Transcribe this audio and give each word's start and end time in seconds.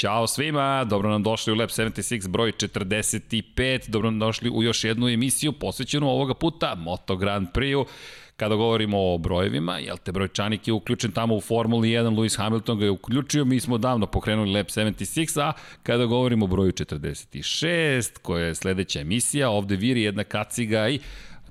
Ćao 0.00 0.26
svima, 0.26 0.84
dobro 0.84 1.10
nam 1.10 1.22
došli 1.22 1.52
u 1.52 1.56
Lab 1.56 1.68
76 1.68 2.28
broj 2.28 2.52
45, 2.52 3.88
dobro 3.88 4.10
nam 4.10 4.18
došli 4.18 4.50
u 4.50 4.62
još 4.62 4.84
jednu 4.84 5.08
emisiju 5.08 5.52
posvećenu 5.52 6.08
ovoga 6.08 6.34
puta 6.34 6.74
Moto 6.74 7.16
Grand 7.16 7.48
Prix-u. 7.54 7.86
Kada 8.36 8.54
govorimo 8.54 9.14
o 9.14 9.18
brojevima, 9.18 9.78
jel 9.78 9.96
te 9.96 10.12
brojčanik 10.12 10.68
je 10.68 10.72
uključen 10.72 11.12
tamo 11.12 11.36
u 11.36 11.40
Formuli 11.40 11.88
1, 11.88 12.16
Lewis 12.16 12.38
Hamilton 12.38 12.78
ga 12.78 12.84
je 12.84 12.90
uključio, 12.90 13.44
mi 13.44 13.60
smo 13.60 13.78
davno 13.78 14.06
pokrenuli 14.06 14.52
Lab 14.52 14.66
76, 14.66 15.40
a 15.40 15.52
kada 15.82 16.04
govorimo 16.04 16.44
o 16.44 16.48
broju 16.48 16.72
46, 16.72 18.18
koja 18.22 18.46
je 18.46 18.54
sledeća 18.54 19.00
emisija, 19.00 19.50
ovde 19.50 19.76
viri 19.76 20.02
jedna 20.02 20.24
kaciga 20.24 20.88
i 20.88 21.00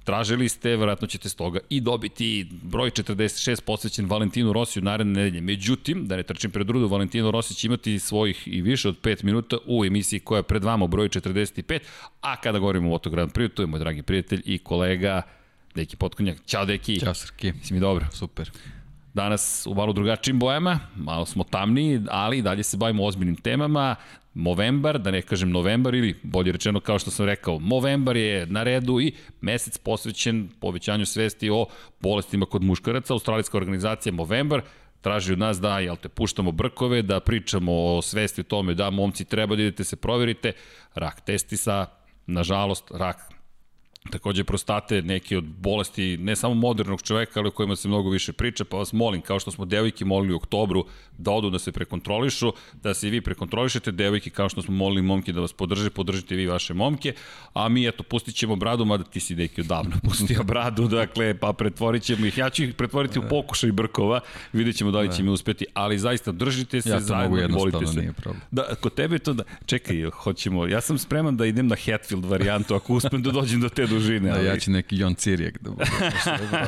tražili 0.10 0.50
ste, 0.50 0.70
verovatno 0.70 1.08
ćete 1.08 1.30
stoga 1.30 1.60
i 1.70 1.82
dobiti 1.82 2.48
broj 2.62 2.92
46 2.92 3.62
posvećen 3.62 4.06
Valentinu 4.06 4.54
Rosiju 4.54 4.84
naredne 4.84 5.14
nedelje. 5.14 5.42
Međutim, 5.42 6.08
da 6.08 6.16
ne 6.16 6.24
trčim 6.24 6.52
pred 6.52 6.70
rudu, 6.70 6.88
Valentino 6.88 7.32
Rossi 7.32 7.54
će 7.54 7.68
imati 7.68 8.00
svojih 8.00 8.48
i 8.48 8.62
više 8.62 8.90
od 8.90 9.02
5 9.02 9.24
minuta 9.24 9.58
u 9.68 9.86
emisiji 9.86 10.20
koja 10.20 10.40
je 10.40 10.44
pred 10.44 10.64
vama 10.64 10.86
u 10.86 10.88
broju 10.88 11.10
45, 11.10 11.80
a 12.22 12.36
kada 12.36 12.60
govorimo 12.60 12.88
o 12.88 12.90
Moto 12.90 13.10
Grand 13.10 13.32
Prix, 13.32 13.54
to 13.54 13.62
je 13.62 13.68
moj 13.68 13.80
dragi 13.80 14.02
prijatelj 14.02 14.42
i 14.46 14.58
kolega 14.58 15.22
Deki 15.76 15.96
Potkonjak. 15.96 16.38
Ćao 16.46 16.66
Deki. 16.66 17.00
Ćao 17.00 17.14
Srki. 17.14 17.54
Si 17.64 17.74
mi 17.74 17.80
dobro? 17.80 18.06
Super. 18.12 18.52
Danas 19.14 19.68
u 19.68 19.74
malo 19.74 19.94
drugačijim 19.94 20.40
bojama, 20.40 20.80
malo 20.96 21.26
smo 21.26 21.44
tamniji, 21.44 22.02
ali 22.10 22.42
dalje 22.42 22.64
se 22.64 22.78
bavimo 22.78 23.06
ozbiljnim 23.06 23.36
temama. 23.36 23.96
Movembar, 24.34 25.00
da 25.00 25.12
ne 25.12 25.22
kažem 25.22 25.52
novembar 25.52 25.96
ili 25.96 26.20
bolje 26.24 26.52
rečeno 26.52 26.80
kao 26.80 27.00
što 27.00 27.12
sam 27.12 27.26
rekao, 27.26 27.60
Movembar 27.60 28.18
je 28.18 28.46
na 28.46 28.64
redu 28.64 29.00
i 29.00 29.14
mesec 29.42 29.78
posvećen 29.78 30.50
povećanju 30.60 31.06
svesti 31.06 31.50
o 31.50 31.66
bolestima 32.00 32.46
kod 32.46 32.64
muškaraca. 32.64 33.14
Australijska 33.14 33.58
organizacija 33.58 34.14
Movembar 34.14 34.62
traži 35.02 35.34
od 35.34 35.40
nas 35.40 35.60
da 35.62 35.80
jel 35.80 35.96
te 35.96 36.10
puštamo 36.10 36.52
brkove, 36.52 37.02
da 37.02 37.20
pričamo 37.20 37.72
o 37.74 38.02
svesti 38.02 38.42
o 38.42 38.44
tome 38.44 38.74
da 38.74 38.90
momci 38.90 39.26
treba 39.26 39.56
da 39.56 39.62
idete 39.62 39.84
se 39.84 39.96
proverite. 39.96 40.52
Rak 40.96 41.22
testisa, 41.22 41.86
nažalost, 42.28 42.92
rak 42.92 43.39
takođe 44.10 44.44
prostate, 44.44 45.02
neke 45.02 45.38
od 45.38 45.44
bolesti 45.44 46.18
ne 46.18 46.36
samo 46.36 46.54
modernog 46.54 47.02
čoveka, 47.02 47.40
ali 47.40 47.48
o 47.48 47.52
kojima 47.52 47.76
se 47.76 47.88
mnogo 47.88 48.10
više 48.10 48.34
priča, 48.34 48.66
pa 48.66 48.78
vas 48.78 48.94
molim, 48.94 49.22
kao 49.22 49.40
što 49.40 49.52
smo 49.52 49.66
devojke 49.66 50.06
molili 50.06 50.34
u 50.34 50.36
oktobru 50.36 50.86
da 51.18 51.32
odu 51.32 51.50
da 51.50 51.60
se 51.60 51.72
prekontrolišu, 51.72 52.54
da 52.84 52.94
se 52.94 53.08
i 53.08 53.12
vi 53.12 53.22
prekontrolišete, 53.22 53.92
devojke 53.92 54.30
kao 54.30 54.50
što 54.50 54.62
smo 54.62 54.74
molili 54.76 55.02
momke 55.02 55.34
da 55.34 55.42
vas 55.42 55.54
podrže, 55.54 55.90
podržite 55.90 56.36
vi 56.36 56.48
vaše 56.48 56.74
momke, 56.74 57.14
a 57.54 57.70
mi 57.70 57.88
eto 57.88 58.04
pustit 58.04 58.36
ćemo 58.36 58.56
bradu, 58.56 58.86
mada 58.86 59.04
ti 59.04 59.20
si 59.20 59.36
deki 59.36 59.62
odavno 59.62 59.96
pustio 60.06 60.44
bradu, 60.44 60.88
dakle, 60.88 61.38
pa 61.38 61.54
pretvorit 61.54 62.04
ćemo 62.04 62.26
ih, 62.26 62.38
ja 62.38 62.50
ću 62.50 62.64
ih 62.64 62.74
pretvoriti 62.74 63.20
u 63.20 63.24
pokušaj 63.30 63.72
brkova, 63.72 64.20
vidjet 64.54 64.76
ćemo 64.76 64.92
da 64.92 65.00
li 65.00 65.16
će 65.16 65.24
mi 65.24 65.30
uspeti, 65.30 65.66
ali 65.74 66.00
zaista 66.00 66.32
držite 66.32 66.82
se, 66.82 66.90
ja 66.90 67.00
zajedno, 67.00 67.48
molite 67.48 67.88
se. 67.88 68.00
Nije 68.00 68.14
problem. 68.14 68.42
Da, 68.52 68.76
kod 68.82 68.94
tebe 68.94 69.20
to 69.20 69.34
da, 69.34 69.44
čekaj, 69.66 70.10
hoćemo, 70.10 70.68
ja 70.68 70.82
sam 70.82 70.98
spreman 70.98 71.38
da 71.38 71.46
idem 71.46 71.68
na 71.68 71.76
Hatfield 71.86 72.26
varijantu, 72.26 72.76
ako 72.76 72.94
uspem 72.94 73.24
da 73.24 73.32
dođem 73.32 73.62
do 73.62 73.70
te 73.70 73.82
dužine. 73.82 73.99
Da, 74.00 74.34
ali... 74.34 74.46
ja 74.46 74.60
ću 74.60 74.72
neki 74.72 74.98
Jon 74.98 75.16
Cirijek 75.16 75.62
da 75.62 75.70
bude. 75.70 75.86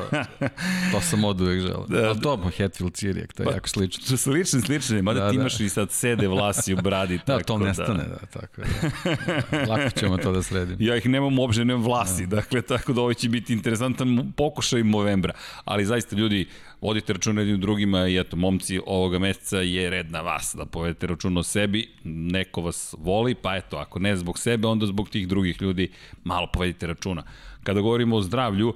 to 0.92 1.02
sam 1.02 1.24
od 1.24 1.42
uvek 1.42 1.62
želeo. 1.62 1.86
Da, 1.88 2.10
ali 2.10 2.22
to, 2.22 2.52
Hatfield 2.58 2.94
Cirijek, 2.94 3.34
to 3.34 3.44
je 3.44 3.48
pa, 3.48 3.54
jako 3.54 3.70
slično. 3.70 4.18
Slični, 4.18 4.62
slični, 4.62 5.02
mada 5.02 5.20
da, 5.20 5.30
ti 5.30 5.36
imaš 5.36 5.58
da. 5.58 5.64
i 5.64 5.70
sad 5.70 5.92
sede 5.92 6.28
vlasi 6.28 6.74
u 6.74 6.78
bradi. 6.78 7.18
da, 7.18 7.24
tako 7.24 7.44
to 7.44 7.58
nestane, 7.58 8.04
da, 8.04 8.10
da 8.10 8.26
tako 8.26 8.62
da. 8.62 9.66
Lako 9.74 10.00
ćemo 10.00 10.18
to 10.18 10.32
da 10.32 10.44
sredimo. 10.44 10.78
Ja 10.80 10.96
ih 10.96 11.10
nemam 11.10 11.40
uopšte, 11.40 11.66
nemam 11.66 11.84
vlasi, 11.84 12.26
da. 12.26 12.36
dakle, 12.36 12.62
tako 12.62 12.94
da 12.94 13.02
ovo 13.02 13.14
će 13.14 13.30
biti 13.30 13.54
interesantan 13.54 14.34
pokušaj 14.38 14.84
novembra. 14.84 15.34
Ali 15.66 15.86
zaista, 15.86 16.16
ljudi, 16.16 16.48
vodite 16.82 17.14
računa 17.14 17.42
jednim 17.42 17.60
drugima 17.60 18.08
i 18.08 18.18
eto, 18.18 18.36
momci 18.36 18.80
ovoga 18.86 19.20
meseca 19.20 19.58
je 19.58 19.90
red 19.90 20.12
na 20.12 20.22
vas 20.22 20.56
da 20.58 20.66
povedete 20.66 21.08
račun 21.08 21.38
o 21.38 21.44
sebi, 21.44 21.90
neko 22.04 22.62
vas 22.62 22.96
voli, 22.98 23.36
pa 23.36 23.56
eto, 23.56 23.78
ako 23.78 24.00
ne 24.00 24.16
zbog 24.16 24.40
sebe, 24.40 24.68
onda 24.68 24.86
zbog 24.86 25.10
tih 25.10 25.28
drugih 25.28 25.62
ljudi 25.62 25.92
malo 26.24 26.48
povedite 26.54 26.88
računa. 26.88 27.24
Kada 27.64 27.82
govorimo 27.82 28.16
o 28.16 28.22
zdravlju, 28.22 28.74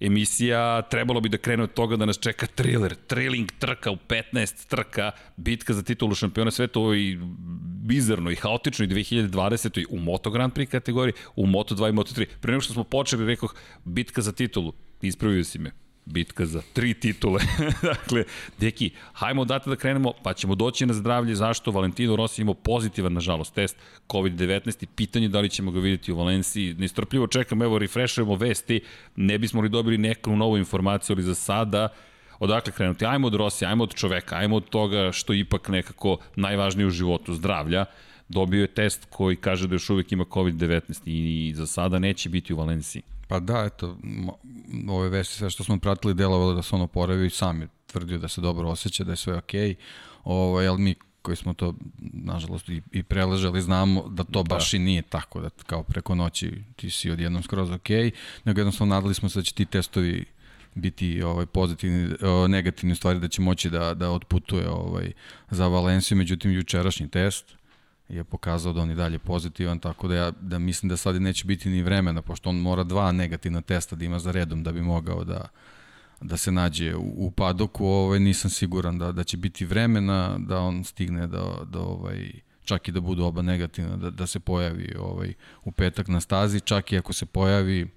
emisija 0.00 0.82
trebalo 0.82 1.20
bi 1.20 1.28
da 1.28 1.38
krene 1.38 1.62
od 1.62 1.74
toga 1.74 1.96
da 1.96 2.06
nas 2.06 2.18
čeka 2.18 2.46
thriller, 2.46 2.94
thrilling 3.06 3.50
trka 3.58 3.90
u 3.90 3.96
15 4.08 4.68
trka, 4.68 5.10
bitka 5.36 5.74
za 5.74 5.82
titulu 5.82 6.14
šampiona 6.14 6.50
sveta 6.50 6.80
u 6.80 6.82
ovoj 6.82 7.18
bizarnoj, 7.84 8.34
haotičnoj 8.34 8.88
2020. 8.88 9.84
u 9.90 9.98
Moto 9.98 10.30
Grand 10.30 10.52
Prix 10.52 10.70
kategoriji, 10.70 11.14
u 11.36 11.46
Moto 11.46 11.74
2 11.74 11.88
i 11.88 11.92
Moto 11.92 12.14
3. 12.14 12.26
Pre 12.40 12.52
nego 12.52 12.60
što 12.60 12.72
smo 12.72 12.84
počeli, 12.84 13.26
rekoh, 13.26 13.54
bitka 13.84 14.22
za 14.22 14.32
titulu, 14.32 14.72
ispravio 15.02 15.44
si 15.44 15.58
me, 15.58 15.70
bitka 16.12 16.46
za 16.46 16.62
tri 16.72 16.94
titule. 16.94 17.40
dakle, 17.82 18.24
deki, 18.58 18.90
hajmo 19.12 19.44
date 19.44 19.70
da 19.70 19.76
krenemo, 19.76 20.12
pa 20.22 20.34
ćemo 20.34 20.54
doći 20.54 20.86
na 20.86 20.94
zdravlje. 20.94 21.34
Zašto? 21.34 21.70
Valentino 21.70 22.16
Rossi 22.16 22.42
imao 22.42 22.54
pozitivan, 22.54 23.12
nažalost, 23.12 23.54
test 23.54 23.76
COVID-19 24.08 24.84
i 24.84 24.86
pitanje 24.86 25.28
da 25.28 25.40
li 25.40 25.48
ćemo 25.48 25.70
ga 25.70 25.80
vidjeti 25.80 26.12
u 26.12 26.16
Valenciji. 26.16 26.74
Nestrpljivo 26.74 27.26
čekam, 27.26 27.62
evo, 27.62 27.78
refreshujemo 27.78 28.36
vesti, 28.36 28.80
ne 29.16 29.38
bismo 29.38 29.60
li 29.60 29.68
dobili 29.68 29.98
neku 29.98 30.36
novu 30.36 30.56
informaciju, 30.56 31.14
ali 31.14 31.22
za 31.22 31.34
sada 31.34 31.88
odakle 32.38 32.72
krenuti? 32.72 33.06
Ajmo 33.06 33.26
od 33.26 33.34
Rossi, 33.34 33.66
ajmo 33.66 33.84
od 33.84 33.94
čoveka, 33.94 34.36
ajmo 34.36 34.56
od 34.56 34.68
toga 34.68 35.12
što 35.12 35.32
je 35.32 35.40
ipak 35.40 35.68
nekako 35.68 36.18
najvažnije 36.36 36.86
u 36.86 36.90
životu, 36.90 37.34
zdravlja 37.34 37.84
dobio 38.28 38.60
je 38.60 38.66
test 38.66 39.06
koji 39.10 39.36
kaže 39.36 39.68
da 39.68 39.74
još 39.74 39.90
uvek 39.90 40.12
ima 40.12 40.24
COVID-19 40.24 41.00
i 41.04 41.52
za 41.54 41.66
sada 41.66 41.98
neće 41.98 42.28
biti 42.28 42.54
u 42.54 42.56
Valenciji. 42.56 43.02
Pa 43.28 43.40
da, 43.40 43.64
eto, 43.64 43.98
ove 44.88 45.08
vesti, 45.08 45.34
sve 45.34 45.50
što 45.50 45.64
smo 45.64 45.78
pratili, 45.78 46.14
delovalo 46.14 46.54
da 46.54 46.62
se 46.62 46.74
ono 46.74 46.84
oporavio 46.84 47.24
i 47.24 47.30
sam 47.30 47.60
je 47.60 47.68
tvrdio 47.86 48.18
da 48.18 48.28
se 48.28 48.40
dobro 48.40 48.68
osjeća, 48.68 49.04
da 49.04 49.12
je 49.12 49.16
sve 49.16 49.36
okej. 49.36 49.68
Okay. 49.68 49.74
Ovaj, 50.24 50.68
ali 50.68 50.80
mi 50.80 50.94
koji 51.22 51.36
smo 51.36 51.54
to, 51.54 51.74
nažalost, 52.12 52.68
i, 52.68 52.82
i 52.92 53.02
preležali, 53.02 53.62
znamo 53.62 54.08
da 54.08 54.24
to 54.24 54.42
da. 54.42 54.54
baš 54.54 54.74
i 54.74 54.78
nije 54.78 55.02
tako, 55.02 55.40
da 55.40 55.50
kao 55.66 55.82
preko 55.82 56.14
noći 56.14 56.52
ti 56.76 56.90
si 56.90 57.10
odjednom 57.10 57.42
skroz 57.42 57.70
okej, 57.70 57.96
okay, 57.96 58.10
nego 58.44 58.60
jednostavno 58.60 58.94
nadali 58.94 59.14
smo 59.14 59.28
se 59.28 59.38
da 59.38 59.42
će 59.42 59.54
ti 59.54 59.64
testovi 59.64 60.24
biti 60.74 61.22
ovaj 61.22 61.46
pozitivni 61.46 62.14
negativni 62.48 62.94
stvari 62.94 63.20
da 63.20 63.28
će 63.28 63.42
moći 63.42 63.70
da 63.70 63.94
da 63.94 64.10
otputuje 64.10 64.68
ovaj 64.68 65.12
za 65.50 65.66
Valenciju 65.66 66.18
međutim 66.18 66.52
jučerašnji 66.52 67.08
test 67.08 67.57
je 68.08 68.24
pokazao 68.24 68.72
da 68.72 68.80
on 68.80 68.90
i 68.90 68.94
dalje 68.94 69.18
pozitivan, 69.18 69.78
tako 69.78 70.08
da 70.08 70.14
ja 70.14 70.30
da 70.30 70.58
mislim 70.58 70.88
da 70.88 70.96
sad 70.96 71.22
neće 71.22 71.44
biti 71.44 71.68
ni 71.68 71.82
vremena, 71.82 72.22
pošto 72.22 72.50
on 72.50 72.56
mora 72.56 72.84
dva 72.84 73.12
negativna 73.12 73.60
testa 73.60 73.96
da 73.96 74.04
ima 74.04 74.18
za 74.18 74.30
redom 74.30 74.62
da 74.62 74.72
bi 74.72 74.82
mogao 74.82 75.24
da, 75.24 75.48
da 76.20 76.36
se 76.36 76.52
nađe 76.52 76.96
u, 76.96 77.14
u 77.16 77.30
padoku, 77.30 77.86
ovaj, 77.86 78.20
nisam 78.20 78.50
siguran 78.50 78.98
da, 78.98 79.12
da 79.12 79.24
će 79.24 79.36
biti 79.36 79.64
vremena 79.64 80.38
da 80.38 80.60
on 80.60 80.84
stigne 80.84 81.26
da, 81.26 81.64
da 81.70 81.80
ovaj, 81.80 82.30
čak 82.64 82.88
i 82.88 82.92
da 82.92 83.00
budu 83.00 83.24
oba 83.24 83.42
negativna, 83.42 83.96
da, 83.96 84.10
da 84.10 84.26
se 84.26 84.40
pojavi 84.40 84.94
ovaj, 84.98 85.34
u 85.64 85.72
petak 85.72 86.08
na 86.08 86.20
stazi, 86.20 86.60
čak 86.60 86.92
i 86.92 86.98
ako 86.98 87.12
se 87.12 87.26
pojavi 87.26 87.88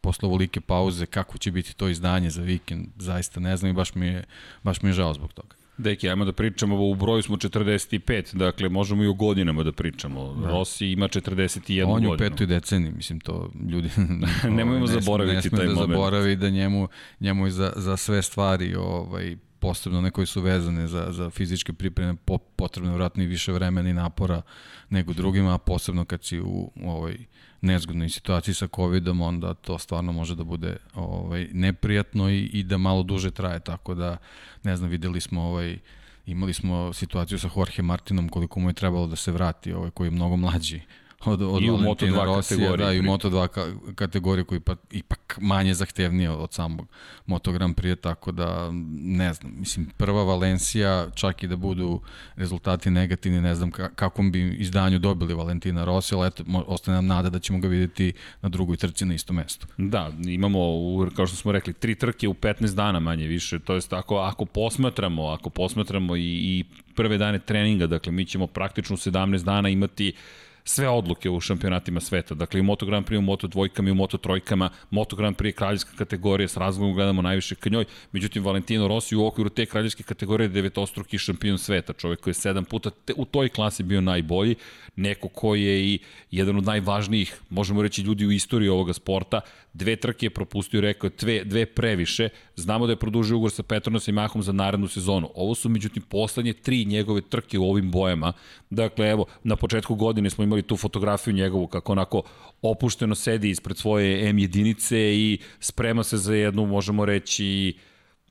posle 0.00 0.26
ovolike 0.26 0.60
pauze, 0.60 1.06
kako 1.06 1.38
će 1.38 1.50
biti 1.50 1.76
to 1.76 1.88
izdanje 1.88 2.30
za 2.30 2.42
vikend, 2.42 2.86
zaista 2.96 3.40
ne 3.40 3.56
znam 3.56 3.70
i 3.70 3.74
baš 3.74 3.94
mi 3.94 4.06
je, 4.06 4.24
baš 4.62 4.82
mi 4.82 4.88
je 4.88 4.92
žao 4.92 5.14
zbog 5.14 5.32
toga. 5.32 5.59
Deki, 5.80 6.08
ajmo 6.08 6.24
da 6.24 6.32
pričamo, 6.32 6.88
u 6.88 6.94
broju 6.94 7.22
smo 7.22 7.36
45, 7.36 8.36
dakle 8.36 8.68
možemo 8.68 9.02
i 9.04 9.06
o 9.06 9.14
godinama 9.14 9.62
da 9.62 9.72
pričamo. 9.72 10.34
Da. 10.34 10.48
Rossi 10.48 10.86
ima 10.86 11.08
41 11.08 11.86
godinu. 11.86 11.92
On 11.94 12.02
je 12.02 12.26
u 12.26 12.30
petoj 12.30 12.46
deceniji, 12.46 12.92
mislim 12.92 13.20
to 13.20 13.50
ljudi... 13.70 13.90
Nemojmo 14.56 14.86
ne 14.86 15.00
zaboraviti 15.00 15.48
ne 15.52 15.58
taj 15.58 15.66
da 15.66 15.74
moment. 15.74 15.90
zaboravi 15.90 16.36
da 16.36 16.50
njemu, 16.50 16.88
njemu 17.20 17.46
i 17.46 17.50
za, 17.50 17.72
za 17.76 17.96
sve 17.96 18.22
stvari 18.22 18.74
ovaj, 18.74 19.36
posebno 19.60 19.98
one 19.98 20.10
koje 20.10 20.26
su 20.26 20.40
vezane 20.40 20.86
za, 20.86 21.06
za 21.10 21.30
fizičke 21.30 21.72
pripreme, 21.72 22.16
po, 22.24 22.38
potrebno 22.38 22.94
vratno 22.94 23.22
i 23.22 23.26
više 23.26 23.52
vremena 23.52 23.90
i 23.90 23.92
napora 23.92 24.42
nego 24.90 25.12
drugima, 25.12 25.54
a 25.54 25.58
posebno 25.58 26.04
kad 26.04 26.24
si 26.24 26.40
u 26.40 26.70
ovoj 26.84 27.18
nezgodnoj 27.60 28.08
situaciji 28.08 28.54
sa 28.54 28.68
covidom, 28.76 29.20
onda 29.20 29.54
to 29.54 29.78
stvarno 29.78 30.12
može 30.12 30.34
da 30.34 30.44
bude 30.44 30.76
ovaj, 30.94 31.48
neprijatno 31.52 32.30
i, 32.30 32.44
i 32.44 32.62
da 32.62 32.78
malo 32.78 33.02
duže 33.02 33.30
traje, 33.30 33.60
tako 33.60 33.94
da, 33.94 34.16
ne 34.62 34.76
znam, 34.76 34.90
videli 34.90 35.20
smo 35.20 35.42
ovaj, 35.42 35.78
imali 36.26 36.52
smo 36.52 36.92
situaciju 36.92 37.38
sa 37.38 37.50
Jorge 37.56 37.82
Martinom 37.82 38.28
koliko 38.28 38.60
mu 38.60 38.70
je 38.70 38.74
trebalo 38.74 39.06
da 39.06 39.16
se 39.16 39.32
vrati, 39.32 39.72
ovaj, 39.72 39.90
koji 39.90 40.06
je 40.06 40.10
mnogo 40.10 40.36
mlađi 40.36 40.80
od, 41.24 41.42
od 41.42 41.62
I 41.62 41.70
u 41.70 41.76
Moto2 41.76 42.24
Rosija, 42.24 42.76
da, 42.76 42.92
i 42.92 43.00
u 43.00 43.02
Moto2 43.02 43.48
ka, 43.48 43.66
kategoriju 43.94 44.44
koji 44.44 44.60
pa, 44.60 44.74
ipak 44.90 45.38
manje 45.40 45.74
zahtevnije 45.74 46.30
od 46.30 46.52
samog 46.52 46.86
Moto 47.26 47.52
Grand 47.52 47.76
Prix, 47.76 48.00
tako 48.00 48.32
da 48.32 48.70
ne 48.92 49.34
znam, 49.34 49.52
mislim 49.58 49.86
prva 49.96 50.24
Valencija, 50.24 51.10
čak 51.14 51.42
i 51.42 51.48
da 51.48 51.56
budu 51.56 52.00
rezultati 52.36 52.90
negativni, 52.90 53.40
ne 53.40 53.54
znam 53.54 53.70
kakvom 53.70 54.32
bi 54.32 54.56
izdanju 54.58 54.98
dobili 54.98 55.34
Valentina 55.34 55.84
Rossi, 55.84 56.14
ali 56.14 56.26
eto, 56.26 56.44
ostane 56.66 56.94
nam 56.94 57.06
nada 57.06 57.30
da 57.30 57.38
ćemo 57.38 57.58
ga 57.58 57.68
videti 57.68 58.12
na 58.42 58.48
drugoj 58.48 58.76
trci 58.76 59.04
na 59.04 59.14
isto 59.14 59.32
mesto. 59.32 59.66
Da, 59.76 60.12
imamo, 60.26 60.58
kao 61.16 61.26
što 61.26 61.36
smo 61.36 61.52
rekli, 61.52 61.72
tri 61.72 61.94
trke 61.94 62.28
u 62.28 62.34
15 62.34 62.74
dana 62.74 63.00
manje 63.00 63.26
više, 63.26 63.58
to 63.58 63.74
jest 63.74 63.92
ako, 63.92 64.16
ako 64.16 64.44
posmatramo, 64.44 65.26
ako 65.26 65.50
posmatramo 65.50 66.16
i, 66.16 66.22
i 66.22 66.64
prve 66.94 67.18
dane 67.18 67.38
treninga, 67.38 67.86
dakle 67.86 68.12
mi 68.12 68.24
ćemo 68.24 68.46
praktično 68.46 68.94
u 68.94 68.96
17 68.96 69.44
dana 69.44 69.68
imati 69.68 70.12
sve 70.64 70.88
odluke 70.88 71.30
u 71.30 71.40
šampionatima 71.40 72.00
sveta. 72.00 72.34
Dakle, 72.34 72.60
i 72.60 72.62
Moto 72.62 72.86
Grand 72.86 73.06
Prix, 73.06 73.18
u 73.18 73.22
Moto 73.22 73.46
dvojkama 73.46 73.88
i 73.88 73.92
u 73.92 73.94
Moto 73.94 74.18
trojkama. 74.18 74.70
Moto 74.90 75.16
Grand 75.16 75.36
Prix 75.36 75.46
je 75.46 75.52
kraljevska 75.52 75.90
kategorija, 75.96 76.48
s 76.48 76.56
razlogom 76.56 76.94
gledamo 76.94 77.22
najviše 77.22 77.54
ka 77.54 77.70
njoj. 77.70 77.84
Međutim, 78.12 78.44
Valentino 78.44 78.88
Rossi 78.88 79.16
u 79.16 79.26
okviru 79.26 79.50
te 79.50 79.66
kraljevske 79.66 80.02
kategorije 80.02 80.44
je 80.44 80.48
devetostruki 80.48 81.18
šampion 81.18 81.58
sveta. 81.58 81.92
Čovek 81.92 82.20
koji 82.20 82.30
je 82.30 82.34
sedam 82.34 82.64
puta 82.64 82.90
te, 82.90 83.12
u 83.16 83.24
toj 83.24 83.48
klasi 83.48 83.82
bio 83.82 84.00
najbolji. 84.00 84.54
Neko 85.00 85.28
ko 85.28 85.54
je 85.54 85.84
i 85.84 85.98
jedan 86.30 86.56
od 86.56 86.64
najvažnijih, 86.64 87.40
možemo 87.50 87.82
reći, 87.82 88.02
ljudi 88.02 88.26
u 88.26 88.32
istoriji 88.32 88.68
ovoga 88.68 88.92
sporta. 88.92 89.40
Dve 89.72 89.96
trke 89.96 90.26
je 90.26 90.30
propustio, 90.30 90.80
rekao 90.80 91.10
dve, 91.18 91.44
dve 91.44 91.66
previše. 91.66 92.28
Znamo 92.56 92.86
da 92.86 92.92
je 92.92 92.96
produžio 92.96 93.36
ugovor 93.36 93.50
sa 93.50 93.62
Petronas 93.62 94.08
i 94.08 94.12
Mahom 94.12 94.42
za 94.42 94.52
narednu 94.52 94.88
sezonu. 94.88 95.30
Ovo 95.34 95.54
su, 95.54 95.68
međutim, 95.68 96.02
poslednje 96.02 96.52
tri 96.52 96.84
njegove 96.84 97.20
trke 97.20 97.58
u 97.58 97.70
ovim 97.70 97.90
bojama. 97.90 98.32
Dakle, 98.70 99.10
evo, 99.10 99.26
na 99.44 99.56
početku 99.56 99.94
godine 99.94 100.30
smo 100.30 100.44
imali 100.44 100.62
tu 100.62 100.76
fotografiju 100.76 101.34
njegovu 101.34 101.66
kako 101.66 101.92
onako 101.92 102.22
opušteno 102.62 103.14
sedi 103.14 103.50
ispred 103.50 103.76
svoje 103.76 104.28
M 104.28 104.38
jedinice 104.38 104.98
i 104.98 105.38
sprema 105.60 106.02
se 106.02 106.16
za 106.16 106.34
jednu, 106.34 106.66
možemo 106.66 107.04
reći, 107.04 107.74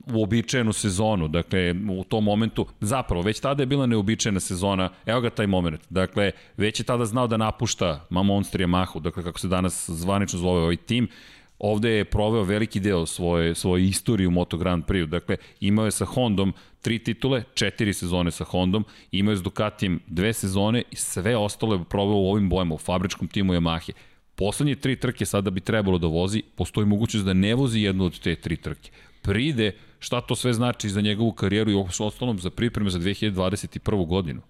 uobičajenu 0.05 0.73
sezonu, 0.73 1.27
dakle 1.27 1.75
u 1.89 2.03
tom 2.03 2.23
momentu, 2.23 2.65
zapravo 2.81 3.21
već 3.21 3.39
tada 3.39 3.63
je 3.63 3.67
bila 3.67 3.85
neobičajena 3.85 4.39
sezona, 4.39 4.89
evo 5.05 5.21
ga 5.21 5.29
taj 5.29 5.47
moment, 5.47 5.81
dakle 5.89 6.31
već 6.57 6.79
je 6.79 6.83
tada 6.83 7.05
znao 7.05 7.27
da 7.27 7.37
napušta 7.37 8.05
Monster 8.09 8.61
Yamahu, 8.61 9.01
dakle 9.01 9.23
kako 9.23 9.39
se 9.39 9.47
danas 9.47 9.89
zvanično 9.89 10.39
zove 10.39 10.61
ovaj 10.61 10.77
tim, 10.77 11.07
ovde 11.59 11.89
je 11.89 12.05
proveo 12.05 12.43
veliki 12.43 12.79
deo 12.79 13.05
svoje, 13.05 13.55
svoje 13.55 13.85
istorije 13.85 14.27
u 14.27 14.31
Moto 14.31 14.57
Grand 14.57 14.85
Prix. 14.85 15.05
Dakle, 15.05 15.37
imao 15.59 15.85
je 15.85 15.91
sa 15.91 16.05
Hondom 16.05 16.53
tri 16.81 16.99
titule, 16.99 17.43
četiri 17.53 17.93
sezone 17.93 18.31
sa 18.31 18.43
Hondom, 18.43 18.85
imao 19.11 19.31
je 19.31 19.37
s 19.37 19.43
Ducatijem 19.43 19.99
dve 20.07 20.33
sezone 20.33 20.83
i 20.91 20.95
sve 20.95 21.37
ostalo 21.37 21.75
je 21.75 21.83
proveo 21.83 22.15
u 22.15 22.29
ovim 22.31 22.49
bojama, 22.49 22.75
u 22.75 22.77
fabričkom 22.77 23.27
timu 23.27 23.53
Yamahe. 23.53 23.91
Poslednje 24.35 24.75
tri 24.75 24.95
trke 24.95 25.25
sada 25.25 25.49
bi 25.49 25.61
trebalo 25.61 25.97
da 25.97 26.07
vozi, 26.07 26.43
postoji 26.55 26.87
mogućnost 26.87 27.25
da 27.25 27.33
ne 27.33 27.55
vozi 27.55 27.81
jednu 27.81 28.05
od 28.05 28.19
te 28.19 28.35
tri 28.35 28.57
trke. 28.57 28.91
Pride 29.21 29.75
šta 29.99 30.21
to 30.21 30.35
sve 30.35 30.53
znači 30.53 30.89
za 30.89 31.01
njegovu 31.01 31.31
karijeru 31.31 31.71
i 31.71 31.83
ostalom 31.99 32.39
za 32.39 32.49
pripreme 32.49 32.89
za 32.89 32.99
2021. 32.99 34.07
godinu. 34.07 34.41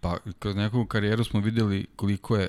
Pa, 0.00 0.18
kroz 0.38 0.56
njegovu 0.56 0.86
karijeru 0.86 1.24
smo 1.24 1.40
videli 1.40 1.86
koliko 1.96 2.36
je, 2.36 2.48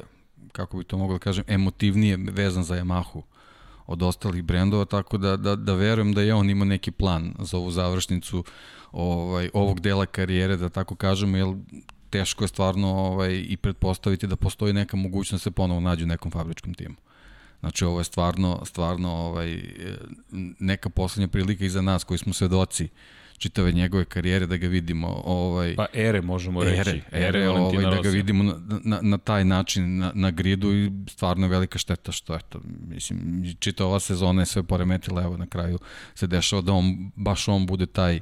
kako 0.52 0.78
bi 0.78 0.84
to 0.84 0.98
moglo 0.98 1.16
da 1.16 1.20
kažem, 1.20 1.44
emotivnije 1.48 2.18
vezan 2.18 2.64
za 2.64 2.76
Yamahu 2.76 3.22
od 3.88 4.04
ostalih 4.04 4.44
brendova, 4.44 4.86
tako 4.86 5.18
da, 5.18 5.38
da, 5.38 5.56
da 5.56 5.74
verujem 5.74 6.14
da 6.14 6.22
je 6.22 6.34
on 6.34 6.50
imao 6.50 6.66
neki 6.66 6.92
plan 6.92 7.34
za 7.40 7.58
ovu 7.58 7.72
završnicu 7.72 8.44
ovaj, 8.92 9.50
ovog 9.54 9.80
dela 9.80 10.06
karijere, 10.06 10.58
da 10.58 10.70
tako 10.70 10.96
kažemo, 10.96 11.38
jer 11.38 11.48
teško 12.10 12.44
je 12.44 12.48
stvarno 12.48 12.88
ovaj, 12.88 13.46
i 13.48 13.58
pretpostaviti 13.58 14.28
da 14.28 14.36
postoji 14.36 14.74
neka 14.74 14.98
mogućnost 14.98 15.44
da 15.44 15.50
se 15.50 15.52
ponovo 15.52 15.80
nađe 15.80 16.04
u 16.04 16.08
nekom 16.08 16.32
fabričkom 16.32 16.74
timu. 16.74 16.96
Znači 17.64 17.86
ovo 17.86 18.00
je 18.00 18.04
stvarno, 18.04 18.62
stvarno 18.66 19.12
ovaj, 19.12 19.64
neka 20.60 20.90
poslednja 20.90 21.28
prilika 21.28 21.66
i 21.66 21.70
za 21.70 21.82
nas 21.82 22.04
koji 22.04 22.18
smo 22.18 22.34
svedoci 22.34 22.88
čitave 23.38 23.72
njegove 23.72 24.06
karijere 24.06 24.46
da 24.48 24.58
ga 24.58 24.68
vidimo 24.68 25.22
ovaj 25.26 25.76
pa 25.76 25.86
ere 25.94 26.22
možemo 26.22 26.64
reći. 26.64 26.80
Ere, 26.80 27.02
ere, 27.12 27.28
ere 27.28 27.50
ovaj, 27.50 27.84
da 27.84 28.02
ga 28.02 28.10
vidimo 28.10 28.44
na, 28.44 28.56
na, 28.84 29.00
na 29.02 29.18
taj 29.18 29.46
način 29.46 29.98
na, 29.98 30.12
na 30.16 30.32
gridu 30.32 30.74
i 30.74 30.92
stvarno 31.10 31.46
je 31.46 31.50
velika 31.50 31.80
šteta 31.80 32.12
što 32.12 32.36
eto 32.36 32.62
mislim 32.88 33.44
čita 33.60 33.86
ova 33.86 34.00
sezona 34.00 34.42
je 34.42 34.46
sve 34.46 34.64
poremetila 34.64 35.24
evo 35.24 35.38
na 35.38 35.48
kraju 35.48 35.80
se 36.16 36.28
dešava 36.28 36.62
da 36.62 36.74
on 36.74 37.12
baš 37.16 37.48
on 37.48 37.66
bude 37.66 37.86
taj 37.86 38.20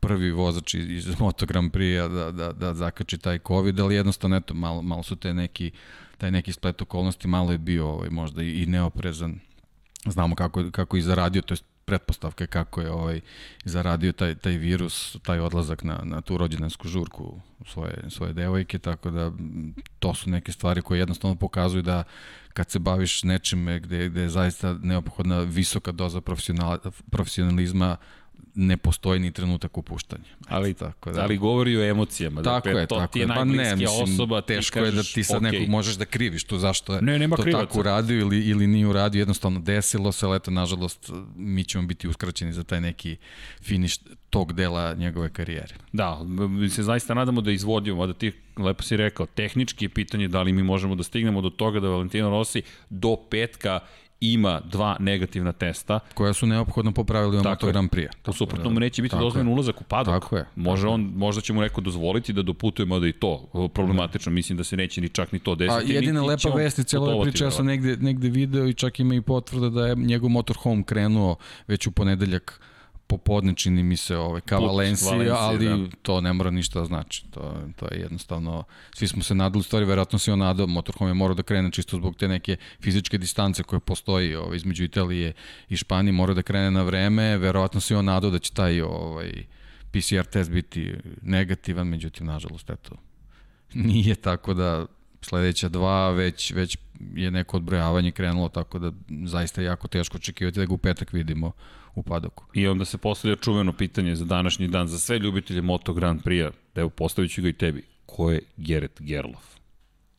prvi 0.00 0.30
vozač 0.30 0.74
iz 0.74 1.20
Moto 1.20 1.46
Grand 1.46 1.72
Prix 1.72 2.08
da, 2.08 2.30
da, 2.30 2.52
da 2.52 2.74
zakači 2.74 3.18
taj 3.18 3.38
COVID, 3.48 3.80
ali 3.80 3.94
jednostavno 3.94 4.36
eto, 4.36 4.54
malo, 4.54 4.82
malo 4.82 5.02
su 5.02 5.16
te 5.16 5.34
neki, 5.34 5.70
taj 6.18 6.30
neki 6.30 6.52
splet 6.52 6.82
okolnosti, 6.82 7.28
malo 7.28 7.52
je 7.52 7.58
bio 7.58 7.88
ovaj, 7.88 8.10
možda 8.10 8.42
i 8.42 8.66
neoprezan. 8.66 9.40
Znamo 10.06 10.34
kako, 10.34 10.70
kako 10.70 10.96
i 10.96 11.02
zaradio, 11.02 11.42
to 11.42 11.54
je 11.54 11.58
pretpostavke 11.84 12.46
kako 12.46 12.80
je 12.80 12.90
ovaj 12.90 13.20
zaradio 13.64 14.12
taj 14.12 14.34
taj 14.34 14.52
virus, 14.52 15.16
taj 15.22 15.40
odlazak 15.40 15.84
na 15.84 16.00
na 16.02 16.20
tu 16.20 16.36
rođendansku 16.36 16.88
žurku 16.88 17.40
svoje 17.66 18.04
svoje 18.08 18.32
devojke, 18.32 18.78
tako 18.78 19.10
da 19.10 19.32
to 19.98 20.14
su 20.14 20.30
neke 20.30 20.52
stvari 20.52 20.82
koje 20.82 20.98
jednostavno 20.98 21.36
pokazuju 21.36 21.82
da 21.82 22.04
kad 22.52 22.70
se 22.70 22.78
baviš 22.78 23.22
nečime 23.22 23.80
gde 23.80 24.08
gde 24.08 24.20
je 24.20 24.28
zaista 24.28 24.78
neophodna 24.82 25.38
visoka 25.40 25.92
doza 25.92 26.20
profesionalizma 27.10 27.96
ne 28.54 28.76
postoji 28.76 29.20
ni 29.20 29.32
trenutak 29.32 29.78
upuštanja. 29.78 30.24
Ali, 30.48 30.74
tako 30.74 31.12
da. 31.12 31.22
ali 31.22 31.36
govori 31.36 31.76
o 31.76 31.84
emocijama. 31.84 32.42
Tako 32.42 32.68
dakle, 32.68 32.80
je, 32.80 32.86
to 32.86 32.94
tako 32.94 33.12
ti 33.12 33.20
je. 33.20 33.28
Pa 33.28 33.44
ne, 33.44 33.76
mislim, 33.76 34.02
osoba, 34.02 34.40
teško 34.40 34.74
kažeš, 34.74 34.92
je 34.92 34.96
da 34.96 35.02
ti 35.02 35.24
sad 35.24 35.42
okay. 35.42 35.52
nekog 35.52 35.68
možeš 35.68 35.94
da 35.94 36.04
kriviš 36.04 36.44
tu 36.44 36.58
zašto 36.58 36.94
je 36.94 37.02
ne, 37.02 37.18
nema 37.18 37.36
to 37.36 37.42
krivaca. 37.42 37.66
tako 37.66 37.80
uradio 37.80 38.20
ili, 38.20 38.40
ili 38.40 38.66
nije 38.66 38.86
uradio, 38.86 39.18
jednostavno 39.18 39.60
desilo 39.60 40.12
se, 40.12 40.26
ali 40.26 40.36
eto, 40.36 40.50
nažalost, 40.50 41.10
mi 41.36 41.64
ćemo 41.64 41.86
biti 41.86 42.08
uskraćeni 42.08 42.52
za 42.52 42.64
taj 42.64 42.80
neki 42.80 43.16
finiš 43.62 43.96
tog 44.30 44.52
dela 44.52 44.94
njegove 44.94 45.32
karijere. 45.32 45.74
Da, 45.92 46.22
mi 46.48 46.68
se 46.68 46.82
zaista 46.82 47.14
nadamo 47.14 47.40
da 47.40 47.50
izvodimo, 47.50 48.06
da 48.06 48.14
ti 48.14 48.32
lepo 48.56 48.82
si 48.82 48.96
rekao, 48.96 49.26
tehnički 49.26 49.84
je 49.84 49.88
pitanje 49.88 50.28
da 50.28 50.42
li 50.42 50.52
mi 50.52 50.62
možemo 50.62 50.94
da 50.94 51.02
stignemo 51.02 51.40
do 51.40 51.50
toga 51.50 51.80
da 51.80 51.88
Valentino 51.88 52.30
Rossi 52.30 52.62
do 52.90 53.16
petka 53.30 53.80
ima 54.32 54.60
dva 54.60 54.96
negativna 55.00 55.52
testa. 55.52 56.00
Koja 56.14 56.32
su 56.32 56.46
neophodno 56.46 56.92
po 56.92 57.04
pravilima 57.04 57.42
Moto 57.50 57.66
Grand 57.66 57.90
Prix. 57.90 58.08
U 58.26 58.32
suprotnom 58.32 58.74
da, 58.74 58.80
neće 58.80 59.02
biti 59.02 59.16
dozvoljen 59.16 59.48
ulazak 59.48 59.80
u 59.80 59.84
padok. 59.84 60.22
Tako 60.22 60.36
je. 60.36 60.44
Može 60.56 60.88
on, 60.88 61.12
možda 61.16 61.42
će 61.42 61.52
mu 61.52 61.60
neko 61.60 61.80
dozvoliti 61.80 62.32
da 62.32 62.42
doputujemo 62.42 63.00
da 63.00 63.08
i 63.08 63.12
to 63.12 63.46
problematično. 63.74 64.32
Mislim 64.32 64.58
da 64.58 64.64
se 64.64 64.76
neće 64.76 65.00
ni 65.00 65.08
čak 65.08 65.32
ni 65.32 65.38
to 65.38 65.54
desiti. 65.54 65.92
A 65.92 65.94
jedina 65.94 66.22
lepa 66.22 66.48
vest 66.48 66.78
je 66.78 66.84
cijela 66.84 67.22
priča, 67.22 67.44
ja 67.44 67.50
sam 67.50 67.66
negde, 67.66 67.96
negde 67.96 68.28
video 68.28 68.66
i 68.66 68.74
čak 68.74 69.00
ima 69.00 69.14
i 69.14 69.20
potvrda 69.20 69.68
da 69.68 69.86
je 69.86 69.96
njegov 69.96 70.30
motorhome 70.30 70.82
krenuo 70.84 71.36
već 71.66 71.86
u 71.86 71.90
ponedeljak 71.90 72.60
popodne 73.06 73.54
čini 73.54 73.82
mi 73.82 73.96
se 73.96 74.16
ovaj, 74.16 74.40
ka 74.40 74.58
Valenciji, 74.58 75.30
ali 75.30 75.68
da. 75.68 75.96
to 76.02 76.20
ne 76.20 76.32
mora 76.32 76.50
ništa 76.50 76.78
da 76.80 76.84
znači. 76.84 77.24
To, 77.30 77.54
to 77.76 77.86
je 77.90 78.00
jednostavno, 78.00 78.64
svi 78.94 79.08
smo 79.08 79.22
se 79.22 79.34
nadali, 79.34 79.64
stvari, 79.64 79.86
verovatno 79.86 80.18
se 80.18 80.32
on 80.32 80.38
nadao, 80.38 80.66
motorhome 80.66 81.10
je 81.10 81.14
morao 81.14 81.34
da 81.34 81.42
krene 81.42 81.70
čisto 81.70 81.96
zbog 81.96 82.16
te 82.16 82.28
neke 82.28 82.56
fizičke 82.80 83.18
distance 83.18 83.62
koje 83.62 83.80
postoji 83.80 84.34
ovaj, 84.34 84.56
između 84.56 84.84
Italije 84.84 85.32
i 85.68 85.76
Španije, 85.76 86.12
mora 86.12 86.34
da 86.34 86.42
krene 86.42 86.70
na 86.70 86.82
vreme, 86.82 87.36
verovatno 87.38 87.80
se 87.80 87.96
on 87.96 88.04
nadao 88.04 88.30
da 88.30 88.38
će 88.38 88.52
taj 88.52 88.80
ovaj, 88.80 89.32
PCR 89.90 90.24
test 90.24 90.50
biti 90.50 90.94
negativan, 91.22 91.86
međutim, 91.86 92.26
nažalost, 92.26 92.70
eto, 92.70 92.96
nije 93.74 94.14
tako 94.14 94.54
da 94.54 94.86
sledeća 95.20 95.68
dva 95.68 96.10
već, 96.10 96.52
već 96.52 96.78
je 97.14 97.30
neko 97.30 97.56
odbrojavanje 97.56 98.10
krenulo, 98.10 98.48
tako 98.48 98.78
da 98.78 98.92
zaista 99.24 99.60
je 99.60 99.64
jako 99.64 99.88
teško 99.88 100.16
očekivati 100.16 100.60
da 100.60 100.66
ga 100.66 100.74
u 100.74 100.78
petak 100.78 101.12
vidimo 101.12 101.52
u 101.94 102.02
padoku. 102.02 102.44
I 102.54 102.66
onda 102.66 102.84
se 102.84 102.98
postavlja 102.98 103.36
čuveno 103.36 103.72
pitanje 103.72 104.16
za 104.16 104.24
današnji 104.24 104.68
dan, 104.68 104.88
za 104.88 104.98
sve 104.98 105.18
ljubitelje 105.18 105.62
Moto 105.62 105.92
Grand 105.92 106.22
Prix-a, 106.22 106.50
evo 106.74 106.88
postavit 106.88 107.30
ću 107.30 107.42
ga 107.42 107.48
i 107.48 107.52
tebi. 107.52 107.82
Ko 108.06 108.30
je 108.30 108.40
Gerrit 108.56 109.00
Gerlof? 109.00 109.44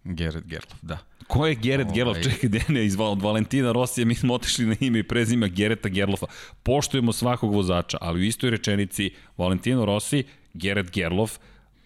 Gerrit 0.03 0.45
Gerlof, 0.45 0.81
da. 0.81 0.97
Ko 1.27 1.47
je 1.47 1.55
Gerrit 1.55 1.85
ovaj... 1.85 1.95
Gerlof? 1.95 2.17
Čekaj, 2.23 2.49
Dene, 2.49 2.85
iz, 2.85 2.95
od 2.99 3.21
Valentina 3.21 3.71
Rosija 3.71 4.05
mi 4.05 4.15
smo 4.15 4.33
otišli 4.33 4.65
na 4.65 4.75
ime 4.79 4.99
i 4.99 5.03
prezima 5.03 5.47
Gereta 5.47 5.89
Gerlofa. 5.89 6.25
Poštujemo 6.63 7.13
svakog 7.13 7.53
vozača, 7.53 7.97
ali 8.01 8.19
u 8.19 8.23
istoj 8.23 8.49
rečenici 8.49 9.11
Valentino 9.37 9.85
Rossi, 9.85 10.23
Gerrit 10.53 10.91
Gerlof, 10.91 11.37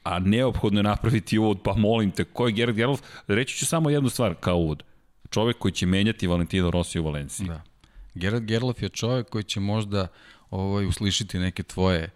a 0.03 0.19
neophodno 0.19 0.79
je 0.79 0.83
napraviti 0.83 1.37
uvod, 1.37 1.61
pa 1.63 1.73
molim 1.73 2.11
te, 2.11 2.23
ko 2.23 2.47
je 2.47 2.53
Gerrit 2.53 2.75
Gerlof? 2.75 3.01
Reći 3.27 3.57
ću 3.57 3.65
samo 3.65 3.89
jednu 3.89 4.09
stvar 4.09 4.35
kao 4.39 4.57
uvod. 4.57 4.83
Čovek 5.29 5.57
koji 5.57 5.71
će 5.71 5.85
menjati 5.85 6.27
Valentino 6.27 6.69
Rossi 6.69 6.99
u 6.99 7.03
Valenciji. 7.03 7.47
Da. 7.47 7.61
Gerard 8.19 8.45
Gerlof 8.45 8.81
je 8.81 8.89
čovjek 8.89 9.29
koji 9.29 9.43
će 9.43 9.59
možda 9.59 10.07
ovaj, 10.51 10.85
uslišiti 10.85 11.39
neke 11.39 11.63
tvoje 11.63 12.09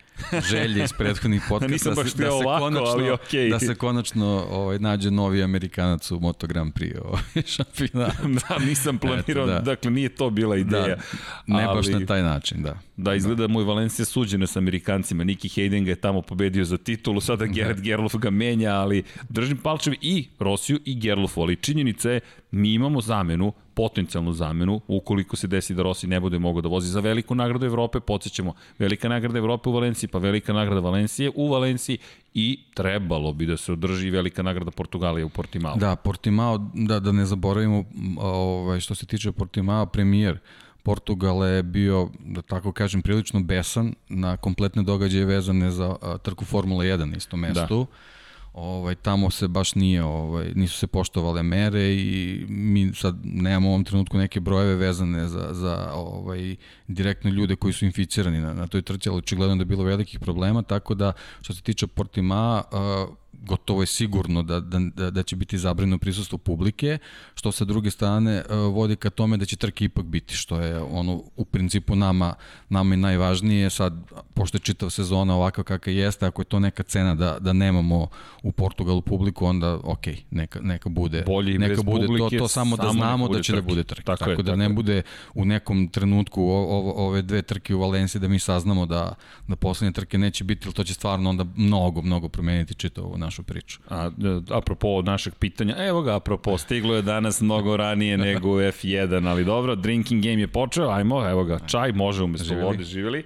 želje 0.50 0.84
iz 0.84 0.94
prethodnih 0.94 1.42
podcasta. 1.50 1.90
Da, 1.90 2.06
se, 2.06 2.18
da 2.18 2.34
ovako, 2.34 2.60
konačno. 2.60 2.98
Okay. 2.98 3.50
Da 3.50 3.60
se 3.60 3.76
konačno 3.76 4.46
ovaj, 4.50 4.80
nađe 4.80 5.12
novi 5.12 5.44
Amerikanac 5.44 6.12
u 6.12 6.20
Moto 6.20 6.48
Grand 6.48 6.74
Prix 6.74 6.98
ovaj, 7.06 7.24
šampionat. 7.56 8.14
da, 8.50 8.60
nisam 8.66 8.98
planirao, 8.98 9.44
Eto, 9.44 9.46
da. 9.46 9.60
dakle 9.60 9.92
nije 9.92 10.10
to 10.10 10.30
bila 10.30 10.58
ideja. 10.58 10.96
Da, 10.96 11.02
ne 11.48 11.64
ali, 11.64 11.76
baš 11.76 11.88
na 11.88 12.06
taj 12.06 12.24
način, 12.24 12.64
da. 12.64 12.80
Da, 12.98 13.16
izgleda 13.16 13.48
da. 13.48 13.54
moj 13.54 13.64
Valencija 13.64 14.06
suđena 14.06 14.48
sa 14.48 14.60
Amerikancima. 14.60 15.24
Niki 15.24 15.50
Hayden 15.50 15.84
ga 15.84 15.92
je 15.92 15.96
tamo 15.96 16.22
pobedio 16.22 16.66
za 16.66 16.78
titulu, 16.78 17.22
sada 17.22 17.46
da. 17.46 17.52
Gerard 17.52 17.82
Gerlof 17.82 18.16
ga 18.16 18.30
menja, 18.30 18.72
ali 18.72 19.04
držim 19.30 19.58
palčevi 19.58 19.98
i 20.02 20.28
Rosiju 20.40 20.80
i 20.86 20.96
Gerlofu, 20.96 21.42
ali 21.42 21.56
činjenica 21.56 22.12
je, 22.12 22.20
mi 22.52 22.74
imamo 22.74 23.02
zamenu 23.02 23.54
potencijalnu 23.74 24.34
zamenu, 24.34 24.82
ukoliko 24.88 25.36
se 25.36 25.48
desi 25.48 25.74
da 25.74 25.84
Rossi 25.84 26.08
ne 26.08 26.20
bude 26.20 26.40
mogao 26.40 26.62
da 26.62 26.70
vozi 26.70 26.90
za 26.90 27.00
veliku 27.00 27.36
nagradu 27.36 27.66
Evrope, 27.66 28.00
podsjećamo, 28.00 28.54
velika 28.80 29.10
nagrada 29.10 29.38
Evrope 29.38 29.70
u 29.70 29.74
Valenciji, 29.74 30.03
pa 30.08 30.18
velika 30.18 30.54
nagrada 30.54 30.82
Valencije 30.82 31.32
u 31.36 31.50
Valenciji 31.50 31.98
i 32.34 32.60
trebalo 32.74 33.34
bi 33.34 33.46
da 33.46 33.58
se 33.58 33.72
održi 33.72 34.10
velika 34.10 34.44
nagrada 34.44 34.72
Portugalije 34.72 35.26
u 35.26 35.30
Portimao. 35.30 35.76
Da, 35.76 35.96
Portimao, 35.96 36.58
da, 36.74 37.00
da 37.00 37.12
ne 37.12 37.26
zaboravimo, 37.26 37.84
ovaj, 38.18 38.80
što 38.80 38.96
se 38.96 39.06
tiče 39.06 39.32
Portimao, 39.32 39.86
premijer 39.86 40.38
Portugala 40.84 41.48
je 41.48 41.64
bio, 41.64 42.10
da 42.26 42.42
tako 42.42 42.72
kažem, 42.72 43.02
prilično 43.02 43.40
besan 43.40 43.94
na 44.10 44.38
kompletne 44.38 44.84
događaje 44.84 45.26
vezane 45.26 45.72
za 45.72 45.96
a, 46.02 46.18
trku 46.18 46.46
Formula 46.46 46.84
1 46.84 47.06
na 47.06 47.18
istom 47.18 47.40
mestu. 47.40 47.88
Da 47.92 48.13
ovaj, 48.54 48.96
tamo 48.96 49.30
se 49.30 49.48
baš 49.48 49.76
nije, 49.76 50.04
ovaj, 50.04 50.52
nisu 50.56 50.78
se 50.78 50.88
poštovale 50.88 51.44
mere 51.44 51.96
i 51.96 52.46
mi 52.50 52.94
sad 52.96 53.16
nemamo 53.24 53.68
u 53.68 53.72
ovom 53.72 53.84
trenutku 53.84 54.18
neke 54.18 54.40
brojeve 54.40 54.76
vezane 54.76 55.28
za, 55.28 55.50
za 55.52 55.92
ovaj, 55.94 56.56
direktno 56.88 57.30
ljude 57.30 57.56
koji 57.56 57.74
su 57.74 57.86
inficirani 57.86 58.42
na, 58.42 58.54
na 58.54 58.68
toj 58.68 58.82
trci, 58.82 59.10
ali 59.10 59.18
očigledno 59.18 59.56
da 59.56 59.62
je 59.62 59.66
bilo 59.66 59.84
velikih 59.84 60.20
problema, 60.20 60.62
tako 60.62 60.96
da 60.96 61.14
što 61.42 61.54
se 61.54 61.62
tiče 61.62 61.88
Portima, 61.88 62.64
uh, 62.72 63.16
gotovo 63.42 63.82
je 63.82 63.88
sigurno 63.88 64.44
da, 64.44 64.60
da, 64.60 64.80
da, 64.96 65.12
da 65.12 65.24
će 65.24 65.36
biti 65.36 65.58
zabrano 65.58 65.98
prisustvo 65.98 66.38
publike, 66.38 66.98
što 67.36 67.52
sa 67.52 67.66
druge 67.66 67.92
strane 67.92 68.44
uh, 68.50 68.56
vodi 68.56 68.96
ka 68.96 69.10
tome 69.10 69.38
da 69.38 69.46
će 69.46 69.56
trke 69.56 69.86
ipak 69.86 70.06
biti, 70.06 70.36
što 70.36 70.60
je 70.60 70.82
ono 70.82 71.24
u 71.36 71.46
principu 71.46 71.96
nama, 71.96 72.34
nama 72.70 72.94
i 72.94 72.98
najvažnije. 72.98 73.70
Sad, 73.70 73.94
pošto 74.34 74.56
je 74.56 74.62
čitav 74.62 74.90
sezona 74.90 75.36
ovakva 75.36 75.64
kakva 75.64 75.94
jeste, 75.94 76.26
ako 76.26 76.42
je 76.42 76.46
to 76.46 76.60
neka 76.60 76.84
cena 76.84 77.16
da, 77.16 77.38
da 77.40 77.54
nemamo 77.54 78.08
u 78.44 78.52
Portugalu 78.52 79.02
publiku, 79.02 79.46
onda 79.46 79.80
ok, 79.84 80.06
neka, 80.32 80.60
neka 80.62 80.90
bude, 80.90 81.24
Bolje 81.28 81.60
neka 81.60 81.84
bude 81.84 82.08
to, 82.08 82.30
to 82.38 82.48
samo, 82.48 82.78
da 82.78 82.90
znamo 82.92 83.28
da, 83.28 83.38
da 83.38 83.44
će 83.44 83.52
trke. 83.52 83.62
da 83.62 83.68
bude 83.68 83.84
trke. 83.84 84.04
Tako, 84.04 84.20
tako, 84.20 84.32
je, 84.32 84.38
da 84.38 84.44
tako 84.44 84.58
ne 84.58 84.66
je. 84.66 84.70
bude 84.70 85.02
u 85.34 85.46
nekom 85.46 85.88
trenutku 85.88 86.44
o, 86.44 86.56
o, 86.56 87.08
ove 87.08 87.22
dve 87.22 87.42
trke 87.42 87.76
u 87.76 87.80
Valenciji 87.80 88.22
da 88.22 88.28
mi 88.28 88.40
saznamo 88.40 88.86
da, 88.86 89.16
da 89.48 89.56
poslednje 89.56 89.92
trke 89.94 90.18
neće 90.18 90.44
biti, 90.44 90.68
ili 90.68 90.74
to 90.74 90.84
će 90.84 90.94
stvarno 90.94 91.30
onda 91.30 91.46
mnogo, 91.56 92.02
mnogo 92.02 92.30
promeniti 92.30 92.74
čitavu 92.74 93.18
našu 93.24 93.44
priču. 93.44 93.80
A, 93.90 94.06
e, 94.06 94.54
apropo 94.54 95.02
našeg 95.02 95.34
pitanja, 95.36 95.76
evo 95.88 96.02
ga, 96.02 96.16
apropo, 96.16 96.58
stiglo 96.58 96.96
je 96.96 97.02
danas 97.02 97.42
mnogo 97.42 97.78
ranije 97.78 98.18
nego 98.18 98.50
u 98.50 98.58
F1, 98.58 99.30
ali 99.30 99.46
dobro, 99.46 99.76
drinking 99.76 100.24
game 100.24 100.42
je 100.42 100.48
počeo, 100.48 100.90
ajmo, 100.90 101.30
evo 101.30 101.44
ga, 101.44 101.60
čaj 101.68 101.92
može 101.92 102.24
umesto 102.24 102.46
živjeli. 102.46 102.68
vode, 102.68 102.84
živjeli. 102.84 103.24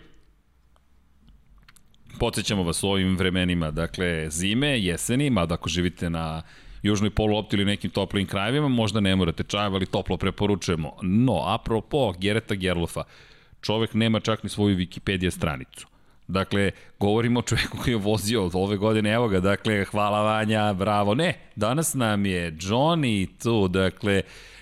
Podsećamo 2.19 2.63
vas 2.63 2.83
u 2.83 2.87
ovim 2.87 3.17
vremenima, 3.17 3.71
dakle, 3.71 4.29
zime, 4.29 4.79
jeseni, 4.81 5.29
mada 5.29 5.53
ako 5.53 5.69
živite 5.69 6.09
na 6.09 6.41
južnoj 6.83 7.09
poluopti 7.09 7.55
ili 7.55 7.65
nekim 7.65 7.89
toplim 7.89 8.27
krajevima, 8.27 8.67
možda 8.67 8.99
ne 8.99 9.15
morate 9.15 9.43
čaj, 9.43 9.65
ali 9.65 9.85
toplo 9.85 10.17
preporučujemo. 10.17 10.93
No, 11.01 11.43
apropo 11.45 12.13
Gereta 12.19 12.55
Gerlofa, 12.55 13.03
čovek 13.61 13.93
nema 13.93 14.19
čak 14.19 14.43
ni 14.43 14.49
svoju 14.49 14.77
Wikipedia 14.77 15.29
stranicu. 15.29 15.87
Dakle, 16.27 16.71
govorimo 16.99 17.39
o 17.39 17.43
čoveku 17.43 17.77
koji 17.77 17.93
je 17.93 17.97
vozio 17.97 18.45
od 18.45 18.51
ove 18.55 18.77
godine, 18.77 19.13
evo 19.13 19.27
ga, 19.27 19.39
dakle, 19.39 19.85
hvala 19.85 20.21
Vanja, 20.21 20.73
bravo. 20.73 21.15
Ne, 21.15 21.33
danas 21.55 21.93
nam 21.93 22.25
je 22.25 22.51
Johnny 22.51 23.27
tu, 23.43 23.67
dakle, 23.67 24.21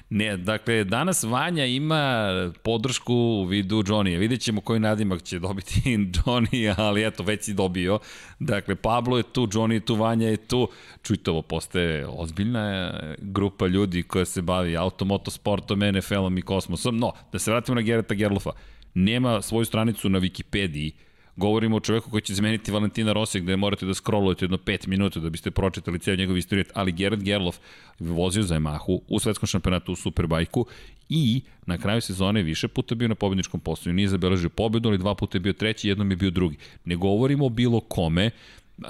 Ne, 0.10 0.38
dakle, 0.38 0.84
danas 0.84 1.24
Vanja 1.24 1.66
ima 1.66 2.30
podršku 2.64 3.14
u 3.14 3.46
vidu 3.46 3.84
Johnny-a. 3.84 4.20
Vidjet 4.20 4.42
ćemo 4.42 4.62
koji 4.62 4.80
nadimak 4.80 5.24
će 5.24 5.40
dobiti 5.40 5.82
Johnny, 6.16 6.74
ali 6.78 7.06
eto, 7.06 7.24
već 7.24 7.44
si 7.44 7.54
dobio. 7.54 8.00
Dakle, 8.40 8.76
Pablo 8.76 9.18
je 9.18 9.24
tu, 9.24 9.48
Johnny 9.48 9.72
je 9.72 9.80
tu, 9.80 9.96
Vanja 9.96 10.30
je 10.30 10.38
tu. 10.38 10.70
Čujte, 11.04 11.32
ovo 11.32 11.42
postaje 11.42 12.08
ozbiljna 12.08 12.94
grupa 13.18 13.68
ljudi 13.68 14.04
koja 14.04 14.26
se 14.26 14.42
bavi 14.42 14.78
automotosportom, 14.78 15.80
NFL-om 15.80 16.38
i 16.38 16.42
kosmosom. 16.42 16.98
No, 16.98 17.12
da 17.32 17.40
se 17.40 17.52
vratimo 17.52 17.76
na 17.76 17.82
Gereta 17.82 18.14
Gerlofa. 18.14 18.52
Nema 18.94 19.42
svoju 19.42 19.66
stranicu 19.66 20.10
na 20.10 20.20
Wikipediji, 20.20 20.92
Govorimo 21.36 21.78
o 21.78 21.80
čoveku 21.80 22.10
koji 22.10 22.22
će 22.22 22.34
zameniti 22.34 22.72
Valentina 22.72 23.14
Rosija, 23.14 23.42
gde 23.42 23.56
morate 23.56 23.86
da 23.86 23.94
scrollujete 23.94 24.46
jedno 24.46 24.58
5 24.58 24.88
minuta 24.88 25.20
da 25.20 25.30
biste 25.30 25.52
pročitali 25.52 26.00
cijel 26.00 26.18
njegov 26.18 26.38
istorijet, 26.38 26.72
ali 26.74 26.92
Gerard 26.92 27.24
Gerlof 27.24 27.58
vozio 28.00 28.44
za 28.44 28.56
Yamahu 28.56 29.00
u 29.08 29.20
svetskom 29.20 29.48
šampionatu 29.48 29.92
u 29.92 29.96
Superbajku 29.96 30.66
i 31.10 31.42
na 31.66 31.78
kraju 31.78 32.02
sezone 32.02 32.44
više 32.44 32.68
puta 32.68 32.96
bio 32.96 33.08
na 33.08 33.16
pobedničkom 33.16 33.60
postoju. 33.60 33.94
Nije 33.94 34.08
zabeležio 34.08 34.50
pobedu, 34.50 34.90
ali 34.90 34.98
dva 34.98 35.16
puta 35.16 35.36
je 35.36 35.40
bio 35.40 35.54
treći, 35.54 35.90
jednom 35.90 36.12
je 36.12 36.18
bio 36.18 36.32
drugi. 36.32 36.58
Ne 36.86 36.96
govorimo 36.96 37.46
o 37.46 37.50
bilo 37.50 37.80
kome, 37.80 38.32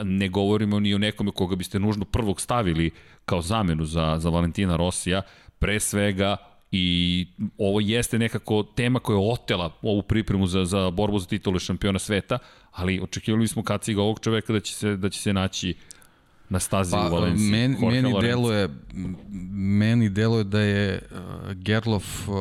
ne 0.04 0.28
govorimo 0.28 0.80
ni 0.80 0.94
o 0.94 0.98
nekome 0.98 1.32
koga 1.32 1.56
biste 1.56 1.80
nužno 1.80 2.06
prvog 2.06 2.42
stavili 2.42 2.92
kao 3.26 3.42
zamenu 3.42 3.86
za, 3.86 4.16
za 4.20 4.30
Valentina 4.30 4.76
Rosija, 4.76 5.22
pre 5.60 5.80
svega 5.80 6.38
I 6.78 7.28
ovo 7.58 7.80
jeste 7.80 8.20
nekako 8.20 8.64
tema 8.64 9.00
koja 9.00 9.16
je 9.16 9.32
otela 9.32 9.72
ovu 9.82 10.02
pripremu 10.02 10.48
za, 10.48 10.66
za 10.66 10.90
borbu 10.90 11.20
za 11.20 11.28
titulu 11.28 11.60
šampiona 11.60 12.00
sveta, 12.00 12.38
ali 12.72 13.00
očekivali 13.02 13.48
smo 13.48 13.64
kad 13.64 13.86
ga 13.88 14.02
ovog 14.02 14.20
čoveka 14.20 14.54
da 14.54 14.60
će 14.60 14.74
se, 14.74 14.98
da 14.98 15.10
će 15.10 15.22
se 15.22 15.34
naći 15.34 15.74
na 16.50 16.60
stazi 16.60 16.92
pa, 16.92 17.08
u 17.08 17.12
Valenciji. 17.12 17.52
Men, 17.52 17.78
meni, 17.82 18.14
deluje, 18.22 18.70
meni 19.54 20.10
deluje 20.10 20.44
da 20.44 20.60
je 20.60 21.02
uh, 21.12 21.54
Gerlof 21.54 22.28
uh, 22.28 22.36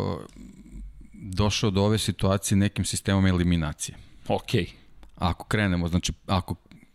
došao 1.13 1.71
do 1.71 1.83
ove 1.83 1.99
situacije 1.99 2.59
nekim 2.59 2.85
sistemom 2.85 3.27
eliminacije. 3.27 3.97
Okej. 4.29 4.65
Okay. 4.65 4.71
Ako 5.17 5.45
krenemo, 5.45 5.89
znači 5.89 6.13
ako 6.27 6.55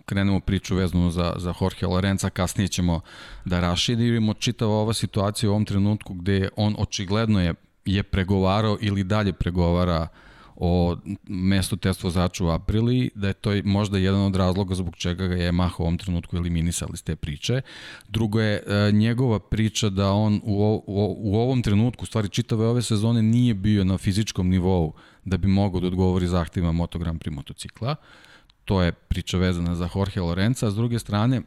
krenemo 0.10 0.40
priču 0.40 0.76
vezanu 0.76 1.12
za, 1.12 1.34
za 1.38 1.54
Jorge 1.62 1.86
Lorenza, 1.86 2.30
kasnije 2.30 2.68
ćemo 2.68 3.02
da 3.46 3.60
raširimo 3.60 4.34
čitava 4.34 4.74
ova 4.74 4.94
situacija 4.94 5.50
u 5.50 5.54
ovom 5.54 5.66
trenutku 5.66 6.14
gde 6.14 6.50
on 6.56 6.76
očigledno 6.78 7.42
je, 7.42 7.54
je 7.86 8.04
pregovarao 8.04 8.78
ili 8.82 9.04
dalje 9.04 9.34
pregovara 9.34 10.08
o 10.56 10.98
mestu 11.28 11.78
test 11.78 12.04
vozača 12.04 12.44
u 12.46 12.50
aprili, 12.50 13.10
da 13.16 13.28
je 13.28 13.34
to 13.34 13.52
možda 13.64 13.98
jedan 13.98 14.22
od 14.22 14.36
razloga 14.36 14.76
zbog 14.76 14.96
čega 14.96 15.28
ga 15.28 15.36
je 15.36 15.52
Maha 15.52 15.76
u 15.80 15.82
ovom 15.84 15.98
trenutku 15.98 16.38
eliminisali 16.38 16.92
iz 16.94 17.04
te 17.04 17.16
priče. 17.16 17.62
Drugo 18.08 18.42
je 18.42 18.64
e, 18.66 18.92
njegova 18.92 19.40
priča 19.40 19.90
da 19.90 20.12
on 20.12 20.42
u, 20.44 20.84
u, 20.88 21.16
u 21.18 21.36
ovom 21.36 21.62
trenutku, 21.62 22.06
stvari 22.06 22.30
čitave 22.30 22.66
ove 22.68 22.82
sezone, 22.82 23.22
nije 23.22 23.54
bio 23.54 23.84
na 23.84 23.98
fizičkom 23.98 24.50
nivou 24.50 24.94
da 25.26 25.38
bi 25.38 25.48
mogao 25.48 25.82
da 25.82 25.88
odgovori 25.88 26.28
zahtevima 26.28 26.72
Moto 26.72 27.00
Grand 27.00 27.22
Prix 27.22 27.36
motocikla. 27.36 27.96
Uh, 28.00 28.29
to 28.70 28.82
je 28.82 28.92
priča 28.92 29.38
vezana 29.38 29.76
za 29.76 29.90
Jorge 29.96 30.22
Lorenza, 30.22 30.68
a 30.68 30.72
s 30.72 30.76
druge 30.76 31.00
strane, 31.00 31.42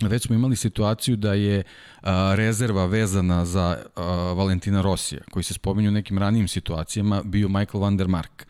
već 0.00 0.26
smo 0.26 0.34
imali 0.34 0.56
situaciju 0.56 1.16
da 1.16 1.34
je 1.34 1.62
a, 2.02 2.34
rezerva 2.34 2.86
vezana 2.86 3.44
za 3.44 3.78
a, 3.96 4.02
Valentina 4.36 4.82
Rosija, 4.82 5.20
koji 5.30 5.42
se 5.42 5.54
spominju 5.54 5.88
u 5.88 5.92
nekim 5.92 6.18
ranijim 6.18 6.48
situacijama, 6.48 7.22
bio 7.22 7.48
Michael 7.48 7.80
van 7.80 7.96
der 7.96 8.08
Mark. 8.08 8.46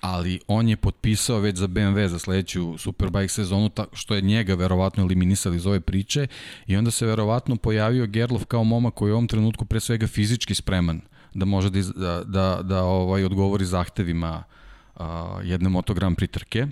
Ali 0.00 0.40
on 0.48 0.68
je 0.68 0.76
potpisao 0.76 1.40
već 1.40 1.56
za 1.56 1.68
BMW 1.68 2.06
za 2.06 2.18
sledeću 2.18 2.78
Superbike 2.78 3.28
sezonu, 3.28 3.70
što 3.92 4.14
je 4.14 4.20
njega 4.20 4.54
verovatno 4.54 5.02
eliminisali 5.02 5.56
iz 5.56 5.66
ove 5.66 5.80
priče. 5.80 6.26
I 6.66 6.76
onda 6.76 6.90
se 6.90 7.06
verovatno 7.06 7.56
pojavio 7.56 8.06
Gerlov 8.06 8.44
kao 8.44 8.64
momak 8.64 8.94
koji 8.94 9.10
je 9.10 9.12
u 9.12 9.16
ovom 9.16 9.28
trenutku 9.28 9.64
pre 9.64 9.80
svega 9.80 10.06
fizički 10.06 10.54
spreman 10.54 11.00
da 11.34 11.44
može 11.44 11.70
da, 11.70 11.80
da, 11.80 12.24
da, 12.24 12.62
da 12.62 12.82
ovaj, 12.84 13.24
odgovori 13.24 13.64
zahtevima 13.64 14.44
a, 14.96 15.40
jedne 15.44 15.68
motogram 15.68 16.14
pritrke. 16.14 16.66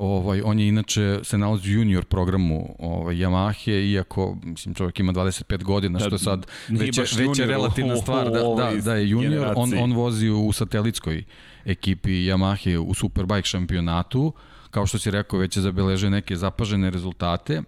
Ovaj, 0.00 0.42
on 0.44 0.58
je 0.58 0.68
inače 0.68 1.20
se 1.22 1.38
nalazi 1.38 1.70
u 1.70 1.72
junior 1.72 2.04
programu 2.04 2.76
ovaj, 2.78 3.14
Yamahe, 3.14 3.92
iako 3.92 4.36
mislim, 4.42 4.74
čovjek 4.74 5.00
ima 5.00 5.12
25 5.12 5.62
godina, 5.62 5.98
što 5.98 6.14
je 6.14 6.18
sad 6.18 6.46
već, 6.68 6.98
već 6.98 7.38
je 7.38 7.46
relativna 7.46 7.96
stvar 7.96 8.30
da, 8.30 8.40
da, 8.56 8.80
da 8.84 8.94
je 8.94 9.10
junior. 9.10 9.52
On, 9.56 9.72
on 9.78 9.92
vozi 9.92 10.28
u 10.28 10.52
satelitskoj 10.52 11.24
ekipi 11.64 12.10
Yamahe 12.10 12.76
u 12.76 12.94
Superbike 12.94 13.46
šampionatu. 13.46 14.32
Kao 14.70 14.86
što 14.86 14.98
si 14.98 15.10
rekao, 15.10 15.38
već 15.38 15.56
je 15.56 15.62
zabeležio 15.62 16.10
neke 16.10 16.36
zapažene 16.36 16.90
rezultate. 16.90 17.62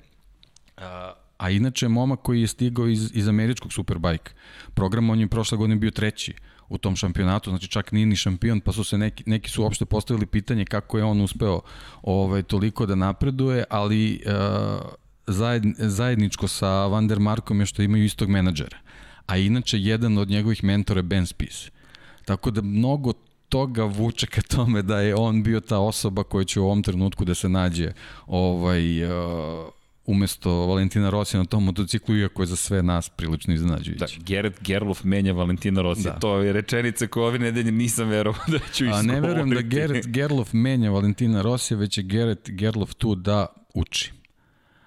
A, 0.76 1.12
a 1.38 1.50
inače, 1.50 1.88
momak 1.88 2.22
koji 2.22 2.40
je 2.40 2.46
stigao 2.46 2.88
iz, 2.88 3.10
iz 3.14 3.28
američkog 3.28 3.72
Superbike 3.72 4.32
programa, 4.74 5.12
on 5.12 5.20
je 5.20 5.28
prošle 5.28 5.58
godine 5.58 5.76
bio 5.76 5.90
treći 5.90 6.34
u 6.72 6.78
tom 6.78 6.96
šampionatu, 6.96 7.50
znači 7.50 7.68
čak 7.68 7.92
nije 7.92 8.06
ni 8.06 8.16
šampion, 8.16 8.60
pa 8.60 8.72
su 8.72 8.84
se 8.84 8.98
neki, 8.98 9.24
neki 9.26 9.50
su 9.50 9.62
uopšte 9.62 9.84
postavili 9.84 10.26
pitanje 10.26 10.64
kako 10.64 10.98
je 10.98 11.04
on 11.04 11.20
uspeo 11.20 11.60
ovaj, 12.02 12.42
toliko 12.42 12.86
da 12.86 12.94
napreduje, 12.94 13.64
ali 13.70 14.22
uh, 14.26 14.32
zajed, 15.26 15.62
zajedničko 15.78 16.48
sa 16.48 16.86
Van 16.86 17.08
der 17.08 17.20
Markom 17.20 17.60
je 17.60 17.66
što 17.66 17.82
imaju 17.82 18.04
istog 18.04 18.28
menadžera. 18.28 18.78
A 19.26 19.36
inače, 19.36 19.78
jedan 19.78 20.18
od 20.18 20.28
njegovih 20.28 20.64
mentora 20.64 20.98
je 20.98 21.02
Ben 21.02 21.26
Spies. 21.26 21.70
Tako 22.24 22.50
da 22.50 22.62
mnogo 22.62 23.12
toga 23.48 23.84
vuče 23.84 24.26
ka 24.26 24.42
tome 24.42 24.82
da 24.82 25.00
je 25.00 25.14
on 25.14 25.42
bio 25.42 25.60
ta 25.60 25.78
osoba 25.78 26.24
koja 26.24 26.44
će 26.44 26.60
u 26.60 26.64
ovom 26.64 26.82
trenutku 26.82 27.24
da 27.24 27.34
se 27.34 27.48
nađe 27.48 27.92
ovaj, 28.26 29.04
uh, 29.04 29.68
umesto 30.06 30.50
Valentina 30.66 31.10
Rosija 31.10 31.40
na 31.40 31.44
tom 31.46 31.64
motociklu, 31.64 32.16
iako 32.16 32.42
je 32.42 32.46
za 32.46 32.56
sve 32.56 32.82
nas 32.82 33.08
prilično 33.08 33.54
iznenađujući. 33.54 34.18
Da, 34.18 34.24
Gerrit 34.24 34.60
Gerlof 34.60 35.04
menja 35.04 35.32
Valentina 35.32 35.82
Rosija. 35.82 36.12
Da. 36.12 36.18
To 36.18 36.38
je 36.38 36.52
rečenica 36.52 37.06
koja 37.06 37.26
ove 37.26 37.38
nedelje 37.38 37.72
nisam 37.72 38.08
verovao 38.08 38.44
da 38.48 38.58
ću 38.58 38.84
isgovoriti. 38.84 39.10
A 39.10 39.12
ne 39.12 39.20
verujem 39.20 39.50
da 39.50 39.60
Gerrit 39.60 40.06
Gerlof 40.06 40.52
menja 40.52 40.90
Valentina 40.90 41.42
Rosija, 41.42 41.78
već 41.78 41.98
je 41.98 42.04
Gerrit 42.04 42.50
Gerlof 42.50 42.94
tu 42.94 43.14
da 43.14 43.46
uči. 43.74 44.12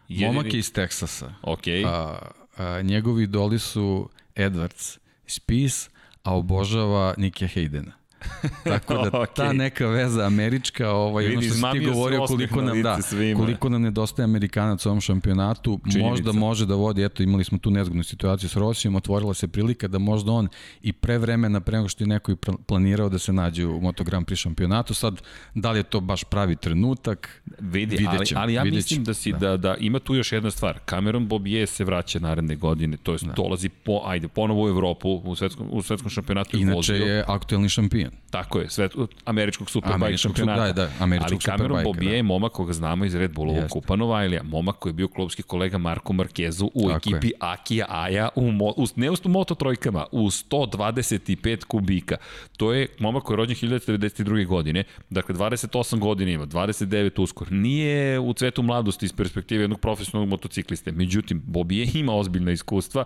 Jedini... 0.07 0.27
Momak 0.27 0.53
je 0.53 0.59
iz 0.59 0.73
Teksasa. 0.73 1.33
Okay. 1.43 1.87
A, 1.87 2.19
a, 2.57 2.81
njegovi 2.81 3.23
idoli 3.23 3.59
su 3.59 4.09
Edwards, 4.35 4.97
Spies, 5.27 5.89
a 6.23 6.35
obožava 6.35 7.13
Nikija 7.17 7.47
Haydena. 7.55 7.91
Tako 8.63 8.93
da 8.93 9.11
okay. 9.11 9.35
ta 9.35 9.53
neka 9.53 9.87
veza 9.87 10.25
američka, 10.25 10.89
ovaj, 10.89 11.25
ono 11.27 11.41
što 11.41 11.53
si 11.53 11.61
ti 11.79 11.85
govorio 11.85 12.25
koliko 12.27 12.61
nam, 12.61 12.81
da, 12.81 12.99
koliko 13.35 13.69
nam 13.69 13.81
nedostaje 13.81 14.23
Amerikanac 14.23 14.85
u 14.85 14.89
ovom 14.89 15.01
šampionatu, 15.01 15.79
Činjenica. 15.91 16.09
možda 16.09 16.31
može 16.31 16.65
da 16.65 16.75
vodi, 16.75 17.03
eto 17.03 17.23
imali 17.23 17.43
smo 17.43 17.57
tu 17.57 17.71
nezgodnu 17.71 18.03
situaciju 18.03 18.49
s 18.49 18.55
Rosijom, 18.55 18.95
otvorila 18.95 19.33
se 19.33 19.47
prilika 19.47 19.87
da 19.87 19.97
možda 19.97 20.31
on 20.31 20.47
i 20.81 20.93
pre 20.93 21.17
vremena, 21.17 21.59
pre 21.59 21.77
nego 21.77 21.89
što 21.89 22.03
je 22.03 22.07
neko 22.07 22.31
i 22.31 22.35
planirao 22.67 23.09
da 23.09 23.19
se 23.19 23.33
nađe 23.33 23.65
u 23.65 23.81
Moto 23.81 24.03
Grand 24.03 24.25
Prix 24.25 24.35
šampionatu, 24.35 24.93
sad 24.93 25.21
da 25.53 25.71
li 25.71 25.79
je 25.79 25.83
to 25.83 25.99
baš 25.99 26.23
pravi 26.23 26.55
trenutak, 26.55 27.41
Vidi, 27.59 28.05
ali, 28.07 28.25
ali 28.35 28.53
ja 28.53 28.63
mislim 28.63 29.03
da, 29.03 29.13
si, 29.13 29.31
da. 29.31 29.37
da, 29.37 29.57
da 29.57 29.75
ima 29.79 29.99
tu 29.99 30.15
još 30.15 30.31
jedna 30.31 30.51
stvar, 30.51 30.79
Cameron 30.89 31.27
Bobije 31.27 31.67
se 31.67 31.83
vraća 31.83 32.19
naredne 32.19 32.55
godine, 32.55 32.97
to 32.97 33.13
je 33.13 33.17
da. 33.21 33.33
dolazi 33.33 33.69
po, 33.69 34.01
ajde, 34.05 34.27
ponovo 34.27 34.65
u 34.65 34.69
Evropu, 34.69 35.09
u 35.09 35.35
svetskom, 35.35 35.67
u 35.71 35.81
svetskom 35.81 36.09
šampionatu 36.09 36.57
Inače 36.57 36.75
vozio. 36.75 36.95
je 36.95 37.23
aktuelni 37.27 37.69
šampion. 37.69 38.11
Tako 38.35 38.59
je, 38.59 38.69
svet, 38.69 38.91
američkog 39.25 39.69
superbike 39.69 40.17
šampionata. 40.17 40.65
Da, 40.65 40.73
da, 40.73 40.89
američkog 40.99 41.31
Ali 41.31 41.39
Cameron 41.39 41.83
Bobije 41.83 42.09
da. 42.09 42.15
je 42.15 42.23
momak 42.23 42.51
koga 42.51 42.73
znamo 42.73 43.05
iz 43.05 43.15
Red 43.15 43.33
Bullovog 43.33 43.69
kupa 43.69 43.95
Novajlija, 43.95 44.43
momak 44.43 44.75
koji 44.75 44.89
je 44.89 44.93
bio 44.93 45.07
klubski 45.07 45.43
kolega 45.43 45.77
Marko 45.77 46.13
Markezu 46.13 46.69
u 46.73 46.87
Tako 46.87 46.97
ekipi 46.97 47.27
je. 47.27 47.33
Akija 47.39 47.85
Aja, 47.89 48.29
u, 48.35 48.41
u, 48.77 48.85
ne 48.95 49.11
u 49.11 49.15
moto 49.25 49.55
trojkama, 49.55 50.05
u 50.11 50.27
125 50.27 51.63
kubika. 51.63 52.17
To 52.57 52.73
je 52.73 52.87
momak 52.99 53.23
koji 53.23 53.33
je 53.33 53.37
rođen 53.37 53.55
1992. 53.55 54.45
godine, 54.45 54.83
dakle 55.09 55.35
28 55.35 55.99
godina 55.99 56.31
ima, 56.31 56.45
29 56.45 57.21
uskor. 57.21 57.51
Nije 57.51 58.19
u 58.19 58.33
cvetu 58.33 58.63
mladosti 58.63 59.05
iz 59.05 59.13
perspektive 59.13 59.63
jednog 59.63 59.79
profesionalnog 59.79 60.29
motocikliste. 60.29 60.91
Međutim, 60.91 61.41
Bobije 61.45 61.87
ima 61.93 62.13
ozbiljna 62.13 62.51
iskustva 62.51 63.03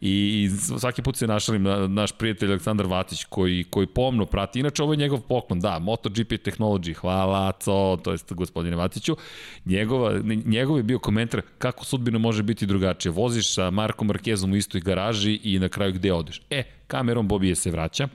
i 0.00 0.50
svaki 0.78 1.02
put 1.02 1.16
se 1.16 1.26
našalim 1.26 1.62
na, 1.62 1.86
naš 1.86 2.12
prijatelj 2.12 2.50
Aleksandar 2.50 2.86
Vatić 2.86 3.24
koji, 3.24 3.64
koji 3.64 3.86
pomno 3.86 4.26
prati. 4.26 4.51
Inače, 4.56 4.82
ovo 4.82 4.92
je 4.92 4.96
njegov 4.96 5.20
poklon, 5.20 5.60
da, 5.60 5.78
MotoGP 5.78 6.32
Technology, 6.32 6.94
hvala, 6.94 7.52
co, 7.52 7.98
to 8.04 8.12
jest 8.12 8.32
gospodine 8.32 8.76
Vatiću. 8.76 9.16
Njegova, 9.64 10.20
njegov 10.44 10.76
je 10.76 10.82
bio 10.82 10.98
komentar 10.98 11.42
kako 11.58 11.84
sudbina 11.84 12.18
može 12.18 12.42
biti 12.42 12.66
drugačije. 12.66 13.12
Voziš 13.12 13.54
sa 13.54 13.70
Markom 13.70 14.06
Markezom 14.06 14.52
u 14.52 14.56
istoj 14.56 14.80
garaži 14.80 15.40
i 15.42 15.58
na 15.58 15.68
kraju 15.68 15.92
gde 15.92 16.12
odeš. 16.12 16.42
E, 16.50 16.62
kamerom 16.86 17.28
Bobije 17.28 17.54
se 17.54 17.70
vraća. 17.70 18.08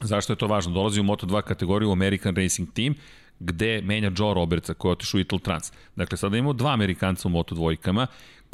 Zašto 0.00 0.32
je 0.32 0.36
to 0.36 0.46
važno? 0.46 0.72
Dolazi 0.72 1.00
u 1.00 1.04
Moto2 1.04 1.42
kategoriju 1.42 1.92
American 1.92 2.36
Racing 2.36 2.72
Team, 2.72 2.94
gde 3.40 3.80
menja 3.82 4.10
Joe 4.18 4.34
Robertsa 4.34 4.74
koji 4.74 4.90
je 4.90 4.92
otišao 4.92 5.18
u 5.18 5.20
Ital 5.20 5.38
Trans. 5.38 5.72
Dakle, 5.96 6.18
sada 6.18 6.36
imamo 6.36 6.52
dva 6.52 6.72
Amerikanca 6.72 7.28
u 7.28 7.30
Moto 7.30 7.54
dvojkama. 7.54 8.06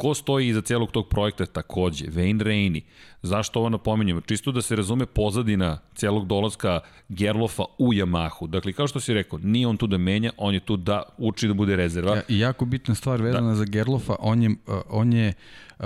Ko 0.03 0.13
stoji 0.13 0.47
iza 0.47 0.61
celog 0.61 0.91
tog 0.91 1.07
projekta 1.09 1.45
takođe? 1.45 2.05
Wayne 2.05 2.41
Rainey. 2.43 2.81
Zašto 3.21 3.59
ovo 3.59 3.69
napominjamo? 3.69 4.21
Čisto 4.21 4.51
da 4.51 4.61
se 4.61 4.75
razume 4.75 5.05
pozadina 5.05 5.79
celog 5.95 6.27
dolaska 6.27 6.79
Gerlofa 7.09 7.63
u 7.77 7.93
Yamahu. 7.93 8.47
Dakle, 8.47 8.73
kao 8.73 8.87
što 8.87 8.99
si 8.99 9.13
rekao, 9.13 9.39
nije 9.39 9.67
on 9.67 9.77
tu 9.77 9.87
da 9.87 9.97
menja, 9.97 10.31
on 10.37 10.53
je 10.53 10.59
tu 10.59 10.77
da 10.77 11.03
uči 11.17 11.47
da 11.47 11.53
bude 11.53 11.75
rezerva. 11.75 12.15
Ja, 12.15 12.21
I 12.27 12.39
jako 12.39 12.65
bitna 12.65 12.95
stvar 12.95 13.21
vezana 13.21 13.49
da. 13.49 13.55
za 13.55 13.65
Gerlofa, 13.65 14.15
on 14.19 14.43
je, 14.43 14.49
uh, 14.49 14.81
on 14.89 15.13
je 15.13 15.33
uh, 15.79 15.85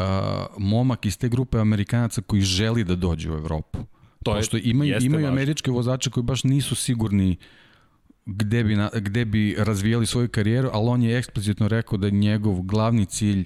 momak 0.58 1.06
iz 1.06 1.18
te 1.18 1.30
grupe 1.30 1.60
Amerikanaca 1.60 2.22
koji 2.22 2.42
želi 2.42 2.84
da 2.84 2.96
dođe 2.96 3.32
u 3.32 3.36
Evropu. 3.38 3.80
To 4.24 4.32
je, 4.32 4.40
Pošto 4.40 4.58
imaju, 4.58 4.98
imaju 5.02 5.26
važno. 5.26 5.28
američke 5.28 5.72
vozače 5.72 6.10
koji 6.10 6.24
baš 6.24 6.44
nisu 6.44 6.76
sigurni 6.76 7.36
gde 8.26 8.64
bi, 8.64 8.76
na, 8.76 8.90
gde 8.94 9.26
bi 9.26 9.56
razvijali 9.58 10.06
svoju 10.06 10.30
karijeru, 10.30 10.70
ali 10.74 10.90
on 10.90 11.02
je 11.02 11.18
eksplicitno 11.18 11.68
rekao 11.68 11.98
da 11.98 12.08
je 12.08 12.12
njegov 12.12 12.62
glavni 12.62 13.06
cilj 13.06 13.46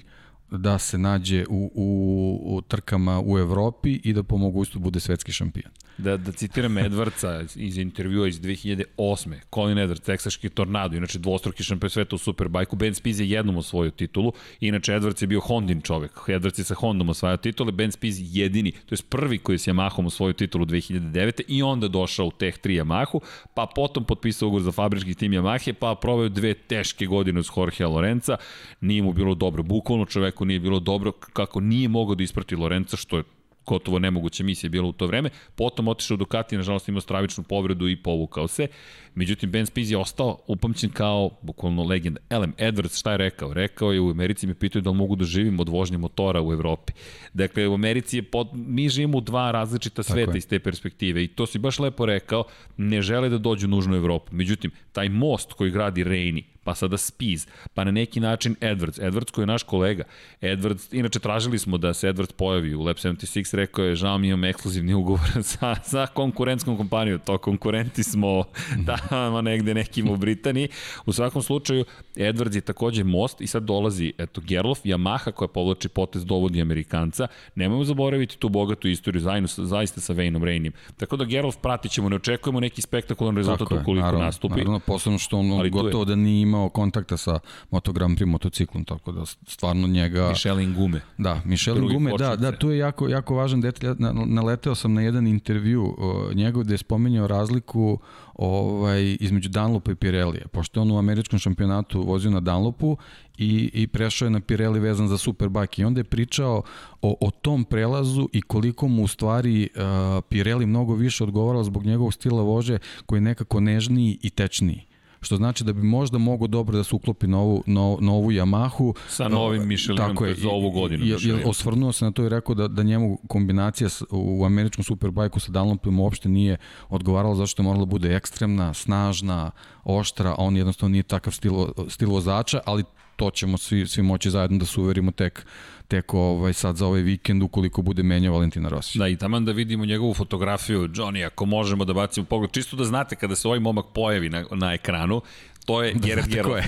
da 0.58 0.78
se 0.78 0.98
nađe 0.98 1.44
u, 1.48 1.70
u, 1.74 2.56
u 2.56 2.60
trkama 2.60 3.22
u 3.24 3.38
Evropi 3.38 4.00
i 4.04 4.12
da 4.12 4.22
po 4.22 4.36
mogućstvu 4.36 4.80
bude 4.80 5.00
svetski 5.00 5.32
šampion. 5.32 5.72
Da, 5.98 6.16
da 6.16 6.32
citiram 6.32 6.74
Edwardsa 6.78 7.46
iz 7.56 7.78
intervjua 7.78 8.28
iz 8.28 8.40
2008. 8.40 9.34
Colin 9.54 9.78
Edwards, 9.78 10.04
teksaški 10.04 10.48
tornado, 10.48 10.96
inače 10.96 11.18
dvostruki 11.18 11.64
šampion 11.64 11.90
sveta 11.90 12.16
u 12.16 12.18
Superbajku. 12.18 12.76
Ben 12.76 12.94
Spies 12.94 13.20
je 13.20 13.30
jednom 13.30 13.56
osvojio 13.56 13.90
titulu, 13.90 14.32
inače 14.60 14.92
Edwards 14.92 15.22
je 15.22 15.26
bio 15.26 15.40
Hondin 15.40 15.80
čovek. 15.80 16.12
Edwards 16.26 16.58
je 16.58 16.64
sa 16.64 16.74
Hondom 16.74 17.08
osvajao 17.08 17.36
titule, 17.36 17.72
Ben 17.72 17.92
Spies 17.92 18.16
jedini, 18.20 18.72
to 18.72 18.94
je 18.94 18.98
prvi 19.08 19.38
koji 19.38 19.54
je 19.54 19.58
s 19.58 19.66
Yamahom 19.68 20.06
osvojio 20.06 20.32
titulu 20.32 20.66
2009. 20.66 21.40
i 21.48 21.62
onda 21.62 21.88
došao 21.88 22.26
u 22.26 22.30
Teh 22.30 22.58
3 22.58 22.84
Yamahu, 22.84 23.20
pa 23.54 23.66
potom 23.74 24.04
potpisao 24.04 24.48
ugovor 24.48 24.62
za 24.62 24.72
fabrički 24.72 25.14
tim 25.14 25.32
Yamahe, 25.32 25.72
pa 25.72 25.94
proveo 25.94 26.28
dve 26.28 26.54
teške 26.54 27.06
godine 27.06 27.40
uz 27.40 27.48
Jorgea 27.56 27.88
Lorenza. 27.88 28.36
Nije 28.80 29.02
mu 29.02 29.12
bilo 29.12 29.34
dobro, 29.34 29.62
bukvalno 29.62 30.04
čoveku 30.04 30.44
nije 30.44 30.60
bilo 30.60 30.80
dobro 30.80 31.12
kako 31.12 31.60
nije 31.60 31.88
mogao 31.88 32.14
da 32.14 32.22
isprati 32.22 32.56
Lorenza, 32.56 32.96
što 32.96 33.16
je 33.16 33.22
gotovo 33.66 33.98
nemoguća 33.98 34.44
misija 34.44 34.70
bila 34.70 34.88
u 34.88 34.92
to 34.92 35.06
vreme. 35.06 35.30
Potom 35.54 35.88
otišao 35.88 36.16
Ducati, 36.16 36.56
nažalost 36.56 36.88
imao 36.88 37.00
stravičnu 37.00 37.44
povredu 37.44 37.88
i 37.88 38.02
povukao 38.02 38.48
se. 38.48 38.68
Međutim, 39.14 39.50
Ben 39.50 39.66
Spies 39.66 39.90
je 39.90 39.96
ostao 39.96 40.38
upamćen 40.46 40.90
kao 40.90 41.30
bukvalno 41.42 41.82
legenda. 41.82 42.20
Elem 42.30 42.54
Edwards 42.58 42.98
šta 42.98 43.10
je 43.10 43.16
rekao? 43.16 43.54
Rekao 43.54 43.92
je 43.92 44.00
u 44.00 44.10
Americi 44.10 44.46
me 44.46 44.54
pitaju 44.54 44.82
da 44.82 44.90
li 44.90 44.96
mogu 44.96 45.16
da 45.16 45.24
živim 45.24 45.60
od 45.60 45.68
vožnje 45.68 45.98
motora 45.98 46.42
u 46.42 46.52
Evropi. 46.52 46.92
Dakle, 47.32 47.68
u 47.68 47.74
Americi 47.74 48.16
je 48.16 48.22
pod, 48.22 48.48
mi 48.52 48.88
živimo 48.88 49.18
u 49.18 49.20
dva 49.20 49.50
različita 49.50 50.02
sveta 50.02 50.36
iz 50.36 50.48
te 50.48 50.58
perspektive 50.58 51.24
i 51.24 51.28
to 51.28 51.46
si 51.46 51.58
baš 51.58 51.78
lepo 51.78 52.06
rekao, 52.06 52.44
ne 52.76 53.02
žele 53.02 53.28
da 53.28 53.38
dođu 53.38 53.68
nužno 53.68 53.94
u 53.94 53.96
Evropu. 53.96 54.34
Međutim, 54.34 54.70
taj 54.92 55.08
most 55.08 55.52
koji 55.52 55.70
gradi 55.70 56.04
Reini, 56.04 56.44
pa 56.64 56.74
sada 56.74 56.96
Spies, 56.96 57.46
pa 57.74 57.84
na 57.84 57.90
neki 57.90 58.20
način 58.20 58.56
Edwards. 58.60 59.00
Edwards 59.00 59.30
koji 59.30 59.42
je 59.42 59.46
naš 59.46 59.62
kolega. 59.62 60.04
Edwards, 60.40 60.96
inače 60.96 61.18
tražili 61.18 61.58
smo 61.58 61.78
da 61.78 61.94
se 61.94 62.12
Edwards 62.12 62.32
pojavi 62.32 62.74
u 62.74 62.82
Lab 62.82 62.96
76, 62.96 63.56
rekao 63.56 63.84
je, 63.84 63.94
žao 63.94 64.18
mi 64.18 64.28
imam 64.28 64.44
ekskluzivni 64.44 64.94
ugovor 64.94 65.28
sa, 65.52 65.74
sa 65.82 66.06
konkurentskom 66.06 66.76
kompanijom, 66.76 67.20
to 67.26 67.38
konkurenti 67.38 68.02
smo 68.02 68.44
tamo 69.08 69.40
negde 69.40 69.74
nekim 69.74 70.08
u 70.08 70.16
Britaniji. 70.16 70.68
U 71.06 71.12
svakom 71.12 71.42
slučaju, 71.42 71.84
Edwards 72.16 72.54
je 72.54 72.60
takođe 72.60 73.04
most 73.04 73.40
i 73.40 73.46
sad 73.46 73.62
dolazi, 73.62 74.12
eto, 74.18 74.40
Gerlof, 74.40 74.78
Yamaha 74.84 75.32
koja 75.32 75.48
povlači 75.48 75.88
potez 75.88 76.24
dovodi 76.24 76.62
Amerikanca. 76.62 77.26
Nemojmo 77.54 77.84
zaboraviti 77.84 78.38
tu 78.38 78.48
bogatu 78.48 78.88
istoriju 78.88 79.20
zajedno, 79.20 79.48
zaista 79.48 80.00
sa 80.00 80.12
Vejnom 80.12 80.44
Rainim. 80.44 80.72
Tako 80.96 81.16
da 81.16 81.24
Gerlof 81.24 81.56
pratit 81.56 81.92
ćemo, 81.92 82.08
ne 82.08 82.16
očekujemo 82.16 82.60
neki 82.60 82.82
spektakularan 82.82 83.36
rezultat 83.36 83.72
ukoliko 83.72 83.94
naravno, 83.94 84.24
nastupi. 84.24 84.54
Naravno, 84.54 84.78
posebno 84.78 85.18
što 85.18 85.38
on 85.38 85.70
gotovo 85.70 86.02
je... 86.02 86.06
da 86.06 86.16
nije 86.16 86.42
imao 86.42 86.68
kontakta 86.68 87.16
sa 87.16 87.38
Moto 87.70 87.92
Grand 87.92 88.18
Prix 88.18 88.26
motociklom, 88.26 88.84
tako 88.84 89.12
da 89.12 89.26
stvarno 89.26 89.88
njega... 89.88 90.28
Michelin 90.28 90.74
gume. 90.74 91.00
Da, 91.18 91.40
Michelin 91.44 91.88
gume, 91.88 92.12
da, 92.18 92.36
da, 92.36 92.52
tu 92.52 92.70
je 92.70 92.78
jako, 92.78 93.08
jako 93.08 93.34
važan 93.34 93.60
detalj. 93.60 93.90
Naleteo 94.26 94.74
sam 94.74 94.94
na 94.94 95.02
jedan 95.02 95.26
intervju 95.26 95.96
njegov 96.34 96.62
gde 96.62 96.74
je 96.74 96.78
spominjao 96.78 97.26
razliku 97.26 97.98
ovaj, 98.34 99.16
između 99.20 99.48
Dunlopa 99.48 99.92
i 99.92 99.94
Pirelija, 99.94 100.48
pošto 100.48 100.80
on 100.80 100.90
u 100.90 100.98
američkom 100.98 101.38
šampionatu 101.38 102.02
vozio 102.02 102.30
na 102.30 102.40
Dunlopu 102.40 102.96
i, 103.38 103.70
i 103.74 103.86
prešao 103.86 104.26
je 104.26 104.30
na 104.30 104.40
Pirelli 104.40 104.80
vezan 104.80 105.08
za 105.08 105.18
Superbike. 105.18 105.82
I 105.82 105.84
onda 105.84 106.00
je 106.00 106.04
pričao 106.04 106.62
o, 107.02 107.16
o 107.20 107.30
tom 107.30 107.64
prelazu 107.64 108.28
i 108.32 108.42
koliko 108.42 108.88
mu 108.88 109.02
u 109.02 109.08
stvari 109.08 109.68
uh, 109.74 110.24
Pirelli 110.28 110.66
mnogo 110.66 110.94
više 110.94 111.24
odgovarao 111.24 111.64
zbog 111.64 111.86
njegovog 111.86 112.14
stila 112.14 112.42
vože 112.42 112.78
koji 113.06 113.16
je 113.16 113.22
nekako 113.22 113.60
nežniji 113.60 114.18
i 114.22 114.30
tečniji 114.30 114.91
što 115.22 115.36
znači 115.36 115.64
da 115.64 115.72
bi 115.72 115.82
možda 115.82 116.18
mogo 116.18 116.46
dobro 116.46 116.76
da 116.76 116.84
se 116.84 116.94
uklopi 116.94 117.26
na 117.26 117.40
ovu, 117.40 117.62
na, 117.66 117.96
na 118.00 118.12
ovu 118.12 118.32
Yamahu. 118.32 118.94
Sa 119.08 119.28
novim 119.28 119.68
Michelinom 119.68 120.16
za 120.36 120.48
ovu 120.48 120.70
godinu. 120.70 121.04
Je, 121.04 121.16
je, 121.20 121.44
osvrnuo 121.46 121.92
se 121.92 122.04
na 122.04 122.12
to 122.12 122.24
i 122.24 122.28
rekao 122.28 122.54
da, 122.54 122.68
da 122.68 122.82
njemu 122.82 123.18
kombinacija 123.28 123.88
u 124.10 124.44
američkom 124.44 124.84
superbajku 124.84 125.40
sa 125.40 125.52
Dunlopom 125.52 126.00
uopšte 126.00 126.28
nije 126.28 126.56
odgovarala 126.88 127.34
zašto 127.34 127.62
je 127.62 127.64
morala 127.64 127.84
da 127.84 127.90
bude 127.90 128.16
ekstremna, 128.16 128.74
snažna, 128.74 129.50
oštra, 129.84 130.30
a 130.30 130.34
on 130.38 130.56
jednostavno 130.56 130.92
nije 130.92 131.02
takav 131.02 131.32
stil, 131.32 131.52
stil 131.88 132.10
vozača, 132.10 132.60
ali 132.64 132.84
to 133.22 133.30
ćemo 133.30 133.58
svi, 133.58 133.86
svi 133.86 134.02
moći 134.02 134.30
zajedno 134.30 134.58
da 134.58 134.66
se 134.66 134.80
uverimo 134.80 135.10
tek 135.10 135.46
tek 135.88 136.14
ovaj, 136.14 136.52
sad 136.52 136.76
za 136.76 136.86
ovaj 136.86 137.00
vikend 137.00 137.42
ukoliko 137.42 137.82
bude 137.82 138.02
menjao 138.02 138.34
Valentina 138.34 138.68
Rossi. 138.68 138.98
Da, 138.98 139.08
i 139.08 139.16
taman 139.16 139.44
da 139.44 139.52
vidimo 139.52 139.84
njegovu 139.84 140.14
fotografiju, 140.14 140.88
Johnny, 140.88 141.26
ako 141.26 141.46
možemo 141.46 141.84
da 141.84 141.92
bacimo 141.92 142.26
pogled, 142.26 142.50
čisto 142.50 142.76
da 142.76 142.84
znate 142.84 143.16
kada 143.16 143.36
se 143.36 143.48
ovaj 143.48 143.60
momak 143.60 143.86
pojavi 143.94 144.30
na, 144.30 144.44
na 144.50 144.72
ekranu, 144.72 145.20
to 145.64 145.82
je 145.82 145.94
da 145.94 146.06
Gerard 146.06 146.28
Gerard. 146.28 146.64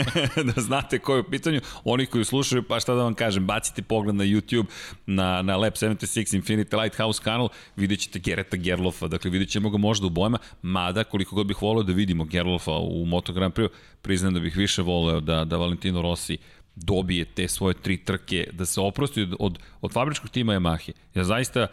da 0.54 0.62
znate 0.62 0.98
ko 0.98 1.14
je 1.14 1.20
u 1.20 1.30
pitanju. 1.30 1.60
Oni 1.84 2.06
koji 2.06 2.24
slušaju, 2.24 2.62
pa 2.62 2.80
šta 2.80 2.94
da 2.94 3.02
vam 3.02 3.14
kažem, 3.14 3.46
bacite 3.46 3.82
pogled 3.82 4.14
na 4.14 4.24
YouTube, 4.24 4.66
na, 5.06 5.42
na 5.42 5.56
Lab 5.56 5.72
76 5.72 6.42
Infinity 6.42 6.82
Lighthouse 6.82 7.22
kanal, 7.22 7.48
vidjet 7.76 8.00
ćete 8.00 8.18
Gereta 8.18 8.56
Gerlofa, 8.56 9.08
dakle 9.08 9.30
vidjet 9.30 9.50
ćemo 9.50 9.70
ga 9.70 9.78
možda 9.78 10.06
u 10.06 10.10
bojama, 10.10 10.38
mada 10.62 11.04
koliko 11.04 11.36
god 11.36 11.46
bih 11.46 11.62
voleo 11.62 11.82
da 11.82 11.92
vidimo 11.92 12.24
Gerlofa 12.24 12.72
u 12.72 13.04
Moto 13.04 13.32
Grand 13.32 13.54
Prix, 13.54 13.68
priznam 14.02 14.34
da 14.34 14.40
bih 14.40 14.56
više 14.56 14.82
voleo 14.82 15.20
da, 15.20 15.44
da 15.44 15.56
Valentino 15.56 16.02
Rossi 16.02 16.38
dobije 16.76 17.24
te 17.24 17.48
svoje 17.48 17.74
tri 17.74 17.96
trke, 17.96 18.48
da 18.52 18.66
se 18.66 18.80
oprosti 18.80 19.22
od, 19.22 19.34
od, 19.38 19.58
od 19.80 19.92
fabričkog 19.92 20.30
tima 20.30 20.52
Yamahe. 20.52 20.92
Ja 21.14 21.24
zaista 21.24 21.66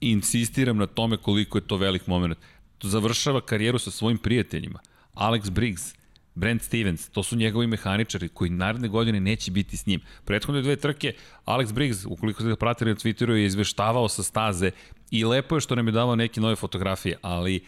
insistiram 0.00 0.76
na 0.76 0.86
tome 0.86 1.16
koliko 1.16 1.58
je 1.58 1.66
to 1.66 1.76
velik 1.76 2.06
moment. 2.06 2.38
To 2.78 2.88
završava 2.88 3.40
karijeru 3.40 3.78
sa 3.78 3.90
svojim 3.90 4.18
prijateljima. 4.18 4.78
Alex 5.14 5.50
Briggs, 5.50 5.94
Brent 6.36 6.62
Stevens, 6.62 7.08
to 7.08 7.22
su 7.22 7.36
njegovi 7.36 7.66
mehaničari 7.66 8.28
koji 8.28 8.50
naredne 8.50 8.88
godine 8.88 9.20
neće 9.20 9.50
biti 9.50 9.76
s 9.76 9.86
njim. 9.86 10.00
Prethodne 10.24 10.62
dve 10.62 10.76
trke, 10.76 11.12
Alex 11.46 11.72
Briggs, 11.72 12.04
ukoliko 12.04 12.42
ste 12.42 12.48
ga 12.48 12.56
pratili 12.56 12.90
na 12.90 12.96
Twitteru, 12.96 13.30
je 13.30 13.46
izveštavao 13.46 14.08
sa 14.08 14.22
staze 14.22 14.70
i 15.10 15.24
lepo 15.24 15.54
je 15.54 15.60
što 15.60 15.74
nam 15.74 15.86
je 15.86 15.92
davao 15.92 16.16
neke 16.16 16.40
nove 16.40 16.56
fotografije, 16.56 17.18
ali 17.22 17.64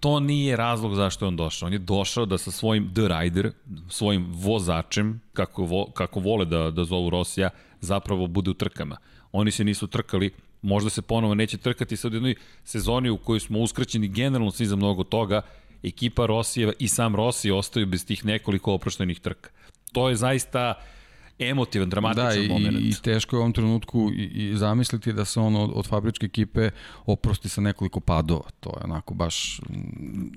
to 0.00 0.20
nije 0.20 0.56
razlog 0.56 0.94
zašto 0.94 1.24
je 1.24 1.28
on 1.28 1.36
došao. 1.36 1.66
On 1.66 1.72
je 1.72 1.78
došao 1.78 2.26
da 2.26 2.38
sa 2.38 2.50
svojim 2.50 2.94
The 2.94 3.08
Rider, 3.08 3.52
svojim 3.88 4.26
vozačem, 4.32 5.20
kako, 5.32 5.64
vo, 5.64 5.90
kako 5.94 6.20
vole 6.20 6.44
da, 6.44 6.70
da 6.70 6.84
zovu 6.84 7.10
Rosija, 7.10 7.50
zapravo 7.80 8.26
bude 8.26 8.50
u 8.50 8.54
trkama. 8.54 8.96
Oni 9.32 9.50
se 9.50 9.64
nisu 9.64 9.86
trkali, 9.86 10.30
možda 10.62 10.90
se 10.90 11.02
ponovo 11.02 11.34
neće 11.34 11.58
trkati 11.58 11.96
sad 11.96 12.12
u 12.12 12.16
jednoj 12.16 12.34
sezoni 12.64 13.10
u 13.10 13.16
kojoj 13.16 13.40
smo 13.40 13.58
uskraćeni 13.58 14.08
generalno 14.08 14.50
svi 14.50 14.66
za 14.66 14.76
mnogo 14.76 15.04
toga, 15.04 15.42
ekipa 15.82 16.26
Rosijeva 16.26 16.72
i 16.78 16.88
sam 16.88 17.16
Rossi 17.16 17.50
ostaju 17.50 17.86
bez 17.86 18.06
tih 18.06 18.24
nekoliko 18.24 18.72
oproštenih 18.72 19.20
trka. 19.20 19.50
To 19.92 20.08
je 20.08 20.16
zaista 20.16 20.74
emotivan, 21.40 21.88
dramatičan 21.88 22.26
da, 22.26 22.34
i, 22.34 22.48
moment. 22.48 22.76
i 22.80 23.02
teško 23.02 23.36
je 23.36 23.38
u 23.38 23.40
ovom 23.40 23.52
trenutku 23.52 24.10
i, 24.12 24.24
i 24.24 24.56
zamisliti 24.56 25.12
da 25.12 25.24
se 25.24 25.40
on 25.40 25.56
od, 25.56 25.70
od 25.74 25.88
fabričke 25.88 26.26
ekipe 26.26 26.70
oprosti 27.06 27.48
sa 27.48 27.60
nekoliko 27.60 28.00
padova. 28.00 28.50
To 28.60 28.70
je 28.70 28.84
onako 28.84 29.14
baš... 29.14 29.60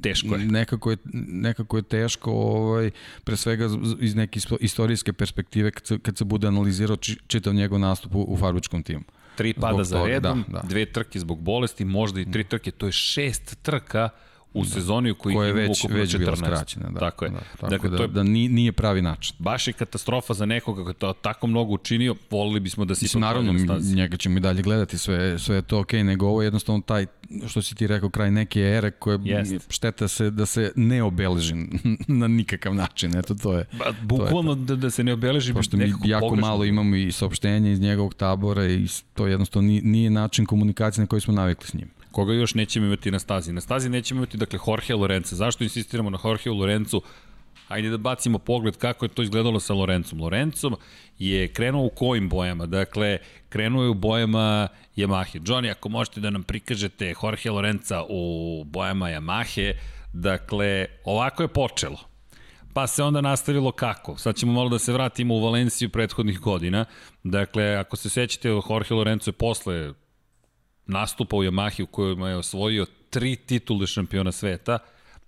Teško 0.01 0.35
je. 0.35 0.45
Nekako 0.45 0.91
je, 0.91 0.97
nekako 1.27 1.77
je 1.77 1.83
teško, 1.83 2.31
ovaj, 2.31 2.91
pre 3.23 3.37
svega 3.37 3.69
iz 3.99 4.15
neke 4.15 4.39
istorijske 4.59 5.13
perspektive 5.13 5.71
kad 5.71 5.87
se, 5.87 5.99
kad 5.99 6.17
se 6.17 6.25
bude 6.25 6.47
analizirao 6.47 6.97
či, 6.97 7.17
čitav 7.27 7.53
njegov 7.53 7.79
nastup 7.79 8.15
u, 8.15 8.25
u 8.27 8.37
fabričkom 8.37 8.83
timu. 8.83 9.03
Tri 9.35 9.53
pada 9.53 9.83
zbog 9.83 9.85
za 9.85 10.05
redom, 10.05 10.43
da, 10.47 10.59
da. 10.59 10.67
dve 10.67 10.85
trke 10.85 11.19
zbog 11.19 11.41
bolesti, 11.41 11.85
možda 11.85 12.21
i 12.21 12.31
tri 12.31 12.43
trke, 12.43 12.71
to 12.71 12.85
je 12.85 12.91
šest 12.91 13.57
trka 13.61 14.09
u 14.53 14.65
sezoni 14.65 15.11
u 15.11 15.15
kojoj 15.15 15.47
je 15.47 15.53
već, 15.53 15.85
već 15.89 16.17
bila 16.17 16.35
skraćena. 16.35 16.89
Da, 16.89 16.99
tako 16.99 17.25
je. 17.25 17.31
Da, 17.31 17.39
tako 17.39 17.67
dakle, 17.67 17.89
da, 17.89 17.97
to 17.97 18.03
je, 18.03 18.07
da 18.07 18.23
nije 18.23 18.71
pravi 18.71 19.01
način. 19.01 19.35
Baš 19.39 19.67
je 19.67 19.73
katastrofa 19.73 20.33
za 20.33 20.45
nekoga 20.45 20.83
koji 20.83 20.95
to 20.95 21.13
tako 21.13 21.47
mnogo 21.47 21.73
učinio, 21.73 22.15
volili 22.31 22.59
bismo 22.59 22.85
da 22.85 22.95
se 22.95 23.07
to 23.07 23.19
Naravno, 23.19 23.53
na 23.53 23.79
njega 23.95 24.17
ćemo 24.17 24.37
i 24.37 24.39
dalje 24.39 24.61
gledati, 24.61 24.97
sve, 24.97 25.39
sve 25.39 25.55
je 25.55 25.61
to 25.61 25.79
okej, 25.79 25.99
okay, 25.99 26.03
nego 26.03 26.27
ovo 26.27 26.41
je 26.41 26.45
jednostavno 26.45 26.81
taj, 26.81 27.05
što 27.47 27.61
si 27.61 27.75
ti 27.75 27.87
rekao, 27.87 28.09
kraj 28.09 28.31
neke 28.31 28.61
ere 28.61 28.91
koje 28.91 29.19
Jest. 29.23 29.55
šteta 29.69 30.07
se 30.07 30.29
da 30.29 30.45
se 30.45 30.71
ne 30.75 31.03
obeleži 31.03 31.55
na 32.07 32.27
nikakav 32.27 32.75
način, 32.75 33.17
eto 33.17 33.35
to 33.35 33.53
je. 33.53 33.65
Ba, 33.71 33.93
bukvalno 34.01 34.55
da, 34.55 34.75
da 34.75 34.89
se 34.89 35.03
ne 35.03 35.13
obeleži 35.13 35.53
Pošto 35.53 35.77
mi 35.77 35.93
jako 36.05 36.25
pogrešno. 36.25 36.47
malo 36.47 36.65
imamo 36.65 36.95
i 36.95 37.11
saopštenja 37.11 37.71
iz 37.71 37.79
njegovog 37.79 38.13
tabora 38.13 38.65
i 38.67 38.87
to 39.13 39.27
jednostavno 39.27 39.67
nije, 39.67 39.81
nije 39.81 40.09
način 40.09 40.45
komunikacije 40.45 41.01
na 41.01 41.07
koji 41.07 41.21
smo 41.21 41.33
navikli 41.33 41.67
s 41.67 41.73
njim. 41.73 41.89
Koga 42.13 42.33
još 42.33 42.53
nećemo 42.53 42.85
imati 42.85 43.11
na 43.11 43.19
stazi? 43.19 43.53
Na 43.53 43.61
stazi 43.61 43.89
nećemo 43.89 44.17
imati, 44.17 44.37
dakle, 44.37 44.59
Jorge 44.67 44.93
Lorenza. 44.93 45.35
Zašto 45.35 45.63
insistiramo 45.63 46.09
na 46.09 46.19
Jorge 46.23 46.49
Lorenzu? 46.49 47.01
Ajde 47.67 47.89
da 47.89 47.97
bacimo 47.97 48.39
pogled 48.39 48.77
kako 48.77 49.05
je 49.05 49.09
to 49.09 49.21
izgledalo 49.23 49.59
sa 49.59 49.73
Lorencom. 49.73 50.21
Lorencom 50.21 50.75
je 51.19 51.53
krenuo 51.53 51.85
u 51.85 51.89
kojim 51.89 52.29
bojama? 52.29 52.65
Dakle, 52.65 53.17
krenuo 53.49 53.83
je 53.83 53.89
u 53.89 53.93
bojama 53.93 54.67
Yamahe. 54.95 55.39
Johnny, 55.39 55.71
ako 55.71 55.89
možete 55.89 56.21
da 56.21 56.29
nam 56.29 56.43
prikažete 56.43 57.13
Jorge 57.23 57.51
Lorenza 57.51 58.03
u 58.09 58.63
bojama 58.63 59.09
Yamahe, 59.09 59.73
dakle, 60.13 60.85
ovako 61.05 61.43
je 61.43 61.47
počelo. 61.47 61.97
Pa 62.73 62.87
se 62.87 63.03
onda 63.03 63.21
nastavilo 63.21 63.71
kako? 63.71 64.17
Sad 64.17 64.35
ćemo 64.35 64.53
malo 64.53 64.69
da 64.69 64.79
se 64.79 64.93
vratimo 64.93 65.35
u 65.35 65.43
Valenciju 65.43 65.89
prethodnih 65.89 66.39
godina. 66.39 66.85
Dakle, 67.23 67.75
ako 67.75 67.95
se 67.95 68.09
sećate, 68.09 68.49
Jorge 68.49 68.93
Lorenzo 68.93 69.29
je 69.29 69.33
posle 69.33 69.93
nastupa 70.85 71.35
u 71.35 71.43
Yamahi 71.43 71.83
u 71.83 71.87
kojoj 71.87 72.29
je 72.29 72.37
osvojio 72.37 72.85
tri 73.09 73.35
titule 73.35 73.87
šampiona 73.87 74.31
sveta, 74.31 74.79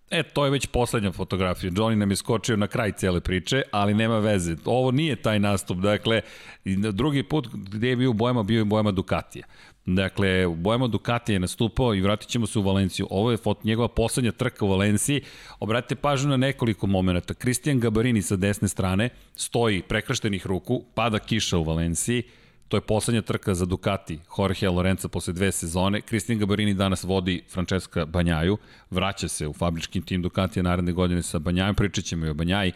E, 0.09 0.23
to 0.23 0.45
je 0.45 0.51
već 0.51 0.67
poslednja 0.67 1.11
fotografija. 1.11 1.71
Johnny 1.71 1.95
nam 1.95 2.09
je 2.09 2.15
skočio 2.15 2.57
na 2.57 2.67
kraj 2.67 2.91
cele 2.91 3.21
priče, 3.21 3.61
ali 3.71 3.93
nema 3.93 4.19
veze. 4.19 4.55
Ovo 4.65 4.91
nije 4.91 5.15
taj 5.15 5.39
nastup. 5.39 5.77
Dakle, 5.77 6.21
drugi 6.91 7.23
put 7.23 7.47
gde 7.53 7.89
je 7.89 7.95
bio 7.95 8.13
bojama, 8.13 8.43
bio 8.43 8.57
je 8.59 8.65
bojama 8.65 8.91
Ducatija. 8.91 9.45
Dakle, 9.85 10.47
bojama 10.47 10.87
Ducatija 10.87 11.33
je 11.33 11.39
nastupao 11.39 11.95
i 11.95 12.01
vratit 12.01 12.29
ćemo 12.29 12.47
se 12.47 12.59
u 12.59 12.61
Valenciju. 12.61 13.07
Ovo 13.09 13.31
je 13.31 13.37
fot, 13.37 13.63
njegova 13.63 13.87
poslednja 13.87 14.31
trka 14.31 14.65
u 14.65 14.69
Valenciji. 14.69 15.21
Obratite 15.59 15.95
pažnju 15.95 16.29
na 16.29 16.37
nekoliko 16.37 16.87
momenta. 16.87 17.33
Kristijan 17.33 17.79
Gabarini 17.79 18.21
sa 18.21 18.35
desne 18.35 18.67
strane 18.67 19.09
stoji 19.35 19.81
prekrštenih 19.81 20.47
ruku, 20.47 20.83
pada 20.95 21.19
kiša 21.19 21.57
u 21.57 21.63
Valenciji, 21.63 22.23
To 22.67 22.77
je 22.77 22.81
poslednja 22.81 23.21
trka 23.21 23.53
za 23.53 23.65
Ducati, 23.65 24.19
Jorge 24.37 24.69
Lorenza 24.69 25.07
posle 25.07 25.33
dve 25.33 25.51
sezone. 25.51 26.01
Kristin 26.01 26.39
Gabarini 26.39 26.73
danas 26.73 27.03
vodi 27.03 27.43
Francesca 27.49 28.05
Banjaju, 28.05 28.57
vraća 28.89 29.27
se 29.27 29.47
u 29.47 29.53
fabrički 29.53 30.01
tim 30.01 30.21
Ducatija 30.21 30.63
naredne 30.63 30.91
godine 30.91 31.23
sa 31.23 31.39
Banjajom, 31.39 31.75
pričat 31.75 32.05
ćemo 32.05 32.25
i 32.25 32.29
o 32.29 32.33
Banjaji, 32.33 32.71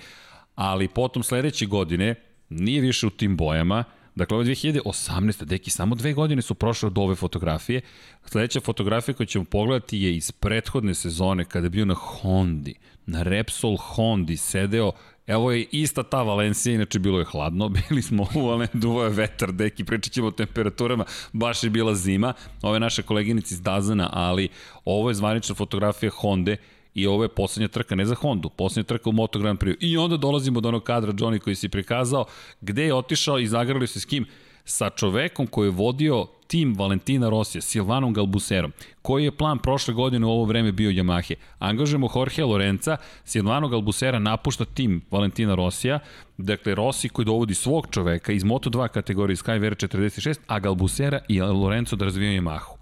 ali 0.56 0.88
potom 0.88 1.23
sledeće 1.23 1.65
godine 1.65 2.15
nije 2.49 2.82
više 2.82 3.08
u 3.08 3.10
tim 3.10 3.38
bojama, 3.38 3.84
Dakle, 4.19 4.36
ovo 4.36 4.43
je 4.43 4.55
2018. 4.55 5.43
Deki, 5.43 5.69
samo 5.69 5.95
dve 5.95 6.13
godine 6.13 6.41
su 6.41 6.53
prošle 6.53 6.88
od 6.88 6.97
ove 6.97 7.15
fotografije. 7.15 7.82
Sledeća 8.25 8.60
fotografija 8.60 9.15
koju 9.15 9.27
ćemo 9.27 9.45
pogledati 9.45 9.99
je 9.99 10.15
iz 10.15 10.32
prethodne 10.32 10.93
sezone 10.93 11.45
kada 11.45 11.65
je 11.65 11.69
bio 11.69 11.86
na 11.86 11.93
Hondi, 11.93 12.75
na 13.05 13.23
Repsol 13.23 13.77
Hondi, 13.77 14.38
sedeo 14.38 14.91
Evo 15.27 15.51
je 15.51 15.65
ista 15.71 16.03
ta 16.03 16.23
Valencija, 16.23 16.75
inače 16.75 16.99
bilo 16.99 17.19
je 17.19 17.25
hladno, 17.25 17.69
bili 17.89 18.01
smo 18.01 18.27
u 18.36 18.47
Valendu, 18.47 18.73
duvo 18.73 19.03
je 19.03 19.10
vetar, 19.10 19.51
deki, 19.51 19.84
pričat 19.84 20.13
ćemo 20.13 20.27
o 20.27 20.32
temperaturama, 20.32 21.05
baš 21.34 21.63
je 21.63 21.69
bila 21.69 21.95
zima, 21.95 22.34
ove 22.62 22.75
je 22.75 22.79
naša 22.79 23.01
koleginica 23.01 23.55
iz 23.55 23.62
Dazana, 23.62 24.10
ali 24.13 24.49
ovo 24.86 25.10
je 25.10 25.15
zvanična 25.15 25.55
fotografija 25.55 26.10
Honda 26.10 26.55
i 26.93 27.08
ovo 27.08 27.23
je 27.23 27.30
poslednja 27.30 27.67
trka, 27.67 27.95
ne 27.95 28.06
za 28.06 28.15
Hondu, 28.15 28.49
poslednja 28.49 28.88
trka 28.88 29.10
u 29.10 29.13
Moto 29.13 29.39
Grand 29.39 29.60
Prix. 29.60 29.75
I 29.80 29.97
onda 29.97 30.17
dolazimo 30.17 30.62
do 30.62 30.69
onog 30.69 30.84
kadra 30.84 31.13
Johnny 31.13 31.39
koji 31.39 31.56
si 31.56 31.69
prikazao, 31.69 32.25
gde 32.62 32.86
je 32.86 32.93
otišao 32.93 33.39
i 33.39 33.47
zagrali 33.47 33.88
se 33.88 33.99
s 33.99 34.06
kim? 34.06 34.25
Sa 34.65 34.89
čovekom 34.89 35.47
koji 35.47 35.67
je 35.67 35.71
vodio 35.71 36.28
tim 36.47 36.75
Valentina 36.78 37.30
Rosija, 37.30 37.62
Silvanom 37.62 38.13
Galbuserom. 38.13 38.71
Koji 39.02 39.23
je 39.23 39.32
plan 39.32 39.60
prošle 39.60 39.93
godine 39.93 40.25
u 40.25 40.30
ovo 40.30 40.43
vreme 40.45 40.71
bio 40.71 40.91
Yamahe? 40.91 41.36
Angažujemo 41.60 42.10
Jorge 42.15 42.43
Lorenza, 42.43 42.97
Silvano 43.23 43.67
Galbusera 43.67 44.19
napušta 44.19 44.65
tim 44.65 45.02
Valentina 45.12 45.56
Rosija, 45.56 45.99
dakle 46.38 46.75
Rossi 46.75 47.10
koji 47.10 47.25
dovodi 47.25 47.54
svog 47.54 47.88
čoveka 47.91 48.32
iz 48.32 48.43
Moto2 48.43 48.88
kategorije 48.88 49.36
Skyver 49.36 49.88
46, 49.88 50.39
a 50.47 50.60
Galbusera 50.60 51.19
i 51.28 51.41
Lorenzo 51.41 51.95
da 51.95 52.06
razvijaju 52.06 52.41
Yamahu. 52.41 52.80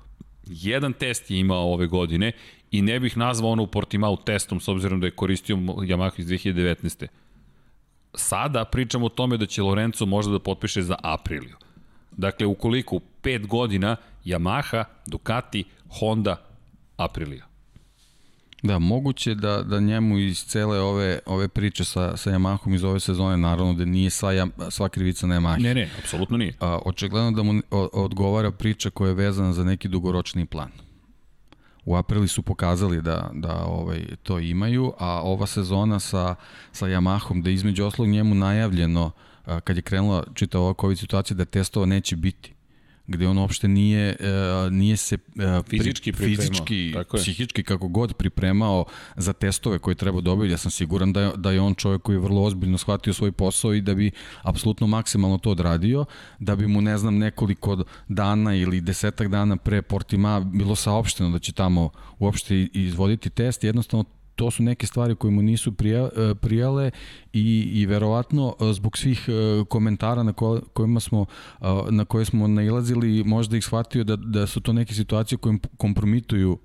Jedan 0.50 0.93
test 0.93 1.32
je 1.32 1.39
imao 1.39 1.74
ove 1.74 1.88
godine 1.88 2.32
i 2.71 2.82
ne 2.82 2.99
bih 2.99 3.17
nazvao 3.17 3.51
ono 3.51 3.63
u 3.63 3.67
Portimao 3.67 4.15
testom 4.15 4.60
s 4.60 4.67
obzirom 4.67 4.99
da 4.99 5.08
je 5.08 5.12
koristio 5.12 5.56
Yamaha 5.58 6.12
iz 6.17 6.27
2019. 6.27 7.08
Sada 8.15 8.65
pričamo 8.65 9.06
o 9.06 9.10
tome 9.10 9.38
da 9.38 9.45
će 9.45 9.62
Lorenzo 9.62 10.06
možda 10.06 10.32
da 10.32 10.39
potpiše 10.39 10.82
za 10.82 10.95
Apriliju. 11.03 11.56
Dakle, 12.12 12.47
ukoliko 12.47 12.99
5 13.23 13.47
godina 13.47 13.95
Yamaha, 14.25 14.84
Ducati, 15.06 15.63
Honda, 15.99 16.36
Aprilia. 16.97 17.47
Da, 18.63 18.80
moguće 18.80 19.36
da, 19.36 19.63
da 19.63 19.80
njemu 19.80 20.17
iz 20.17 20.45
cele 20.45 20.80
ove, 20.80 21.19
ove 21.25 21.47
priče 21.47 21.84
sa, 21.84 22.17
sa 22.17 22.32
Yamahom 22.32 22.75
iz 22.75 22.84
ove 22.84 22.99
sezone, 22.99 23.38
naravno 23.38 23.73
da 23.73 23.86
nije 23.86 24.10
sva, 24.10 24.47
sva 24.69 24.89
krivica 24.89 25.27
na 25.27 25.36
Yamahi. 25.36 25.62
Ne, 25.62 25.73
ne, 25.73 25.89
apsolutno 25.99 26.38
nije. 26.38 26.53
A, 26.60 26.80
očigledno 26.86 27.32
da 27.32 27.43
mu 27.43 27.62
odgovara 27.71 28.51
priča 28.51 28.89
koja 28.89 29.08
je 29.08 29.13
vezana 29.13 29.53
za 29.53 29.63
neki 29.63 29.88
dugoročni 29.88 30.45
plan. 30.45 30.71
U 31.88 31.95
aprili 31.95 32.28
su 32.28 32.41
pokazali 32.41 33.02
da, 33.02 33.30
da 33.34 33.65
ovaj, 33.65 34.06
to 34.23 34.39
imaju, 34.39 34.93
a 35.00 35.21
ova 35.23 35.47
sezona 35.47 36.00
sa, 36.00 36.36
sa 36.71 36.86
Yamahom, 36.86 37.41
da 37.41 37.50
između 37.50 37.86
oslog 37.86 38.08
njemu 38.08 38.36
najavljeno, 38.36 39.12
kad 39.63 39.76
je 39.76 39.82
krenula 39.82 40.23
čita 40.34 40.60
ova 40.60 40.73
COVID 40.82 41.00
situacija, 41.00 41.38
da 41.38 41.45
testova 41.45 41.86
neće 41.86 42.15
biti 42.15 42.57
gde 43.08 43.28
on 43.28 43.38
uopšte 43.38 43.67
nije, 43.67 44.15
uh, 44.20 44.72
nije 44.72 44.98
se 44.98 45.15
uh, 45.15 45.65
fizički, 45.70 46.12
pri, 46.12 46.26
fizički 46.26 46.96
psihički 47.17 47.63
kako 47.63 47.88
god 47.88 48.13
pripremao 48.13 48.86
za 49.15 49.34
testove 49.34 49.80
koje 49.80 49.96
treba 49.96 50.22
dobiti. 50.22 50.52
Ja 50.52 50.58
sam 50.58 50.72
siguran 50.72 51.13
da 51.13 51.22
je, 51.22 51.32
da 51.36 51.52
je 51.52 51.62
on 51.62 51.76
čovjek 51.76 52.02
koji 52.02 52.15
je 52.15 52.20
vrlo 52.20 52.43
ozbiljno 52.43 52.78
shvatio 52.78 53.13
svoj 53.13 53.32
posao 53.32 53.74
i 53.74 53.82
da 53.82 53.93
bi 53.93 54.12
apsolutno 54.41 54.88
maksimalno 54.88 55.38
to 55.38 55.52
odradio, 55.52 56.06
da 56.39 56.56
bi 56.56 56.67
mu 56.67 56.82
ne 56.82 56.98
znam 56.98 57.17
nekoliko 57.17 57.84
dana 58.08 58.56
ili 58.56 58.82
desetak 58.82 59.28
dana 59.28 59.58
pre 59.58 59.82
Portima 59.82 60.39
bilo 60.39 60.76
saopšteno 60.76 61.30
da 61.30 61.39
će 61.39 61.52
tamo 61.52 61.89
uopšte 62.20 62.67
izvoditi 62.74 63.30
test. 63.30 63.63
Jednostavno 63.63 64.16
to 64.38 64.52
su 64.52 64.63
neke 64.63 64.88
stvari 64.88 65.15
koje 65.15 65.32
mu 65.32 65.41
nisu 65.41 65.71
prija, 65.71 66.10
e, 66.15 66.36
prijale 66.36 66.91
i, 67.34 67.69
i 67.73 67.86
verovatno 67.86 68.56
e, 68.62 68.73
zbog 68.73 68.97
svih 68.97 69.30
e, 69.30 69.63
komentara 69.69 70.23
na 70.23 70.34
ko, 70.34 70.62
kojima 70.73 71.00
smo, 71.00 71.26
na 71.89 72.06
koje 72.06 72.26
smo 72.26 72.47
nailazili 72.47 73.23
možda 73.23 73.58
ih 73.58 73.63
shvatio 73.63 74.04
da, 74.04 74.15
da 74.15 74.47
su 74.47 74.62
to 74.62 74.73
neke 74.73 74.93
situacije 74.93 75.38
koje 75.38 75.58
kompromituju 75.78 76.58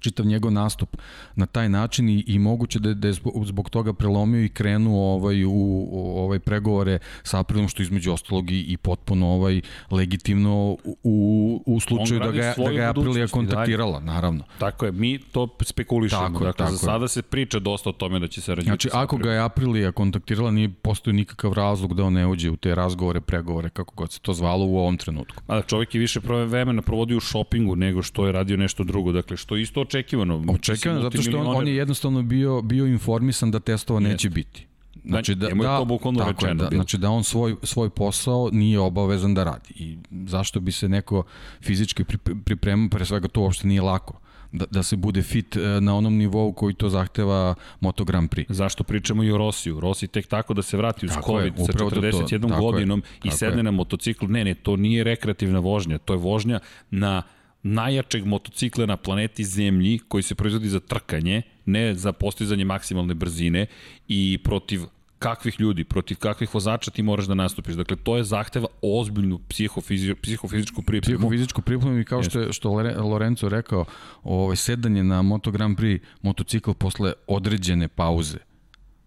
čitav 0.00 0.26
njegov 0.26 0.52
nastup 0.52 0.96
na 1.36 1.46
taj 1.46 1.68
način 1.68 2.08
i, 2.08 2.24
i 2.26 2.38
moguće 2.38 2.78
da, 2.78 2.94
da 2.94 3.08
je 3.08 3.14
zbog 3.44 3.70
toga 3.70 3.92
prelomio 3.92 4.44
i 4.44 4.48
krenuo 4.48 5.14
ovaj, 5.14 5.44
u, 5.44 5.50
u 5.90 6.18
ovaj 6.18 6.38
pregovore 6.38 6.98
sa 7.22 7.38
Aprilom, 7.40 7.68
što 7.68 7.82
između 7.82 8.12
ostalog 8.12 8.50
i, 8.50 8.60
i 8.60 8.76
potpuno 8.76 9.28
ovaj, 9.28 9.60
legitimno 9.90 10.76
u, 11.02 11.62
u 11.66 11.80
slučaju 11.80 12.20
da 12.20 12.30
ga, 12.30 12.54
da 12.56 12.70
ga 12.70 12.82
je 12.82 12.86
Aprilija 12.86 13.26
kontaktirala, 13.26 13.92
dalje. 14.00 14.06
naravno. 14.06 14.44
Tako 14.58 14.86
je, 14.86 14.92
mi 14.92 15.18
to 15.18 15.48
spekulišemo. 15.60 16.22
Tako, 16.22 16.44
dakle, 16.44 16.66
tako 16.66 16.72
za 16.72 16.78
sada 16.78 17.08
se 17.08 17.22
priča 17.22 17.58
dosta 17.58 17.90
o 17.90 17.92
tome 17.92 18.18
da 18.18 18.28
će 18.28 18.40
se 18.40 18.54
rađati. 18.54 18.66
Znači, 18.66 18.88
ako 18.92 19.16
ga 19.16 19.32
je 19.32 19.40
Aprilija 19.40 19.92
kontaktirala, 19.92 20.50
nije 20.50 20.68
postoji 20.68 21.14
nikakav 21.14 21.52
razlog 21.52 21.94
da 21.94 22.04
on 22.04 22.12
ne 22.12 22.26
uđe 22.26 22.50
u 22.50 22.56
te 22.56 22.74
razgovore, 22.74 23.20
pregovore, 23.20 23.70
kako 23.70 23.94
god 23.94 24.12
se 24.12 24.20
to 24.20 24.32
zvalo 24.32 24.66
u 24.66 24.78
ovom 24.78 24.96
trenutku. 24.96 25.42
A 25.46 25.54
da 25.54 25.62
čovjek 25.62 25.94
je 25.94 25.98
više 25.98 26.20
vremena 26.46 26.82
provodio 26.82 27.16
u 27.16 27.20
šopingu 27.20 27.76
nego 27.76 28.02
što 28.02 28.26
je 28.26 28.32
radio 28.32 28.56
nešto 28.56 28.84
drugo. 28.84 29.12
Dakle, 29.12 29.36
što 29.36 29.56
isto 29.56 29.81
očekivano. 29.82 30.44
Očekivano, 30.48 31.02
zato 31.02 31.22
što 31.22 31.38
on, 31.38 31.56
on 31.56 31.68
je 31.68 31.76
jednostavno 31.76 32.22
bio, 32.22 32.62
bio 32.62 32.86
informisan 32.86 33.50
da 33.50 33.60
testova 33.60 34.00
Jeste. 34.00 34.12
neće 34.12 34.30
biti. 34.30 34.66
Znači 35.04 35.34
da, 35.34 35.48
da, 35.48 35.78
to 35.78 35.84
bukvalno 35.84 36.34
je, 36.42 36.54
da, 36.54 36.68
znači 36.72 36.98
da 36.98 37.10
on 37.10 37.24
svoj, 37.24 37.56
svoj 37.62 37.90
posao 37.90 38.50
nije 38.52 38.78
obavezan 38.78 39.34
da 39.34 39.44
radi. 39.44 39.74
I 39.74 39.96
zašto 40.10 40.60
bi 40.60 40.72
se 40.72 40.88
neko 40.88 41.22
fizički 41.62 42.04
pripremao, 42.44 42.88
pre 42.88 43.04
svega 43.04 43.28
to 43.28 43.40
uopšte 43.40 43.66
nije 43.66 43.82
lako 43.82 44.18
da, 44.52 44.64
da 44.70 44.82
se 44.82 44.96
bude 44.96 45.22
fit 45.22 45.56
e, 45.56 45.60
na 45.80 45.96
onom 45.96 46.16
nivou 46.16 46.52
koji 46.52 46.74
to 46.74 46.88
zahteva 46.88 47.54
Moto 47.80 48.04
Grand 48.04 48.30
Prix. 48.30 48.52
Zašto 48.52 48.84
pričamo 48.84 49.22
i 49.24 49.30
o 49.30 49.38
Rosiju? 49.38 49.80
Rossi 49.80 50.06
tek 50.06 50.26
tako 50.26 50.54
da 50.54 50.62
se 50.62 50.76
vrati 50.76 51.06
uz 51.06 51.12
tako 51.12 51.26
COVID 51.26 51.58
je, 51.58 51.64
sa 51.64 51.72
41 51.72 52.48
to, 52.48 52.60
godinom 52.60 53.02
je, 53.24 53.28
i 53.28 53.30
sedne 53.30 53.58
je. 53.58 53.62
na 53.62 53.70
motociklu. 53.70 54.28
Ne, 54.28 54.44
ne, 54.44 54.54
to 54.54 54.76
nije 54.76 55.04
rekreativna 55.04 55.58
vožnja, 55.58 55.98
to 55.98 56.12
je 56.12 56.18
vožnja 56.18 56.60
na 56.90 57.22
najjačeg 57.62 58.24
motocikla 58.26 58.86
na 58.86 58.96
planeti 58.96 59.44
Zemlji 59.44 59.98
koji 60.08 60.22
se 60.22 60.34
proizvodi 60.34 60.68
za 60.68 60.80
trkanje, 60.80 61.42
ne 61.66 61.94
za 61.94 62.12
postizanje 62.12 62.64
maksimalne 62.64 63.14
brzine 63.14 63.66
i 64.08 64.38
protiv 64.44 64.80
kakvih 65.18 65.60
ljudi, 65.60 65.84
protiv 65.84 66.18
kakvih 66.18 66.54
vozača 66.54 66.90
ti 66.90 67.02
moraš 67.02 67.26
da 67.26 67.34
nastupiš. 67.34 67.74
Dakle, 67.74 67.96
to 67.96 68.16
je 68.16 68.24
zahteva 68.24 68.66
ozbiljnu 68.82 69.38
psihofizi, 69.48 70.14
psihofizičku 70.14 70.82
pripremu. 70.82 71.18
Psihofizičku 71.18 71.62
pripremu 71.62 71.98
i 71.98 72.04
kao 72.04 72.22
što 72.22 72.40
je 72.40 72.52
što 72.52 72.70
Lorenzo 72.98 73.48
rekao, 73.48 73.84
ovaj, 74.22 74.56
sedanje 74.56 75.04
na 75.04 75.22
Moto 75.22 75.50
Grand 75.50 75.78
Prix 75.78 76.00
motocikl 76.22 76.72
posle 76.72 77.12
određene 77.26 77.88
pauze 77.88 78.38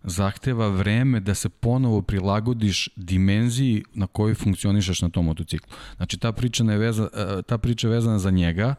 zahteva 0.06 0.68
vreme 0.68 1.20
da 1.20 1.36
se 1.36 1.50
ponovo 1.50 2.02
prilagodiš 2.02 2.90
dimenziji 2.96 3.84
na 3.94 4.08
kojoj 4.08 4.36
funkcionišeš 4.36 5.02
na 5.02 5.10
tom 5.10 5.26
motociklu. 5.26 5.74
Znači 5.96 6.18
ta 6.18 6.32
priča, 6.32 6.64
je 6.64 6.78
veza, 6.78 7.10
e, 7.14 7.42
ta 7.42 7.58
priča 7.58 7.88
je 7.88 7.94
vezana 7.94 8.20
za 8.20 8.32
njega, 8.32 8.76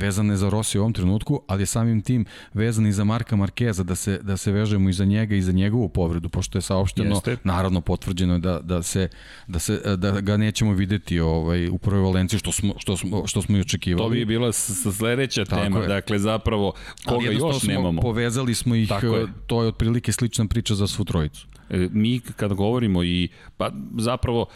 vezane 0.00 0.36
za 0.36 0.48
Rossi 0.48 0.78
u 0.78 0.80
ovom 0.80 0.92
trenutku, 0.92 1.42
ali 1.46 1.62
je 1.62 1.66
samim 1.66 2.02
tim 2.02 2.24
vezan 2.54 2.86
i 2.86 2.92
za 2.92 3.04
Marka 3.04 3.36
Markeza, 3.36 3.82
da 3.82 3.94
se, 3.94 4.18
da 4.22 4.36
se 4.36 4.52
vežemo 4.52 4.88
i 4.88 4.92
za 4.92 5.04
njega 5.04 5.34
i 5.34 5.42
za 5.42 5.52
njegovu 5.52 5.88
povredu, 5.88 6.28
pošto 6.28 6.58
je 6.58 6.62
saopšteno, 6.62 7.14
Jeste. 7.14 7.36
naravno 7.44 7.80
potvrđeno 7.80 8.38
da, 8.38 8.60
da, 8.60 8.82
se, 8.82 9.08
da, 9.46 9.58
se, 9.58 9.96
da 9.96 10.20
ga 10.20 10.36
nećemo 10.36 10.72
videti 10.72 11.20
ovaj, 11.20 11.68
u 11.68 11.78
prvoj 11.78 12.00
Valenciji, 12.00 12.38
što 12.38 12.52
smo, 12.52 12.74
što 12.78 12.96
smo, 12.96 13.26
što 13.26 13.42
smo 13.42 13.56
i 13.56 13.60
očekivali. 13.60 14.04
To 14.04 14.10
bi 14.10 14.24
bila 14.24 14.52
sledeća 14.52 15.44
Tako 15.44 15.62
tema, 15.62 15.80
je. 15.80 15.88
dakle 15.88 16.18
zapravo 16.18 16.72
koga 17.04 17.30
još 17.30 17.62
nemamo. 17.62 18.00
Povezali 18.00 18.54
smo 18.54 18.74
ih, 18.74 18.90
je. 18.90 19.26
to 19.46 19.62
je 19.62 19.68
otprilike 19.68 20.12
slična 20.12 20.46
priča 20.46 20.74
za 20.74 20.86
svu 20.86 21.04
trojicu 21.04 21.46
e, 21.70 21.88
mi 21.92 22.20
kada 22.20 22.54
govorimo 22.54 23.04
i 23.04 23.28
pa 23.56 23.70
zapravo 23.98 24.46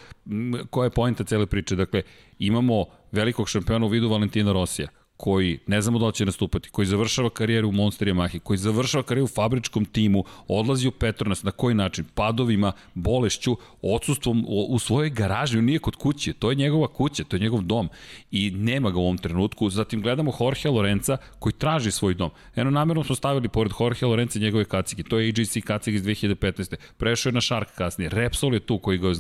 koja 0.70 0.85
je 0.85 0.90
poenta 0.90 1.24
cele 1.24 1.46
priče, 1.46 1.76
dakle 1.76 2.02
imamo 2.38 2.85
velikog 3.12 3.48
šampiona 3.48 3.87
u 3.87 3.88
vidu 3.88 4.09
Valentina 4.09 4.52
Rosija 4.52 4.88
koji 5.16 5.59
ne 5.66 5.81
znamo 5.81 5.98
da 5.98 6.07
li 6.07 6.12
će 6.12 6.27
nastupati, 6.27 6.70
koji 6.70 6.87
završava 6.87 7.31
karijeru 7.31 7.68
u 7.68 7.72
Monster 7.72 8.09
Yamahi, 8.09 8.38
koji 8.38 8.59
završava 8.59 9.03
karijeru 9.03 9.24
u 9.24 9.35
fabričkom 9.35 9.85
timu, 9.85 10.24
odlazi 10.48 10.88
u 10.88 10.90
Petronas, 10.90 11.42
na 11.42 11.50
koji 11.50 11.74
način? 11.74 12.05
Padovima, 12.14 12.72
bolešću, 12.94 13.57
odsustvom 13.83 14.44
u 14.48 14.79
svojoj 14.79 15.11
garaži, 15.11 15.59
on 15.59 15.64
nije 15.64 15.79
kod 15.79 15.96
kuće, 15.96 16.33
to 16.33 16.50
je 16.50 16.57
njegova 16.57 16.88
kuća, 16.88 17.24
to 17.24 17.37
je 17.37 17.40
njegov 17.40 17.62
dom 17.62 17.88
i 18.31 18.50
nema 18.50 18.90
ga 18.90 18.98
u 18.98 19.03
ovom 19.03 19.18
trenutku. 19.18 19.70
Zatim 19.70 20.03
gledamo 20.03 20.33
Jorge 20.40 20.68
Lorenza 20.68 21.16
koji 21.38 21.53
traži 21.53 21.90
svoj 21.90 22.14
dom. 22.14 22.31
Eno, 22.57 22.70
namjerno 22.70 23.05
smo 23.05 23.14
stavili 23.14 23.48
pored 23.48 23.72
Jorge 23.81 24.07
Lorenza 24.07 24.38
njegove 24.38 24.64
kacige, 24.64 25.03
to 25.03 25.18
je 25.18 25.27
AJC 25.27 25.57
kacige 25.64 25.96
iz 25.96 26.03
2015. 26.03 26.77
Prešao 26.96 27.31
je 27.31 27.35
na 27.35 27.40
Shark 27.40 27.68
kasnije, 27.74 28.09
Repsol 28.09 28.55
je 28.55 28.61
tu 28.61 28.79
koji 28.79 28.98
ga 28.98 29.09
je 29.09 29.14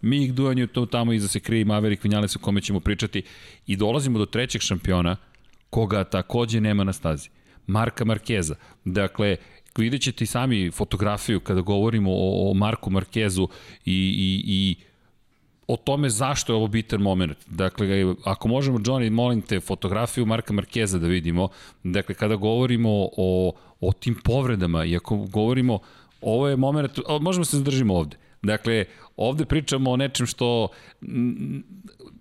Mig 0.00 0.32
Duan 0.32 0.58
je 0.58 0.66
tu 0.66 0.86
tamo 0.86 1.12
iza 1.12 1.28
se 1.28 1.40
krije 1.40 1.60
i 1.60 1.64
Maverick 1.64 2.04
Vinales 2.04 2.36
o 2.36 2.38
kome 2.38 2.60
ćemo 2.60 2.80
pričati 2.80 3.22
i 3.66 3.76
dolazimo 3.76 4.18
do 4.18 4.26
trećeg 4.26 4.60
šampiona 4.62 5.16
koga 5.70 6.04
takođe 6.04 6.60
nema 6.60 6.84
na 6.84 6.92
stazi. 6.92 7.28
Marka 7.66 8.04
Markeza. 8.04 8.54
Dakle, 8.84 9.36
vidjet 9.76 10.02
ćete 10.02 10.24
i 10.24 10.26
sami 10.26 10.70
fotografiju 10.70 11.40
kada 11.40 11.60
govorimo 11.60 12.10
o, 12.12 12.50
o 12.50 12.54
Marku 12.54 12.90
Markezu 12.90 13.48
i, 13.84 13.94
i, 13.94 14.42
i 14.46 14.76
o 15.66 15.76
tome 15.76 16.10
zašto 16.10 16.52
je 16.52 16.56
ovo 16.56 16.66
bitan 16.66 17.00
moment. 17.00 17.38
Dakle, 17.46 18.14
ako 18.24 18.48
možemo, 18.48 18.78
Johnny, 18.78 19.10
molim 19.10 19.42
te, 19.42 19.60
fotografiju 19.60 20.26
Marka 20.26 20.52
Markeza 20.52 20.98
da 20.98 21.06
vidimo. 21.06 21.48
Dakle, 21.84 22.14
kada 22.14 22.36
govorimo 22.36 23.08
o, 23.16 23.52
o 23.80 23.92
tim 23.92 24.14
povredama 24.24 24.84
i 24.84 24.96
ako 24.96 25.16
govorimo, 25.16 25.78
ovo 26.20 26.48
je 26.48 26.56
moment, 26.56 26.98
možemo 27.20 27.44
se 27.44 27.56
zadržimo 27.56 27.94
ovde. 27.94 28.16
Dakle, 28.42 28.84
ovde 29.16 29.44
pričamo 29.44 29.90
o 29.90 29.96
nečem 29.96 30.26
što 30.26 30.68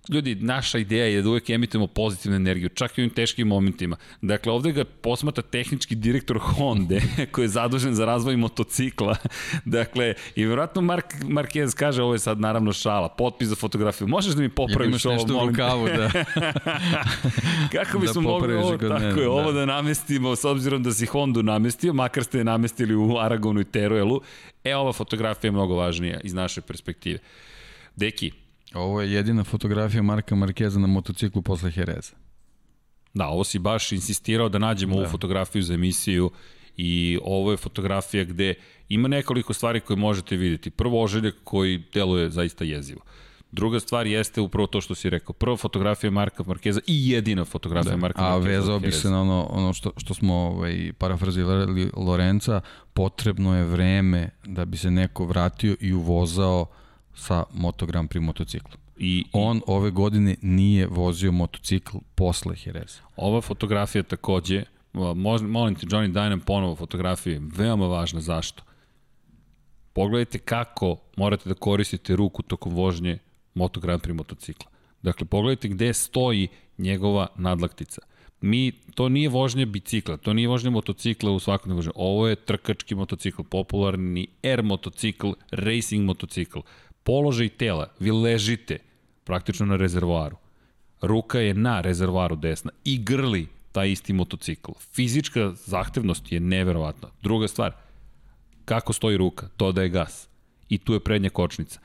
ljudi, 0.10 0.36
naša 0.36 0.78
ideja 0.78 1.06
je 1.06 1.22
da 1.22 1.30
uvek 1.30 1.50
emitujemo 1.50 1.88
pozitivnu 1.88 2.36
energiju, 2.36 2.70
čak 2.70 2.98
i 2.98 3.02
u 3.02 3.04
ovim 3.04 3.14
teškim 3.14 3.48
momentima. 3.48 3.98
Dakle, 4.22 4.52
ovde 4.52 4.72
ga 4.72 4.86
posmata 4.86 5.42
tehnički 5.42 5.96
direktor 5.96 6.38
Honda, 6.40 7.00
koji 7.32 7.46
je 7.46 7.50
zadužen 7.50 7.96
za 7.96 8.06
razvoj 8.06 8.38
motocikla. 8.38 9.16
dakle, 9.66 10.14
i 10.36 10.46
vjerojatno 10.46 10.82
Mark, 10.82 11.06
Marquez 11.24 11.76
kaže, 11.76 12.04
ovo 12.04 12.14
je 12.14 12.20
sad 12.20 12.40
naravno 12.40 12.74
šala, 12.74 13.10
potpis 13.10 13.48
za 13.48 13.56
fotografiju. 13.56 14.08
Možeš 14.08 14.34
da 14.34 14.42
mi 14.42 14.50
popraviš 14.60 15.06
ovo, 15.06 15.28
molim 15.28 15.48
u 15.48 15.50
rukavu, 15.50 15.88
da. 15.88 16.10
Kako 17.72 18.00
bismo 18.00 18.22
da 18.22 18.28
mogli 18.30 18.56
ovo, 18.56 18.78
tako 18.78 19.20
je, 19.20 19.26
da. 19.26 19.32
ovo 19.32 19.52
da 19.52 19.66
namestimo, 19.66 20.36
s 20.36 20.46
obzirom 20.46 20.84
da 20.84 20.92
si 20.92 21.06
Hondu 21.06 21.44
namestio, 21.44 21.94
makar 21.94 22.24
ste 22.24 22.38
je 22.38 22.44
namestili 22.44 22.96
u 22.96 23.18
Aragonu 23.18 23.62
i 23.62 23.66
Teruelu, 23.66 24.22
e, 24.64 24.76
ova 24.76 24.94
fotografija 24.94 25.48
je 25.48 25.52
mnogo 25.52 25.76
važnija 25.76 26.20
iz 26.24 26.34
naše 26.34 26.62
perspektive. 26.62 27.20
Deki, 27.96 28.32
Ovo 28.74 29.02
je 29.02 29.12
jedina 29.12 29.44
fotografija 29.44 30.02
Marka 30.02 30.36
Markeza 30.36 30.80
na 30.80 30.88
motociklu 30.88 31.42
posle 31.42 31.72
Hereza. 31.72 32.14
Da, 33.14 33.28
ovo 33.28 33.44
si 33.44 33.60
baš 33.60 33.92
insistirao 33.92 34.50
da 34.50 34.58
nađemo 34.58 34.96
da. 34.96 35.02
ovu 35.02 35.10
fotografiju 35.10 35.64
za 35.64 35.74
emisiju 35.74 36.32
i 36.78 37.20
ovo 37.24 37.52
je 37.52 37.58
fotografija 37.58 38.24
gde 38.24 38.54
ima 38.90 39.08
nekoliko 39.08 39.54
stvari 39.54 39.80
koje 39.80 39.98
možete 39.98 40.36
videti. 40.36 40.70
Prvo 40.70 41.04
ožiljak 41.04 41.36
koji 41.44 41.84
deluje 41.94 42.30
zaista 42.30 42.64
jezivo. 42.64 43.02
Druga 43.52 43.80
stvar 43.80 44.08
jeste 44.08 44.42
upravo 44.42 44.68
to 44.68 44.82
što 44.82 44.96
si 44.96 45.10
rekao. 45.10 45.34
Prva 45.34 45.58
fotografija 45.58 46.12
Marka 46.12 46.44
Markeza 46.44 46.80
i 46.88 47.10
jedina 47.10 47.46
fotografija 47.46 47.92
da. 47.92 47.98
Marka 47.98 48.22
A 48.22 48.30
Markeza. 48.30 48.48
A 48.48 48.58
vezao 48.58 48.80
bi 48.80 48.92
se 48.92 49.10
na 49.10 49.22
ono, 49.22 49.48
ono 49.52 49.74
što, 49.74 49.92
što 49.98 50.14
smo 50.14 50.34
ovaj, 50.34 50.94
parafrazirali 50.98 51.92
Lorenca, 51.98 52.62
potrebno 52.94 53.58
je 53.58 53.64
vreme 53.64 54.30
da 54.46 54.66
bi 54.66 54.78
se 54.78 54.92
neko 54.92 55.26
vratio 55.26 55.76
i 55.80 55.94
uvozao 55.94 56.66
sa 57.20 57.44
Moto 57.54 57.86
Grand 57.86 58.10
Prix 58.10 58.26
motociklom. 58.26 58.80
I, 58.98 59.26
On 59.32 59.62
ove 59.68 59.92
godine 59.92 60.36
nije 60.42 60.88
vozio 60.88 61.32
motocikl 61.32 61.98
posle 62.16 62.56
Jereza. 62.66 63.02
Ova 63.16 63.42
fotografija 63.42 64.04
takođe, 64.04 64.64
molim 64.94 65.76
te 65.76 65.86
Johnny 65.88 66.12
daj 66.12 66.30
nam 66.30 66.40
ponovo 66.40 66.76
fotografije, 66.76 67.42
veoma 67.56 67.88
važna, 67.88 68.22
zašto? 68.22 68.64
Pogledajte 69.94 70.40
kako 70.40 70.98
morate 71.18 71.50
da 71.50 71.56
koristite 71.56 72.16
ruku 72.16 72.44
tokom 72.44 72.74
vožnje 72.74 73.18
Moto 73.54 73.80
Grand 73.80 74.02
Prix 74.02 74.18
motocikla. 74.18 74.72
Dakle, 75.02 75.28
pogledajte 75.28 75.68
gde 75.68 75.94
stoji 75.94 76.48
njegova 76.78 77.28
nadlaktica. 77.36 78.02
Mi, 78.42 78.72
to 78.72 79.10
nije 79.10 79.30
vožnja 79.30 79.66
bicikla, 79.66 80.18
to 80.18 80.34
nije 80.34 80.48
vožnja 80.48 80.70
motocikla 80.70 81.32
u 81.32 81.40
svakodnevnoj 81.40 81.76
vožnji. 81.76 81.92
Ovo 81.96 82.28
je 82.28 82.36
trkački 82.36 82.96
motocikl, 82.96 83.42
popularni 83.44 84.28
R 84.44 84.64
motocikl, 84.64 85.32
racing 85.52 86.06
motocikl 86.06 86.60
položaj 87.10 87.50
tela, 87.50 87.88
vi 88.00 88.12
ležite 88.12 88.78
praktično 89.24 89.66
na 89.66 89.76
rezervoaru. 89.76 90.38
Ruka 91.02 91.40
je 91.40 91.54
na 91.54 91.82
rezervoaru 91.82 92.36
desna 92.36 92.72
i 92.86 92.98
grli 93.04 93.48
taj 93.72 93.92
isti 93.92 94.14
motocikl. 94.14 94.72
Fizička 94.94 95.52
zahtevnost 95.66 96.32
je 96.32 96.40
neverovatna. 96.40 97.10
Druga 97.22 97.48
stvar, 97.48 97.72
kako 98.66 98.94
stoji 98.94 99.18
ruka? 99.18 99.48
To 99.58 99.72
da 99.72 99.82
je 99.82 99.90
gas. 99.90 100.28
I 100.70 100.78
tu 100.78 100.94
je 100.94 101.00
prednja 101.00 101.30
kočnica. 101.30 101.80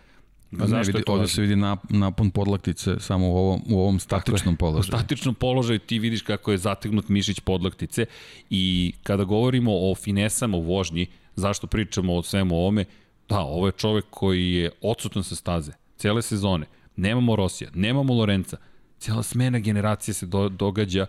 A 0.60 0.66
ne, 0.66 0.82
vidi, 0.82 1.02
ovde 1.06 1.28
se 1.28 1.40
vidi 1.40 1.56
napon 1.88 2.30
podlaktice 2.30 3.00
samo 3.00 3.28
u 3.28 3.37
ovom, 3.37 3.62
u 3.70 3.80
ovom 3.80 4.00
statičnom 4.00 4.56
položaju. 4.56 4.80
U 4.80 4.98
statičnom 4.98 5.34
položaju 5.34 5.78
ti 5.78 5.98
vidiš 5.98 6.22
kako 6.22 6.52
je 6.52 6.58
zategnut 6.58 7.08
mišić 7.08 7.40
podlaktice 7.40 8.06
i 8.50 8.92
kada 9.02 9.24
govorimo 9.24 9.72
o 9.72 9.94
finesama 9.94 10.56
u 10.56 10.62
vožnji, 10.62 11.06
zašto 11.37 11.66
pričamo 11.66 12.14
o 12.14 12.22
svemu 12.22 12.56
ovome, 12.56 12.84
Da, 13.28 13.40
ovo 13.40 13.66
je 13.66 13.72
čovek 13.72 14.04
koji 14.10 14.52
je 14.52 14.70
odsutan 14.80 15.24
sa 15.24 15.37
staze, 15.37 15.72
cele 15.96 16.22
sezone. 16.22 16.66
Nemamo 16.96 17.37
Rosija, 17.37 17.70
nemamo 17.74 18.14
Lorenca. 18.14 18.56
Cijela 18.98 19.22
smena 19.22 19.58
generacije 19.58 20.14
se 20.14 20.26
do, 20.26 20.48
događa 20.48 21.06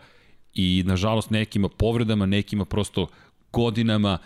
i 0.54 0.84
nažalost 0.86 1.30
nekima 1.30 1.70
povredama, 1.70 2.26
nekima 2.26 2.66
prosto 2.66 3.08
godinama, 3.52 4.18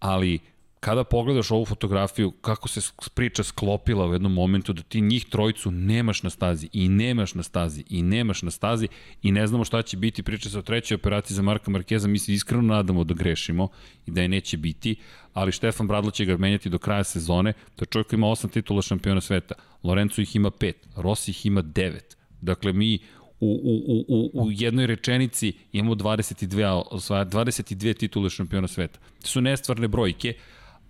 ali 0.00 0.38
kada 0.80 1.04
pogledaš 1.04 1.50
ovu 1.50 1.64
fotografiju, 1.64 2.30
kako 2.30 2.68
se 2.68 2.80
priča 3.14 3.42
sklopila 3.42 4.06
u 4.06 4.12
jednom 4.12 4.32
momentu 4.32 4.72
da 4.72 4.82
ti 4.82 5.00
njih 5.00 5.24
trojicu 5.24 5.70
nemaš 5.70 6.22
na 6.22 6.30
stazi 6.30 6.68
i 6.72 6.88
nemaš 6.88 7.34
na 7.34 7.42
stazi 7.42 7.84
i 7.90 8.02
nemaš 8.02 8.42
na 8.42 8.50
stazi 8.50 8.88
i 9.22 9.32
ne 9.32 9.46
znamo 9.46 9.64
šta 9.64 9.82
će 9.82 9.96
biti, 9.96 10.22
priča 10.22 10.58
o 10.58 10.62
trećoj 10.62 10.94
operaciji 10.94 11.34
za 11.34 11.42
Marka 11.42 11.70
Markeza, 11.70 12.08
mi 12.08 12.18
se 12.18 12.32
iskreno 12.32 12.62
nadamo 12.62 13.04
da 13.04 13.14
grešimo 13.14 13.68
i 14.06 14.10
da 14.10 14.22
je 14.22 14.28
neće 14.28 14.56
biti, 14.56 14.96
ali 15.32 15.52
Štefan 15.52 15.86
Bradlo 15.86 16.10
će 16.10 16.24
ga 16.24 16.36
menjati 16.36 16.70
do 16.70 16.78
kraja 16.78 17.04
sezone, 17.04 17.52
to 17.76 17.82
je 17.82 17.86
čovjek 17.86 18.08
koji 18.08 18.18
ima 18.18 18.28
osam 18.28 18.50
titula 18.50 18.82
šampiona 18.82 19.20
sveta, 19.20 19.54
Lorenzo 19.82 20.22
ih 20.22 20.36
ima 20.36 20.50
pet, 20.50 20.88
Rossi 20.96 21.30
ih 21.30 21.46
ima 21.46 21.62
devet, 21.62 22.16
dakle 22.40 22.72
mi 22.72 22.98
u, 23.40 23.60
u, 23.64 24.04
u, 24.08 24.44
u 24.44 24.50
jednoj 24.52 24.86
rečenici 24.86 25.52
imamo 25.72 25.94
22, 25.94 26.82
22 26.90 27.96
titule 27.96 28.30
šampiona 28.30 28.68
sveta. 28.68 28.98
To 29.22 29.28
su 29.28 29.40
nestvarne 29.40 29.88
brojke, 29.88 30.34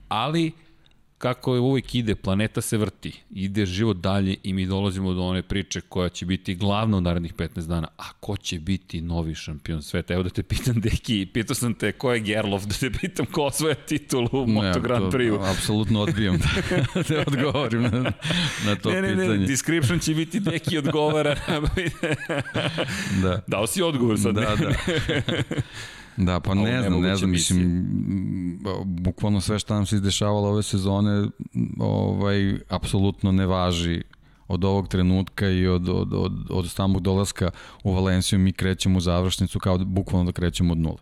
ali 0.09 0.53
kako 1.19 1.55
je 1.55 1.61
uvijek 1.61 1.95
ide, 1.95 2.15
planeta 2.15 2.61
se 2.61 2.77
vrti, 2.77 3.13
ide 3.31 3.67
život 3.67 3.97
dalje 3.97 4.37
i 4.43 4.53
mi 4.53 4.67
dolazimo 4.67 5.15
do 5.15 5.23
one 5.23 5.43
priče 5.43 5.81
koja 5.81 6.09
će 6.09 6.27
biti 6.27 6.55
glavna 6.55 6.97
u 6.97 7.01
narednih 7.01 7.35
15 7.35 7.67
dana. 7.67 7.89
A 7.99 8.13
ko 8.21 8.37
će 8.37 8.59
biti 8.59 9.01
novi 9.01 9.35
šampion 9.35 9.83
sveta? 9.83 10.15
Evo 10.15 10.23
da 10.23 10.31
te 10.31 10.43
pitam, 10.43 10.81
Deki, 10.85 11.27
pitao 11.35 11.55
sam 11.55 11.75
te 11.75 11.93
ko 11.93 12.13
je 12.13 12.21
Gerlof, 12.21 12.65
da 12.65 12.75
te 12.75 12.91
pitam 12.91 13.27
ko 13.27 13.43
osvoja 13.43 13.75
titulu 13.75 14.29
u 14.33 14.47
Moto 14.47 14.81
Grand 14.81 15.13
Prix-u. 15.13 15.43
Apsolutno 15.43 16.01
odbijam 16.01 16.39
da, 16.39 16.79
da 17.09 17.25
odgovorim 17.27 17.83
na, 17.83 18.13
na 18.67 18.77
to 18.77 18.91
ne, 18.91 19.03
ne, 19.03 19.09
pitanje. 19.09 19.29
Ne, 19.29 19.39
ne, 19.39 19.47
description 19.47 19.99
će 19.99 20.15
biti 20.15 20.41
Deki 20.41 20.79
odgovara. 20.79 21.37
da. 23.23 23.43
Dao 23.47 23.67
si 23.67 23.83
odgovor 23.83 24.19
sad. 24.19 24.35
Da, 24.35 24.57
da. 24.57 24.73
Da, 26.19 26.41
pa 26.41 26.55
ne 26.55 26.83
znam, 26.83 27.01
ne 27.01 27.17
znam, 27.17 27.31
mislim, 27.31 27.85
bukvalno 28.85 29.41
sve 29.41 29.59
što 29.59 29.75
nam 29.75 29.87
se 29.87 29.97
izdešavalo 29.97 30.49
ove 30.49 30.63
sezone, 30.63 31.29
ovaj, 31.79 32.55
apsolutno 32.69 33.33
ne 33.33 33.47
važi 33.47 34.03
od 34.49 34.65
ovog 34.65 34.89
trenutka 34.89 35.49
i 35.49 35.67
od, 35.67 35.89
od, 35.89 36.15
od, 36.15 36.33
od 36.51 36.71
samog 36.71 37.03
dolaska 37.03 37.51
u 37.85 37.93
Valenciju 37.93 38.39
mi 38.39 38.53
krećemo 38.53 38.99
u 38.99 39.01
završnicu 39.01 39.59
kao 39.59 39.79
da, 39.79 39.85
bukvalno 39.85 40.25
da 40.25 40.33
krećemo 40.33 40.73
od 40.73 40.79
nula. 40.79 40.99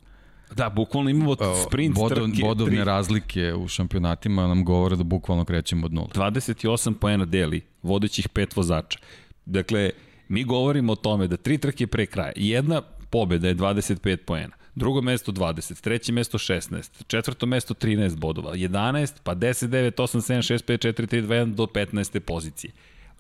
Da, 0.55 0.70
bukvalno 0.70 1.11
imamo 1.11 1.37
sprint 1.66 1.94
Bodov, 1.94 2.29
trke. 2.29 2.42
Bodovne 2.42 2.76
tri. 2.76 2.85
razlike 2.85 3.55
u 3.55 3.68
šampionatima 3.68 4.46
nam 4.46 4.64
govore 4.64 4.96
da 4.96 5.05
bukvalno 5.05 5.44
krećemo 5.44 5.87
od 5.87 5.92
nula. 5.92 6.09
28 6.14 6.94
poena 6.94 7.24
deli 7.24 7.61
vodećih 7.83 8.29
pet 8.29 8.57
vozača. 8.57 8.98
Dakle, 9.46 9.90
mi 10.29 10.44
govorimo 10.44 10.92
o 10.92 10.96
tome 10.96 11.26
da 11.26 11.37
tri 11.37 11.59
trke 11.59 11.87
pre 11.87 12.07
kraja. 12.07 12.33
Jedna 12.37 12.83
pobeda 13.11 13.48
je 13.48 13.55
25 13.55 14.16
poena 14.16 14.57
drugo 14.76 15.00
mesto 15.02 15.32
20, 15.32 15.80
treće 15.80 16.12
mesto 16.12 16.38
16, 16.38 17.04
četvrto 17.06 17.46
mesto 17.46 17.74
13 17.74 18.16
bodova, 18.16 18.54
11, 18.54 19.12
pa 19.22 19.34
10, 19.34 19.68
9, 19.68 19.90
8, 19.90 20.20
7, 20.20 20.54
6, 20.54 20.64
5, 20.64 20.86
4, 20.86 21.06
3, 21.06 21.22
2, 21.22 21.44
1 21.44 21.54
do 21.54 21.66
15. 21.66 22.20
pozicije. 22.20 22.72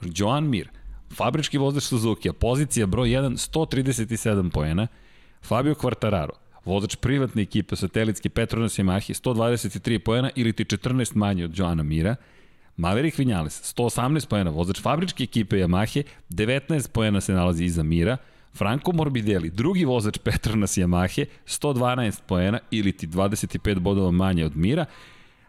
Joan 0.02 0.44
Mir, 0.44 0.68
fabrički 1.14 1.58
vozač 1.58 1.82
Suzuki, 1.82 2.32
pozicija 2.32 2.86
broj 2.86 3.08
1, 3.08 3.30
137 3.30 4.50
poena, 4.50 4.86
Fabio 5.42 5.74
Quartararo, 5.74 6.36
vozač 6.64 6.96
privatne 6.96 7.42
ekipe 7.42 7.76
satelitske 7.76 8.28
Petronas 8.28 8.78
Yamaha, 8.78 9.14
123 9.14 9.98
poena 9.98 10.30
ili 10.34 10.52
ti 10.52 10.64
14 10.64 11.16
manje 11.16 11.44
od 11.44 11.58
Joana 11.58 11.82
Mira, 11.82 12.16
Maverick 12.76 13.18
Vinales, 13.18 13.74
118 13.76 14.28
poena, 14.28 14.50
vozač 14.50 14.80
fabričke 14.82 15.24
ekipe 15.24 15.56
Yamaha, 15.56 16.02
19 16.30 16.90
poena 16.92 17.20
se 17.20 17.32
nalazi 17.32 17.64
iza 17.64 17.82
Mira, 17.82 18.16
Franco 18.56 18.92
Morbidelli, 18.92 19.50
drugi 19.50 19.84
vozač 19.84 20.18
Petronas 20.18 20.76
Yamahe, 20.76 21.24
112 21.46 22.20
poena 22.26 22.58
ili 22.70 22.92
ti 22.92 23.06
25 23.06 23.78
bodova 23.78 24.10
manje 24.10 24.44
od 24.44 24.56
Mira. 24.56 24.84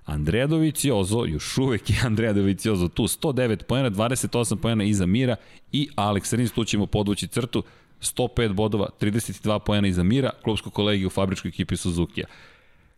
Andrea 0.06 0.48
Doviciozo, 0.48 1.26
još 1.26 1.58
uvek 1.58 1.89
je 1.89 1.96
Andrea 2.04 2.34
Doviciozo 2.34 2.88
tu, 2.88 3.04
109 3.04 3.63
poena, 3.63 3.89
28 3.89 4.56
poena 4.56 4.84
iza 4.84 5.06
Mira 5.06 5.36
i 5.72 5.89
Alex 5.96 6.36
Rins, 6.36 6.52
tu 6.52 6.63
ćemo 6.63 6.86
podvući 6.86 7.28
crtu, 7.28 7.63
105 8.02 8.54
bodova, 8.54 8.89
32 9.02 9.60
poena 9.60 9.88
iza 9.88 10.04
Mira, 10.04 10.30
klubsko 10.43 10.70
kolegi 10.70 11.06
u 11.06 11.10
fabričkoj 11.10 11.50
ekipi 11.50 11.78
Suzuki-a. 11.78 12.26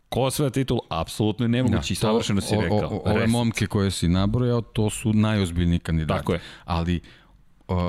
Ko 0.08 0.20
osvaja 0.20 0.50
titul? 0.50 0.78
Apsolutno 0.88 1.44
je 1.44 1.48
nemoguće 1.48 1.94
i 1.94 1.96
da, 1.96 2.00
savršeno 2.00 2.40
si 2.40 2.56
rekao. 2.56 2.78
O, 2.78 3.02
o, 3.04 3.12
ove 3.12 3.26
momke 3.26 3.66
koje 3.66 3.90
si 3.90 4.08
nabrojao, 4.08 4.60
to 4.60 4.90
su 4.90 5.12
najozbiljniji 5.12 5.78
kandidati. 5.78 6.18
Tako 6.18 6.32
je. 6.32 6.40
Ali 6.64 7.00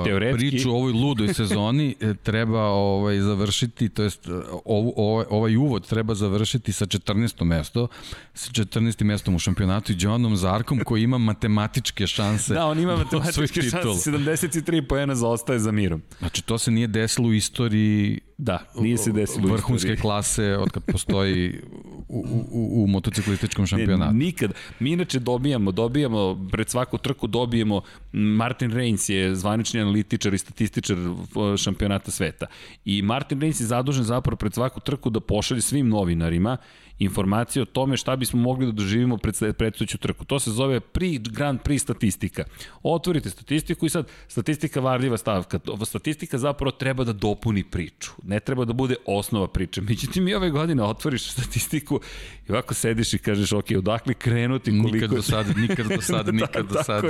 Teoretski... 0.04 0.48
priču 0.48 0.70
o 0.70 0.74
ovoj 0.74 0.92
ludoj 0.92 1.34
sezoni 1.34 1.94
e, 2.00 2.14
treba 2.14 2.62
ovaj 2.62 3.20
završiti, 3.20 3.88
to 3.88 4.02
jest 4.02 4.28
e, 4.28 4.30
ov, 4.64 4.92
ovaj, 4.96 5.26
ovaj 5.30 5.56
uvod 5.56 5.86
treba 5.88 6.14
završiti 6.14 6.72
sa 6.72 6.86
14. 6.86 7.44
mesto, 7.44 7.88
sa 8.34 8.50
14. 8.50 9.04
mestom 9.04 9.34
u 9.34 9.38
šampionatu 9.38 9.92
i 9.92 9.96
Johnom 9.98 10.36
Zarkom 10.36 10.80
koji 10.84 11.02
ima 11.02 11.18
matematičke 11.18 12.06
šanse. 12.06 12.54
Da, 12.54 12.66
on 12.66 12.78
ima 12.78 12.92
da 12.96 13.04
matematičke 13.04 13.62
šanse, 13.62 14.10
73 14.10 14.88
poena 14.88 15.14
zaostaje 15.14 15.58
za 15.58 15.72
mirom. 15.72 16.02
Znači 16.18 16.42
to 16.42 16.58
se 16.58 16.70
nije 16.70 16.86
desilo 16.86 17.28
u 17.28 17.32
istoriji 17.32 18.20
Da, 18.42 18.58
nije 18.80 18.98
se 18.98 19.12
desilo 19.12 19.52
vrhunske 19.52 19.96
klase 19.96 20.56
od 20.56 20.70
kad 20.70 20.84
postoji 20.84 21.60
u, 22.08 22.24
u, 22.50 22.82
u 22.82 22.86
motociklističkom 22.86 23.66
šampionatu. 23.66 24.12
Ne, 24.12 24.24
nikad. 24.24 24.52
Mi 24.80 24.92
inače 24.92 25.18
dobijamo, 25.18 25.72
dobijamo, 25.72 26.48
pred 26.52 26.70
svaku 26.70 26.98
trku 26.98 27.26
dobijemo, 27.26 27.80
Martin 28.12 28.72
Reins 28.72 29.08
je 29.08 29.34
zvanični 29.34 29.80
analitičar 29.80 30.34
i 30.34 30.38
statističar 30.38 30.96
šampionata 31.58 32.10
sveta. 32.10 32.46
I 32.84 33.02
Martin 33.02 33.40
Reins 33.40 33.60
je 33.60 33.66
zadužen 33.66 34.04
zapravo 34.04 34.36
pred 34.36 34.54
svaku 34.54 34.80
trku 34.80 35.10
da 35.10 35.20
pošalje 35.20 35.60
svim 35.60 35.88
novinarima 35.88 36.56
informacije 37.02 37.62
o 37.62 37.66
tome 37.66 37.96
šta 37.96 38.16
bismo 38.16 38.40
mogli 38.40 38.66
da 38.66 38.72
doživimo 38.72 39.16
pred 39.16 39.34
predstojeću 39.58 39.98
trku. 39.98 40.24
To 40.24 40.38
se 40.38 40.50
zove 40.50 40.80
pri 40.80 41.18
Grand 41.18 41.60
Prix 41.60 41.78
statistika. 41.82 42.44
Otvorite 42.82 43.30
statistiku 43.30 43.86
i 43.86 43.90
sad 43.90 44.08
statistika 44.28 44.80
varljiva 44.80 45.16
stavka. 45.16 45.60
Statistika 45.84 46.38
zapravo 46.38 46.70
treba 46.70 47.04
da 47.04 47.12
dopuni 47.12 47.64
priču. 47.64 48.10
Ne 48.22 48.40
treba 48.40 48.64
da 48.64 48.72
bude 48.72 48.94
osnova 49.06 49.48
priče. 49.48 49.80
Međutim, 49.80 50.24
mi 50.24 50.34
ove 50.34 50.50
godine 50.50 50.82
otvoriš 50.82 51.32
statistiku 51.32 52.00
i 52.48 52.52
ovako 52.52 52.74
sediš 52.74 53.14
i 53.14 53.18
kažeš, 53.18 53.52
ok, 53.52 53.66
odakle 53.78 54.14
krenuti 54.14 54.70
koliko... 54.70 54.94
Nikad 54.94 55.10
do 55.10 55.22
sada, 55.32 55.52
nikad 55.56 55.86
do 55.86 56.00
sada, 56.00 56.22
da, 56.22 56.32
nikad 56.32 56.66
da, 56.66 56.74
do 56.74 56.82
sada. 56.82 57.08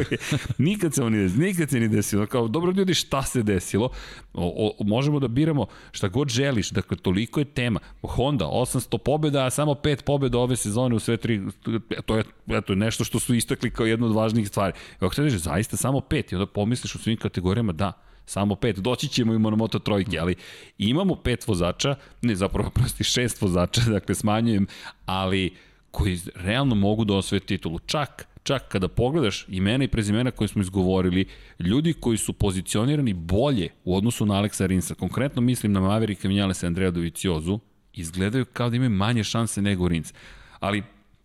nikad 0.58 0.94
se 0.94 1.02
oni 1.02 1.28
nikad 1.28 1.70
se 1.70 1.80
ni 1.80 1.88
desilo. 1.88 2.26
Kao, 2.26 2.48
dobro 2.48 2.72
ljudi, 2.72 2.94
šta 2.94 3.22
se 3.22 3.42
desilo? 3.42 3.90
O, 4.34 4.74
o, 4.78 4.84
možemo 4.84 5.20
da 5.20 5.28
biramo 5.28 5.66
šta 5.92 6.08
god 6.08 6.28
želiš. 6.28 6.70
Dakle, 6.70 6.96
toliko 6.96 7.40
je 7.40 7.44
tema. 7.44 7.80
Honda, 8.02 8.44
800 8.44 8.98
pobjeda, 8.98 9.46
a 9.46 9.50
samo 9.50 9.74
pet 9.82 10.04
pobjeda 10.04 10.38
ove 10.38 10.56
sezone 10.56 10.94
u 10.94 10.98
sve 10.98 11.16
tri, 11.16 11.40
to 12.06 12.16
je 12.16 12.24
eto, 12.48 12.74
nešto 12.74 13.04
što 13.04 13.20
su 13.20 13.34
istakli 13.34 13.70
kao 13.70 13.86
jednu 13.86 14.06
od 14.06 14.14
važnijih 14.14 14.48
stvari. 14.48 14.72
Ako 15.00 15.14
se 15.14 15.22
reže, 15.22 15.38
zaista 15.38 15.76
samo 15.76 16.00
pet, 16.00 16.32
i 16.32 16.34
onda 16.34 16.46
pomisliš 16.46 16.94
u 16.94 16.98
svim 16.98 17.16
kategorijama, 17.16 17.72
da, 17.72 17.92
samo 18.26 18.54
pet, 18.54 18.78
doći 18.78 19.08
ćemo 19.08 19.34
i 19.34 19.38
na 19.38 19.50
moto 19.50 19.78
trojke, 19.78 20.18
ali 20.18 20.34
imamo 20.78 21.14
pet 21.14 21.48
vozača, 21.48 21.94
ne 22.22 22.34
zapravo 22.34 22.70
prosti 22.76 23.04
šest 23.04 23.42
vozača, 23.42 23.80
dakle 23.80 24.14
smanjujem, 24.14 24.66
ali 25.06 25.54
koji 25.90 26.20
realno 26.34 26.74
mogu 26.74 27.04
da 27.04 27.14
osvoje 27.14 27.40
titulu. 27.40 27.78
Čak, 27.78 28.28
čak 28.42 28.68
kada 28.68 28.88
pogledaš 28.88 29.44
imena 29.48 29.84
i 29.84 29.88
prezimena 29.88 30.30
koje 30.30 30.48
smo 30.48 30.62
izgovorili, 30.62 31.26
ljudi 31.58 31.92
koji 31.92 32.18
su 32.18 32.32
pozicionirani 32.32 33.12
bolje 33.12 33.68
u 33.84 33.96
odnosu 33.96 34.26
na 34.26 34.34
Aleksa 34.34 34.66
Rinsa, 34.66 34.94
konkretno 34.94 35.42
mislim 35.42 35.72
na 35.72 35.80
Maverika 35.80 36.28
Vinjalesa 36.28 36.66
Andreja 36.66 36.90
Doviciozu, 36.90 37.58
izgledaju 37.94 38.44
kao 38.44 38.70
da 38.70 38.76
imaju 38.76 38.90
manje 38.90 39.24
šanse 39.24 39.62
nego 39.62 39.88
Rins. 39.88 40.14
Ali, 40.60 40.82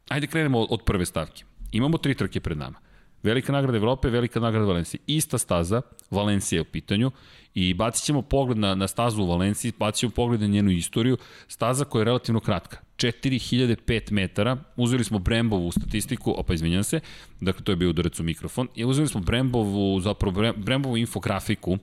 ajde 0.07 0.27
krenemo 0.27 0.59
od, 0.59 0.83
prve 0.85 1.05
stavke. 1.05 1.43
Imamo 1.71 1.97
tri 1.97 2.15
trke 2.15 2.39
pred 2.39 2.57
nama. 2.57 2.79
Velika 3.23 3.51
nagrada 3.51 3.77
Evrope, 3.77 4.09
velika 4.09 4.39
nagrada 4.39 4.65
Valencije. 4.65 5.01
Ista 5.07 5.37
staza, 5.37 5.81
Valencija 6.11 6.57
je 6.57 6.61
u 6.61 6.65
pitanju 6.65 7.11
i 7.55 7.73
bacit 7.73 8.05
ćemo 8.05 8.21
pogled 8.21 8.57
na, 8.57 8.75
na 8.75 8.87
stazu 8.87 9.23
u 9.23 9.27
Valenciji, 9.27 9.73
bacit 9.79 9.99
ćemo 9.99 10.11
pogled 10.11 10.41
na 10.41 10.47
njenu 10.47 10.71
istoriju. 10.71 11.17
Staza 11.47 11.85
koja 11.85 12.01
je 12.01 12.05
relativno 12.05 12.39
kratka, 12.39 12.77
4005 12.97 14.11
metara, 14.11 14.57
uzeli 14.75 15.03
smo 15.03 15.19
Brembovu 15.19 15.71
statistiku, 15.71 16.33
opa 16.37 16.53
izvinjam 16.53 16.83
se, 16.83 16.99
dakle 17.41 17.63
to 17.63 17.71
je 17.71 17.75
bio 17.75 17.89
udarac 17.89 18.19
u 18.19 18.23
mikrofon, 18.23 18.67
i 18.75 18.85
uzeli 18.85 19.07
smo 19.07 19.21
Brembovu, 19.21 19.99
zapravo 19.99 20.53
Brembovu 20.57 20.97
infografiku, 20.97 21.77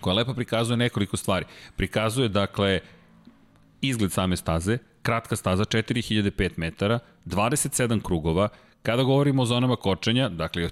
koja 0.00 0.14
lepo 0.14 0.34
prikazuje 0.34 0.76
nekoliko 0.76 1.16
stvari. 1.16 1.44
Prikazuje, 1.76 2.28
dakle, 2.28 2.80
izgled 3.80 4.12
same 4.12 4.36
staze, 4.36 4.78
kratka 5.02 5.36
staza 5.36 5.64
4005 5.64 6.50
metara, 6.56 6.98
27 7.26 8.02
krugova, 8.02 8.48
Kada 8.82 9.02
govorimo 9.02 9.42
o 9.42 9.46
zonama 9.46 9.76
kočenja, 9.76 10.28
dakle, 10.28 10.70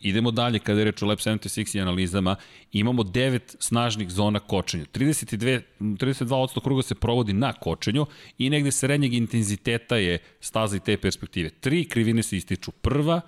idemo 0.00 0.30
dalje 0.30 0.58
kada 0.58 0.80
je 0.80 0.84
reč 0.84 1.02
o 1.02 1.06
Lab 1.06 1.18
76 1.18 1.76
i 1.76 1.80
analizama, 1.80 2.36
imamo 2.72 3.02
9 3.02 3.56
snažnih 3.58 4.10
zona 4.10 4.40
kočenja. 4.40 4.84
32, 4.94 5.60
32% 5.80 6.62
kruga 6.62 6.82
se 6.82 6.94
provodi 6.94 7.32
na 7.32 7.52
kočenju 7.52 8.06
i 8.38 8.50
negde 8.50 8.70
srednjeg 8.70 9.14
intenziteta 9.14 9.96
je 9.96 10.18
staza 10.40 10.76
i 10.76 10.80
te 10.80 10.96
perspektive. 10.96 11.50
Tri 11.50 11.84
krivine 11.84 12.22
se 12.22 12.36
ističu. 12.36 12.70
Prva, 12.72 13.20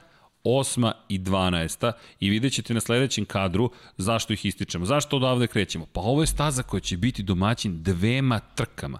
osma 0.45 0.93
i 1.09 1.19
12. 1.19 1.93
I 2.21 2.31
vidjet 2.31 2.53
ćete 2.53 2.75
na 2.75 2.81
sledećem 2.81 3.25
kadru 3.25 3.71
zašto 3.97 4.33
ih 4.33 4.47
ističemo. 4.47 4.85
Zašto 4.85 5.17
odavde 5.17 5.47
krećemo? 5.47 5.87
Pa 5.93 6.01
ovo 6.01 6.23
je 6.23 6.27
staza 6.27 6.63
koja 6.63 6.81
će 6.81 6.97
biti 6.97 7.23
domaćin 7.23 7.83
dvema 7.83 8.41
trkama. 8.55 8.99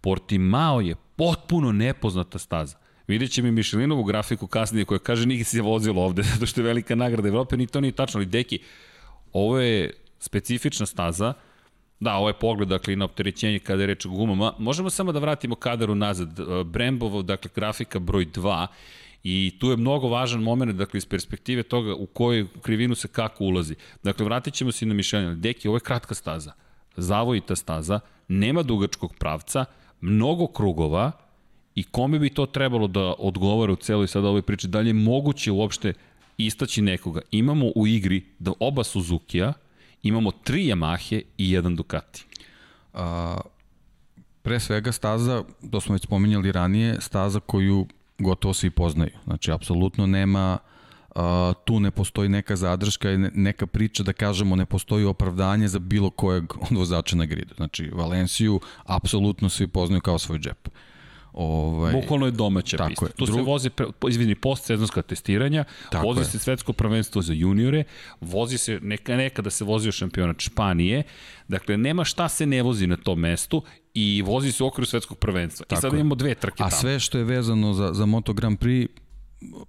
Portimao 0.00 0.80
je 0.80 0.94
potpuno 1.16 1.72
nepoznata 1.72 2.38
staza. 2.38 2.76
Vidjet 3.06 3.30
će 3.30 3.42
mi 3.42 3.50
Mišelinovu 3.50 4.04
grafiku 4.04 4.46
kasnije 4.46 4.84
koja 4.84 4.98
kaže 4.98 5.26
nije 5.26 5.44
se 5.44 5.62
vozilo 5.62 6.02
ovde 6.02 6.22
zato 6.32 6.46
što 6.46 6.60
je 6.60 6.64
velika 6.64 6.94
nagrada 6.94 7.28
Evrope, 7.28 7.56
ni 7.56 7.66
to 7.66 7.80
nije 7.80 7.92
tačno, 7.92 8.18
ali 8.18 8.26
deki, 8.26 8.58
ovo 9.32 9.58
je 9.58 9.92
specifična 10.18 10.86
staza, 10.86 11.34
Da, 12.00 12.14
ovo 12.16 12.28
je 12.28 12.38
pogled, 12.38 12.68
dakle, 12.68 12.96
na 12.96 13.04
opterećenje 13.04 13.58
kada 13.58 13.82
je 13.82 13.86
reč 13.86 14.06
o 14.06 14.10
gumama. 14.10 14.54
Možemo 14.58 14.90
samo 14.90 15.12
da 15.12 15.18
vratimo 15.20 15.54
kadar 15.54 15.90
unazad. 15.90 16.40
Brembovo, 16.64 17.22
dakle, 17.22 17.50
grafika 17.54 17.98
broj 17.98 18.26
2 18.26 18.66
I 19.24 19.56
tu 19.58 19.70
je 19.70 19.76
mnogo 19.76 20.08
važan 20.08 20.42
moment, 20.42 20.72
dakle, 20.72 20.98
iz 20.98 21.06
perspektive 21.06 21.62
toga 21.62 21.94
u 21.94 22.06
kojoj 22.06 22.46
krivinu 22.62 22.94
se 22.94 23.08
kako 23.08 23.44
ulazi. 23.44 23.74
Dakle, 24.02 24.24
vratit 24.24 24.54
ćemo 24.54 24.72
se 24.72 24.84
i 24.84 24.88
na 24.88 24.94
Mišelina. 24.94 25.34
Deki, 25.34 25.68
ovo 25.68 25.76
je 25.76 25.80
kratka 25.80 26.14
staza. 26.14 26.52
zavojita 26.96 27.56
staza, 27.56 28.00
nema 28.28 28.62
dugačkog 28.62 29.14
pravca, 29.14 29.64
mnogo 30.00 30.46
krugova 30.46 31.12
i 31.74 31.82
kome 31.82 32.18
bi 32.18 32.30
to 32.30 32.46
trebalo 32.46 32.86
da 32.86 33.14
odgovara 33.18 33.72
u 33.72 33.76
celoj 33.76 34.06
sada 34.06 34.28
ovoj 34.28 34.42
priči, 34.42 34.68
da 34.68 34.80
li 34.80 34.88
je 34.88 34.94
moguće 34.94 35.52
uopšte 35.52 35.92
istaći 36.38 36.82
nekoga. 36.82 37.20
Imamo 37.30 37.66
u 37.74 37.86
igri 37.86 38.24
da 38.38 38.52
oba 38.60 38.84
Suzuki-a, 38.84 39.52
imamo 40.02 40.30
tri 40.30 40.64
Yamahe 40.64 41.22
i 41.38 41.50
jedan 41.50 41.76
Ducati. 41.76 42.24
A, 42.94 43.40
pre 44.42 44.60
svega 44.60 44.92
staza, 44.92 45.44
to 45.70 45.80
smo 45.80 45.92
već 45.92 46.02
spominjali 46.02 46.52
ranije, 46.52 47.00
staza 47.00 47.40
koju 47.40 47.86
gotovo 48.20 48.54
svi 48.54 48.70
poznaju. 48.70 49.12
Znači, 49.24 49.52
apsolutno 49.52 50.06
nema 50.06 50.58
a, 51.14 51.52
tu 51.64 51.80
ne 51.80 51.90
postoji 51.90 52.28
neka 52.28 52.56
zadrška 52.56 53.10
i 53.10 53.18
neka 53.18 53.66
priča 53.66 54.02
da 54.02 54.12
kažemo 54.12 54.56
ne 54.56 54.66
postoji 54.66 55.04
opravdanje 55.04 55.68
za 55.68 55.78
bilo 55.78 56.10
kojeg 56.10 56.44
od 56.70 56.76
vozača 56.76 57.16
na 57.16 57.26
gridu. 57.26 57.54
Znači, 57.56 57.90
Valenciju 57.94 58.60
apsolutno 58.84 59.48
svi 59.48 59.66
poznaju 59.66 60.00
kao 60.00 60.18
svoj 60.18 60.38
džep. 60.38 60.68
Ovaj, 61.32 61.92
Bukvalno 61.92 62.26
je 62.26 62.32
domaća 62.32 62.76
tako 62.76 62.88
pista. 62.88 63.06
Je. 63.06 63.12
Tu 63.12 63.26
Drug... 63.26 63.38
se 63.38 63.42
vozi, 63.42 63.70
izvini, 64.08 64.34
postsezonska 64.34 65.02
testiranja, 65.02 65.64
tako 65.90 66.06
vozi 66.06 66.20
je. 66.20 66.24
se 66.24 66.38
svetsko 66.38 66.72
prvenstvo 66.72 67.22
za 67.22 67.32
juniore, 67.32 67.84
vozi 68.20 68.58
se, 68.58 68.78
neka, 68.82 69.16
nekada 69.16 69.50
se 69.50 69.64
vozio 69.64 69.92
šampionat 69.92 70.40
Španije, 70.40 71.02
dakle, 71.48 71.76
nema 71.76 72.04
šta 72.04 72.28
se 72.28 72.46
ne 72.46 72.62
vozi 72.62 72.86
na 72.86 72.96
tom 72.96 73.20
mestu 73.20 73.62
i 73.94 74.22
vozi 74.22 74.52
se 74.52 74.64
u 74.64 74.66
okviru 74.66 74.86
svetskog 74.86 75.18
prvenstva. 75.18 75.66
Tako 75.66 75.78
I 75.78 75.80
sada 75.80 75.96
imamo 75.96 76.14
dve 76.14 76.34
trke 76.34 76.62
A 76.62 76.68
tamo. 76.68 76.80
sve 76.80 77.00
što 77.00 77.18
je 77.18 77.24
vezano 77.24 77.74
za, 77.74 77.92
za 77.92 78.06
Moto 78.06 78.32
Grand 78.32 78.58
Prix, 78.58 78.88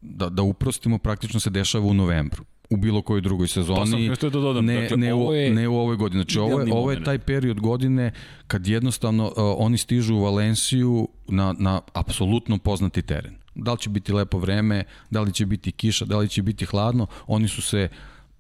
da, 0.01 0.29
da 0.29 0.41
uprostimo, 0.41 0.97
praktično 0.97 1.39
se 1.39 1.49
dešava 1.49 1.85
u 1.85 1.93
novembru 1.93 2.43
u 2.71 2.77
bilo 2.77 3.01
kojoj 3.01 3.21
drugoj 3.21 3.47
sezoni. 3.47 4.09
To 4.09 4.15
sam 4.15 4.29
da 4.29 4.39
dodam. 4.39 4.65
Ne, 4.65 4.81
dakle, 4.81 4.97
ne, 4.97 5.13
ovo 5.13 5.33
je, 5.33 5.53
ne 5.53 5.67
u 5.67 5.75
ovoj 5.75 5.95
godini. 5.95 6.23
Znači, 6.23 6.39
ovo 6.39 6.61
je, 6.61 6.73
ovo 6.73 6.91
je 6.91 7.03
taj 7.03 7.19
period 7.19 7.59
godine 7.59 8.11
kad 8.47 8.67
jednostavno 8.67 9.25
uh, 9.25 9.33
oni 9.37 9.77
stižu 9.77 10.15
u 10.15 10.23
Valenciju 10.23 11.07
na, 11.27 11.55
na 11.59 11.81
apsolutno 11.93 12.57
poznati 12.57 13.01
teren. 13.01 13.35
Da 13.55 13.71
li 13.71 13.77
će 13.77 13.89
biti 13.89 14.13
lepo 14.13 14.37
vreme, 14.37 14.83
da 15.09 15.21
li 15.21 15.33
će 15.33 15.45
biti 15.45 15.71
kiša, 15.71 16.05
da 16.05 16.17
li 16.17 16.29
će 16.29 16.41
biti 16.41 16.65
hladno, 16.65 17.07
oni 17.27 17.47
su 17.47 17.61
se 17.61 17.89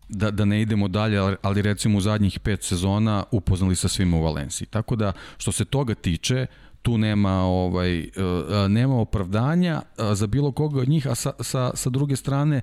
da, 0.09 0.31
da 0.31 0.45
ne 0.45 0.61
idemo 0.61 0.87
dalje, 0.87 1.37
ali 1.41 1.61
recimo 1.61 1.97
u 1.97 2.01
zadnjih 2.01 2.39
pet 2.39 2.63
sezona 2.63 3.23
upoznali 3.31 3.75
sa 3.75 3.87
svima 3.87 4.17
u 4.17 4.23
Valenciji. 4.23 4.67
Tako 4.67 4.95
da, 4.95 5.13
što 5.37 5.51
se 5.51 5.65
toga 5.65 5.95
tiče, 5.95 6.45
tu 6.81 6.97
nema 6.97 7.31
ovaj 7.31 7.99
e, 7.99 8.05
e, 8.05 8.69
nema 8.69 8.95
opravdanja 8.99 9.81
e, 9.81 10.15
za 10.15 10.27
bilo 10.27 10.51
koga 10.51 10.81
od 10.81 10.89
njih 10.89 11.07
a 11.07 11.15
sa, 11.15 11.31
sa, 11.39 11.71
sa 11.75 11.89
druge 11.89 12.15
strane 12.15 12.61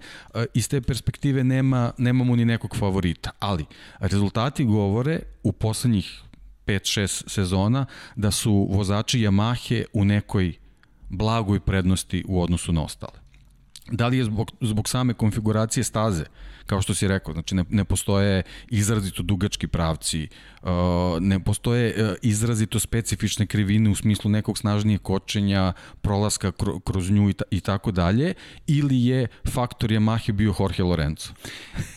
iz 0.54 0.68
te 0.68 0.80
perspektive 0.80 1.44
nema 1.44 1.92
nemamo 1.98 2.36
ni 2.36 2.44
nekog 2.44 2.76
favorita. 2.76 3.30
Ali 3.38 3.64
rezultati 4.00 4.64
govore 4.64 5.20
u 5.42 5.52
poslednjih 5.52 6.22
5-6 6.66 7.28
sezona 7.28 7.86
da 8.16 8.30
su 8.30 8.68
vozači 8.70 9.18
Yamahe 9.18 9.84
u 9.92 10.04
nekoj 10.04 10.52
blagoj 11.08 11.60
prednosti 11.60 12.24
u 12.28 12.42
odnosu 12.42 12.72
na 12.72 12.82
ostale. 12.82 13.18
Da 13.90 14.06
li 14.06 14.18
je 14.18 14.24
zbog, 14.24 14.52
zbog 14.60 14.88
same 14.88 15.14
konfiguracije 15.14 15.84
staze 15.84 16.24
kao 16.68 16.82
što 16.82 16.94
si 16.94 17.08
rekao, 17.08 17.32
znači 17.32 17.54
ne, 17.54 17.64
ne 17.70 17.84
postoje 17.84 18.42
izrazito 18.70 19.22
dugački 19.22 19.66
pravci, 19.66 20.28
uh, 20.62 20.68
ne 21.20 21.40
postoje 21.40 21.94
uh, 21.96 22.16
izrazito 22.22 22.78
specifične 22.78 23.46
krivine 23.46 23.90
u 23.90 23.94
smislu 23.94 24.30
nekog 24.30 24.58
snažnijeg 24.58 25.02
kočenja, 25.02 25.72
prolaska 26.00 26.52
kroz 26.84 27.10
nju 27.10 27.30
i, 27.30 27.32
ta, 27.32 27.44
i 27.50 27.60
tako 27.60 27.90
dalje, 27.90 28.34
ili 28.66 29.04
je 29.04 29.26
faktor 29.48 29.90
Yamahe 29.90 30.32
bio 30.32 30.54
Jorge 30.60 30.82
Lorenzo. 30.82 31.32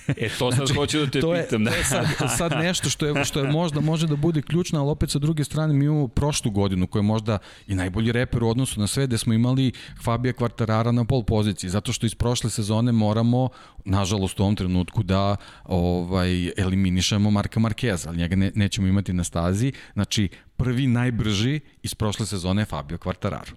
E, 0.07 0.29
to 0.39 0.51
sad 0.51 0.57
znači, 0.57 0.73
hoću 0.73 0.99
da 0.99 1.11
te 1.11 1.21
to 1.21 1.33
pitam. 1.33 1.61
Je, 1.61 1.71
to 1.71 1.77
je 1.77 1.83
sad, 1.83 2.07
sad 2.37 2.51
nešto 2.51 2.89
što 2.89 3.05
je, 3.05 3.25
što 3.25 3.39
je 3.39 3.51
možda 3.51 3.81
može 3.81 4.07
da 4.07 4.15
bude 4.15 4.41
ključno, 4.41 4.79
ali 4.79 4.89
opet 4.89 5.09
sa 5.09 5.19
druge 5.19 5.43
strane 5.43 5.73
mi 5.73 5.85
imamo 5.85 6.07
prošlu 6.07 6.51
godinu 6.51 6.87
koja 6.87 6.99
je 6.99 7.03
možda 7.03 7.37
i 7.67 7.75
najbolji 7.75 8.11
reper 8.11 8.43
u 8.43 8.49
odnosu 8.49 8.79
na 8.79 8.87
sve, 8.87 9.07
gde 9.07 9.17
smo 9.17 9.33
imali 9.33 9.71
Fabija 10.03 10.33
Kvartarara 10.33 10.91
na 10.91 11.05
pol 11.05 11.23
poziciji, 11.23 11.69
zato 11.69 11.93
što 11.93 12.05
iz 12.05 12.15
prošle 12.15 12.49
sezone 12.49 12.91
moramo, 12.91 13.49
nažalost 13.85 14.39
u 14.39 14.43
ovom 14.43 14.55
trenutku 14.61 15.03
da 15.03 15.35
ovaj 15.65 16.51
eliminišemo 16.57 17.31
Marka 17.31 17.59
Markeza, 17.59 18.09
ali 18.09 18.17
njega 18.17 18.35
ne, 18.35 18.51
nećemo 18.55 18.87
imati 18.87 19.13
na 19.13 19.23
stazi. 19.23 19.71
Znači, 19.93 20.29
prvi 20.57 20.87
najbrži 20.87 21.59
iz 21.83 21.95
prošle 21.95 22.25
sezone 22.25 22.61
je 22.61 22.65
Fabio 22.65 22.97
Quartararo 22.97 23.53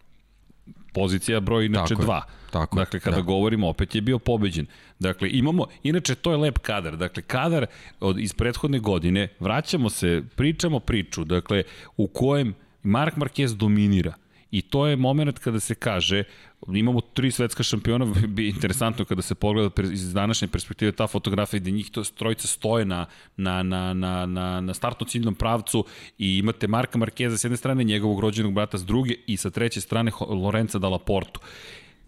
pozicija 0.95 1.41
broj 1.41 1.67
inače 1.67 1.95
2. 1.95 2.21
Tako 2.51 2.77
dakle, 2.77 3.01
kada 3.01 3.17
da. 3.17 3.23
govorimo, 3.23 3.69
opet 3.69 3.95
je 3.95 4.01
bio 4.01 4.19
pobeđen. 4.19 4.67
Dakle, 4.99 5.31
imamo, 5.31 5.67
inače 5.83 6.15
to 6.15 6.31
je 6.31 6.37
lep 6.37 6.59
kadar. 6.59 6.97
Dakle, 6.97 7.23
kadar 7.23 7.67
od, 8.01 8.19
iz 8.19 8.35
prethodne 8.35 8.79
godine, 8.79 9.29
vraćamo 9.41 9.91
se, 9.91 10.23
pričamo 10.37 10.81
priču, 10.81 11.25
dakle, 11.25 11.63
u 11.97 12.07
kojem 12.07 12.55
Mark 12.83 13.17
Marquez 13.17 13.57
dominira. 13.57 14.15
I 14.55 14.63
to 14.63 14.87
je 14.87 14.97
moment 14.97 15.39
kada 15.39 15.61
se 15.61 15.75
kaže, 15.75 16.25
imamo 16.69 17.01
tri 17.01 17.31
svetska 17.31 17.63
šampiona, 17.63 18.07
bi 18.37 18.49
interesantno 18.49 19.05
kada 19.05 19.23
se 19.23 19.35
pogleda 19.35 19.83
iz 19.93 20.13
današnje 20.13 20.49
perspektive 20.49 20.93
ta 20.93 21.07
fotografija 21.07 21.61
gde 21.61 21.71
njih 21.71 21.91
to 21.91 22.05
trojica 22.05 22.47
stoje 22.47 22.85
na, 22.85 23.07
na, 23.37 23.63
na, 23.63 23.95
na, 23.95 24.27
na, 24.27 24.61
na 24.61 24.75
startno 24.75 25.07
ciljnom 25.07 25.35
pravcu 25.35 25.85
i 26.19 26.39
imate 26.39 26.69
Marka 26.69 26.99
Markeza 26.99 27.39
s 27.39 27.45
jedne 27.45 27.57
strane, 27.57 27.85
njegovog 27.85 28.21
rođenog 28.21 28.55
brata 28.55 28.79
s 28.79 28.85
druge 28.85 29.15
i 29.27 29.37
sa 29.37 29.51
treće 29.51 29.81
strane 29.81 30.13
Lorenza 30.29 30.79
Dalla 30.79 30.99
Porto. 30.99 31.41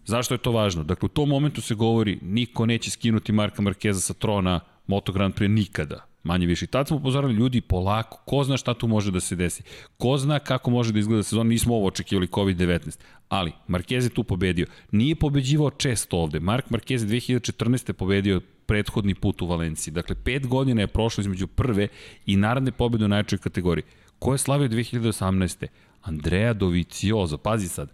Zašto 0.05 0.33
je 0.33 0.37
to 0.37 0.51
važno? 0.51 0.83
Dakle, 0.83 1.05
u 1.05 1.09
tom 1.09 1.29
momentu 1.29 1.61
se 1.61 1.75
govori 1.75 2.19
niko 2.21 2.65
neće 2.65 2.91
skinuti 2.91 3.31
Marka 3.31 3.61
Markeza 3.61 3.99
sa 3.99 4.13
trona 4.13 4.59
Moto 4.87 5.11
Grand 5.11 5.33
Prix 5.33 5.47
nikada 5.51 6.06
manje 6.23 6.45
više. 6.45 6.65
I 6.65 6.67
tad 6.67 6.87
smo 6.87 6.97
upozorili 6.97 7.33
ljudi 7.33 7.61
polako, 7.61 8.21
ko 8.25 8.43
zna 8.43 8.57
šta 8.57 8.73
tu 8.73 8.87
može 8.87 9.11
da 9.11 9.19
se 9.19 9.35
desi, 9.35 9.63
ko 9.97 10.17
zna 10.17 10.39
kako 10.39 10.71
može 10.71 10.93
da 10.93 10.99
izgleda 10.99 11.23
sezon, 11.23 11.47
nismo 11.47 11.75
ovo 11.75 11.87
očekivali 11.87 12.27
COVID-19, 12.27 12.99
ali 13.29 13.51
Marquez 13.67 14.03
je 14.03 14.09
tu 14.09 14.23
pobedio. 14.23 14.65
Nije 14.91 15.15
pobeđivao 15.15 15.69
često 15.69 16.17
ovde, 16.17 16.39
Mark 16.39 16.65
Marquez 16.69 16.99
2014. 16.99 17.93
pobedio 17.93 18.41
prethodni 18.65 19.15
put 19.15 19.41
u 19.41 19.47
Valenciji. 19.47 19.93
Dakle, 19.93 20.15
pet 20.23 20.47
godina 20.47 20.81
je 20.81 20.87
prošlo 20.87 21.21
između 21.21 21.47
prve 21.47 21.87
i 22.25 22.35
naredne 22.35 22.71
pobede 22.71 23.05
u 23.05 23.07
najčoj 23.07 23.39
kategoriji. 23.39 23.83
Ko 24.19 24.31
je 24.31 24.37
slavio 24.37 24.67
2018. 24.67 25.67
Andrea 26.03 26.53
Doviciozo, 26.53 27.37
pazi 27.37 27.67
sad, 27.67 27.91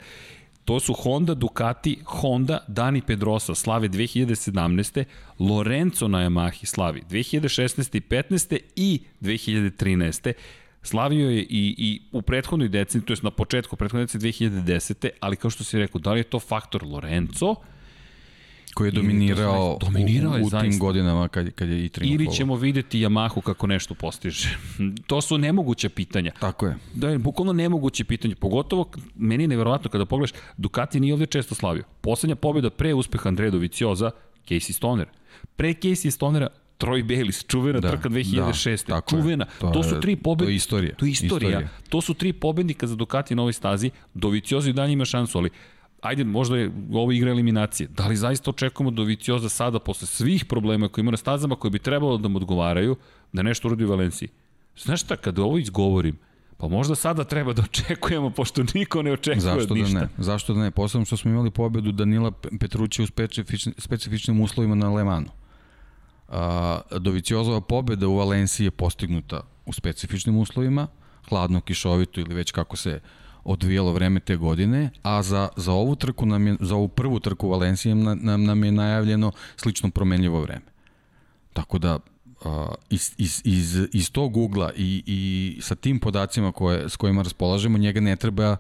To 0.66 0.80
su 0.80 0.94
Honda, 0.94 1.34
Ducati, 1.34 2.00
Honda, 2.06 2.66
Dani 2.68 3.02
Pedrosa 3.02 3.56
slave 3.56 3.90
2017. 3.90 5.04
Lorenzo 5.40 6.08
na 6.08 6.24
Yamahi 6.24 6.66
slavi 6.66 7.02
2016. 7.10 7.98
i 7.98 8.02
15. 8.02 8.60
i 8.76 9.02
2013. 9.22 10.34
Slavio 10.82 11.30
je 11.30 11.42
i, 11.42 11.76
i 11.78 12.02
u 12.12 12.22
prethodnoj 12.22 12.70
deceni, 12.70 13.06
to 13.06 13.14
je 13.14 13.18
na 13.22 13.32
početku 13.32 13.76
prethodne 13.76 14.06
deceni 14.06 14.34
2010. 14.34 15.10
Ali 15.20 15.36
kao 15.36 15.52
što 15.52 15.64
si 15.64 15.80
rekao, 15.80 16.02
da 16.02 16.14
li 16.14 16.20
je 16.20 16.24
to 16.24 16.40
faktor 16.40 16.84
Lorenzo 16.84 17.56
koji 18.74 18.88
je 18.88 18.92
dominirao, 18.92 19.78
dominirao 19.82 20.34
u, 20.34 20.44
u, 20.44 20.48
u 20.48 20.50
tim 20.62 20.80
godinama 20.80 21.28
kad, 21.28 21.52
kad 21.52 21.70
je 21.70 21.86
i 21.86 21.90
triumfovao. 21.90 22.26
Ili 22.26 22.36
ćemo 22.36 22.56
videti 22.56 23.00
Yamahu 23.00 23.42
kako 23.42 23.68
nešto 23.68 23.94
postiže. 23.94 24.58
to 25.08 25.22
su 25.22 25.38
nemoguće 25.38 25.90
pitanja. 25.90 26.32
Tako 26.40 26.66
je. 26.66 26.76
Da 26.94 27.10
je 27.10 27.18
bukvalno 27.18 27.54
nemoguće 27.54 28.04
pitanje. 28.04 28.36
Pogotovo, 28.36 28.90
meni 29.16 29.44
je 29.44 29.48
neverovatno 29.48 29.90
kada 29.90 30.06
pogledaš, 30.06 30.32
Ducati 30.58 31.00
nije 31.00 31.14
ovde 31.14 31.26
često 31.26 31.56
slavio. 31.56 31.84
Poslednja 32.02 32.36
pobjeda 32.36 32.70
pre 32.70 32.94
uspeha 32.94 33.30
Andreja 33.30 33.52
Dovicioza, 33.52 34.12
Casey 34.48 34.74
Stoner. 34.74 35.08
Pre 35.56 35.74
Casey 35.74 36.12
Stonera 36.12 36.48
Troy 36.78 37.04
Bayliss, 37.04 37.48
čuvena 37.48 37.80
da, 37.80 37.92
trka 37.92 38.10
2006. 38.10 38.88
Da, 38.88 39.02
čuvena. 39.10 39.46
To, 39.60 39.70
to 39.70 39.84
su 39.84 40.02
tri 40.02 40.16
pobednika. 40.16 40.46
To 40.46 40.50
je 40.50 40.56
istorija. 40.56 40.96
To 40.96 41.06
je 41.06 41.12
istorija. 41.12 41.50
istorija. 41.50 41.70
To 41.90 42.02
su 42.02 42.14
tri 42.14 42.34
pobednika 42.34 42.88
za 42.88 42.96
Ducati 42.96 43.36
na 43.36 43.42
ovoj 43.42 43.54
stazi. 43.54 43.92
Dovicioza 44.14 44.70
i 44.70 44.74
dalje 44.74 44.94
ima 44.94 45.06
šansu, 45.06 45.38
ali 45.38 45.50
ajde, 46.04 46.24
možda 46.24 46.58
je 46.58 46.72
ovo 46.94 47.12
igra 47.12 47.32
eliminacije. 47.32 47.88
Da 47.88 48.08
li 48.08 48.16
zaista 48.16 48.50
očekujemo 48.50 48.92
do 48.92 49.04
Vicioza 49.04 49.50
sada, 49.50 49.80
posle 49.80 50.08
svih 50.08 50.46
problema 50.46 50.88
koje 50.88 51.02
ima 51.04 51.12
na 51.12 51.18
stazama, 51.18 51.56
koje 51.56 51.72
bi 51.72 51.80
trebalo 51.80 52.18
da 52.18 52.28
mu 52.28 52.38
odgovaraju, 52.38 52.96
da 53.34 53.44
nešto 53.44 53.68
urodi 53.68 53.86
u 53.86 53.90
Valenciji? 53.90 54.30
Znaš 54.78 55.02
šta, 55.02 55.16
kada 55.16 55.44
ovo 55.44 55.58
izgovorim, 55.58 56.18
Pa 56.58 56.68
možda 56.68 56.96
sada 56.96 57.24
treba 57.24 57.54
da 57.54 57.62
očekujemo, 57.62 58.30
pošto 58.30 58.64
niko 58.74 59.02
ne 59.02 59.12
očekuje 59.12 59.42
Zašto 59.42 59.74
ništa. 59.74 59.94
da 59.94 60.00
ne? 60.00 60.10
Zašto 60.18 60.54
da 60.54 60.60
ne? 60.60 60.72
Posledno 60.72 61.06
što 61.06 61.18
smo 61.18 61.32
imali 61.32 61.52
pobedu 61.52 61.92
Danila 61.92 62.32
Petruća 62.60 63.04
u 63.04 63.08
specifičnim, 63.08 63.76
specifičnim 63.78 64.42
uslovima 64.42 64.76
na 64.76 64.90
Lemanu. 64.90 65.28
A, 66.28 66.82
Doviciozova 67.00 67.62
pobeda 67.62 68.08
u 68.08 68.16
Valenciji 68.18 68.66
je 68.66 68.72
postignuta 68.72 69.42
u 69.66 69.74
specifičnim 69.74 70.38
uslovima, 70.38 70.88
hladno, 71.30 71.62
kišovito 71.62 72.22
ili 72.22 72.36
već 72.36 72.52
kako 72.52 72.78
se 72.78 73.00
odvijalo 73.44 73.94
vreme 73.94 74.20
te 74.20 74.36
godine, 74.36 74.90
a 75.04 75.24
za, 75.24 75.50
za 75.56 75.72
ovu 75.72 75.96
trku 75.96 76.26
nam 76.26 76.48
je, 76.48 76.58
za 76.60 76.76
ovu 76.76 76.88
prvu 76.88 77.20
trku 77.20 77.50
Valencijom 77.50 78.04
nam, 78.04 78.44
nam 78.44 78.64
je 78.64 78.72
najavljeno 78.72 79.32
slično 79.56 79.90
promenljivo 79.90 80.42
vreme. 80.42 80.66
Tako 81.54 81.78
da 81.78 82.00
iz, 82.90 83.14
iz, 83.18 83.42
iz, 83.44 83.88
iz 83.94 84.12
tog 84.12 84.38
ugla 84.38 84.72
i, 84.76 85.04
i 85.06 85.62
sa 85.62 85.76
tim 85.76 86.00
podacima 86.00 86.52
koje, 86.52 86.90
s 86.90 86.96
kojima 86.96 87.22
raspolažemo, 87.22 87.78
njega 87.78 88.00
ne 88.00 88.16
treba 88.16 88.58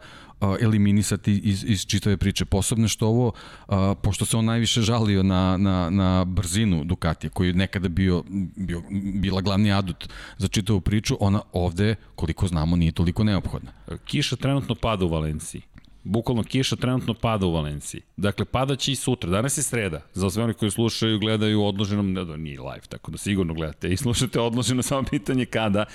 eliminisati 0.62 1.38
iz, 1.38 1.64
iz 1.68 1.86
čitave 1.86 2.18
priče. 2.18 2.46
Posebno 2.46 2.88
što 2.88 3.08
ovo, 3.08 3.32
a, 3.68 3.96
pošto 4.02 4.26
se 4.26 4.38
on 4.38 4.46
najviše 4.46 4.82
žalio 4.82 5.24
na, 5.24 5.58
na, 5.58 5.90
na 5.90 6.26
brzinu 6.26 6.84
Ducatija, 6.84 7.30
koji 7.30 7.48
je 7.48 7.54
nekada 7.54 7.88
bio, 7.88 8.24
bio, 8.56 8.82
bila 9.22 9.42
glavni 9.42 9.74
adut 9.74 10.10
za 10.38 10.48
čitavu 10.48 10.82
priču, 10.82 11.18
ona 11.20 11.42
ovde, 11.54 11.96
koliko 12.16 12.48
znamo, 12.48 12.76
nije 12.76 12.92
toliko 12.92 13.24
neophodna. 13.24 13.72
Kiša 14.06 14.36
trenutno 14.36 14.76
pada 14.76 15.06
u 15.06 15.10
Valenciji. 15.10 15.62
Bukvalno 16.04 16.44
kiša 16.44 16.76
trenutno 16.76 17.14
pada 17.14 17.46
u 17.46 17.52
Valenciji. 17.52 18.02
Dakle, 18.18 18.46
padaće 18.46 18.92
i 18.92 18.96
sutra. 18.96 19.30
Danas 19.30 19.58
je 19.58 19.64
sreda. 19.64 20.02
Za 20.14 20.30
sve 20.30 20.44
oni 20.44 20.54
koji 20.54 20.72
slušaju, 20.72 21.20
gledaju 21.20 21.64
odloženom, 21.64 22.14
ne 22.14 22.26
da 22.26 22.38
nije 22.38 22.60
live, 22.60 22.86
tako 22.90 23.12
da 23.12 23.18
sigurno 23.18 23.54
gledate 23.54 23.90
i 23.90 23.98
slušate 23.98 24.40
odloženo 24.40 24.84
samo 24.90 25.04
pitanje 25.04 25.46
kada. 25.46 25.86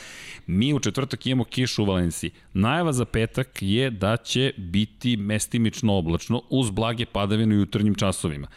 Mi 0.46 0.74
u 0.74 0.80
četvrtak 0.80 1.26
imamo 1.26 1.44
kišu 1.44 1.82
u 1.82 1.86
Valenciji. 1.86 2.30
Najava 2.52 2.92
za 2.92 3.04
petak 3.04 3.58
je 3.60 3.90
da 3.90 4.16
će 4.16 4.52
biti 4.56 5.16
mestimično 5.16 5.94
oblačno 5.94 6.42
uz 6.50 6.70
blage 6.70 7.06
padavine 7.06 7.54
u 7.54 7.58
jutarnjim 7.58 7.94
časovima. 7.94 8.48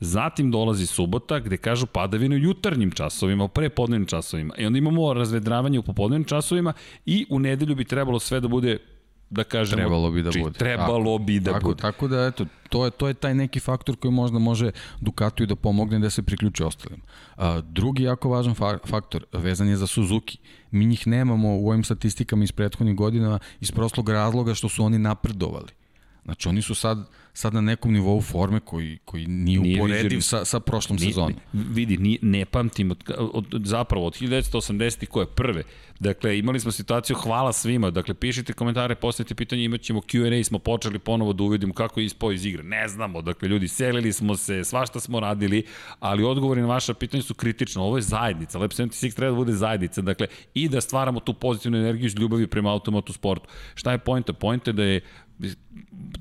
Zatim 0.00 0.50
dolazi 0.50 0.86
subota 0.86 1.38
gde 1.38 1.56
kažu 1.56 1.86
padavine 1.86 2.36
u 2.36 2.38
jutarnjim 2.38 2.90
časovima, 2.90 3.44
u 3.44 3.48
prepodnevnim 3.48 4.06
časovima. 4.06 4.54
I 4.58 4.66
onda 4.66 4.78
imamo 4.78 5.14
razvedravanje 5.14 5.78
u 5.78 5.82
popodnevnim 5.82 6.24
časovima 6.24 6.72
i 7.06 7.26
u 7.30 7.38
nedelju 7.38 7.74
bi 7.74 7.84
trebalo 7.84 8.18
sve 8.18 8.40
da 8.40 8.48
bude 8.48 8.78
da 9.30 9.44
kažemo 9.44 9.76
trebalo 9.76 10.10
bi 10.10 10.22
da 10.22 10.32
či, 10.32 10.40
bude. 10.40 10.58
Trebalo 10.58 11.18
tako, 11.18 11.24
bi 11.24 11.40
da 11.40 11.52
tako, 11.52 11.68
bude. 11.68 11.82
Tako 11.82 12.08
da 12.08 12.26
eto, 12.26 12.46
to 12.68 12.84
je 12.84 12.90
to 12.90 13.08
je 13.08 13.14
taj 13.14 13.34
neki 13.34 13.60
faktor 13.60 13.96
koji 13.96 14.12
možda 14.12 14.38
može 14.38 14.70
Ducatiju 15.00 15.46
da 15.46 15.56
pomogne 15.56 15.98
da 15.98 16.10
se 16.10 16.22
priključi 16.22 16.62
ostalim. 16.62 17.00
A, 17.36 17.60
drugi 17.60 18.02
jako 18.02 18.28
važan 18.28 18.54
fa 18.54 18.78
faktor 18.86 19.24
vezan 19.32 19.68
je 19.68 19.76
za 19.76 19.86
Suzuki. 19.86 20.38
Mi 20.70 20.86
njih 20.86 21.06
nemamo 21.06 21.56
u 21.58 21.68
ovim 21.68 21.84
statistikama 21.84 22.44
iz 22.44 22.52
prethodnih 22.52 22.96
godina 22.96 23.38
iz 23.60 23.72
proslog 23.72 24.08
razloga 24.08 24.54
što 24.54 24.68
su 24.68 24.84
oni 24.84 24.98
napredovali. 24.98 25.72
Znači 26.24 26.48
oni 26.48 26.62
su 26.62 26.74
sad 26.74 27.08
sad 27.34 27.54
na 27.54 27.60
nekom 27.60 27.92
nivou 27.92 28.20
forme 28.20 28.60
koji, 28.60 28.98
koji 29.04 29.26
nije, 29.26 29.60
nije 29.60 29.80
uporediv 29.80 30.20
sa, 30.20 30.44
sa 30.44 30.60
prošlom 30.60 30.98
nije, 30.98 31.12
sezonom. 31.12 31.34
Vidi, 31.52 31.96
nije, 31.96 32.18
ne 32.22 32.44
pamtim, 32.44 32.90
od, 32.90 32.98
od, 33.18 33.62
zapravo 33.64 34.06
od 34.06 34.12
1980. 34.20 35.06
koje 35.06 35.26
prve, 35.26 35.62
dakle 36.00 36.38
imali 36.38 36.60
smo 36.60 36.72
situaciju, 36.72 37.16
hvala 37.16 37.52
svima, 37.52 37.90
dakle 37.90 38.14
pišite 38.14 38.52
komentare, 38.52 38.94
postavite 38.94 39.34
pitanje, 39.34 39.64
imat 39.64 39.80
ćemo 39.80 40.00
Q&A, 40.00 40.44
smo 40.44 40.58
počeli 40.58 40.98
ponovo 40.98 41.32
da 41.32 41.42
uvidimo 41.42 41.74
kako 41.74 42.00
je 42.00 42.06
ispao 42.06 42.32
iz 42.32 42.46
igre. 42.46 42.62
Ne 42.62 42.88
znamo, 42.88 43.22
dakle 43.22 43.48
ljudi, 43.48 43.68
selili 43.68 44.12
smo 44.12 44.36
se, 44.36 44.64
svašta 44.64 45.00
smo 45.00 45.20
radili, 45.20 45.64
ali 46.00 46.24
odgovori 46.24 46.60
na 46.60 46.66
vaša 46.66 46.94
pitanja 46.94 47.22
su 47.22 47.34
kritična. 47.34 47.82
Ovo 47.82 47.96
je 47.96 48.02
zajednica, 48.02 48.58
Lab 48.58 48.70
76 48.70 49.16
treba 49.16 49.30
da 49.30 49.36
bude 49.36 49.52
zajednica, 49.52 50.00
dakle 50.00 50.26
i 50.54 50.68
da 50.68 50.80
stvaramo 50.80 51.20
tu 51.20 51.34
pozitivnu 51.34 51.78
energiju 51.78 52.06
iz 52.06 52.14
ljubavi 52.14 52.46
prema 52.46 52.72
automotu 52.72 53.12
sportu. 53.12 53.48
Šta 53.74 53.92
je 53.92 53.98
pojenta? 53.98 54.32
Pojenta 54.32 54.70
je 54.70 54.74
da 54.74 54.82
je 54.82 55.00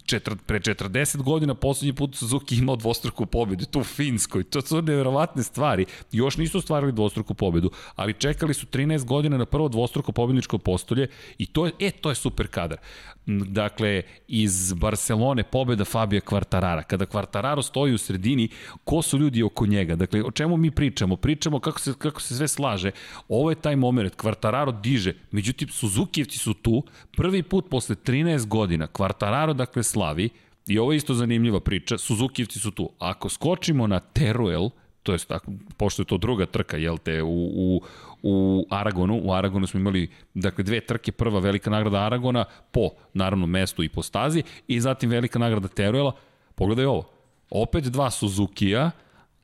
četir, 0.06 0.36
pre 0.46 0.60
40 0.60 1.22
godina 1.22 1.56
poslednji 1.56 1.94
put 1.94 2.16
Suzuki 2.16 2.56
imao 2.56 2.76
dvostruku 2.76 3.26
pobedu, 3.26 3.66
tu 3.66 3.80
u 3.80 3.84
Finskoj, 3.84 4.44
to 4.44 4.62
su 4.62 4.82
neverovatne 4.82 5.44
stvari. 5.44 5.86
Još 6.12 6.38
nisu 6.38 6.58
ostvarili 6.58 6.92
dvostruku 6.92 7.34
pobedu, 7.34 7.72
ali 7.96 8.14
čekali 8.14 8.54
su 8.54 8.66
13 8.66 9.06
godina 9.06 9.38
na 9.38 9.46
prvo 9.46 9.70
dvostruko 9.70 10.12
pobedničko 10.12 10.58
postolje 10.58 11.08
i 11.38 11.46
to 11.46 11.66
je, 11.66 11.72
e, 11.80 11.92
to 11.92 12.10
je 12.10 12.16
super 12.16 12.48
kadar. 12.48 12.78
Dakle, 13.26 14.02
iz 14.28 14.74
Barcelone 14.74 15.44
pobeda 15.44 15.86
Fabio 15.86 16.22
Quartarara. 16.22 16.84
Kada 16.84 17.06
Quartararo 17.06 17.62
stoji 17.62 17.94
u 17.94 17.98
sredini, 17.98 18.50
ko 18.84 19.02
su 19.02 19.18
ljudi 19.18 19.44
oko 19.44 19.66
njega? 19.66 19.96
Dakle, 19.96 20.24
o 20.24 20.32
čemu 20.32 20.58
mi 20.58 20.72
pričamo? 20.72 21.16
Pričamo 21.16 21.60
kako 21.60 21.80
se, 21.80 21.94
kako 21.98 22.22
se 22.22 22.36
sve 22.36 22.48
slaže. 22.48 22.92
Ovo 23.28 23.50
je 23.50 23.56
taj 23.56 23.76
moment, 23.76 24.16
Quartararo 24.18 24.82
diže, 24.82 25.14
međutim, 25.32 25.70
Suzukijevci 25.70 26.38
su 26.38 26.54
tu, 26.54 26.84
prvi 27.18 27.44
put 27.44 27.70
posle 27.70 27.96
13 27.96 28.48
godina, 28.48 28.88
Quartararo, 28.88 29.54
dakle, 29.54 29.84
slavi, 29.84 30.30
i 30.68 30.80
ovo 30.80 30.92
je 30.92 30.98
isto 30.98 31.14
zanimljiva 31.14 31.60
priča, 31.60 31.98
Suzukijevci 31.98 32.60
su 32.60 32.72
tu. 32.72 32.90
Ako 33.00 33.30
skočimo 33.30 33.88
na 33.88 34.00
Teruel, 34.00 34.70
to 35.04 35.14
je 35.14 35.20
tako, 35.20 35.52
pošto 35.78 36.02
je 36.02 36.06
to 36.06 36.18
druga 36.18 36.46
trka, 36.46 36.78
jel 36.78 36.98
te, 36.98 37.24
u, 37.24 37.50
u, 37.56 37.82
u 38.24 38.66
Aragonu. 38.70 39.22
U 39.24 39.34
Aragonu 39.34 39.68
smo 39.68 39.80
imali 39.80 40.10
dakle, 40.34 40.64
dve 40.64 40.82
trke, 40.82 41.12
prva 41.12 41.40
velika 41.40 41.70
nagrada 41.70 41.98
Aragona 41.98 42.46
po, 42.72 42.90
naravno, 43.14 43.46
mestu 43.46 43.84
i 43.84 43.90
po 43.90 44.04
stazi 44.04 44.44
i 44.68 44.80
zatim 44.82 45.10
velika 45.10 45.40
nagrada 45.40 45.68
Teruela. 45.68 46.12
Pogledaj 46.56 46.86
ovo. 46.86 47.10
Opet 47.50 47.84
dva 47.84 48.12
Suzuki-a, 48.12 48.92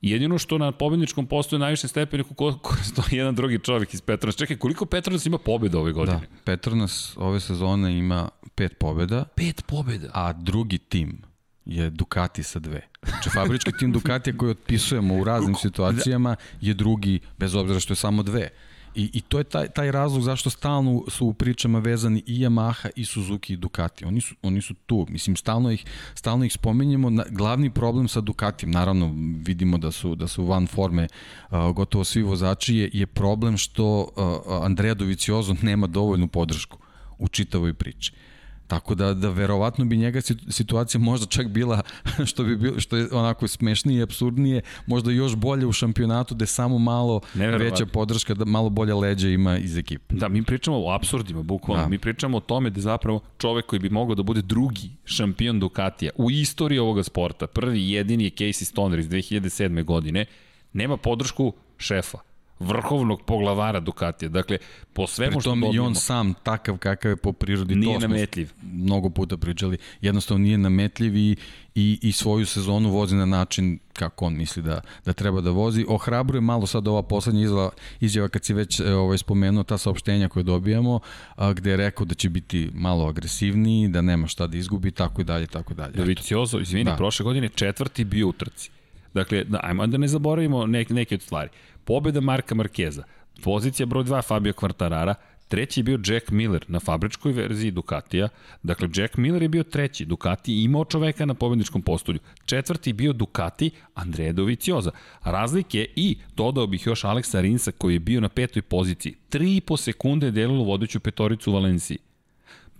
Jedino 0.02 0.38
što 0.38 0.58
na 0.58 0.72
pobedničkom 0.72 1.26
postoju 1.26 1.60
najviše 1.60 1.88
stepeniku 1.88 2.34
ko, 2.34 2.58
ko 2.62 2.76
stoji 2.92 3.18
jedan 3.18 3.34
drugi 3.34 3.58
čovjek 3.58 3.94
iz 3.94 4.00
Petronas. 4.00 4.36
Čekaj, 4.36 4.56
koliko 4.56 4.86
Petronas 4.86 5.26
ima 5.26 5.38
pobjeda 5.38 5.78
ove 5.78 5.92
godine? 5.92 6.18
Da, 6.18 6.26
Petronas 6.44 7.16
ove 7.16 7.40
sezone 7.40 7.98
ima 7.98 8.28
pet 8.54 8.78
pobjeda. 8.78 9.24
Pet 9.34 9.64
pobjeda? 9.66 10.10
A 10.14 10.32
drugi 10.32 10.78
tim 10.78 11.29
je 11.64 11.90
Ducati 11.90 12.42
sa 12.42 12.58
dve. 12.58 12.88
Znači, 13.02 13.30
fabrički 13.30 13.72
tim 13.78 13.92
Ducatija 13.92 14.36
koji 14.36 14.50
otpisujemo 14.50 15.14
u 15.14 15.24
raznim 15.24 15.54
situacijama 15.54 16.36
je 16.60 16.74
drugi, 16.74 17.20
bez 17.38 17.54
obzira 17.54 17.80
što 17.80 17.92
je 17.92 17.96
samo 17.96 18.22
dve. 18.22 18.50
I, 18.94 19.10
I 19.12 19.20
to 19.20 19.38
je 19.38 19.44
taj, 19.44 19.68
taj 19.68 19.90
razlog 19.90 20.22
zašto 20.22 20.50
stalno 20.50 21.04
su 21.08 21.26
u 21.26 21.34
pričama 21.34 21.78
vezani 21.78 22.22
i 22.26 22.38
Yamaha 22.38 22.90
i 22.96 23.04
Suzuki 23.04 23.52
i 23.52 23.56
Ducati. 23.56 24.04
Oni 24.04 24.20
su, 24.20 24.34
oni 24.42 24.62
su 24.62 24.74
tu. 24.74 25.06
Mislim, 25.08 25.36
stalno 25.36 25.70
ih, 25.70 25.84
stalno 26.14 26.44
ih 26.44 26.52
spomenjemo. 26.52 27.10
Na, 27.10 27.24
glavni 27.30 27.70
problem 27.70 28.08
sa 28.08 28.20
Ducatijem, 28.20 28.70
naravno 28.70 29.14
vidimo 29.44 29.78
da 29.78 29.90
su, 29.90 30.14
da 30.14 30.28
su 30.28 30.44
van 30.44 30.66
forme 30.66 31.06
uh, 31.50 31.58
gotovo 31.74 32.04
svi 32.04 32.22
vozači, 32.22 32.76
je, 32.76 32.90
je 32.92 33.06
problem 33.06 33.56
što 33.56 34.00
uh, 34.00 34.64
Andrea 34.64 34.94
Doviciozo 34.94 35.54
nema 35.62 35.86
dovoljnu 35.86 36.28
podršku 36.28 36.78
u 37.18 37.28
čitavoj 37.28 37.74
priči. 37.74 38.12
Uh, 38.12 38.29
Tako 38.70 38.94
da, 38.94 39.14
da 39.14 39.30
verovatno 39.30 39.84
bi 39.84 39.96
njega 39.96 40.20
situacija 40.48 41.00
možda 41.00 41.26
čak 41.26 41.48
bila, 41.48 41.82
što 42.30 42.44
bi 42.44 42.56
bilo, 42.56 42.80
što 42.80 42.96
je 42.96 43.08
onako 43.12 43.48
smešnije 43.48 43.98
i 43.98 44.02
absurdnije, 44.02 44.62
možda 44.86 45.10
još 45.10 45.36
bolje 45.36 45.66
u 45.66 45.72
šampionatu 45.72 46.34
gde 46.34 46.46
samo 46.46 46.78
malo 46.78 47.20
veća 47.34 47.86
podrška, 47.86 48.34
da 48.34 48.44
malo 48.44 48.68
bolje 48.68 48.94
leđa 48.94 49.28
ima 49.28 49.58
iz 49.58 49.78
ekipe. 49.78 50.14
Da, 50.14 50.28
mi 50.28 50.42
pričamo 50.42 50.76
o 50.84 50.94
absurdima, 50.94 51.42
bukvalno. 51.42 51.82
Da. 51.82 51.88
Mi 51.88 51.98
pričamo 51.98 52.36
o 52.36 52.40
tome 52.40 52.70
da 52.70 52.80
zapravo 52.80 53.20
čovek 53.38 53.66
koji 53.66 53.80
bi 53.80 53.90
mogao 53.90 54.14
da 54.14 54.22
bude 54.22 54.42
drugi 54.42 54.90
šampion 55.04 55.60
Ducatija 55.60 56.10
u 56.16 56.30
istoriji 56.30 56.78
ovoga 56.78 57.02
sporta, 57.02 57.46
prvi 57.46 57.90
jedini 57.90 58.24
je 58.24 58.30
Casey 58.30 58.64
Stoner 58.64 58.98
iz 58.98 59.08
2007. 59.08 59.84
godine, 59.84 60.26
nema 60.72 60.96
podršku 60.96 61.52
šefa 61.78 62.29
vrhovnog 62.60 63.22
poglavara 63.22 63.80
Ducatija. 63.80 64.28
Dakle, 64.28 64.58
po 64.92 65.06
svemu 65.06 65.40
što 65.40 65.50
dobijemo... 65.50 65.74
i 65.74 65.78
on 65.78 65.94
sam 65.94 66.34
takav 66.42 66.78
kakav 66.78 67.10
je 67.10 67.16
po 67.16 67.32
prirodi. 67.32 67.74
Nije 67.74 68.00
to 68.00 68.08
nametljiv. 68.08 68.50
Mnogo 68.62 69.10
puta 69.10 69.36
pričali. 69.36 69.78
Jednostavno 70.00 70.44
nije 70.44 70.58
nametljiv 70.58 71.16
i, 71.16 71.36
i, 71.74 71.98
i 72.02 72.12
svoju 72.12 72.46
sezonu 72.46 72.90
vozi 72.90 73.16
na 73.16 73.26
način 73.26 73.78
kako 73.92 74.26
on 74.26 74.36
misli 74.36 74.62
da, 74.62 74.80
da 75.04 75.12
treba 75.12 75.40
da 75.40 75.50
vozi. 75.50 75.84
Ohrabruje 75.88 76.40
malo 76.40 76.66
sad 76.66 76.88
ova 76.88 77.02
poslednja 77.02 77.42
izjava, 77.42 77.70
izjava 78.00 78.28
kad 78.28 78.44
si 78.44 78.54
već 78.54 78.80
e, 78.80 78.94
ovaj, 78.94 79.18
spomenuo 79.18 79.62
ta 79.62 79.78
saopštenja 79.78 80.28
koje 80.28 80.42
dobijamo, 80.42 81.00
a, 81.36 81.52
gde 81.52 81.70
je 81.70 81.76
rekao 81.76 82.06
da 82.06 82.14
će 82.14 82.28
biti 82.28 82.70
malo 82.74 83.08
agresivniji, 83.08 83.88
da 83.88 84.02
nema 84.02 84.26
šta 84.26 84.46
da 84.46 84.56
izgubi, 84.56 84.90
tako 84.90 85.20
i 85.20 85.24
dalje, 85.24 85.46
tako 85.46 85.74
dalje. 85.74 85.92
Doviciozo, 85.92 86.58
izvini, 86.58 86.84
da. 86.84 86.96
prošle 86.96 87.24
godine 87.24 87.48
četvrti 87.48 88.04
bio 88.04 88.28
u 88.28 88.32
trci. 88.32 88.70
Dakle, 89.14 89.44
da, 89.44 89.60
ajmo 89.62 89.86
da 89.86 89.98
ne 89.98 90.08
zaboravimo 90.08 90.66
neke, 90.66 90.94
neke 90.94 91.14
od 91.14 91.22
stvari. 91.22 91.50
Pobjeda 91.84 92.20
Marka 92.20 92.54
Markeza, 92.54 93.04
pozicija 93.42 93.86
broj 93.86 94.04
2 94.04 94.22
Fabio 94.26 94.52
Quartarara, 94.52 95.14
treći 95.48 95.80
je 95.80 95.84
bio 95.84 95.98
Jack 96.06 96.30
Miller 96.30 96.64
na 96.68 96.80
fabričkoj 96.80 97.32
verziji 97.32 97.70
Ducatija. 97.70 98.28
Dakle, 98.62 98.88
Jack 98.94 99.16
Miller 99.16 99.42
je 99.42 99.48
bio 99.48 99.62
treći. 99.62 100.04
Ducati 100.04 100.62
imao 100.62 100.84
čoveka 100.84 101.26
na 101.26 101.34
pobedničkom 101.34 101.82
postolju. 101.82 102.18
Četvrti 102.44 102.92
bio 102.92 103.12
Ducati 103.12 103.70
Andrea 103.94 104.32
Dovicioza. 104.32 104.90
Razlike 105.22 105.86
i 105.96 106.16
dodao 106.36 106.66
bih 106.66 106.86
još 106.86 107.04
Aleksa 107.04 107.40
Rinsa 107.40 107.72
koji 107.72 107.94
je 107.94 107.98
bio 107.98 108.20
na 108.20 108.28
petoj 108.28 108.62
poziciji. 108.62 109.14
3,5 109.30 109.76
sekunde 109.76 110.26
je 110.26 110.30
delilo 110.30 110.64
vodeću 110.64 111.00
petoricu 111.00 111.50
u 111.50 111.54
Valenciji. 111.54 111.98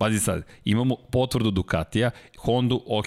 Pazi 0.01 0.19
sad, 0.19 0.43
imamo 0.65 0.95
potvrdu 0.95 1.51
Ducatija, 1.51 2.11
Hondu, 2.37 2.81
ok, 2.87 3.05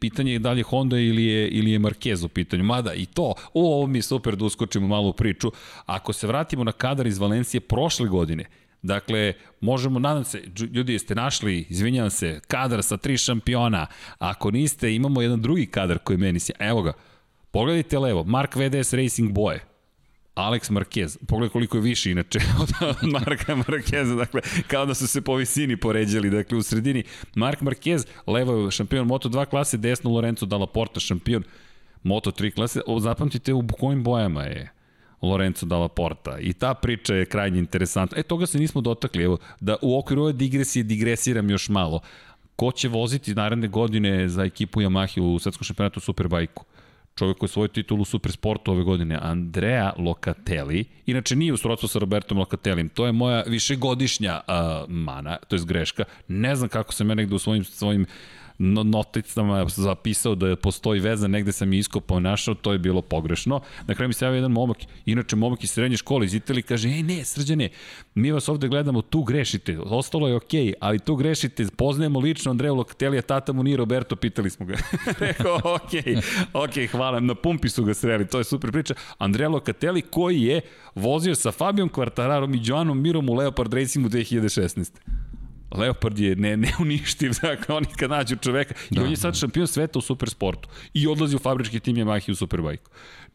pitanje 0.00 0.32
je 0.32 0.38
da 0.38 0.52
li 0.52 0.60
je 0.60 0.64
Honda 0.64 0.98
ili 0.98 1.24
je, 1.24 1.48
ili 1.48 1.70
je 1.70 1.78
Marquez 1.78 2.24
u 2.24 2.28
pitanju, 2.28 2.64
mada 2.64 2.94
i 2.94 3.06
to, 3.06 3.34
o, 3.54 3.76
ovo 3.76 3.86
mi 3.86 3.98
je 3.98 4.02
super 4.02 4.36
da 4.36 4.44
uskočimo 4.44 4.86
malo 4.86 5.08
u 5.08 5.12
priču, 5.12 5.52
ako 5.86 6.12
se 6.12 6.26
vratimo 6.26 6.64
na 6.64 6.72
kadar 6.72 7.06
iz 7.06 7.18
Valencije 7.18 7.60
prošle 7.60 8.08
godine, 8.08 8.44
Dakle, 8.82 9.32
možemo, 9.60 9.98
nadam 9.98 10.24
se, 10.24 10.42
ljudi 10.72 10.92
jeste 10.92 11.14
našli, 11.14 11.66
izvinjam 11.68 12.10
se, 12.10 12.40
kadar 12.48 12.82
sa 12.82 12.96
tri 12.96 13.16
šampiona. 13.18 13.86
Ako 14.18 14.50
niste, 14.50 14.94
imamo 14.94 15.22
jedan 15.22 15.40
drugi 15.40 15.66
kadar 15.66 15.98
koji 15.98 16.18
meni 16.18 16.40
se... 16.40 16.52
Evo 16.58 16.82
ga, 16.82 16.92
pogledajte 17.50 17.98
levo, 17.98 18.24
Mark 18.24 18.56
VDS 18.56 18.92
Racing 18.92 19.32
boje. 19.32 19.69
Alex 20.34 20.70
Marquez, 20.70 21.18
pogledaj 21.26 21.52
koliko 21.52 21.76
je 21.76 21.80
više 21.80 22.10
inače 22.10 22.38
od 22.62 22.70
Marka 23.12 23.56
Marqueza, 23.56 24.16
dakle, 24.16 24.40
kao 24.66 24.86
da 24.86 24.94
su 24.94 25.06
se 25.06 25.20
po 25.20 25.34
visini 25.34 25.76
poređali, 25.76 26.30
dakle, 26.30 26.58
u 26.58 26.62
sredini. 26.62 27.04
Mark 27.34 27.60
Marquez, 27.60 28.06
levo 28.26 28.64
je 28.64 28.70
šampion 28.70 29.08
Moto2 29.08 29.46
klase, 29.46 29.76
desno 29.76 30.10
Lorenzo 30.10 30.46
Dalla 30.46 30.66
Porta 30.66 31.00
šampion 31.00 31.42
Moto3 32.04 32.54
klase, 32.54 32.80
o, 32.86 33.00
zapamtite 33.00 33.52
u 33.52 33.66
kojim 33.78 34.04
bojama 34.04 34.42
je 34.42 34.72
Lorenzo 35.22 35.66
Dalla 35.66 35.88
Porta. 35.88 36.38
I 36.38 36.52
ta 36.52 36.74
priča 36.74 37.14
je 37.14 37.26
krajnje 37.26 37.58
interesantna. 37.58 38.18
E, 38.18 38.22
toga 38.22 38.46
se 38.46 38.58
nismo 38.58 38.80
dotakli. 38.80 39.24
Evo, 39.24 39.38
da 39.60 39.76
u 39.82 39.98
okviru 39.98 40.22
ove 40.22 40.32
digresije 40.32 40.82
digresiram 40.82 41.50
još 41.50 41.68
malo. 41.68 42.00
Ko 42.56 42.72
će 42.72 42.88
voziti 42.88 43.34
naredne 43.34 43.68
godine 43.68 44.28
za 44.28 44.44
ekipu 44.44 44.80
Yamaha 44.80 45.20
u 45.20 45.38
svetskom 45.38 45.64
šampionatu 45.64 46.00
Superbajku? 46.00 46.64
Čovjek 47.20 47.38
koji 47.38 47.48
je 47.48 47.52
svoju 47.52 47.68
titulu 47.68 48.02
u 48.02 48.04
Supersportu 48.04 48.72
ove 48.72 48.82
godine, 48.82 49.18
Andrea 49.22 49.92
Locatelli, 49.98 50.84
inače 51.06 51.36
nije 51.36 51.52
u 51.52 51.56
srodstvu 51.56 51.88
sa 51.88 51.98
Robertom 51.98 52.38
Locatellim, 52.38 52.88
to 52.88 53.06
je 53.06 53.12
moja 53.12 53.42
višegodišnja 53.46 54.40
uh, 54.40 54.54
mana, 54.88 55.36
to 55.48 55.56
je 55.56 55.62
greška, 55.66 56.04
ne 56.28 56.56
znam 56.56 56.68
kako 56.68 56.92
sam 56.92 57.08
ja 57.08 57.14
negde 57.14 57.34
u 57.34 57.38
svojim, 57.38 57.64
svojim 57.64 58.06
noticama 58.60 59.68
zapisao 59.68 60.34
da 60.34 60.56
postoji 60.56 61.00
veza, 61.00 61.28
negde 61.28 61.52
sam 61.52 61.72
je 61.72 61.78
iskopao 61.78 62.20
našao, 62.20 62.54
to 62.54 62.72
je 62.72 62.78
bilo 62.78 63.02
pogrešno. 63.02 63.60
Na 63.86 63.94
kraju 63.94 64.08
mi 64.08 64.14
se 64.14 64.24
javio 64.24 64.36
jedan 64.36 64.52
momak, 64.52 64.76
inače 65.06 65.36
momak 65.36 65.64
iz 65.64 65.70
srednje 65.70 65.96
škole 65.96 66.26
iz 66.26 66.34
Italije, 66.34 66.62
kaže, 66.62 66.88
ej 66.88 67.02
ne, 67.02 67.24
srđane, 67.24 67.68
mi 68.14 68.32
vas 68.32 68.48
ovde 68.48 68.68
gledamo, 68.68 69.02
tu 69.02 69.22
grešite, 69.22 69.78
ostalo 69.78 70.28
je 70.28 70.36
okej, 70.36 70.66
okay, 70.66 70.72
ali 70.80 70.98
tu 70.98 71.16
grešite, 71.16 71.66
poznajemo 71.76 72.20
lično 72.20 72.50
Andreju 72.50 72.74
Lokatelija, 72.74 73.22
tata 73.22 73.52
mu 73.52 73.62
nije 73.62 73.76
Roberto, 73.76 74.16
pitali 74.16 74.50
smo 74.50 74.66
ga. 74.66 74.74
Rekao, 75.26 75.56
okej, 75.56 76.02
okay, 76.02 76.22
okej, 76.52 76.86
okay, 76.86 76.90
hvala, 76.90 77.20
na 77.20 77.34
pumpi 77.34 77.68
su 77.68 77.84
ga 77.84 77.94
sreli, 77.94 78.26
to 78.26 78.38
je 78.38 78.44
super 78.44 78.72
priča. 78.72 78.94
Andreja 79.18 79.48
Lokateli 79.48 80.02
koji 80.02 80.42
je 80.42 80.60
vozio 80.94 81.34
sa 81.34 81.52
Fabijom 81.52 81.88
Kvartararom 81.88 82.54
i 82.54 82.60
Joanom 82.62 83.02
Mirom 83.02 83.28
u 83.28 83.34
Leopard 83.34 83.74
Racingu 83.74 84.08
2016. 84.08 84.90
Leopard 85.70 86.18
je 86.18 86.36
ne, 86.36 86.56
ne 86.56 86.72
uništiv, 86.80 87.32
dakle 87.42 87.74
oni 87.74 87.86
kad 87.96 88.10
nađu 88.10 88.36
čoveka, 88.36 88.74
da, 88.90 89.00
i 89.00 89.04
on 89.04 89.10
je 89.10 89.16
sad 89.16 89.38
šampion 89.38 89.66
sveta 89.66 89.98
u 89.98 90.02
supersportu 90.02 90.68
i 90.94 91.06
odlazi 91.06 91.36
u 91.36 91.38
fabrički 91.38 91.80
tim 91.80 91.96
Yamaha 91.96 92.32
u 92.32 92.34
Superbike. 92.34 92.82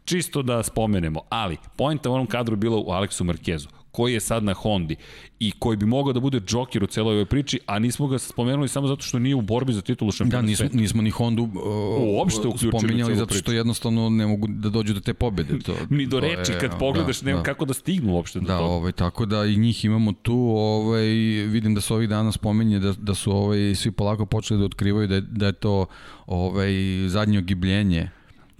Čisto 0.06 0.42
da 0.42 0.64
spomenemo, 0.64 1.22
ali 1.30 1.58
pojenta 1.78 2.10
u 2.10 2.14
onom 2.14 2.28
kadru 2.28 2.56
bila 2.56 2.78
u 2.78 2.90
Aleksu 2.90 3.24
Markezu 3.24 3.68
koji 3.96 4.14
je 4.14 4.20
sad 4.20 4.44
na 4.44 4.54
Hondi 4.54 4.96
i 5.40 5.52
koji 5.60 5.78
bi 5.78 5.86
mogao 5.86 6.14
da 6.14 6.20
bude 6.20 6.40
džokir 6.40 6.84
u 6.84 6.88
celoj 6.88 7.14
ovoj 7.14 7.26
priči, 7.26 7.60
a 7.66 7.80
nismo 7.80 8.08
ga 8.08 8.20
spomenuli 8.20 8.68
samo 8.68 8.88
zato 8.88 9.02
što 9.02 9.20
nije 9.20 9.36
u 9.36 9.42
borbi 9.42 9.74
za 9.74 9.82
titulu 9.82 10.12
šampiona 10.12 10.42
Da, 10.42 10.48
nismo, 10.48 10.70
nismo 10.74 11.02
ni 11.02 11.10
Hondu 11.10 11.44
uh, 11.44 11.50
uopšte 12.18 12.42
spominjali 12.58 13.16
zato 13.16 13.34
što 13.34 13.52
jednostavno 13.52 14.10
ne 14.10 14.28
mogu 14.28 14.48
da 14.50 14.70
dođu 14.70 14.94
do 14.94 15.00
te 15.00 15.14
pobede. 15.14 15.60
To, 15.60 15.76
Ni 15.98 16.06
do 16.06 16.20
reči, 16.20 16.52
je, 16.52 16.60
kad 16.60 16.80
pogledaš, 16.80 17.20
da, 17.20 17.26
nema 17.26 17.40
da. 17.40 17.44
kako 17.44 17.66
da 17.66 17.74
stignu 17.74 18.14
uopšte 18.14 18.40
do 18.40 18.48
da, 18.48 18.58
toga. 18.58 18.70
Ovaj, 18.70 18.92
tako 18.92 19.26
da 19.26 19.46
i 19.46 19.56
njih 19.58 19.86
imamo 19.86 20.14
tu, 20.14 20.38
ovaj, 20.58 21.06
vidim 21.48 21.76
da 21.76 21.82
se 21.82 21.94
ovih 21.94 22.10
dana 22.10 22.32
spominje 22.32 22.80
da, 22.80 22.94
da 22.98 23.16
su 23.16 23.32
ovaj, 23.32 23.76
svi 23.76 23.92
polako 23.92 24.26
počeli 24.26 24.60
da 24.60 24.66
otkrivaju 24.66 25.08
da 25.08 25.16
je, 25.16 25.22
da 25.22 25.46
je 25.46 25.54
to 25.54 25.86
ovaj, 26.28 26.74
zadnje 27.08 27.40
ogibljenje 27.40 28.10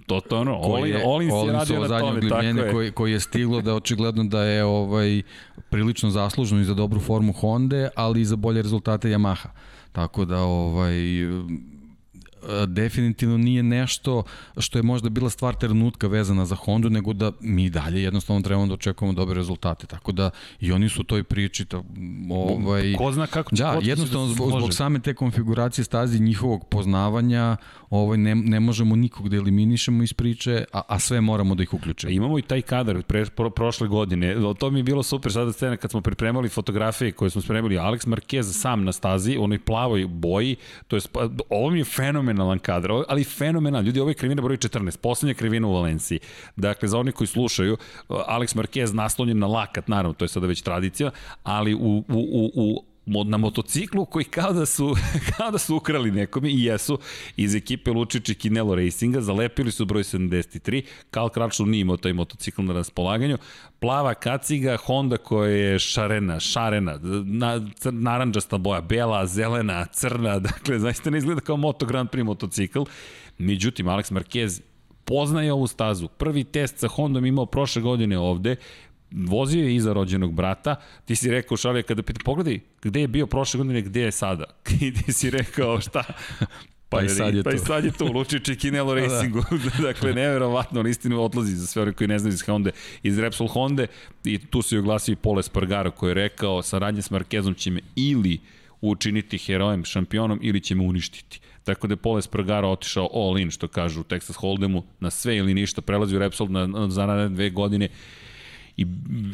to 0.06 0.20
to 0.20 0.40
ono, 0.40 0.58
Olin, 0.58 0.94
je, 0.94 1.02
Olin 1.04 1.30
se 1.30 1.52
radio 1.52 1.88
na 1.88 2.00
tome, 2.00 2.28
tako 2.28 2.42
je. 2.42 2.72
Koji, 2.72 2.90
koji 2.92 3.12
je 3.12 3.20
stiglo 3.20 3.60
da 3.60 3.74
očigledno 3.74 4.24
da 4.24 4.42
je 4.42 4.64
ovaj 4.64 5.22
prilično 5.70 6.10
zaslužno 6.10 6.60
i 6.60 6.64
za 6.64 6.74
dobru 6.74 7.00
formu 7.00 7.32
Honda, 7.32 7.88
ali 7.94 8.20
i 8.20 8.24
za 8.24 8.36
bolje 8.36 8.62
rezultate 8.62 9.08
Yamaha. 9.08 9.48
Tako 9.92 10.24
da 10.24 10.38
ovaj 10.38 10.94
definitivno 12.66 13.38
nije 13.38 13.62
nešto 13.62 14.22
što 14.58 14.78
je 14.78 14.82
možda 14.82 15.08
bila 15.08 15.30
stvar 15.30 15.54
trenutka 15.54 16.06
vezana 16.06 16.46
za 16.46 16.54
Hondu, 16.54 16.90
nego 16.90 17.12
da 17.12 17.32
mi 17.40 17.70
dalje 17.70 18.02
jednostavno 18.02 18.42
trebamo 18.42 18.66
da 18.66 18.74
očekujemo 18.74 19.12
dobre 19.12 19.34
rezultate. 19.34 19.86
Tako 19.86 20.12
da 20.12 20.30
i 20.60 20.72
oni 20.72 20.88
su 20.88 21.00
u 21.00 21.04
toj 21.04 21.22
priči. 21.22 21.64
To, 21.64 21.84
ovaj, 22.30 22.94
Ko 22.98 23.12
zna 23.12 23.26
kako 23.26 23.56
će 23.56 23.62
da, 23.62 23.78
jednostavno 23.82 24.26
da 24.26 24.34
zbog, 24.34 24.50
zbog 24.50 24.74
same 24.74 24.98
te 24.98 25.14
konfiguracije 25.14 25.84
stazi 25.84 26.20
njihovog 26.20 26.68
poznavanja 26.68 27.56
ovaj, 27.90 28.18
ne, 28.18 28.34
ne 28.34 28.60
možemo 28.60 28.96
nikog 28.96 29.28
da 29.28 29.36
eliminišemo 29.36 30.02
iz 30.02 30.12
priče, 30.12 30.64
a, 30.72 30.82
a 30.88 30.98
sve 30.98 31.20
moramo 31.20 31.54
da 31.54 31.62
ih 31.62 31.74
uključimo. 31.74 32.12
Imamo 32.12 32.38
i 32.38 32.42
taj 32.42 32.62
kadar 32.62 33.02
pre, 33.02 33.24
pro, 33.24 33.50
prošle 33.50 33.88
godine. 33.88 34.36
To 34.58 34.70
mi 34.70 34.78
je 34.78 34.82
bilo 34.82 35.02
super 35.02 35.32
sada 35.32 35.52
scena 35.52 35.76
kad 35.76 35.90
smo 35.90 36.00
pripremali 36.00 36.48
fotografije 36.48 37.12
koje 37.12 37.30
smo 37.30 37.42
spremili. 37.42 37.76
Alex 37.76 38.06
Marquez 38.06 38.42
sam 38.42 38.84
na 38.84 38.92
stazi, 38.92 39.36
onoj 39.36 39.58
plavoj 39.58 40.06
boji. 40.06 40.56
To 40.88 40.96
je, 40.96 41.02
ovo 41.50 41.70
mi 41.70 41.78
je 41.78 41.84
fenomenalan 42.36 42.58
kadar, 42.58 42.90
ali 43.08 43.24
fenomenal. 43.24 43.82
Ljudi, 43.82 44.00
ovo 44.00 44.10
je 44.10 44.14
krivina 44.14 44.42
broj 44.42 44.56
14, 44.56 44.98
poslednja 44.98 45.34
krivina 45.34 45.68
u 45.68 45.72
Valenciji. 45.72 46.20
Dakle, 46.56 46.88
za 46.88 46.98
oni 46.98 47.12
koji 47.12 47.28
slušaju, 47.28 47.76
Alex 48.08 48.56
Marquez 48.56 48.94
naslonjen 48.94 49.38
na 49.38 49.46
lakat, 49.46 49.88
naravno, 49.88 50.12
to 50.12 50.24
je 50.24 50.28
sada 50.28 50.46
već 50.46 50.62
tradicija, 50.62 51.10
ali 51.42 51.74
u, 51.74 51.78
u, 51.78 52.04
u, 52.08 52.50
u 52.54 52.84
na 53.06 53.36
motociklu 53.36 54.04
koji 54.04 54.24
kao 54.24 54.52
da 54.52 54.66
su, 54.66 54.96
kao 55.36 55.50
da 55.50 55.58
su 55.58 55.76
ukrali 55.76 56.10
nekome 56.10 56.50
i 56.50 56.64
jesu 56.64 56.98
iz 57.36 57.54
ekipe 57.54 57.90
Lučić 57.90 58.28
i 58.28 58.34
Kinelo 58.34 58.74
Racinga, 58.74 59.20
zalepili 59.20 59.72
su 59.72 59.84
broj 59.84 60.02
73, 60.02 60.82
Karl 61.10 61.28
Kračlu 61.28 61.66
nije 61.66 61.80
imao 61.80 61.96
taj 61.96 62.12
motocikl 62.12 62.62
na 62.62 62.72
raspolaganju, 62.72 63.38
plava 63.80 64.14
kaciga, 64.14 64.76
Honda 64.76 65.16
koja 65.16 65.50
je 65.50 65.78
šarena, 65.78 66.40
šarena, 66.40 66.98
na, 67.24 67.60
cr, 67.74 67.92
naranđasta 67.92 68.58
boja, 68.58 68.80
bela, 68.80 69.26
zelena, 69.26 69.86
crna, 69.86 70.38
dakle, 70.48 70.78
zaista 70.78 71.10
ne 71.10 71.18
izgleda 71.18 71.40
kao 71.40 71.56
Moto 71.56 71.86
Grand 71.86 72.10
Prix 72.10 72.24
motocikl, 72.24 72.82
međutim, 73.38 73.86
Alex 73.86 74.12
Marquez 74.12 74.60
poznaje 75.04 75.52
ovu 75.52 75.66
stazu. 75.66 76.08
Prvi 76.08 76.44
test 76.44 76.78
sa 76.78 76.88
Hondom 76.88 77.26
imao 77.26 77.46
prošle 77.46 77.82
godine 77.82 78.18
ovde 78.18 78.56
vozio 79.10 79.64
je 79.64 79.74
iza 79.74 79.92
rođenog 79.92 80.32
brata, 80.32 80.76
ti 81.04 81.16
si 81.16 81.30
rekao 81.30 81.56
šalje 81.56 81.82
kada 81.82 82.02
pita, 82.02 82.20
pogledaj 82.24 82.60
gde 82.82 83.00
je 83.00 83.08
bio 83.08 83.26
prošle 83.26 83.58
godine, 83.58 83.82
gde 83.82 84.00
je 84.00 84.12
sada. 84.12 84.44
I 84.80 84.92
ti 84.94 85.12
si 85.12 85.30
rekao 85.30 85.80
šta? 85.80 86.04
Pa, 86.88 86.96
pa, 86.96 87.02
i 87.02 87.08
sad 87.08 87.34
je 87.34 87.42
pa 87.42 87.52
i 87.52 87.58
sad 87.58 87.84
je 87.84 87.90
to, 87.90 88.04
Lučić 88.04 88.48
i 88.48 88.56
Kinelo 88.56 88.94
da. 88.94 89.00
Racingu. 89.00 89.42
dakle, 89.88 90.12
neverovatno, 90.12 90.80
on 90.80 90.86
istinu 90.86 91.22
odlazi 91.22 91.56
za 91.56 91.66
sve 91.66 91.82
ori 91.82 91.92
koji 91.92 92.08
ne 92.08 92.18
znaju 92.18 92.34
iz 92.34 92.42
Honda, 92.42 92.70
iz 93.02 93.18
Repsol 93.18 93.46
Honda 93.46 93.86
i 94.24 94.38
tu 94.38 94.62
se 94.62 94.78
oglasio 94.78 95.12
i 95.12 95.16
Pole 95.16 95.42
Spargaro 95.42 95.90
koji 95.90 96.10
je 96.10 96.14
rekao 96.14 96.62
saradnje 96.62 97.02
s 97.02 97.10
Markezom 97.10 97.54
će 97.54 97.70
me 97.70 97.80
ili 97.96 98.38
učiniti 98.80 99.38
herojem, 99.38 99.84
šampionom 99.84 100.38
ili 100.42 100.60
će 100.60 100.74
me 100.74 100.84
uništiti. 100.84 101.40
Tako 101.64 101.86
da 101.86 101.92
je 101.92 101.96
Pole 101.96 102.22
Spargaro 102.22 102.68
otišao 102.68 103.08
all 103.14 103.38
in, 103.38 103.50
što 103.50 103.68
kažu 103.68 104.00
u 104.00 104.04
Texas 104.04 104.40
Hold'emu, 104.40 104.82
na 105.00 105.10
sve 105.10 105.36
ili 105.36 105.54
ništa, 105.54 105.82
prelazi 105.82 106.16
u 106.16 106.18
Repsol 106.18 106.48
na, 106.50 106.66
na, 106.66 106.88
za 106.88 107.06
naredne 107.06 107.34
dve 107.34 107.50
godine 107.50 107.88
i 108.76 108.86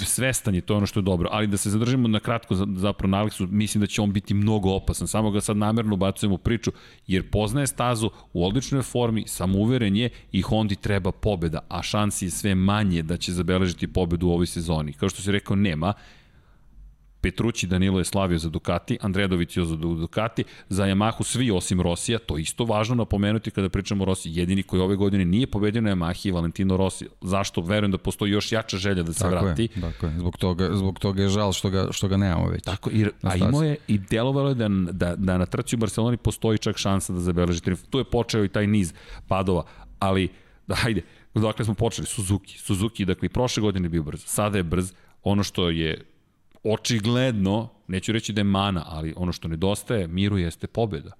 svestan 0.04 0.54
je 0.54 0.60
to 0.60 0.76
ono 0.76 0.86
što 0.86 1.00
je 1.00 1.04
dobro, 1.04 1.28
ali 1.32 1.46
da 1.46 1.56
se 1.56 1.70
zadržimo 1.70 2.08
na 2.08 2.20
kratko 2.20 2.54
zapravo 2.54 3.10
na 3.10 3.18
Aleksu, 3.18 3.46
mislim 3.46 3.80
da 3.80 3.86
će 3.86 4.02
on 4.02 4.12
biti 4.12 4.34
mnogo 4.34 4.70
opasan, 4.70 5.08
samo 5.08 5.30
ga 5.30 5.40
sad 5.40 5.56
namerno 5.56 5.94
ubacujemo 5.94 6.34
u 6.34 6.38
priču, 6.38 6.72
jer 7.06 7.30
poznaje 7.30 7.66
stazu 7.66 8.10
u 8.32 8.46
odličnoj 8.46 8.82
formi, 8.82 9.24
samouveren 9.26 9.96
je 9.96 10.10
i 10.32 10.42
Hondi 10.42 10.76
treba 10.76 11.12
pobeda, 11.12 11.60
a 11.68 11.82
šansi 11.82 12.24
je 12.24 12.30
sve 12.30 12.54
manje 12.54 13.02
da 13.02 13.16
će 13.16 13.32
zabeležiti 13.32 13.92
pobedu 13.92 14.28
u 14.28 14.32
ovoj 14.32 14.46
sezoni. 14.46 14.92
Kao 14.92 15.08
što 15.08 15.22
si 15.22 15.32
rekao, 15.32 15.56
nema, 15.56 15.92
Petrući 17.22 17.66
Danilo 17.66 17.98
je 17.98 18.04
slavio 18.04 18.38
za 18.38 18.48
Ducati, 18.48 18.98
Andredović 19.00 19.56
je 19.56 19.64
za 19.64 19.76
Ducati, 19.76 20.44
za 20.68 20.84
Yamahu 20.84 21.24
svi 21.24 21.50
osim 21.50 21.80
Rosija, 21.80 22.18
to 22.18 22.38
isto 22.38 22.64
važno 22.64 22.94
napomenuti 22.94 23.50
kada 23.50 23.68
pričamo 23.68 24.02
o 24.02 24.06
Rosiji. 24.06 24.36
Jedini 24.36 24.62
koji 24.62 24.82
ove 24.82 24.96
godine 24.96 25.24
nije 25.24 25.46
pobedio 25.46 25.82
na 25.82 25.90
Yamahi 25.90 26.26
je 26.26 26.32
Valentino 26.32 26.76
Rossi. 26.76 27.06
Zašto? 27.20 27.60
Verujem 27.60 27.90
da 27.90 27.98
postoji 27.98 28.32
još 28.32 28.52
jača 28.52 28.76
želja 28.76 29.02
da 29.02 29.12
se 29.12 29.20
tako 29.20 29.44
vrati. 29.44 29.62
Je, 29.62 29.80
tako 29.80 30.06
je, 30.06 30.18
zbog 30.18 30.36
toga, 30.36 30.68
zbog 30.72 30.98
toga 30.98 31.22
je 31.22 31.28
žal 31.28 31.52
što 31.52 31.70
ga, 31.70 31.88
što 31.90 32.08
ga 32.08 32.16
nemamo 32.16 32.48
već. 32.48 32.64
Tako, 32.64 32.90
i, 32.90 33.06
a 33.22 33.36
imao 33.36 33.62
je 33.62 33.76
i 33.88 33.98
delovalo 33.98 34.48
je 34.48 34.54
da, 34.54 34.68
da, 34.92 35.16
da 35.16 35.38
na 35.38 35.46
trci 35.46 35.76
u 35.76 35.78
Barceloni 35.78 36.16
postoji 36.16 36.58
čak 36.58 36.76
šansa 36.76 37.12
da 37.12 37.20
zabeleži 37.20 37.60
triumf. 37.60 37.82
Tu 37.90 37.98
je 37.98 38.04
počeo 38.04 38.44
i 38.44 38.48
taj 38.48 38.66
niz 38.66 38.94
padova, 39.28 39.64
ali 39.98 40.28
da, 40.66 40.74
hajde, 40.74 41.02
dakle 41.34 41.64
smo 41.64 41.74
počeli, 41.74 42.06
Suzuki. 42.06 42.58
Suzuki, 42.58 43.04
dakle, 43.04 43.28
prošle 43.28 43.60
godine 43.60 43.86
je 43.86 43.90
bio 43.90 44.02
brz, 44.02 44.24
sada 44.24 44.58
je 44.58 44.62
brz, 44.62 44.92
ono 45.22 45.42
što 45.42 45.70
je 45.70 46.11
očigledno, 46.64 47.68
neću 47.88 48.12
reći 48.12 48.32
da 48.32 48.40
je 48.40 48.44
mana, 48.44 48.84
ali 48.86 49.14
ono 49.16 49.32
što 49.32 49.48
nedostaje 49.48 50.08
Miru 50.08 50.38
jeste 50.38 50.66
pobjeda. 50.66 51.12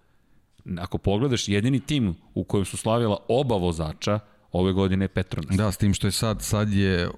Ako 0.78 0.98
pogledaš, 0.98 1.48
jedini 1.48 1.80
tim 1.80 2.14
u 2.34 2.44
kojem 2.44 2.64
su 2.64 2.76
slavila 2.76 3.16
oba 3.28 3.56
vozača, 3.56 4.20
ove 4.52 4.72
godine 4.72 5.04
je 5.04 5.08
Petronas. 5.08 5.56
Da, 5.56 5.72
s 5.72 5.76
tim 5.76 5.94
što 5.94 6.06
je 6.06 6.10
sad, 6.10 6.42
sad 6.42 6.72
je, 6.72 7.08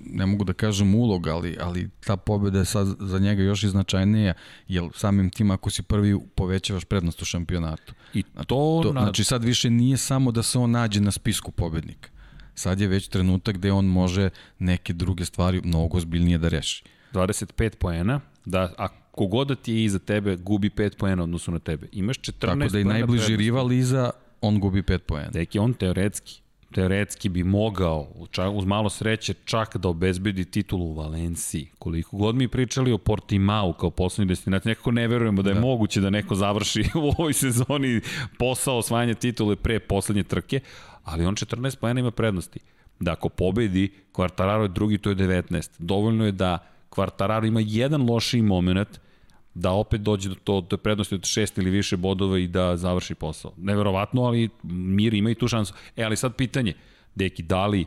ne 0.00 0.26
mogu 0.26 0.44
da 0.44 0.52
kažem 0.52 0.94
ulog, 0.94 1.26
ali, 1.26 1.56
ali 1.60 1.90
ta 2.06 2.16
pobjeda 2.16 2.58
je 2.58 2.64
sad 2.64 2.96
za 3.00 3.18
njega 3.18 3.42
još 3.42 3.62
i 3.62 3.68
značajnija, 3.68 4.34
jer 4.68 4.84
samim 4.94 5.30
tim 5.30 5.50
ako 5.50 5.70
si 5.70 5.82
prvi 5.82 6.18
povećavaš 6.34 6.84
prednost 6.84 7.22
u 7.22 7.24
šampionatu. 7.24 7.94
I 8.14 8.22
to, 8.22 8.80
to 8.82 8.90
znači 8.92 9.24
sad 9.24 9.44
više 9.44 9.70
nije 9.70 9.96
samo 9.96 10.32
da 10.32 10.42
se 10.42 10.58
on 10.58 10.70
nađe 10.70 11.00
na 11.00 11.10
spisku 11.10 11.50
pobednika. 11.50 12.08
Sad 12.54 12.80
je 12.80 12.88
već 12.88 13.08
trenutak 13.08 13.56
gde 13.56 13.72
on 13.72 13.84
može 13.84 14.30
neke 14.58 14.92
druge 14.92 15.24
stvari 15.24 15.60
mnogo 15.64 16.00
zbiljnije 16.00 16.38
da 16.38 16.48
reši. 16.48 16.84
25 17.14 17.76
poena, 17.76 18.20
da 18.44 18.72
a 18.78 18.88
kogod 19.10 19.48
da 19.48 19.54
ti 19.54 19.72
je 19.72 19.84
iza 19.84 19.98
tebe 19.98 20.36
gubi 20.36 20.70
5 20.70 20.96
poena 20.96 21.22
odnosu 21.22 21.50
na 21.50 21.58
tebe. 21.58 21.88
Imaš 21.92 22.18
14 22.18 22.40
Tako 22.40 22.72
da 22.72 22.78
i 22.78 22.84
najbliži 22.84 23.36
rival 23.36 23.72
iza, 23.72 24.10
on 24.40 24.60
gubi 24.60 24.82
5 24.82 24.98
poena. 24.98 25.30
Deki, 25.30 25.58
on 25.58 25.74
teoretski, 25.74 26.40
teoretski 26.74 27.28
bi 27.28 27.44
mogao, 27.44 28.08
čak, 28.30 28.52
uz 28.52 28.64
malo 28.64 28.90
sreće, 28.90 29.34
čak 29.44 29.76
da 29.76 29.88
obezbedi 29.88 30.44
titulu 30.44 30.86
u 30.86 30.94
Valenciji. 30.94 31.68
Koliko 31.78 32.16
god 32.16 32.34
mi 32.34 32.48
pričali 32.48 32.92
o 32.92 32.98
Portimao 32.98 33.72
kao 33.72 33.90
poslednji 33.90 34.28
destinaciji, 34.28 34.70
nekako 34.70 34.90
ne 34.90 35.08
verujemo 35.08 35.42
da 35.42 35.50
je 35.50 35.54
da. 35.54 35.60
moguće 35.60 36.00
da 36.00 36.10
neko 36.10 36.34
završi 36.34 36.84
u 37.02 37.12
ovoj 37.18 37.32
sezoni 37.32 38.00
posao 38.38 38.78
osvajanja 38.78 39.14
titule 39.14 39.56
pre 39.56 39.78
poslednje 39.78 40.22
trke, 40.22 40.60
ali 41.04 41.26
on 41.26 41.34
14 41.34 41.76
poena 41.76 42.00
ima 42.00 42.10
prednosti. 42.10 42.60
da 43.00 43.12
ako 43.12 43.28
pobedi, 43.28 43.92
Quartararo 44.12 44.62
je 44.62 44.68
drugi, 44.68 44.98
to 44.98 45.10
je 45.10 45.16
19. 45.16 45.70
Dovoljno 45.78 46.26
je 46.26 46.32
da 46.32 46.73
Quartararo 46.96 47.46
ima 47.46 47.60
jedan 47.60 48.10
lošiji 48.10 48.42
moment, 48.42 48.88
da 49.54 49.70
opet 49.70 50.00
dođe 50.00 50.28
do, 50.28 50.34
to, 50.34 50.60
do 50.60 50.76
prednosti 50.76 51.14
od 51.14 51.24
šest 51.24 51.58
ili 51.58 51.70
više 51.70 51.96
bodova 51.96 52.38
i 52.38 52.46
da 52.46 52.76
završi 52.76 53.14
posao. 53.14 53.52
Neverovatno, 53.56 54.22
ali 54.22 54.48
Mir 54.62 55.14
ima 55.14 55.30
i 55.30 55.34
tu 55.34 55.48
šansu. 55.48 55.74
E, 55.96 56.02
ali 56.04 56.16
sad 56.16 56.36
pitanje, 56.36 56.74
deki, 57.14 57.42
da 57.42 57.66
li 57.66 57.86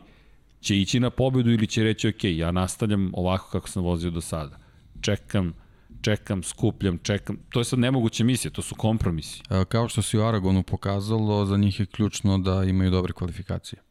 će 0.60 0.80
ići 0.80 1.00
na 1.00 1.10
pobedu 1.10 1.50
ili 1.50 1.66
će 1.66 1.82
reći, 1.82 2.08
ok, 2.08 2.24
ja 2.24 2.50
nastavljam 2.50 3.10
ovako 3.14 3.50
kako 3.50 3.68
sam 3.68 3.84
vozio 3.84 4.10
do 4.10 4.20
sada. 4.20 4.58
Čekam, 5.00 5.52
čekam, 6.00 6.42
skupljam, 6.42 6.98
čekam. 6.98 7.38
To 7.50 7.60
je 7.60 7.64
sad 7.64 7.78
nemoguće 7.78 8.24
misije, 8.24 8.50
to 8.50 8.62
su 8.62 8.74
kompromisi. 8.74 9.42
E, 9.50 9.64
kao 9.64 9.88
što 9.88 10.02
se 10.02 10.18
u 10.18 10.22
Aragonu 10.22 10.62
pokazalo, 10.62 11.46
za 11.46 11.56
njih 11.56 11.80
je 11.80 11.86
ključno 11.86 12.38
da 12.38 12.64
imaju 12.64 12.90
dobre 12.90 13.12
kvalifikacije. 13.12 13.87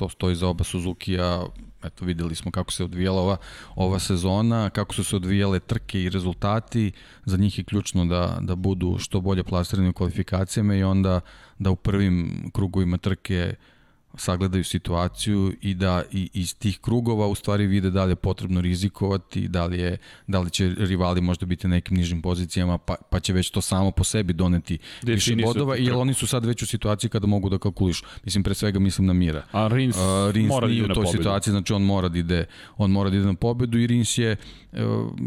To 0.00 0.08
stoji 0.08 0.34
za 0.34 0.48
oba 0.48 0.64
Suzuki-a, 0.64 1.44
eto 1.84 2.04
videli 2.04 2.34
smo 2.34 2.50
kako 2.50 2.72
se 2.72 2.84
odvijala 2.84 3.22
ova, 3.22 3.36
ova 3.76 3.98
sezona, 3.98 4.70
kako 4.70 4.94
su 4.94 5.04
se 5.04 5.16
odvijale 5.16 5.60
trke 5.60 6.02
i 6.02 6.08
rezultati, 6.08 6.92
za 7.24 7.36
njih 7.36 7.58
je 7.58 7.64
ključno 7.64 8.04
da, 8.04 8.38
da 8.40 8.54
budu 8.54 8.96
što 8.98 9.20
bolje 9.20 9.44
plasirani 9.44 9.88
u 9.88 9.92
kvalifikacijama 9.92 10.74
i 10.74 10.82
onda 10.82 11.20
da 11.58 11.70
u 11.70 11.76
prvim 11.76 12.50
krugovima 12.54 12.98
trke 12.98 13.54
uh, 13.58 13.69
sagledaju 14.16 14.64
situaciju 14.64 15.52
i 15.62 15.74
da 15.74 16.02
i, 16.12 16.30
iz 16.32 16.56
tih 16.58 16.78
krugova 16.78 17.26
u 17.26 17.34
stvari 17.34 17.66
vide 17.66 17.90
da 17.90 18.04
li 18.04 18.12
je 18.12 18.16
potrebno 18.16 18.60
rizikovati, 18.60 19.48
da 19.48 19.66
li, 19.66 19.78
je, 19.78 19.98
da 20.26 20.40
li 20.40 20.50
će 20.50 20.74
rivali 20.78 21.20
možda 21.20 21.46
biti 21.46 21.68
na 21.68 21.74
nekim 21.74 21.96
nižim 21.96 22.22
pozicijama, 22.22 22.78
pa, 22.78 22.94
pa 23.10 23.20
će 23.20 23.32
već 23.32 23.50
to 23.50 23.60
samo 23.60 23.90
po 23.90 24.04
sebi 24.04 24.32
doneti 24.32 24.78
više 25.02 25.36
bodova, 25.36 25.76
jer 25.76 25.94
oni 25.94 26.14
su 26.14 26.26
sad 26.26 26.44
već 26.46 26.62
u 26.62 26.66
situaciji 26.66 27.10
kada 27.10 27.26
mogu 27.26 27.48
da 27.48 27.58
kalkulišu. 27.58 28.04
Mislim, 28.24 28.42
pre 28.42 28.54
svega 28.54 28.78
mislim 28.78 29.06
na 29.06 29.12
Mira. 29.12 29.42
A 29.52 29.68
Rins, 29.68 29.96
uh, 29.96 30.02
Rins 30.32 30.48
mora 30.48 30.66
da 30.66 30.72
nije 30.72 30.84
u 30.84 30.86
toj 30.86 30.94
pobedu. 30.94 31.16
situaciji, 31.16 31.50
znači 31.50 31.72
on 31.72 31.82
mora 31.82 32.08
da 32.08 32.18
ide, 32.18 32.44
on 32.76 32.90
mora 32.90 33.10
da 33.10 33.16
ide 33.16 33.26
na 33.26 33.34
pobedu 33.34 33.78
i 33.78 33.86
Rins 33.86 34.18
je, 34.18 34.36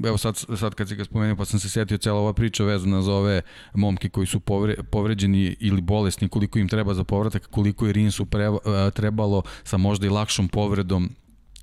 evo 0.05 0.17
sad, 0.17 0.37
sad 0.55 0.75
kad 0.75 0.89
si 0.89 0.95
ga 0.95 1.05
spomenuo, 1.05 1.35
pa 1.35 1.45
sam 1.45 1.59
se 1.59 1.69
setio 1.69 1.97
cela 1.97 2.19
ova 2.19 2.33
priča 2.33 2.63
vezana 2.63 3.01
za 3.01 3.13
ove 3.13 3.41
momke 3.73 4.09
koji 4.09 4.27
su 4.27 4.39
povre, 4.39 4.75
povređeni 4.91 5.55
ili 5.59 5.81
bolesni, 5.81 6.29
koliko 6.29 6.59
im 6.59 6.67
treba 6.67 6.93
za 6.93 7.03
povratak, 7.03 7.47
koliko 7.47 7.87
je 7.87 7.93
Rinsu 7.93 8.25
pre, 8.25 8.49
trebalo 8.91 9.41
sa 9.63 9.77
možda 9.77 10.05
i 10.05 10.09
lakšom 10.09 10.47
povredom 10.47 11.09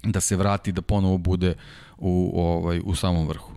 da 0.03 0.21
se 0.21 0.37
vrati 0.37 0.73
da 0.73 0.83
ponovo 0.83 1.19
bude 1.19 1.55
u 1.99 2.33
ovaj 2.35 2.81
u 2.85 2.95
samom 2.95 3.29
vrhu. 3.29 3.53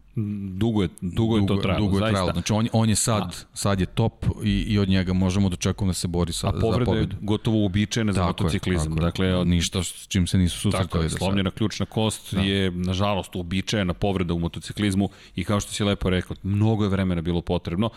Dugo 0.49 0.81
je, 0.81 0.89
dugo, 1.01 1.37
je 1.37 1.47
to 1.47 1.55
trajalo, 1.55 1.85
dugo 1.85 1.97
je 1.97 2.11
trajalo. 2.11 2.31
Znači 2.31 2.53
on, 2.53 2.67
on 2.73 2.89
je 2.89 2.95
sad, 2.95 3.23
A. 3.23 3.31
sad 3.53 3.79
je 3.79 3.85
top 3.85 4.25
i, 4.43 4.49
i 4.51 4.79
od 4.79 4.89
njega 4.89 5.13
možemo 5.13 5.49
da 5.49 5.53
očekujemo 5.53 5.89
da 5.89 5.93
se 5.93 6.07
bori 6.07 6.33
sa, 6.33 6.47
A 6.47 6.51
povrede 6.51 6.85
za 6.85 6.91
pobedu. 6.91 7.15
gotovo 7.21 7.57
uobičajene 7.57 8.13
za 8.13 8.25
motociklizam. 8.25 8.95
Dakle, 8.95 9.35
od, 9.35 9.47
ništa 9.47 9.83
s 9.83 10.07
čim 10.07 10.27
se 10.27 10.37
nisu 10.37 10.59
susretali. 10.59 11.09
Tako 11.09 11.17
slomljena 11.17 11.51
ključna 11.51 11.85
kost 11.85 12.33
da. 12.33 12.41
je, 12.41 12.71
nažalost, 12.71 13.35
uobičajena 13.35 13.93
povreda 13.93 14.33
u 14.33 14.39
motociklizmu 14.39 15.09
i 15.35 15.43
kao 15.43 15.59
što 15.59 15.71
si 15.71 15.83
lepo 15.83 16.09
rekao, 16.09 16.35
mnogo 16.43 16.83
je 16.83 16.89
vremena 16.89 17.21
bilo 17.21 17.41
potrebno. 17.41 17.89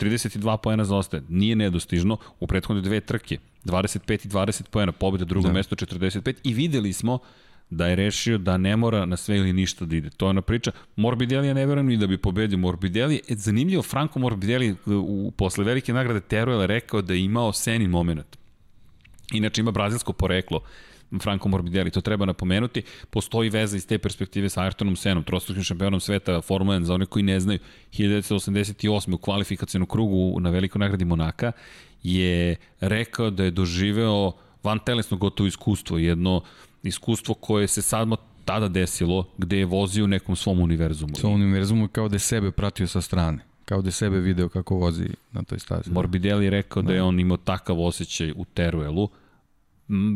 32 0.00 0.56
poena 0.56 0.84
zaostaje, 0.84 1.22
nije 1.28 1.56
nedostižno 1.56 2.16
u 2.40 2.46
prethodne 2.46 2.82
dve 2.82 3.00
trke, 3.00 3.38
25 3.64 4.26
i 4.26 4.28
20 4.28 4.62
poena, 4.70 4.92
pobjeda 4.92 5.24
drugo 5.24 5.48
da. 5.48 5.52
mesto 5.52 5.76
45 5.76 6.34
i 6.44 6.54
videli 6.54 6.92
smo 6.92 7.18
da 7.70 7.86
je 7.86 7.96
rešio 7.96 8.38
da 8.38 8.56
ne 8.56 8.76
mora 8.76 9.06
na 9.06 9.16
sve 9.16 9.36
ili 9.36 9.52
ništa 9.52 9.84
da 9.84 9.96
ide. 9.96 10.10
To 10.10 10.26
je 10.26 10.30
ona 10.30 10.42
priča. 10.42 10.72
Morbidelli 10.96 11.48
ja 11.48 11.54
ne 11.54 11.66
verujem 11.66 11.86
ni 11.86 11.96
da 11.96 12.06
bi 12.06 12.18
pobedio 12.18 12.58
Morbidelli. 12.58 13.20
E, 13.28 13.34
zanimljivo, 13.34 13.82
Franco 13.82 14.18
Morbidelli 14.18 14.76
u, 14.86 15.32
posle 15.36 15.64
velike 15.64 15.92
nagrade 15.92 16.20
Teruela 16.20 16.66
rekao 16.66 17.02
da 17.02 17.14
je 17.14 17.24
imao 17.24 17.52
seni 17.52 17.88
moment. 17.88 18.36
Inače 19.32 19.60
ima 19.60 19.70
brazilsko 19.70 20.12
poreklo. 20.12 20.60
Franco 21.22 21.48
Morbidelli, 21.48 21.90
to 21.90 22.00
treba 22.00 22.26
napomenuti. 22.26 22.82
Postoji 23.10 23.50
veza 23.50 23.76
iz 23.76 23.86
te 23.86 23.98
perspektive 23.98 24.48
sa 24.48 24.62
Ayrtonom 24.62 24.96
Senom, 24.96 25.24
trostručnim 25.24 25.64
šampionom 25.64 26.00
sveta 26.00 26.40
Formula 26.40 26.78
1, 26.78 26.82
za 26.82 26.94
one 26.94 27.06
koji 27.06 27.22
ne 27.22 27.40
znaju, 27.40 27.58
1988. 27.92 29.14
u 29.14 29.18
kvalifikacijnom 29.18 29.88
krugu 29.88 30.40
na 30.40 30.50
velikoj 30.50 30.78
nagradi 30.78 31.04
Monaka 31.04 31.52
je 32.02 32.56
rekao 32.80 33.30
da 33.30 33.44
je 33.44 33.50
doživeo 33.50 34.32
van 34.62 34.78
telesno 34.78 35.16
gotovo 35.16 35.46
iskustvo, 35.46 35.98
jedno 35.98 36.40
iskustvo 36.82 37.34
koje 37.34 37.66
se 37.66 37.82
sad 37.82 38.08
tada 38.44 38.68
desilo, 38.68 39.28
gde 39.38 39.58
je 39.58 39.64
vozio 39.64 40.04
u 40.04 40.08
nekom 40.08 40.36
svom 40.36 40.60
univerzumu. 40.60 41.14
Svom 41.14 41.34
univerzumu 41.34 41.88
kao 41.88 42.08
da 42.08 42.14
je 42.14 42.20
sebe 42.20 42.50
pratio 42.50 42.86
sa 42.86 43.00
strane 43.00 43.54
kao 43.64 43.82
da 43.82 43.88
je 43.88 43.92
sebe 43.92 44.20
video 44.20 44.48
kako 44.48 44.74
vozi 44.74 45.08
na 45.32 45.42
toj 45.42 45.58
stazi. 45.58 45.90
Morbidelli 45.90 46.44
je 46.44 46.50
rekao 46.50 46.82
da, 46.82 46.88
da 46.88 46.94
je 46.94 47.02
on 47.02 47.20
imao 47.20 47.36
takav 47.36 47.80
osjećaj 47.80 48.32
u 48.36 48.44
Teruelu, 48.44 49.08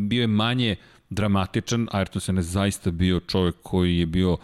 bio 0.08 0.20
je 0.20 0.26
manje 0.26 0.76
dramatičan, 1.10 1.88
Ayrton 1.92 2.20
Senna 2.20 2.38
je 2.38 2.42
zaista 2.42 2.90
bio 2.90 3.20
čovjek 3.20 3.54
koji 3.62 3.98
je 3.98 4.06
bio 4.06 4.36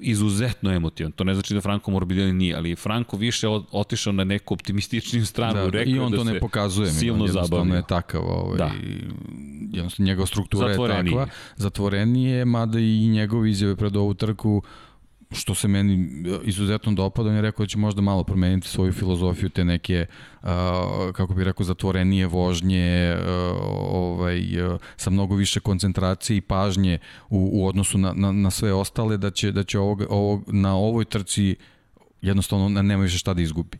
izuzetno 0.00 0.72
emotivan. 0.72 1.12
To 1.12 1.24
ne 1.24 1.34
znači 1.34 1.54
da 1.54 1.60
Franco 1.60 1.90
Morbidelli 1.90 2.32
nije, 2.32 2.56
ali 2.56 2.76
Franco 2.76 3.16
više 3.16 3.48
otišao 3.72 4.12
na 4.12 4.24
neku 4.24 4.54
optimističniju 4.54 5.26
stranu. 5.26 5.54
Da, 5.54 5.70
rekao 5.70 5.92
I 5.92 5.98
on 5.98 6.10
da 6.10 6.16
to 6.16 6.24
ne 6.24 6.40
pokazuje. 6.40 6.90
Silno 6.90 7.24
jednostavno 7.24 7.74
je 7.74 7.82
takav. 7.88 8.22
Ovaj, 8.24 8.58
da. 8.58 8.70
Jednostavno 9.72 10.06
njegova 10.06 10.26
struktura 10.26 10.68
Zatvoreniji. 10.68 11.12
je 11.12 11.18
takva. 11.18 11.34
Zatvorenije, 11.56 12.44
mada 12.44 12.78
i 12.78 13.08
njegove 13.08 13.50
izjave 13.50 13.76
pred 13.76 13.96
ovu 13.96 14.14
trku 14.14 14.62
što 15.32 15.54
se 15.54 15.68
meni 15.68 16.22
izuzetno 16.44 16.92
dopada, 16.92 17.28
on 17.28 17.34
je 17.34 17.42
rekao 17.42 17.66
da 17.66 17.68
će 17.68 17.78
možda 17.78 18.02
malo 18.02 18.24
promeniti 18.24 18.68
svoju 18.68 18.92
filozofiju, 18.92 19.48
te 19.48 19.64
neke, 19.64 20.06
uh, 20.42 20.48
kako 21.12 21.34
bih 21.34 21.44
rekao, 21.44 21.64
zatvorenije 21.64 22.26
vožnje, 22.26 23.16
uh, 23.18 23.26
ovaj, 23.92 24.62
uh, 24.62 24.80
sa 24.96 25.10
mnogo 25.10 25.34
više 25.34 25.60
koncentracije 25.60 26.36
i 26.36 26.40
pažnje 26.40 26.98
u, 27.30 27.50
u 27.52 27.66
odnosu 27.66 27.98
na, 27.98 28.12
na, 28.12 28.32
na 28.32 28.50
sve 28.50 28.72
ostale, 28.72 29.16
da 29.16 29.30
će, 29.30 29.52
da 29.52 29.64
će 29.64 29.78
ovog, 29.78 30.02
ovog, 30.08 30.44
na 30.46 30.76
ovoj 30.76 31.04
trci 31.04 31.56
jednostavno 32.22 32.68
nema 32.68 33.02
više 33.02 33.18
šta 33.18 33.34
da 33.34 33.42
izgubi. 33.42 33.78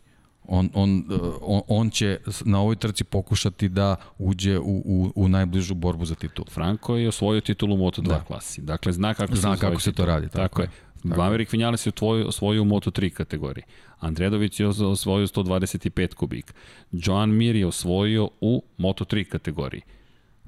On, 0.49 0.69
on, 0.73 1.03
on, 1.41 1.61
on 1.67 1.89
će 1.89 2.19
na 2.45 2.59
ovoj 2.59 2.75
trci 2.75 3.03
pokušati 3.03 3.69
da 3.69 3.95
uđe 4.17 4.59
u, 4.59 4.63
u, 4.85 5.11
u 5.15 5.27
najbližu 5.27 5.75
borbu 5.75 6.05
za 6.05 6.15
titulu. 6.15 6.45
Franko 6.51 6.95
je 6.95 7.07
osvojio 7.07 7.41
titulu 7.41 7.75
u 7.75 7.77
Moto2 7.77 8.07
da. 8.07 8.23
klasi. 8.23 8.61
Dakle, 8.61 8.93
zna 8.93 9.13
kako, 9.13 9.35
zna 9.35 9.55
se, 9.55 9.61
kako 9.61 9.79
se 9.79 9.91
to 9.91 10.05
radi. 10.05 10.27
Tako, 10.27 10.41
tako 10.41 10.61
je. 10.61 10.69
Maverick 11.03 11.53
Vinales 11.53 11.85
je 11.85 11.91
osvojio 12.27 12.61
u 12.61 12.65
Moto3 12.65 13.09
kategoriji. 13.09 13.63
Andredović 13.99 14.59
je 14.59 14.67
osvojio 14.67 15.27
125 15.27 16.13
kubik. 16.13 16.53
Joan 16.91 17.29
Mir 17.29 17.55
je 17.55 17.67
osvojio 17.67 18.29
u 18.41 18.63
Moto3 18.77 19.23
kategoriji. 19.23 19.81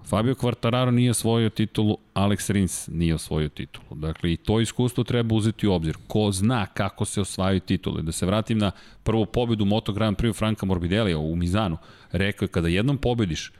Fabio 0.06 0.34
Quartararo 0.34 0.91
nije 0.91 1.12
osvojio 1.12 1.50
titulu, 1.50 1.97
Alex 2.14 2.52
Rins 2.52 2.88
nije 2.88 3.16
osvojio 3.16 3.50
titulu. 3.50 3.86
Dakle, 3.91 4.34
i 4.34 4.38
to 4.38 4.60
iskustvo 4.60 5.04
treba 5.04 5.36
uzeti 5.36 5.68
u 5.68 5.74
obzir. 5.74 5.97
Ko 6.08 6.32
zna 6.32 6.66
kako 6.66 7.06
se 7.06 7.22
osvajaju 7.22 7.60
titule. 7.60 8.02
Da 8.02 8.12
se 8.12 8.26
vratim 8.26 8.58
na 8.58 8.72
prvu 9.04 9.26
pobedu 9.26 9.66
Moto 9.66 9.93
Grand 9.93 10.18
Prix 10.18 10.36
Franka 10.36 10.66
Morbidelija 10.66 11.18
u 11.18 11.36
Mizanu. 11.36 11.78
Rekao 12.12 12.45
je, 12.45 12.50
kada 12.50 12.68
jednom 12.68 12.97
pobediš, 12.97 13.52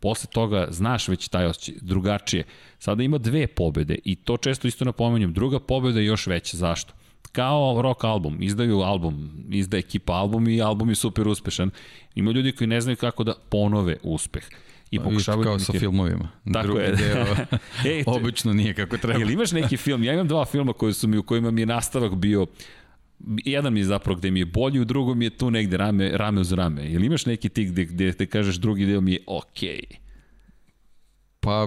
posle 0.00 0.30
toga 0.32 0.66
znaš 0.70 1.08
već 1.08 1.28
taj 1.28 1.46
osjećaj 1.46 1.74
drugačije. 1.80 2.44
Sada 2.78 3.02
ima 3.02 3.18
dve 3.18 3.46
pobede 3.46 3.96
i 4.04 4.16
to 4.16 4.36
često 4.36 4.68
isto 4.68 4.84
napomenjam. 4.84 5.32
Druga 5.32 5.60
pobeda 5.60 6.00
je 6.00 6.06
još 6.06 6.26
veća. 6.26 6.56
Zašto? 6.56 6.94
Kao 7.32 7.82
rock 7.82 8.04
album, 8.04 8.36
izdaju 8.40 8.78
album, 8.80 9.30
izda 9.50 9.76
ekipa 9.76 10.12
album 10.12 10.48
i 10.48 10.62
album 10.62 10.88
je 10.88 10.94
super 10.94 11.28
uspešan. 11.28 11.70
Ima 12.14 12.30
ljudi 12.30 12.52
koji 12.52 12.68
ne 12.68 12.80
znaju 12.80 12.96
kako 12.96 13.24
da 13.24 13.34
ponove 13.48 13.96
uspeh 14.02 14.42
i 14.90 14.98
pokušavaju 15.00 15.44
kao 15.44 15.58
sa 15.58 15.72
filmovima. 15.72 16.28
Tako 16.52 16.66
Drugi 16.66 16.80
je. 16.82 16.92
deo 16.92 17.26
Ej, 17.92 18.04
obično 18.06 18.52
nije 18.52 18.74
kako 18.74 18.96
treba. 18.96 19.18
Jel 19.18 19.30
imaš 19.30 19.52
neki 19.52 19.76
film? 19.76 20.04
Ja 20.04 20.12
imam 20.12 20.28
dva 20.28 20.44
filma 20.44 20.72
koji 20.72 20.92
su 20.92 21.08
mi 21.08 21.18
u 21.18 21.22
kojima 21.22 21.50
mi 21.50 21.62
je 21.62 21.66
nastavak 21.66 22.14
bio 22.14 22.46
jedan 23.44 23.72
mi 23.72 23.80
je 23.80 23.84
zapravo 23.84 24.18
gde 24.18 24.30
mi 24.30 24.40
je 24.40 24.46
bolji, 24.46 24.80
u 24.80 24.84
drugom 24.84 25.22
je 25.22 25.30
tu 25.30 25.50
negde 25.50 25.76
rame, 25.76 26.10
rame 26.14 26.40
uz 26.40 26.52
rame. 26.52 26.90
Ili 26.90 27.06
imaš 27.06 27.26
neki 27.26 27.48
tik 27.48 27.70
gde, 27.70 27.84
gde, 27.84 28.10
gde 28.10 28.26
kažeš 28.26 28.56
drugi 28.56 28.86
deo 28.86 29.00
mi 29.00 29.12
je 29.12 29.20
okej? 29.26 29.80
Okay. 29.90 30.07
Pa 31.48 31.66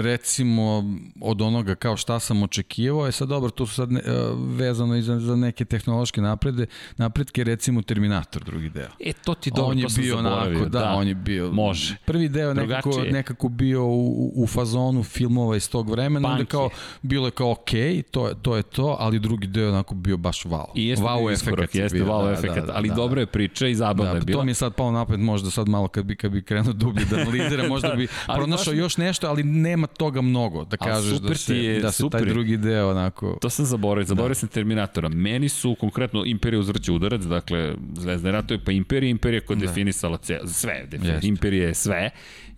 recimo 0.00 0.84
od 1.20 1.42
onoga 1.42 1.74
kao 1.74 1.96
šta 1.96 2.20
sam 2.20 2.42
očekivao, 2.42 3.06
je 3.06 3.12
sad 3.12 3.28
dobro, 3.28 3.50
to 3.50 3.66
su 3.66 3.74
sad 3.74 3.92
ne, 3.92 4.00
e, 4.00 4.12
vezano 4.36 4.96
i 4.96 5.02
za, 5.02 5.20
za 5.20 5.36
neke 5.36 5.64
tehnološke 5.64 6.20
naprede, 6.20 6.66
napredke, 6.96 7.44
recimo 7.44 7.82
Terminator 7.82 8.44
drugi 8.44 8.68
deo. 8.68 8.88
E, 9.00 9.12
to 9.12 9.34
ti 9.34 9.50
dobro, 9.50 9.70
on 9.70 9.78
je 9.78 9.86
to 9.86 10.00
bio 10.00 10.18
onako, 10.18 10.64
da, 10.64 10.78
da, 10.78 10.92
on 10.92 11.08
je 11.08 11.14
bio. 11.14 11.52
Može. 11.52 11.96
Prvi 12.04 12.28
deo 12.28 12.54
nekako, 12.54 13.02
nekako 13.10 13.48
bio 13.48 13.84
u, 13.84 14.32
u 14.36 14.46
fazonu 14.46 15.02
filmova 15.02 15.56
iz 15.56 15.70
tog 15.70 15.90
vremena, 15.90 16.28
Punk 16.28 16.38
onda 16.38 16.44
kao, 16.44 16.70
bilo 17.02 17.26
je 17.26 17.30
kao 17.30 17.50
okej, 17.50 17.80
okay, 17.80 18.02
to, 18.02 18.28
je, 18.28 18.34
to 18.42 18.56
je 18.56 18.62
to, 18.62 18.96
ali 19.00 19.18
drugi 19.18 19.46
deo 19.46 19.68
onako 19.68 19.94
bio 19.94 20.16
baš 20.16 20.42
wow. 20.44 20.66
I 20.74 20.86
jeste 20.86 21.04
wow 21.04 21.32
efekt. 21.32 21.74
Jeste 21.74 21.98
bio, 21.98 22.06
wow 22.06 22.24
da, 22.24 22.32
efekt, 22.32 22.54
da, 22.54 22.60
da, 22.60 22.72
ali 22.76 22.88
da, 22.88 22.94
dobro 22.94 23.20
je 23.20 23.26
priča 23.26 23.66
i 23.66 23.74
zabavna 23.74 24.12
da, 24.12 24.18
je 24.18 24.24
bila. 24.24 24.40
To 24.40 24.44
mi 24.44 24.50
je 24.50 24.54
sad 24.54 24.74
palo 24.74 24.90
napred, 24.90 25.20
možda 25.20 25.50
sad 25.50 25.68
malo 25.68 25.88
kad 25.88 26.04
bi, 26.04 26.16
kad 26.16 26.32
bi 26.32 26.42
krenuo 26.42 26.72
dublje 26.72 27.04
da 27.04 27.16
analizira, 27.16 27.68
možda 27.74 27.94
bi 27.94 28.08
pronašao 28.26 28.74
još 28.74 28.96
nešto, 28.96 29.11
ali 29.22 29.42
nema 29.42 29.86
toga 29.86 30.20
mnogo 30.20 30.64
da 30.64 30.76
kažeš 30.76 31.18
da 31.18 31.34
se, 31.34 31.56
je, 31.56 31.80
da 31.80 31.92
se 31.92 31.96
super. 31.96 32.20
taj 32.20 32.28
drugi 32.28 32.56
deo 32.56 32.90
onako... 32.90 33.38
To 33.40 33.50
sam 33.50 33.64
zaboravio, 33.64 34.06
zaboravio 34.06 34.34
da. 34.34 34.34
sam 34.34 34.48
Terminatora. 34.48 35.08
Meni 35.08 35.48
su 35.48 35.76
konkretno 35.80 36.24
Imperija 36.26 36.60
uzvrće 36.60 36.92
udarac, 36.92 37.22
dakle 37.22 37.74
Zvezda 37.96 38.30
ratuje 38.30 38.64
pa 38.64 38.72
Imperija, 38.72 39.10
Imperija 39.10 39.40
koja 39.40 39.54
je 39.54 39.60
da. 39.60 39.66
definisala 39.66 40.18
ce, 40.18 40.38
sve, 40.46 40.86
defin, 40.90 41.18
Imperija 41.22 41.68
je 41.68 41.74
sve 41.74 42.10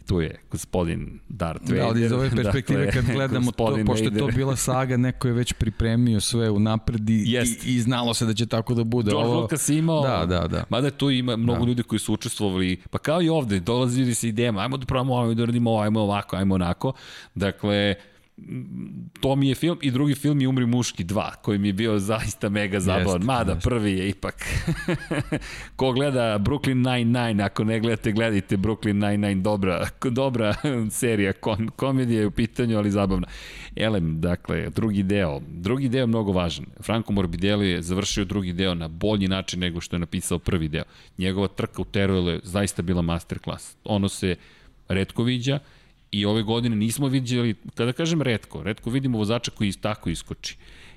tu 0.06 0.20
je 0.20 0.40
gospodin 0.50 1.18
Darth 1.28 1.62
Vader. 1.62 1.78
Da, 1.78 1.86
ali 1.86 2.04
iz 2.04 2.12
ove 2.12 2.30
perspektive 2.36 2.84
dakle, 2.86 3.02
kad 3.02 3.14
gledamo 3.14 3.52
to, 3.52 3.78
pošto 3.86 4.04
je 4.04 4.18
to 4.18 4.26
bila 4.26 4.56
saga, 4.56 4.96
neko 4.96 5.28
je 5.28 5.34
već 5.34 5.52
pripremio 5.52 6.20
sve 6.20 6.50
u 6.50 6.58
napredi 6.58 7.14
i, 7.14 7.38
i, 7.64 7.80
znalo 7.80 8.14
se 8.14 8.26
da 8.26 8.34
će 8.34 8.46
tako 8.46 8.74
da 8.74 8.84
bude. 8.84 9.10
George 9.10 9.28
Ovo... 9.28 9.40
Lucas 9.40 9.68
imao, 9.68 10.02
da, 10.02 10.26
da, 10.26 10.48
da. 10.48 10.64
mada 10.68 10.90
tu 10.90 11.10
ima 11.10 11.36
mnogo 11.36 11.60
da. 11.60 11.66
ljudi 11.66 11.82
koji 11.82 11.98
su 11.98 12.12
učestvovali, 12.12 12.80
pa 12.90 12.98
kao 12.98 13.22
i 13.22 13.28
ovde, 13.28 13.60
dolazili 13.60 14.14
se 14.14 14.28
idejama, 14.28 14.60
ajmo 14.60 14.76
da 14.76 14.86
pravimo 14.86 15.14
ovo, 15.14 15.34
da 15.34 15.44
radimo 15.44 15.70
ovo, 15.70 15.80
ajmo 15.80 16.00
ovako, 16.00 16.36
ajmo 16.36 16.54
onako. 16.54 16.92
Dakle, 17.34 17.94
to 19.20 19.36
mi 19.36 19.48
je 19.48 19.54
film 19.54 19.78
i 19.82 19.90
drugi 19.90 20.14
film 20.14 20.40
je 20.40 20.48
Umri 20.48 20.66
muški 20.66 21.04
2, 21.04 21.30
koji 21.42 21.58
mi 21.58 21.68
je 21.68 21.72
bio 21.72 21.98
zaista 21.98 22.48
mega 22.48 22.80
zabavan. 22.80 23.20
Jest, 23.20 23.26
Mada, 23.26 23.52
jest. 23.52 23.64
prvi 23.64 23.92
je 23.92 24.08
ipak. 24.08 24.34
Ko 25.76 25.92
gleda 25.92 26.38
Brooklyn 26.38 26.82
Nine-Nine, 26.82 27.44
ako 27.44 27.64
ne 27.64 27.80
gledate, 27.80 28.12
gledajte 28.12 28.56
Brooklyn 28.56 28.98
Nine-Nine, 28.98 29.42
dobra, 29.42 29.88
dobra 30.10 30.54
serija, 30.90 31.32
kom, 31.32 31.68
komedija 31.76 32.20
je 32.20 32.26
u 32.26 32.30
pitanju, 32.30 32.78
ali 32.78 32.90
zabavna. 32.90 33.26
Elem, 33.76 34.20
dakle, 34.20 34.70
drugi 34.70 35.02
deo. 35.02 35.40
Drugi 35.48 35.88
deo 35.88 36.00
je 36.00 36.06
mnogo 36.06 36.32
važan. 36.32 36.66
Franco 36.80 37.12
Morbidelli 37.12 37.68
je 37.68 37.82
završio 37.82 38.24
drugi 38.24 38.52
deo 38.52 38.74
na 38.74 38.88
bolji 38.88 39.28
način 39.28 39.60
nego 39.60 39.80
što 39.80 39.96
je 39.96 40.00
napisao 40.00 40.38
prvi 40.38 40.68
deo. 40.68 40.84
Njegova 41.18 41.48
trka 41.48 41.82
u 41.82 41.84
Teruelu 41.84 42.30
je 42.30 42.40
zaista 42.42 42.82
bila 42.82 43.02
masterclass. 43.02 43.76
Ono 43.84 44.08
se 44.08 44.36
redko 44.88 45.22
viđa, 45.22 45.58
I 46.14 46.24
ove 46.24 46.42
godine 46.42 46.76
nismo 46.76 47.08
vidjeli, 47.08 47.54
kada 47.74 47.92
kažem 47.92 48.22
redko, 48.22 48.62
redko 48.62 48.90
vidimo 48.90 49.18
vozača 49.18 49.50
koji 49.50 49.72
tako 49.72 50.10
iskoči. 50.10 50.56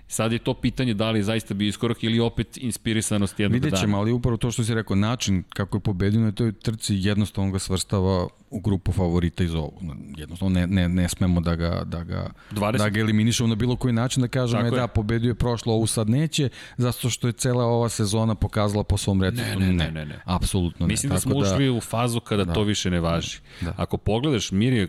Sad 0.10 0.32
je 0.32 0.40
to 0.40 0.54
pitanje 0.54 0.94
da 0.94 1.12
li 1.12 1.20
je 1.20 1.24
zaista 1.24 1.54
bio 1.54 1.68
iskorak 1.68 2.04
ili 2.04 2.20
opet 2.20 2.58
inspirisanost 2.58 3.40
jednog 3.40 3.54
Vidjet 3.54 3.72
dana. 3.72 3.80
Vidjet 3.80 3.88
ćemo, 3.88 3.98
ali 3.98 4.12
upravo 4.12 4.38
to 4.38 4.52
što 4.52 4.64
si 4.64 4.74
rekao, 4.74 4.96
način 4.96 5.44
kako 5.50 5.78
je 5.78 5.82
pobedio 5.82 6.20
na 6.20 6.32
toj 6.32 6.52
trci 6.52 6.96
jednostavno 6.96 7.52
ga 7.52 7.60
svrstava 7.60 8.28
u 8.50 8.60
grupu 8.60 8.92
favorita 8.92 9.44
iz 9.44 9.56
ovog. 9.56 9.74
Jednostavno 10.18 10.60
ne, 10.60 10.68
ne, 10.68 10.90
ne 10.90 11.10
smemo 11.10 11.42
da 11.42 11.56
ga, 11.56 11.84
da 11.86 12.04
ga, 12.04 12.30
20. 12.52 12.78
da 12.78 12.90
ga 12.90 13.00
eliminišemo 13.00 13.50
na 13.50 13.56
bilo 13.56 13.76
koji 13.76 13.94
način, 13.94 14.22
da 14.22 14.28
kažemo 14.28 14.66
je, 14.66 14.72
da 14.72 14.88
pobedio 14.88 15.30
je 15.30 15.36
prošlo, 15.36 15.74
ovu 15.74 15.88
sad 15.88 16.10
neće, 16.10 16.50
zato 16.78 17.10
što 17.10 17.28
je 17.28 17.34
cela 17.34 17.66
ova 17.66 17.90
sezona 17.90 18.36
pokazala 18.36 18.84
po 18.84 18.98
svom 18.98 19.22
receptu. 19.22 19.60
Ne, 19.60 19.66
ne, 19.66 19.74
ne. 19.74 19.92
ne, 19.92 20.06
ne. 20.06 20.20
Apsolutno 20.26 20.88
ne. 20.88 20.92
Mislim 20.92 21.12
da 21.12 21.20
smo 21.20 21.34
da, 21.34 21.40
ušli 21.40 21.70
u 21.70 21.82
fazu 21.82 22.20
kada 22.20 22.44
da, 22.44 22.54
to 22.54 22.64
više 22.64 22.90
ne 22.90 23.00
važi. 23.00 23.40
Da. 23.62 23.74
Ako 23.78 23.98
pogledaš, 23.98 24.52
Mir 24.52 24.74
je 24.74 24.88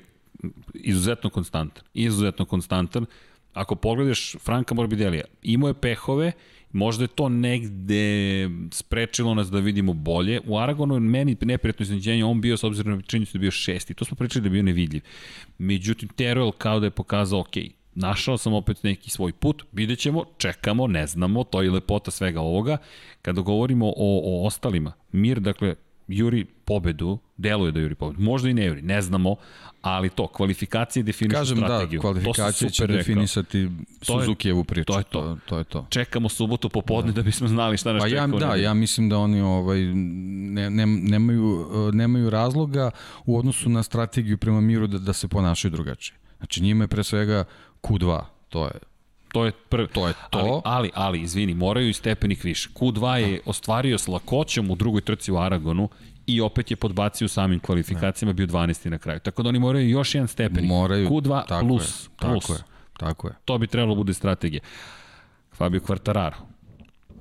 izuzetno 0.74 1.30
konstantan. 1.30 1.84
Izuzetno 1.94 2.44
konstantan. 2.44 3.06
Ako 3.54 3.74
pogledaš 3.74 4.36
Franka 4.44 4.74
Morbidelija, 4.74 5.24
imao 5.42 5.68
je 5.68 5.74
pehove, 5.74 6.32
možda 6.72 7.04
je 7.04 7.08
to 7.08 7.28
negde 7.28 8.48
sprečilo 8.70 9.34
nas 9.34 9.50
da 9.50 9.58
vidimo 9.58 9.92
bolje. 9.92 10.40
U 10.46 10.58
Aragonu 10.58 10.94
je 10.94 11.00
meni 11.00 11.36
neprijatno 11.40 11.82
izneđenje, 11.82 12.24
on 12.24 12.40
bio 12.40 12.56
s 12.56 12.64
obzirom 12.64 12.96
na 12.96 13.02
činjenicu 13.02 13.32
da 13.32 13.36
je 13.36 13.40
bio 13.40 13.50
šesti. 13.50 13.94
To 13.94 14.04
smo 14.04 14.16
pričali 14.16 14.42
da 14.42 14.46
je 14.46 14.50
bio 14.50 14.62
nevidljiv. 14.62 15.02
Međutim, 15.58 16.08
Teruel 16.08 16.52
kao 16.52 16.80
da 16.80 16.86
je 16.86 16.90
pokazao, 16.90 17.40
ok, 17.40 17.56
našao 17.94 18.38
sam 18.38 18.54
opet 18.54 18.82
neki 18.82 19.10
svoj 19.10 19.32
put, 19.32 19.64
vidjet 19.72 19.98
ćemo, 19.98 20.24
čekamo, 20.38 20.86
ne 20.86 21.06
znamo, 21.06 21.44
to 21.44 21.62
je 21.62 21.70
lepota 21.70 22.10
svega 22.10 22.40
ovoga. 22.40 22.76
Kada 23.22 23.40
govorimo 23.40 23.86
o, 23.86 23.92
o 23.96 24.46
ostalima, 24.46 24.92
Mir, 25.12 25.40
dakle, 25.40 25.74
juri 26.08 26.44
pobedu, 26.44 27.18
deluje 27.36 27.72
da 27.72 27.80
juri 27.80 27.94
pobedu. 27.94 28.22
Možda 28.22 28.48
i 28.48 28.54
ne 28.54 28.66
juri, 28.66 28.82
ne 28.82 29.02
znamo, 29.02 29.36
ali 29.82 30.10
to, 30.10 30.26
kvalifikacije 30.26 31.02
definišu 31.02 31.38
Kažem, 31.38 31.60
da, 31.60 31.66
strategiju. 31.66 32.00
Kažem 32.00 32.14
da, 32.14 32.20
kvalifikacije 32.20 32.70
će 32.70 32.86
definisati 32.86 33.70
Suzukijevu 34.02 34.64
priču. 34.64 34.92
To 34.92 34.98
je 34.98 35.04
to. 35.04 35.20
to, 35.20 35.38
to, 35.46 35.58
je 35.58 35.64
to. 35.64 35.86
Čekamo 35.90 36.28
subotu 36.28 36.68
popodne 36.68 37.12
da, 37.12 37.16
da 37.16 37.22
bismo 37.22 37.48
znali 37.48 37.76
šta 37.76 37.92
nas 37.92 38.02
pa 38.02 38.08
ja, 38.08 38.26
čeka. 38.26 38.38
Da, 38.38 38.54
ja 38.54 38.74
mislim 38.74 39.08
da 39.08 39.18
oni 39.18 39.40
ovaj, 39.40 39.80
ne, 39.80 40.70
ne, 40.70 40.86
nemaju, 40.86 41.68
nemaju 41.92 42.30
razloga 42.30 42.90
u 43.26 43.38
odnosu 43.38 43.68
na 43.68 43.82
strategiju 43.82 44.38
prema 44.38 44.60
miru 44.60 44.86
da, 44.86 44.98
da 44.98 45.12
se 45.12 45.28
ponašaju 45.28 45.72
drugačije. 45.72 46.18
Znači 46.38 46.62
njima 46.62 46.84
je 46.84 46.88
pre 46.88 47.04
svega 47.04 47.44
Q2, 47.82 48.22
to 48.48 48.64
je 48.64 48.72
To 49.32 49.44
je 49.44 49.52
prvi. 49.52 49.88
To 49.88 50.08
je 50.08 50.14
to. 50.30 50.38
Ali, 50.38 50.60
ali, 50.64 50.90
ali, 50.94 51.20
izvini, 51.20 51.54
moraju 51.54 51.88
i 51.88 51.92
stepenik 51.92 52.44
više. 52.44 52.68
Q2 52.74 53.14
je 53.14 53.36
da. 53.36 53.42
ostvario 53.46 53.98
s 53.98 54.08
lakoćom 54.08 54.70
u 54.70 54.74
drugoj 54.74 55.00
trci 55.00 55.32
u 55.32 55.38
Aragonu 55.38 55.88
i 56.26 56.40
opet 56.40 56.70
je 56.70 56.76
podbacio 56.76 57.24
u 57.24 57.28
samim 57.28 57.60
kvalifikacijama, 57.60 58.32
bio 58.32 58.46
12. 58.46 58.88
na 58.88 58.98
kraju. 58.98 59.20
Tako 59.20 59.42
da 59.42 59.48
oni 59.48 59.58
moraju 59.58 59.88
još 59.88 60.14
jedan 60.14 60.28
stepenik. 60.28 60.68
Moraju. 60.68 61.08
Q2 61.08 61.46
tako 61.46 61.66
plus. 61.66 62.04
Je, 62.04 62.10
plus. 62.18 62.46
Tako 62.46 62.52
je. 62.52 62.58
Tako 62.98 63.28
je. 63.28 63.34
To 63.44 63.58
bi 63.58 63.66
trebalo 63.66 63.94
da 63.94 63.98
bude 63.98 64.14
strategija. 64.14 64.60
Fabio 65.52 65.80
Quartararo. 65.80 66.36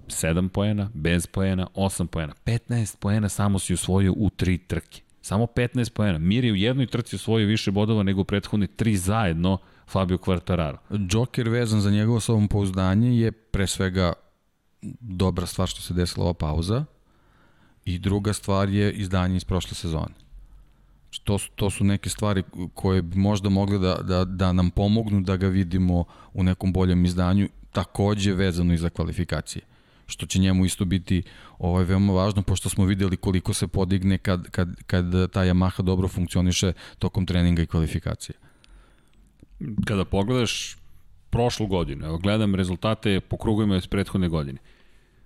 7 0.08 0.50
poena, 0.50 0.90
bez 0.94 1.28
poena, 1.28 1.68
8 1.76 2.06
poena. 2.06 2.34
15 2.46 2.98
poena 3.00 3.30
samo 3.30 3.60
si 3.60 3.74
osvojio 3.74 4.14
u 4.18 4.30
tri 4.30 4.58
trke. 4.58 5.02
Samo 5.22 5.46
15 5.46 5.90
poena. 5.94 6.18
Mir 6.18 6.46
je 6.46 6.52
u 6.52 6.56
jednoj 6.56 6.88
trci 6.88 7.16
osvojio 7.16 7.48
više 7.48 7.72
bodova 7.72 8.04
nego 8.04 8.22
u 8.22 8.24
prethodne 8.24 8.68
tri 8.68 8.98
zajedno 8.98 9.58
Fabio 9.88 10.18
Quartararo. 10.18 10.78
Joker 10.90 11.50
vezan 11.50 11.82
za 11.82 11.92
njegovo 11.92 12.20
samopouzdanje 12.20 13.20
je 13.20 13.32
pre 13.32 13.68
svega 13.68 14.14
dobra 15.00 15.46
stvar 15.46 15.68
što 15.68 15.82
se 15.82 15.94
desila 15.94 16.26
ova 16.26 16.34
pauza 16.34 16.86
i 17.86 18.00
druga 18.00 18.34
stvar 18.34 18.70
je 18.70 18.92
izdanje 18.92 19.38
iz 19.38 19.44
prošle 19.44 19.76
sezone. 19.76 20.16
Znači, 21.04 21.22
to 21.24 21.38
su, 21.38 21.50
to 21.56 21.70
su 21.70 21.84
neke 21.84 22.10
stvari 22.10 22.44
koje 22.74 23.02
bi 23.02 23.18
možda 23.18 23.50
mogle 23.50 23.78
da, 23.78 23.96
da, 23.96 24.26
da 24.26 24.54
nam 24.54 24.72
pomognu 24.72 25.22
da 25.22 25.38
ga 25.38 25.48
vidimo 25.48 26.06
u 26.34 26.44
nekom 26.44 26.74
boljem 26.74 27.06
izdanju, 27.06 27.50
takođe 27.72 28.34
vezano 28.34 28.74
i 28.74 28.78
za 28.78 28.90
kvalifikacije 28.90 29.62
što 30.10 30.26
će 30.26 30.40
njemu 30.40 30.66
isto 30.66 30.86
biti 30.86 31.24
ovaj, 31.60 31.84
veoma 31.84 32.14
važno, 32.14 32.42
pošto 32.42 32.70
smo 32.70 32.86
videli 32.86 33.18
koliko 33.18 33.54
se 33.54 33.68
podigne 33.68 34.18
kad, 34.18 34.50
kad, 34.50 34.84
kad 34.84 35.32
ta 35.32 35.42
Yamaha 35.42 35.82
dobro 35.82 36.08
funkcioniše 36.08 36.74
tokom 37.00 37.26
treninga 37.26 37.62
i 37.62 37.66
kvalifikacije 37.66 38.36
kada 39.86 40.06
pogledaš 40.06 40.78
prošlu 41.30 41.68
godinu, 41.68 42.06
evo 42.06 42.18
gledam 42.18 42.56
rezultate 42.56 43.20
po 43.20 43.38
krugovima 43.38 43.78
iz 43.78 43.88
prethodne 43.88 44.30
godine. 44.30 44.58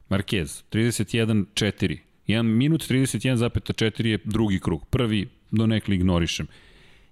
Marquez, 0.09 0.63
31-4, 0.71 1.97
1 2.27 2.43
minut 2.43 2.81
31,4 2.81 4.05
je 4.05 4.19
drugi 4.23 4.59
krug, 4.59 4.85
prvi 4.89 5.29
do 5.51 5.67
nekli 5.67 5.95
ignorišem. 5.95 6.47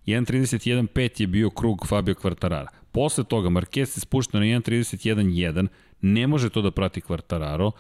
1.31.5 0.06 1.22
je 1.22 1.28
bio 1.28 1.50
krug 1.50 1.88
Fabio 1.88 2.16
Quartarara. 2.16 2.68
Posle 2.92 3.24
toga 3.24 3.50
Marquez 3.50 3.86
se 3.86 4.00
spušta 4.00 4.40
na 4.40 4.46
1.31.1, 4.46 5.68
ne 6.02 6.28
može 6.28 6.50
to 6.50 6.62
da 6.62 6.72
prati 6.72 7.02
Quartararo, 7.02 7.72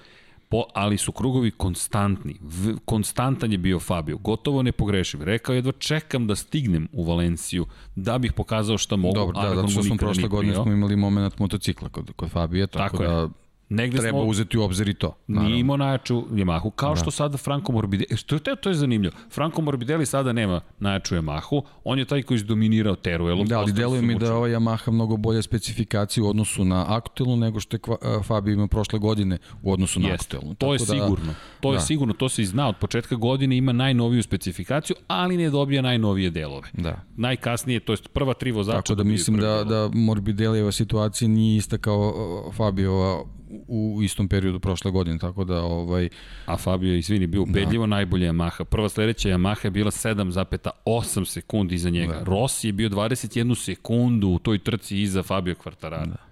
po, 0.49 0.63
ali 0.73 0.97
su 0.97 1.11
krugovi 1.11 1.51
konstantni. 1.51 2.35
V, 2.41 2.75
konstantan 2.85 3.51
je 3.51 3.57
bio 3.57 3.79
Fabio, 3.79 4.17
gotovo 4.17 4.63
nepogrešiv. 4.63 5.23
Rekao 5.23 5.55
je 5.55 5.61
da 5.61 5.71
čekam 5.71 6.27
da 6.27 6.35
stignem 6.35 6.87
u 6.91 7.03
Valenciju 7.03 7.65
da 7.95 8.17
bih 8.17 8.33
pokazao 8.33 8.77
šta 8.77 8.95
mogu. 8.95 9.15
Dobro, 9.15 9.41
da, 9.41 9.55
zato 9.55 9.67
što 9.67 9.83
smo 9.83 9.95
prošle 9.95 10.27
godine 10.27 10.55
smo 10.55 10.71
imali 10.71 10.95
moment 10.95 11.39
motocikla 11.39 11.89
kod, 11.89 12.11
kod 12.15 12.29
Fabio, 12.29 12.67
tako, 12.67 12.97
tako 12.97 13.03
da... 13.03 13.19
Je 13.19 13.27
Negde 13.69 13.97
treba 13.97 14.19
smo, 14.19 14.27
uzeti 14.27 14.57
u 14.57 14.63
obzir 14.63 14.89
i 14.89 14.93
to. 14.93 15.15
Naravno. 15.27 15.49
Nije 15.49 15.59
imao 15.59 15.77
najjaču 15.77 16.23
Yamahu, 16.31 16.71
kao 16.75 16.93
da. 16.93 17.01
što 17.01 17.11
sada 17.11 17.37
Franco 17.37 17.71
Morbidelli, 17.71 18.17
što 18.17 18.35
je, 18.35 18.55
to 18.61 18.69
je 18.69 18.75
zanimljivo. 18.75 19.15
Franco 19.31 19.61
Morbidelli 19.61 20.05
sada 20.05 20.33
nema 20.33 20.61
najjaču 20.79 21.15
Yamahu, 21.15 21.61
on 21.83 21.99
je 21.99 22.05
taj 22.05 22.23
koji 22.23 22.37
je 22.37 22.43
dominirao 22.43 22.95
Teruelom. 22.95 23.47
Da, 23.47 23.59
ali 23.59 23.73
deluje 23.73 24.01
mi 24.01 24.19
da 24.19 24.25
je 24.25 24.31
ova 24.31 24.47
Yamaha 24.47 24.91
mnogo 24.91 25.17
bolja 25.17 25.41
specifikacija 25.41 26.23
u 26.23 26.29
odnosu 26.29 26.65
na 26.65 26.85
aktuelnu 26.87 27.35
nego 27.35 27.59
što 27.59 27.77
je 27.77 27.81
Fabio 28.23 28.53
imao 28.53 28.67
prošle 28.67 28.99
godine 28.99 29.37
u 29.63 29.71
odnosu 29.73 29.99
na 29.99 30.07
Jest, 30.07 30.23
aktuelnu. 30.23 30.55
To 30.55 30.73
je 30.73 30.79
da, 30.79 30.85
sigurno. 30.85 31.33
To 31.59 31.71
da. 31.71 31.75
je 31.75 31.81
sigurno, 31.81 32.13
to 32.13 32.29
se 32.29 32.41
i 32.41 32.45
zna. 32.45 32.67
Od 32.67 32.75
početka 32.77 33.15
godine 33.15 33.57
ima 33.57 33.71
najnoviju 33.71 34.23
specifikaciju, 34.23 34.95
ali 35.07 35.37
ne 35.37 35.49
dobija 35.49 35.81
najnovije 35.81 36.29
delove. 36.29 36.67
Da. 36.73 37.01
Najkasnije, 37.15 37.79
to 37.79 37.93
je 37.93 37.97
prva 38.13 38.33
tri 38.33 38.51
vozača. 38.51 38.81
Tako 38.81 38.95
da 38.95 39.03
mislim 39.03 39.37
da, 39.37 39.63
da 39.63 39.89
Morbidellijeva 39.93 40.71
situacija 40.71 41.27
nije 41.27 41.57
ista 41.57 41.77
kao 41.77 42.13
Fabiova 42.55 43.23
u 43.67 43.99
istom 44.03 44.27
periodu 44.27 44.59
prošle 44.59 44.91
godine, 44.91 45.17
tako 45.17 45.43
da 45.43 45.61
ovaj 45.61 46.09
a 46.45 46.57
Fabio 46.57 46.95
izvini 46.95 47.27
bio 47.27 47.41
ubedljivo 47.41 47.83
da. 47.83 47.89
najbolja 47.89 48.31
Yamaha. 48.31 48.63
Prva 48.63 48.89
sledeća 48.89 49.29
Yamaha 49.29 49.65
je 49.65 49.71
bila 49.71 49.91
7,8 49.91 51.25
sekundi 51.25 51.75
iza 51.75 51.89
njega. 51.89 52.13
Da. 52.13 52.23
Rossi 52.23 52.67
je 52.67 52.73
bio 52.73 52.89
21 52.89 53.55
sekundu 53.55 54.27
u 54.27 54.39
toj 54.39 54.59
trci 54.59 55.01
iza 55.01 55.23
Fabio 55.23 55.55
Quartarara. 55.55 56.05
Da. 56.05 56.28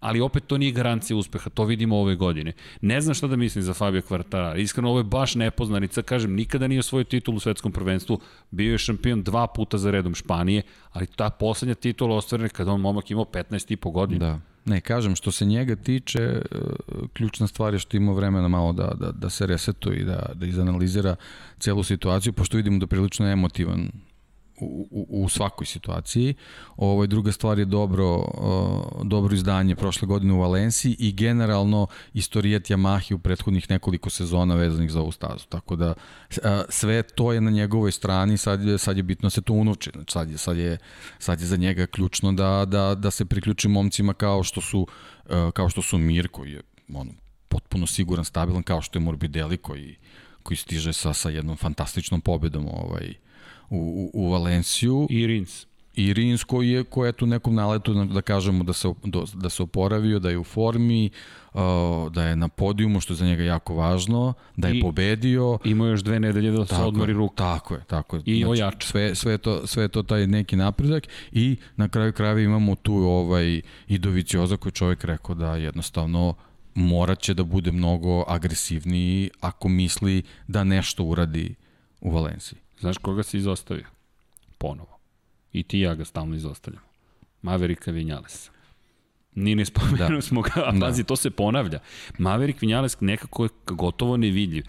Ali 0.00 0.20
opet 0.20 0.46
to 0.46 0.58
nije 0.58 0.72
garancija 0.72 1.16
uspeha, 1.16 1.50
to 1.50 1.64
vidimo 1.64 1.96
ove 1.96 2.14
godine. 2.14 2.52
Ne 2.80 3.00
znam 3.00 3.14
šta 3.14 3.26
da 3.26 3.36
mislim 3.36 3.62
za 3.64 3.74
Fabio 3.74 4.02
Quartarara. 4.02 4.60
Iskreno, 4.60 4.88
ovo 4.88 4.98
je 4.98 5.04
baš 5.04 5.34
nepoznanica. 5.34 6.02
Kažem, 6.02 6.34
nikada 6.34 6.68
nije 6.68 6.78
osvojio 6.78 7.04
titul 7.04 7.34
u 7.34 7.40
svetskom 7.40 7.72
prvenstvu. 7.72 8.20
Bio 8.50 8.72
je 8.72 8.78
šampion 8.78 9.22
dva 9.22 9.46
puta 9.46 9.78
za 9.78 9.90
redom 9.90 10.14
Španije, 10.14 10.62
ali 10.92 11.06
ta 11.06 11.30
poslednja 11.30 11.74
titula 11.74 12.16
ostvarena 12.16 12.48
kada 12.48 12.72
on 12.72 12.80
momak 12.80 13.10
imao 13.10 13.24
15 13.24 13.72
i 13.72 13.76
po 13.76 13.90
godina. 13.90 14.26
Da. 14.26 14.40
Ne, 14.64 14.80
kažem, 14.80 15.16
što 15.16 15.30
se 15.30 15.44
njega 15.44 15.76
tiče, 15.76 16.20
e, 16.22 16.42
ključna 17.12 17.46
stvar 17.46 17.72
je 17.74 17.78
što 17.78 17.96
ima 17.96 18.12
vremena 18.12 18.48
malo 18.48 18.72
da, 18.72 18.92
da, 19.00 19.12
da 19.12 19.30
se 19.30 19.46
resetuje 19.46 19.98
i 19.98 20.04
da, 20.04 20.32
da 20.34 20.46
izanalizira 20.46 21.16
celu 21.58 21.82
situaciju, 21.82 22.32
pošto 22.32 22.56
vidimo 22.56 22.78
da 22.78 22.84
je 22.84 22.88
prilično 22.88 23.26
emotivan 23.26 23.90
u, 24.60 25.06
u 25.10 25.28
svakoj 25.28 25.66
situaciji. 25.66 26.34
Ovo 26.76 27.06
druga 27.06 27.32
stvar 27.32 27.58
je 27.58 27.64
dobro, 27.64 28.24
dobro 29.04 29.34
izdanje 29.34 29.76
prošle 29.76 30.06
godine 30.06 30.32
u 30.32 30.40
Valenciji 30.40 30.96
i 30.98 31.12
generalno 31.12 31.86
istorijat 32.14 32.62
Yamahi 32.62 33.14
u 33.14 33.18
prethodnih 33.18 33.70
nekoliko 33.70 34.10
sezona 34.10 34.54
vezanih 34.54 34.90
za 34.90 35.00
ovu 35.00 35.12
stazu. 35.12 35.46
Tako 35.48 35.76
da 35.76 35.94
sve 36.68 37.02
to 37.02 37.32
je 37.32 37.40
na 37.40 37.50
njegovoj 37.50 37.92
strani, 37.92 38.36
sad 38.36 38.64
je, 38.64 38.78
sad 38.78 38.96
je 38.96 39.02
bitno 39.02 39.26
da 39.26 39.30
se 39.30 39.42
to 39.42 39.52
unuči. 39.52 39.90
Znači, 39.94 40.12
sad, 40.12 40.30
je, 40.30 40.38
sad, 40.38 40.56
je, 40.56 40.78
sad 41.18 41.40
je 41.40 41.46
za 41.46 41.56
njega 41.56 41.86
ključno 41.86 42.32
da, 42.32 42.64
da, 42.64 42.94
da 42.94 43.10
se 43.10 43.24
priključi 43.24 43.68
momcima 43.68 44.14
kao 44.14 44.42
što 44.42 44.60
su, 44.60 44.86
uh, 45.24 45.50
kao 45.52 45.68
što 45.68 45.82
su 45.82 45.98
Mir, 45.98 46.28
koji 46.28 46.52
je 46.52 46.62
ono, 46.94 47.10
potpuno 47.48 47.86
siguran, 47.86 48.24
stabilan, 48.24 48.62
kao 48.62 48.82
što 48.82 48.98
je 48.98 49.02
Morbidelli, 49.02 49.56
koji, 49.56 49.96
koji 50.42 50.56
stiže 50.56 50.92
sa, 50.92 51.12
sa 51.12 51.30
jednom 51.30 51.56
fantastičnom 51.56 52.20
pobedom 52.20 52.68
ovaj, 52.68 53.14
u, 53.70 53.76
u, 53.76 54.10
u 54.12 54.30
Valenciju. 54.30 55.06
I 55.10 55.26
Rins. 55.26 55.66
I 55.94 56.12
Rins 56.12 56.44
koji 56.44 56.68
je, 56.68 56.84
koji 56.84 57.08
je 57.08 57.12
tu 57.12 57.26
nekom 57.26 57.54
naletu, 57.54 58.04
da 58.04 58.20
kažemo, 58.22 58.64
da 58.64 58.72
se, 58.72 58.88
da 59.34 59.50
se 59.50 59.62
oporavio, 59.62 60.18
da 60.18 60.30
je 60.30 60.38
u 60.38 60.44
formi, 60.44 61.10
uh, 61.54 61.60
da 62.12 62.24
je 62.24 62.36
na 62.36 62.48
podijumu, 62.48 63.00
što 63.00 63.12
je 63.12 63.16
za 63.16 63.26
njega 63.26 63.42
jako 63.42 63.74
važno, 63.74 64.34
da 64.56 64.68
je 64.68 64.78
I, 64.78 64.80
pobedio. 64.80 65.58
Ima 65.64 65.86
još 65.86 66.00
dve 66.02 66.20
nedelje 66.20 66.50
da 66.50 66.66
se 66.66 66.74
odmori 66.74 67.12
ruku. 67.12 67.34
Tako 67.34 67.74
je, 67.74 67.80
tako 67.86 68.16
je. 68.16 68.22
I 68.26 68.44
znači, 68.44 68.62
ojača. 68.62 68.88
Sve, 68.88 69.14
sve, 69.14 69.38
to, 69.38 69.66
sve 69.66 69.88
to 69.88 70.02
taj 70.02 70.26
neki 70.26 70.56
napredak 70.56 71.08
i 71.32 71.56
na 71.76 71.88
kraju 71.88 72.12
krajeva 72.12 72.40
imamo 72.40 72.74
tu 72.74 72.94
ovaj, 72.94 73.60
i 73.88 73.98
Dovicioza 73.98 74.56
koji 74.56 74.72
čovjek 74.72 75.04
rekao 75.04 75.34
da 75.34 75.56
jednostavno 75.56 76.34
morat 76.74 77.20
će 77.20 77.34
da 77.34 77.44
bude 77.44 77.72
mnogo 77.72 78.24
agresivniji 78.28 79.30
ako 79.40 79.68
misli 79.68 80.22
da 80.48 80.64
nešto 80.64 81.04
uradi 81.04 81.54
u 82.00 82.10
Valenciji. 82.10 82.58
Znaš 82.80 82.98
koga 82.98 83.22
se 83.22 83.36
izostavio? 83.36 83.86
Ponovo. 84.58 84.98
I 85.52 85.62
ti 85.62 85.80
ja 85.80 85.94
ga 85.94 86.04
stalno 86.04 86.36
izostavljamo. 86.36 86.86
Maverika 87.42 87.90
Vinjalesa. 87.90 88.50
Ni 89.34 89.54
ne 89.54 89.64
spomenu 89.64 90.16
da. 90.16 90.20
smo 90.20 90.40
ga, 90.42 90.50
a 90.56 90.72
da. 90.72 90.80
pazi, 90.80 91.02
da. 91.02 91.06
to 91.06 91.16
se 91.16 91.30
ponavlja. 91.30 91.78
Maverik 92.18 92.62
Vinjales 92.62 93.00
nekako 93.00 93.44
je 93.44 93.48
gotovo 93.66 94.16
nevidljiv. 94.16 94.64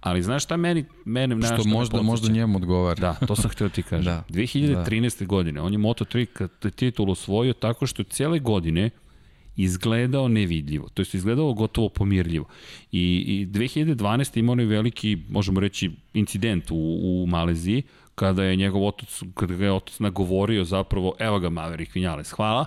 Ali 0.00 0.22
znaš 0.22 0.44
šta 0.44 0.56
meni, 0.56 0.84
mene 1.04 1.36
što, 1.46 1.56
što 1.56 1.68
možda, 1.68 2.02
možda 2.02 2.32
njemu 2.32 2.56
odgovara. 2.56 3.00
Da, 3.00 3.26
to 3.26 3.36
sam 3.36 3.50
htio 3.50 3.68
ti 3.68 3.82
kažem. 3.90 4.04
da. 4.04 4.24
2013. 4.28 5.18
Da. 5.18 5.26
godine, 5.26 5.60
on 5.60 5.72
je 5.72 5.78
Moto3 5.78 6.70
titul 6.70 7.10
osvojio 7.10 7.52
tako 7.52 7.86
što 7.86 8.02
cele 8.02 8.38
godine 8.38 8.90
izgledao 9.56 10.28
nevidljivo, 10.28 10.88
to 10.88 11.02
je 11.02 11.06
izgledao 11.12 11.52
gotovo 11.52 11.88
pomirljivo. 11.88 12.44
I, 12.92 13.24
i 13.26 13.46
2012. 13.46 14.38
imao 14.38 14.52
onaj 14.52 14.66
veliki, 14.66 15.18
možemo 15.28 15.60
reći, 15.60 15.90
incident 16.14 16.70
u, 16.70 17.00
u 17.02 17.26
Maleziji, 17.26 17.82
kada 18.14 18.44
je 18.44 18.56
njegov 18.56 18.86
otac, 18.86 19.22
kada 19.34 19.54
ga 19.54 19.64
je 19.64 19.72
otac 19.72 19.98
nagovorio 19.98 20.64
zapravo, 20.64 21.14
evo 21.18 21.38
ga 21.38 21.48
Maverick 21.48 21.94
Vinales, 21.94 22.30
hvala, 22.30 22.66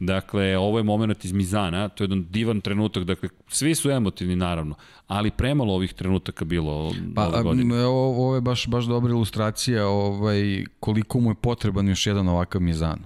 Dakle, 0.00 0.58
ovo 0.58 0.78
je 0.78 0.84
moment 0.84 1.24
iz 1.24 1.32
Mizana, 1.32 1.88
to 1.88 2.04
je 2.04 2.06
jedan 2.06 2.26
divan 2.30 2.60
trenutak, 2.60 3.04
dakle, 3.04 3.28
svi 3.48 3.74
su 3.74 3.90
emotivni 3.90 4.36
naravno, 4.36 4.74
ali 5.06 5.30
premalo 5.30 5.74
ovih 5.74 5.92
trenutaka 5.92 6.44
bilo 6.44 6.92
pa, 7.14 7.28
ove 7.28 7.42
godine. 7.42 7.84
Ovo, 7.84 8.24
ovo 8.24 8.34
je 8.34 8.40
baš, 8.40 8.66
baš 8.66 8.84
dobra 8.84 9.10
ilustracija 9.10 9.86
ovaj, 9.86 10.64
koliko 10.80 11.20
mu 11.20 11.30
je 11.30 11.34
potreban 11.34 11.88
još 11.88 12.06
jedan 12.06 12.28
ovakav 12.28 12.62
Mizan. 12.62 12.98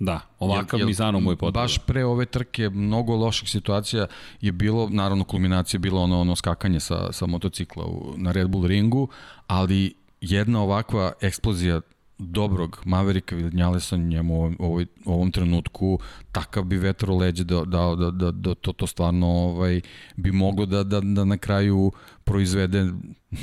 Da, 0.00 0.20
ovakav 0.38 0.80
Mizano 0.80 1.20
mu 1.20 1.30
je 1.30 1.36
potrebno. 1.36 1.62
Baš 1.62 1.78
pre 1.78 2.04
ove 2.04 2.26
trke 2.26 2.70
mnogo 2.70 3.16
loših 3.16 3.50
situacija 3.50 4.06
je 4.40 4.52
bilo, 4.52 4.88
naravno 4.90 5.24
kulminacija 5.24 5.78
je 5.78 5.80
bilo 5.80 6.02
ono, 6.02 6.20
ono 6.20 6.36
skakanje 6.36 6.80
sa, 6.80 7.12
sa 7.12 7.26
motocikla 7.26 7.84
u, 7.84 8.14
na 8.16 8.32
Red 8.32 8.48
Bull 8.48 8.66
ringu, 8.66 9.08
ali 9.46 9.94
jedna 10.20 10.62
ovakva 10.62 11.12
eksplozija 11.20 11.80
dobrog 12.20 12.82
Maverika 12.84 13.36
Vinjalesa 13.36 13.96
njemu 13.96 14.54
u 14.58 14.64
ovoj, 14.64 14.86
u 15.04 15.12
ovom 15.12 15.32
trenutku 15.32 15.98
takav 16.32 16.64
bi 16.64 16.76
vetro 16.76 17.16
leđe 17.16 17.44
da, 17.44 17.64
da, 17.64 17.94
da, 17.94 18.10
da, 18.10 18.30
da 18.30 18.54
to, 18.54 18.72
to 18.72 18.86
stvarno 18.86 19.26
ovaj, 19.26 19.80
bi 20.16 20.32
moglo 20.32 20.66
da, 20.66 20.84
da, 20.84 21.00
da 21.00 21.24
na 21.24 21.36
kraju 21.36 21.92
proizvede 22.24 22.86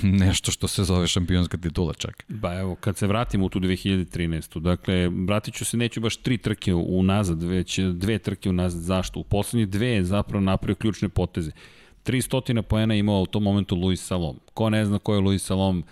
nešto 0.04 0.52
što 0.52 0.68
se 0.68 0.84
zove 0.84 1.08
šampionska 1.08 1.58
titula 1.58 1.94
čak. 1.94 2.26
Ba 2.28 2.54
evo, 2.54 2.76
kad 2.76 2.98
se 2.98 3.08
vratimo 3.08 3.46
u 3.46 3.50
tu 3.50 3.60
2013. 3.60 4.60
Dakle, 4.60 5.10
vratit 5.10 5.54
ću 5.54 5.66
se, 5.66 5.78
neću 5.78 6.02
baš 6.02 6.18
tri 6.18 6.38
trke 6.38 6.74
unazad, 6.74 7.44
već 7.44 7.80
dve 7.80 8.20
trke 8.20 8.50
unazad. 8.50 8.82
Zašto? 8.82 9.20
U 9.20 9.24
poslednje 9.24 9.66
dve 9.66 9.88
je 9.88 10.04
zapravo 10.04 10.42
napravio 10.42 10.76
ključne 10.76 11.10
poteze. 11.10 11.52
300 12.06 12.62
poena 12.62 12.96
imao 12.96 13.22
u 13.22 13.26
tom 13.26 13.44
momentu 13.44 13.76
Luis 13.76 14.06
Salom. 14.06 14.40
Ko 14.54 14.70
ne 14.70 14.86
zna 14.86 15.00
ko 15.00 15.14
je 15.14 15.20
Luis 15.20 15.46
Salom, 15.46 15.84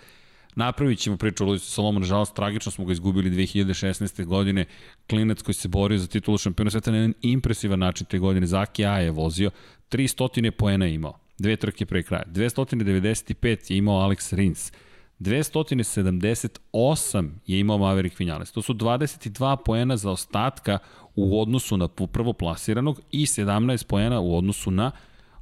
Napravit 0.56 0.98
ćemo 0.98 1.16
priču 1.16 1.44
o 1.44 1.46
Luisu 1.46 1.70
Salomu, 1.70 1.98
nažalost, 1.98 2.34
tragično 2.34 2.72
smo 2.72 2.84
ga 2.84 2.92
izgubili 2.92 3.30
2016. 3.30 4.24
godine. 4.24 4.64
Klinac 5.10 5.42
koji 5.42 5.54
se 5.54 5.68
borio 5.68 5.98
za 5.98 6.06
titulu 6.06 6.38
šampiona 6.38 6.70
sveta 6.70 6.90
na 6.90 6.96
jedan 6.96 7.14
impresivan 7.22 7.78
način 7.78 8.06
te 8.06 8.18
godine. 8.18 8.46
Zaki 8.46 8.84
A 8.84 8.98
je 8.98 9.10
vozio, 9.10 9.50
300 9.90 10.50
poena 10.50 10.86
imao, 10.86 11.18
dve 11.38 11.56
trke 11.56 11.86
pre 11.86 12.02
kraja. 12.02 12.22
295 12.26 13.72
je 13.72 13.76
imao 13.76 14.08
Alex 14.08 14.34
Rins. 14.34 14.72
278 15.20 17.30
je 17.46 17.58
imao 17.58 17.78
Maverick 17.78 18.18
Vinales. 18.18 18.52
To 18.52 18.62
su 18.62 18.74
22 18.74 19.56
poena 19.64 19.96
za 19.96 20.10
ostatka 20.10 20.78
u 21.14 21.40
odnosu 21.40 21.76
na 21.76 21.88
prvoplasiranog 21.88 23.00
i 23.10 23.26
17 23.26 23.86
poena 23.86 24.20
u 24.20 24.36
odnosu 24.36 24.70
na 24.70 24.90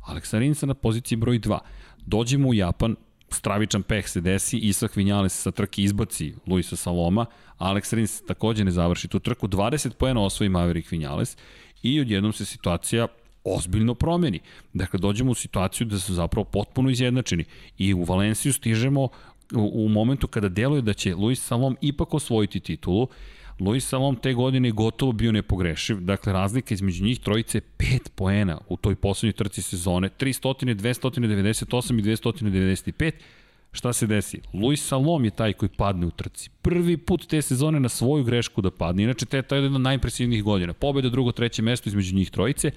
Aleksa 0.01 0.39
Rinsa 0.39 0.67
na 0.67 0.75
poziciji 0.75 1.17
broj 1.17 1.39
2. 1.39 1.59
Dođemo 2.07 2.49
u 2.49 2.55
Japan, 2.55 2.97
stravičan 3.35 3.83
peh 3.83 4.09
se 4.09 4.21
desi, 4.21 4.59
Isak 4.59 4.97
Vinjales 4.97 5.43
sa 5.43 5.51
trke 5.51 5.83
izbaci 5.83 6.35
Luisa 6.47 6.77
Saloma, 6.77 7.27
Alex 7.59 7.93
Rins 7.95 8.21
takođe 8.21 8.65
ne 8.65 8.71
završi 8.71 9.09
tu 9.09 9.21
trku, 9.21 9.49
20 9.49 9.93
pojena 9.93 10.21
osvoji 10.21 10.49
Maverick 10.49 10.91
Vinjales 10.91 11.37
i 11.83 12.01
odjednom 12.01 12.33
se 12.33 12.45
situacija 12.45 13.07
ozbiljno 13.45 13.95
promeni. 13.95 14.41
Dakle, 14.73 14.99
dođemo 14.99 15.31
u 15.31 15.35
situaciju 15.35 15.87
da 15.87 15.99
su 15.99 16.15
zapravo 16.15 16.45
potpuno 16.45 16.91
izjednačeni 16.91 17.45
i 17.79 17.95
u 17.95 18.05
Valenciju 18.05 18.53
stižemo 18.53 19.03
u, 19.55 19.85
u 19.85 19.89
momentu 19.89 20.29
kada 20.29 20.49
deluje 20.49 20.83
da 20.83 20.93
će 20.93 21.15
Luis 21.15 21.47
Salom 21.47 21.77
ipak 21.81 22.15
osvojiti 22.15 22.61
titulu, 22.61 23.09
Luis 23.61 23.89
Salom 23.89 24.17
te 24.17 24.33
godine 24.33 24.69
je 24.69 24.73
gotovo 24.73 25.13
bio 25.13 25.33
nepogrešiv, 25.33 26.01
dakle 26.01 26.33
razlika 26.33 26.75
između 26.75 27.05
njih 27.05 27.21
trojice 27.21 27.59
je 27.59 27.63
5 27.79 28.09
poena 28.15 28.59
u 28.69 28.77
toj 28.77 28.95
poslednjoj 28.95 29.33
trci 29.33 29.63
sezone, 29.63 30.11
300, 30.19 30.75
298 30.75 31.99
i 31.99 32.03
295, 32.03 33.13
šta 33.73 33.93
se 33.93 34.07
desi? 34.07 34.41
Luis 34.53 34.87
Salom 34.87 35.25
je 35.25 35.31
taj 35.31 35.53
koji 35.53 35.69
padne 35.69 36.07
u 36.07 36.11
trci. 36.11 36.51
Prvi 36.63 36.97
put 36.97 37.27
te 37.27 37.43
sezone 37.43 37.81
na 37.81 37.89
svoju 37.89 38.25
grešku 38.25 38.61
da 38.63 38.71
padne. 38.71 39.03
Inače, 39.03 39.27
te 39.27 39.37
je 39.37 39.43
to 39.43 39.55
jedna 39.55 39.77
od 39.77 39.81
najimpresivnijih 39.81 40.45
godina. 40.45 40.73
Pobeda 40.73 41.09
drugo, 41.09 41.33
treće 41.33 41.63
mesto 41.63 41.89
između 41.89 42.15
njih 42.15 42.31
trojice. 42.31 42.71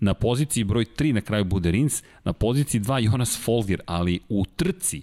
Na 0.00 0.14
poziciji 0.14 0.64
broj 0.64 0.84
3 0.84 1.12
na 1.12 1.20
kraju 1.20 1.44
bude 1.44 1.70
Rins, 1.70 2.02
na 2.24 2.32
poziciji 2.32 2.80
2 2.80 3.04
Jonas 3.04 3.44
Folger, 3.44 3.80
ali 3.86 4.20
u 4.28 4.44
trci, 4.56 5.02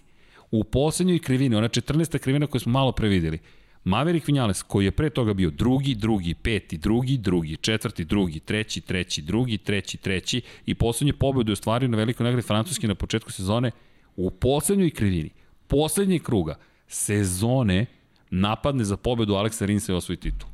u 0.52 0.64
poslednjoj 0.64 1.20
krivini, 1.20 1.56
ona 1.56 1.70
14. 1.70 2.18
krivina 2.18 2.48
koju 2.48 2.62
smo 2.62 2.72
malo 2.72 2.92
prevideli, 2.92 3.40
Maverick 3.84 4.28
Vinales, 4.28 4.62
koji 4.62 4.86
je 4.86 4.92
pre 4.92 5.10
toga 5.10 5.34
bio 5.34 5.50
drugi, 5.50 5.96
drugi, 5.96 6.34
peti, 6.34 6.78
drugi, 6.78 7.18
drugi, 7.18 7.58
četvrti, 7.58 8.06
drugi, 8.06 8.40
treći, 8.40 8.82
treći, 8.82 9.22
drugi, 9.22 9.58
treći, 9.58 9.98
treći 9.98 10.42
i 10.66 10.76
poslednje 10.76 11.14
pobedu 11.14 11.52
je 11.52 11.54
ostvario 11.54 11.90
na 11.90 11.98
velikoj 11.98 12.24
nagradi 12.24 12.48
Francuske 12.48 12.88
na 12.88 12.96
početku 12.96 13.32
sezone 13.32 13.72
u 14.16 14.32
poslednjoj 14.32 14.90
krivini, 14.90 15.30
poslednjeg 15.68 16.24
kruga 16.24 16.56
sezone 16.88 17.86
napadne 18.30 18.84
za 18.84 18.98
pobedu 18.98 19.34
Aleksa 19.34 19.66
Rinsa 19.66 19.92
i 19.92 19.96
osvoji 19.96 20.18
titul. 20.18 20.50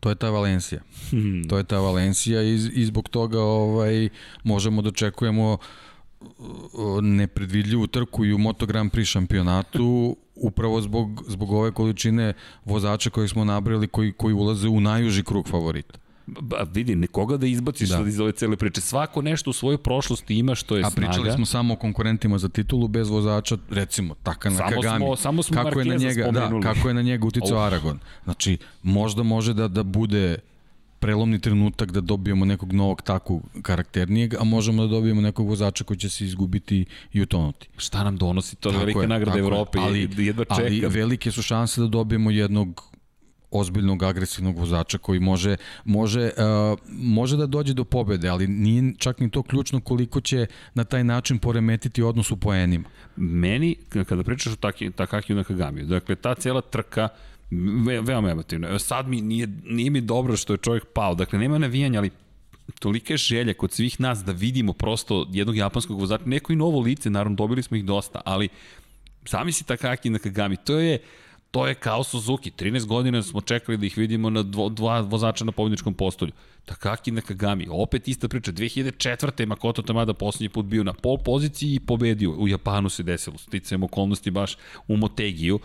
To 0.00 0.08
je 0.08 0.14
ta 0.14 0.30
Valencija. 0.30 0.80
Hmm. 1.10 1.44
To 1.48 1.58
je 1.58 1.64
ta 1.64 1.78
Valencija 1.78 2.42
i, 2.42 2.54
i 2.74 2.84
zbog 2.84 3.08
toga 3.08 3.40
ovaj, 3.40 4.08
možemo 4.44 4.82
da 4.82 4.88
očekujemo 4.88 5.58
nepredvidljivu 7.02 7.86
trku 7.86 8.24
i 8.24 8.32
u 8.32 8.38
Moto 8.38 8.66
Grand 8.66 8.92
Prix 8.92 9.04
šampionatu 9.04 10.16
upravo 10.34 10.80
zbog, 10.80 11.24
zbog 11.28 11.52
ove 11.52 11.72
količine 11.72 12.32
vozača 12.64 13.10
koje 13.10 13.28
smo 13.28 13.44
nabrali 13.44 13.88
koji, 13.88 14.12
koji 14.12 14.34
ulaze 14.34 14.68
u 14.68 14.80
najuži 14.80 15.22
krug 15.22 15.48
favorita. 15.48 15.98
Ba, 16.26 16.66
vidi, 16.72 16.94
nikoga 16.94 17.36
da 17.36 17.46
izbaciš 17.46 17.88
da. 17.88 18.04
iz 18.08 18.20
ove 18.20 18.32
cele 18.32 18.56
priče. 18.56 18.80
Svako 18.80 19.22
nešto 19.22 19.50
u 19.50 19.52
svojoj 19.52 19.78
prošlosti 19.78 20.38
ima 20.38 20.54
što 20.54 20.76
je 20.76 20.82
snaga. 20.82 20.92
A 20.92 20.96
pričali 20.96 21.24
snaga. 21.24 21.36
smo 21.36 21.46
samo 21.46 21.74
o 21.74 21.76
konkurentima 21.76 22.38
za 22.38 22.48
titulu 22.48 22.88
bez 22.88 23.08
vozača, 23.08 23.56
recimo, 23.70 24.14
Taka 24.22 24.50
na 24.50 24.58
Kagami. 24.58 25.04
Smo, 25.04 25.16
samo 25.16 25.42
smo 25.42 25.62
kako 25.62 25.80
je 25.80 25.84
na 25.84 25.94
njega, 25.94 26.30
da, 26.30 26.50
kako 26.62 26.88
je 26.88 26.94
na 26.94 27.02
njega 27.02 27.26
uticao 27.26 27.58
Aragon. 27.58 27.98
Znači, 28.24 28.58
možda 28.82 29.22
može 29.22 29.54
da, 29.54 29.68
da 29.68 29.82
bude 29.82 30.38
prelomni 31.06 31.38
trenutak 31.38 31.92
da 31.92 32.00
dobijemo 32.00 32.44
nekog 32.44 32.72
novog 32.72 33.02
takvog 33.02 33.42
karakternijeg, 33.62 34.34
a 34.34 34.44
možemo 34.44 34.82
da 34.82 34.88
dobijemo 34.88 35.20
nekog 35.20 35.48
vozača 35.48 35.84
koji 35.84 35.98
će 35.98 36.10
se 36.10 36.24
izgubiti 36.24 36.84
i 37.12 37.22
utonuti. 37.22 37.68
Šta 37.76 38.04
nam 38.04 38.16
donosi 38.16 38.56
to 38.56 38.70
tako 38.70 38.80
velika 38.80 39.00
je, 39.00 39.08
nagrada 39.08 39.38
Evrope? 39.38 39.78
Ali, 39.78 40.08
jedva 40.16 40.44
čekam. 40.44 40.64
ali 40.64 40.80
velike 40.88 41.30
su 41.30 41.42
šanse 41.42 41.80
da 41.80 41.86
dobijemo 41.86 42.30
jednog 42.30 42.82
ozbiljnog 43.50 44.02
agresivnog 44.02 44.58
vozača 44.58 44.98
koji 44.98 45.20
može 45.20 45.56
može 45.84 46.24
uh, 46.24 46.78
može 46.90 47.36
da 47.36 47.46
dođe 47.46 47.74
do 47.74 47.84
pobede, 47.84 48.28
ali 48.28 48.48
nije 48.48 48.94
čak 48.98 49.20
ni 49.20 49.30
to 49.30 49.42
ključno 49.42 49.80
koliko 49.80 50.20
će 50.20 50.46
na 50.74 50.84
taj 50.84 51.04
način 51.04 51.38
poremetiti 51.38 52.02
odnos 52.02 52.30
u 52.30 52.36
poenima. 52.36 52.88
Meni 53.16 53.76
kada 54.08 54.22
pričaš 54.22 54.52
o 54.52 54.56
Takaki 54.96 55.34
Nakagamiju, 55.34 55.86
dakle 55.86 56.16
ta 56.16 56.34
cela 56.34 56.60
trka 56.60 57.08
Ve, 57.86 58.00
veoma 58.00 58.30
emotivno. 58.30 58.78
Sad 58.78 59.08
mi 59.08 59.20
nije, 59.20 59.46
nije 59.64 59.90
mi 59.90 60.00
dobro 60.00 60.36
što 60.36 60.52
je 60.52 60.58
čovjek 60.58 60.84
pao. 60.94 61.14
Dakle, 61.14 61.38
nema 61.38 61.58
navijanja, 61.58 61.98
ali 61.98 62.10
tolika 62.78 63.12
je 63.12 63.18
želja 63.18 63.54
kod 63.54 63.72
svih 63.72 64.00
nas 64.00 64.24
da 64.24 64.32
vidimo 64.32 64.72
prosto 64.72 65.26
jednog 65.32 65.56
japanskog 65.56 66.00
vozača, 66.00 66.24
neko 66.26 66.52
i 66.52 66.56
novo 66.56 66.80
lice, 66.80 67.10
naravno 67.10 67.36
dobili 67.36 67.62
smo 67.62 67.76
ih 67.76 67.84
dosta, 67.84 68.20
ali 68.24 68.48
sami 69.24 69.52
si 69.52 69.64
Takaki 69.64 70.10
Nakagami, 70.10 70.56
to 70.56 70.78
je 70.78 70.98
to 71.50 71.66
je 71.66 71.74
kao 71.74 72.04
Suzuki. 72.04 72.50
13 72.50 72.86
godina 72.86 73.22
smo 73.22 73.40
čekali 73.40 73.78
da 73.78 73.86
ih 73.86 73.96
vidimo 73.96 74.30
na 74.30 74.42
dvo, 74.42 74.68
dva 74.68 75.00
vozača 75.00 75.44
na 75.44 75.52
pobjedničkom 75.52 75.94
postolju. 75.94 76.32
Takaki 76.64 77.10
Nakagami, 77.10 77.66
opet 77.70 78.08
ista 78.08 78.28
priča. 78.28 78.52
2004. 78.52 79.46
Makoto 79.46 79.82
Tamada 79.82 80.14
poslednji 80.14 80.48
put 80.48 80.66
bio 80.66 80.84
na 80.84 80.92
pol 80.92 81.18
poziciji 81.18 81.74
i 81.74 81.80
pobedio. 81.80 82.30
U 82.30 82.48
Japanu 82.48 82.88
se 82.88 83.02
desilo, 83.02 83.38
sticajem 83.38 83.82
okolnosti 83.82 84.30
baš 84.30 84.56
u 84.88 84.96
Motegiju, 84.96 85.60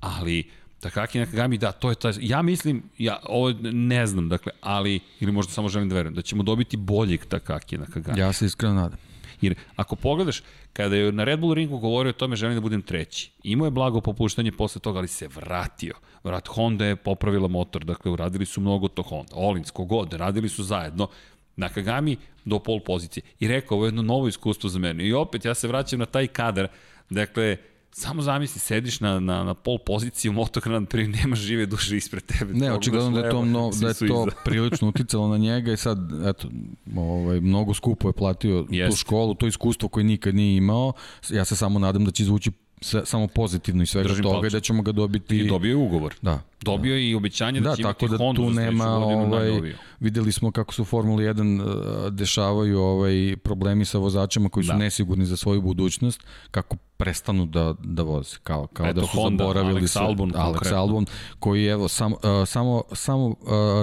ali 0.00 0.50
Takaki 0.80 1.18
Nakagami, 1.18 1.58
da, 1.58 1.72
to 1.72 1.90
je 1.90 1.94
ta, 1.94 2.12
ja 2.20 2.42
mislim, 2.42 2.82
ja 2.98 3.18
ovo 3.28 3.52
ne 3.72 4.06
znam, 4.06 4.28
dakle, 4.28 4.52
ali, 4.60 5.00
ili 5.20 5.32
možda 5.32 5.52
samo 5.52 5.68
želim 5.68 5.88
da 5.88 5.94
verujem, 5.94 6.14
da 6.14 6.22
ćemo 6.22 6.42
dobiti 6.42 6.76
boljeg 6.76 7.24
Takaki 7.24 7.78
Nakagami. 7.78 8.20
Ja 8.20 8.32
se 8.32 8.46
iskreno 8.46 8.74
nadam. 8.74 8.98
Jer 9.40 9.54
ako 9.76 9.96
pogledaš, 9.96 10.42
kada 10.72 10.96
je 10.96 11.12
na 11.12 11.24
Red 11.24 11.40
Bull 11.40 11.54
ringu 11.54 11.78
govorio 11.78 12.10
o 12.10 12.12
tome 12.12 12.36
želim 12.36 12.54
da 12.54 12.60
budem 12.60 12.82
treći, 12.82 13.30
imao 13.42 13.64
je 13.64 13.70
blago 13.70 14.00
popuštanje 14.00 14.52
posle 14.52 14.80
toga, 14.80 14.98
ali 14.98 15.08
se 15.08 15.28
vratio. 15.28 15.94
Vrat 16.24 16.48
Honda 16.48 16.84
je 16.84 16.96
popravila 16.96 17.48
motor, 17.48 17.84
dakle 17.84 18.10
uradili 18.10 18.46
su 18.46 18.60
mnogo 18.60 18.88
to 18.88 19.02
Honda, 19.02 19.32
Olins, 19.34 19.70
kogod, 19.70 20.12
radili 20.12 20.48
su 20.48 20.62
zajedno, 20.64 21.08
Nakagami 21.56 22.16
do 22.44 22.58
pol 22.58 22.80
pozicije. 22.80 23.24
I 23.40 23.48
rekao, 23.48 23.76
ovo 23.76 23.84
je 23.84 23.88
jedno 23.88 24.02
novo 24.02 24.28
iskustvo 24.28 24.70
za 24.70 24.78
mene. 24.78 25.06
I 25.06 25.12
opet, 25.12 25.44
ja 25.44 25.54
se 25.54 25.68
vraćam 25.68 25.98
na 25.98 26.06
taj 26.06 26.26
kadar, 26.26 26.68
dakle, 27.10 27.56
Samo 27.92 28.22
zamisli, 28.22 28.60
sediš 28.60 29.00
na, 29.00 29.20
na, 29.20 29.44
na 29.44 29.54
pol 29.54 29.78
poziciji 29.78 30.28
u 30.28 30.32
motokran, 30.32 30.86
prije 30.86 31.08
nema 31.08 31.36
žive 31.36 31.66
duše 31.66 31.96
ispred 31.96 32.22
tebe. 32.22 32.54
Ne, 32.54 32.72
očigledno 32.72 33.10
da 33.10 33.26
je 33.26 33.30
to, 33.30 33.42
mno, 33.42 33.70
da 33.80 33.88
je 33.88 33.94
to 33.94 34.26
prilično 34.44 34.88
uticalo 34.88 35.28
na 35.28 35.36
njega 35.36 35.72
i 35.72 35.76
sad, 35.76 35.98
eto, 36.26 36.48
ovaj, 36.96 37.40
mnogo 37.40 37.74
skupo 37.74 38.08
je 38.08 38.12
platio 38.12 38.66
Jest. 38.70 38.90
tu 38.90 38.96
školu, 38.96 39.34
to 39.34 39.46
iskustvo 39.46 39.88
koje 39.88 40.04
nikad 40.04 40.34
nije 40.34 40.56
imao. 40.56 40.92
Ja 41.30 41.44
se 41.44 41.56
samo 41.56 41.78
nadam 41.78 42.04
da 42.04 42.10
će 42.10 42.22
izvući 42.22 42.50
sve, 42.80 43.06
samo 43.06 43.26
pozitivno 43.26 43.82
i 43.82 43.86
svega 43.86 44.08
Držim 44.08 44.22
toga 44.22 44.46
i 44.46 44.50
da 44.50 44.60
ćemo 44.60 44.82
ga 44.82 44.92
dobiti... 44.92 45.38
I 45.38 45.48
dobio 45.48 45.68
je 45.68 45.76
ugovor. 45.76 46.14
Da. 46.22 46.42
Dobio 46.62 46.94
je 46.94 47.10
i 47.10 47.14
obećanje 47.14 47.60
da, 47.60 47.70
da 47.70 47.76
će 47.76 47.82
imati 47.82 48.08
da 48.08 48.16
Honda 48.16 48.42
tu 48.42 48.50
nema, 48.50 48.88
ovaj, 48.88 49.74
videli 50.00 50.32
smo 50.32 50.52
kako 50.52 50.74
su 50.74 50.84
Formula 50.84 51.22
1 51.22 51.62
uh, 51.62 52.12
dešavaju 52.12 52.80
ovaj 52.80 53.36
problemi 53.36 53.84
sa 53.84 53.98
vozačima 53.98 54.48
koji 54.48 54.64
su 54.64 54.72
da. 54.72 54.78
nesigurni 54.78 55.26
za 55.26 55.36
svoju 55.36 55.62
budućnost, 55.62 56.20
kako 56.50 56.76
prestanu 56.96 57.46
da, 57.46 57.74
da 57.84 58.02
voze, 58.02 58.36
kao, 58.42 58.66
kao 58.66 58.86
Eto, 58.86 59.00
da 59.00 59.06
su 59.06 59.16
Honda, 59.16 59.44
zaboravili 59.44 59.80
Alex 59.80 60.00
Albon, 60.00 60.32
Alex 60.32 60.74
Albon, 60.74 61.06
koji 61.38 61.66
evo, 61.66 61.88
sam, 61.88 62.12
uh, 62.12 62.18
samo, 62.46 62.82
samo 62.92 63.26
uh, 63.26 63.36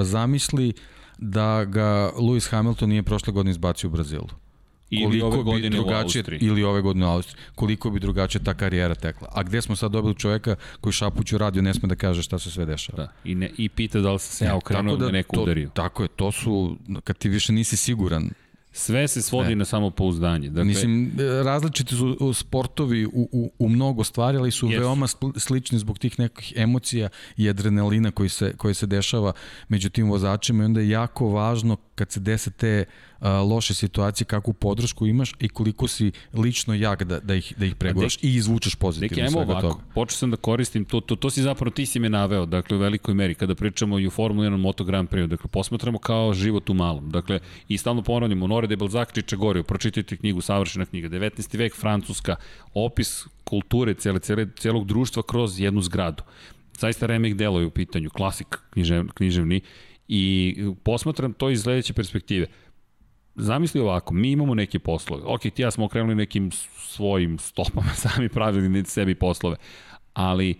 zamisli 0.03 0.73
da 1.17 1.65
ga 1.65 2.11
Lewis 2.15 2.49
Hamilton 2.51 2.89
nije 2.89 3.03
prošle 3.03 3.33
godine 3.33 3.51
izbacio 3.51 3.87
u 3.87 3.91
Brazilu. 3.91 4.27
Ili 4.89 5.21
ove 5.21 5.43
godine 5.43 5.69
drugačije, 5.69 6.23
u 6.27 6.33
Ili 6.39 6.63
ove 6.63 6.81
godine 6.81 7.05
u 7.05 7.09
Austriji. 7.09 7.43
Koliko 7.55 7.89
bi 7.89 7.99
drugačije 7.99 8.43
ta 8.43 8.53
karijera 8.53 8.95
tekla. 8.95 9.27
A 9.31 9.43
gde 9.43 9.61
smo 9.61 9.75
sad 9.75 9.91
dobili 9.91 10.15
čoveka 10.15 10.55
koji 10.81 10.93
šapuću 10.93 11.37
radio 11.37 11.61
ne 11.61 11.73
sme 11.73 11.87
da 11.87 11.95
kaže 11.95 12.23
šta 12.23 12.39
se 12.39 12.51
sve 12.51 12.65
dešava. 12.65 12.97
Da. 12.97 13.11
I, 13.23 13.35
ne, 13.35 13.51
i 13.57 13.69
pita 13.69 13.99
da 13.99 14.11
li 14.11 14.19
se 14.19 14.45
ja 14.45 14.55
okrenuo 14.55 14.97
da, 14.97 15.05
da 15.05 15.11
neko 15.11 15.35
to, 15.35 15.43
udario. 15.43 15.69
Tako 15.73 16.03
je, 16.03 16.09
to 16.09 16.31
su, 16.31 16.77
kad 17.03 17.17
ti 17.17 17.29
više 17.29 17.53
nisi 17.53 17.77
siguran, 17.77 18.29
Sve 18.77 19.07
se 19.07 19.21
svodi 19.21 19.49
ne. 19.49 19.55
na 19.55 19.65
samopouzdanje. 19.65 20.49
Dakle, 20.49 20.63
Mislim, 20.63 21.11
različiti 21.43 21.95
su 21.95 22.33
sportovi 22.33 23.05
u, 23.05 23.29
u, 23.31 23.51
u 23.59 23.69
mnogo 23.69 24.03
stvari, 24.03 24.37
ali 24.37 24.51
su 24.51 24.67
yes. 24.67 24.79
veoma 24.79 25.07
slični 25.37 25.79
zbog 25.79 25.99
tih 25.99 26.19
nekih 26.19 26.53
emocija 26.55 27.09
i 27.37 27.49
adrenalina 27.49 28.11
koji 28.11 28.29
se, 28.29 28.53
koji 28.57 28.73
se 28.73 28.85
dešava 28.85 29.33
među 29.67 29.89
tim 29.89 30.09
vozačima 30.09 30.63
i 30.63 30.65
onda 30.65 30.79
je 30.79 30.89
jako 30.89 31.29
važno 31.29 31.77
kad 31.95 32.11
se 32.11 32.19
dese 32.19 32.51
te 32.51 32.85
a, 33.16 33.16
loše 33.21 33.73
situacije, 33.73 34.25
kakvu 34.25 34.53
podršku 34.53 35.07
imaš 35.07 35.33
i 35.39 35.49
koliko 35.49 35.87
si 35.87 36.11
lično 36.33 36.73
jak 36.75 37.03
da, 37.03 37.19
da 37.19 37.35
ih, 37.35 37.53
da 37.57 37.65
ih 37.65 37.75
preguraš 37.75 38.17
i 38.21 38.35
izvučeš 38.35 38.75
pozitivno 38.75 39.31
svega 39.31 39.51
ovako, 39.51 39.67
toga. 39.67 39.83
Počeo 39.93 40.17
sam 40.17 40.31
da 40.31 40.37
koristim, 40.37 40.85
to, 40.85 41.01
to, 41.01 41.15
to 41.15 41.29
si 41.29 41.41
zapravo 41.41 41.71
ti 41.71 41.85
si 41.85 41.99
me 41.99 42.09
naveo, 42.09 42.45
dakle 42.45 42.77
u 42.77 42.79
velikoj 42.79 43.13
meri, 43.13 43.35
kada 43.35 43.55
pričamo 43.55 43.99
i 43.99 44.07
u 44.07 44.09
Formula 44.09 44.49
1 44.49 44.57
Moto 44.57 44.83
Grand 44.83 45.09
Prix, 45.09 45.27
dakle 45.27 45.49
posmatramo 45.49 45.97
kao 45.97 46.33
život 46.33 46.69
u 46.69 46.73
malom, 46.73 47.09
dakle 47.09 47.39
i 47.67 47.77
stalno 47.77 48.01
ponavljamo, 48.01 48.47
Nore 48.47 48.67
de 48.67 48.75
Balzac 48.75 49.13
Čičagorio, 49.13 49.63
pročitajte 49.63 50.17
knjigu, 50.17 50.41
savršena 50.41 50.85
knjiga, 50.85 51.09
19. 51.09 51.57
vek 51.57 51.75
Francuska, 51.75 52.35
opis 52.73 53.25
kulture 53.43 53.93
cele, 53.93 54.19
cele, 54.19 54.47
celog 54.59 54.85
društva 54.87 55.23
kroz 55.23 55.59
jednu 55.59 55.81
zgradu. 55.81 56.23
Zaista 56.79 57.05
remek 57.05 57.33
delo 57.33 57.59
je 57.59 57.65
u 57.65 57.71
pitanju, 57.71 58.09
klasik 58.09 58.57
književ, 58.69 59.07
književni 59.13 59.61
i 60.07 60.55
posmatram 60.83 61.33
to 61.33 61.49
iz 61.49 61.61
sledeće 61.61 61.93
perspektive 61.93 62.47
zamisli 63.37 63.81
ovako, 63.81 64.13
mi 64.13 64.31
imamo 64.31 64.55
neke 64.55 64.79
poslove. 64.79 65.23
Ok, 65.25 65.41
ti 65.41 65.61
ja 65.61 65.71
smo 65.71 65.85
okrenuli 65.85 66.15
nekim 66.15 66.51
svojim 66.77 67.39
stopama, 67.39 67.93
sami 68.03 68.29
pravili 68.29 68.85
sebi 68.85 69.15
poslove, 69.15 69.55
ali 70.13 70.55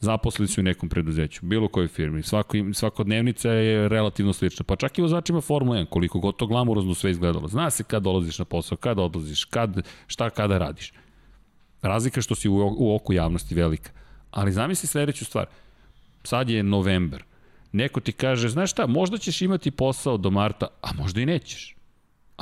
zaposlili 0.00 0.48
su 0.48 0.60
u 0.60 0.64
nekom 0.64 0.88
preduzeću, 0.88 1.46
bilo 1.46 1.68
kojoj 1.68 1.88
firmi. 1.88 2.22
Svako, 2.22 2.56
svakodnevnica 2.72 3.50
je 3.50 3.88
relativno 3.88 4.32
slična. 4.32 4.64
Pa 4.64 4.76
čak 4.76 4.98
i 4.98 5.02
vozačima 5.02 5.40
Formula 5.40 5.78
1, 5.78 5.86
koliko 5.88 6.18
god 6.18 6.36
to 6.36 6.46
glamurozno 6.46 6.94
sve 6.94 7.10
izgledalo. 7.10 7.48
Zna 7.48 7.70
se 7.70 7.84
kad 7.84 8.02
dolaziš 8.02 8.38
na 8.38 8.44
posao, 8.44 8.78
kad 8.78 8.98
odlaziš, 8.98 9.44
kad, 9.44 9.86
šta 10.06 10.30
kada 10.30 10.58
radiš. 10.58 10.92
Razlika 11.82 12.20
što 12.20 12.34
si 12.34 12.48
u, 12.48 12.74
u 12.78 12.94
oku 12.94 13.12
javnosti 13.12 13.54
velika. 13.54 13.90
Ali 14.30 14.52
zamisli 14.52 14.88
sledeću 14.88 15.24
stvar. 15.24 15.46
Sad 16.24 16.50
je 16.50 16.62
novembar. 16.62 17.22
Neko 17.72 18.00
ti 18.00 18.12
kaže, 18.12 18.48
znaš 18.48 18.70
šta, 18.70 18.86
možda 18.86 19.18
ćeš 19.18 19.42
imati 19.42 19.70
posao 19.70 20.16
do 20.16 20.30
marta, 20.30 20.66
a 20.82 20.92
možda 20.92 21.20
i 21.20 21.26
nećeš. 21.26 21.76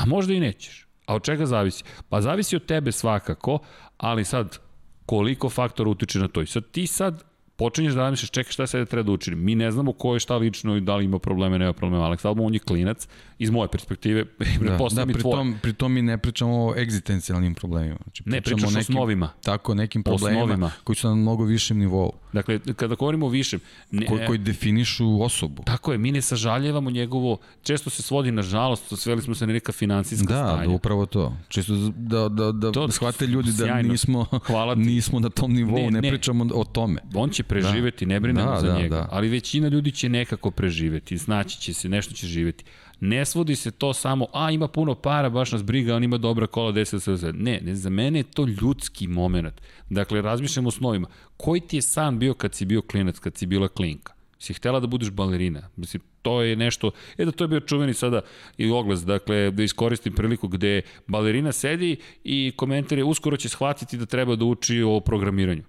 A 0.00 0.06
možda 0.06 0.34
i 0.34 0.40
nećeš. 0.40 0.86
A 1.06 1.14
od 1.14 1.22
čega 1.24 1.46
zavisi? 1.46 1.84
Pa 2.08 2.20
zavisi 2.20 2.56
od 2.56 2.66
tebe 2.66 2.92
svakako, 2.92 3.58
ali 3.96 4.24
sad 4.24 4.58
koliko 5.06 5.50
faktora 5.50 5.90
utiče 5.90 6.18
na 6.18 6.28
to. 6.28 6.42
I 6.42 6.46
sad 6.46 6.70
ti 6.70 6.86
sad 6.86 7.24
počinješ 7.60 7.94
da 7.94 8.00
razmišljaš, 8.00 8.30
čekaj 8.30 8.52
šta 8.52 8.66
sada 8.66 8.84
treba 8.84 9.02
da 9.02 9.12
učinim. 9.12 9.44
Mi 9.44 9.54
ne 9.54 9.70
znamo 9.70 9.92
ko 9.92 10.14
je 10.14 10.20
šta 10.20 10.36
lično 10.36 10.76
i 10.76 10.80
da 10.80 10.96
li 10.96 11.04
ima 11.04 11.18
probleme, 11.18 11.58
nema 11.58 11.72
problema. 11.72 12.04
Alex 12.08 12.26
Albon, 12.26 12.46
on 12.46 12.54
je 12.54 12.60
klinac, 12.60 13.08
iz 13.38 13.50
moje 13.50 13.68
perspektive, 13.68 14.24
da, 14.60 14.78
da, 14.94 15.06
pri 15.06 15.20
tvoje. 15.20 15.36
Tom, 15.36 15.54
pri 15.62 15.72
tom 15.72 15.92
mi 15.92 16.02
ne 16.02 16.18
pričamo 16.18 16.66
o 16.66 16.74
egzistencijalnim 16.76 17.54
problemima. 17.54 17.96
Znači, 18.02 18.22
ne, 18.26 18.40
pričaš 18.40 18.62
o, 18.62 18.66
nekim, 18.66 18.96
osnovima. 18.96 19.28
Tako, 19.44 19.74
nekim 19.74 20.02
problemima 20.02 20.42
osnovima. 20.42 20.70
koji 20.84 20.96
su 20.96 21.08
na 21.08 21.14
mnogo 21.14 21.44
višem 21.44 21.78
nivou. 21.78 22.12
Dakle, 22.32 22.58
kada 22.76 22.94
govorimo 22.94 23.26
o 23.26 23.28
višem... 23.28 23.60
Ne, 23.90 24.06
koji, 24.06 24.26
koji 24.26 24.38
definišu 24.38 25.22
osobu. 25.22 25.62
Tako 25.66 25.92
je, 25.92 25.98
mi 25.98 26.12
ne 26.12 26.22
sažaljevamo 26.22 26.90
njegovo... 26.90 27.38
Često 27.62 27.90
se 27.90 28.02
svodi, 28.02 28.32
nažalost, 28.32 28.96
sveli 28.96 29.22
smo 29.22 29.34
se 29.34 29.46
na 29.46 29.52
neka 29.52 29.72
finansijska 29.72 30.34
da, 30.34 30.46
stanja. 30.46 30.66
Da, 30.66 30.74
upravo 30.74 31.06
to. 31.06 31.36
Često 31.48 31.74
da, 31.96 32.28
da, 32.28 32.52
da, 32.52 32.72
to, 32.72 32.86
da 32.86 32.92
shvate 32.92 33.26
ljudi 33.26 33.52
da 33.52 33.64
sjajno. 33.64 33.92
nismo, 33.92 34.26
Hvala 34.46 34.74
nismo 34.74 35.20
na 35.20 35.28
tom 35.28 35.52
nivou, 35.52 35.78
ne, 35.78 35.90
ne, 35.90 36.00
ne 36.00 36.10
pričamo 36.10 36.46
o 36.54 36.64
tome. 36.64 37.00
On 37.14 37.30
će 37.30 37.42
preživeti, 37.50 38.06
da. 38.06 38.08
ne 38.08 38.20
brinemo 38.20 38.50
da, 38.50 38.60
za 38.60 38.66
da, 38.66 38.78
njega. 38.78 38.96
Da. 38.96 39.08
Ali 39.10 39.28
većina 39.28 39.68
ljudi 39.68 39.92
će 39.92 40.08
nekako 40.08 40.50
preživeti, 40.50 41.16
znači 41.16 41.60
će 41.60 41.74
se, 41.74 41.88
nešto 41.88 42.14
će 42.14 42.26
živeti. 42.26 42.64
Ne 43.00 43.24
svodi 43.24 43.56
se 43.56 43.70
to 43.70 43.92
samo, 43.92 44.26
a 44.32 44.50
ima 44.50 44.68
puno 44.68 44.94
para, 44.94 45.30
baš 45.30 45.52
nas 45.52 45.64
briga, 45.64 45.96
on 45.96 46.04
ima 46.04 46.18
dobra 46.18 46.46
kola, 46.46 46.72
deset 46.72 47.02
se 47.02 47.32
Ne, 47.32 47.60
ne, 47.62 47.74
za 47.74 47.90
mene 47.90 48.18
je 48.18 48.22
to 48.22 48.46
ljudski 48.62 49.06
moment. 49.06 49.60
Dakle, 49.90 50.22
razmišljamo 50.22 50.68
o 50.68 50.70
snovima. 50.70 51.08
Koji 51.36 51.60
ti 51.60 51.76
je 51.76 51.82
san 51.82 52.18
bio 52.18 52.34
kad 52.34 52.54
si 52.54 52.64
bio 52.64 52.82
klinac, 52.82 53.18
kad 53.18 53.36
si 53.36 53.46
bila 53.46 53.68
klinka? 53.68 54.12
Si 54.38 54.54
htela 54.54 54.80
da 54.80 54.86
budeš 54.86 55.10
balerina? 55.10 55.68
Mislim, 55.76 56.02
to 56.22 56.42
je 56.42 56.56
nešto, 56.56 56.90
e 57.18 57.24
da 57.24 57.32
to 57.32 57.44
je 57.44 57.48
bio 57.48 57.60
čuveni 57.60 57.94
sada 57.94 58.20
i 58.58 58.70
oglas, 58.70 59.04
dakle, 59.04 59.50
da 59.50 59.62
iskoristim 59.62 60.12
priliku 60.12 60.48
gde 60.48 60.82
balerina 61.06 61.52
sedi 61.52 61.96
i 62.24 62.52
komentar 62.56 62.98
je 62.98 63.04
uskoro 63.04 63.36
će 63.36 63.48
shvatiti 63.48 63.96
da 63.96 64.06
treba 64.06 64.36
da 64.36 64.44
uči 64.44 64.82
o 64.82 65.00
programiranju. 65.00 65.62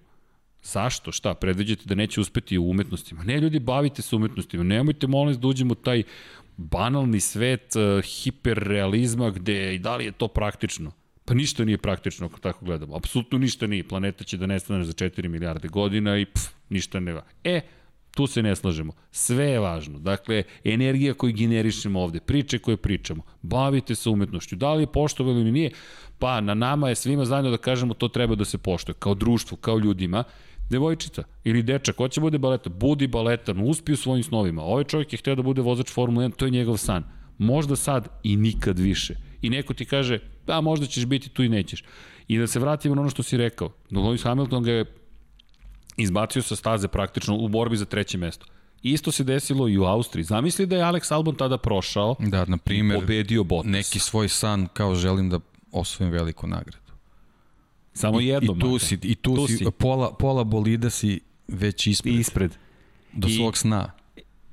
Zašto? 0.62 1.12
Šta? 1.12 1.34
Predviđate 1.34 1.82
da 1.84 1.94
neće 1.94 2.20
uspeti 2.20 2.58
u 2.58 2.70
umetnostima? 2.70 3.24
Ne, 3.24 3.40
ljudi, 3.40 3.58
bavite 3.58 4.02
se 4.02 4.16
umetnostima. 4.16 4.64
Nemojte, 4.64 5.06
molim, 5.06 5.40
da 5.40 5.48
uđemo 5.48 5.74
taj 5.74 6.02
banalni 6.56 7.20
svet 7.20 7.76
uh, 7.76 8.04
hiperrealizma 8.04 9.30
gde 9.30 9.74
i 9.74 9.78
da 9.78 9.96
li 9.96 10.04
je 10.04 10.12
to 10.12 10.28
praktično? 10.28 10.92
Pa 11.24 11.34
ništa 11.34 11.64
nije 11.64 11.78
praktično 11.78 12.26
ako 12.26 12.38
tako 12.38 12.64
gledamo. 12.64 12.96
Apsolutno 12.96 13.38
ništa 13.38 13.66
nije. 13.66 13.88
Planeta 13.88 14.24
će 14.24 14.36
da 14.36 14.46
nestane 14.46 14.84
za 14.84 14.92
4 14.92 15.28
milijarde 15.28 15.68
godina 15.68 16.18
i 16.18 16.26
pff, 16.26 16.48
ništa 16.68 17.00
ne 17.00 17.12
va. 17.12 17.22
E, 17.44 17.60
tu 18.14 18.26
se 18.26 18.42
ne 18.42 18.56
slažemo. 18.56 18.92
Sve 19.10 19.44
je 19.44 19.58
važno. 19.58 19.98
Dakle, 19.98 20.42
energija 20.64 21.14
koju 21.14 21.32
generišemo 21.32 22.00
ovde, 22.00 22.20
priče 22.20 22.58
koje 22.58 22.76
pričamo, 22.76 23.22
bavite 23.42 23.94
se 23.94 24.10
umetnošću. 24.10 24.56
Da 24.56 24.74
li 24.74 24.82
je 24.82 24.92
poštovali 24.92 25.40
ili 25.40 25.52
nije? 25.52 25.70
Pa 26.18 26.40
na 26.40 26.54
nama 26.54 26.88
je 26.88 26.94
svima 26.94 27.24
zajedno 27.24 27.50
da 27.50 27.56
kažemo 27.56 27.94
to 27.94 28.08
treba 28.08 28.34
da 28.34 28.44
se 28.44 28.58
poštuje. 28.58 28.94
Kao 28.98 29.14
društvu, 29.14 29.56
kao 29.56 29.78
ljudima 29.78 30.24
devojčica 30.72 31.22
ili 31.44 31.62
dečak, 31.62 31.96
hoće 31.96 32.20
bude 32.20 32.38
baleta, 32.38 32.70
budi 32.70 33.06
baletan, 33.06 33.60
uspi 33.60 33.92
u 33.92 33.96
svojim 33.96 34.24
snovima. 34.24 34.62
Ovaj 34.62 34.84
čovjek 34.84 35.12
je 35.12 35.18
hteo 35.20 35.34
da 35.34 35.42
bude 35.42 35.62
vozač 35.62 35.92
Formule 35.92 36.28
1, 36.28 36.36
to 36.36 36.44
je 36.44 36.50
njegov 36.50 36.76
san. 36.76 37.04
Možda 37.38 37.76
sad 37.76 38.08
i 38.22 38.36
nikad 38.36 38.78
više. 38.78 39.14
I 39.42 39.50
neko 39.50 39.74
ti 39.74 39.84
kaže, 39.84 40.18
da, 40.46 40.60
možda 40.60 40.86
ćeš 40.86 41.06
biti 41.06 41.28
tu 41.28 41.42
i 41.42 41.48
nećeš. 41.48 41.84
I 42.28 42.38
da 42.38 42.46
se 42.46 42.60
vratimo 42.60 42.94
na 42.94 43.00
ono 43.00 43.10
što 43.10 43.22
si 43.22 43.36
rekao. 43.36 43.72
Lewis 43.90 44.24
Hamilton 44.24 44.62
ga 44.62 44.72
je 44.72 44.84
izbacio 45.96 46.42
sa 46.42 46.56
staze 46.56 46.88
praktično 46.88 47.36
u 47.36 47.48
borbi 47.48 47.76
za 47.76 47.84
treće 47.84 48.18
mesto. 48.18 48.46
Isto 48.82 49.12
se 49.12 49.24
desilo 49.24 49.68
i 49.68 49.78
u 49.78 49.84
Austriji. 49.84 50.24
Zamisli 50.24 50.66
da 50.66 50.76
je 50.76 50.82
Alex 50.82 51.12
Albon 51.14 51.34
tada 51.34 51.58
prošao 51.58 52.16
Da, 52.18 52.44
na 52.44 52.56
i 52.56 52.58
primjer, 52.58 53.00
pobedio 53.00 53.44
Bottas. 53.44 53.72
neki 53.72 53.98
svoj 53.98 54.28
san 54.28 54.66
kao 54.72 54.94
želim 54.94 55.30
da 55.30 55.40
osvojim 55.72 56.12
veliku 56.12 56.46
nagradu. 56.46 56.81
Samo 57.94 58.20
I, 58.20 58.26
jednom. 58.26 58.56
I 58.56 58.60
tu 58.60 58.66
makar. 58.66 58.80
si, 58.80 58.98
i 59.02 59.14
tu, 59.14 59.34
Tu 59.36 59.46
si, 59.46 59.56
si. 59.56 59.64
Pola, 59.70 60.12
pola 60.12 60.44
bolida 60.44 60.90
si 60.90 61.20
već 61.48 61.86
ispred, 61.86 62.14
Ispred. 62.14 62.50
do 63.12 63.28
I- 63.28 63.32
svog 63.32 63.56
sna. 63.56 63.90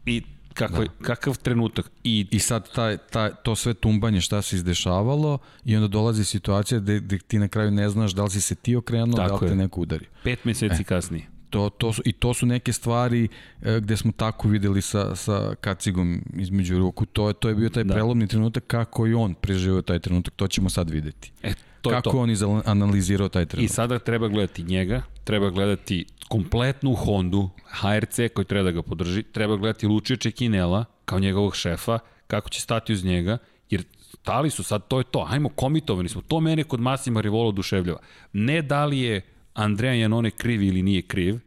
I 0.06 0.22
kako, 0.54 0.84
da. 0.84 0.90
kakav 1.02 1.38
trenutak. 1.38 1.92
I 2.04 2.28
I 2.32 2.40
sad 2.40 2.72
taj, 2.72 2.98
taj, 3.00 3.30
to 3.44 3.56
sve 3.56 3.74
tumbanje 3.74 4.22
šta 4.22 4.42
se 4.42 4.56
izdešavalo 4.56 5.38
i 5.66 5.76
onda 5.76 5.88
dolazi 5.88 6.24
situacija 6.26 6.80
gde, 6.80 7.00
gde 7.00 7.18
ti 7.18 7.40
na 7.40 7.48
kraju 7.48 7.72
ne 7.72 7.90
znaš 7.90 8.12
da 8.12 8.24
li 8.24 8.30
si 8.30 8.42
se 8.42 8.56
ti 8.56 8.76
okrenuo, 8.76 9.16
da 9.18 9.26
li 9.26 9.40
te 9.40 9.46
je. 9.46 9.56
neko 9.56 9.82
udario. 9.82 10.08
pet 10.24 10.46
meseci 10.46 10.84
kasnije. 10.84 11.26
To, 11.50 11.70
to 11.70 11.94
su, 11.94 12.02
I 12.06 12.12
to 12.12 12.34
su 12.34 12.46
neke 12.46 12.74
stvari 12.74 13.28
e, 13.62 13.80
gde 13.80 13.98
smo 13.98 14.12
tako 14.12 14.48
videli 14.48 14.82
sa, 14.82 15.16
sa 15.16 15.56
kacigom 15.56 16.22
između 16.34 16.78
ruku. 16.78 17.06
To, 17.06 17.28
je, 17.28 17.34
to 17.34 17.50
je 17.50 17.56
bio 17.56 17.70
taj 17.70 17.84
Da. 17.84 17.88
da. 17.88 17.94
prelomni 17.94 18.28
trenutak 18.28 18.64
kako 18.68 19.08
i 19.08 19.14
on 19.14 19.34
preživio 19.34 19.82
taj 19.82 20.00
trenutak. 20.00 20.34
To 20.34 20.48
ćemo 20.48 20.70
sad 20.70 20.90
videti. 20.90 21.32
E, 21.44 21.54
to 21.82 21.90
je 21.90 21.96
kako 21.96 22.12
to. 22.12 22.18
on 22.18 22.30
izanalizirao 22.30 23.30
taj 23.30 23.44
I 23.44 23.46
trenutak. 23.46 23.76
sada 23.76 24.00
treba 24.00 24.28
gledati 24.28 24.64
njega, 24.64 25.02
treba 25.24 25.50
gledati 25.50 26.06
kompletnu 26.28 26.94
Hondu, 26.94 27.50
HRC 27.66 28.20
koji 28.34 28.46
treba 28.46 28.64
da 28.64 28.72
ga 28.72 28.82
podrži, 28.82 29.24
treba 29.24 29.56
gledati 29.56 29.88
Lučija 29.88 30.18
Čekinela 30.18 30.86
kao 31.06 31.20
njegovog 31.20 31.56
šefa, 31.56 32.00
kako 32.28 32.50
će 32.50 32.62
stati 32.62 32.94
uz 32.94 33.06
njega, 33.06 33.38
jer 33.70 33.84
stali 34.22 34.50
su 34.50 34.64
sad, 34.64 34.88
to 34.88 34.98
je 34.98 35.04
to, 35.04 35.28
ajmo, 35.30 35.50
komitovani 35.50 36.10
smo. 36.10 36.22
To 36.22 36.40
mene 36.40 36.64
kod 36.64 36.80
Masima 36.80 37.22
Rivola 37.22 37.48
oduševljava. 37.48 38.00
Ne 38.34 38.62
da 38.62 38.86
li 38.86 39.00
je 39.00 39.22
Andreja 39.54 39.94
Janone 39.94 40.32
kriv 40.32 40.62
ili 40.62 40.82
nije 40.82 41.02
kriv, 41.02 41.40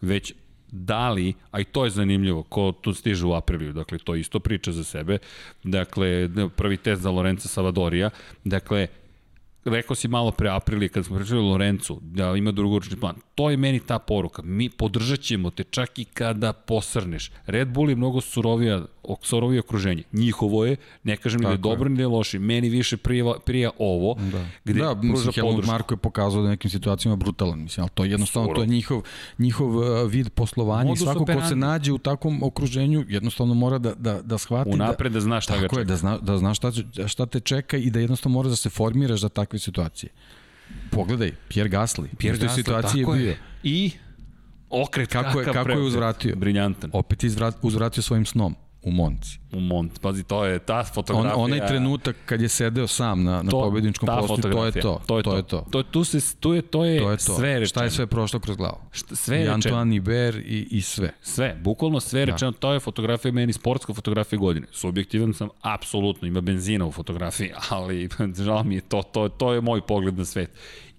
već 0.00 0.32
da 0.70 1.10
li, 1.10 1.34
a 1.50 1.60
i 1.60 1.64
to 1.64 1.84
je 1.84 1.90
zanimljivo, 1.90 2.42
ko 2.42 2.72
tu 2.72 2.94
stiže 2.94 3.26
u 3.26 3.34
Apriliju, 3.34 3.72
dakle, 3.72 3.98
to 3.98 4.14
isto 4.14 4.40
priča 4.40 4.72
za 4.72 4.84
sebe, 4.84 5.18
dakle, 5.64 6.28
prvi 6.56 6.76
test 6.76 7.02
za 7.02 7.10
Lorenza 7.10 7.48
Savadorija, 7.48 8.10
dakle, 8.44 8.86
rekao 9.64 9.96
si 9.96 10.08
malo 10.08 10.30
pre 10.30 10.50
Aprilije 10.50 10.88
kad 10.88 11.04
smo 11.04 11.16
pričali 11.16 11.40
o 11.40 11.50
Lorencu, 11.50 12.00
da 12.02 12.36
ima 12.36 12.52
drugoročni 12.52 13.00
plan. 13.00 13.16
To 13.38 13.50
je 13.50 13.56
meni 13.56 13.80
ta 13.80 13.98
poruka. 13.98 14.42
Mi 14.42 14.70
podržat 14.70 15.20
ćemo 15.20 15.50
te 15.50 15.64
čak 15.64 15.98
i 15.98 16.04
kada 16.04 16.52
posrneš. 16.52 17.30
Red 17.46 17.68
Bull 17.68 17.90
je 17.90 17.96
mnogo 17.96 18.20
surovija, 18.20 18.82
surovije 19.22 19.60
okruženje. 19.60 20.02
Njihovo 20.12 20.64
je, 20.64 20.76
ne 21.04 21.16
kažem 21.16 21.40
ni 21.40 21.46
da 21.46 21.50
je 21.50 21.56
Tako 21.56 21.68
je. 21.68 21.70
dobro 21.70 21.88
ni 21.88 21.96
da 21.96 22.02
je 22.02 22.06
loše. 22.08 22.38
Meni 22.38 22.68
više 22.68 22.96
prija, 22.96 23.24
prija 23.44 23.70
ovo, 23.78 24.14
Da, 24.14 24.44
gde 24.64 24.80
da 24.80 24.94
pruža 24.94 25.12
mislim, 25.12 25.32
Helmut 25.32 25.52
podršku. 25.52 25.72
Marko 25.72 25.94
je 25.94 25.98
pokazao 25.98 26.42
da 26.42 26.48
nekim 26.48 26.70
situacijama 26.70 27.16
brutalan, 27.16 27.62
mislim, 27.62 27.82
ali 27.82 27.90
to 27.94 28.04
je 28.04 28.10
jednostavno, 28.10 28.46
Surov. 28.46 28.56
to 28.56 28.62
je 28.62 28.66
njihov, 28.68 29.02
njihov 29.38 29.76
uh, 29.76 29.84
vid 30.10 30.30
poslovanja 30.30 30.84
Modus 30.84 31.02
svako 31.02 31.18
ko 31.18 31.22
operandi. 31.22 31.48
se 31.48 31.56
nađe 31.56 31.92
u 31.92 31.98
takvom 31.98 32.42
okruženju 32.42 33.04
jednostavno 33.08 33.54
mora 33.54 33.78
da, 33.78 33.94
da, 33.94 34.22
da 34.22 34.38
shvati 34.38 34.70
Unapred 34.70 35.12
da 35.12 35.20
znaš 35.20 35.44
šta 35.44 35.54
ga 35.54 35.60
Tako 35.62 35.74
čeka. 35.74 35.80
je, 35.80 35.84
da, 35.84 35.96
zna, 35.96 36.18
da 36.18 36.38
znaš 36.38 36.56
šta, 36.56 36.72
šta 37.06 37.26
te 37.26 37.40
čeka 37.40 37.76
i 37.76 37.90
da 37.90 38.00
jednostavno 38.00 38.34
moraš 38.34 38.50
da 38.50 38.56
se 38.56 38.70
formiraš 38.70 39.20
za 39.20 39.28
takve 39.28 39.58
situacije. 39.58 40.10
Pogledaj, 40.90 41.32
Pierre 41.48 41.70
Gasly, 41.70 42.08
Pierre 42.16 42.38
Gasly, 42.38 42.54
situaciji 42.54 43.00
je 43.00 43.04
tako 43.04 43.12
bio. 43.14 43.34
I 43.62 43.90
okret 44.70 45.08
Kako 45.08 45.40
je- 45.40 45.46
kako 45.46 45.70
je 45.70 45.78
uzvratio? 45.78 46.36
Briljantan. 46.36 46.90
Opet 46.92 47.24
je 47.24 47.30
uzvratio 47.62 48.02
svojim 48.02 48.26
snom 48.26 48.54
u 48.82 48.90
Monci. 48.90 49.38
U 49.52 49.60
Mont. 49.60 50.00
Pazi, 50.00 50.24
to 50.24 50.44
je 50.44 50.58
ta 50.58 50.78
On, 50.78 50.84
fotografija. 50.84 51.36
onaj 51.36 51.66
trenutak 51.66 52.16
kad 52.26 52.40
je 52.40 52.48
sedeo 52.48 52.86
sam 52.86 53.24
na, 53.24 53.42
na 53.42 53.50
pobedničkom 53.50 54.06
ta 54.06 54.16
postu, 54.16 54.36
to 54.42 54.66
je 54.66 54.72
to. 54.72 55.00
To 55.06 55.16
je 55.16 55.22
to. 55.22 55.30
to, 55.30 55.36
je 55.36 55.42
to. 55.42 55.64
to. 55.70 55.82
Tu 55.82 56.04
se, 56.04 56.36
tu 56.36 56.54
je, 56.54 56.62
to 56.62 56.84
je, 56.84 57.00
To 57.00 57.10
je 57.10 57.16
to. 57.16 57.34
sve 57.34 57.48
rečeno. 57.48 57.66
Šta 57.66 57.84
je 57.84 57.90
sve 57.90 58.06
prošlo 58.06 58.40
kroz 58.40 58.56
glavu? 58.56 58.76
Šta, 58.92 59.16
sve 59.16 59.36
I 59.36 59.38
rečeno. 59.38 59.54
Antoine 59.54 59.96
Iber 59.96 60.36
i, 60.36 60.68
i 60.70 60.80
sve. 60.82 61.10
Sve, 61.22 61.56
bukvalno 61.62 62.00
sve 62.00 62.26
Da. 62.26 62.32
rečeno, 62.32 62.52
to 62.52 62.72
je 62.72 62.80
fotografija 62.80 63.32
meni 63.32 63.52
sportska 63.52 63.92
fotografija 63.94 64.38
godine. 64.38 64.66
Subjektivan 64.72 65.34
sam, 65.34 65.48
apsolutno, 65.62 66.28
ima 66.28 66.40
benzina 66.40 66.86
u 66.86 66.92
fotografiji, 66.92 67.50
ali 67.70 68.08
žao 68.36 68.62
mi 68.64 68.74
je 68.74 68.80
to, 68.80 69.02
to, 69.02 69.28
to 69.28 69.52
je 69.52 69.60
moj 69.60 69.80
pogled 69.80 70.18
na 70.18 70.24
svet. 70.24 70.50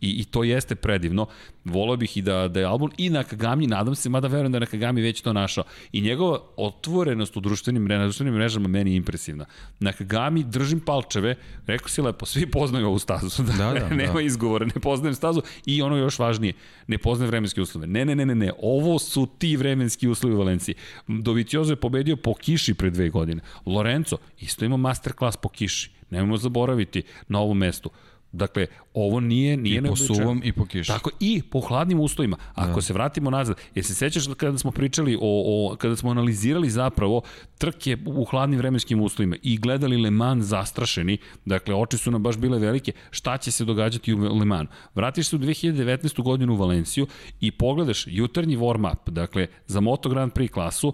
I, 0.02 0.10
I 0.10 0.24
to 0.24 0.44
jeste 0.44 0.76
predivno. 0.76 1.28
Volao 1.66 1.98
bih 1.98 2.18
i 2.18 2.22
da, 2.22 2.48
da 2.48 2.60
je 2.60 2.66
album 2.66 2.92
i 2.98 3.10
Nakagami, 3.10 3.68
nadam 3.68 3.96
se, 3.96 4.10
mada 4.10 4.28
verujem 4.28 4.52
da 4.52 4.56
je 4.56 4.60
Nakagami 4.60 5.02
već 5.02 5.22
to 5.22 5.34
našao. 5.34 5.64
I 5.92 6.02
njegova 6.02 6.40
otvorenost 6.58 7.38
u 7.38 7.40
društvenim, 7.40 7.86
na 7.86 8.04
društvenim 8.04 8.34
mrežama 8.34 8.68
meni 8.68 8.92
je 8.92 8.98
impresivna. 8.98 9.46
Nakagami, 9.80 10.44
držim 10.44 10.80
palčeve, 10.80 11.36
rekao 11.68 11.88
si 11.88 12.02
lepo, 12.02 12.26
svi 12.26 12.52
poznaju 12.52 12.88
ovu 12.88 13.00
stazu. 13.00 13.44
Da, 13.60 13.74
da, 13.74 13.96
nema 13.96 14.14
da. 14.14 14.22
izgovora, 14.22 14.66
ne 14.66 14.82
poznajem 14.82 15.16
stazu 15.16 15.42
i 15.66 15.82
ono 15.82 15.98
još 15.98 16.20
važnije, 16.20 16.54
ne 16.88 16.98
poznajem 16.98 17.30
vremenske 17.30 17.62
uslove. 17.62 17.88
Ne, 17.88 18.06
ne, 18.06 18.16
ne, 18.16 18.26
ne, 18.26 18.36
ne, 18.36 18.52
ovo 18.62 19.00
su 19.00 19.28
ti 19.38 19.58
vremenski 19.58 20.08
uslovi 20.08 20.36
u 20.36 20.38
Valenciji. 20.38 20.76
Doviciozo 21.08 21.74
je 21.74 21.76
pobedio 21.76 22.16
po 22.16 22.34
kiši 22.34 22.74
pre 22.74 22.90
dve 22.90 23.10
godine. 23.10 23.42
Lorenzo 23.66 24.18
isto 24.40 24.66
ima 24.66 24.78
masterclass 24.78 25.38
po 25.38 25.50
kiši. 25.50 25.92
Nemojmo 26.10 26.38
zaboraviti 26.38 27.04
na 27.28 27.40
ovom 27.40 27.58
mestu. 27.58 27.90
Dakle, 28.32 28.68
ovo 28.94 29.20
nije, 29.20 29.58
nije 29.58 29.78
I 29.78 29.84
po 29.84 29.96
suvom 29.96 30.42
i 30.44 30.52
po 30.54 30.66
kiši. 30.66 30.88
Tako 30.88 31.10
i 31.20 31.42
po 31.52 31.60
hladnim 31.60 32.00
uslovima. 32.00 32.38
Ako 32.56 32.76
da. 32.76 32.82
se 32.82 32.94
vratimo 32.94 33.30
nazad, 33.30 33.58
jer 33.76 33.86
se 33.86 33.96
sećaš 33.96 34.26
da 34.26 34.34
kada 34.34 34.58
smo 34.58 34.72
pričali 34.72 35.16
o, 35.16 35.20
o 35.22 35.76
kada 35.76 35.96
smo 35.96 36.12
analizirali 36.12 36.70
zapravo 36.70 37.22
trke 37.58 37.98
u 38.06 38.26
hladnim 38.26 38.58
vremenskim 38.58 39.02
uslovima 39.02 39.36
i 39.44 39.58
gledali 39.58 39.98
Le 39.98 40.12
Mans 40.12 40.46
zastrašeni, 40.46 41.18
dakle 41.46 41.76
oči 41.76 41.98
su 41.98 42.12
nam 42.12 42.24
baš 42.24 42.38
bile 42.38 42.60
velike, 42.60 42.92
šta 43.12 43.38
će 43.38 43.52
se 43.52 43.66
događati 43.66 44.14
u 44.14 44.38
Le 44.38 44.46
Mans? 44.46 44.70
Vratiš 44.96 45.28
se 45.28 45.36
u 45.36 45.40
2019. 45.40 46.24
godinu 46.24 46.54
u 46.54 46.58
Valenciju 46.58 47.08
i 47.42 47.52
pogledaš 47.52 48.04
jutarnji 48.08 48.58
warm-up, 48.58 49.10
dakle 49.10 49.48
za 49.68 49.80
Moto 49.80 50.10
Grand 50.10 50.34
Prix 50.34 50.52
klasu, 50.52 50.94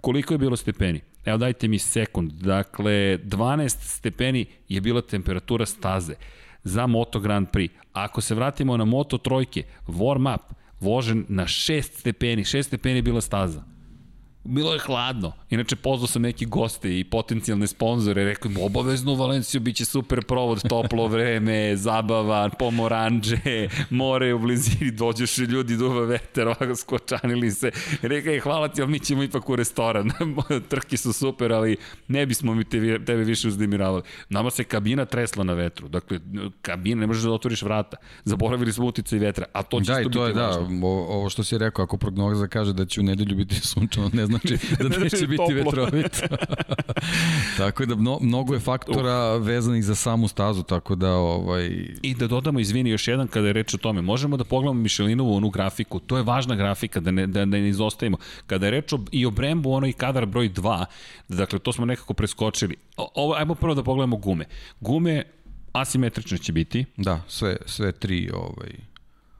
koliko 0.00 0.34
je 0.34 0.38
bilo 0.38 0.56
stepeni? 0.56 1.00
Evo 1.24 1.38
dajte 1.38 1.68
mi 1.68 1.78
sekund. 1.78 2.32
Dakle, 2.32 3.18
12 3.18 3.68
stepeni 3.68 4.46
je 4.68 4.80
bila 4.80 5.00
temperatura 5.00 5.66
staze 5.66 6.14
za 6.66 6.86
Moto 6.86 7.20
Grand 7.20 7.48
Prix. 7.50 7.74
Ako 7.92 8.20
se 8.20 8.34
vratimo 8.34 8.76
na 8.76 8.84
Moto 8.84 9.18
trojke, 9.18 9.62
warm 9.86 10.34
up, 10.34 10.42
vožen 10.80 11.24
na 11.28 11.46
6 11.46 11.82
stepeni, 11.82 12.44
6 12.44 12.62
stepeni 12.62 12.98
je 12.98 13.02
bila 13.02 13.20
staza. 13.20 13.62
Bilo 14.46 14.72
je 14.72 14.78
hladno. 14.78 15.32
Inače, 15.50 15.76
pozvao 15.76 16.06
sam 16.06 16.22
neki 16.22 16.46
goste 16.46 16.98
i 16.98 17.04
potencijalne 17.04 17.66
sponzore. 17.66 18.24
Rekao 18.24 18.50
im, 18.50 18.56
obavezno 18.60 19.12
u 19.12 19.16
Valenciju 19.16 19.60
biće 19.60 19.84
super 19.84 20.24
provod, 20.24 20.68
toplo 20.68 21.08
vreme, 21.08 21.76
zabava, 21.76 22.50
pomoranđe, 22.58 23.68
more 23.90 24.34
u 24.34 24.38
blizini, 24.38 24.90
dođeš 24.90 25.38
i 25.38 25.42
ljudi, 25.42 25.76
duva 25.76 26.04
veter, 26.04 26.48
ovako 26.48 26.76
skočanili 26.76 27.50
se. 27.50 27.70
Rekao 28.02 28.32
je, 28.32 28.40
hvala 28.40 28.68
ti, 28.68 28.82
ali 28.82 28.90
mi 28.90 28.98
ćemo 28.98 29.22
ipak 29.22 29.48
u 29.48 29.56
restoran. 29.56 30.10
Trke 30.70 30.96
su 30.96 31.12
super, 31.12 31.52
ali 31.52 31.76
ne 32.08 32.26
bismo 32.26 32.54
mi 32.54 32.64
te, 32.64 33.04
tebe 33.04 33.24
više 33.24 33.48
uzdemiravali. 33.48 34.02
Nama 34.28 34.50
se 34.50 34.64
kabina 34.64 35.04
tresla 35.04 35.44
na 35.44 35.52
vetru. 35.52 35.88
Dakle, 35.88 36.20
kabina, 36.62 37.00
ne 37.00 37.06
možeš 37.06 37.22
da 37.22 37.30
otvoriš 37.30 37.62
vrata. 37.62 37.96
Zaboravili 38.24 38.72
smo 38.72 38.86
uticaj 38.86 39.18
vetra, 39.18 39.44
a 39.52 39.62
to 39.62 39.80
će 39.80 39.92
Da, 39.92 40.00
isto 40.00 40.10
i 40.10 40.12
to 40.12 40.26
je, 40.26 40.28
biti 40.28 40.38
da, 40.38 40.58
ovo, 40.86 41.28
što 41.28 41.44
si 41.44 41.58
rekao, 41.58 41.82
ako 41.82 41.96
prognoza 41.96 42.46
kaže 42.46 42.72
da 42.72 42.84
će 42.84 43.00
u 43.00 43.04
nedelju 43.04 43.36
biti 43.36 43.60
sunčano, 43.70 44.10
ne 44.12 44.26
znači 44.38 44.58
da 44.88 44.98
neće 44.98 45.26
biti 45.26 45.36
Toplo. 45.36 45.54
vetrovito. 45.54 46.18
tako 47.58 47.86
da 47.86 47.94
mno, 47.94 48.18
mnogo 48.22 48.54
je 48.54 48.60
faktora 48.60 49.36
vezanih 49.36 49.84
za 49.84 49.94
samu 49.94 50.28
stazu, 50.28 50.62
tako 50.62 50.94
da 50.94 51.12
ovaj, 51.12 51.66
I 52.02 52.14
da 52.14 52.26
dodamo, 52.26 52.60
izvini, 52.60 52.90
još 52.90 53.08
jedan 53.08 53.28
kada 53.28 53.46
je 53.46 53.52
reč 53.52 53.74
o 53.74 53.78
tome, 53.78 54.02
možemo 54.02 54.36
da 54.36 54.44
pogledamo 54.44 54.80
Mišelinovu 54.80 55.34
onu 55.34 55.50
grafiku, 55.50 56.00
to 56.00 56.16
je 56.16 56.22
važna 56.22 56.56
grafika, 56.56 57.00
da 57.00 57.10
ne, 57.10 57.26
da, 57.26 57.40
da 57.40 57.46
ne 57.46 57.68
izostavimo. 57.68 58.16
Kada 58.46 58.66
je 58.66 58.70
reč 58.70 58.92
o, 58.92 58.98
i 59.12 59.26
o 59.26 59.30
Brembu, 59.30 59.72
onaj 59.72 59.92
kadar 59.92 60.26
broj 60.26 60.48
2, 60.48 60.84
dakle, 61.28 61.58
to 61.58 61.72
smo 61.72 61.84
nekako 61.84 62.14
preskočili. 62.14 62.76
Ovo, 62.96 63.34
ajmo 63.34 63.54
prvo 63.54 63.74
da 63.74 63.82
pogledamo 63.82 64.16
gume. 64.16 64.44
Gume 64.80 65.22
asimetrične 65.72 66.38
će 66.38 66.52
biti, 66.52 66.84
da, 66.96 67.20
sve, 67.28 67.56
sve 67.66 67.92
tri 67.92 68.30
ovaj, 68.34 68.70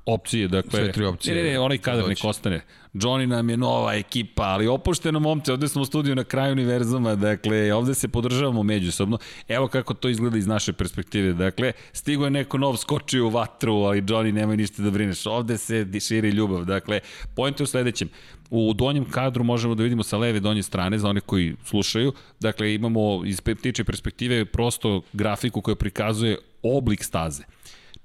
opcije, 0.07 0.49
dakle... 0.49 0.81
Sve 0.81 0.93
tri 0.93 1.05
opcije 1.05 1.37
Ne, 1.37 1.43
ne, 1.43 1.51
ne, 1.51 1.59
onaj 1.59 1.79
kadar 1.79 2.09
nek 2.09 2.19
ostane. 2.25 2.61
Johnny 2.95 3.27
nam 3.27 3.51
je 3.51 3.57
nova 3.57 3.95
ekipa, 3.95 4.43
ali 4.43 4.67
opušteno 4.67 5.21
momce, 5.21 5.53
ovde 5.53 5.69
smo 5.69 5.83
u 5.83 5.85
studiju 5.85 6.15
na 6.15 6.25
kraju 6.25 6.53
univerzuma, 6.53 7.15
dakle, 7.15 7.75
ovde 7.75 7.95
se 7.95 8.09
podržavamo 8.09 8.63
međusobno. 8.63 9.19
Evo 9.49 9.69
kako 9.69 9.95
to 9.95 10.09
izgleda 10.09 10.39
iz 10.39 10.47
naše 10.47 10.73
perspektive, 10.73 11.33
dakle, 11.33 11.73
stigo 11.93 12.25
je 12.25 12.31
neko 12.31 12.59
nov, 12.59 12.77
skočio 12.77 13.27
u 13.27 13.31
vatru, 13.31 13.75
ali 13.75 14.03
Johnny 14.03 14.33
nemoj 14.33 14.57
ništa 14.57 14.83
da 14.83 14.91
brineš, 14.91 15.27
ovde 15.27 15.59
se 15.59 15.87
širi 16.09 16.31
ljubav, 16.31 16.65
dakle, 16.65 17.01
pojent 17.35 17.61
je 17.61 17.65
u 17.65 17.67
sledećem, 17.67 18.09
U 18.51 18.75
donjem 18.75 19.05
kadru 19.05 19.45
možemo 19.45 19.75
da 19.75 19.83
vidimo 19.83 20.03
sa 20.03 20.19
leve 20.19 20.41
donje 20.41 20.63
strane, 20.63 20.99
za 20.99 21.09
one 21.09 21.21
koji 21.21 21.57
slušaju, 21.65 22.13
dakle 22.41 22.75
imamo 22.75 23.23
iz 23.25 23.41
ptiče 23.41 23.85
perspektive 23.85 24.45
prosto 24.45 25.03
grafiku 25.13 25.61
koja 25.61 25.75
prikazuje 25.75 26.39
oblik 26.63 27.05
staze. 27.05 27.43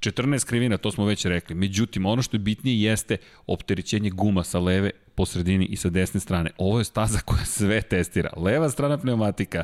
14 0.02 0.46
krivina, 0.46 0.78
to 0.78 0.92
smo 0.92 1.06
već 1.06 1.26
rekli. 1.26 1.56
Međutim, 1.56 2.06
ono 2.06 2.22
što 2.22 2.36
je 2.36 2.40
bitnije 2.40 2.82
jeste 2.82 3.18
opterećenje 3.48 4.10
guma 4.10 4.44
sa 4.44 4.60
leve, 4.60 4.92
po 5.16 5.26
sredini 5.26 5.66
i 5.66 5.76
sa 5.76 5.90
desne 5.90 6.20
strane. 6.20 6.52
Ovo 6.58 6.80
je 6.80 6.84
staza 6.84 7.20
koja 7.26 7.46
sve 7.46 7.82
testira. 7.82 8.30
Leva 8.38 8.70
strana 8.70 8.98
pneumatika 8.98 9.64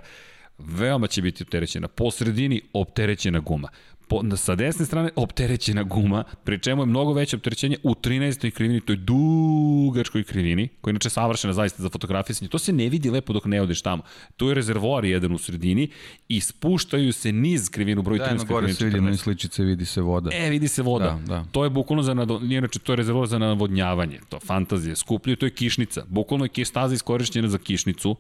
veoma 0.58 1.08
će 1.08 1.22
biti 1.22 1.44
opterećena. 1.44 1.88
Po 1.88 2.12
sredini 2.12 2.62
opterećena 2.74 3.40
guma. 3.40 3.70
Po, 4.08 4.22
sa 4.36 4.56
desne 4.56 4.86
strane 4.86 5.10
opterećena 5.16 5.84
guma, 5.84 6.24
pri 6.44 6.60
čemu 6.60 6.82
je 6.82 6.86
mnogo 6.86 7.14
veće 7.14 7.36
opterećenje 7.36 7.78
u 7.84 7.94
13. 7.94 8.52
krivini, 8.52 8.82
to 8.82 8.94
je 8.94 8.98
dugačkoj 8.98 10.24
krivini, 10.24 10.68
koja 10.82 10.92
je 10.92 10.94
inače 10.94 11.10
savršena 11.10 11.54
zaista 11.54 11.84
za 11.84 11.90
fotografisanje, 11.90 12.50
to 12.50 12.60
se 12.60 12.74
ne 12.74 12.90
vidi 12.90 13.10
lepo 13.10 13.34
dok 13.34 13.46
ne 13.46 13.62
odeš 13.62 13.82
tamo. 13.82 14.04
Tu 14.38 14.48
je 14.48 14.56
rezervoar 14.56 15.06
jedan 15.06 15.34
u 15.34 15.38
sredini 15.38 15.90
i 16.28 16.42
spuštaju 16.42 17.14
se 17.14 17.32
niz 17.32 17.70
krivinu 17.70 18.02
broj 18.02 18.20
13. 18.20 18.38
Da, 18.38 18.44
gore 18.44 18.74
se 18.74 18.86
vidi, 18.86 19.02
na 19.02 19.18
sličice 19.18 19.64
vidi 19.64 19.86
se 19.86 20.02
voda. 20.02 20.30
E, 20.34 20.50
vidi 20.50 20.68
se 20.68 20.82
voda. 20.82 21.20
Da, 21.26 21.36
da. 21.36 21.46
To 21.52 21.64
je 21.64 21.70
bukvalno 21.70 22.04
za, 22.04 22.14
nado, 22.14 22.42
inače 22.44 22.80
to 22.80 22.92
je 22.92 22.96
rezervoar 22.96 23.28
za 23.28 23.38
navodnjavanje. 23.38 24.20
To 24.30 24.40
fantazije, 24.40 24.96
skuplju, 24.96 25.36
to 25.36 25.46
je 25.46 25.50
kišnica. 25.50 26.06
Bukvalno 26.08 26.48
je 26.56 26.66
staza 26.66 26.96
iskorišćena 26.96 27.48
za 27.48 27.58
kišnicu, 27.58 28.16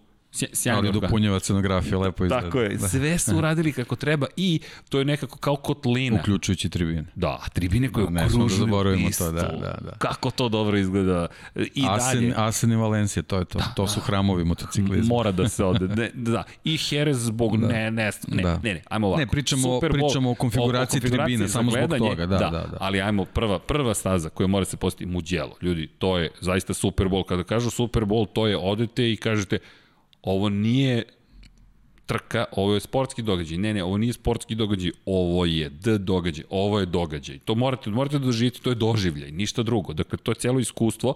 sjajni 0.53 0.87
Ali 0.87 0.91
dopunjava 0.91 1.39
scenografija, 1.39 1.99
lepo 1.99 2.25
izgleda. 2.25 2.45
Tako 2.45 2.59
je, 2.59 2.77
da. 2.77 2.87
sve 2.87 3.17
su 3.17 3.37
uradili 3.37 3.73
kako 3.73 3.95
treba 3.95 4.27
i 4.35 4.59
to 4.89 4.99
je 4.99 5.05
nekako 5.05 5.37
kao 5.37 5.55
kotlina. 5.55 6.19
Uključujući 6.19 6.69
tribine. 6.69 7.05
Da, 7.15 7.39
tribine 7.53 7.91
koje 7.91 8.07
da, 8.09 8.25
okružuju 8.25 8.49
da 8.49 8.55
zaboravimo 8.55 9.09
to, 9.17 9.31
da, 9.31 9.41
da, 9.41 9.77
da. 9.81 9.91
Kako 9.97 10.31
to 10.31 10.49
dobro 10.49 10.77
izgleda. 10.77 11.27
I 11.55 11.83
Asen, 11.89 12.21
dalje. 12.21 12.33
Asen 12.37 12.71
i 12.71 12.75
Valencija, 12.75 13.23
to 13.23 13.37
je 13.37 13.45
to. 13.45 13.59
Da, 13.59 13.65
to 13.75 13.87
su 13.87 13.99
hramovi 13.99 14.43
motociklizma. 14.43 15.15
Mora 15.15 15.31
da 15.31 15.49
se 15.49 15.63
ode. 15.63 15.87
Ne, 15.87 16.11
da. 16.13 16.43
I 16.63 16.79
Jerez 16.89 17.17
zbog 17.17 17.57
da. 17.57 17.67
ne, 17.67 17.91
ne, 17.91 18.11
ne, 18.27 18.43
da. 18.43 18.59
ne, 18.63 18.73
ne, 18.73 18.81
ajmo 18.89 19.07
ovako. 19.07 19.19
Ne, 19.19 19.27
pričamo, 19.27 19.75
Super 19.75 19.91
pričamo 19.91 20.31
o 20.31 20.35
konfiguraciji, 20.35 20.97
o, 20.97 20.99
o 20.99 21.01
konfiguraciji 21.01 21.01
tribina, 21.01 21.47
samo 21.47 21.71
zbog 21.71 21.97
toga. 21.97 22.25
Da, 22.25 22.37
da, 22.37 22.49
da, 22.49 22.67
da. 22.71 22.77
Ali 22.79 23.01
ajmo, 23.01 23.25
prva, 23.25 23.59
prva 23.59 23.93
staza 23.93 24.29
koja 24.29 24.47
mora 24.47 24.65
se 24.65 24.77
postiti, 24.77 25.05
Mugello. 25.05 25.55
Ljudi, 25.61 25.87
to 25.87 26.17
je 26.17 26.31
zaista 26.41 26.73
Super 26.73 27.07
Bowl. 27.07 27.25
Kada 27.25 27.43
kažu 27.43 27.69
Super 27.69 28.03
Bowl, 28.03 28.27
to 28.33 28.47
je 28.47 28.57
odete 28.57 29.11
i 29.11 29.15
kažete, 29.17 29.59
ovo 30.21 30.49
nije 30.49 31.03
trka, 32.07 32.45
ovo 32.51 32.73
je 32.73 32.79
sportski 32.79 33.21
događaj. 33.21 33.57
Ne, 33.57 33.73
ne, 33.73 33.83
ovo 33.83 33.97
nije 33.97 34.13
sportski 34.13 34.55
događaj, 34.55 34.91
ovo 35.05 35.45
je 35.45 35.69
D 35.69 35.97
događaj, 35.97 36.45
ovo 36.49 36.79
je 36.79 36.85
događaj. 36.85 37.39
To 37.39 37.55
morate, 37.55 37.89
morate 37.89 38.19
da 38.19 38.25
doživite, 38.25 38.59
to 38.59 38.69
je 38.69 38.75
doživljaj, 38.75 39.31
ništa 39.31 39.63
drugo. 39.63 39.93
Dakle, 39.93 40.17
to 40.17 40.31
je 40.31 40.35
cijelo 40.35 40.59
iskustvo 40.59 41.13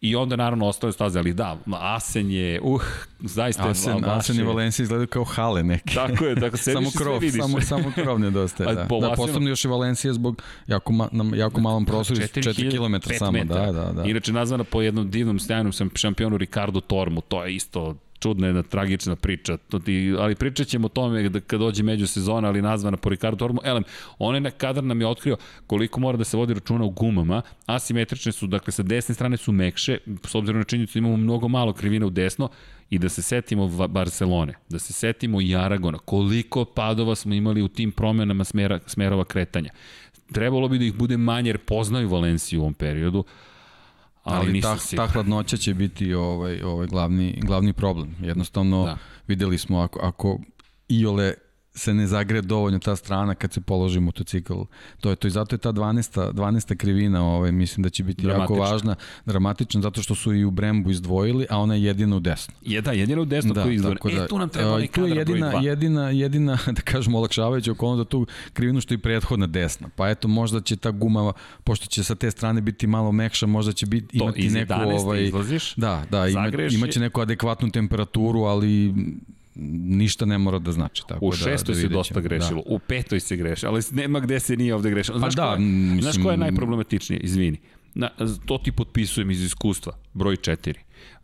i 0.00 0.16
onda 0.16 0.36
naravno 0.36 0.66
ostale 0.66 0.92
staze, 0.92 1.18
ali 1.18 1.34
da, 1.34 1.58
Asen 1.66 2.30
je, 2.30 2.60
uh, 2.60 2.82
zaista 3.20 3.68
Asen, 3.68 3.96
je 3.96 4.02
vaše... 4.02 4.18
Asen 4.18 4.40
i 4.40 4.42
Valencija 4.42 4.82
izgledaju 4.82 5.06
kao 5.06 5.24
hale 5.24 5.62
neke. 5.62 5.94
Tako 5.94 6.24
je, 6.24 6.34
dakle, 6.34 6.58
sediš 6.58 6.74
samo 6.74 7.04
krov, 7.04 7.18
vidiš. 7.18 7.40
Samo, 7.40 7.60
samo 7.60 7.92
krov 7.94 8.18
nedostaje, 8.18 8.74
da. 8.74 8.86
Po 8.88 9.00
da, 9.00 9.14
posebno 9.16 9.48
još 9.48 9.64
i 9.64 9.68
Valencija 9.68 10.12
zbog 10.12 10.42
jako, 10.66 10.92
ma, 10.92 11.08
na 11.12 11.36
jako 11.36 11.60
malom 11.60 11.84
prostoru, 11.84 12.20
4 12.20 12.70
km 12.70 13.14
samo, 13.18 13.44
da, 13.44 13.72
da, 13.72 13.92
da. 13.92 14.04
Inače 14.04 14.32
nazvana 14.32 14.64
po 14.64 14.82
jednom 14.82 15.10
divnom 15.10 15.38
sjajnom 15.38 15.72
šampionu 15.94 16.36
Ricardo 16.36 16.80
Tormu, 16.80 17.20
to 17.20 17.44
je 17.44 17.54
isto 17.54 17.94
čudna 18.24 18.46
jedna 18.46 18.62
tragična 18.62 19.16
priča, 19.16 19.56
to 19.56 19.78
ti, 19.78 20.14
ali 20.18 20.34
pričat 20.34 20.66
ćemo 20.66 20.86
o 20.86 20.88
tome 20.88 21.28
da 21.28 21.40
kad 21.40 21.60
dođe 21.60 21.82
među 21.82 22.06
sezona, 22.06 22.48
ali 22.48 22.62
nazvana 22.62 22.96
po 22.96 23.08
Ricardo 23.08 23.36
Tormo. 23.36 23.60
Elem, 23.64 23.84
on 24.18 24.44
je 24.44 24.50
kadar 24.50 24.84
nam 24.84 25.00
je 25.00 25.06
otkrio 25.06 25.36
koliko 25.66 26.00
mora 26.00 26.16
da 26.16 26.24
se 26.24 26.36
vodi 26.36 26.54
računa 26.54 26.84
u 26.84 26.90
gumama, 26.90 27.42
asimetrične 27.66 28.32
su, 28.32 28.46
dakle 28.46 28.72
sa 28.72 28.82
desne 28.82 29.14
strane 29.14 29.36
su 29.36 29.52
mekše, 29.52 29.98
s 30.26 30.34
obzirom 30.34 30.58
na 30.58 30.64
činjenicu 30.64 30.98
da 30.98 30.98
imamo 30.98 31.16
mnogo 31.16 31.48
malo 31.48 31.72
krivine 31.72 32.06
u 32.06 32.10
desno, 32.10 32.48
i 32.90 32.98
da 32.98 33.08
se 33.08 33.22
setimo 33.22 33.68
Barcelone, 33.88 34.54
da 34.68 34.78
se 34.78 34.92
setimo 34.92 35.40
i 35.40 35.56
Aragona, 35.56 35.98
koliko 35.98 36.64
padova 36.64 37.14
smo 37.14 37.34
imali 37.34 37.62
u 37.62 37.68
tim 37.68 37.92
promenama 37.92 38.44
smera, 38.44 38.80
smerova 38.86 39.24
kretanja. 39.24 39.70
Trebalo 40.32 40.68
bi 40.68 40.78
da 40.78 40.84
ih 40.84 40.94
bude 40.94 41.16
manje 41.16 41.50
jer 41.50 41.58
poznaju 41.58 42.08
Valenciju 42.08 42.60
u 42.60 42.62
ovom 42.62 42.74
periodu, 42.74 43.24
ali, 44.24 44.48
ali 44.48 44.60
ta, 44.60 44.76
ta 44.96 45.06
hladnoća 45.06 45.56
će 45.56 45.74
biti 45.74 46.14
ovaj, 46.14 46.62
ovaj 46.62 46.86
glavni, 46.86 47.40
glavni 47.42 47.72
problem. 47.72 48.16
Jednostavno, 48.20 48.84
da. 48.84 48.98
videli 49.26 49.58
smo 49.58 49.80
ako, 49.80 50.00
ako 50.02 50.38
Iole 50.88 51.34
se 51.74 51.94
ne 51.94 52.06
zagre 52.06 52.40
dovoljno 52.40 52.78
ta 52.78 52.96
strana 52.96 53.34
kad 53.34 53.52
se 53.52 53.60
položi 53.60 54.00
motocikl. 54.00 54.54
To 55.00 55.10
je 55.10 55.16
to 55.16 55.28
i 55.28 55.30
zato 55.30 55.54
je 55.54 55.58
ta 55.58 55.72
12. 55.72 56.32
12. 56.32 56.76
krivina, 56.76 57.26
ovaj, 57.26 57.52
mislim 57.52 57.82
da 57.82 57.90
će 57.90 58.04
biti 58.04 58.26
jako 58.26 58.54
važna, 58.54 58.94
dramatična, 59.26 59.80
zato 59.80 60.02
što 60.02 60.14
su 60.14 60.34
i 60.34 60.44
u 60.44 60.50
Brembu 60.50 60.90
izdvojili, 60.90 61.46
a 61.50 61.58
ona 61.58 61.74
je 61.74 61.82
jedina 61.82 62.16
u 62.16 62.20
desno. 62.20 62.54
Je 62.62 62.80
da, 62.80 62.92
jedina 62.92 63.22
u 63.22 63.24
desno 63.24 63.54
da, 63.54 63.62
koju 63.62 63.72
izdvojili. 63.72 64.18
Da, 64.18 64.24
e, 64.24 64.28
tu 64.28 64.38
nam 64.38 64.48
treba 64.48 64.70
ovaj, 64.70 64.86
tu 64.86 65.06
je 65.06 65.16
jedina, 65.16 65.52
jedina, 65.62 66.10
jedina, 66.10 66.58
da 66.76 66.82
kažemo, 66.82 67.18
olakšavajuća 67.18 67.72
okolnost 67.72 67.98
da 67.98 68.10
tu 68.10 68.26
krivinu 68.52 68.80
što 68.80 68.94
je 68.94 68.98
prethodna 68.98 69.46
desna. 69.46 69.88
Pa 69.96 70.10
eto, 70.10 70.28
možda 70.28 70.60
će 70.60 70.76
ta 70.76 70.90
guma, 70.90 71.32
pošto 71.64 71.86
će 71.86 72.04
sa 72.04 72.14
te 72.14 72.30
strane 72.30 72.60
biti 72.60 72.86
malo 72.86 73.12
mekša, 73.12 73.46
možda 73.46 73.72
će 73.72 73.86
biti, 73.86 74.18
to, 74.18 74.24
imati 74.24 74.50
neku... 74.50 74.72
ovaj, 74.74 75.24
izlaziš, 75.24 75.74
da, 75.74 76.04
da, 76.10 76.28
ima, 76.28 76.50
imaće 76.70 77.00
neku 77.00 77.20
adekvatnu 77.20 77.70
temperaturu, 77.70 78.40
ali 78.40 78.94
ništa 79.54 80.26
ne 80.26 80.38
mora 80.38 80.58
da 80.58 80.72
znači. 80.72 81.02
Tako 81.08 81.26
u 81.26 81.30
da- 81.30 81.36
šestoj 81.36 81.74
da, 81.74 81.80
da 81.80 81.88
se 81.88 81.88
dosta 81.88 82.20
grešilo, 82.20 82.62
da. 82.66 82.74
u 82.74 82.78
petoj 82.78 83.20
se 83.20 83.36
grešilo, 83.36 83.72
ali 83.72 83.82
nema 83.92 84.20
gde 84.20 84.40
se 84.40 84.56
nije 84.56 84.74
ovde 84.74 84.90
grešilo. 84.90 85.18
Znaš, 85.18 85.36
pa 85.36 85.42
da, 85.42 85.48
koja, 85.48 85.58
mislim... 85.58 86.02
znaš 86.02 86.16
koja 86.22 86.32
je 86.32 86.38
najproblematičnije? 86.38 87.20
Izvini. 87.20 87.58
Na, 87.94 88.10
to 88.46 88.58
ti 88.58 88.72
potpisujem 88.72 89.30
iz 89.30 89.42
iskustva, 89.42 89.92
broj 90.12 90.36
4. 90.36 90.74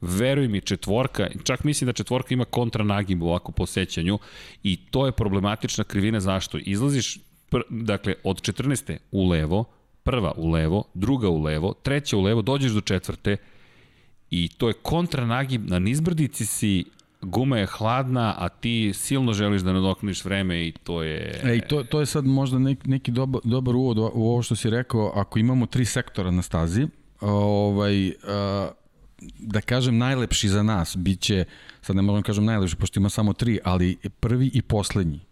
Veruj 0.01 0.49
mi, 0.49 0.61
četvorka, 0.61 1.29
čak 1.45 1.65
mislim 1.65 1.87
da 1.87 1.93
četvorka 1.93 2.35
ima 2.35 2.45
kontra 2.45 2.85
nagib 2.85 3.23
ovako 3.23 3.53
po 3.53 3.67
sećanju 3.67 4.19
i 4.63 4.77
to 4.77 5.07
je 5.07 5.13
problematična 5.13 5.85
krivina 5.85 6.21
zašto? 6.21 6.59
Izlaziš, 6.59 7.19
pr, 7.49 7.61
dakle, 7.71 8.15
od 8.25 8.41
14. 8.41 8.97
u 9.11 9.29
levo, 9.29 9.65
prva 10.03 10.33
u 10.37 10.51
levo, 10.51 10.85
druga 10.95 11.29
u 11.29 11.43
levo, 11.43 11.75
treća 11.83 12.17
u 12.17 12.21
levo, 12.21 12.43
dođeš 12.43 12.73
do 12.73 12.81
četvrte 12.81 13.37
i 14.31 14.49
to 14.49 14.69
je 14.69 14.75
kontra 14.75 15.27
nagib, 15.27 15.71
na 15.71 15.79
nizbrdici 15.79 16.47
si 16.47 16.85
guma 17.23 17.59
je 17.59 17.67
hladna, 17.67 18.35
a 18.39 18.49
ti 18.49 18.93
silno 18.95 19.33
želiš 19.33 19.63
da 19.63 19.73
nadokniš 19.73 20.25
vreme 20.25 20.67
i 20.67 20.73
to 20.85 21.03
je... 21.03 21.41
E, 21.45 21.57
i 21.57 21.61
to, 21.61 21.85
to 21.85 22.01
je 22.01 22.07
sad 22.07 22.25
možda 22.25 22.59
neki, 22.59 22.89
neki 22.89 23.11
dobar, 23.11 23.41
dobar 23.45 23.77
uvod 23.77 23.99
u 23.99 24.03
ovo 24.05 24.43
što 24.43 24.57
si 24.57 24.71
rekao, 24.71 25.13
ako 25.15 25.39
imamo 25.39 25.67
tri 25.67 25.85
sektora 25.85 26.31
na 26.31 26.43
stazi, 26.43 26.89
ovaj, 27.21 28.13
da 29.39 29.61
kažem 29.61 29.99
najlepši 29.99 30.49
za 30.49 30.63
nas 30.63 30.97
biće, 30.97 31.45
sad 31.81 31.97
ne 31.97 32.03
možem 32.03 32.23
da 32.23 32.27
kažem 32.27 32.45
najlepši, 32.45 32.77
pošto 32.77 33.01
ima 33.01 33.09
samo 33.09 33.33
tri, 33.33 33.59
ali 33.65 33.97
prvi 34.21 34.51
i 34.55 34.63
poslednji 34.63 35.30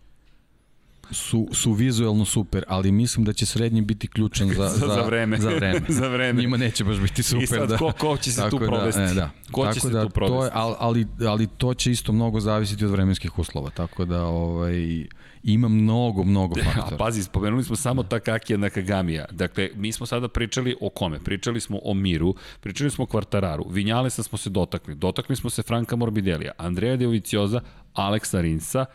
su, 1.10 1.48
su 1.52 1.72
vizuelno 1.72 2.24
super, 2.24 2.64
ali 2.68 2.93
mislim 2.93 3.24
da 3.24 3.32
će 3.32 3.47
srednji 3.47 3.82
biti 3.82 4.09
ključan 4.09 4.48
za, 4.48 4.68
za, 4.80 4.86
za 4.86 5.02
vreme. 5.02 5.39
Za 5.39 5.48
vreme. 5.51 5.80
za 6.01 6.09
vreme. 6.09 6.40
Njima 6.40 6.56
neće 6.56 6.85
baš 6.85 6.97
biti 6.97 7.22
super. 7.22 7.43
I 7.43 7.47
sad, 7.47 7.68
da. 7.68 7.76
ko, 7.76 7.93
ko 7.98 8.16
će 8.16 8.32
se 8.32 8.43
tu 8.51 8.59
provesti? 8.59 9.01
Da, 9.01 9.10
e, 9.10 9.14
da. 9.14 9.30
Ko 9.51 9.62
tako 9.62 9.74
će 9.74 9.80
se 9.80 9.90
da, 9.90 10.02
tu 10.02 10.10
provesti? 10.10 10.39
To 10.39 10.44
je, 10.44 10.51
ali, 10.78 11.06
ali 11.26 11.47
to 11.47 11.74
će 11.74 11.90
isto 11.90 12.12
mnogo 12.12 12.40
zavisiti 12.40 12.85
od 12.85 12.90
vremenskih 12.90 13.39
uslova, 13.39 13.70
tako 13.70 14.05
da 14.05 14.24
ovaj, 14.24 15.06
ima 15.43 15.68
mnogo, 15.68 16.24
mnogo 16.24 16.55
faktora. 16.64 16.94
A 16.94 16.98
pazi, 16.98 17.22
spomenuli 17.22 17.64
smo 17.64 17.76
samo 17.76 18.02
Takakija 18.02 18.56
Nakagamija. 18.56 19.24
Dakle, 19.30 19.70
mi 19.74 19.93
smo 19.93 20.06
sada 20.06 20.28
pričali 20.28 20.76
o 20.80 20.90
kome? 20.90 21.18
Pričali 21.18 21.60
smo 21.60 21.78
o 21.85 21.94
Miru, 21.94 22.35
pričali 22.60 22.90
smo 22.90 23.05
o 23.05 23.06
Kvartararu, 23.06 23.66
Vinjalesa 23.70 24.22
smo 24.22 24.39
se 24.39 24.51
dotakli, 24.51 24.94
dotakli 24.94 25.36
smo 25.36 25.51
se 25.51 25.62
Franka 25.62 25.97
Morbidelija, 25.97 26.52
Andreja 26.59 26.97
Deovicioza, 26.97 27.60
Aleksa 27.94 28.40
Rinsa, 28.40 28.86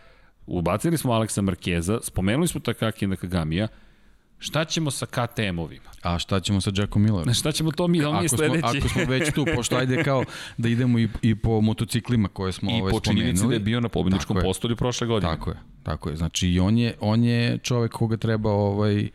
Ubacili 0.46 0.98
smo 0.98 1.14
Aleksa 1.14 1.42
Markeza, 1.42 2.00
spomenuli 2.02 2.48
smo 2.48 2.60
Takaki 2.62 3.08
Nakagamija, 3.08 3.68
Šta 4.44 4.66
ćemo 4.66 4.92
sa 4.92 5.06
KTM-ovima? 5.06 5.90
A 6.02 6.20
šta 6.20 6.40
ćemo 6.40 6.62
sa 6.62 6.72
Jackom 6.76 7.02
Millerom? 7.02 7.34
Šta 7.34 7.52
ćemo 7.52 7.72
to 7.72 7.88
mi, 7.88 8.04
on 8.04 8.24
je 8.24 8.30
sledeći? 8.30 8.60
Smo, 8.60 8.70
ako 8.70 8.90
smo 8.90 9.04
već 9.04 9.34
tu, 9.34 9.46
pošto 9.56 9.76
ajde 9.76 10.04
kao 10.04 10.24
da 10.58 10.70
idemo 10.70 11.00
i, 11.00 11.10
i 11.22 11.36
po 11.36 11.62
motociklima 11.62 12.28
koje 12.28 12.52
smo 12.52 12.72
I 12.72 12.82
ovaj, 12.82 12.94
spomenuli. 13.04 13.30
I 13.30 13.42
po 13.42 13.48
da 13.48 13.54
je 13.54 13.60
bio 13.60 13.80
na 13.80 13.90
pobedničkom 13.90 14.38
postolju 14.42 14.76
prošle 14.76 15.08
godine. 15.08 15.32
Tako 15.32 15.50
je, 15.50 15.56
tako 15.84 16.10
je. 16.10 16.16
Znači 16.16 16.48
i 16.48 16.60
on 16.60 16.78
je, 16.78 16.94
on 17.00 17.24
je 17.24 17.58
čovek 17.58 17.92
koga 17.92 18.18
treba 18.18 18.52
ovaj, 18.52 19.10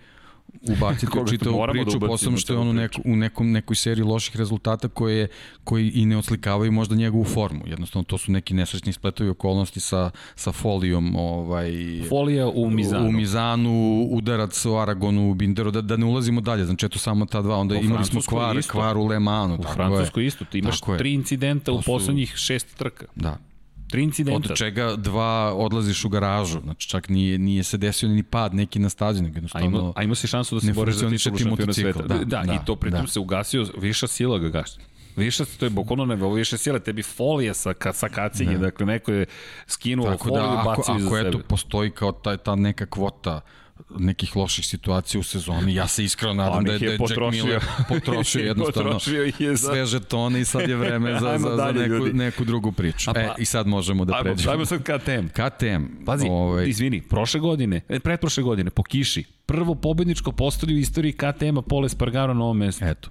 ubaciti 0.63 1.19
u 1.21 1.27
čitavu 1.27 1.67
da 1.67 1.73
priču, 1.73 1.99
da 1.99 2.07
posebno 2.07 2.39
što 2.39 2.53
je 2.53 2.59
on 2.59 2.69
u, 2.69 2.73
neku, 2.73 3.03
u 3.05 3.17
nekom, 3.17 3.53
nekoj 3.53 3.77
seriji 3.77 4.05
loših 4.05 4.37
rezultata 4.37 4.89
koje, 4.89 5.29
koji 5.65 5.91
i 5.95 6.07
ne 6.07 6.17
odslikavaju 6.17 6.73
možda 6.73 6.97
njegovu 6.97 7.25
formu. 7.25 7.61
Jednostavno, 7.67 8.05
to 8.05 8.19
su 8.19 8.33
neki 8.33 8.55
nesrećni 8.55 8.93
spletovi 8.93 9.31
okolnosti 9.31 9.81
sa, 9.81 10.11
sa 10.35 10.53
folijom. 10.53 11.17
Ovaj, 11.17 11.71
Folija 12.09 12.49
u 12.49 12.71
Mizanu. 12.71 13.09
U 13.09 13.13
Mizanu, 13.13 14.07
udarac 14.11 14.65
u 14.65 14.77
Aragonu, 14.77 15.31
u 15.31 15.35
Binderu, 15.35 15.71
da, 15.71 15.81
da 15.81 15.97
ne 15.97 16.07
ulazimo 16.07 16.41
dalje. 16.41 16.65
Znači, 16.65 16.87
eto 16.87 16.99
samo 16.99 17.27
ta 17.27 17.43
dva. 17.43 17.57
Onda 17.57 17.75
u 17.75 17.79
imali 17.79 18.05
smo 18.05 18.21
kvar, 18.27 18.59
isto. 18.59 18.73
kvar 18.73 18.97
u 18.97 19.07
Le 19.07 19.19
Manu. 19.19 19.55
U 19.55 19.63
Francuskoj 19.63 20.27
isto. 20.27 20.45
Ti 20.45 20.59
imaš 20.59 20.81
tri 20.99 21.13
incidenta 21.13 21.73
u 21.73 21.83
poslednjih 21.83 22.33
šest 22.37 22.77
trka. 22.77 23.07
Da. 23.15 23.48
Tri 23.91 24.03
incidenta. 24.03 24.53
Od 24.53 24.59
čega 24.59 24.97
dva 24.97 25.55
odlaziš 25.55 26.05
u 26.05 26.09
garažu, 26.09 26.61
znači 26.61 26.89
čak 26.89 27.09
nije, 27.09 27.39
nije 27.39 27.63
se 27.63 27.77
desio 27.77 28.09
ni 28.09 28.23
pad 28.23 28.55
neki 28.55 28.79
na 28.79 28.89
nego 29.01 29.37
jednostavno... 29.37 29.79
A, 29.79 29.81
ima, 29.81 29.93
a 29.97 30.03
ima 30.03 30.15
si 30.15 30.27
šansu 30.27 30.55
da 30.55 30.61
se 30.61 30.73
boriš 30.73 30.95
za 30.95 31.11
titul 31.11 31.39
šampiona 31.39 31.73
sveta. 31.73 32.03
Da, 32.03 32.19
da, 32.25 32.43
da, 32.43 32.53
i 32.53 32.59
to 32.67 32.77
pritom 32.77 33.01
da. 33.01 33.07
se 33.07 33.21
ugasio, 33.21 33.67
viša 33.79 34.07
sila 34.07 34.39
ga 34.39 34.49
gaši. 34.49 34.79
Viša, 35.17 35.45
to 35.59 35.67
je 35.67 35.71
bukvalno 35.71 36.05
ne, 36.05 36.17
više 36.17 36.59
sile, 36.59 36.81
tebi 36.81 37.03
folija 37.03 37.55
sa, 37.55 37.75
sa 37.93 38.09
kacinje, 38.09 38.53
ne. 38.53 38.59
dakle 38.59 38.87
neko 38.87 39.13
je 39.13 39.27
skinuo 39.67 40.11
Tako 40.11 40.29
foliju 40.29 40.47
da, 40.47 40.63
i 40.63 40.65
bacio 40.65 40.97
iza 40.97 41.09
sebe. 41.09 41.29
Ako 41.29 41.29
eto 41.29 41.39
postoji 41.49 41.91
kao 41.91 42.13
ta, 42.13 42.37
ta 42.37 42.55
neka 42.55 42.87
kvota 42.87 43.41
nekih 43.99 44.37
loših 44.37 44.67
situacija 44.67 45.21
u 45.21 45.23
sezoni. 45.23 45.75
Ja 45.75 45.87
se 45.89 46.05
iskreno 46.05 46.35
nadam 46.35 46.65
da 46.65 46.73
je, 46.73 46.79
da 46.79 46.85
je 46.85 46.91
Jack 46.91 47.33
Miller 47.33 47.63
potrošio 47.89 48.45
jednostavno 48.51 48.91
potrošio 48.91 49.33
je 49.39 49.57
za... 49.57 49.69
sve 49.69 49.87
žetone 49.87 50.41
i 50.41 50.45
sad 50.45 50.69
je 50.69 50.77
vreme 50.77 51.21
za, 51.21 51.39
za, 51.39 51.57
za 51.57 51.73
neku, 51.73 52.07
neku 52.13 52.45
drugu 52.45 52.73
priču. 52.73 53.11
Pa, 53.15 53.21
e, 53.21 53.31
I 53.39 53.45
sad 53.45 53.67
možemo 53.67 54.05
da 54.05 54.21
pređemo. 54.23 54.53
Ajmo 54.53 54.65
sad 54.65 54.83
KTM. 54.83 55.27
KTM. 55.27 56.05
Pazi, 56.07 56.27
ovaj... 56.31 56.69
izvini, 56.69 57.03
prošle 57.03 57.41
godine, 57.41 57.81
e, 57.89 58.01
pretprošle 58.01 58.43
godine, 58.43 58.71
po 58.71 58.83
kiši, 58.83 59.25
prvo 59.47 59.75
pobedničko 59.75 60.33
postolje 60.33 60.75
u 60.75 60.79
istoriji 60.79 61.13
KTM-a 61.13 61.63
Pole 61.63 61.89
Spargaro 61.89 62.35
na 62.35 62.45
ovom 62.45 62.59
mestu. 62.59 62.85
Eto. 62.85 63.11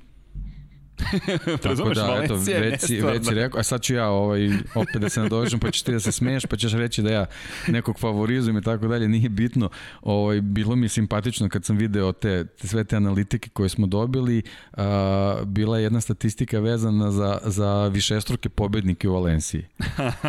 Tako 1.64 1.94
da, 1.94 2.22
eto, 2.24 2.36
već, 2.36 2.82
si, 2.82 3.02
već 3.02 3.28
si 3.28 3.34
rekao, 3.34 3.60
a 3.60 3.64
sad 3.64 3.82
ću 3.82 3.94
ja 3.94 4.10
ovaj, 4.10 4.50
opet 4.76 5.02
da 5.02 5.10
se 5.10 5.20
nadovežem, 5.22 5.60
pa 5.60 5.72
ćeš 5.72 5.82
ti 5.82 5.92
da 5.92 6.00
se 6.00 6.12
smeješ, 6.12 6.46
pa 6.46 6.58
ćeš 6.58 6.74
reći 6.74 7.02
da 7.02 7.12
ja 7.12 7.26
nekog 7.68 8.00
favorizujem 8.00 8.58
i 8.58 8.62
tako 8.62 8.88
dalje, 8.88 9.08
nije 9.08 9.30
bitno. 9.30 9.70
Ovaj, 10.02 10.42
bilo 10.42 10.76
mi 10.76 10.86
je 10.86 10.90
simpatično 10.90 11.50
kad 11.50 11.66
sam 11.66 11.78
video 11.78 12.12
te, 12.12 12.46
te 12.46 12.68
sve 12.68 12.84
te 12.84 12.96
analitike 12.96 13.50
koje 13.50 13.70
smo 13.70 13.88
dobili, 13.88 14.42
a, 14.74 15.38
bila 15.46 15.78
je 15.78 15.84
jedna 15.84 16.02
statistika 16.02 16.60
vezana 16.60 17.12
za, 17.12 17.40
za 17.44 17.88
višestruke 17.88 18.50
pobednike 18.50 19.10
u 19.10 19.14
Valenciji. 19.14 19.66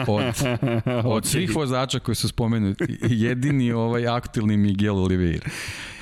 Od, 0.09 0.24
od 1.15 1.27
svih 1.27 1.57
vozača 1.57 1.99
koji 1.99 2.15
su 2.15 2.28
spomenuti, 2.28 2.99
jedini 3.03 3.73
ovaj 3.73 4.09
aktilni 4.09 4.57
Miguel 4.57 4.99
Oliveira. 4.99 5.47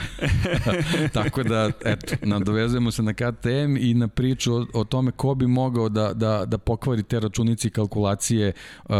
tako 1.14 1.42
da, 1.42 1.70
eto, 1.84 2.14
nadovezujemo 2.22 2.90
se 2.90 3.02
na 3.02 3.12
KTM 3.12 3.76
i 3.78 3.94
na 3.94 4.08
priču 4.08 4.54
o, 4.54 4.66
o 4.74 4.84
tome 4.84 5.10
ko 5.10 5.34
bi 5.34 5.46
mogao 5.46 5.88
da, 5.88 6.12
da, 6.12 6.44
da 6.46 6.58
pokvari 6.58 7.02
te 7.02 7.20
računice 7.20 7.68
i 7.68 7.70
kalkulacije 7.70 8.52
uh, 8.84 8.94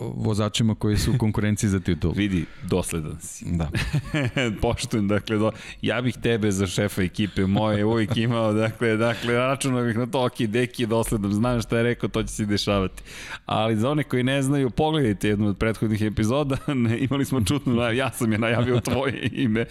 vozačima 0.00 0.74
koji 0.74 0.96
su 0.96 1.12
u 1.14 1.18
konkurenciji 1.18 1.70
za 1.70 1.80
titul. 1.80 2.12
Vidi, 2.16 2.44
dosledan 2.62 3.20
si. 3.20 3.44
Da. 3.48 3.70
Poštujem, 4.62 5.08
dakle, 5.08 5.36
do, 5.36 5.50
ja 5.82 6.00
bih 6.00 6.16
tebe 6.22 6.50
za 6.50 6.66
šefa 6.66 7.02
ekipe 7.02 7.46
moje 7.46 7.84
uvijek 7.84 8.16
imao, 8.16 8.52
dakle, 8.52 8.96
dakle, 8.96 9.34
računao 9.34 9.84
bih 9.84 9.96
na 9.96 10.06
to, 10.06 10.24
ok, 10.24 10.40
deki 10.40 10.82
je 10.82 10.86
dosledan, 10.86 11.32
znam 11.32 11.62
šta 11.62 11.76
je 11.76 11.82
rekao, 11.82 12.08
to 12.08 12.22
će 12.22 12.28
se 12.28 12.46
dešavati. 12.46 13.02
Ali 13.46 13.76
za 13.76 13.90
one 13.90 14.02
koji 14.02 14.22
ne 14.22 14.42
znaju, 14.42 14.70
pogledajte 14.70 15.28
jednu 15.28 15.48
od 15.48 15.58
prethodnih 15.58 16.02
epizoda, 16.02 16.56
imali 17.08 17.24
smo 17.24 17.44
čutnu, 17.44 17.92
ja 17.92 18.10
sam 18.10 18.32
je 18.32 18.38
najavio 18.38 18.80
tvoje 18.80 19.28
ime, 19.32 19.64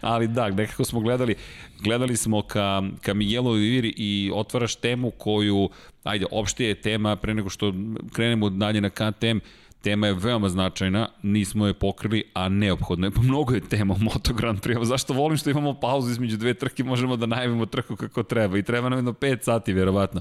ali 0.00 0.17
da, 0.26 0.50
nekako 0.50 0.84
smo 0.84 1.00
gledali, 1.00 1.34
gledali 1.80 2.16
smo 2.16 2.42
ka, 2.42 2.82
ka 3.02 3.14
Miguelu 3.14 3.52
Viviri 3.52 3.94
i 3.96 4.30
otvaraš 4.34 4.76
temu 4.76 5.10
koju, 5.10 5.70
ajde, 6.04 6.26
opšte 6.30 6.64
je 6.64 6.74
tema, 6.74 7.16
pre 7.16 7.34
nego 7.34 7.50
što 7.50 7.72
krenemo 8.12 8.50
dalje 8.50 8.80
na 8.80 8.90
KTM, 8.90 9.38
tema 9.82 10.06
je 10.06 10.14
veoma 10.14 10.48
značajna, 10.48 11.08
nismo 11.22 11.66
je 11.66 11.74
pokrili, 11.74 12.24
a 12.34 12.48
neophodno 12.48 13.06
je, 13.06 13.10
pa 13.10 13.20
mnogo 13.20 13.54
je 13.54 13.60
tema 13.60 13.94
o 13.94 13.98
Moto 13.98 14.34
Grand 14.34 14.60
Prix, 14.60 14.84
zašto 14.84 15.14
volim 15.14 15.36
što 15.38 15.50
imamo 15.50 15.74
pauzu 15.74 16.10
između 16.10 16.36
dve 16.36 16.54
trke, 16.54 16.84
možemo 16.84 17.16
da 17.16 17.26
najavimo 17.26 17.66
trku 17.66 17.96
kako 17.96 18.22
treba? 18.22 18.58
I 18.58 18.62
treba 18.62 18.88
nam 18.88 18.98
jedno 18.98 19.12
5 19.12 19.42
sati, 19.42 19.72
verovatno. 19.72 20.20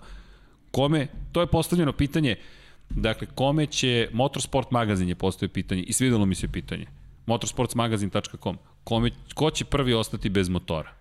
Kome, 0.72 1.07
to 1.32 1.41
je 1.41 1.48
postavljeno 1.48 1.91
pitanje, 1.91 2.36
dakle, 2.90 3.28
kome 3.36 3.65
će, 3.65 4.10
Motorsport 4.14 4.72
magazin 4.72 5.10
je 5.10 5.15
postavio 5.15 5.53
pitanje 5.53 5.84
i 5.84 5.94
svidelo 5.94 6.26
mi 6.26 6.36
se 6.36 6.48
pitanje, 6.48 6.86
motorsportsmagazin.com, 7.26 8.57
kome, 8.88 9.11
ko 9.34 9.49
će 9.51 9.65
prvi 9.65 9.93
ostati 9.93 10.30
bez 10.30 10.49
motora? 10.49 10.91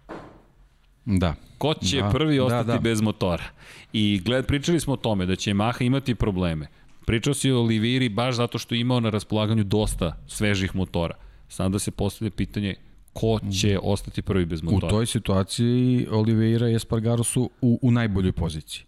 Da. 1.04 1.34
Ko 1.58 1.74
će 1.74 2.00
da, 2.00 2.08
prvi 2.10 2.36
da, 2.36 2.44
ostati 2.44 2.66
da. 2.66 2.78
bez 2.78 3.00
motora? 3.00 3.44
I 3.92 4.20
gled, 4.24 4.46
pričali 4.46 4.80
smo 4.80 4.92
o 4.92 4.96
tome 4.96 5.26
da 5.26 5.36
će 5.36 5.50
Yamaha 5.50 5.84
imati 5.84 6.14
probleme. 6.14 6.66
Pričao 7.06 7.34
si 7.34 7.50
o 7.50 7.60
Oliviri 7.60 8.08
baš 8.08 8.34
zato 8.34 8.58
što 8.58 8.74
je 8.74 8.80
imao 8.80 9.00
na 9.00 9.10
raspolaganju 9.10 9.64
dosta 9.64 10.16
svežih 10.26 10.76
motora. 10.76 11.14
Sada 11.48 11.78
se 11.78 11.90
postavlja 11.90 12.30
pitanje 12.30 12.74
ko 13.12 13.40
će 13.60 13.78
ostati 13.82 14.22
prvi 14.22 14.46
bez 14.46 14.62
motora. 14.62 14.86
U 14.86 14.90
toj 14.90 15.06
situaciji 15.06 16.06
Oliveira 16.10 16.68
i 16.68 16.74
Espargaro 16.74 17.24
su 17.24 17.50
u, 17.60 17.78
u 17.82 17.90
najboljoj 17.90 18.32
poziciji. 18.32 18.84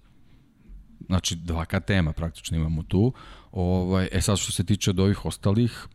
Znači, 1.06 1.36
dva 1.36 1.64
KTM-a 1.64 2.12
praktično 2.12 2.56
imamo 2.56 2.82
tu. 2.82 3.12
Ovaj, 3.52 4.08
e 4.12 4.20
sad 4.20 4.38
što 4.38 4.52
se 4.52 4.64
tiče 4.64 4.90
od 4.90 5.00
ovih 5.00 5.24
ostalih, 5.24 5.88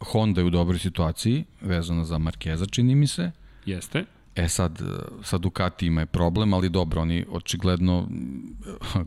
Honda 0.00 0.40
je 0.40 0.44
u 0.44 0.50
dobroj 0.50 0.78
situaciji, 0.78 1.44
vezana 1.60 2.04
za 2.04 2.18
Markeza, 2.18 2.66
čini 2.66 2.94
mi 2.94 3.06
se. 3.06 3.30
Jeste. 3.66 4.04
E 4.36 4.48
sad, 4.48 4.78
sa 5.22 5.38
Ducatijima 5.38 6.00
je 6.00 6.06
problem, 6.06 6.54
ali 6.54 6.68
dobro, 6.68 7.02
oni 7.02 7.24
očigledno 7.30 8.08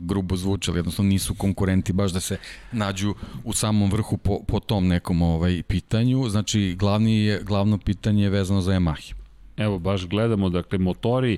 grubo 0.08 0.36
zvuče, 0.36 0.70
ali 0.70 0.78
jednostavno 0.78 1.08
nisu 1.08 1.34
konkurenti 1.34 1.92
baš 1.92 2.12
da 2.12 2.20
se 2.20 2.36
nađu 2.72 3.14
u 3.44 3.52
samom 3.52 3.90
vrhu 3.90 4.16
po, 4.16 4.40
po 4.48 4.60
tom 4.60 4.86
nekom 4.88 5.22
ovaj 5.22 5.62
pitanju. 5.62 6.28
Znači, 6.28 6.76
glavni 6.78 7.24
je, 7.24 7.42
glavno 7.42 7.78
pitanje 7.78 8.22
je 8.22 8.30
vezano 8.30 8.60
za 8.60 8.72
Yamaha. 8.72 9.14
Evo, 9.56 9.78
baš 9.78 10.06
gledamo, 10.06 10.48
dakle, 10.48 10.78
motori 10.78 11.36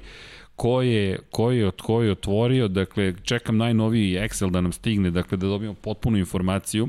ko 0.56 0.82
je, 0.82 1.18
ko 1.30 1.50
je, 1.50 1.66
od 1.66 1.80
ko 1.80 2.02
je 2.02 2.12
otvorio, 2.12 2.68
dakle, 2.68 3.14
čekam 3.22 3.56
najnoviji 3.56 4.18
Excel 4.18 4.50
da 4.50 4.60
nam 4.60 4.72
stigne, 4.72 5.10
dakle, 5.10 5.38
da 5.38 5.46
dobijemo 5.46 5.74
potpunu 5.74 6.18
informaciju 6.18 6.88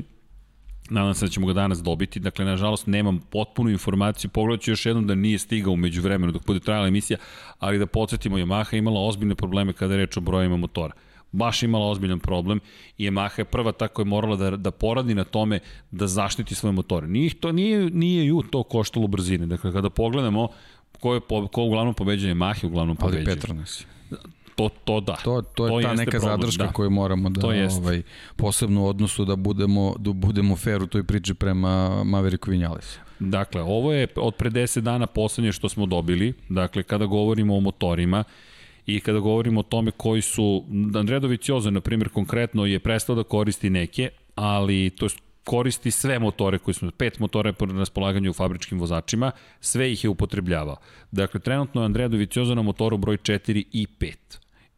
Nadam 0.90 1.14
se 1.14 1.24
da 1.26 1.30
ćemo 1.30 1.46
ga 1.46 1.52
danas 1.52 1.82
dobiti. 1.82 2.20
Dakle, 2.20 2.44
nažalost, 2.44 2.86
nemam 2.86 3.20
potpunu 3.30 3.70
informaciju. 3.70 4.30
Pogledat 4.30 4.64
ću 4.64 4.70
još 4.70 4.86
jednom 4.86 5.06
da 5.06 5.14
nije 5.14 5.38
stigao 5.38 5.72
umeđu 5.72 6.02
vremenu 6.02 6.32
dok 6.32 6.46
bude 6.46 6.60
trajala 6.60 6.88
emisija, 6.88 7.18
ali 7.58 7.78
da 7.78 7.86
podsjetimo, 7.86 8.38
Yamaha 8.38 8.78
imala 8.78 9.00
ozbiljne 9.00 9.34
probleme 9.34 9.72
kada 9.72 9.94
je 9.94 9.98
reč 9.98 10.16
o 10.16 10.20
brojima 10.20 10.56
motora 10.56 10.92
baš 11.32 11.62
imala 11.62 11.86
ozbiljan 11.86 12.20
problem 12.20 12.60
i 12.98 13.10
Yamaha 13.10 13.38
je 13.38 13.44
prva 13.44 13.72
ta 13.72 13.88
koja 13.88 14.04
je 14.04 14.08
morala 14.08 14.36
da, 14.36 14.50
da 14.56 14.70
poradi 14.70 15.14
na 15.14 15.24
tome 15.24 15.60
da 15.90 16.06
zaštiti 16.06 16.54
svoje 16.54 16.72
motore. 16.72 17.06
Nije, 17.06 17.34
to, 17.34 17.52
nije, 17.52 17.90
nije 17.90 18.26
ju 18.26 18.42
to 18.50 18.62
koštalo 18.62 19.06
brzine. 19.06 19.46
Dakle, 19.46 19.72
kada 19.72 19.90
pogledamo 19.90 20.48
ko, 21.00 21.14
je, 21.14 21.20
ko 21.52 21.62
uglavnom 21.62 21.94
pobeđuje 21.94 22.34
Yamaha, 22.34 22.66
uglavnom 22.66 22.96
pobeđuje. 22.96 23.24
Ali 23.26 23.34
Petronas 23.34 23.84
to, 24.56 24.68
to 24.84 25.00
da. 25.00 25.16
To, 25.24 25.42
to 25.42 25.66
je 25.66 25.70
to 25.70 25.88
ta 25.88 25.94
neka 25.94 26.10
problem, 26.10 26.40
zadrška 26.40 26.64
da. 26.64 26.72
koju 26.72 26.90
moramo 26.90 27.30
da, 27.30 27.46
ovaj, 27.46 28.02
posebno 28.36 28.82
u 28.82 28.86
odnosu 28.86 29.24
da 29.24 29.36
budemo, 29.36 29.94
da 29.98 30.12
budemo 30.12 30.56
fair 30.56 30.82
u 30.82 30.86
toj 30.86 31.04
priči 31.04 31.34
prema 31.34 32.04
Mavericku 32.04 32.50
Vinjalesu. 32.50 32.98
Dakle, 33.18 33.62
ovo 33.62 33.92
je 33.92 34.06
od 34.16 34.34
pre 34.34 34.50
10 34.50 34.80
dana 34.80 35.06
poslednje 35.06 35.52
što 35.52 35.68
smo 35.68 35.86
dobili, 35.86 36.32
dakle, 36.48 36.82
kada 36.82 37.06
govorimo 37.06 37.56
o 37.56 37.60
motorima, 37.60 38.24
i 38.86 39.00
kada 39.00 39.18
govorimo 39.18 39.60
o 39.60 39.62
tome 39.62 39.90
koji 39.90 40.22
su, 40.22 40.64
Andrea 40.94 41.18
Dovicioza, 41.18 41.70
na 41.70 41.80
primjer, 41.80 42.08
konkretno 42.08 42.66
je 42.66 42.78
prestao 42.78 43.16
da 43.16 43.22
koristi 43.22 43.70
neke, 43.70 44.10
ali 44.34 44.90
to 44.90 45.06
je 45.06 45.10
koristi 45.44 45.90
sve 45.90 46.18
motore 46.18 46.58
koji 46.58 46.74
smo, 46.74 46.90
pet 46.90 47.18
motora 47.18 47.52
po 47.52 47.66
raspolaganju 47.66 48.30
u 48.30 48.34
fabričkim 48.34 48.80
vozačima, 48.80 49.30
sve 49.60 49.92
ih 49.92 50.04
je 50.04 50.10
upotrebljavao. 50.10 50.76
Dakle, 51.10 51.40
trenutno 51.40 51.80
je 51.80 51.84
Andrea 51.84 52.08
Dovicioza 52.08 52.54
na 52.54 52.62
motoru 52.62 52.96
broj 52.96 53.16
4 53.16 53.64
i 53.72 53.86
5 54.00 54.14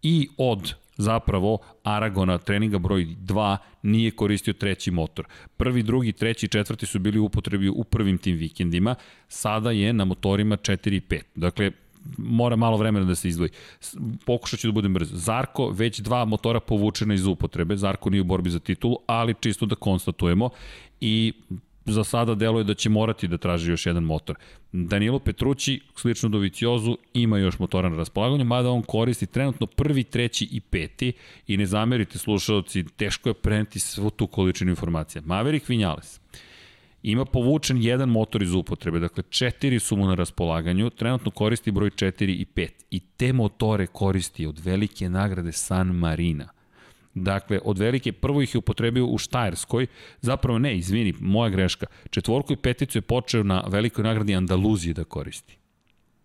i 0.02 0.28
od 0.36 0.74
zapravo 0.96 1.58
Aragona 1.82 2.38
treninga 2.38 2.78
broj 2.78 3.04
2 3.04 3.56
nije 3.82 4.10
koristio 4.10 4.52
treći 4.52 4.90
motor. 4.90 5.26
Prvi, 5.56 5.82
drugi, 5.82 6.12
treći 6.12 6.48
četvrti 6.48 6.86
su 6.86 6.98
bili 6.98 7.18
u 7.18 7.24
upotrebi 7.24 7.68
u 7.68 7.84
prvim 7.84 8.18
tim 8.18 8.36
vikendima, 8.36 8.94
sada 9.28 9.70
je 9.70 9.92
na 9.92 10.04
motorima 10.04 10.56
4 10.56 10.96
i 10.96 11.00
5. 11.00 11.22
Dakle, 11.34 11.70
mora 12.18 12.56
malo 12.56 12.76
vremena 12.76 13.06
da 13.06 13.14
se 13.14 13.28
izdvoji. 13.28 13.50
Pokušat 14.26 14.60
ću 14.60 14.68
da 14.68 14.72
budem 14.72 14.94
brz. 14.94 15.08
Zarko, 15.12 15.70
već 15.70 16.00
dva 16.00 16.24
motora 16.24 16.60
povučena 16.60 17.14
iz 17.14 17.26
upotrebe. 17.26 17.76
Zarko 17.76 18.10
nije 18.10 18.20
u 18.20 18.24
borbi 18.24 18.50
za 18.50 18.58
titulu, 18.58 18.96
ali 19.06 19.34
čisto 19.40 19.66
da 19.66 19.74
konstatujemo. 19.74 20.50
I 21.00 21.32
za 21.92 22.04
sada 22.04 22.34
deluje 22.34 22.64
da 22.64 22.74
će 22.74 22.88
morati 22.88 23.28
da 23.28 23.38
traži 23.38 23.70
još 23.70 23.86
jedan 23.86 24.02
motor. 24.02 24.36
Danilo 24.72 25.18
Petrući, 25.18 25.80
slično 25.96 26.28
do 26.28 26.38
Viciozu, 26.38 26.96
ima 27.14 27.38
još 27.38 27.58
motora 27.58 27.88
na 27.88 27.96
raspolaganju, 27.96 28.44
mada 28.44 28.70
on 28.70 28.82
koristi 28.82 29.26
trenutno 29.26 29.66
prvi, 29.66 30.04
treći 30.04 30.48
i 30.50 30.60
peti 30.60 31.12
i 31.46 31.56
ne 31.56 31.66
zamerite 31.66 32.18
slušalci, 32.18 32.84
teško 32.96 33.28
je 33.28 33.34
preneti 33.34 33.80
svu 33.80 34.10
tu 34.10 34.26
količinu 34.26 34.70
informacija. 34.70 35.22
Maverick 35.24 35.68
Vinales 35.68 36.20
ima 37.02 37.24
povučen 37.24 37.82
jedan 37.82 38.08
motor 38.08 38.42
iz 38.42 38.54
upotrebe, 38.54 38.98
dakle 38.98 39.22
četiri 39.28 39.78
su 39.78 39.96
mu 39.96 40.06
na 40.06 40.14
raspolaganju, 40.14 40.90
trenutno 40.90 41.30
koristi 41.30 41.70
broj 41.70 41.90
4 41.90 42.24
i 42.24 42.46
5 42.54 42.68
i 42.90 43.00
te 43.00 43.32
motore 43.32 43.86
koristi 43.86 44.46
od 44.46 44.58
velike 44.64 45.08
nagrade 45.08 45.52
San 45.52 45.86
Marina. 45.86 46.57
Dakle, 47.24 47.60
od 47.64 47.78
velike, 47.78 48.12
prvo 48.12 48.42
ih 48.42 48.54
je 48.54 48.58
upotrebio 48.58 49.06
u 49.06 49.18
Štajerskoj, 49.18 49.86
zapravo 50.20 50.58
ne, 50.58 50.76
izvini, 50.76 51.14
moja 51.20 51.50
greška. 51.50 51.86
Četvorku 52.10 52.52
i 52.52 52.56
peticu 52.56 52.98
je 52.98 53.02
počeo 53.02 53.42
na 53.42 53.64
velikoj 53.68 54.04
nagradi 54.04 54.34
Andaluzije 54.34 54.94
da 54.94 55.04
koristi. 55.04 55.56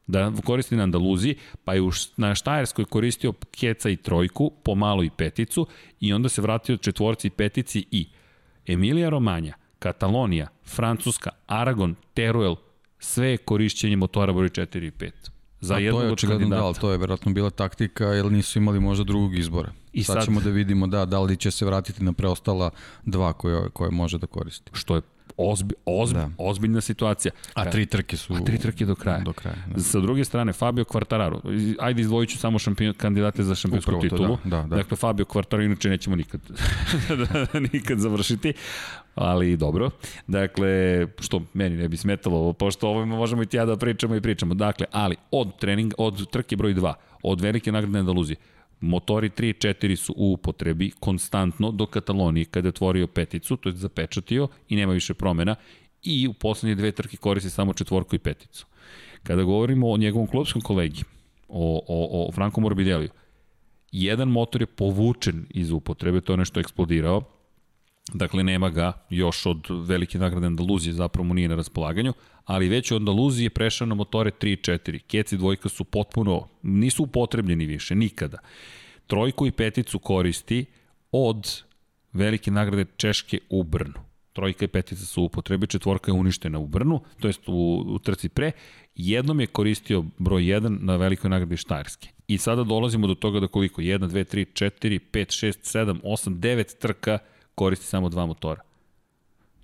Da 0.07 0.31
koristi 0.43 0.75
na 0.75 0.83
Andaluziji, 0.83 1.35
pa 1.63 1.73
je 1.73 1.81
na 2.17 2.35
Štajerskoj 2.35 2.85
koristio 2.85 3.33
keca 3.51 3.89
i 3.89 3.95
trojku, 3.95 4.51
pomalo 4.63 5.03
i 5.03 5.09
peticu, 5.09 5.67
i 5.99 6.13
onda 6.13 6.29
se 6.29 6.41
vratio 6.41 6.77
četvorci 6.77 7.27
i 7.27 7.31
petici 7.31 7.85
i 7.91 8.07
Emilija 8.67 9.09
Romanja, 9.09 9.53
Katalonija, 9.79 10.47
Francuska, 10.65 11.29
Aragon, 11.47 11.95
Teruel, 12.13 12.55
sve 12.99 13.27
je 13.27 13.37
korišćenje 13.37 13.95
motora 13.95 14.33
broj 14.33 14.49
4 14.49 14.87
i 14.87 14.91
5 14.91 15.32
za 15.63 15.77
jednog 15.77 16.11
od 16.11 16.21
kandidata. 16.21 16.55
Da, 16.55 16.65
ali 16.65 16.75
to 16.75 16.91
je 16.91 16.97
verovatno 16.97 17.33
bila 17.33 17.49
taktika, 17.49 18.05
jer 18.05 18.31
nisu 18.31 18.59
imali 18.59 18.79
možda 18.79 19.03
drugog 19.03 19.35
izbora. 19.35 19.71
I 19.93 20.03
sad, 20.03 20.15
sad 20.15 20.25
ćemo 20.25 20.41
da 20.41 20.49
vidimo 20.49 20.87
da, 20.87 21.05
da 21.05 21.19
li 21.19 21.37
će 21.37 21.51
se 21.51 21.65
vratiti 21.65 22.03
na 22.03 22.13
preostala 22.13 22.69
dva 23.05 23.33
koje, 23.33 23.69
koje 23.69 23.91
može 23.91 24.17
da 24.17 24.27
koristi. 24.27 24.71
Što 24.73 24.95
je 24.95 25.01
ozbi, 25.37 25.75
ozbi, 25.85 26.19
da. 26.19 26.29
ozbiljna 26.37 26.81
situacija. 26.81 27.31
A 27.53 27.71
tri 27.71 27.85
trke 27.85 28.17
su... 28.17 28.33
A 28.33 28.39
tri 28.45 28.57
trke 28.57 28.85
do 28.85 28.95
kraja. 28.95 29.19
Do 29.19 29.33
kraja 29.33 29.55
da. 29.75 29.81
Sa 29.81 29.99
druge 29.99 30.25
strane, 30.25 30.53
Fabio 30.53 30.83
Quartararo. 30.83 31.39
Ajde 31.79 32.01
izdvojit 32.01 32.29
ću 32.29 32.37
samo 32.37 32.59
šampion, 32.59 32.93
kandidate 32.93 33.43
za 33.43 33.55
šampionsku 33.55 33.91
Upravo 33.91 34.01
titulu. 34.01 34.37
To, 34.37 34.49
da, 34.49 34.57
da, 34.57 34.67
da. 34.67 34.75
Dakle, 34.75 34.97
Fabio 34.97 35.25
Quartararo, 35.25 35.65
inače 35.65 35.89
nećemo 35.89 36.15
nikad, 36.15 36.41
nikad 37.73 37.99
završiti 37.99 38.53
ali 39.15 39.57
dobro. 39.57 39.89
Dakle, 40.27 41.07
što 41.19 41.41
meni 41.53 41.77
ne 41.77 41.87
bi 41.89 41.97
smetalo, 41.97 42.53
pošto 42.53 42.87
ovo 42.87 43.05
možemo 43.05 43.43
i 43.43 43.45
ti 43.45 43.57
ja 43.57 43.65
da 43.65 43.77
pričamo 43.77 44.15
i 44.15 44.21
pričamo. 44.21 44.53
Dakle, 44.53 44.85
ali 44.91 45.15
od 45.31 45.59
trening, 45.59 45.93
od 45.97 46.29
trke 46.29 46.55
broj 46.55 46.73
2, 46.73 46.93
od 47.23 47.41
velike 47.41 47.71
nagrade 47.71 47.99
Andaluzije, 47.99 48.37
Motori 48.83 49.29
3 49.29 49.49
i 49.49 49.53
4 49.53 49.95
su 49.95 50.13
u 50.17 50.31
upotrebi 50.33 50.91
konstantno 50.99 51.71
do 51.71 51.85
Katalonije 51.85 52.45
kada 52.45 52.67
je 52.67 52.69
otvorio 52.69 53.07
peticu, 53.07 53.57
to 53.57 53.69
je 53.69 53.75
zapečatio 53.75 54.47
i 54.69 54.75
nema 54.75 54.93
više 54.93 55.13
promena 55.13 55.55
i 56.03 56.27
u 56.27 56.33
poslednje 56.33 56.75
dve 56.75 56.91
trke 56.91 57.17
koristi 57.17 57.49
samo 57.49 57.73
četvorku 57.73 58.15
i 58.15 58.19
peticu. 58.19 58.65
Kada 59.23 59.43
govorimo 59.43 59.89
o 59.89 59.97
njegovom 59.97 60.27
klubskom 60.27 60.61
kolegi, 60.61 61.03
o, 61.47 61.81
o, 61.87 62.27
o 62.27 62.31
Franco 62.31 62.61
Morbideliju, 62.61 63.09
jedan 63.91 64.27
motor 64.27 64.61
je 64.61 64.65
povučen 64.65 65.45
iz 65.49 65.71
upotrebe, 65.71 66.21
to 66.21 66.33
je 66.33 66.37
nešto 66.37 66.59
eksplodirao, 66.59 67.21
Dakle, 68.11 68.43
nema 68.43 68.69
ga 68.69 68.93
još 69.09 69.45
od 69.45 69.65
velike 69.69 70.19
nagrade 70.19 70.47
Andaluzije, 70.47 70.93
zapravo 70.93 71.27
mu 71.27 71.33
nije 71.33 71.47
na 71.47 71.55
raspolaganju, 71.55 72.13
ali 72.45 72.69
već 72.69 72.91
od 72.91 73.01
Andaluzije 73.01 73.45
je 73.45 73.49
prešao 73.49 73.87
na 73.87 73.95
motore 73.95 74.31
3 74.31 74.47
i 74.47 74.55
4. 74.55 74.99
Keci 74.99 75.37
dvojka 75.37 75.69
su 75.69 75.83
potpuno, 75.83 76.47
nisu 76.63 77.03
upotrebljeni 77.03 77.65
više, 77.65 77.95
nikada. 77.95 78.37
Trojku 79.07 79.47
i 79.47 79.51
peticu 79.51 79.99
koristi 79.99 80.65
od 81.11 81.63
velike 82.13 82.51
nagrade 82.51 82.85
Češke 82.97 83.39
u 83.49 83.63
Brnu. 83.63 83.99
Trojka 84.33 84.65
i 84.65 84.67
petica 84.67 85.05
su 85.05 85.21
u 85.21 85.25
upotrebi, 85.25 85.67
četvorka 85.67 86.11
je 86.11 86.15
uništena 86.15 86.59
u 86.59 86.67
Brnu, 86.67 87.01
to 87.19 87.27
jest 87.27 87.41
u, 87.47 87.83
u 87.87 87.99
trci 87.99 88.29
pre. 88.29 88.51
Jednom 88.95 89.39
je 89.39 89.47
koristio 89.47 90.03
broj 90.17 90.43
1 90.43 90.77
na 90.81 90.95
velikoj 90.95 91.29
nagradi 91.29 91.57
Štajerske. 91.57 92.07
I 92.27 92.37
sada 92.37 92.63
dolazimo 92.63 93.07
do 93.07 93.15
toga 93.15 93.39
da 93.39 93.47
koliko? 93.47 93.81
1, 93.81 94.07
2, 94.07 94.35
3, 94.35 94.65
4, 94.81 94.99
5, 95.11 95.47
6, 95.47 95.53
7, 95.85 96.01
8, 96.01 96.39
9 96.39 96.79
trka 96.79 97.19
koristi 97.55 97.85
samo 97.85 98.09
dva 98.09 98.25
motora. 98.25 98.61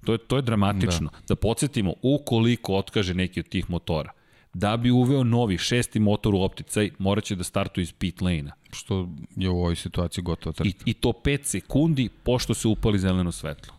To 0.06 0.11
je, 0.11 0.18
to 0.18 0.36
je 0.36 0.41
dramatično. 0.41 1.10
Da. 1.10 1.18
da 1.28 1.36
podsjetimo, 1.36 1.94
ukoliko 2.02 2.76
otkaže 2.76 3.14
neki 3.14 3.40
od 3.40 3.49
tih 3.49 3.70
motora, 3.70 4.11
da 4.53 4.78
bi 4.78 4.91
uveo 4.91 5.24
novi 5.24 5.57
šesti 5.57 5.99
motor 5.99 6.36
u 6.36 6.41
opticaj, 6.41 6.90
moraće 6.99 7.36
da 7.36 7.44
startuje 7.44 7.84
iz 7.84 7.94
pit 7.94 8.22
lane-a. 8.22 8.52
Što 8.72 9.10
je 9.36 9.49
u 9.49 9.60
ovoj 9.60 9.76
situaciji 9.76 10.24
gotovo 10.24 10.53
trka. 10.53 10.70
I, 10.70 10.74
I 10.86 10.94
to 10.94 11.10
5 11.10 11.44
sekundi 11.44 12.10
pošto 12.24 12.53
se 12.53 12.68
upali 12.68 12.99
zeleno 12.99 13.32
svetlo 13.32 13.79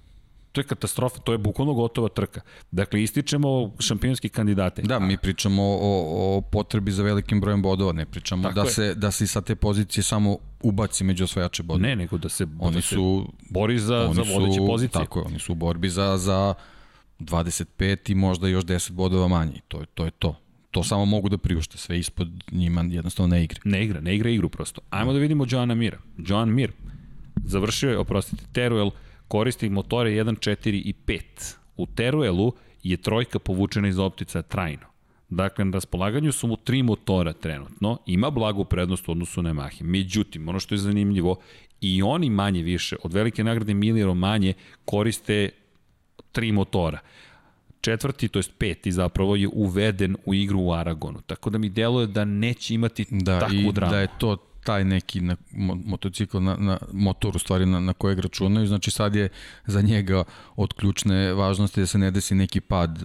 to 0.53 0.61
je 0.61 0.65
katastrofa, 0.65 1.19
to 1.21 1.33
je 1.33 1.39
bukvalno 1.39 1.75
gotova 1.75 2.09
trka. 2.09 2.41
Dakle, 2.71 3.03
ističemo 3.03 3.73
šampionski 3.79 4.29
kandidate. 4.29 4.83
Da, 4.83 4.99
mi 4.99 5.17
pričamo 5.17 5.63
o, 5.63 6.37
o 6.37 6.41
potrebi 6.41 6.93
za 6.93 7.03
velikim 7.03 7.41
brojem 7.41 7.63
bodova, 7.63 7.93
ne 7.93 8.07
pričamo 8.07 8.43
Tako 8.43 8.55
da 8.55 8.61
je. 8.61 8.71
se, 8.71 8.95
da 8.95 9.11
se 9.11 9.27
sa 9.27 9.41
te 9.41 9.55
pozicije 9.55 10.05
samo 10.05 10.39
ubaci 10.63 11.05
među 11.05 11.25
osvajače 11.25 11.63
bodova. 11.63 11.89
Ne, 11.89 11.97
nego 11.97 12.19
da 12.19 12.29
se, 12.29 12.47
oni 12.59 12.75
da 12.75 12.81
su, 12.81 13.27
se 13.27 13.33
bori 13.51 13.79
za, 13.79 14.05
oni 14.05 14.15
za 14.15 14.23
vodeće 14.23 14.59
su, 14.59 14.67
pozicije. 14.67 15.05
Tako 15.05 15.19
je, 15.19 15.25
oni 15.27 15.39
su 15.39 15.53
u 15.53 15.55
borbi 15.55 15.89
za, 15.89 16.17
za 16.19 16.55
25 17.21 18.11
i 18.11 18.15
možda 18.15 18.49
još 18.49 18.65
10 18.65 18.91
bodova 18.93 19.29
manje. 19.29 19.61
To 19.69 19.81
je 19.81 19.87
to. 19.87 20.05
Je 20.05 20.11
to. 20.11 20.37
To 20.71 20.85
samo 20.85 21.05
mogu 21.05 21.29
da 21.29 21.39
priušte, 21.39 21.79
sve 21.79 21.99
ispod 21.99 22.29
njima 22.53 22.85
jednostavno 22.89 23.37
ne 23.37 23.45
igra. 23.45 23.61
Ne 23.65 23.85
igra, 23.85 24.01
ne 24.01 24.15
igra 24.15 24.31
igru 24.31 24.49
prosto. 24.49 24.81
Ajmo 24.91 25.13
da 25.13 25.19
vidimo 25.19 25.47
Joana 25.49 25.75
Mira. 25.75 25.99
Joan 26.17 26.49
Mir 26.55 26.73
završio 27.45 27.91
je, 27.91 27.99
oprostite, 27.99 28.45
Teruel, 28.53 28.91
koristi 29.31 29.69
motore 29.71 30.11
1, 30.11 30.39
4 30.39 30.83
i 30.85 30.95
5. 31.07 31.21
U 31.77 31.87
Teruelu 31.87 32.53
je 32.83 32.97
trojka 32.97 33.39
povučena 33.39 33.89
iz 33.89 33.99
optica 33.99 34.43
trajno. 34.43 34.87
Dakle, 35.29 35.65
na 35.65 35.71
raspolaganju 35.71 36.33
su 36.33 36.47
mu 36.47 36.57
tri 36.57 36.83
motora 36.83 37.33
trenutno, 37.33 37.99
ima 38.07 38.31
blagu 38.31 38.65
prednost 38.65 39.09
u 39.09 39.13
odnosu 39.13 39.43
na 39.43 39.51
Yamahe. 39.51 39.83
Međutim, 39.83 40.49
ono 40.49 40.61
što 40.61 40.75
je 40.75 40.79
zanimljivo, 40.79 41.37
i 41.81 42.03
oni 42.03 42.31
manje 42.31 42.63
više, 42.63 42.97
od 43.03 43.13
velike 43.13 43.45
nagrade 43.45 43.75
Miliro 43.75 44.15
manje, 44.15 44.55
koriste 44.85 45.49
tri 46.33 46.53
motora. 46.53 46.99
Četvrti, 47.81 48.29
to 48.29 48.39
jest 48.39 48.53
peti 48.59 48.93
zapravo, 48.93 49.37
je 49.37 49.49
uveden 49.53 50.17
u 50.25 50.35
igru 50.35 50.61
u 50.61 50.73
Aragonu. 50.73 51.21
Tako 51.21 51.51
da 51.51 51.59
mi 51.59 51.69
deluje 51.69 52.07
da 52.07 52.25
neće 52.25 52.75
imati 52.75 53.07
da, 53.11 53.41
takvu 53.41 53.73
dramu. 53.73 53.91
Da, 53.91 53.97
da 53.97 54.01
je 54.01 54.09
to 54.19 54.37
taj 54.71 54.85
neki 54.85 55.21
na, 55.21 55.37
motocikl 55.85 56.39
na, 56.39 56.57
na 56.57 56.79
motor 56.93 57.37
u 57.37 57.39
stvari 57.39 57.67
na, 57.67 57.81
na 57.81 57.93
kojeg 57.93 58.19
računaju, 58.19 58.67
znači 58.67 58.91
sad 58.91 59.15
je 59.15 59.29
za 59.67 59.83
njega 59.83 60.25
od 60.57 60.73
ključne 60.73 61.33
važnosti 61.35 61.81
da 61.81 61.87
se 61.87 61.99
ne 61.99 62.11
desi 62.11 62.35
neki 62.35 62.61
pad 62.61 63.03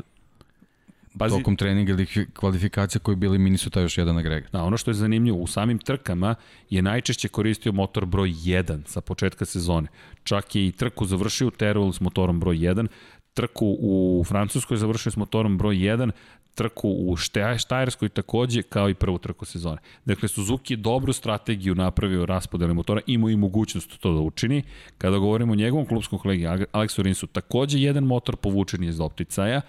Bazi, 1.13 1.37
tokom 1.37 1.55
treninga 1.55 1.91
ili 1.91 2.05
kvalifikacija 2.33 2.99
koji 2.99 3.17
bili 3.17 3.39
Minnesota 3.39 3.81
još 3.81 3.97
jedan 3.97 4.17
agregat. 4.17 4.51
Da, 4.51 4.63
ono 4.63 4.77
što 4.77 4.91
je 4.91 4.95
zanimljivo, 4.95 5.37
u 5.37 5.47
samim 5.47 5.79
trkama 5.79 6.35
je 6.69 6.81
najčešće 6.81 7.27
koristio 7.27 7.71
motor 7.71 8.05
broj 8.05 8.29
1 8.29 8.85
sa 8.85 9.01
početka 9.01 9.45
sezone. 9.45 9.87
Čak 10.23 10.55
je 10.55 10.67
i 10.67 10.71
trku 10.71 11.05
završio 11.05 11.47
u 11.47 11.51
Teruel 11.51 11.91
s 11.91 12.01
motorom 12.01 12.39
broj 12.39 12.57
1, 12.57 12.87
trku 13.33 13.77
u 13.79 14.23
Francuskoj 14.27 14.77
završio 14.77 15.11
s 15.11 15.17
motorom 15.17 15.57
broj 15.57 15.75
1, 15.75 16.11
trku 16.55 16.89
u 16.89 17.15
Štajerskoj 17.57 18.09
takođe 18.09 18.61
kao 18.61 18.89
i 18.89 18.93
prvu 18.93 19.17
trku 19.17 19.45
sezone. 19.45 19.77
Dakle, 20.05 20.27
Suzuki 20.27 20.73
je 20.73 20.77
dobru 20.77 21.13
strategiju 21.13 21.75
napravio 21.75 22.25
raspodele 22.25 22.73
motora, 22.73 23.01
imao 23.07 23.29
i 23.29 23.35
mogućnost 23.35 23.99
to 23.99 24.13
da 24.13 24.19
učini. 24.19 24.63
Kada 24.97 25.17
govorimo 25.17 25.53
o 25.53 25.55
njegovom 25.55 25.85
klubskom 25.85 26.19
kolegi 26.19 26.47
Aleksu 26.71 27.03
Rinsu, 27.03 27.27
takođe 27.27 27.79
jedan 27.79 28.03
motor 28.03 28.35
povučen 28.35 28.83
iz 28.83 28.99
opticaja, 28.99 29.61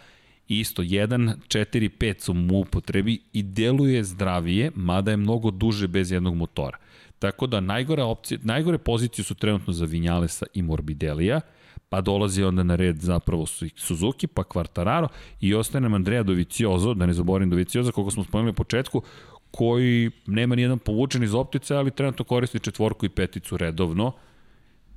isto 0.48 0.82
1, 0.82 1.34
4, 1.48 1.90
5 1.98 2.20
su 2.20 2.34
mu 2.34 2.60
upotrebi 2.60 3.22
i 3.32 3.42
deluje 3.42 4.04
zdravije, 4.04 4.70
mada 4.74 5.10
je 5.10 5.16
mnogo 5.16 5.50
duže 5.50 5.88
bez 5.88 6.12
jednog 6.12 6.34
motora. 6.34 6.78
Tako 7.18 7.46
da 7.46 7.60
najgore, 7.60 8.02
opcije, 8.02 8.38
najgore 8.42 8.78
pozicije 8.78 9.24
su 9.24 9.34
trenutno 9.34 9.72
za 9.72 9.84
Vinjalesa 9.84 10.46
i 10.54 10.62
Morbidelija, 10.62 11.40
pa 11.88 12.00
dolazi 12.00 12.44
onda 12.44 12.62
na 12.62 12.76
red 12.76 13.00
zapravo 13.00 13.46
Suzuki, 13.76 14.26
pa 14.26 14.42
Quartararo 14.42 15.08
i 15.40 15.54
ostaje 15.54 15.80
nam 15.82 15.94
Andrea 15.94 16.22
Doviciozo, 16.22 16.94
da 16.94 17.06
ne 17.06 17.12
zaboravim 17.12 17.50
Doviciozo, 17.50 17.92
koga 17.92 18.10
smo 18.10 18.24
spomenuli 18.24 18.50
u 18.50 18.54
početku, 18.54 19.02
koji 19.50 20.10
nema 20.26 20.54
ni 20.54 20.62
jedan 20.62 20.78
povučen 20.78 21.22
iz 21.22 21.34
optice, 21.34 21.76
ali 21.76 21.90
trenutno 21.90 22.24
koristi 22.24 22.60
četvorku 22.60 23.06
i 23.06 23.08
peticu 23.08 23.56
redovno. 23.56 24.12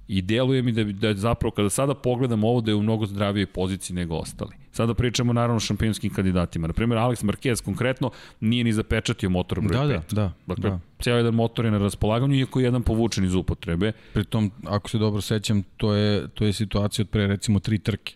I 0.10 0.22
deluje 0.22 0.62
mi 0.62 0.72
da, 0.72 0.84
da 0.84 1.14
zapravo 1.14 1.52
kada 1.52 1.70
sada 1.70 1.94
pogledamo 1.94 2.48
ovo 2.48 2.62
da 2.62 2.72
je 2.72 2.76
u 2.76 2.82
mnogo 2.82 3.06
zdravijoj 3.06 3.46
poziciji 3.46 3.96
nego 3.96 4.16
ostali. 4.16 4.56
Sada 4.72 4.94
pričamo 4.94 5.34
naravno 5.34 5.56
o 5.56 5.60
šampionskim 5.60 6.14
kandidatima. 6.14 6.68
Na 6.68 6.74
primjer, 6.74 7.00
Alex 7.00 7.24
Marquez 7.24 7.64
konkretno 7.64 8.12
nije 8.40 8.64
ni 8.64 8.74
zapečatio 8.74 9.30
motor 9.30 9.62
broj 9.62 9.88
da, 9.88 9.94
5. 9.94 10.14
Da, 10.14 10.22
da, 10.22 10.32
dakle, 10.48 10.70
da. 10.70 10.80
cijel 11.00 11.18
jedan 11.18 11.34
motor 11.34 11.66
je 11.66 11.72
na 11.72 11.78
raspolaganju, 11.78 12.36
iako 12.36 12.60
je 12.60 12.64
jedan 12.64 12.84
povučen 12.84 13.26
iz 13.26 13.36
upotrebe. 13.36 13.92
Pritom, 14.14 14.52
ako 14.66 14.90
se 14.90 14.98
dobro 14.98 15.22
sećam, 15.22 15.64
to 15.78 15.94
je, 15.94 16.28
to 16.28 16.46
je 16.46 16.54
situacija 16.54 17.04
od 17.04 17.10
pre 17.10 17.28
recimo 17.28 17.60
tri 17.60 17.80
trke. 17.80 18.14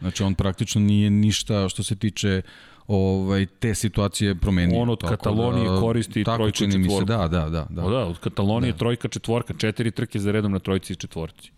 Znači, 0.00 0.22
on 0.22 0.34
praktično 0.34 0.80
nije 0.80 1.10
ništa 1.10 1.68
što 1.68 1.82
se 1.82 1.96
tiče 1.96 2.42
ovaj, 2.88 3.46
te 3.46 3.74
situacije 3.74 4.34
promenio. 4.34 4.80
On 4.80 4.88
od 4.90 5.02
Katalonije 5.08 5.70
da, 5.70 5.80
koristi 5.80 6.24
trojku 6.24 6.50
četvorku. 6.50 6.78
Mi 6.78 6.90
se, 6.90 7.04
da, 7.04 7.28
da, 7.28 7.48
da. 7.48 7.66
da. 7.70 7.84
O 7.84 7.90
da, 7.90 8.06
od 8.06 8.18
Katalonije 8.18 8.72
da. 8.72 8.78
trojka 8.78 9.08
četvorka, 9.08 9.54
četiri 9.54 9.90
trke 9.90 10.18
za 10.18 10.32
redom 10.32 10.52
na 10.52 10.58
trojci 10.58 10.92
i 10.92 10.96
četvorci. 10.96 11.50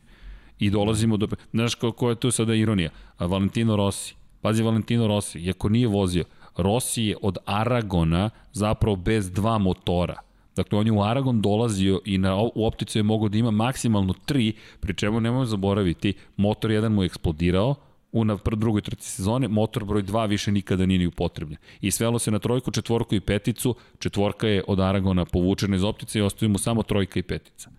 I 0.58 0.70
dolazimo 0.70 1.16
do... 1.16 1.28
Znaš 1.50 1.74
ko, 1.74 1.92
ko 1.92 2.10
je 2.10 2.16
tu 2.16 2.30
sada 2.30 2.54
ironija? 2.54 2.90
A 3.18 3.26
Valentino 3.26 3.76
Rossi. 3.76 4.14
Pazi 4.40 4.62
Valentino 4.62 5.06
Rossi, 5.06 5.38
iako 5.38 5.68
nije 5.68 5.88
vozio, 5.88 6.24
Rossi 6.56 7.02
je 7.02 7.16
od 7.22 7.38
Aragona 7.44 8.30
zapravo 8.52 8.96
bez 8.96 9.30
dva 9.30 9.58
motora. 9.58 10.16
Dakle, 10.56 10.78
on 10.78 10.86
je 10.86 10.92
u 10.92 11.02
Aragon 11.02 11.40
dolazio 11.40 12.00
i 12.04 12.18
na, 12.18 12.36
u 12.36 12.66
opticu 12.66 12.98
je 12.98 13.02
mogao 13.02 13.28
da 13.28 13.38
ima 13.38 13.50
maksimalno 13.50 14.14
tri, 14.26 14.52
pri 14.80 14.94
čemu 14.94 15.20
nemojmo 15.20 15.44
zaboraviti, 15.44 16.14
motor 16.36 16.70
jedan 16.70 16.92
mu 16.92 17.02
je 17.02 17.06
eksplodirao, 17.06 17.74
u 18.12 18.24
na 18.24 18.38
drugoj 18.44 18.82
trci 18.82 19.10
sezone, 19.10 19.48
motor 19.48 19.84
broj 19.84 20.02
2 20.02 20.28
više 20.28 20.52
nikada 20.52 20.86
nije 20.86 20.98
ni 20.98 21.06
upotrebljen. 21.06 21.58
I 21.80 21.90
svelo 21.90 22.18
se 22.18 22.30
na 22.30 22.38
trojku, 22.38 22.70
četvorku 22.70 23.14
i 23.14 23.20
peticu, 23.20 23.74
četvorka 23.98 24.48
je 24.48 24.64
od 24.66 24.80
Aragona 24.80 25.24
povučena 25.24 25.76
iz 25.76 25.84
optice 25.84 26.18
i 26.18 26.22
ostaje 26.22 26.48
mu 26.48 26.58
samo 26.58 26.82
trojka 26.82 27.18
i 27.18 27.22
petica. 27.22 27.70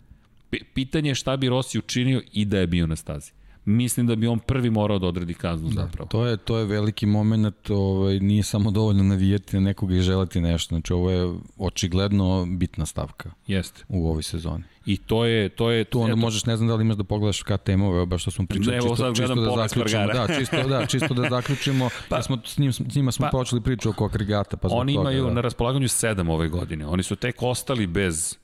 P 0.50 0.58
pitanje 0.74 1.10
je 1.10 1.16
šta 1.16 1.38
bi 1.38 1.50
Rossi 1.50 1.80
učinio 1.80 2.22
i 2.34 2.46
da 2.46 2.60
je 2.60 2.68
bio 2.68 2.88
na 2.88 2.96
stazi 2.96 3.32
mislim 3.66 4.08
da 4.08 4.16
bi 4.16 4.28
on 4.28 4.40
prvi 4.40 4.70
morao 4.70 5.00
da 5.00 5.08
odredi 5.08 5.34
kaznu 5.34 5.70
da, 5.70 5.82
zapravo. 5.82 6.08
To 6.08 6.26
je, 6.26 6.38
to 6.38 6.58
je 6.58 6.66
veliki 6.66 7.06
moment, 7.06 7.70
ovaj, 7.70 8.20
nije 8.20 8.44
samo 8.44 8.72
dovoljno 8.72 9.04
navijeti 9.04 9.56
na 9.56 9.62
nekoga 9.62 9.96
i 9.96 10.02
želati 10.02 10.42
nešto, 10.42 10.76
znači 10.76 10.94
ovo 10.94 11.12
je 11.12 11.34
očigledno 11.58 12.46
bitna 12.50 12.86
stavka 12.86 13.32
Jeste. 13.48 13.84
u 13.90 14.10
ovoj 14.10 14.24
sezoni. 14.24 14.64
I 14.86 14.98
to 14.98 15.26
je 15.26 15.50
to 15.50 15.72
je 15.72 15.84
tu 15.84 16.00
onda 16.02 16.12
eto, 16.12 16.20
možeš 16.20 16.46
ne 16.46 16.58
znam 16.58 16.68
da 16.68 16.76
li 16.76 16.82
imaš 16.82 16.98
da 16.98 17.04
pogledaš 17.04 17.44
ka 17.44 17.58
temove, 17.58 18.06
baš 18.06 18.22
što 18.22 18.32
smo 18.32 18.46
pričali 18.46 18.78
evo, 18.78 18.90
čisto, 18.90 19.14
čisto 19.14 19.36
da 19.36 19.68
zaključimo, 19.68 20.08
da, 20.08 20.28
čisto 20.40 20.68
da, 20.68 20.86
čisto 20.92 21.14
da 21.14 21.30
zaključimo. 21.30 21.90
pa, 22.10 22.16
ja 22.16 22.24
smo 22.24 22.38
s 22.46 22.58
njim 22.58 22.74
s 22.74 22.96
njima 22.96 23.12
smo 23.12 23.26
pa, 23.26 23.30
počeli 23.30 23.62
priču 23.62 23.90
oko 23.90 24.06
agregata, 24.06 24.58
pa 24.58 24.68
Oni 24.72 24.94
toga, 24.94 25.12
imaju 25.12 25.26
da. 25.26 25.34
na 25.34 25.42
raspolaganju 25.42 25.88
7 25.88 26.32
ove 26.32 26.48
godine. 26.48 26.88
Oni 26.88 27.04
su 27.04 27.16
tek 27.16 27.44
ostali 27.44 27.88
bez 27.88 28.38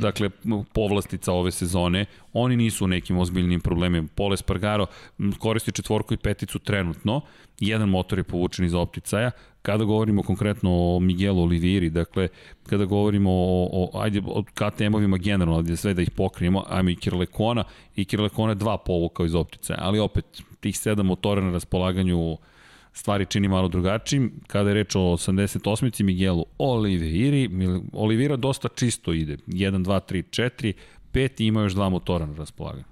dakle, 0.00 0.30
povlastica 0.72 1.32
ove 1.32 1.50
sezone, 1.50 2.06
oni 2.32 2.56
nisu 2.56 2.84
u 2.84 2.88
nekim 2.88 3.18
ozbiljnim 3.18 3.60
problemima. 3.60 4.08
Pole 4.14 4.36
Spargaro 4.36 4.86
koristi 5.38 5.72
četvorku 5.72 6.14
i 6.14 6.16
peticu 6.16 6.58
trenutno, 6.58 7.20
jedan 7.60 7.88
motor 7.88 8.18
je 8.18 8.24
povučen 8.24 8.64
iz 8.64 8.74
opticaja, 8.74 9.30
kada 9.62 9.84
govorimo 9.84 10.22
konkretno 10.22 10.70
o 10.70 11.00
Miguelu 11.00 11.42
Oliviri, 11.42 11.90
dakle, 11.90 12.28
kada 12.66 12.84
govorimo 12.84 13.30
o, 13.30 13.68
o 13.72 14.00
ajde, 14.00 14.22
o 14.26 14.42
KTM-ovima 14.42 15.18
generalno, 15.18 15.58
ajde 15.58 15.76
sve 15.76 15.94
da 15.94 16.02
ih 16.02 16.10
pokrijemo, 16.10 16.64
ajmo 16.68 16.90
i 16.90 16.96
Kirlekona, 16.96 17.64
i 17.96 18.04
Kirlekona 18.04 18.54
dva 18.54 18.78
povukao 18.78 19.26
iz 19.26 19.34
opticaja, 19.34 19.78
ali 19.82 19.98
opet, 19.98 20.42
tih 20.60 20.78
sedam 20.78 21.06
motora 21.06 21.40
na 21.40 21.52
raspolaganju 21.52 22.38
stvari 22.92 23.26
čini 23.26 23.48
malo 23.48 23.68
drugačijim. 23.68 24.40
Kada 24.46 24.70
je 24.70 24.74
reč 24.74 24.96
o 24.96 25.00
88. 25.00 26.02
Miguelu 26.02 26.46
Oliveiri, 26.58 27.50
Oliveira 27.92 28.36
dosta 28.36 28.68
čisto 28.68 29.12
ide. 29.12 29.36
1, 29.46 29.84
2, 29.84 30.00
3, 30.10 30.42
4, 30.42 30.72
5 31.12 31.42
i 31.42 31.46
ima 31.46 31.62
još 31.62 31.72
dva 31.72 31.88
motora 31.88 32.26
na 32.26 32.36
raspolaganju. 32.36 32.84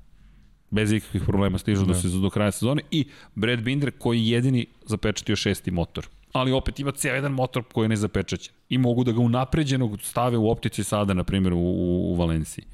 Bez 0.71 0.93
ikakvih 0.93 1.23
problema 1.27 1.59
stižu 1.59 1.85
do, 1.85 1.95
se, 1.95 2.09
do 2.09 2.31
kraja 2.31 2.51
sezone 2.51 2.83
i 2.91 3.07
Brad 3.35 3.63
Binder 3.63 3.91
koji 3.99 4.29
jedini 4.29 4.67
zapečatio 4.87 5.37
šesti 5.37 5.71
motor 5.71 6.09
ali 6.33 6.53
opet 6.53 6.81
ima 6.81 6.93
cijel 6.93 7.15
jedan 7.15 7.33
motor 7.33 7.63
koji 7.73 7.85
je 7.85 7.89
nezapečaćen. 7.89 8.55
I 8.69 8.79
mogu 8.79 9.05
da 9.05 9.13
ga 9.13 9.21
unapređeno 9.21 9.97
stave 10.03 10.37
u 10.37 10.51
optici 10.51 10.85
sada, 10.85 11.15
na 11.15 11.25
primjer, 11.25 11.53
u, 11.53 11.59
u, 11.59 12.13
u 12.13 12.15
Valenciji. 12.15 12.65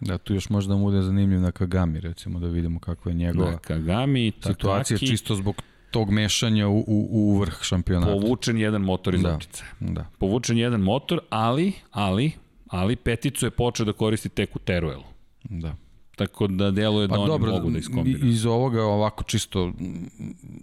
Da, 0.00 0.18
tu 0.18 0.34
još 0.34 0.48
možda 0.48 0.76
mu 0.76 0.84
bude 0.84 1.02
zanimljiv 1.02 1.40
na 1.40 1.52
Kagami, 1.52 2.00
recimo, 2.00 2.40
da 2.40 2.46
vidimo 2.46 2.80
kakva 2.80 3.10
je 3.10 3.14
njegova 3.14 3.50
na 3.50 3.58
Kagami, 3.58 4.32
situacija, 4.40 4.96
Takaki, 4.96 5.06
čisto 5.06 5.34
zbog 5.34 5.62
tog 5.90 6.10
mešanja 6.10 6.68
u, 6.68 6.78
u, 6.78 7.08
u 7.10 7.38
vrh 7.38 7.62
šampionata. 7.62 8.12
Povučen 8.12 8.58
jedan 8.58 8.82
motor 8.82 9.14
iz 9.14 9.22
da, 9.22 9.34
optice. 9.34 9.64
Da. 9.80 10.06
Povučen 10.18 10.58
jedan 10.58 10.80
motor, 10.80 11.20
ali, 11.30 11.72
ali, 11.90 12.32
ali 12.66 12.96
peticu 12.96 13.46
je 13.46 13.50
počeo 13.50 13.86
da 13.86 13.92
koristi 13.92 14.28
tek 14.28 14.56
u 14.56 14.58
Teruelu. 14.58 15.04
Da. 15.44 15.76
Tako 16.16 16.46
da 16.46 16.70
deluje 16.70 17.06
da 17.06 17.14
pa, 17.14 17.20
oni 17.20 17.28
dobro, 17.28 17.52
mogu 17.52 17.70
da 17.70 17.78
iskombinaju. 17.78 18.30
Iz 18.30 18.46
ovoga 18.46 18.82
ovako 18.84 19.24
čisto, 19.24 19.72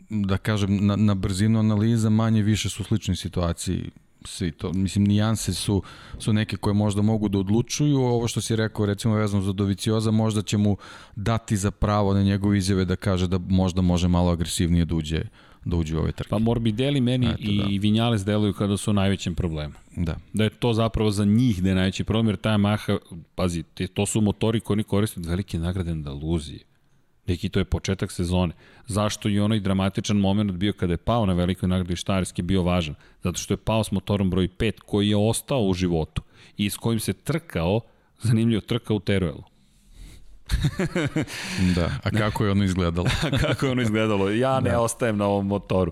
da 0.10 0.38
kažem, 0.38 0.86
na, 0.86 0.96
na 0.96 1.14
brzinu 1.14 1.60
analiza 1.60 2.10
manje 2.10 2.42
više 2.42 2.70
su 2.70 2.84
slične 2.84 3.16
situaciji 3.16 3.90
svi 4.28 4.52
to. 4.52 4.74
Mislim, 4.74 5.06
nijanse 5.06 5.54
su, 5.54 5.82
su 6.20 6.34
neke 6.34 6.58
koje 6.58 6.74
možda 6.74 7.02
mogu 7.02 7.30
da 7.30 7.40
odlučuju. 7.40 7.98
Ovo 7.98 8.28
što 8.28 8.42
si 8.42 8.56
rekao, 8.56 8.86
recimo 8.86 9.16
vezano 9.16 9.44
za 9.44 9.54
Dovicioza, 9.54 10.12
možda 10.12 10.42
će 10.42 10.58
mu 10.58 10.78
dati 11.16 11.58
za 11.58 11.72
pravo 11.72 12.14
na 12.14 12.24
njegove 12.24 12.58
izjave 12.58 12.86
da 12.86 12.96
kaže 12.96 13.28
da 13.28 13.38
možda 13.50 13.82
može 13.82 14.08
malo 14.08 14.32
agresivnije 14.32 14.86
da 14.86 14.96
uđe, 14.96 15.22
da 15.66 15.76
uđe 15.78 15.98
u 15.98 16.00
ove 16.00 16.12
trke. 16.12 16.30
Pa 16.30 16.40
Morbidelli 16.40 17.02
meni 17.02 17.28
Eto, 17.28 17.38
i 17.40 17.58
da. 17.58 17.82
Vinjales 17.82 18.26
deluju 18.26 18.54
kada 18.54 18.78
su 18.78 18.92
u 18.92 18.94
najvećem 18.94 19.36
problemu. 19.36 19.74
Da. 19.96 20.18
Da 20.34 20.44
je 20.44 20.50
to 20.50 20.74
zapravo 20.74 21.12
za 21.12 21.26
njih 21.26 21.64
da 21.64 21.70
je 21.70 21.76
najveći 21.76 22.04
problem, 22.04 22.28
jer 22.28 22.38
ta 22.38 22.58
Maha, 22.58 22.98
pazi, 23.36 23.64
to 23.94 24.06
su 24.06 24.22
motori 24.22 24.60
koji 24.60 24.76
oni 24.76 24.84
koriste 24.84 25.20
od 25.20 25.26
velike 25.26 25.60
nagrade 25.60 25.96
na 25.96 26.02
Daluziji. 26.02 26.60
Neki, 27.28 27.50
to 27.50 27.60
je 27.60 27.66
početak 27.66 28.12
sezone. 28.12 28.54
Zašto 28.88 29.30
i 29.30 29.40
onaj 29.40 29.60
dramatičan 29.60 30.18
moment 30.18 30.52
bio 30.52 30.74
kada 30.74 30.94
je 30.94 30.98
pao 30.98 31.26
na 31.26 31.34
velikoj 31.34 31.70
nagradi 31.70 31.96
Štajerski 31.96 32.42
bio 32.42 32.64
važan? 32.64 32.96
Zato 33.24 33.38
što 33.38 33.54
je 33.54 33.58
pao 33.58 33.84
s 33.84 33.92
motorom 33.92 34.30
broj 34.30 34.48
5 34.48 34.80
koji 34.80 35.10
je 35.10 35.18
ostao 35.18 35.62
u 35.62 35.74
životu 35.74 36.22
i 36.58 36.70
s 36.70 36.78
kojim 36.78 37.00
se 37.00 37.14
trkao, 37.14 37.82
zanimljivo, 38.22 38.62
trka 38.62 38.94
u 38.94 39.00
Teruelu. 39.00 39.44
da, 41.76 41.92
a 42.04 42.10
kako 42.10 42.46
je 42.46 42.52
ono 42.52 42.64
izgledalo? 42.64 43.08
kako 43.48 43.66
je 43.66 43.72
ono 43.72 43.82
izgledalo? 43.82 44.30
Ja 44.30 44.60
ne 44.60 44.70
da. 44.70 44.80
ostajem 44.80 45.18
na 45.18 45.26
ovom 45.26 45.48
motoru. 45.48 45.92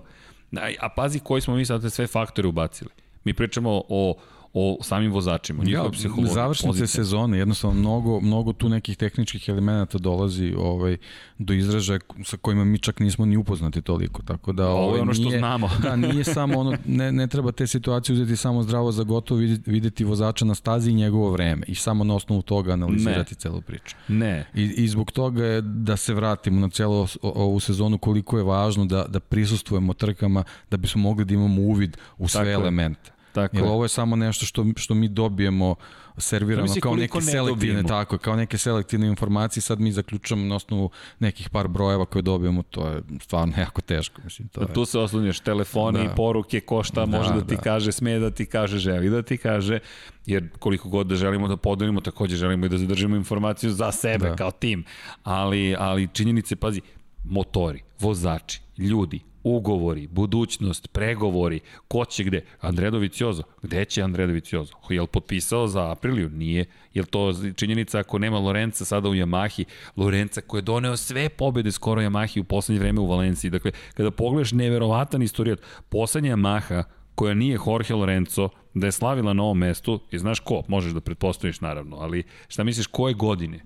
A 0.80 0.88
pazi 0.88 1.20
koji 1.20 1.40
smo 1.40 1.56
mi 1.56 1.64
sad 1.64 1.92
sve 1.92 2.06
faktore 2.06 2.48
ubacili. 2.48 2.90
Mi 3.24 3.34
pričamo 3.34 3.82
o 3.88 4.14
o 4.56 4.78
samim 4.82 5.12
vozačima, 5.12 5.62
o 5.62 5.64
njihovoj 5.64 5.88
ja, 5.88 5.92
psihologiji. 5.92 6.34
Završnice 6.34 6.86
sezone, 6.86 7.38
jednostavno 7.38 7.80
mnogo, 7.80 8.20
mnogo 8.20 8.52
tu 8.52 8.68
nekih 8.68 8.96
tehničkih 8.96 9.48
elemenata 9.48 9.98
dolazi 9.98 10.54
ovaj, 10.58 10.96
do 11.38 11.54
izražaja 11.54 12.00
sa 12.24 12.36
kojima 12.36 12.64
mi 12.64 12.78
čak 12.78 13.00
nismo 13.00 13.26
ni 13.26 13.36
upoznati 13.36 13.82
toliko. 13.82 14.22
Tako 14.22 14.52
da, 14.52 14.68
Ovo 14.68 14.84
ovaj, 14.84 14.98
je 14.98 15.02
ono 15.02 15.14
što 15.14 15.24
nije, 15.24 15.38
znamo. 15.38 15.70
da, 15.82 15.96
nije 15.96 16.24
samo 16.34 16.58
ono, 16.58 16.76
ne, 16.86 17.12
ne 17.12 17.26
treba 17.26 17.52
te 17.52 17.66
situacije 17.66 18.14
uzeti 18.14 18.36
samo 18.36 18.62
zdravo 18.62 18.92
za 18.92 19.02
gotovo, 19.02 19.40
videti, 19.40 19.70
videti 19.70 20.04
vozača 20.04 20.44
na 20.44 20.54
stazi 20.54 20.90
i 20.90 20.94
njegovo 20.94 21.30
vreme 21.30 21.66
i 21.66 21.74
samo 21.74 22.04
na 22.04 22.14
osnovu 22.14 22.42
toga 22.42 22.72
analizirati 22.72 23.34
ne. 23.34 23.38
celu 23.38 23.60
priču. 23.60 23.96
Ne. 24.08 24.46
I, 24.54 24.62
I 24.62 24.88
zbog 24.88 25.12
toga 25.12 25.44
je 25.44 25.60
da 25.60 25.96
se 25.96 26.14
vratimo 26.14 26.60
na 26.60 26.68
celu 26.68 27.06
ovu 27.22 27.60
sezonu 27.60 27.98
koliko 27.98 28.38
je 28.38 28.44
važno 28.44 28.84
da, 28.84 29.04
da 29.08 29.20
prisustujemo 29.20 29.94
trkama 29.94 30.44
da 30.70 30.76
bismo 30.76 31.02
mogli 31.02 31.24
da 31.24 31.34
imamo 31.34 31.62
uvid 31.62 31.96
u 32.18 32.28
sve 32.28 32.40
Tako 32.40 32.62
elemente. 32.62 33.13
Tako 33.34 33.56
Jer 33.56 33.64
je. 33.64 33.70
ovo 33.70 33.84
je 33.84 33.88
samo 33.88 34.16
nešto 34.16 34.46
što, 34.46 34.64
što 34.76 34.94
mi 34.94 35.08
dobijemo 35.08 35.74
servirano 36.18 36.66
ja 36.66 36.80
kao 36.80 36.96
neke 36.96 37.18
ne 37.18 37.22
selektivne 37.22 37.74
dobijemo. 37.74 37.88
tako, 37.88 38.18
kao 38.18 38.36
neke 38.36 38.58
selektivne 38.58 39.06
informacije, 39.06 39.60
sad 39.62 39.80
mi 39.80 39.92
zaključujemo 39.92 40.46
na 40.46 40.56
osnovu 40.56 40.90
nekih 41.18 41.50
par 41.50 41.68
brojeva 41.68 42.06
koje 42.06 42.22
dobijemo, 42.22 42.62
to 42.62 42.88
je 42.88 43.02
stvarno 43.20 43.54
jako 43.58 43.80
teško, 43.80 44.20
mislim, 44.24 44.48
to 44.48 44.60
da, 44.60 44.66
je. 44.66 44.74
Tu 44.74 44.84
se 44.84 44.98
oslonješ 44.98 45.40
telefoni 45.40 45.98
da. 45.98 46.04
i 46.04 46.08
poruke, 46.16 46.60
ko 46.60 46.82
šta 46.82 47.06
da, 47.06 47.18
može 47.18 47.32
da 47.34 47.40
ti 47.40 47.56
da. 47.56 47.60
kaže, 47.60 47.92
sme 47.92 48.18
da 48.18 48.30
ti 48.30 48.46
kaže, 48.46 48.78
želi 48.78 49.10
da 49.10 49.22
ti 49.22 49.36
kaže, 49.36 49.78
jer 50.26 50.48
koliko 50.58 50.88
god 50.88 51.06
da 51.06 51.14
želimo 51.14 51.48
da 51.48 51.56
podelimo, 51.56 52.00
takođe 52.00 52.36
želimo 52.36 52.66
i 52.66 52.68
da 52.68 52.78
zadržimo 52.78 53.16
informaciju 53.16 53.70
za 53.70 53.92
sebe 53.92 54.28
da. 54.28 54.36
kao 54.36 54.50
tim, 54.50 54.84
ali, 55.22 55.76
ali 55.78 56.08
činjenice, 56.12 56.56
pazi, 56.56 56.80
motori, 57.24 57.82
vozači, 58.00 58.60
ljudi, 58.78 59.20
ugovori, 59.44 60.06
budućnost, 60.06 60.92
pregovori, 60.92 61.60
ko 61.88 62.04
će 62.04 62.24
gde? 62.24 62.44
Andrea 62.60 62.90
Doviciozo. 62.90 63.42
Gde 63.62 63.84
će 63.84 64.02
Andrea 64.02 64.26
Doviciozo? 64.26 64.74
Je 64.88 65.00
li 65.00 65.06
potpisao 65.06 65.66
za 65.68 65.90
Apriliju? 65.90 66.30
Nije. 66.30 66.64
Je 66.94 67.02
li 67.02 67.08
to 67.08 67.32
činjenica 67.56 67.98
ako 67.98 68.18
nema 68.18 68.38
Lorenca 68.38 68.84
sada 68.84 69.08
u 69.08 69.14
Yamahi? 69.14 69.64
Lorenca 69.96 70.40
koji 70.40 70.58
je 70.58 70.62
doneo 70.62 70.96
sve 70.96 71.28
pobede 71.28 71.72
skoro 71.72 72.02
Yamahi 72.02 72.40
u 72.40 72.44
poslednje 72.44 72.80
vreme 72.80 73.00
u 73.00 73.06
Valenciji. 73.06 73.50
Dakle, 73.50 73.70
kada 73.94 74.10
pogledaš 74.10 74.52
neverovatan 74.52 75.22
istorijat, 75.22 75.60
poslednja 75.88 76.36
Yamaha 76.36 76.84
koja 77.14 77.34
nije 77.34 77.58
Jorge 77.66 77.94
Lorenzo, 77.94 78.48
da 78.74 78.86
je 78.86 78.92
slavila 78.92 79.32
na 79.32 79.42
ovom 79.42 79.58
mestu, 79.58 80.00
i 80.10 80.18
znaš 80.18 80.40
ko, 80.40 80.62
možeš 80.68 80.92
da 80.92 81.00
pretpostaviš 81.00 81.60
naravno, 81.60 81.96
ali 81.96 82.22
šta 82.48 82.64
misliš, 82.64 82.86
koje 82.86 83.14
godine? 83.14 83.60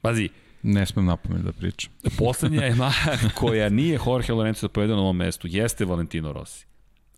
Pazi, 0.00 0.28
Ne 0.68 0.86
smem 0.86 1.04
napomen 1.04 1.42
da 1.42 1.52
pričam. 1.52 1.92
Poslednja 2.18 2.62
je 2.62 2.76
koja 3.34 3.68
nije 3.68 3.98
Jorge 4.06 4.32
Lorenzo 4.32 4.68
povedao 4.68 4.96
na 4.96 5.02
ovom 5.02 5.16
mestu, 5.16 5.48
jeste 5.50 5.84
Valentino 5.84 6.32
Rossi. 6.32 6.66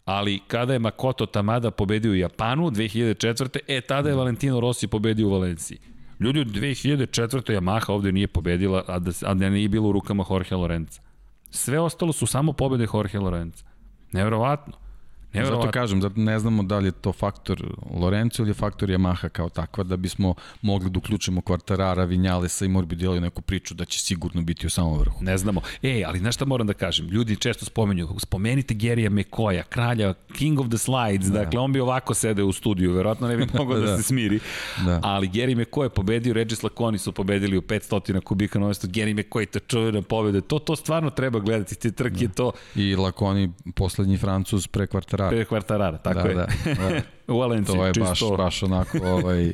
Ali 0.05 0.41
kada 0.47 0.73
je 0.73 0.79
Makoto 0.79 1.27
Tamada 1.27 1.71
pobedio 1.71 2.13
u 2.13 2.15
Japanu 2.15 2.71
2004. 2.71 3.59
E, 3.69 3.81
tada 3.81 4.09
je 4.09 4.15
Valentino 4.15 4.61
Rossi 4.61 4.87
pobedio 4.87 5.27
u 5.27 5.31
Valenciji. 5.31 5.79
Ljudi, 6.21 6.41
od 6.41 6.47
2004. 6.47 7.61
Yamaha 7.61 7.93
ovde 7.93 8.13
nije 8.13 8.27
pobedila, 8.27 8.85
a 8.87 8.99
da, 8.99 9.11
a 9.23 9.35
da 9.35 9.51
nije 9.51 9.69
bilo 9.69 9.89
u 9.89 9.93
rukama 9.93 10.25
Jorge 10.31 10.55
Lorenza. 10.55 11.01
Sve 11.51 11.81
ostalo 11.81 12.13
su 12.13 12.27
samo 12.27 12.53
pobede 12.53 12.87
Jorge 12.95 13.19
Lorenza. 13.19 13.65
Neverovatno. 14.13 14.88
Zato 15.47 15.71
kažem, 15.71 16.01
da 16.01 16.11
ne 16.15 16.39
znamo 16.39 16.63
da 16.63 16.79
li 16.79 16.89
je 16.89 16.93
to 16.93 17.13
faktor 17.13 17.75
Lorenzo 18.01 18.43
ili 18.43 18.51
je 18.51 18.55
faktor 18.55 18.89
Yamaha 18.89 19.29
kao 19.29 19.49
takva, 19.49 19.85
da 19.85 19.97
bismo 19.97 20.35
mogli 20.63 20.91
da 20.91 20.99
uključimo 20.99 21.41
Quartarara, 21.41 22.07
Vinjalesa 22.09 22.65
i 22.65 22.69
Morbidelli 22.69 23.19
u 23.19 23.21
neku 23.21 23.43
priču 23.43 23.75
da 23.75 23.85
će 23.85 24.01
sigurno 24.01 24.43
biti 24.43 24.67
u 24.67 24.71
samom 24.71 24.99
vrhu. 24.99 25.25
Ne 25.25 25.39
znamo. 25.39 25.61
Ej, 25.83 26.05
ali 26.05 26.19
znaš 26.19 26.35
šta 26.35 26.45
moram 26.45 26.67
da 26.67 26.73
kažem? 26.73 27.07
Ljudi 27.07 27.37
često 27.37 27.65
spomenju, 27.65 28.09
spomenite 28.19 28.75
Gerija 28.75 29.11
Mekoja, 29.11 29.63
kralja, 29.63 30.15
king 30.39 30.61
of 30.61 30.69
the 30.69 30.79
slides, 30.79 31.27
da. 31.27 31.39
dakle 31.39 31.61
on 31.61 31.73
bi 31.73 31.81
ovako 31.81 32.15
sede 32.15 32.43
u 32.43 32.53
studiju, 32.53 32.93
verovatno 32.93 33.29
ne 33.29 33.37
bi 33.37 33.47
mogao 33.59 33.79
da, 33.79 33.87
da 33.87 33.97
se 33.97 34.03
smiri. 34.03 34.41
Da. 34.87 35.01
Ali 35.03 35.29
Geri 35.29 35.55
Mekoj 35.55 35.87
je 35.87 35.91
pobedio, 35.91 36.35
Regis 36.35 36.63
Laconi 36.63 36.99
su 36.99 37.13
pobedili 37.13 37.59
u 37.59 37.63
500 37.63 38.21
kubika 38.21 38.59
na 38.59 38.67
mesto 38.67 38.89
Geri 38.91 39.15
Mekoj, 39.15 39.47
to 39.47 39.59
čuvena 39.59 40.03
pobeda. 40.03 40.41
To, 40.41 40.59
to 40.59 40.77
stvarno 40.77 41.11
treba 41.11 41.39
gledati, 41.41 41.75
te 41.75 41.93
trke, 41.93 42.27
da. 42.27 42.33
to... 42.33 42.53
I 42.75 42.97
Laconi, 42.97 43.53
poslednji 43.75 44.17
Francuz 44.17 44.67
pre 44.67 44.87
Quartarara 44.87 45.28
Quartarara. 45.31 45.45
Pre 45.45 45.45
Quartarara, 45.45 45.99
tako 46.03 46.23
da, 46.23 46.29
je. 46.29 46.35
Da, 46.35 46.89
da. 46.89 47.01
u 47.35 47.39
Valenciji, 47.39 47.77
To 47.77 47.87
je 47.87 47.95
čisto... 47.95 48.09
baš, 48.09 48.37
baš 48.37 48.63
onako 48.63 48.99
ovaj, 49.03 49.53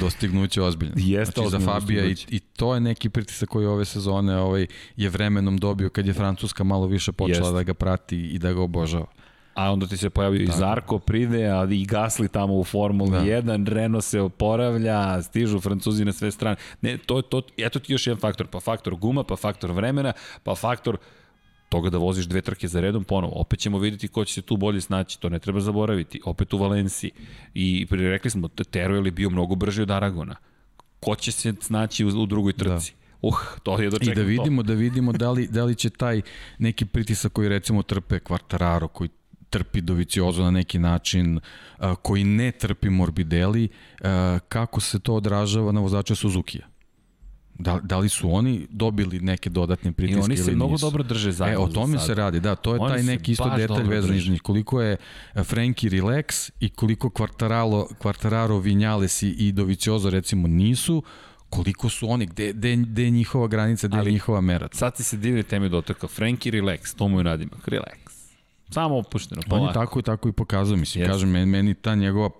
dostignuće 0.00 0.62
ozbiljno. 0.62 0.94
Jeste 1.14 1.40
znači, 1.40 1.50
za 1.50 1.60
Fabija 1.60 2.04
i, 2.04 2.16
i 2.28 2.38
to 2.38 2.74
je 2.74 2.80
neki 2.80 3.08
pritisak 3.08 3.48
koji 3.48 3.66
ove 3.66 3.84
sezone 3.84 4.38
ovaj, 4.38 4.66
je 4.96 5.08
vremenom 5.08 5.58
dobio 5.58 5.88
kad 5.88 6.06
je 6.06 6.12
Francuska 6.12 6.64
malo 6.64 6.86
više 6.86 7.12
počela 7.12 7.46
Jeste. 7.46 7.54
da 7.54 7.62
ga 7.62 7.74
prati 7.74 8.16
i 8.16 8.38
da 8.38 8.52
ga 8.52 8.60
obožava. 8.60 9.06
A 9.54 9.72
onda 9.72 9.86
ti 9.86 9.96
se 9.96 10.10
pojavio 10.10 10.42
i 10.42 10.46
Zarko 10.46 10.98
pride, 10.98 11.46
a 11.46 11.66
i 11.70 11.84
Gasli 11.84 12.28
tamo 12.28 12.54
u 12.54 12.64
Formuli 12.64 13.10
da. 13.10 13.20
1, 13.20 13.68
Renault 13.68 14.04
se 14.04 14.20
oporavlja, 14.20 15.22
stižu 15.22 15.60
Francuzi 15.60 16.04
na 16.04 16.12
sve 16.12 16.30
strane. 16.30 16.56
Ne, 16.80 16.98
to, 16.98 17.22
to, 17.22 17.42
eto 17.56 17.78
ti 17.78 17.92
još 17.92 18.06
jedan 18.06 18.20
faktor, 18.20 18.46
pa 18.46 18.60
faktor 18.60 18.94
guma, 18.94 19.22
pa 19.24 19.36
faktor 19.36 19.70
vremena, 19.70 20.12
pa 20.42 20.54
faktor 20.54 20.96
toga 21.68 21.90
da 21.90 21.98
voziš 21.98 22.26
dve 22.26 22.40
trke 22.40 22.68
za 22.68 22.80
redom 22.80 23.04
ponovo. 23.04 23.32
Opet 23.36 23.58
ćemo 23.58 23.78
videti 23.78 24.08
ko 24.08 24.24
će 24.24 24.34
se 24.34 24.42
tu 24.42 24.56
bolje 24.56 24.80
snaći, 24.80 25.20
to 25.20 25.28
ne 25.28 25.38
treba 25.38 25.60
zaboraviti. 25.60 26.20
Opet 26.24 26.54
u 26.54 26.58
Valenciji. 26.58 27.10
I 27.54 27.86
rekli 27.90 28.30
smo, 28.30 28.48
Teruel 28.48 29.06
je 29.06 29.12
bio 29.12 29.30
mnogo 29.30 29.54
brži 29.54 29.82
od 29.82 29.90
Aragona. 29.90 30.36
Ko 31.00 31.14
će 31.14 31.32
se 31.32 31.54
snaći 31.60 32.04
u, 32.04 32.08
u 32.08 32.26
drugoj 32.26 32.52
da. 32.52 32.64
trci? 32.64 32.92
Da. 32.92 33.06
Uh, 33.22 33.34
to 33.62 33.80
je 33.80 33.90
I 34.00 34.14
da 34.14 34.22
vidimo, 34.22 34.62
to. 34.62 34.66
da 34.66 34.74
vidimo 34.74 35.12
da 35.12 35.30
li, 35.30 35.46
da 35.46 35.64
li 35.64 35.74
će 35.74 35.90
taj 35.90 36.22
neki 36.58 36.84
pritisak 36.84 37.32
koji 37.32 37.48
recimo 37.48 37.82
trpe 37.82 38.18
Quartararo, 38.18 38.88
koji 38.88 39.10
trpi 39.50 39.80
Doviciozo 39.80 40.42
na 40.42 40.50
neki 40.50 40.78
način, 40.78 41.40
koji 42.02 42.24
ne 42.24 42.52
trpi 42.52 42.90
Morbidelli, 42.90 43.68
kako 44.48 44.80
se 44.80 44.98
to 44.98 45.14
odražava 45.14 45.72
na 45.72 45.80
vozača 45.80 46.14
Suzuki-a? 46.14 46.75
Da, 47.58 47.80
da 47.82 47.98
li 47.98 48.08
su 48.08 48.34
oni 48.34 48.66
dobili 48.70 49.20
neke 49.20 49.50
dodatne 49.50 49.92
pritiske 49.92 50.18
ili 50.18 50.28
nisu? 50.28 50.40
I 50.40 50.44
oni 50.44 50.50
se 50.50 50.56
mnogo 50.56 50.76
dobro 50.76 51.02
drže 51.02 51.32
zajedno. 51.32 51.60
E, 51.60 51.64
o 51.64 51.68
tome 51.68 51.98
se 51.98 52.14
radi, 52.14 52.40
da, 52.40 52.54
to 52.54 52.74
je 52.74 52.80
oni 52.80 52.94
taj 52.94 53.02
neki 53.02 53.32
isto 53.32 53.56
detalj 53.56 53.88
vezan 53.88 54.16
iz 54.16 54.28
njih. 54.28 54.42
Koliko 54.42 54.82
je 54.82 54.96
e, 55.34 55.44
Frankie 55.44 55.90
relax 55.90 56.50
i 56.60 56.68
koliko 56.68 57.08
Quartararo, 57.08 57.86
Quartararo 58.02 58.62
Vinales 58.62 59.22
i, 59.22 59.52
Doviciozo 59.52 60.10
recimo 60.10 60.48
nisu, 60.48 61.02
Koliko 61.50 61.88
su 61.88 62.10
oni, 62.10 62.26
gde, 62.26 62.52
gde, 62.52 62.76
gde 62.76 63.02
je 63.02 63.10
njihova 63.10 63.48
granica, 63.48 63.88
gde 63.88 63.98
je 63.98 64.12
njihova 64.12 64.40
mera? 64.40 64.68
Sad 64.72 64.96
ti 64.96 65.02
se 65.02 65.16
divne 65.16 65.42
teme 65.42 65.68
dotakao. 65.68 66.08
Frankie 66.08 66.52
relax, 66.52 66.96
to 66.96 67.08
mu 67.08 67.20
je 67.20 67.24
nadimak. 67.24 67.68
Relax. 67.68 67.96
Samo 68.70 68.98
opušteno, 68.98 69.42
On 69.50 69.58
je 69.58 69.60
polako. 69.60 69.72
tako 69.72 69.98
i 69.98 70.02
tako 70.02 70.28
i 70.28 70.32
pokazao, 70.32 70.76
mislim, 70.76 71.02
Jeste. 71.02 71.12
kažem, 71.12 71.30
meni, 71.30 71.74
ta 71.74 71.94
njegova 71.94 72.30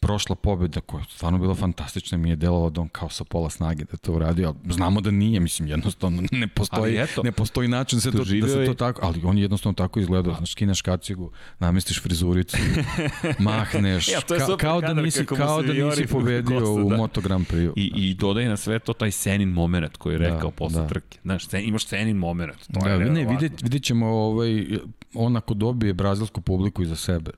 prošla 0.00 0.36
pobjeda 0.36 0.80
koja 0.80 1.00
je 1.00 1.06
stvarno 1.10 1.38
bila 1.38 1.54
fantastična 1.54 2.18
mi 2.18 2.30
je 2.30 2.36
delovao 2.36 2.70
da 2.70 2.80
on 2.80 2.88
kao 2.88 3.08
sa 3.08 3.24
pola 3.24 3.50
snage 3.50 3.84
da 3.84 3.96
to 3.96 4.12
uradio, 4.12 4.48
ali 4.48 4.72
znamo 4.74 5.00
da 5.00 5.10
nije, 5.10 5.40
mislim, 5.40 5.68
jednostavno 5.68 6.22
ne 6.32 6.48
postoji, 6.48 6.96
eto, 6.96 7.22
ne 7.22 7.32
postoji 7.32 7.68
način 7.68 7.96
da 7.96 8.00
se, 8.00 8.10
to, 8.10 8.18
da 8.18 8.48
se 8.48 8.64
to 8.66 8.74
tako, 8.74 9.00
ali 9.04 9.20
on 9.24 9.38
je 9.38 9.42
jednostavno 9.42 9.74
tako 9.74 10.00
izgledao, 10.00 10.34
znaš, 10.34 10.52
skineš 10.52 10.82
kacigu, 10.82 11.30
namestiš 11.58 12.02
frizuricu, 12.02 12.56
mahneš, 13.38 14.08
Ja, 14.08 14.20
ka, 14.20 14.56
kao 14.56 14.80
da 14.80 14.94
nisi, 14.94 15.26
kao 15.26 15.62
da 15.62 15.72
nisi 15.72 16.06
po 16.06 16.18
pobedio 16.18 16.60
kosu, 16.60 16.86
u 16.86 16.90
da. 16.90 16.96
Moto 16.96 17.20
Grand 17.20 17.46
Prix. 17.46 17.72
I, 17.76 17.92
I 17.94 18.14
dodaj 18.14 18.44
na 18.44 18.56
sve 18.56 18.78
to 18.78 18.92
taj 18.92 19.10
Senin 19.10 19.48
moment 19.48 19.96
koji 19.96 20.14
je 20.14 20.18
Da, 20.18 20.28
rekao 20.28 20.50
posle 20.50 20.80
da. 20.80 20.88
trke. 20.88 21.18
Znaš, 21.22 21.48
sen, 21.48 21.64
imaš 21.64 21.86
Senin 21.86 22.16
moment. 22.16 22.66
To 22.72 22.80
Da, 22.80 22.90
je 22.90 23.10
ne, 23.10 23.24
vidjet, 23.24 23.62
vidjet 23.62 23.82
ćemo 23.82 24.06
ovaj, 24.06 24.66
on 25.14 25.36
ako 25.36 25.54
dobije 25.54 25.92
brazilsku 25.92 26.40
publiku 26.40 26.82
iza 26.82 26.96
sebe, 26.96 27.30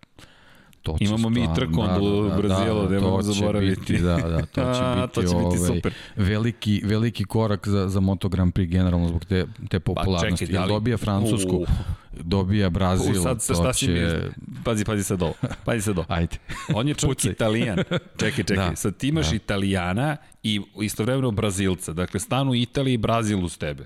to 0.83 0.97
će 0.99 1.05
Imamo 1.05 1.29
mi 1.29 1.49
trku 1.55 1.81
onda 1.81 2.01
u 2.01 2.37
Brazilu, 2.39 2.89
nemojmo 2.91 3.17
to 3.17 3.23
će 3.25 3.33
zaboraviti. 3.33 3.81
Biti, 3.81 3.99
da, 3.99 4.17
da, 4.17 4.47
to 4.47 4.75
će 4.75 4.81
biti, 4.97 5.15
to 5.15 5.23
će 5.23 5.27
biti 5.27 5.59
ovaj, 5.59 5.77
super. 5.77 5.95
veliki, 6.17 6.83
veliki 6.85 7.25
korak 7.25 7.69
za, 7.69 7.89
za 7.89 8.01
Moto 8.01 8.29
Grand 8.29 8.53
Prix 8.53 8.67
generalno 8.67 9.09
zbog 9.09 9.25
te, 9.25 9.47
te 9.69 9.81
popularnosti. 9.81 10.47
čekaj, 10.47 10.55
Jel 10.55 10.63
da 10.63 10.67
li- 10.67 10.73
dobija 10.73 10.97
Francusku, 10.97 11.57
U. 11.57 11.67
dobija 12.13 12.71
Brazil, 12.71 13.21
U, 13.21 13.23
sad, 13.23 13.43
sad 13.43 13.57
to 13.57 13.63
šta 13.63 13.73
si 13.73 13.89
mi... 13.89 13.99
će... 13.99 14.21
Pazi, 14.65 14.85
pazi 14.85 15.03
sad 15.05 15.23
ovo. 15.23 15.35
Pazi 15.65 15.83
sad 15.83 15.99
ovo. 15.99 16.07
Ajde. 16.19 16.37
On 16.75 16.89
je 16.89 16.95
Pucaj. 16.95 17.31
italijan. 17.33 17.79
Čekaj, 18.17 18.45
čekaj. 18.45 18.57
Da. 18.71 18.77
Sad 18.77 18.97
ti 18.97 19.09
imaš 19.09 19.33
italijana 19.33 20.17
i 20.43 20.61
istovremeno 20.81 21.31
brazilca. 21.31 21.93
Dakle, 21.93 22.21
stanu 22.21 22.55
Italija 22.55 22.95
i 22.95 22.99
Brazil 22.99 23.45
uz 23.45 23.59
tebe. 23.59 23.85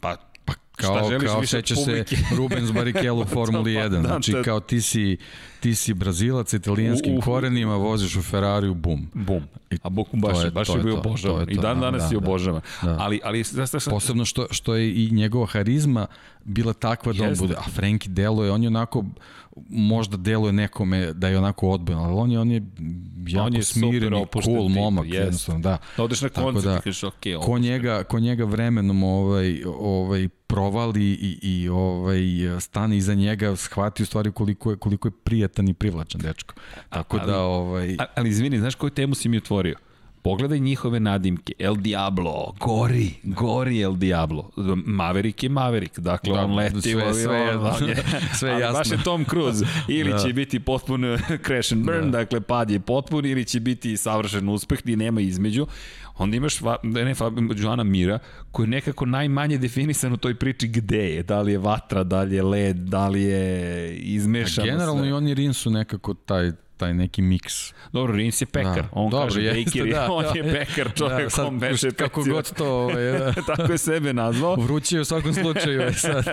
Pa, 0.00 0.16
Pa 0.76 0.82
Šta 0.82 0.94
kao, 0.94 1.08
želiš 1.08 1.26
kao 1.26 1.40
više 1.40 1.50
seća 1.50 1.76
se 1.76 2.04
Rubens 2.36 2.72
Barrichello 2.72 3.22
u 3.22 3.26
Formuli 3.34 3.74
Pa, 3.74 3.80
1. 3.80 3.88
da, 3.90 4.00
Znači, 4.00 4.34
kao 4.44 4.60
ti 4.60 4.80
si, 4.80 5.16
ti 5.60 5.74
si 5.74 5.94
Brazilac, 5.94 6.52
italijanskim 6.52 7.14
U- 7.14 7.18
u- 7.18 7.20
korenima, 7.20 7.76
voziš 7.76 8.16
u 8.16 8.22
Ferrariju, 8.22 8.74
bum. 8.74 9.08
bum. 9.14 9.42
I 9.70 9.78
A 9.82 9.88
Bokum 9.88 10.20
baš, 10.20 10.38
je, 10.38 10.44
je- 10.44 10.50
baš 10.50 10.68
je 10.68 10.74
je 10.74 10.82
bio 10.82 10.96
obožavan. 10.96 11.48
je 11.48 11.52
I 11.52 11.56
dan 11.56 11.74
da, 11.74 11.80
danas 11.80 12.00
da, 12.00 12.06
je 12.06 12.12
da. 12.12 12.18
obožavan. 12.18 12.60
Da. 12.82 12.96
Ali, 13.00 13.20
ali, 13.24 13.42
znaš 13.42 13.68
šta 13.68 13.80
sam... 13.80 13.90
Posebno 13.90 14.24
što, 14.24 14.46
što 14.50 14.74
je 14.74 14.90
i 14.96 15.10
njegova 15.10 15.46
harizma 15.46 16.06
bila 16.44 16.72
takva 16.72 17.12
da 17.12 17.24
on 17.24 17.34
bude, 17.38 17.54
a 17.54 17.70
Frenkie 17.70 18.10
deluje, 18.10 18.50
on 18.50 18.62
je 18.62 18.68
onako, 18.68 19.04
možda 19.68 20.16
deluje 20.16 20.52
nekome 20.52 21.12
da 21.12 21.28
je 21.28 21.38
onako 21.38 21.68
odbojan, 21.68 22.00
ali 22.00 22.14
on 22.14 22.30
je, 22.32 22.40
on 22.40 22.50
je 22.50 22.62
jako 23.26 23.46
On 23.46 23.54
je 23.54 23.62
smiren 23.62 24.14
i 24.14 24.26
cool 24.44 24.66
tip, 24.68 24.76
momak, 24.76 25.06
jednostavno, 25.08 25.60
da. 25.60 25.78
Da 25.96 26.02
odeš 26.02 26.22
na 26.22 26.28
koncert 26.28 26.64
da, 26.64 26.76
i 26.76 26.80
kažeš, 26.80 27.04
ok, 27.04 27.14
Ko 27.44 27.58
njega, 27.58 28.04
ko 28.04 28.20
njega 28.20 28.44
vremenom 28.44 29.02
ovaj, 29.02 29.62
ovaj, 29.66 30.28
provali 30.46 31.04
i, 31.04 31.38
i 31.42 31.68
ovaj, 31.68 32.20
stane 32.60 32.96
iza 32.96 33.14
njega, 33.14 33.56
shvati 33.56 34.02
u 34.02 34.06
stvari 34.06 34.32
koliko 34.32 34.70
je, 34.70 34.76
koliko 34.76 35.08
je 35.08 35.12
prijatan 35.24 35.68
i 35.68 35.74
privlačan 35.74 36.20
dečko. 36.20 36.54
Tako 36.88 37.16
ali- 37.16 37.26
da, 37.26 37.40
ovaj, 37.40 37.96
A, 37.98 38.04
ali 38.14 38.28
izvini, 38.28 38.58
znaš 38.58 38.74
koju 38.74 38.90
temu 38.90 39.14
si 39.14 39.28
mi 39.28 39.36
otvorio? 39.36 39.76
Pogledaj 40.22 40.58
njihove 40.58 41.00
nadimke. 41.00 41.52
El 41.58 41.74
Diablo, 41.76 42.54
gori, 42.60 43.10
gori 43.24 43.80
El 43.80 43.94
Diablo. 43.94 44.50
Maverick 44.76 45.42
je 45.42 45.48
Maverick, 45.48 45.98
dakle 45.98 46.32
Da, 46.32 46.40
on 46.40 46.54
leti 46.54 46.80
sve- 46.82 47.14
sve 47.14 47.58
on 47.58 47.88
je, 47.88 47.96
sve 48.38 48.50
jasno. 48.52 48.78
baš 48.78 48.90
je 48.90 49.04
Tom 49.04 49.24
Cruise. 49.24 49.64
Ili 49.88 50.10
Da. 50.10 50.18
će 50.18 50.32
biti 50.32 50.60
potpun 50.60 51.04
crash 51.46 51.72
and 51.72 51.84
burn, 51.84 52.10
dakle 52.10 52.40
pad 52.40 52.70
je 52.70 52.80
potpun, 52.80 53.26
ili 53.26 53.44
će 53.44 53.60
biti 53.60 53.96
savršen 53.96 54.48
uspeh, 54.48 54.86
ni 54.86 54.96
nema 54.96 55.20
između. 55.20 55.66
Onda 56.16 56.36
imaš 56.36 56.60
va, 56.60 56.76
ne, 56.82 57.14
Fabio 57.14 57.54
Joana 57.56 57.84
Mira, 57.84 58.18
koji 58.50 58.64
je 58.64 58.70
nekako 58.70 59.06
najmanje 59.06 59.58
definisan 59.58 60.12
u 60.12 60.16
toj 60.16 60.34
priči 60.34 60.68
gde 60.68 61.06
je. 61.06 61.22
Da 61.22 61.40
li 61.40 61.52
je 61.52 61.58
vatra, 61.58 62.04
da 62.04 62.22
li 62.22 62.36
je 62.36 62.42
led, 62.42 62.76
da 62.76 63.08
li 63.08 63.22
je 63.22 63.94
izmešano 63.96 64.64
generalno 64.66 65.00
sve. 65.00 65.08
i 65.08 65.12
on 65.12 65.28
i 65.28 65.34
Rin 65.34 65.54
su 65.54 65.70
nekako 65.70 66.14
taj, 66.14 66.52
taj 66.80 66.94
neki 66.94 67.22
miks. 67.22 67.72
Dobro, 67.92 68.12
Rins 68.12 68.40
je 68.40 68.46
pekar. 68.46 68.82
Da. 68.82 68.88
On 68.92 69.10
Dobro, 69.10 69.26
kaže 69.26 69.42
jeste, 69.42 69.80
baker, 69.80 69.92
da, 69.92 70.12
on 70.12 70.24
da. 70.24 70.38
je 70.38 70.52
pekar 70.52 70.92
čovjek, 70.94 71.22
Da, 71.22 71.30
sad, 71.30 71.46
on 71.46 71.54
meše 71.54 71.90
kako 71.90 72.24
god 72.24 72.52
to, 72.54 72.66
ovaj, 72.84 73.02
da. 73.04 73.32
Tako 73.46 73.72
je 73.72 73.78
sebe 73.78 74.12
nazvao. 74.12 74.54
Vruće 74.56 74.96
je 74.96 75.00
u 75.00 75.04
svakom 75.04 75.34
slučaju. 75.34 75.80
ovaj, 75.80 75.92
sad. 76.08 76.24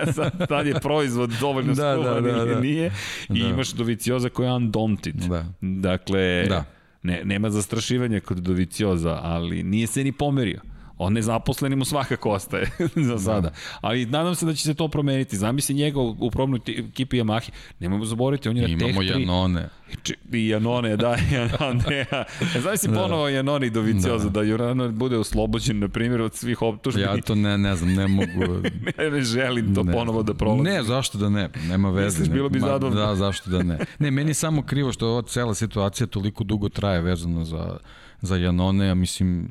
sad, 0.48 0.66
je 0.66 0.74
proizvod 0.74 1.30
dovoljno 1.40 1.74
Da, 1.74 1.84
da, 1.84 1.94
skuvan 1.94 2.22
da, 2.24 2.30
ili 2.30 2.54
da. 2.54 2.60
nije. 2.60 2.90
I 3.28 3.42
Da. 3.42 3.48
imaš 3.48 3.70
Dovicioza 3.70 4.28
koji 4.28 4.46
je 4.46 4.52
undaunted. 4.52 5.14
Da. 5.14 5.44
Dakle, 5.60 6.44
Da. 6.48 6.64
ne, 7.02 7.20
nema 7.24 7.50
zastrašivanja 7.50 8.20
kod 8.20 8.36
Dovicioza, 8.38 9.18
ali 9.22 9.62
nije 9.62 9.86
se 9.86 10.04
ni 10.04 10.12
pomerio. 10.12 10.60
On 10.98 11.12
nezaposleni 11.12 11.76
mu 11.76 11.84
svakako 11.84 12.30
ostaje 12.30 12.70
za 13.08 13.18
sada. 13.18 13.50
Ali 13.80 14.06
nadam 14.06 14.34
se 14.34 14.46
da 14.46 14.54
će 14.54 14.62
se 14.62 14.74
to 14.74 14.88
promeniti. 14.88 15.36
Zamisli 15.36 15.74
njega 15.74 16.00
u, 16.00 16.16
u 16.20 16.30
probnoj 16.30 16.60
ekipi 16.66 17.16
Yamahi. 17.16 17.50
Nemojmo 17.80 18.04
zaboraviti, 18.04 18.48
on 18.48 18.56
je 18.56 18.62
na 18.62 18.68
Tech 18.68 18.80
Imamo 18.82 19.00
3. 19.00 19.20
Janone. 19.20 19.68
Či- 20.02 20.14
I 20.32 20.48
Janone, 20.48 20.96
da, 20.96 21.16
Janone. 21.34 22.06
E, 22.56 22.60
Znaš 22.60 22.78
si 22.78 22.88
ponovo 22.88 23.28
Janone 23.28 23.66
i 23.66 23.70
Dovicioza, 23.70 24.24
da. 24.24 24.30
da 24.30 24.42
Jurano 24.42 24.88
bude 24.88 25.16
oslobođen, 25.16 25.78
na 25.78 25.88
primjer, 25.88 26.20
od 26.20 26.34
svih 26.34 26.62
optužbi. 26.62 27.00
Ja 27.00 27.16
to 27.20 27.34
ne, 27.34 27.58
ne 27.58 27.76
znam, 27.76 27.94
ne 27.94 28.08
mogu... 28.08 28.28
ne, 28.98 29.10
ne 29.10 29.20
želim 29.20 29.74
to 29.74 29.82
ne. 29.82 29.92
ponovo 29.92 30.22
da 30.22 30.34
prolazim. 30.34 30.64
Ne, 30.64 30.82
zašto 30.82 31.18
da 31.18 31.28
ne? 31.28 31.48
Nema 31.68 31.90
veze. 31.90 32.18
Misliš, 32.18 32.28
bilo 32.34 32.48
bi 32.48 32.60
zabavno? 32.60 32.90
Da, 33.00 33.14
zašto 33.16 33.50
da 33.50 33.62
ne? 33.62 33.78
Ne, 33.98 34.10
meni 34.10 34.30
je 34.30 34.34
samo 34.34 34.62
krivo 34.62 34.92
što 34.92 35.08
ova 35.08 35.22
cela 35.22 35.54
situacija 35.54 36.06
toliko 36.06 36.44
dugo 36.44 36.68
traje 36.68 37.00
vezano 37.00 37.44
za, 37.44 37.76
za 38.20 38.36
Janone, 38.36 38.86
ja 38.86 38.94
mislim, 38.94 39.50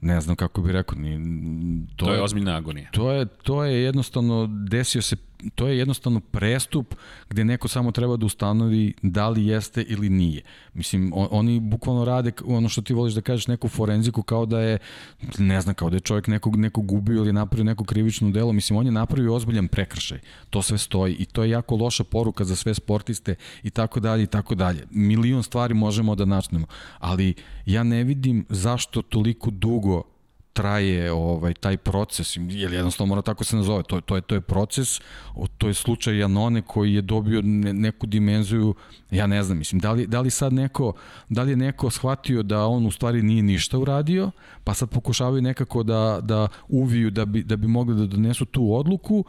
ne 0.00 0.20
znam 0.20 0.36
kako 0.36 0.62
bih 0.62 0.72
rekao, 0.72 0.98
ni, 0.98 1.86
to, 1.96 2.06
To 2.06 2.12
je 2.12 2.22
ozbiljna 2.22 2.56
agonija. 2.56 2.90
To 2.90 3.10
je, 3.10 3.26
to 3.26 3.64
je 3.64 3.82
jednostavno, 3.82 4.48
desio 4.70 5.02
se, 5.02 5.16
to 5.54 5.66
je 5.66 5.78
jednostavno 5.78 6.20
prestup 6.20 6.94
gde 7.30 7.44
neko 7.44 7.68
samo 7.68 7.92
treba 7.92 8.16
da 8.16 8.26
ustanovi 8.26 8.94
da 9.02 9.28
li 9.28 9.46
jeste 9.46 9.82
ili 9.82 10.08
nije. 10.08 10.42
Mislim, 10.74 11.12
on, 11.14 11.28
oni 11.30 11.60
bukvalno 11.60 12.04
rade 12.04 12.32
ono 12.46 12.68
što 12.68 12.82
ti 12.82 12.94
voliš 12.94 13.14
da 13.14 13.20
kažeš 13.20 13.46
neku 13.46 13.68
forenziku 13.68 14.22
kao 14.22 14.46
da 14.46 14.60
je, 14.60 14.78
ne 15.38 15.60
znam, 15.60 15.74
kao 15.74 15.90
da 15.90 15.96
je 15.96 16.00
čovjek 16.00 16.26
nekog, 16.26 16.56
nekog 16.56 16.86
gubio 16.86 17.16
ili 17.16 17.32
napravio 17.32 17.64
neko 17.64 17.84
krivično 17.84 18.30
delo. 18.30 18.52
Mislim, 18.52 18.76
on 18.76 18.86
je 18.86 18.92
napravio 18.92 19.34
ozbiljan 19.34 19.68
prekršaj. 19.68 20.18
To 20.50 20.62
sve 20.62 20.78
stoji 20.78 21.14
i 21.14 21.24
to 21.24 21.42
je 21.42 21.50
jako 21.50 21.76
loša 21.76 22.04
poruka 22.04 22.44
za 22.44 22.56
sve 22.56 22.74
sportiste 22.74 23.34
i 23.62 23.70
tako 23.70 24.00
dalje 24.00 24.22
i 24.22 24.26
tako 24.26 24.54
dalje. 24.54 24.86
Milion 24.90 25.42
stvari 25.42 25.74
možemo 25.74 26.14
da 26.14 26.24
načnemo, 26.24 26.66
ali 26.98 27.34
ja 27.66 27.82
ne 27.82 28.04
vidim 28.04 28.46
zašto 28.48 29.02
toliko 29.02 29.50
dugo 29.50 30.17
traje 30.58 31.12
ovaj 31.12 31.54
taj 31.54 31.76
proces 31.76 32.36
jer 32.36 32.72
jednostavno 32.72 33.08
mora 33.08 33.22
tako 33.22 33.44
se 33.44 33.56
nazove 33.56 33.82
to 33.82 34.00
to 34.00 34.16
je 34.16 34.20
to 34.20 34.34
je 34.34 34.40
proces 34.40 35.00
to 35.58 35.68
je 35.68 35.74
slučaj 35.74 36.18
Janone 36.18 36.62
koji 36.62 36.94
je 36.94 37.02
dobio 37.02 37.42
ne, 37.42 37.72
neku 37.72 38.06
dimenziju 38.06 38.74
ja 39.10 39.26
ne 39.26 39.42
znam 39.42 39.58
mislim 39.58 39.80
da 39.80 39.92
li 39.92 40.06
da 40.06 40.20
li 40.20 40.30
sad 40.30 40.52
neko 40.52 40.92
da 41.28 41.42
li 41.42 41.50
je 41.50 41.56
neko 41.56 41.90
shvatio 41.90 42.42
da 42.42 42.66
on 42.66 42.86
u 42.86 42.90
stvari 42.90 43.22
nije 43.22 43.42
ništa 43.42 43.78
uradio 43.78 44.30
pa 44.64 44.74
sad 44.74 44.90
pokušavaju 44.90 45.42
nekako 45.42 45.82
da 45.82 46.18
da 46.22 46.48
uviju 46.68 47.10
da 47.10 47.24
bi 47.24 47.42
da 47.42 47.56
bi 47.56 47.66
mogli 47.66 47.94
da 47.96 48.06
donesu 48.06 48.44
tu 48.44 48.74
odluku 48.74 49.24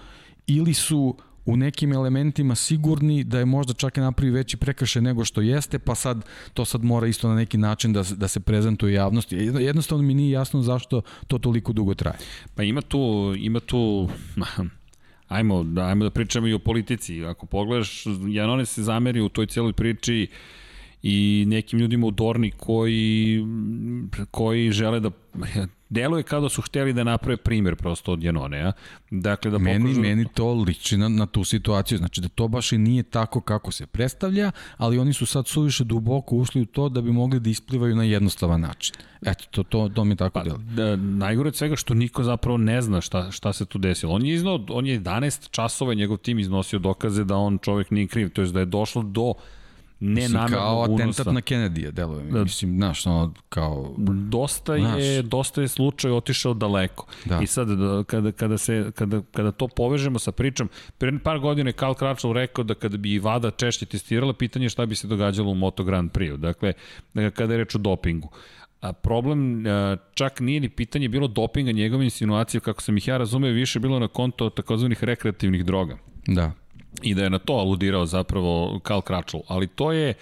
ili 0.47 0.73
su 0.73 1.15
u 1.49 1.57
nekim 1.57 1.93
elementima 1.93 2.55
sigurni 2.55 3.23
da 3.23 3.39
je 3.39 3.45
možda 3.45 3.73
čak 3.73 3.97
i 3.97 4.01
napravi 4.01 4.31
veći 4.31 4.57
prekršaj 4.57 5.01
nego 5.01 5.25
što 5.25 5.41
jeste, 5.41 5.79
pa 5.79 5.95
sad 5.95 6.25
to 6.53 6.65
sad 6.65 6.83
mora 6.83 7.07
isto 7.07 7.29
na 7.29 7.35
neki 7.35 7.57
način 7.57 7.93
da, 7.93 8.03
da 8.11 8.27
se 8.27 8.39
prezentuje 8.39 8.93
javnosti. 8.93 9.35
Jedno- 9.35 9.59
Jednostavno 9.59 10.03
mi 10.03 10.13
nije 10.13 10.31
jasno 10.31 10.61
zašto 10.61 11.01
to 11.27 11.37
toliko 11.37 11.73
dugo 11.73 11.93
traje. 11.93 12.17
Pa 12.55 12.63
ima 12.63 12.81
tu, 12.81 12.99
ima 13.37 13.59
tu, 13.59 14.09
ajmo, 15.27 15.63
da, 15.63 15.85
ajmo 15.85 16.03
da 16.03 16.09
pričamo 16.09 16.47
i 16.47 16.53
o 16.53 16.59
politici. 16.59 17.25
Ako 17.25 17.45
pogledaš, 17.45 18.03
Janone 18.27 18.65
se 18.65 18.83
zameri 18.83 19.21
u 19.21 19.29
toj 19.29 19.45
cijeloj 19.45 19.73
priči 19.73 20.27
i 21.03 21.45
nekim 21.47 21.79
ljudima 21.79 22.07
u 22.07 22.11
Dorni 22.11 22.51
koji, 22.51 23.39
koji 24.31 24.71
žele 24.71 24.99
da 24.99 25.11
deluje 25.89 26.23
kao 26.23 26.41
da 26.41 26.49
su 26.49 26.61
hteli 26.61 26.93
da 26.93 27.03
naprave 27.03 27.37
primer 27.37 27.75
prosto 27.75 28.11
od 28.11 28.23
Janonea. 28.23 28.71
Dakle, 29.11 29.51
da 29.51 29.57
Meni, 29.57 29.79
pokažu... 29.79 30.01
meni 30.01 30.25
to 30.33 30.53
liči 30.53 30.97
na, 30.97 31.09
na 31.09 31.25
tu 31.25 31.43
situaciju. 31.43 31.97
Znači 31.97 32.21
da 32.21 32.27
to 32.27 32.47
baš 32.47 32.71
i 32.71 32.77
nije 32.77 33.03
tako 33.03 33.41
kako 33.41 33.71
se 33.71 33.85
predstavlja, 33.85 34.51
ali 34.77 34.99
oni 34.99 35.13
su 35.13 35.25
sad 35.25 35.47
suviše 35.47 35.83
duboko 35.83 36.35
ušli 36.35 36.61
u 36.61 36.65
to 36.65 36.89
da 36.89 37.01
bi 37.01 37.11
mogli 37.11 37.39
da 37.39 37.49
isplivaju 37.49 37.95
na 37.95 38.03
jednostavan 38.03 38.61
način. 38.61 38.95
Eto, 39.25 39.45
to, 39.51 39.63
to, 39.63 39.89
to 39.89 40.03
mi 40.03 40.15
tako 40.15 40.33
Pa, 40.33 40.43
delo. 40.43 40.57
da, 40.57 40.95
najgore 40.95 41.47
od 41.47 41.55
svega 41.55 41.75
što 41.75 41.93
niko 41.93 42.23
zapravo 42.23 42.57
ne 42.57 42.81
zna 42.81 43.01
šta, 43.01 43.31
šta 43.31 43.53
se 43.53 43.65
tu 43.65 43.77
desilo. 43.77 44.13
On 44.13 44.25
je 44.25 44.33
iznao, 44.33 44.65
on 44.69 44.87
je 44.87 44.99
11 45.01 45.49
časova 45.51 45.93
njegov 45.93 46.17
tim 46.17 46.39
iznosio 46.39 46.79
dokaze 46.79 47.23
da 47.23 47.35
on 47.35 47.57
čovek 47.57 47.91
nije 47.91 48.07
kriv, 48.07 48.29
to 48.29 48.41
je 48.41 48.47
da 48.47 48.59
je 48.59 48.65
došlo 48.65 49.03
do 49.03 49.33
Nenamernog 49.99 50.59
kao 50.59 50.85
unosa. 50.89 50.93
atentat 51.03 51.33
na 51.33 51.41
Kennedy-a 51.41 51.91
deluje 51.91 52.23
mi. 52.23 52.31
Da. 52.31 52.43
Mislim, 52.43 52.75
znaš, 52.75 53.05
ono, 53.05 53.33
kao... 53.49 53.95
dosta 54.29 54.77
Znaš. 54.77 55.03
je 55.03 55.21
dosta 55.21 55.61
je 55.61 55.67
slučaj 55.67 56.11
otišao 56.11 56.53
daleko. 56.53 57.07
Da. 57.25 57.39
I 57.43 57.47
sad 57.47 57.67
da, 57.67 58.03
kada 58.03 58.31
kada 58.31 58.57
se 58.57 58.91
kada 58.95 59.21
kada 59.31 59.51
to 59.51 59.67
povežemo 59.67 60.19
sa 60.19 60.31
pričom, 60.31 60.69
pre 60.97 61.19
par 61.23 61.39
godina 61.39 61.69
je 61.69 61.73
Karl 61.73 61.93
Kračov 61.93 62.31
rekao 62.31 62.63
da 62.63 62.73
kada 62.73 62.97
bi 62.97 63.19
Vada 63.19 63.51
češće 63.51 63.85
testirala, 63.85 64.33
pitanje 64.33 64.65
je 64.65 64.69
šta 64.69 64.85
bi 64.85 64.95
se 64.95 65.07
događalo 65.07 65.51
u 65.51 65.55
Moto 65.55 65.83
Grand 65.83 66.11
Prix. 66.11 66.37
Dakle, 66.37 66.73
kada 67.13 67.53
je 67.53 67.57
reč 67.57 67.75
o 67.75 67.77
dopingu. 67.77 68.29
A 68.81 68.93
problem 68.93 69.63
čak 70.13 70.39
nije 70.39 70.59
ni 70.59 70.69
pitanje 70.69 71.09
bilo 71.09 71.27
dopinga 71.27 71.71
njegove 71.71 72.03
insinuacije, 72.03 72.61
kako 72.61 72.81
sam 72.81 72.97
ih 72.97 73.07
ja 73.07 73.17
razumeo, 73.17 73.51
više 73.51 73.79
bilo 73.79 73.99
na 73.99 74.07
konto 74.07 74.49
takozvanih 74.49 75.03
rekreativnih 75.03 75.65
droga. 75.65 75.97
Da. 76.27 76.51
I 77.01 77.15
da 77.15 77.23
je 77.23 77.29
na 77.29 77.39
to 77.39 77.53
aludirao 77.53 78.05
zapravo 78.05 78.79
Karl 78.83 79.01
Kračl. 79.01 79.37
Ali 79.47 79.67
to 79.67 79.91
je, 79.91 80.13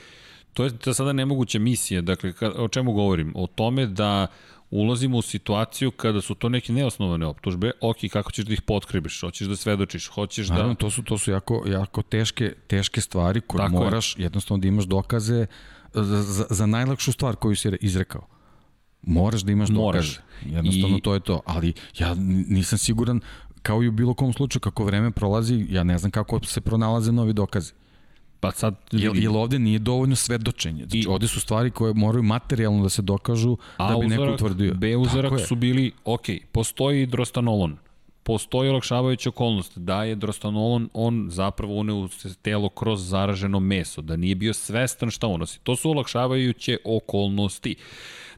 to 0.54 0.64
je 0.64 0.78
to 0.78 0.94
sada 0.94 1.14
nemoguća 1.14 1.60
misija. 1.60 2.02
Dakle, 2.02 2.34
ka, 2.34 2.52
o 2.58 2.68
čemu 2.68 2.94
govorim? 2.94 3.34
O 3.36 3.48
tome 3.48 3.86
da 3.86 4.28
ulazimo 4.70 5.18
u 5.18 5.22
situaciju 5.22 5.92
kada 5.92 6.22
su 6.22 6.36
to 6.36 6.50
neke 6.50 6.74
neosnovane 6.74 7.26
optužbe, 7.26 7.72
ok, 7.82 7.98
kako 8.12 8.32
ćeš 8.32 8.46
da 8.46 8.54
ih 8.54 8.62
potkribiš, 8.62 9.22
hoćeš 9.22 9.48
da 9.48 9.56
svedočiš, 9.56 10.08
hoćeš 10.08 10.50
Naravno, 10.50 10.74
da... 10.74 10.78
to 10.78 10.90
su, 10.90 11.04
to 11.04 11.18
su 11.18 11.32
jako, 11.32 11.64
jako 11.68 12.02
teške, 12.02 12.54
teške 12.68 13.02
stvari 13.02 13.42
koje 13.42 13.60
Tako 13.60 13.76
je. 13.76 13.80
moraš 13.84 14.16
jednostavno 14.18 14.62
da 14.62 14.68
imaš 14.68 14.86
dokaze 14.86 15.46
za, 15.94 16.22
za, 16.22 16.46
za 16.50 16.66
najlakšu 16.66 17.12
stvar 17.12 17.36
koju 17.36 17.56
si 17.56 17.72
izrekao. 17.82 18.28
Moraš 19.02 19.42
da 19.42 19.52
imaš 19.52 19.70
Moraš. 19.70 20.08
dokaze. 20.16 20.56
Jednostavno 20.56 20.98
I- 20.98 21.02
to 21.02 21.14
je 21.14 21.20
to. 21.20 21.42
Ali 21.46 21.74
ja 22.00 22.14
nisam 22.48 22.78
siguran 22.78 23.22
kao 23.68 23.84
i 23.84 23.88
u 23.88 23.92
bilo 23.92 24.14
kom 24.14 24.34
slučaju 24.34 24.62
kako 24.62 24.84
vreme 24.84 25.12
prolazi, 25.12 25.66
ja 25.70 25.84
ne 25.84 25.98
znam 25.98 26.12
kako 26.12 26.40
se 26.46 26.62
pronalaze 26.62 27.12
novi 27.12 27.34
dokazi. 27.34 27.74
Pa 28.40 28.52
sad... 28.52 28.76
Jel, 28.92 29.18
jel 29.18 29.38
ovde 29.38 29.60
nije 29.60 29.80
dovoljno 29.80 30.16
svedočenje? 30.16 30.84
Znači, 30.84 31.00
I- 31.00 31.08
ovde 31.08 31.28
su 31.28 31.42
stvari 31.42 31.72
koje 31.72 31.94
moraju 31.94 32.24
materijalno 32.24 32.84
da 32.84 32.90
se 32.90 33.02
dokažu 33.02 33.58
A 33.78 33.94
da 33.94 34.00
bi 34.00 34.08
neko 34.08 34.22
uzorak, 34.22 34.36
utvrdio. 34.36 34.74
B 34.74 34.96
uzorak 34.98 35.40
su 35.48 35.56
bili, 35.56 35.92
ok, 36.06 36.26
postoji 36.52 37.06
drostanolon, 37.06 37.78
postoji 38.24 38.70
olakšavajuća 38.70 39.30
okolnost, 39.30 39.78
da 39.78 40.04
je 40.04 40.16
drostanolon 40.16 40.90
on 40.94 41.28
zapravo 41.32 41.74
uneo 41.74 41.96
u 41.96 42.10
telo 42.42 42.70
kroz 42.70 43.10
zaraženo 43.10 43.60
meso, 43.60 44.02
da 44.02 44.16
nije 44.16 44.36
bio 44.36 44.54
svestan 44.54 45.10
šta 45.10 45.28
unosi. 45.28 45.60
To 45.64 45.76
su 45.76 45.90
olakšavajuće 45.90 46.78
okolnosti. 46.86 47.76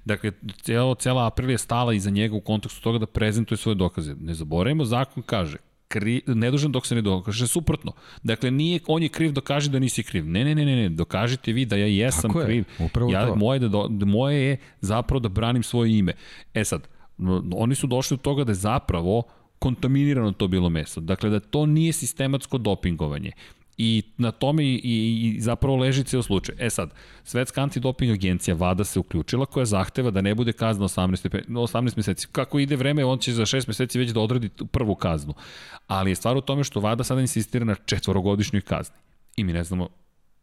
Dakle, 0.09 0.31
cela, 0.61 0.95
cela 0.95 1.27
april 1.27 1.49
je 1.49 1.57
stala 1.57 1.93
iza 1.93 2.09
njega 2.09 2.35
u 2.35 2.41
kontekstu 2.41 2.81
toga 2.81 2.97
da 2.97 3.05
prezentuje 3.05 3.57
svoje 3.57 3.75
dokaze. 3.75 4.15
Ne 4.19 4.33
zaboravimo, 4.33 4.85
zakon 4.85 5.23
kaže, 5.23 5.57
kri, 5.87 6.21
nedužan 6.27 6.71
dok 6.71 6.85
se 6.87 6.95
ne 6.95 7.01
dokaže 7.01 7.47
suprotno. 7.47 7.93
Dakle, 8.23 8.51
nije, 8.51 8.79
on 8.87 9.03
je 9.03 9.09
kriv, 9.09 9.31
dokaži 9.31 9.69
da 9.69 9.79
nisi 9.79 10.03
kriv. 10.03 10.25
Ne, 10.25 10.45
ne, 10.45 10.55
ne, 10.55 10.65
ne, 10.65 10.75
ne 10.75 10.89
dokažite 10.89 11.53
vi 11.53 11.65
da 11.65 11.77
ja 11.77 11.87
jesam 11.87 12.29
Tako 12.29 12.41
je, 12.41 12.45
kriv. 12.45 12.65
upravo 12.79 13.11
ja, 13.11 13.27
to. 13.27 13.35
moje, 13.35 13.59
da 13.59 13.67
do, 13.67 13.89
moje 13.89 14.41
je 14.41 14.57
zapravo 14.81 15.19
da 15.19 15.29
branim 15.29 15.63
svoje 15.63 15.97
ime. 15.97 16.13
E 16.53 16.65
sad, 16.65 16.87
oni 17.55 17.75
su 17.75 17.87
došli 17.87 18.17
do 18.17 18.23
toga 18.23 18.43
da 18.43 18.51
je 18.51 18.61
zapravo 18.65 19.23
kontaminirano 19.59 20.31
to 20.31 20.47
bilo 20.47 20.69
meso. 20.69 21.01
Dakle, 21.01 21.29
da 21.29 21.39
to 21.39 21.65
nije 21.65 21.93
sistematsko 21.93 22.57
dopingovanje. 22.57 23.31
I 23.81 24.03
na 24.17 24.31
tome 24.31 24.63
i, 24.63 24.81
i, 24.83 25.35
i 25.35 25.41
zapravo 25.41 25.77
leži 25.77 26.03
ceo 26.03 26.23
slučaj. 26.23 26.55
E 26.59 26.69
sad, 26.69 26.89
Svetska 27.23 27.61
antidoping 27.61 28.11
agencija 28.11 28.55
VADA 28.55 28.83
se 28.83 28.99
uključila 28.99 29.45
koja 29.45 29.65
zahteva 29.65 30.11
da 30.11 30.21
ne 30.21 30.35
bude 30.35 30.51
kazna 30.53 30.85
18, 30.85 31.29
pe- 31.29 31.43
18 31.47 31.97
meseci. 31.97 32.27
Kako 32.31 32.59
ide 32.59 32.75
vreme, 32.75 33.05
on 33.05 33.17
će 33.17 33.33
za 33.33 33.45
6 33.45 33.67
meseci 33.67 33.99
već 33.99 34.09
da 34.09 34.19
odradi 34.19 34.49
prvu 34.71 34.95
kaznu. 34.95 35.33
Ali 35.87 36.11
je 36.11 36.15
stvar 36.15 36.37
u 36.37 36.41
tome 36.41 36.63
što 36.63 36.79
VADA 36.79 37.03
sada 37.03 37.21
insistira 37.21 37.65
na 37.65 37.75
četvorogodišnjoj 37.75 38.61
kazni. 38.61 38.95
I 39.35 39.43
mi 39.43 39.53
ne 39.53 39.63
znamo 39.63 39.87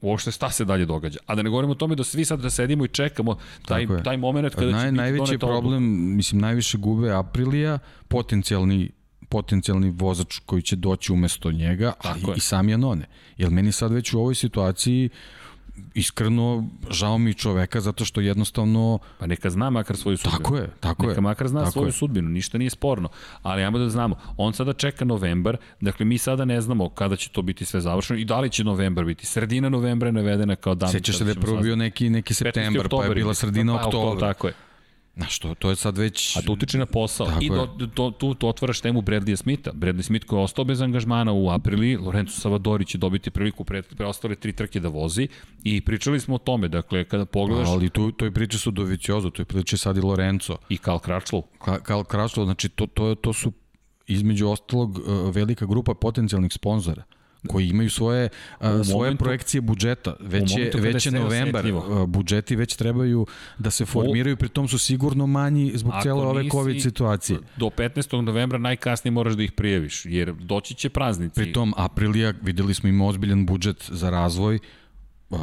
uopšte 0.00 0.30
šta 0.30 0.50
se 0.50 0.64
dalje 0.64 0.86
događa. 0.86 1.18
A 1.26 1.34
da 1.34 1.42
ne 1.42 1.50
govorimo 1.50 1.72
o 1.72 1.74
tome 1.74 1.94
da 1.94 2.04
svi 2.04 2.24
sad 2.24 2.40
da 2.40 2.50
sedimo 2.50 2.84
i 2.84 2.88
čekamo 2.88 3.36
taj, 3.64 3.86
taj 4.04 4.16
moment 4.16 4.54
kada 4.54 4.66
će 4.66 4.72
Naj, 4.72 4.84
biti 4.86 4.96
najveći 4.96 5.38
problem, 5.38 5.58
odluka. 5.58 5.80
mislim, 6.16 6.40
najviše 6.40 6.78
gube 6.78 7.12
Aprilija, 7.12 7.78
potencijalni 8.08 8.90
potencijalni 9.36 9.90
vozač 9.92 10.38
koji 10.46 10.62
će 10.62 10.76
doći 10.78 11.12
umesto 11.12 11.52
njega, 11.52 11.92
Tako 12.02 12.30
je. 12.30 12.36
i 12.36 12.40
sam 12.40 12.68
Janone. 12.68 13.04
Jer 13.36 13.50
meni 13.50 13.72
sad 13.72 13.92
već 13.92 14.12
u 14.12 14.20
ovoj 14.20 14.34
situaciji 14.36 15.08
iskreno 15.94 16.46
žao 16.90 17.18
mi 17.18 17.34
čoveka 17.34 17.80
zato 17.80 18.04
što 18.04 18.20
jednostavno 18.20 18.98
Pa 19.18 19.26
neka 19.26 19.50
zna 19.50 19.70
makar 19.70 19.96
svoju 19.96 20.16
sudbinu. 20.16 20.38
tako 20.38 20.56
je, 20.56 20.70
tako 20.80 21.02
Neka 21.02 21.14
je. 21.14 21.20
makar 21.20 21.48
zna 21.48 21.60
tako 21.60 21.72
svoju 21.72 21.88
je. 21.88 21.92
sudbinu, 21.92 22.28
ništa 22.30 22.58
nije 22.58 22.70
sporno. 22.70 23.08
Ali 23.42 23.64
ajmo 23.64 23.78
da 23.78 23.88
znamo, 23.90 24.16
on 24.36 24.52
sada 24.52 24.72
čeka 24.72 25.04
novembar, 25.04 25.56
dakle 25.80 26.06
mi 26.06 26.18
sada 26.18 26.44
ne 26.44 26.60
znamo 26.60 26.88
kada 26.88 27.16
će 27.16 27.28
to 27.28 27.42
biti 27.42 27.64
sve 27.64 27.80
završeno 27.80 28.18
i 28.18 28.24
da 28.24 28.40
li 28.40 28.50
će 28.50 28.64
novembar 28.64 29.04
biti. 29.04 29.26
Sredina 29.26 29.68
novembra 29.68 30.08
je 30.08 30.12
navedena 30.12 30.56
kao 30.56 30.74
dan. 30.74 30.88
Sećaš 30.88 31.18
se 31.18 31.24
da 31.24 31.30
je 31.30 31.34
prvo 31.36 31.56
bio 31.58 31.76
neki, 31.76 32.10
neki 32.10 32.34
15. 32.34 32.36
septembar, 32.36 32.88
pa 32.90 33.04
je 33.04 33.14
bila 33.14 33.34
sredina 33.34 33.72
pa, 33.74 33.86
oktobar, 33.86 34.06
oktobra. 34.06 34.28
Tako 34.28 34.46
je. 34.46 34.54
Znaš, 35.16 35.38
to, 35.38 35.54
to 35.54 35.70
je 35.70 35.76
sad 35.76 35.98
već... 35.98 36.36
A 36.36 36.42
to 36.42 36.52
utiče 36.52 36.78
na 36.78 36.86
posao. 36.86 37.26
Tako 37.26 37.44
I 37.44 37.48
do, 37.48 37.66
do, 37.66 38.10
tu, 38.10 38.34
tu 38.34 38.48
otvaraš 38.48 38.80
temu 38.80 39.00
Bradley 39.02 39.36
Smitha. 39.36 39.70
Bradley 39.72 40.02
Smith 40.02 40.26
koji 40.26 40.40
je 40.40 40.44
ostao 40.44 40.64
bez 40.64 40.80
angažmana 40.82 41.32
u 41.32 41.50
aprili, 41.50 41.96
Lorenzo 41.96 42.40
Savadori 42.40 42.84
će 42.84 42.98
dobiti 42.98 43.30
priliku 43.30 43.64
pre, 43.64 43.82
preostale 43.82 44.34
tri 44.34 44.52
trke 44.52 44.80
da 44.80 44.88
vozi 44.88 45.28
i 45.64 45.80
pričali 45.80 46.20
smo 46.20 46.34
o 46.34 46.38
tome, 46.38 46.68
dakle, 46.68 47.04
kada 47.04 47.24
pogledaš 47.24 47.68
Ali 47.68 47.90
tu, 47.90 48.12
toj 48.12 48.30
priče 48.30 48.58
su 48.58 48.70
Doviciozo, 48.70 49.30
toj 49.30 49.44
priče 49.44 49.76
sad 49.76 49.96
i 49.96 50.00
Lorenzo. 50.00 50.56
i 50.68 50.78
Karl 50.78 50.98
Kračlov, 50.98 51.42
Ka- 51.58 51.82
Karl 51.82 52.02
Krašlo, 52.02 52.44
znači 52.44 52.68
to, 52.68 52.86
to, 52.86 53.14
to 53.14 53.32
su 53.32 53.52
između 54.06 54.48
ostalog 54.48 54.98
uh, 54.98 55.34
velika 55.34 55.66
grupa 55.66 55.94
potencijalnih 55.94 56.52
sponzora 56.52 57.02
koji 57.48 57.68
imaju 57.68 57.90
svoje 57.90 58.28
uh, 58.60 58.66
svoje 58.66 58.84
momentu- 59.10 59.18
projekcije 59.18 59.60
budžeta. 59.60 60.16
Već 60.20 60.50
je, 60.50 60.56
momentu 60.56 60.78
već 60.78 61.06
je 61.06 61.12
novembar, 61.12 61.64
budžeti 62.06 62.56
već 62.56 62.76
trebaju 62.76 63.26
da 63.58 63.70
se 63.70 63.86
formiraju, 63.86 64.36
pritom 64.36 64.68
su 64.68 64.78
sigurno 64.78 65.26
manji 65.26 65.72
zbog 65.74 65.92
cijele 66.02 66.22
ove 66.22 66.42
nisi- 66.42 66.50
COVID 66.50 66.82
situacije. 66.82 67.38
do 67.56 67.66
15. 67.66 68.20
novembra 68.20 68.58
najkasnije 68.58 69.12
moraš 69.12 69.34
da 69.34 69.42
ih 69.42 69.52
prijaviš, 69.52 70.06
jer 70.06 70.32
doći 70.32 70.74
će 70.74 70.88
praznici. 70.88 71.34
Pritom 71.34 71.74
Aprilija, 71.76 72.34
videli 72.42 72.74
smo 72.74 72.88
ima 72.88 73.06
ozbiljan 73.06 73.46
budžet 73.46 73.84
za 73.90 74.10
razvoj, 74.10 74.58
uh, 75.30 75.40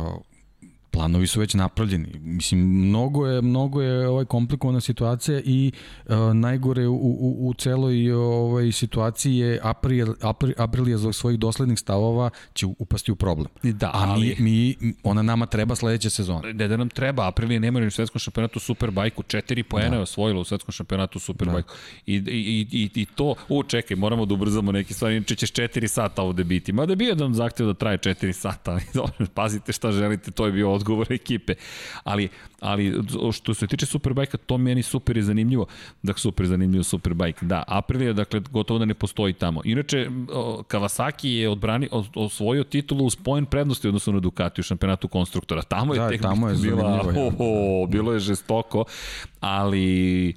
planovi 0.94 1.28
su 1.28 1.40
već 1.40 1.53
napravljeni. 1.53 2.07
Mislim, 2.15 2.60
mnogo 2.61 3.28
je, 3.28 3.41
mnogo 3.41 3.82
je 3.82 4.07
ovaj 4.07 4.26
komplikovana 4.26 4.82
situacija 4.82 5.41
i 5.45 5.72
uh, 6.06 6.14
najgore 6.34 6.88
u, 6.88 6.95
u, 6.95 7.49
u 7.49 7.53
celoj 7.53 8.11
ovaj 8.11 8.72
situaciji 8.72 9.38
je 9.38 9.60
April, 9.64 10.07
April, 10.22 10.53
Aprilija 10.57 10.98
zbog 10.98 11.15
svojih 11.15 11.40
doslednih 11.40 11.80
stavova 11.80 12.30
će 12.53 12.65
upasti 12.80 13.11
u 13.11 13.15
problem. 13.15 13.48
Da, 13.64 13.88
A 13.88 13.91
ali- 13.94 14.36
mi, 14.40 14.76
mi, 14.80 14.94
ona 15.03 15.22
nama 15.22 15.45
treba 15.45 15.76
sledeće 15.76 16.10
sezone. 16.10 16.53
ne 16.53 16.68
da 16.68 16.78
nam 16.78 16.90
treba, 16.90 17.28
Aprilija 17.28 17.60
nema 17.60 17.80
ni 17.80 17.88
u 17.88 17.91
svetskom 17.91 18.20
šampionatu 18.20 18.60
Superbajku, 18.60 19.24
četiri 19.24 19.64
poena 19.64 19.90
Da. 19.90 19.95
je 19.95 20.02
osvojila 20.02 20.40
u 20.40 20.44
svetskom 20.44 20.72
šampionatu 20.72 21.20
Superbajku. 21.20 21.74
I, 22.06 22.14
i, 22.15 22.20
i, 22.28 22.68
i, 22.74 22.90
I 22.95 23.06
to, 23.06 23.36
u 23.49 23.64
čekaj, 23.64 23.98
moramo 23.98 24.26
da 24.26 24.34
ubrzamo 24.34 24.72
neke 24.72 24.94
stvari, 24.94 25.15
inače 25.15 25.36
ćeš 25.36 25.52
četiri 25.52 25.88
sata 25.88 26.22
ovde 26.22 26.44
biti. 26.44 26.72
Mada 26.74 26.91
je 26.91 26.98
bio 26.98 27.10
jedan 27.10 27.34
zahtev 27.34 27.65
da 27.65 27.74
traje 27.74 27.98
četiri 27.98 28.34
sata, 28.34 28.72
ali 28.72 28.82
dobro, 28.94 29.26
pazite 29.34 29.74
šta 29.74 29.91
želite, 29.91 30.32
to 30.32 30.45
je 30.45 30.52
bio 30.52 30.70
odgovor 30.84 31.07
ekipe. 31.11 31.53
Ali, 32.03 32.30
ali 32.60 32.93
što 33.34 33.53
se 33.53 33.68
tiče 33.68 33.85
Superbajka, 33.85 34.38
to 34.38 34.57
meni 34.57 34.84
super 34.84 35.18
je 35.18 35.23
zanimljivo. 35.23 35.65
Dakle, 36.03 36.19
super 36.19 36.45
zanimljivo 36.45 36.84
Superbajk. 36.84 37.43
Da, 37.43 37.64
Aprilia, 37.68 38.14
dakle, 38.14 38.41
gotovo 38.41 38.80
da 38.80 38.85
ne 38.85 38.93
postoji 38.93 39.34
tamo. 39.34 39.61
Inače, 39.65 40.07
o, 40.30 40.64
Kawasaki 40.64 41.30
je 41.30 41.49
odbrani, 41.49 41.88
os- 41.91 42.10
osvojio 42.15 42.64
titulu 42.64 43.05
uz 43.05 43.15
poen 43.15 43.45
prednosti 43.45 43.88
odnosno 43.88 44.14
na 44.14 44.19
Ducati 44.19 44.61
u 44.61 44.64
šampionatu 44.64 45.07
konstruktora. 45.07 45.61
Tamo 45.64 45.93
je 45.93 45.99
Da, 45.99 46.18
tamo 46.19 46.49
je 46.49 46.55
bila, 46.55 46.89
ja. 46.91 47.01
Oho, 47.23 47.88
bilo 47.88 48.14
je 48.14 48.19
žestoko, 48.19 48.85
ali 49.39 50.34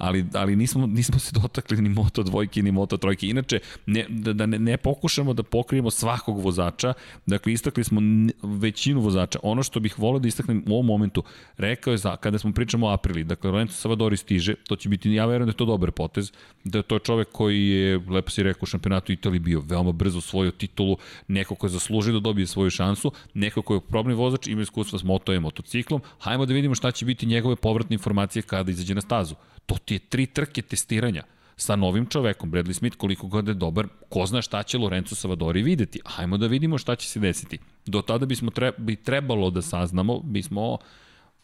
ali, 0.00 0.24
ali 0.34 0.56
nismo, 0.56 0.86
nismo 0.86 1.18
se 1.18 1.32
dotakli 1.32 1.82
ni 1.82 1.88
Moto 1.88 2.22
dvojke 2.22 2.62
ni 2.62 2.72
Moto 2.72 2.96
trojke. 2.96 3.28
Inače, 3.28 3.60
ne, 3.86 4.06
da, 4.08 4.32
da 4.32 4.46
ne, 4.46 4.58
ne 4.58 4.76
pokušamo 4.76 5.34
da 5.34 5.42
pokrijemo 5.42 5.90
svakog 5.90 6.40
vozača, 6.40 6.92
dakle 7.26 7.52
istakli 7.52 7.84
smo 7.84 8.00
većinu 8.42 9.00
vozača. 9.00 9.38
Ono 9.42 9.62
što 9.62 9.80
bih 9.80 9.98
volio 9.98 10.18
da 10.18 10.28
istaknem 10.28 10.64
u 10.66 10.72
ovom 10.72 10.86
momentu, 10.86 11.22
rekao 11.56 11.90
je 11.90 11.98
za, 11.98 12.16
kada 12.16 12.38
smo 12.38 12.52
pričamo 12.52 12.86
o 12.86 12.90
Aprili, 12.90 13.24
dakle 13.24 13.50
Lorenzo 13.50 13.72
Savadori 13.72 14.16
stiže, 14.16 14.54
to 14.54 14.76
će 14.76 14.88
biti, 14.88 15.12
ja 15.12 15.26
verujem 15.26 15.46
da 15.46 15.50
je 15.50 15.56
to 15.56 15.64
dobar 15.64 15.90
potez, 15.90 16.32
da 16.64 16.78
je 16.78 16.98
čovek 17.04 17.28
koji 17.32 17.68
je, 17.68 18.00
lepo 18.08 18.30
si 18.30 18.42
rekao, 18.42 18.62
u 18.62 18.66
šampionatu 18.66 19.12
Italije 19.12 19.40
bio 19.40 19.60
veoma 19.60 19.92
brzo 19.92 20.18
osvojio 20.18 20.50
titulu, 20.50 20.96
neko 21.28 21.54
ko 21.54 21.66
je 21.66 21.70
zaslužio 21.70 22.12
da 22.12 22.20
dobije 22.20 22.46
svoju 22.46 22.70
šansu, 22.70 23.12
neko 23.34 23.62
ko 23.62 23.74
je 23.74 23.80
probni 23.80 24.14
vozač, 24.14 24.46
ima 24.46 24.62
iskustva 24.62 24.98
s 24.98 25.04
moto 25.04 25.32
i 25.32 25.40
motociklom, 25.40 26.00
hajmo 26.18 26.46
da 26.46 26.54
vidimo 26.54 26.74
šta 26.74 26.90
će 26.90 27.04
biti 27.04 27.26
njegove 27.26 27.56
povratne 27.56 27.94
informacije 27.94 28.42
kada 28.42 28.70
izađe 28.70 28.94
na 28.94 29.00
stazu. 29.00 29.34
To 29.66 29.78
ti 29.78 29.94
je 29.94 29.98
tri 29.98 30.26
trke 30.26 30.62
testiranja 30.62 31.22
sa 31.56 31.76
novim 31.76 32.06
čovekom, 32.06 32.52
Bradley 32.52 32.72
Smith, 32.72 32.96
koliko 32.96 33.26
god 33.26 33.48
je 33.48 33.54
dobar, 33.54 33.86
ko 34.08 34.26
zna 34.26 34.42
šta 34.42 34.62
će 34.62 34.78
Lorenzo 34.78 35.14
Savadori 35.14 35.62
videti. 35.62 36.00
Hajmo 36.04 36.38
da 36.38 36.46
vidimo 36.46 36.78
šta 36.78 36.96
će 36.96 37.08
se 37.08 37.20
desiti. 37.20 37.58
Do 37.86 38.02
tada 38.02 38.26
bismo 38.26 38.50
tre, 38.50 38.72
bi 38.78 38.96
trebalo 38.96 39.50
da 39.50 39.62
saznamo, 39.62 40.20
bismo 40.20 40.78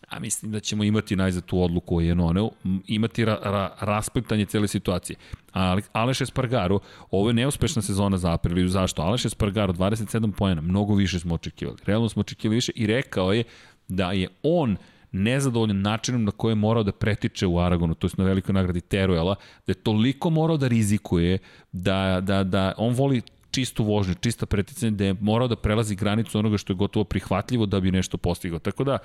a 0.09 0.18
mislim 0.18 0.52
da 0.52 0.60
ćemo 0.60 0.84
imati 0.84 1.16
najzad 1.16 1.44
tu 1.44 1.62
odluku 1.62 1.97
o 1.97 2.01
Jenoneu, 2.01 2.51
imati 2.86 3.24
ra, 3.24 3.38
ra, 3.43 3.76
rasplitanje 3.80 4.44
cele 4.44 4.68
situacije. 4.68 5.16
Ali 5.52 5.82
Aleš 5.93 6.20
Espargaro, 6.20 6.78
ovo 7.10 7.28
je 7.28 7.34
neuspešna 7.34 7.82
sezona 7.82 8.16
za 8.16 8.32
Apriliju, 8.32 8.68
zašto? 8.68 9.02
Aleš 9.02 9.24
Espargaro, 9.24 9.72
27 9.72 10.32
pojena, 10.32 10.60
mnogo 10.60 10.94
više 10.94 11.20
smo 11.20 11.34
očekivali. 11.34 11.78
Realno 11.84 12.09
smo 12.09 12.20
očekivali 12.20 12.55
više 12.55 12.72
i 12.74 12.86
rekao 12.86 13.32
je 13.32 13.44
da 13.88 14.12
je 14.12 14.28
on 14.43 14.76
nezadovoljan 15.12 15.81
načinom 15.81 16.24
na 16.24 16.31
koje 16.31 16.53
je 16.53 16.55
morao 16.57 16.83
da 16.83 16.93
pretiče 16.93 17.47
u 17.47 17.59
Aragonu, 17.59 17.95
to 17.95 18.07
je 18.07 18.11
na 18.16 18.24
velikoj 18.24 18.53
nagradi 18.53 18.81
Teruela, 18.81 19.35
da 19.66 19.70
je 19.70 19.74
toliko 19.74 20.31
morao 20.31 20.57
da 20.57 20.69
rizikuje, 20.69 21.39
da, 21.73 22.20
da, 22.20 22.45
da 22.45 22.73
on 22.77 22.95
voli 22.95 23.23
čistu 23.51 23.85
vožnju, 23.85 24.15
čista 24.15 24.47
preticanje, 24.47 24.91
da 24.91 25.05
je 25.05 25.16
morao 25.20 25.49
da 25.49 25.57
prelazi 25.57 25.97
granicu 25.97 26.39
onoga 26.39 26.59
što 26.59 26.73
je 26.73 26.77
gotovo 26.77 27.05
prihvatljivo 27.05 27.66
da 27.66 27.81
bi 27.81 27.91
nešto 27.91 28.16
postigao. 28.16 28.59
Tako 28.59 28.85
da, 28.85 28.99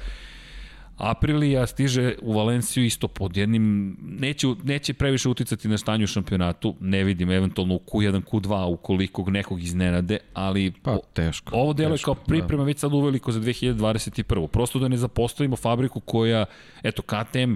Aprilija 1.02 1.68
stiže 1.68 2.16
u 2.22 2.34
Valenciju 2.34 2.86
isto 2.86 3.08
pod 3.08 3.38
jednim, 3.38 3.98
neće, 4.02 4.48
neće 4.64 4.94
previše 4.94 5.30
uticati 5.30 5.68
na 5.68 5.78
stanju 5.78 6.04
u 6.04 6.08
šampionatu, 6.08 6.76
ne 6.80 7.04
vidim 7.04 7.32
eventualno 7.32 7.76
u 7.76 7.80
Q1, 7.80 8.22
Q2 8.32 8.74
ukoliko 8.74 9.32
nekog 9.32 9.64
iznenade, 9.64 10.18
ali 10.34 10.72
pa, 10.72 10.98
teško, 11.14 11.56
ovo 11.56 11.74
delo 11.74 11.96
je 11.96 12.00
kao 12.00 12.14
da. 12.14 12.22
priprema 12.22 12.64
da. 12.64 12.68
već 12.68 12.80
sad 12.80 12.94
uveliko 12.94 13.32
za 13.32 13.40
2021. 13.40 14.48
Prosto 14.48 14.80
da 14.80 14.88
ne 14.88 14.98
zapostavimo 14.98 15.56
fabriku 15.56 16.00
koja, 16.00 16.46
eto, 16.84 17.02
KTM, 17.02 17.54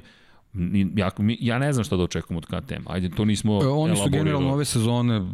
ja, 0.96 1.12
ja 1.40 1.60
ne 1.60 1.74
znam 1.74 1.84
šta 1.84 1.96
da 1.96 2.04
očekujem 2.04 2.38
od 2.38 2.46
KTM. 2.46 2.84
Ajde, 2.86 3.10
to 3.10 3.26
nismo 3.26 3.64
e, 3.64 3.68
Oni 3.68 3.96
su 3.96 4.10
generalno 4.10 4.54
ove 4.54 4.66
sezone 4.66 5.26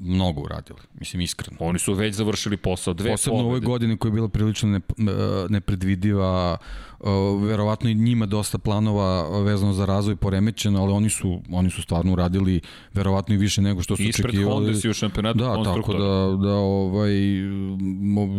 mnogo 0.00 0.40
uradili, 0.40 0.78
mislim 0.98 1.20
iskreno. 1.20 1.56
Oni 1.60 1.78
su 1.78 1.94
već 1.94 2.14
završili 2.14 2.56
posao, 2.56 2.94
dve 2.94 3.10
Posebno 3.10 3.38
pobede. 3.38 3.44
u 3.44 3.48
ovoj 3.48 3.60
godini 3.60 3.96
koja 3.96 4.08
je 4.08 4.14
bila 4.14 4.28
prilično 4.28 4.68
ne, 4.68 4.80
nepredvidiva, 5.48 6.56
verovatno 7.40 7.90
i 7.90 7.94
njima 7.94 8.26
dosta 8.26 8.58
planova 8.58 9.40
vezano 9.40 9.72
za 9.72 9.84
razvoj 9.84 10.16
poremećeno, 10.16 10.82
ali 10.82 10.92
oni 10.92 11.10
su, 11.10 11.40
oni 11.50 11.70
su 11.70 11.82
stvarno 11.82 12.12
uradili 12.12 12.60
verovatno 12.94 13.34
i 13.34 13.38
više 13.38 13.62
nego 13.62 13.82
što 13.82 13.96
su 13.96 14.02
Ispred 14.02 14.26
očekivali. 14.26 14.54
Ispred 14.54 14.66
Honda 14.66 14.80
si 14.80 14.88
u 14.88 14.94
šampionatu 14.94 15.38
da, 15.38 15.64
tako 15.64 15.92
da, 15.92 16.36
da 16.48 16.54
ovaj, 16.54 17.12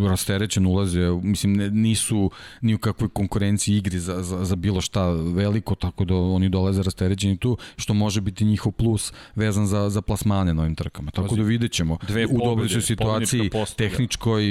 rasterećen 0.09 0.65
ulaze, 0.65 1.09
mislim 1.23 1.53
ne, 1.53 1.69
nisu 1.69 2.31
ni 2.61 2.73
u 2.73 2.77
kakvoj 2.77 3.09
konkurenciji 3.09 3.77
igri 3.77 3.99
za, 3.99 4.23
za, 4.23 4.45
za 4.45 4.55
bilo 4.55 4.81
šta 4.81 5.09
veliko, 5.09 5.75
tako 5.75 6.05
da 6.05 6.15
oni 6.15 6.49
dolaze 6.49 6.83
rasterećeni 6.83 7.37
tu, 7.37 7.57
što 7.77 7.93
može 7.93 8.21
biti 8.21 8.45
njihov 8.45 8.71
plus 8.71 9.13
vezan 9.35 9.67
za, 9.67 9.89
za 9.89 10.01
plasmane 10.01 10.53
na 10.53 10.61
ovim 10.61 10.75
trkama. 10.75 11.11
Tako 11.11 11.35
da 11.35 11.43
vidjet 11.43 11.71
ćemo. 11.71 11.97
Dve 12.07 12.25
u 12.25 12.37
dobroj 12.45 12.69
su 12.69 12.81
situaciji, 12.81 13.49
tehničkoj, 13.77 14.43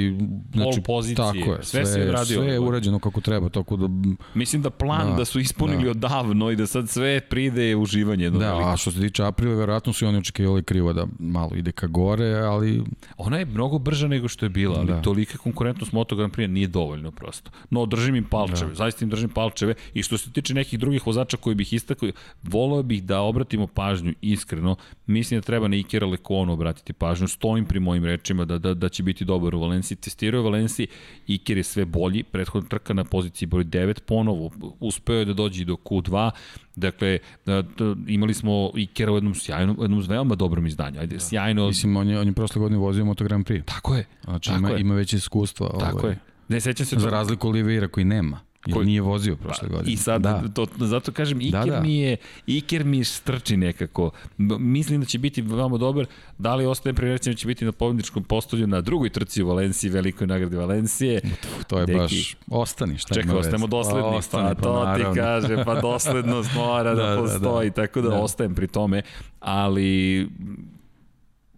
znači, 0.54 0.80
pozicije, 0.80 1.16
tako 1.16 1.52
je, 1.52 1.58
sve, 1.62 1.86
sve, 1.86 2.26
sve 2.26 2.46
je 2.46 2.60
urađeno 2.60 2.98
kako 2.98 3.20
treba, 3.20 3.48
tako 3.48 3.76
da 3.76 3.88
Mislim 4.34 4.62
da 4.62 4.70
plan 4.70 5.10
da, 5.10 5.16
da 5.16 5.24
su 5.24 5.40
ispunili 5.40 5.84
da. 5.84 5.90
odavno 5.90 6.50
i 6.50 6.56
da 6.56 6.66
sad 6.66 6.88
sve 6.88 7.20
pride 7.20 7.76
uživanje. 7.76 8.30
Da, 8.30 8.38
veliko. 8.38 8.68
a 8.68 8.76
što 8.76 8.90
se 8.90 9.00
tiče 9.00 9.24
Aprila, 9.24 9.54
verovatno 9.54 9.92
su 9.92 10.06
oni 10.06 10.18
očekivali 10.18 10.62
krivo 10.62 10.92
da 10.92 11.06
malo 11.18 11.50
ide 11.54 11.72
ka 11.72 11.86
gore, 11.86 12.34
ali... 12.34 12.82
Ona 13.16 13.38
je 13.38 13.44
mnogo 13.44 13.78
brža 13.78 14.08
nego 14.08 14.28
što 14.28 14.46
je 14.46 14.50
bila, 14.50 14.78
ali 14.78 14.86
da. 14.86 15.02
tolika 15.02 15.38
konkurentnost 15.38 15.92
Moto 15.92 16.16
Grand 16.16 16.32
Prix 16.32 16.46
nije 16.46 16.66
dovoljno 16.66 17.10
prosto. 17.10 17.50
No, 17.70 17.86
držim 17.86 18.16
im 18.16 18.24
palčeve, 18.24 18.70
da. 18.70 18.74
zaista 18.74 19.04
im 19.04 19.10
držim 19.10 19.28
palčeve 19.28 19.74
i 19.94 20.02
što 20.02 20.18
se 20.18 20.32
tiče 20.32 20.54
nekih 20.54 20.78
drugih 20.78 21.06
vozača 21.06 21.36
koji 21.36 21.54
bih 21.54 21.72
istakao, 21.72 22.08
volao 22.42 22.82
bih 22.82 23.02
da 23.04 23.20
obratimo 23.20 23.66
pažnju 23.66 24.14
iskreno, 24.20 24.76
mislim 25.06 25.40
da 25.40 25.44
treba 25.44 25.68
na 25.68 25.76
Ikera 25.76 26.06
Lekonu 26.06 26.52
obratiti 26.52 26.92
pažnju, 26.92 27.28
stojim 27.28 27.64
pri 27.64 27.80
mojim 27.80 28.04
rečima 28.04 28.44
da, 28.44 28.58
da, 28.58 28.74
da 28.74 28.88
će 28.88 29.02
biti 29.02 29.24
dobar 29.24 29.54
u 29.54 29.60
Valenciji, 29.60 29.96
testirao 29.96 30.38
je 30.38 30.42
Valenciji, 30.42 30.86
Iker 31.26 31.56
je 31.56 31.62
sve 31.64 31.84
bolji, 31.84 32.22
prethodna 32.22 32.68
trka 32.68 32.94
na 32.94 33.04
poziciji 33.04 33.46
broj 33.46 33.64
9, 33.64 33.93
ponovo 34.00 34.50
uspeo 34.80 35.16
je 35.16 35.24
da 35.24 35.32
dođe 35.32 35.64
do 35.64 35.74
Q2, 35.74 36.30
dakle 36.76 37.18
da, 37.46 37.62
imali 38.06 38.34
smo 38.34 38.70
Ikera 38.76 39.12
u 39.12 39.16
jednom 39.16 39.34
sjajnom, 39.34 39.76
jednom 39.80 40.04
veoma 40.08 40.34
dobrom 40.34 40.66
izdanju. 40.66 41.00
Ajde, 41.00 41.16
da. 41.16 41.20
sjajno. 41.20 41.66
Mislim 41.66 41.96
on 41.96 42.08
je 42.08 42.20
on 42.20 42.26
je 42.26 42.32
prošle 42.32 42.60
godine 42.60 42.78
vozio 42.78 43.04
Moto 43.04 43.24
Grand 43.24 43.46
Prix. 43.46 43.64
Tako 43.64 43.96
je. 43.96 44.06
Znači 44.24 44.48
tako 44.50 44.58
ima 44.58 44.68
je. 44.68 44.80
ima 44.80 44.94
već 44.94 45.12
iskustva, 45.12 45.68
Tako 45.80 45.98
ovaj. 45.98 46.12
je. 46.12 46.18
Ne 46.48 46.60
sećam 46.60 46.86
se 46.86 46.96
za 46.98 47.10
razliku 47.10 47.48
Oliveira 47.48 47.88
koji 47.88 48.04
nema. 48.04 48.40
Jer 48.66 48.74
koji 48.74 48.86
nije 48.86 49.00
vozio 49.00 49.36
prošle 49.36 49.68
godine. 49.68 49.92
I 49.92 49.96
sad, 49.96 50.22
da. 50.22 50.42
to, 50.54 50.66
zato 50.78 51.12
kažem, 51.12 51.38
da, 51.38 51.44
Iker, 51.44 51.64
da, 51.64 51.76
da. 51.76 51.80
Mi 51.80 51.98
je, 51.98 52.16
Iker 52.46 52.84
mi 52.84 53.04
strči 53.04 53.56
nekako. 53.56 54.10
Mislim 54.58 55.00
da 55.00 55.06
će 55.06 55.18
biti 55.18 55.42
veoma 55.42 55.78
dobar. 55.78 56.06
Da 56.38 56.54
li 56.54 56.66
ostaje 56.66 56.94
pri 56.94 57.10
da 57.10 57.34
će 57.34 57.46
biti 57.46 57.64
na 57.64 57.72
pobjedničkom 57.72 58.22
postolju 58.22 58.66
na 58.66 58.80
drugoj 58.80 59.10
trci 59.10 59.42
u 59.42 59.48
Valenciji, 59.48 59.90
velikoj 59.90 60.26
nagradi 60.26 60.56
Valencije. 60.56 61.20
To 61.66 61.78
je 61.78 61.86
Deki, 61.86 61.98
baš, 61.98 62.36
ostani 62.50 62.98
šta 62.98 63.14
Čekaj, 63.14 63.36
ostajemo 63.36 63.66
dosledni. 63.66 64.02
Pa, 64.02 64.16
ostani, 64.16 64.54
pa, 64.54 64.62
to 64.62 64.82
pa, 64.84 64.96
ti 64.96 65.04
kaže, 65.14 65.64
pa 65.64 65.80
doslednost 65.80 66.54
mora 66.54 66.94
da, 66.94 67.02
da, 67.02 67.10
da 67.10 67.20
postoji, 67.20 67.70
da, 67.70 67.74
da. 67.74 67.86
tako 67.86 68.00
da, 68.00 68.08
da 68.08 68.16
ostajem 68.16 68.54
pri 68.54 68.66
tome. 68.66 69.02
Ali 69.40 70.28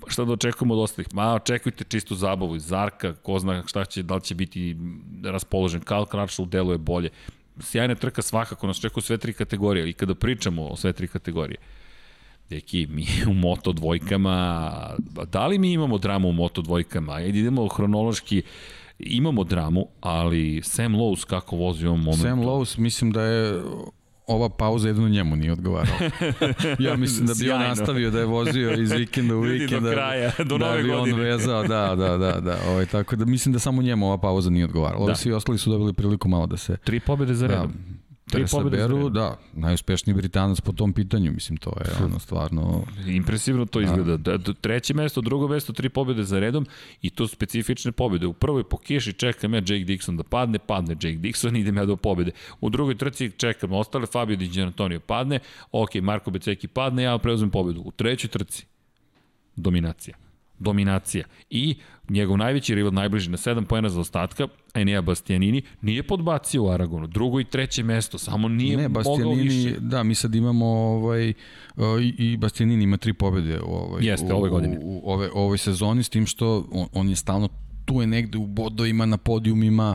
šta 0.08 0.24
da 0.24 0.32
očekujemo 0.32 0.74
od 0.74 0.80
ostalih? 0.80 1.14
Ma, 1.14 1.34
očekujte 1.34 1.84
čistu 1.84 2.14
zabavu 2.14 2.56
iz 2.56 2.66
Zarka, 2.66 3.14
ko 3.14 3.38
zna 3.38 3.62
šta 3.66 3.84
će, 3.84 4.02
da 4.02 4.14
li 4.14 4.20
će 4.20 4.34
biti 4.34 4.76
raspoložen. 5.24 5.80
Karl 5.80 6.04
Kračl 6.04 6.44
deluje 6.44 6.78
bolje. 6.78 7.10
Sjajna 7.60 7.94
trka 7.94 8.22
svakako 8.22 8.66
nas 8.66 8.80
čekaju 8.80 9.02
sve 9.02 9.18
tri 9.18 9.32
kategorije 9.32 9.90
i 9.90 9.92
kada 9.92 10.14
pričamo 10.14 10.66
o 10.66 10.76
sve 10.76 10.92
tri 10.92 11.08
kategorije. 11.08 11.58
Deki, 12.50 12.86
mi 12.90 13.06
u 13.30 13.34
moto 13.34 13.72
dvojkama, 13.72 14.70
da 15.32 15.46
li 15.46 15.58
mi 15.58 15.72
imamo 15.72 15.98
dramu 15.98 16.28
u 16.28 16.32
moto 16.32 16.62
dvojkama? 16.62 17.12
Ajde, 17.12 17.38
idemo 17.38 17.68
hronološki, 17.68 18.42
imamo 18.98 19.44
dramu, 19.44 19.86
ali 20.00 20.62
Sam 20.62 20.94
Lowe's 20.94 21.26
kako 21.26 21.56
vozi 21.56 21.86
u 21.86 21.88
ovom 21.88 22.00
momentu? 22.00 22.22
Sam 22.22 22.42
Lowe's 22.42 22.78
mislim 22.78 23.12
da 23.12 23.22
je 23.22 23.62
ova 24.26 24.48
pauza 24.48 24.88
jedno 24.88 25.08
njemu 25.08 25.36
nije 25.36 25.52
odgovarala. 25.52 25.98
ja 26.78 26.96
mislim 26.96 27.26
da 27.26 27.34
bi 27.34 27.50
on 27.50 27.60
nastavio 27.60 28.10
da 28.10 28.18
je 28.18 28.24
vozio 28.24 28.72
iz 28.72 28.92
vikenda 28.92 29.36
u 29.36 29.40
vikend. 29.40 29.82
do 29.82 29.90
kraja, 29.90 30.32
do 30.38 30.58
da 30.58 30.66
nove 30.66 30.82
bi 30.82 30.88
godine. 30.88 31.14
on 31.14 31.20
vezao, 31.20 31.62
da, 31.62 31.94
da, 31.94 32.16
da, 32.16 32.40
da. 32.40 32.58
Ovaj, 32.68 32.86
tako 32.86 33.16
da 33.16 33.24
mislim 33.24 33.52
da 33.52 33.58
samo 33.58 33.82
njemu 33.82 34.06
ova 34.06 34.18
pauza 34.18 34.50
nije 34.50 34.64
odgovarala. 34.64 35.06
Da. 35.06 35.14
Svi 35.14 35.32
ostali 35.32 35.58
su 35.58 35.70
dobili 35.70 35.92
priliku 35.92 36.28
malo 36.28 36.46
da 36.46 36.56
se... 36.56 36.76
Tri 36.76 37.00
pobede 37.00 37.34
za 37.34 37.48
da, 37.48 37.54
redom. 37.54 37.72
Da, 37.72 38.05
Tri 38.30 38.44
Beru, 38.70 39.08
da, 39.10 39.38
najuspešniji 39.52 40.14
Britanac 40.14 40.60
po 40.60 40.72
tom 40.72 40.92
pitanju, 40.92 41.32
mislim, 41.32 41.56
to 41.56 41.70
je 41.70 42.04
ono 42.04 42.18
stvarno... 42.18 42.84
Impresivno 43.06 43.66
to 43.66 43.80
izgleda. 43.80 44.16
Da. 44.16 44.36
Da, 44.36 44.52
treće 44.52 44.94
mesto, 44.94 45.20
drugo 45.20 45.48
mesto, 45.48 45.72
tri 45.72 45.88
pobjede 45.88 46.24
za 46.24 46.38
redom 46.38 46.66
i 47.02 47.10
to 47.10 47.28
specifične 47.28 47.92
pobjede. 47.92 48.26
U 48.26 48.32
prvoj 48.32 48.64
po 48.64 48.76
kiši 48.76 49.12
čekam 49.12 49.54
ja 49.54 49.58
Jake 49.58 49.84
Dixon 49.84 50.16
da 50.16 50.22
padne, 50.22 50.58
padne 50.58 50.94
Jake 50.94 51.18
Dixon, 51.18 51.56
idem 51.60 51.76
ja 51.76 51.84
do 51.84 51.96
pobjede. 51.96 52.30
U 52.60 52.70
drugoj 52.70 52.98
trci 52.98 53.30
čekam 53.36 53.72
ostale, 53.72 54.06
Fabio 54.06 54.36
Di 54.36 54.62
Antonio 54.62 55.00
padne, 55.00 55.38
ok, 55.72 55.94
Marko 55.94 56.30
Beceki 56.30 56.68
padne, 56.68 57.02
ja 57.02 57.18
preuzem 57.18 57.50
pobjedu. 57.50 57.82
U 57.84 57.90
trećoj 57.90 58.30
trci, 58.30 58.66
dominacija 59.56 60.16
dominacija. 60.58 61.24
I 61.50 61.76
njegov 62.08 62.36
najveći 62.36 62.74
rival, 62.74 62.92
najbliži 62.92 63.30
na 63.30 63.36
7 63.36 63.64
pojena 63.64 63.88
za 63.88 64.00
ostatka, 64.00 64.48
Enea 64.74 65.02
Bastianini, 65.02 65.62
nije 65.82 66.02
podbacio 66.02 66.64
u 66.64 66.70
Aragonu. 66.70 67.06
Drugo 67.06 67.40
i 67.40 67.44
treće 67.44 67.82
mesto, 67.82 68.18
samo 68.18 68.48
nije 68.48 68.76
ne, 68.76 68.88
mogao 68.88 69.32
više. 69.32 69.74
Da, 69.80 70.02
mi 70.02 70.14
sad 70.14 70.34
imamo 70.34 70.66
ovaj, 70.66 71.28
i, 72.02 72.14
i 72.18 72.36
Bastianini 72.36 72.84
ima 72.84 72.96
tri 72.96 73.12
pobede 73.12 73.60
ovaj, 73.60 74.06
Jeste, 74.06 74.34
u, 74.34 74.36
ove 74.36 74.50
godine. 74.50 74.78
U, 74.82 75.00
u, 75.04 75.12
ove, 75.12 75.30
ovoj 75.34 75.58
sezoni, 75.58 76.02
s 76.02 76.08
tim 76.08 76.26
što 76.26 76.68
on, 76.72 76.86
on 76.92 77.08
je 77.08 77.16
stalno 77.16 77.48
tu 77.86 78.00
je 78.00 78.06
negde 78.06 78.38
u 78.38 78.46
bodovima, 78.46 79.06
na 79.06 79.16
podijumima, 79.16 79.94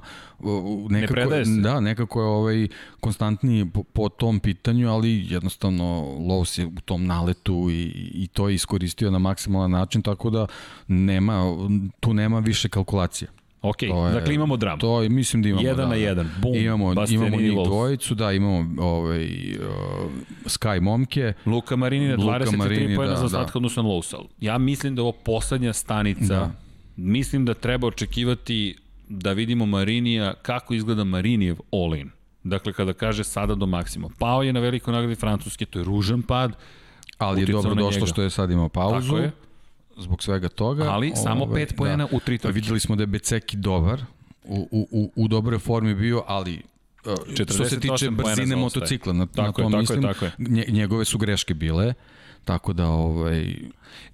nekako, 0.90 1.30
ne 1.30 1.46
se. 1.46 1.52
Da, 1.52 1.80
nekako 1.80 2.22
je 2.22 2.28
ovaj, 2.28 2.68
konstantniji 3.00 3.66
po, 3.74 3.84
po 3.84 4.10
tom 4.10 4.40
pitanju, 4.40 4.90
ali 4.90 5.26
jednostavno 5.30 5.84
Lowe's 6.20 6.60
je 6.60 6.66
u 6.66 6.82
tom 6.86 7.06
naletu 7.06 7.68
i, 7.70 7.84
i 8.14 8.28
to 8.28 8.50
je 8.50 8.56
iskoristio 8.56 9.12
na 9.12 9.20
maksimalan 9.20 9.72
način, 9.72 10.02
tako 10.02 10.30
da 10.30 10.48
nema, 10.88 11.44
tu 12.00 12.14
nema 12.14 12.40
više 12.40 12.70
kalkulacija. 12.70 13.32
Ok, 13.62 13.84
je, 13.84 14.12
dakle 14.14 14.36
imamo 14.36 14.58
dramu. 14.58 14.80
To 14.80 15.02
je, 15.02 15.10
mislim 15.10 15.44
da 15.44 15.50
imamo. 15.50 15.68
Jedan 15.68 15.86
da, 15.86 15.90
na 15.90 15.96
jedan, 15.96 16.30
bum, 16.42 16.56
imamo, 16.56 16.94
imamo 17.10 17.38
njih 17.38 17.54
dvojicu, 17.66 18.16
da, 18.16 18.32
imamo 18.32 18.84
ovaj, 18.84 19.26
uh, 19.26 20.12
Sky 20.46 20.82
momke. 20.82 21.34
Luka 21.46 21.76
Marini 21.76 22.08
na 22.08 22.18
23 22.18 22.58
Marini, 22.58 22.96
pojena 22.96 23.14
da, 23.14 23.20
za 23.20 23.26
ostatka 23.26 23.52
da. 23.54 23.58
odnosno 23.58 23.84
Lowsal. 23.84 24.24
Ja 24.40 24.58
mislim 24.58 24.96
da 24.96 25.00
je 25.00 25.04
ovo 25.04 25.12
poslednja 25.12 25.74
stanica 25.74 26.34
da 26.34 26.52
Mislim 26.96 27.46
da 27.46 27.54
treba 27.54 27.88
očekivati 27.88 28.76
da 29.10 29.34
vidimo 29.34 29.66
Marinija, 29.66 30.34
kako 30.42 30.74
izgleda 30.74 31.04
Marinijev 31.04 31.58
all-in. 31.72 32.10
Dakle, 32.44 32.74
kada 32.74 32.94
kaže 32.94 33.24
sada 33.24 33.56
do 33.56 33.66
maksima. 33.66 34.10
Pao 34.20 34.44
je 34.44 34.54
na 34.54 34.60
velikoj 34.60 34.94
nagradi 34.94 35.16
Francuske, 35.16 35.66
to 35.66 35.80
je 35.80 35.86
ružan 35.86 36.22
pad. 36.22 36.52
Ali 37.18 37.42
je 37.42 37.46
dobro 37.46 37.76
došlo 37.76 38.08
što 38.08 38.22
je 38.22 38.30
sad 38.30 38.52
imao 38.52 38.70
pauzu. 38.70 39.12
Tako 39.12 39.18
je. 39.18 39.32
Zbog 39.98 40.24
svega 40.24 40.50
toga. 40.50 40.84
Ali 40.84 41.08
ove, 41.08 41.16
samo 41.16 41.54
pet 41.54 41.70
da. 41.70 41.76
pojena 41.76 42.08
da. 42.12 42.18
u 42.18 42.20
tri 42.20 42.38
trke. 42.38 42.54
Videli 42.54 42.80
smo 42.80 42.96
da 42.96 43.04
je 43.04 43.08
Beceki 43.08 43.58
dobar, 43.58 44.02
u, 44.44 44.68
u, 44.72 44.88
u, 44.92 45.12
u 45.16 45.28
dobroj 45.28 45.60
formi 45.60 45.96
bio, 45.96 46.24
ali 46.28 46.62
uh, 47.06 47.14
što 47.34 47.66
se 47.66 47.80
tiče 47.80 48.10
brzine 48.10 48.56
motocikla, 48.56 49.14
na, 49.14 49.26
tako 49.26 49.44
na 49.46 49.52
tom 49.52 49.64
je, 49.64 49.72
tako 49.72 49.78
mislim, 49.80 50.02
je, 50.02 50.14
tako 50.14 50.26
je. 50.26 50.66
njegove 50.72 51.06
su 51.06 51.18
greške 51.18 51.54
bile. 51.54 51.94
Tako 52.46 52.74
da, 52.74 52.88
ovaj... 52.88 53.56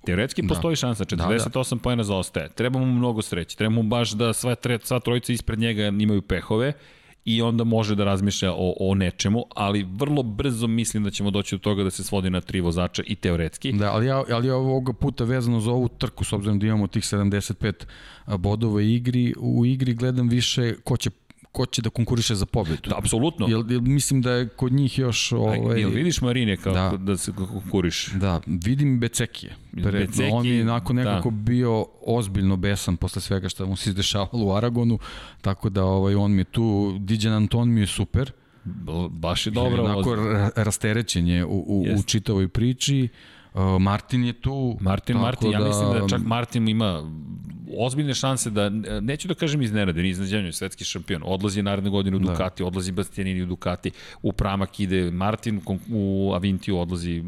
Teoretski 0.06 0.42
da. 0.42 0.48
postoji 0.48 0.76
šansa, 0.76 1.06
48 1.06 1.70
da, 1.70 1.76
da. 1.76 1.82
pojena 1.82 2.04
zaostaje. 2.04 2.50
Treba 2.50 2.80
mu 2.80 2.86
mnogo 2.86 3.22
sreće. 3.22 3.58
Treba 3.58 3.74
mu 3.76 3.84
baš 3.84 4.12
da 4.12 4.34
sva, 4.34 4.56
tre, 4.56 4.80
sva 4.84 5.00
trojica 5.00 5.34
ispred 5.34 5.60
njega 5.60 5.88
imaju 5.88 6.22
pehove 6.22 6.74
i 7.28 7.42
onda 7.42 7.64
može 7.64 7.96
da 7.96 8.04
razmišlja 8.04 8.54
o, 8.54 8.74
o 8.80 8.96
nečemu, 8.96 9.46
ali 9.56 9.88
vrlo 9.92 10.24
brzo 10.24 10.68
mislim 10.68 11.04
da 11.04 11.12
ćemo 11.12 11.32
doći 11.32 11.56
do 11.56 11.60
toga 11.60 11.84
da 11.84 11.90
se 11.90 12.04
svodi 12.04 12.30
na 12.30 12.42
tri 12.42 12.62
vozača 12.62 13.04
i 13.06 13.16
teoretski. 13.16 13.72
Da, 13.72 13.92
ali 13.92 14.06
ja, 14.06 14.24
ali 14.32 14.50
ovoga 14.50 14.94
puta 14.94 15.24
vezano 15.24 15.60
za 15.60 15.72
ovu 15.72 15.88
trku, 15.88 16.24
s 16.24 16.34
obzirom 16.34 16.60
da 16.60 16.66
imamo 16.66 16.88
tih 16.88 17.04
75 17.04 17.74
bodova 18.28 18.82
igri, 18.82 19.34
u 19.40 19.66
igri 19.66 19.94
gledam 19.94 20.30
više 20.30 20.76
ko 20.84 20.98
će 20.98 21.10
ko 21.58 21.66
će 21.66 21.82
da 21.82 21.90
konkuriše 21.90 22.36
za 22.36 22.46
pobedu. 22.46 22.90
Da, 22.90 22.98
apsolutno. 22.98 23.48
Jel, 23.50 23.72
jel, 23.72 23.82
mislim 23.82 24.22
da 24.22 24.32
je 24.32 24.48
kod 24.48 24.74
njih 24.74 25.00
još... 25.00 25.32
Ovaj, 25.32 25.80
jel 25.82 25.90
vidiš 25.90 26.22
Marine 26.22 26.58
kako 26.58 26.98
da, 26.98 26.98
da 26.98 27.18
se 27.18 27.32
konkuriše? 27.34 28.12
Da, 28.18 28.42
vidim 28.46 29.00
Becekije. 29.00 29.56
Beceki, 29.72 30.30
on 30.32 30.46
je 30.46 30.66
nakon 30.66 30.96
da. 30.96 31.04
nekako 31.04 31.30
da. 31.30 31.36
bio 31.36 31.86
ozbiljno 32.06 32.56
besan 32.56 32.98
posle 32.98 33.22
svega 33.22 33.50
što 33.50 33.66
mu 33.66 33.76
se 33.76 33.90
izdešavalo 33.90 34.46
u 34.46 34.54
Aragonu, 34.54 35.00
tako 35.42 35.70
da 35.70 35.84
ovaj, 35.84 36.16
on 36.16 36.32
mi 36.32 36.42
je 36.42 36.46
tu, 36.46 36.98
Diđan 37.00 37.34
Anton 37.34 37.70
mi 37.70 37.82
je 37.82 37.88
super, 37.88 38.32
baš 39.10 39.46
je 39.46 39.52
dobro. 39.52 39.84
Onako 39.84 40.16
rasterećen 40.56 41.28
je 41.28 41.46
u, 41.46 41.64
u, 41.68 41.86
u 42.00 42.04
čitavoj 42.04 42.48
priči. 42.48 43.10
Uh, 43.12 43.37
Martin 43.80 44.24
je 44.24 44.34
tu. 44.34 44.78
Martin, 44.82 45.18
Martin, 45.18 45.52
da... 45.52 45.58
ja 45.58 45.68
mislim 45.68 45.94
da 45.94 46.08
čak 46.08 46.22
Martin 46.26 46.68
ima 46.68 47.04
ozbiljne 47.78 48.14
šanse 48.14 48.50
da, 48.50 48.70
neću 49.02 49.28
da 49.28 49.34
kažem 49.34 49.62
iznenade, 49.62 50.02
ni 50.02 50.10
iznenađenje, 50.10 50.52
svetski 50.52 50.84
šampion, 50.84 51.22
odlazi 51.26 51.62
naredne 51.62 51.90
godine 51.90 52.18
u 52.18 52.20
da. 52.20 52.32
Ducati, 52.32 52.64
da. 52.64 52.68
odlazi 52.68 52.92
Bastianini 52.92 53.42
u 53.42 53.46
Ducati, 53.46 53.92
u 54.22 54.32
Pramak 54.34 54.80
ide 54.80 55.12
Martin, 55.12 55.62
u 55.92 56.32
Avintiju 56.36 56.80
odlazi, 56.80 57.24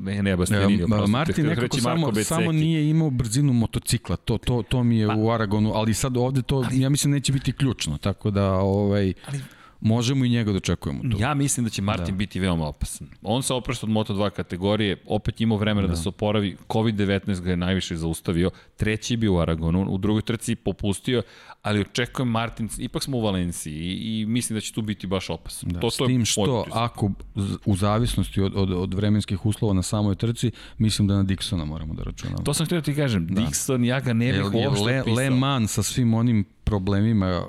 ne, 0.00 0.22
ne 0.22 0.36
Bastianini, 0.36 0.78
ja, 0.78 0.84
oprosti, 0.84 1.10
Martin 1.10 1.46
nekako 1.46 1.80
samo, 1.80 2.14
samo 2.24 2.52
nije 2.52 2.90
imao 2.90 3.10
brzinu 3.10 3.52
motocikla, 3.52 4.16
to, 4.16 4.38
to, 4.38 4.62
to 4.68 4.84
mi 4.84 4.98
je 4.98 5.06
pa, 5.06 5.14
u 5.16 5.30
Aragonu, 5.30 5.72
ali 5.74 5.94
sad 5.94 6.16
ovde 6.16 6.42
to, 6.42 6.56
ali, 6.56 6.80
ja 6.80 6.88
mislim, 6.88 7.12
neće 7.12 7.32
biti 7.32 7.52
ključno, 7.52 7.98
tako 7.98 8.30
da, 8.30 8.52
ovaj... 8.52 9.12
Ali, 9.26 9.40
Možemo 9.80 10.24
i 10.24 10.28
njega 10.28 10.52
da 10.52 10.56
očekujemo 10.56 11.02
tu. 11.02 11.16
Ja 11.20 11.34
mislim 11.34 11.64
da 11.64 11.70
će 11.70 11.82
Martin 11.82 12.14
da. 12.14 12.18
biti 12.18 12.40
veoma 12.40 12.66
opasan. 12.66 13.08
On 13.22 13.42
se 13.42 13.54
oprašta 13.54 13.86
od 13.86 13.92
Moto2 13.92 14.30
kategorije, 14.30 14.96
opet 15.06 15.40
imao 15.40 15.58
vremena 15.58 15.86
da, 15.86 15.94
da 15.94 15.96
se 15.96 16.08
oporavi, 16.08 16.56
COVID-19 16.68 17.40
ga 17.40 17.50
je 17.50 17.56
najviše 17.56 17.96
zaustavio, 17.96 18.50
treći 18.76 19.14
je 19.14 19.18
bio 19.18 19.34
u 19.34 19.38
Aragonu, 19.38 19.86
u 19.90 19.98
drugoj 19.98 20.22
trci 20.22 20.54
popustio, 20.54 21.22
ali 21.62 21.80
očekujem 21.80 22.28
Martin, 22.28 22.68
ipak 22.78 23.02
smo 23.02 23.16
u 23.16 23.20
Valenciji 23.20 23.74
i, 23.74 24.20
i 24.20 24.26
mislim 24.26 24.56
da 24.56 24.60
će 24.60 24.72
tu 24.72 24.82
biti 24.82 25.06
baš 25.06 25.30
opasan. 25.30 25.70
Da, 25.70 25.80
to, 25.80 25.90
s 25.90 25.96
tim 25.96 26.24
što 26.24 26.64
ako 26.72 27.10
u 27.64 27.76
zavisnosti 27.76 28.40
od, 28.40 28.52
od, 28.56 28.72
od 28.72 28.94
vremenskih 28.94 29.46
uslova 29.46 29.74
na 29.74 29.82
samoj 29.82 30.14
trci, 30.14 30.50
mislim 30.78 31.08
da 31.08 31.14
na 31.16 31.24
Dixona 31.24 31.64
moramo 31.64 31.94
da 31.94 32.02
računamo. 32.02 32.42
To 32.42 32.54
sam 32.54 32.66
htio 32.66 32.78
da 32.78 32.84
ti 32.84 32.94
kažem, 32.94 33.26
da. 33.26 33.42
Dixon, 33.42 33.84
ja 33.84 34.00
ga 34.00 34.12
ne 34.12 34.32
bih 34.32 34.54
uopšte 34.54 34.84
Le, 34.84 35.02
pisao. 35.04 35.16
Le 35.16 35.30
Mans 35.30 35.72
sa 35.72 35.82
svim 35.82 36.14
onim 36.14 36.44
problemima 36.66 37.42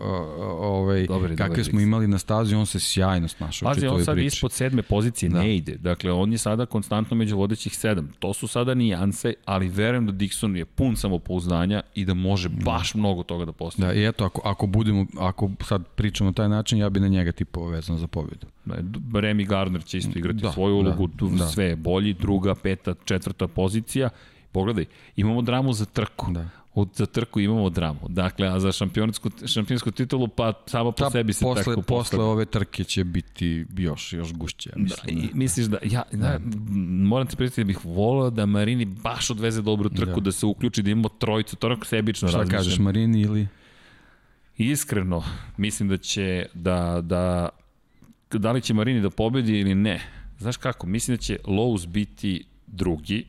ovaj, 0.60 1.08
dobar, 1.08 1.30
kakve 1.30 1.48
dobar, 1.48 1.66
smo 1.66 1.80
imali 1.80 2.08
na 2.08 2.18
stazi, 2.18 2.56
on 2.56 2.66
se 2.66 2.80
sjajno 2.80 3.28
snašao. 3.28 3.74
Pazi, 3.74 3.88
on 3.88 4.06
sad 4.06 4.16
priči. 4.16 4.28
ispod 4.28 4.52
sedme 4.52 4.82
pozicije 4.82 5.30
da. 5.30 5.40
ne 5.40 5.56
ide. 5.56 5.78
Dakle, 5.78 6.12
on 6.12 6.32
je 6.32 6.38
sada 6.38 6.66
konstantno 6.66 7.18
među 7.18 7.38
vodećih 7.38 7.78
sedam. 7.78 8.12
To 8.20 8.34
su 8.34 8.48
sada 8.48 8.74
nijanse, 8.74 9.34
ali 9.46 9.68
verujem 9.68 10.06
da 10.06 10.12
Dixon 10.12 10.56
je 10.56 10.66
pun 10.66 10.96
samopouzdanja 10.96 11.82
i 11.96 12.06
da 12.06 12.14
može 12.14 12.50
da. 12.50 12.64
baš 12.66 12.94
da. 12.94 13.00
mnogo 13.00 13.24
toga 13.24 13.46
da 13.46 13.52
postavi. 13.52 13.88
Da, 13.88 14.00
i 14.00 14.08
eto, 14.08 14.26
ako, 14.26 14.42
ako, 14.44 14.68
budemo, 14.68 15.06
ako 15.20 15.52
sad 15.64 15.88
pričamo 15.88 16.30
na 16.30 16.34
taj 16.34 16.50
način, 16.50 16.78
ja 16.78 16.90
bi 16.90 17.00
na 17.00 17.08
njega 17.08 17.32
tipo 17.32 17.68
vezano 17.68 18.00
za 18.00 18.08
pobjedu. 18.08 18.48
Da, 18.66 18.76
Remy 19.22 19.48
Gardner 19.48 19.84
će 19.84 19.98
isto 19.98 20.20
igrati 20.20 20.40
da, 20.40 20.52
svoju 20.52 20.84
da, 20.84 20.90
ulogu, 20.90 21.08
da, 21.08 21.38
da. 21.38 21.48
sve 21.48 21.66
je 21.66 21.76
bolji, 21.76 22.14
druga, 22.14 22.56
peta, 22.56 22.96
četvrta 23.06 23.48
pozicija. 23.48 24.10
Pogledaj, 24.52 24.86
imamo 25.16 25.42
dramu 25.42 25.74
za 25.74 25.86
trku. 25.86 26.32
Da 26.32 26.50
u, 26.78 26.88
za 26.94 27.06
trku 27.06 27.40
imamo 27.40 27.70
dramu. 27.70 28.00
Dakle, 28.10 28.48
a 28.48 28.60
za 28.60 28.72
šampionsku, 28.72 29.30
šampionsku 29.46 29.92
titulu, 29.92 30.28
pa 30.28 30.54
samo 30.66 30.92
po 30.92 31.04
Ta, 31.04 31.10
sebi 31.10 31.34
se 31.34 31.46
posle, 31.46 31.64
tako 31.64 31.82
Posle 31.82 32.24
ove 32.24 32.46
trke 32.46 32.84
će 32.84 33.04
biti 33.04 33.66
još, 33.78 34.14
još 34.14 34.34
gušće, 34.34 34.70
ja 34.70 34.74
da, 34.76 34.82
mislim. 34.82 35.20
Da, 35.20 35.26
i, 35.26 35.30
misliš 35.34 35.66
da, 35.66 35.78
ja, 35.84 36.04
da. 36.12 36.40
moram 37.08 37.28
ti 37.28 37.36
predstaviti 37.36 37.74
da 37.74 37.80
bih 37.80 37.86
volao 37.96 38.30
da 38.30 38.46
Marini 38.46 38.86
baš 38.86 39.30
odveze 39.30 39.62
dobru 39.62 39.90
trku, 39.90 40.20
da, 40.20 40.24
da 40.24 40.32
se 40.32 40.46
uključi, 40.46 40.82
da 40.82 40.92
imamo 40.92 41.10
trojicu, 41.10 41.56
to 41.56 41.68
onako 41.68 41.86
sebično 41.86 42.28
Šta 42.28 42.38
razmišljam. 42.38 42.60
kažeš, 42.60 42.80
Marini 42.80 43.22
ili... 43.22 43.48
Iskreno, 44.58 45.24
mislim 45.58 45.90
da 45.90 45.98
će, 45.98 46.46
da, 46.54 47.02
da, 47.04 47.50
da 48.32 48.52
li 48.52 48.62
će 48.62 48.74
Marini 48.74 49.02
da 49.02 49.10
pobedi 49.10 49.60
ili 49.60 49.76
ne. 49.76 50.02
Znaš 50.40 50.58
kako, 50.58 50.88
mislim 50.88 51.18
da 51.18 51.22
će 51.22 51.38
Lowe's 51.46 51.88
biti 51.88 52.46
drugi, 52.68 53.26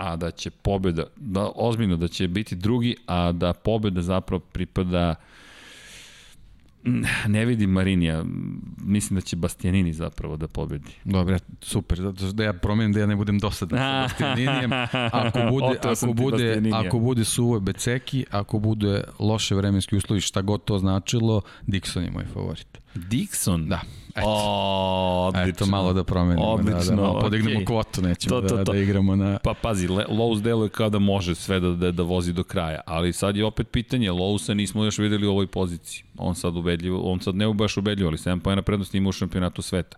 a 0.00 0.16
da 0.16 0.30
će 0.30 0.50
pobeda, 0.50 1.04
da 1.16 1.50
ozbiljno 1.54 1.96
da 1.96 2.08
će 2.08 2.28
biti 2.28 2.56
drugi, 2.56 2.96
a 3.06 3.32
da 3.32 3.52
pobeda 3.52 4.02
zapravo 4.02 4.40
pripada 4.40 5.14
ne 7.26 7.44
vidim 7.44 7.70
Marinija, 7.70 8.24
mislim 8.84 9.14
da 9.14 9.20
će 9.20 9.36
Bastianini 9.36 9.92
zapravo 9.92 10.36
da 10.36 10.48
pobedi. 10.48 10.92
Dobre, 11.04 11.38
super, 11.62 12.00
zato 12.00 12.32
da 12.32 12.44
ja 12.44 12.52
promenim 12.52 12.92
da 12.92 13.00
ja 13.00 13.06
ne 13.06 13.16
budem 13.16 13.38
dosadan 13.38 13.78
sa 13.78 14.00
Bastianinijem. 14.02 14.70
Ako 15.12 15.38
bude, 15.50 15.78
ako 15.82 16.12
bude, 16.12 16.62
ako 16.72 16.98
bude 16.98 17.24
suvo 17.24 17.60
Beceki, 17.60 18.24
ako 18.30 18.58
bude 18.58 19.04
loše 19.18 19.54
vremenski 19.54 19.96
uslovi, 19.96 20.20
šta 20.20 20.42
god 20.42 20.64
to 20.64 20.78
značilo, 20.78 21.42
Dixon 21.66 22.00
je 22.00 22.10
moj 22.10 22.24
favorit. 22.24 22.79
Dixon? 22.94 23.68
Da. 23.68 23.80
Eto. 24.14 24.28
O, 24.28 25.26
odlično. 25.28 25.48
Eto, 25.48 25.66
malo 25.66 25.92
da 25.92 26.04
promenimo, 26.04 26.46
odlično, 26.46 26.78
da, 26.78 26.96
da 26.96 27.02
malo 27.02 27.20
podignemo 27.20 27.60
okay. 27.60 27.66
kvotu, 27.66 28.02
nećemo 28.02 28.40
to, 28.40 28.48
to, 28.48 28.56
da, 28.56 28.64
to. 28.64 28.72
da 28.72 28.78
igramo 28.78 29.16
na... 29.16 29.38
Pa 29.38 29.54
pazi, 29.62 29.88
Lowe's 29.88 30.40
deluje 30.40 30.68
kao 30.68 30.90
da 30.90 30.98
može 30.98 31.34
sve 31.34 31.60
da, 31.60 31.70
da, 31.70 31.92
da 31.92 32.02
vozi 32.02 32.32
do 32.32 32.42
kraja, 32.42 32.80
ali 32.86 33.12
sad 33.12 33.36
je 33.36 33.44
opet 33.44 33.68
pitanje, 33.70 34.10
Lowesa 34.10 34.54
nismo 34.54 34.84
još 34.84 34.98
videli 34.98 35.26
u 35.26 35.30
ovoj 35.30 35.46
poziciji. 35.46 36.04
On 36.18 36.34
sad 36.34 36.56
ubedljivo, 36.56 37.12
on 37.12 37.20
sad 37.20 37.34
ne 37.34 37.54
baš 37.54 37.76
ubedljivo, 37.76 38.08
ali 38.08 38.16
7 38.16 38.40
pojena 38.40 38.62
prednosti 38.62 38.98
ima 38.98 39.08
u 39.08 39.12
šampionatu 39.12 39.62
sveta. 39.62 39.96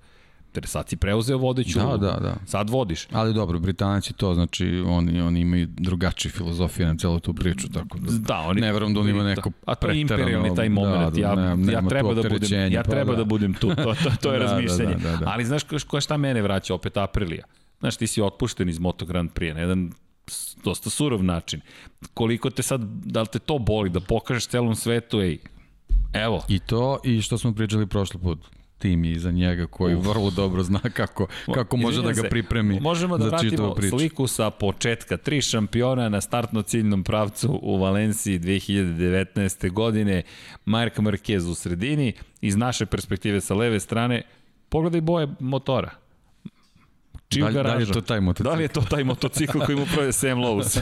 Jer 0.54 0.66
sad 0.66 0.88
si 0.88 0.96
preuzeo 0.96 1.38
vodeću 1.38 1.78
da, 1.78 1.96
Da, 1.96 1.96
da. 1.96 2.34
Sad 2.46 2.70
vodiš. 2.70 3.06
Ali 3.12 3.34
dobro, 3.34 3.58
Britanac 3.58 4.10
je 4.10 4.14
to, 4.14 4.34
znači 4.34 4.82
oni, 4.86 5.20
oni 5.20 5.40
imaju 5.40 5.66
drugačiju 5.66 6.32
filozofiju 6.32 6.86
na 6.86 6.96
celu 6.96 7.20
tu 7.20 7.34
priču, 7.34 7.68
tako 7.68 7.98
da, 7.98 8.18
da 8.18 8.38
oni, 8.38 8.60
ne 8.60 8.72
verujem 8.72 8.94
da 8.94 9.00
on 9.00 9.08
ima 9.08 9.24
neko 9.24 9.50
A 9.66 9.74
to 9.74 9.88
je 9.88 10.00
imperialni 10.00 10.54
taj 10.54 10.68
moment, 10.68 11.04
da, 11.04 11.10
da, 11.10 11.20
ja, 11.20 11.34
nema, 11.34 11.72
ja 11.72 11.82
treba, 11.88 12.14
da 12.14 12.28
budem, 12.28 12.72
ja 12.72 12.82
pa, 12.82 12.90
treba 12.90 13.12
da. 13.12 13.18
da 13.18 13.24
budem 13.24 13.54
tu, 13.54 13.74
to, 13.74 13.94
to, 14.04 14.10
to 14.22 14.32
je 14.32 14.38
da, 14.38 14.44
da 14.44 14.52
razmišljanje. 14.52 14.94
Da, 14.94 15.10
da, 15.10 15.10
da, 15.10 15.16
da. 15.16 15.30
Ali 15.30 15.44
znaš 15.44 15.62
ko, 15.86 16.00
šta 16.00 16.16
mene 16.16 16.42
vraća 16.42 16.74
opet 16.74 16.96
Aprilija? 16.96 17.44
Znaš, 17.80 17.96
ti 17.96 18.06
si 18.06 18.22
otpušten 18.22 18.68
iz 18.68 18.78
Moto 18.78 19.06
Grand 19.06 19.30
Prix 19.30 19.54
na 19.54 19.60
jedan 19.60 19.92
dosta 20.64 20.90
surov 20.90 21.24
način. 21.24 21.60
Koliko 22.14 22.50
te 22.50 22.62
sad, 22.62 22.80
da 23.04 23.20
li 23.20 23.28
te 23.32 23.38
to 23.38 23.58
boli, 23.58 23.90
da 23.90 24.00
pokažeš 24.00 24.46
celom 24.46 24.74
svetu, 24.76 25.20
ej, 25.20 25.38
evo. 26.12 26.44
I 26.48 26.58
to, 26.58 26.98
i 27.04 27.22
što 27.22 27.38
smo 27.38 27.54
pričali 27.54 27.86
prošli 27.86 28.20
put, 28.20 28.38
tim 28.82 29.04
iza 29.04 29.30
njega 29.30 29.66
koji 29.66 29.94
Uf. 29.94 30.06
vrlo 30.06 30.30
dobro 30.30 30.62
zna 30.62 30.80
kako, 30.80 31.26
kako 31.54 31.76
može 31.76 32.02
da 32.02 32.12
ga 32.12 32.22
pripremi 32.22 32.80
Možemo 32.80 33.18
da 33.18 33.26
vratimo 33.26 33.74
sliku 33.90 34.26
sa 34.26 34.50
početka. 34.50 35.16
Tri 35.16 35.42
šampiona 35.42 36.08
na 36.08 36.20
startno-ciljnom 36.20 37.04
pravcu 37.04 37.58
u 37.62 37.78
Valenciji 37.78 38.38
2019. 38.38 39.70
godine. 39.70 40.22
Mark 40.64 40.98
Marquez 40.98 41.50
u 41.50 41.54
sredini. 41.54 42.12
Iz 42.40 42.56
naše 42.56 42.86
perspektive 42.86 43.40
sa 43.40 43.54
leve 43.54 43.80
strane, 43.80 44.22
pogledaj 44.68 45.00
boje 45.00 45.28
motora. 45.40 45.90
Čiju 47.28 47.44
da, 47.44 47.62
da 47.62 47.74
li 47.74 47.82
je 47.82 47.92
to 47.92 48.00
taj 48.00 48.20
motocikl? 48.20 48.50
Da 48.50 48.56
li 48.56 48.64
je 48.64 48.68
to 48.68 48.80
taj 48.80 49.04
motocikl 49.04 49.58
koji 49.66 49.78
mu 49.78 49.86
proje 49.94 50.12
Sam 50.12 50.38
Lowe's? 50.38 50.80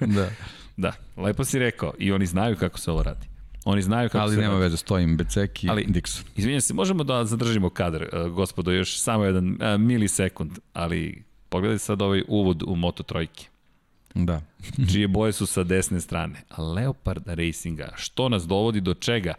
da. 0.16 0.30
Da, 0.76 0.92
lepo 1.16 1.44
si 1.44 1.58
rekao. 1.58 1.94
I 1.98 2.12
oni 2.12 2.26
znaju 2.26 2.56
kako 2.56 2.78
se 2.78 2.90
ovo 2.90 3.02
radi. 3.02 3.29
Oni 3.64 3.82
znaju 3.82 4.08
kako 4.08 4.22
Ali 4.22 4.34
se 4.34 4.40
nema 4.40 4.54
veze, 4.54 4.76
stojim 4.76 5.16
Beceki 5.16 5.66
i 5.66 5.70
Dixon. 5.70 6.22
Izvinjam 6.36 6.60
se, 6.60 6.74
možemo 6.74 7.04
da 7.04 7.24
zadržimo 7.24 7.70
kadar, 7.70 8.02
uh, 8.02 8.32
gospodo, 8.32 8.70
još 8.70 9.00
samo 9.00 9.24
jedan 9.24 9.48
uh, 9.50 9.80
milisekund, 9.80 10.58
ali 10.72 11.24
pogledaj 11.48 11.78
sad 11.78 12.02
ovaj 12.02 12.22
uvod 12.28 12.62
u 12.66 12.76
Moto 12.76 13.02
Trojke. 13.02 13.46
Da. 14.14 14.42
čije 14.92 15.08
boje 15.08 15.32
su 15.32 15.46
sa 15.46 15.64
desne 15.64 16.00
strane. 16.00 16.42
Leopard 16.58 17.22
Racinga, 17.26 17.92
što 17.96 18.28
nas 18.28 18.46
dovodi 18.46 18.80
do 18.80 18.94
čega? 18.94 19.34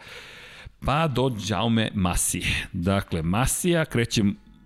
Pa 0.85 1.07
do 1.07 1.31
Jaume 1.47 1.91
Masije. 1.93 2.67
Dakle, 2.73 3.21
Masija 3.21 3.85
kreće 3.85 4.23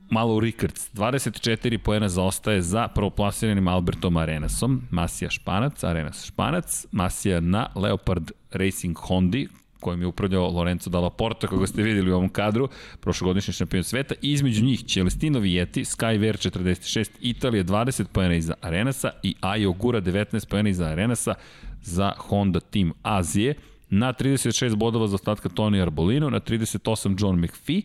malo 0.10 0.40
Rickards. 0.40 0.90
24 0.94 1.77
poena 1.77 2.10
zaostaje 2.10 2.61
za 2.61 2.88
prvoplasiranim 2.88 3.68
Albertom 3.68 4.18
Arenasom. 4.18 4.82
Masija 4.91 5.30
Španac, 5.30 5.84
Arenas 5.84 6.26
Španac, 6.26 6.86
Masija 6.91 7.40
na 7.40 7.68
Leopard 7.76 8.32
Racing 8.52 8.98
Hondi, 8.98 9.48
kojim 9.80 10.02
je 10.02 10.07
upravljao 10.07 10.49
Lorenzo 10.49 10.90
Dalla 10.90 11.10
Porta, 11.10 11.48
koga 11.48 11.68
ste 11.68 11.84
videli 11.84 12.11
u 12.11 12.15
ovom 12.15 12.30
kadru, 12.30 12.69
prošlogodišnji 12.99 13.53
šampion 13.53 13.84
sveta. 13.84 14.15
I 14.22 14.32
između 14.32 14.64
njih 14.64 14.84
Celestino 14.84 15.40
Vietti, 15.40 15.84
Skyver 15.84 16.49
46, 16.49 17.10
Italija 17.22 17.64
20 17.64 18.06
pojena 18.11 18.36
iza 18.36 18.53
Arenasa 18.61 19.11
i 19.23 19.36
Ajo 19.41 19.72
Gura 19.72 20.02
19 20.02 20.48
pojena 20.48 20.69
iza 20.69 20.86
Arenasa 20.86 21.34
za 21.82 22.14
Honda 22.18 22.60
Team 22.60 22.91
Azije. 23.03 23.56
Na 23.90 24.14
36 24.14 24.76
bodova 24.76 25.07
za 25.07 25.15
ostatka 25.15 25.49
Tony 25.49 25.82
Arbolino, 25.82 26.30
na 26.30 26.40
38 26.40 27.15
John 27.22 27.40
McPhee, 27.40 27.82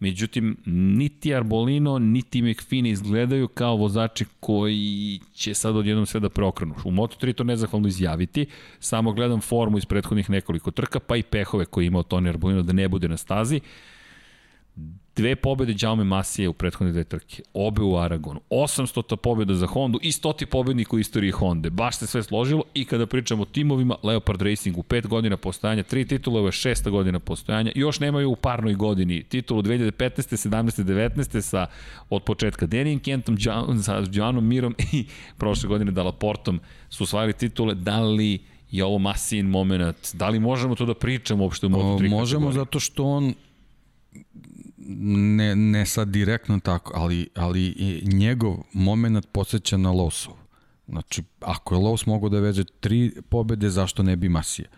Međutim, 0.00 0.56
niti 0.66 1.34
Arbolino, 1.34 1.98
niti 1.98 2.42
McFine 2.42 2.90
izgledaju 2.90 3.48
kao 3.48 3.76
vozači 3.76 4.24
koji 4.40 5.20
će 5.34 5.54
sad 5.54 5.76
odjednom 5.76 6.06
sve 6.06 6.20
da 6.20 6.28
preokrenu. 6.28 6.74
U 6.84 6.90
Moto3 6.90 7.32
to 7.32 7.44
nezahvalno 7.44 7.88
izjaviti, 7.88 8.46
samo 8.80 9.12
gledam 9.12 9.40
formu 9.40 9.78
iz 9.78 9.84
prethodnih 9.84 10.30
nekoliko 10.30 10.70
trka, 10.70 11.00
pa 11.00 11.16
i 11.16 11.22
pehove 11.22 11.64
koje 11.64 11.86
imao 11.86 12.02
Toni 12.02 12.28
Arbolino 12.28 12.62
da 12.62 12.72
ne 12.72 12.88
bude 12.88 13.08
na 13.08 13.16
stazi. 13.16 13.60
Dve 15.18 15.36
pobede 15.36 15.74
Jaume 15.80 16.04
Masije 16.04 16.48
u 16.48 16.52
prethodne 16.52 16.92
dve 16.92 17.04
trke, 17.04 17.42
obe 17.54 17.82
u 17.82 17.96
Aragonu, 17.96 18.40
800 18.50 19.16
pobeda 19.16 19.54
za 19.54 19.66
Hondu 19.66 19.98
i 20.02 20.10
100 20.12 20.46
pobednik 20.46 20.92
u 20.92 20.98
istoriji 20.98 21.30
Honde. 21.30 21.70
Baš 21.70 21.96
se 21.98 22.06
sve 22.06 22.22
složilo 22.22 22.62
i 22.74 22.84
kada 22.84 23.06
pričamo 23.06 23.42
o 23.42 23.44
timovima, 23.44 23.96
Leopard 24.02 24.42
Racing 24.42 24.78
u 24.78 24.82
5 24.82 25.06
godina 25.06 25.36
postojanja, 25.36 25.82
3 25.82 26.08
titule, 26.08 26.38
ovo 26.38 26.48
je 26.48 26.52
6 26.52 26.90
godina 26.90 27.18
postojanja, 27.18 27.72
još 27.74 28.00
nemaju 28.00 28.30
u 28.30 28.36
parnoj 28.36 28.74
godini 28.74 29.22
titulu 29.22 29.62
2015. 29.62 30.48
17. 30.48 30.84
19. 30.84 31.40
sa 31.40 31.66
od 32.10 32.22
početka 32.22 32.66
Denijem 32.66 33.00
Kentom, 33.00 33.36
sa 33.82 34.02
Joanom 34.12 34.46
Mirom 34.46 34.74
i 34.92 35.06
prošle 35.38 35.68
godine 35.68 35.90
Dalaportom 35.90 36.60
su 36.88 37.04
osvajali 37.04 37.32
titule, 37.32 37.74
da 37.74 38.00
li 38.00 38.38
je 38.70 38.84
ovo 38.84 38.98
Masijin 38.98 39.46
moment, 39.46 40.14
da 40.14 40.28
li 40.28 40.40
možemo 40.40 40.74
to 40.74 40.86
da 40.86 40.94
pričamo 40.94 41.44
uopšte 41.44 41.66
u 41.66 41.68
Moto3 41.68 42.10
Možemo 42.10 42.20
kategoriji? 42.20 42.52
zato 42.52 42.80
što 42.80 43.04
on 43.04 43.34
ne, 44.88 45.56
ne 45.56 45.86
sad 45.86 46.08
direktno 46.08 46.60
tako, 46.60 46.92
ali, 46.94 47.28
ali 47.34 47.74
njegov 48.12 48.56
moment 48.72 49.26
podsjeća 49.32 49.76
na 49.76 49.90
Losov. 49.90 50.34
Znači, 50.88 51.22
ako 51.40 51.74
je 51.74 51.78
Los 51.78 52.06
mogao 52.06 52.28
da 52.28 52.40
veže 52.40 52.64
tri 52.80 53.12
pobede, 53.28 53.70
zašto 53.70 54.02
ne 54.02 54.16
bi 54.16 54.28
Masija? 54.28 54.68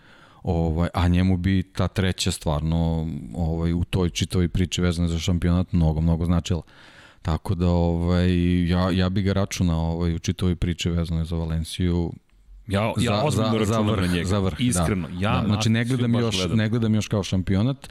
Ovaj, 0.43 0.89
a 0.95 1.09
njemu 1.09 1.37
bi 1.37 1.63
ta 1.63 1.89
treća 1.89 2.31
stvarno 2.31 3.09
ovaj, 3.35 3.73
u 3.73 3.85
toj 3.85 4.11
čitavoj 4.11 4.49
priči 4.49 4.81
vezane 4.81 5.09
za 5.09 5.19
šampionat 5.19 5.73
mnogo, 5.73 6.01
mnogo 6.01 6.25
značila. 6.25 6.63
Tako 7.23 7.55
da 7.55 7.69
ovaj, 7.69 8.29
ja, 8.69 8.91
ja 8.91 9.09
bi 9.09 9.23
ga 9.23 9.33
računao 9.33 9.93
ovaj, 9.93 10.15
u 10.15 10.19
čitavoj 10.19 10.57
priči 10.57 10.91
vezane 10.91 11.25
za 11.25 11.37
Valenciju 11.37 12.13
Ja, 12.67 12.93
ja 13.01 13.23
ozbiljno 13.23 13.59
računam 13.59 13.87
za 13.87 13.93
vrh, 13.93 14.01
na 14.01 14.07
njega. 14.07 14.29
Za 14.29 14.39
vrh, 14.39 14.61
Iskreno. 14.61 15.09
da. 15.09 15.15
Ja 15.21 15.41
da, 15.41 15.47
znači 15.47 15.69
ne 15.69 15.85
gledam, 15.85 16.15
još, 16.15 16.37
gledam. 16.37 16.57
ne 16.57 16.69
gledam 16.69 16.95
još 16.95 17.09
kao 17.09 17.23
šampionat, 17.23 17.89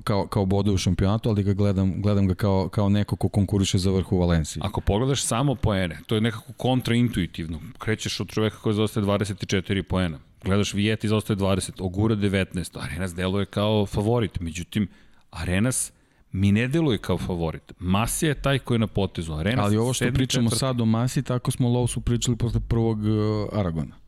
kao, 0.00 0.26
kao 0.26 0.46
bode 0.46 0.70
u 0.70 0.76
šampionatu, 0.76 1.28
ali 1.28 1.42
ga 1.42 1.52
gledam, 1.52 2.02
gledam 2.02 2.26
ga 2.26 2.34
kao, 2.34 2.68
kao 2.68 2.88
neko 2.88 3.16
ko 3.16 3.28
konkuriše 3.28 3.78
za 3.78 3.90
vrh 3.90 4.12
u 4.12 4.18
Valenciji. 4.18 4.60
Ako 4.64 4.80
pogledaš 4.80 5.24
samo 5.24 5.54
poene, 5.54 5.98
to 6.06 6.14
je 6.14 6.20
nekako 6.20 6.52
kontraintuitivno. 6.52 7.60
Krećeš 7.78 8.20
od 8.20 8.28
čoveka 8.28 8.56
koji 8.56 8.74
zaostaje 8.74 9.06
24 9.06 9.82
poena. 9.82 10.18
Gledaš 10.44 10.74
Vijeti 10.74 11.08
zaostaje 11.08 11.36
20, 11.36 11.70
Ogura 11.78 12.16
19. 12.16 12.78
Arenas 12.80 13.14
deluje 13.14 13.46
kao 13.46 13.86
favorit. 13.86 14.40
Međutim, 14.40 14.88
Arenas 15.30 15.92
mi 16.32 16.52
ne 16.52 16.68
deluje 16.68 16.98
kao 16.98 17.18
favorit. 17.18 17.72
Masija 17.78 18.28
je 18.28 18.42
taj 18.42 18.58
koji 18.58 18.76
je 18.76 18.80
na 18.80 18.86
potezu. 18.86 19.32
Arenas 19.32 19.66
ali 19.66 19.76
ovo 19.76 19.92
što 19.92 20.12
pričamo 20.12 20.48
četvrti. 20.48 20.60
sad 20.60 20.80
o 20.80 20.84
Masi, 20.84 21.22
tako 21.22 21.50
smo 21.50 21.68
Lovsu 21.68 22.00
pričali 22.00 22.36
posle 22.36 22.60
prvog 22.68 22.98
uh, 22.98 23.58
Aragona. 23.58 24.03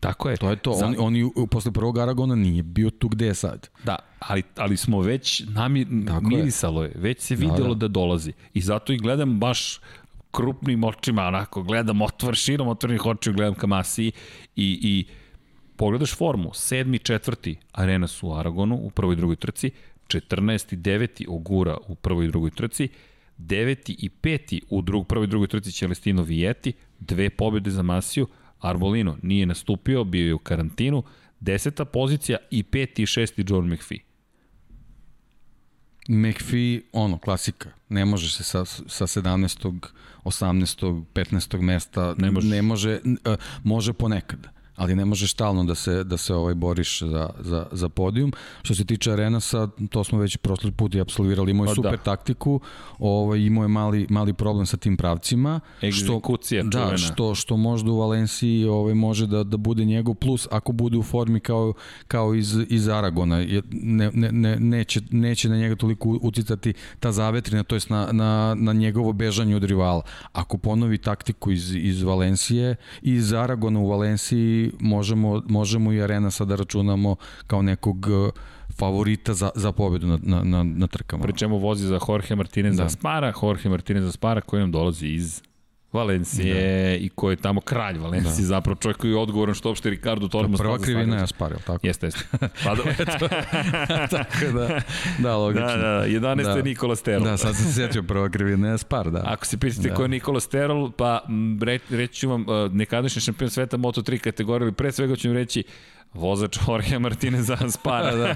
Tako 0.00 0.30
je. 0.30 0.36
To 0.36 0.50
je 0.50 0.56
to. 0.56 0.72
Za- 0.72 0.86
On, 0.86 0.94
oni 0.98 1.24
u- 1.24 1.46
posle 1.46 1.72
prvog 1.72 1.98
Aragona 1.98 2.34
nije 2.34 2.62
bio 2.62 2.90
tu 2.90 3.08
gde 3.08 3.26
je 3.26 3.34
sad. 3.34 3.68
Da, 3.84 3.96
ali, 4.18 4.42
ali 4.56 4.76
smo 4.76 5.00
već, 5.00 5.42
nami, 5.48 6.06
Tako 6.06 6.24
je. 6.24 6.36
mirisalo 6.36 6.82
je, 6.82 6.92
već 6.94 7.20
se 7.20 7.34
videlo 7.36 7.58
da, 7.58 7.74
da. 7.74 7.74
da 7.76 7.88
dolazi. 7.88 8.32
I 8.54 8.60
zato 8.60 8.92
i 8.92 8.98
gledam 8.98 9.38
baš 9.38 9.80
krupnim 10.30 10.84
očima, 10.84 11.22
onako, 11.24 11.62
gledam 11.62 12.02
otvor, 12.02 12.34
širom 12.34 12.68
otvorenih 12.68 13.06
očiju, 13.06 13.32
gledam 13.32 13.54
ka 13.54 13.66
Masiji 13.66 14.12
i, 14.56 14.78
i 14.82 15.06
pogledaš 15.76 16.14
formu, 16.14 16.50
sedmi, 16.54 16.98
četvrti 16.98 17.56
Arena 17.72 18.06
su 18.06 18.28
u 18.28 18.34
Aragonu 18.34 18.76
u 18.76 18.90
prvoj 18.90 19.12
i 19.12 19.16
drugoj 19.16 19.36
trci, 19.36 19.70
14. 20.08 20.74
i 20.74 20.76
9. 20.76 21.24
Ogura 21.28 21.76
u 21.88 21.94
prvoj 21.94 22.24
i 22.24 22.28
drugoj 22.28 22.50
trci, 22.50 22.88
9. 23.38 23.94
i 23.98 24.10
5. 24.12 24.60
u 24.70 24.82
drug, 24.82 25.06
prvoj 25.06 25.24
i 25.24 25.28
drugoj 25.28 25.48
trci 25.48 25.72
Celestino 25.72 26.22
Vijeti, 26.22 26.72
dve 27.00 27.30
pobjede 27.30 27.70
za 27.70 27.82
Masiju, 27.82 28.26
Arbolino 28.60 29.16
nije 29.22 29.46
nastupio, 29.46 30.04
bio 30.04 30.26
je 30.26 30.34
u 30.34 30.38
karantinu, 30.38 31.02
deseta 31.40 31.84
pozicija 31.84 32.38
i 32.50 32.62
peti 32.62 33.02
i 33.02 33.06
šesti 33.06 33.44
John 33.48 33.72
McPhee. 33.72 33.98
McPhee, 36.08 36.80
ono, 36.92 37.18
klasika. 37.18 37.70
Ne 37.88 38.04
može 38.04 38.30
se 38.30 38.44
sa, 38.44 38.64
sa 38.64 39.06
17. 39.06 39.88
18. 40.24 41.04
15. 41.14 41.60
mesta, 41.60 42.14
Ne 42.18 42.30
može. 42.30 42.48
ne 42.48 42.62
može, 42.62 42.90
e, 43.24 43.36
može 43.64 43.92
ponekad 43.92 44.59
ali 44.80 44.96
ne 44.96 45.04
možeš 45.04 45.32
stalno 45.32 45.64
da 45.64 45.74
se 45.74 46.04
da 46.04 46.16
se 46.16 46.34
ovaj 46.34 46.54
boriš 46.54 47.02
za, 47.02 47.30
za, 47.40 47.66
za 47.72 47.88
podijum. 47.88 48.32
Što 48.62 48.74
se 48.74 48.84
tiče 48.84 49.12
Arenasa, 49.12 49.68
to 49.90 50.04
smo 50.04 50.18
već 50.18 50.36
prošli 50.36 50.72
put 50.72 50.94
i 50.94 51.00
apsolvirali. 51.00 51.50
Imao 51.50 51.64
je 51.64 51.68
Pa 51.68 51.74
super 51.74 51.98
da. 51.98 52.02
taktiku, 52.02 52.60
ovaj, 52.98 53.38
imao 53.38 53.64
je 53.64 53.68
mali, 53.68 54.06
mali 54.10 54.32
problem 54.32 54.66
sa 54.66 54.76
tim 54.76 54.96
pravcima. 54.96 55.60
Egzekucija 55.82 56.62
što, 56.62 56.70
čuvena. 56.70 56.90
Da, 56.90 56.96
što, 56.96 57.34
što 57.34 57.56
možda 57.56 57.90
u 57.90 57.98
Valenciji 57.98 58.64
ovaj, 58.64 58.94
može 58.94 59.26
da, 59.26 59.44
da 59.44 59.56
bude 59.56 59.84
njegov 59.84 60.14
plus 60.14 60.48
ako 60.50 60.72
bude 60.72 60.96
u 60.96 61.02
formi 61.02 61.40
kao, 61.40 61.72
kao 62.08 62.34
iz, 62.34 62.56
iz 62.68 62.88
Aragona. 62.88 63.36
Ne, 63.70 64.10
ne, 64.14 64.32
ne, 64.32 64.56
neće, 64.60 65.00
neće 65.10 65.48
na 65.48 65.56
njega 65.56 65.76
toliko 65.76 66.18
ucitati 66.22 66.74
ta 67.00 67.12
zavetrina, 67.12 67.62
to 67.62 67.76
jest 67.76 67.90
na, 67.90 68.08
na, 68.12 68.54
na 68.58 68.72
njegovo 68.72 69.12
bežanje 69.12 69.56
od 69.56 69.64
rivala. 69.64 70.02
Ako 70.32 70.58
ponovi 70.58 70.98
taktiku 70.98 71.50
iz, 71.50 71.74
iz 71.74 72.02
Valencije 72.02 72.76
i 73.02 73.12
iz 73.12 73.32
Aragona 73.32 73.80
u 73.80 73.88
Valenciji, 73.88 74.69
možemo, 74.80 75.42
možemo 75.48 75.92
i 75.92 76.02
Arena 76.02 76.30
sada 76.30 76.56
računamo 76.56 77.16
kao 77.46 77.62
nekog 77.62 78.06
eh, 78.08 78.30
favorita 78.78 79.34
za, 79.34 79.50
za 79.54 79.72
pobedu 79.72 80.06
na, 80.06 80.18
na, 80.22 80.42
na, 80.42 80.62
na 80.62 80.86
trkama. 80.86 81.22
Pri 81.22 81.32
čemu 81.32 81.58
vozi 81.58 81.86
za 81.86 81.98
Jorge 82.08 82.36
Martinez 82.36 82.76
da. 82.76 82.82
Da. 82.82 82.90
Spara, 82.90 83.32
Jorge 83.42 83.68
Martinez 83.68 84.04
za 84.04 84.12
Spara 84.12 84.40
koji 84.40 84.60
nam 84.60 84.72
dolazi 84.72 85.06
iz 85.08 85.42
Valencije 85.92 86.54
da. 86.54 87.04
i 87.04 87.08
koji 87.08 87.32
je 87.32 87.36
tamo 87.36 87.60
kralj 87.60 87.98
Valencije, 87.98 88.36
da. 88.36 88.46
zapravo 88.46 88.76
čovjek 88.80 88.96
koji 88.96 89.10
je 89.10 89.16
odgovoran 89.16 89.54
što 89.54 89.68
uopšte 89.68 89.90
Ricardo 89.90 90.28
Tormo 90.28 90.56
Prva 90.56 90.78
krivina 90.78 91.16
je 91.16 91.22
Aspar, 91.22 91.52
tako? 91.66 91.86
Jeste, 91.86 92.06
jeste. 92.06 92.24
Pa 92.64 92.74
da, 92.74 92.82
tako 94.10 94.52
da, 94.54 94.80
da, 95.18 95.36
logično. 95.36 95.66
da, 95.66 95.76
da, 95.76 96.06
11. 96.06 96.42
Da. 96.42 96.54
Da. 96.54 96.62
Nikola 96.62 96.96
Sterol. 96.96 97.24
Da, 97.24 97.36
sad 97.36 97.56
sam 97.56 97.64
se 97.64 97.72
sjetio 97.74 98.02
prva 98.02 98.28
krivina 98.28 98.68
je 98.68 98.74
Aspar, 98.74 99.10
da. 99.10 99.22
Ako 99.26 99.46
se 99.46 99.58
pitate 99.58 99.88
Da. 99.88 99.94
ko 99.94 100.02
je 100.02 100.08
Nikola 100.08 100.40
Sterol, 100.40 100.90
pa 100.90 101.24
re, 101.62 101.78
reći 101.90 102.14
ću 102.14 102.28
vam 102.28 102.40
uh, 102.42 102.72
nekadašnji 102.72 103.20
šampion 103.20 103.50
sveta 103.50 103.76
Moto3 103.76 104.18
kategorije, 104.18 104.66
ali 104.66 104.72
pre 104.72 104.92
svega 104.92 105.16
ću 105.16 105.28
vam 105.28 105.36
reći 105.36 105.62
vozač 106.14 106.58
Jorge 106.68 106.98
Martinez 106.98 107.46
za 107.46 107.56
Spara. 107.74 108.14
da. 108.16 108.34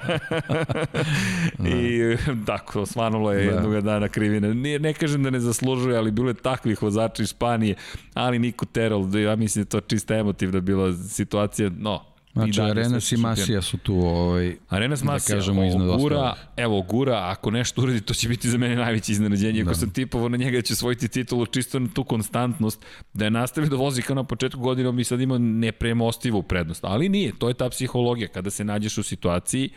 I 1.69 2.17
tako, 2.47 2.81
osvanulo 2.81 3.33
je 3.33 3.45
Da. 3.45 3.51
da. 3.51 3.57
jednog 3.57 3.81
dana 3.85 4.09
krivine. 4.09 4.55
Nije, 4.55 4.79
ne 4.79 4.93
kažem 4.93 5.23
da 5.23 5.31
ne 5.31 5.41
zaslužuje, 5.41 5.97
ali 5.97 6.11
bilo 6.11 6.29
je 6.29 6.35
takvih 6.35 6.83
vozača 6.83 7.23
iz 7.23 7.31
Španije, 7.31 7.75
ali 8.15 8.39
Niko 8.39 8.67
Terol, 8.67 9.17
ja 9.17 9.37
mislim 9.37 9.63
da 9.63 9.67
je 9.67 9.71
to 9.71 9.81
čista 9.81 10.15
emotivna 10.15 10.61
bila 10.61 10.93
situacija, 10.93 11.71
no, 11.79 12.03
Znači, 12.35 12.61
Arenas 12.61 13.13
i. 13.13 13.17
Masija 13.17 13.63
su 13.63 13.79
tu 13.79 13.95
ovaj, 13.95 14.57
Arenas 14.69 15.01
da 15.01 15.07
Masija, 15.07 15.37
kažemo, 15.37 15.65
iznad 15.65 15.99
Gura, 15.99 16.35
evo 16.57 16.83
Gura, 16.83 17.21
ako 17.31 17.51
nešto 17.51 17.83
uradi, 17.83 18.01
to 18.01 18.15
će 18.15 18.29
biti 18.29 18.51
za 18.51 18.59
mene 18.59 18.77
najveće 18.77 19.13
iznenađenje. 19.13 19.61
Ako 19.61 19.71
Da. 19.71 19.75
sam 19.75 19.91
tipovao 19.91 20.29
na 20.29 20.37
njega 20.37 20.59
da 20.59 20.63
će 20.63 20.73
osvojiti 20.73 21.09
titulu 21.09 21.47
čisto 21.47 21.79
na 21.79 21.89
tu 21.95 22.05
konstantnost, 22.05 22.85
da 23.13 23.25
je 23.25 23.31
nastavio 23.31 23.71
da 23.71 23.77
vozi 23.77 24.03
kao 24.03 24.17
na 24.17 24.25
početku 24.25 24.61
godine, 24.61 24.93
bi 24.93 25.05
sad 25.05 25.21
imao 25.21 25.39
nepremostivu 25.39 26.43
prednost. 26.43 26.85
Ali 26.85 27.09
nije, 27.09 27.33
to 27.39 27.49
je 27.49 27.55
ta 27.55 27.69
psihologija. 27.69 28.29
Kada 28.29 28.51
se 28.51 28.65
nađeš 28.65 28.99
u 28.99 29.03
situaciji, 29.03 29.71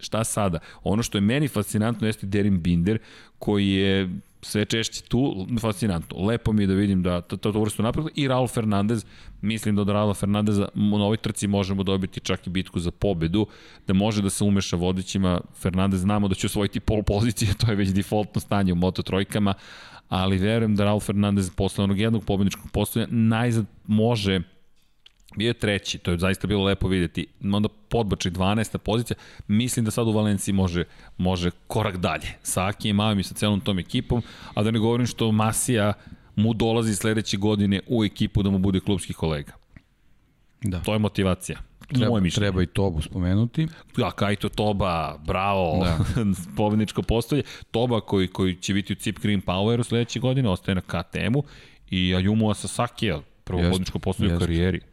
šta 0.00 0.24
sada? 0.24 0.58
Ono 0.84 1.02
što 1.02 1.18
je 1.18 1.22
meni 1.22 1.48
fascinantno 1.48 2.06
jeste 2.06 2.26
Derin 2.26 2.62
Binder, 2.62 2.98
koji 3.38 3.68
je 3.68 4.10
sve 4.46 4.64
češće 4.64 5.02
tu, 5.02 5.46
fascinantno. 5.60 6.26
Lepo 6.26 6.52
mi 6.52 6.62
je 6.62 6.66
da 6.66 6.74
vidim 6.74 7.02
da 7.02 7.20
to, 7.20 7.36
to, 7.36 7.50
vrstu 7.50 7.82
napredu 7.82 8.08
i 8.14 8.28
Raul 8.28 8.48
Fernandez, 8.48 9.04
mislim 9.42 9.76
da 9.76 9.82
od 9.82 9.88
Raula 9.88 10.14
Fernandeza 10.14 10.68
na 10.74 11.04
ovoj 11.04 11.16
trci 11.16 11.46
možemo 11.46 11.82
dobiti 11.82 12.20
čak 12.20 12.46
i 12.46 12.50
bitku 12.50 12.80
za 12.80 12.90
pobedu, 12.90 13.46
da 13.86 13.94
može 13.94 14.22
da 14.22 14.30
se 14.30 14.44
umeša 14.44 14.76
vodećima. 14.76 15.40
Fernandez 15.54 16.00
znamo 16.00 16.28
da 16.28 16.34
će 16.34 16.46
osvojiti 16.46 16.80
pol 16.80 17.02
pozicije, 17.02 17.54
to 17.54 17.70
je 17.70 17.76
već 17.76 17.88
defaultno 17.88 18.40
stanje 18.40 18.72
u 18.72 18.76
Moto 18.76 19.02
trojkama, 19.02 19.54
ali 20.08 20.38
verujem 20.38 20.76
da 20.76 20.84
Raul 20.84 21.00
Fernandez 21.00 21.50
posle 21.50 21.84
onog 21.84 21.98
jednog 21.98 22.24
pobedničkog 22.24 22.70
postoja 22.70 23.06
najzad 23.10 23.66
može 23.86 24.40
Bio 25.36 25.48
je 25.48 25.54
treći, 25.54 25.98
to 25.98 26.10
je 26.10 26.18
zaista 26.18 26.46
bilo 26.46 26.64
lepo 26.64 26.88
videti. 26.88 27.26
Onda 27.52 27.68
podbači 27.88 28.30
12. 28.30 28.78
pozicija. 28.78 29.16
Mislim 29.48 29.84
da 29.84 29.90
sad 29.90 30.06
u 30.08 30.12
Valenciji 30.12 30.54
može, 30.54 30.84
može 31.18 31.50
korak 31.66 31.96
dalje. 31.96 32.28
Sa 32.42 32.66
Akijem 32.66 32.96
Mavim 32.96 33.18
i 33.18 33.22
sa 33.22 33.34
celom 33.34 33.60
tom 33.60 33.78
ekipom, 33.78 34.22
a 34.54 34.62
da 34.62 34.70
ne 34.70 34.78
govorim 34.78 35.06
što 35.06 35.32
Masija 35.32 35.92
mu 36.36 36.54
dolazi 36.54 36.94
sledeće 36.94 37.36
godine 37.36 37.80
u 37.86 38.04
ekipu 38.04 38.42
da 38.42 38.50
mu 38.50 38.58
bude 38.58 38.80
klubski 38.80 39.12
kolega. 39.12 39.52
da. 40.62 40.80
To 40.80 40.92
je 40.92 40.98
motivacija. 40.98 41.58
Treba, 41.88 42.08
Moje 42.08 42.20
mišljenje. 42.22 42.44
treba 42.44 42.62
i 42.62 42.66
Tobu 42.66 43.02
spomenuti. 43.02 43.68
Ja, 43.96 44.10
Kajto 44.10 44.48
Toba, 44.48 45.18
bravo, 45.26 45.84
da. 45.84 45.98
pobedničko 46.56 47.02
postolje. 47.02 47.42
Toba 47.70 48.00
koji, 48.00 48.28
koji 48.28 48.54
će 48.54 48.74
biti 48.74 48.92
u 48.92 48.96
Cip 48.96 49.18
Green 49.18 49.42
Poweru 49.42 49.84
sledeće 49.84 50.20
godine, 50.20 50.48
ostaje 50.48 50.74
na 50.74 50.80
KTM-u 50.80 51.44
i 51.90 52.14
Ayumu 52.14 52.50
Asasakija, 52.50 53.20
prvo 53.44 53.62
pobedničko 53.62 53.98
postolje 53.98 54.36
u 54.36 54.52
jest. 54.52 54.86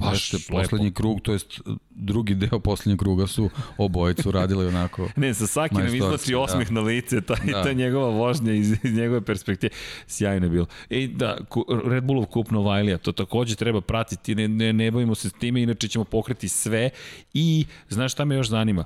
Karijeri. 0.00 0.16
Baš 0.16 0.32
Baš 0.32 0.46
poslednji 0.48 0.92
krug, 0.92 1.20
to 1.20 1.32
jest 1.32 1.60
drugi 1.90 2.34
deo 2.34 2.58
poslednjeg 2.58 2.98
kruga 2.98 3.26
su 3.26 3.50
obojicu 3.78 4.30
radili 4.30 4.66
onako. 4.66 5.08
Ne, 5.16 5.34
Sasaki 5.34 5.74
nam 5.74 5.82
Majstorski, 5.82 6.32
izlači 6.32 6.34
osmeh 6.34 6.68
da. 6.68 6.74
na 6.74 6.80
lice, 6.80 7.20
ta, 7.20 7.34
da. 7.34 7.52
Da. 7.52 7.62
ta 7.62 7.72
njegova 7.72 8.08
vožnja 8.08 8.52
iz, 8.52 8.70
iz 8.82 8.94
njegove 8.94 9.20
perspektive. 9.20 9.70
Sjajno 10.06 10.46
je 10.46 10.50
bilo. 10.50 10.66
I 10.90 11.08
da, 11.08 11.38
Red 11.84 12.04
Bullov 12.04 12.26
kup 12.26 12.50
Novajlija, 12.50 12.98
to 12.98 13.12
takođe 13.12 13.56
treba 13.56 13.80
pratiti, 13.80 14.34
ne, 14.34 14.48
ne, 14.48 14.72
ne 14.72 14.90
bavimo 14.90 15.14
se 15.14 15.28
s 15.28 15.32
time, 15.32 15.62
inače 15.62 15.88
ćemo 15.88 16.04
pokreti 16.04 16.48
sve. 16.48 16.90
I, 17.34 17.64
znaš 17.88 18.12
šta 18.12 18.24
me 18.24 18.34
još 18.34 18.48
zanima? 18.48 18.84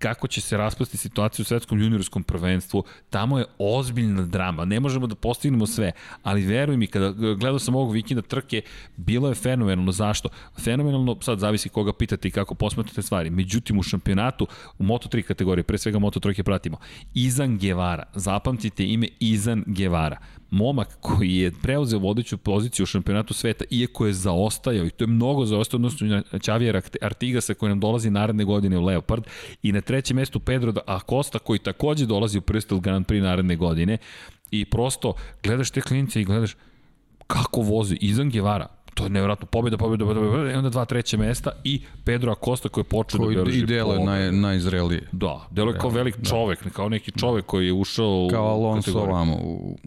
E, 0.00 0.10
kako 0.10 0.28
će 0.28 0.40
se 0.40 0.56
raspasti 0.56 0.96
situacija 0.96 1.42
u 1.42 1.44
svetskom 1.44 1.80
juniorskom 1.80 2.22
prvenstvu, 2.22 2.84
tamo 3.10 3.38
je 3.38 3.44
ozbiljna 3.58 4.22
drama, 4.22 4.64
ne 4.64 4.80
možemo 4.80 5.06
da 5.06 5.14
postignemo 5.14 5.66
sve, 5.66 5.92
ali 6.22 6.46
veruj 6.46 6.76
mi, 6.76 6.86
kada 6.86 7.10
gledao 7.10 7.58
sam 7.58 7.74
ovog 7.74 7.92
vikenda 7.92 8.22
trke, 8.22 8.62
bilo 8.96 9.28
je 9.28 9.34
fenomenalno, 9.34 9.92
zašto? 9.92 10.28
Fenomenalno, 10.60 11.16
sad 11.20 11.38
zavisi 11.38 11.68
koga 11.68 11.92
pitate 11.92 12.28
i 12.28 12.30
kako 12.30 12.54
posmatrate 12.54 13.02
stvari, 13.02 13.30
međutim 13.30 13.78
u 13.78 13.82
šampionatu, 13.82 14.46
u 14.78 14.84
Moto3 14.84 15.22
kategoriji, 15.22 15.62
pre 15.62 15.78
svega 15.78 15.98
Moto3 15.98 16.42
pratimo, 16.42 16.78
Izan 17.14 17.58
Guevara, 17.58 18.02
zapamtite 18.14 18.86
ime 18.86 19.08
Izan 19.20 19.64
Guevara, 19.66 20.16
momak 20.50 20.96
koji 21.00 21.36
je 21.36 21.52
preuzeo 21.62 21.98
vodeću 21.98 22.38
poziciju 22.38 22.84
u 22.84 22.86
šampionatu 22.86 23.34
sveta, 23.34 23.64
iako 23.70 24.06
je 24.06 24.12
zaostajao, 24.12 24.86
i 24.86 24.90
to 24.90 25.04
je 25.04 25.08
mnogo 25.08 25.46
zaostajao, 25.46 25.78
odnosno 25.78 26.06
na 26.06 26.22
Artigasa 27.00 27.54
koji 27.54 27.68
nam 27.68 27.80
dolazi 27.80 28.10
naredne 28.10 28.44
godine 28.44 28.78
u 28.78 28.84
Leopard, 28.84 29.24
i 29.62 29.72
na 29.72 29.80
trećem 29.90 30.16
mestu 30.16 30.40
Pedro 30.40 30.72
Acosta 30.86 31.38
koji 31.38 31.58
takođe 31.58 32.06
dolazi 32.06 32.38
u 32.38 32.42
Bristol 32.46 32.80
Grand 32.80 33.06
Prix 33.06 33.22
naredne 33.22 33.56
godine 33.56 33.98
i 34.50 34.64
prosto 34.64 35.14
gledaš 35.42 35.70
te 35.70 35.80
klinice 35.80 36.20
i 36.20 36.24
gledaš 36.24 36.56
kako 37.26 37.60
vozi 37.60 37.98
Izan 38.00 38.30
Guevara, 38.30 38.66
to 38.94 39.04
je 39.04 39.10
nevjerojatno 39.10 39.46
pobjeda, 39.46 39.76
pobjeda, 39.76 40.04
pobjeda, 40.04 40.52
i 40.52 40.54
onda 40.54 40.70
dva 40.70 40.84
treće 40.84 41.16
mesta 41.16 41.50
i 41.64 41.82
Pedro 42.04 42.32
Acosta 42.32 42.68
koji 42.68 42.82
je 42.82 42.88
počeo 42.88 43.20
koji 43.20 43.36
da 43.36 43.42
beleži 43.42 43.60
i 43.60 43.66
deluje 43.66 44.04
naj, 44.04 44.32
najzrelije. 44.32 45.08
Da, 45.12 45.46
deluje 45.50 45.78
kao 45.78 45.90
velik 45.90 46.16
da. 46.16 46.30
čovek, 46.30 46.72
kao 46.72 46.88
neki 46.88 47.12
čovek 47.12 47.46
koji 47.46 47.66
je 47.66 47.72
ušao 47.72 48.28
kao 48.30 48.46
Alonso 48.46 49.00
ovamo 49.00 49.34
u, 49.34 49.78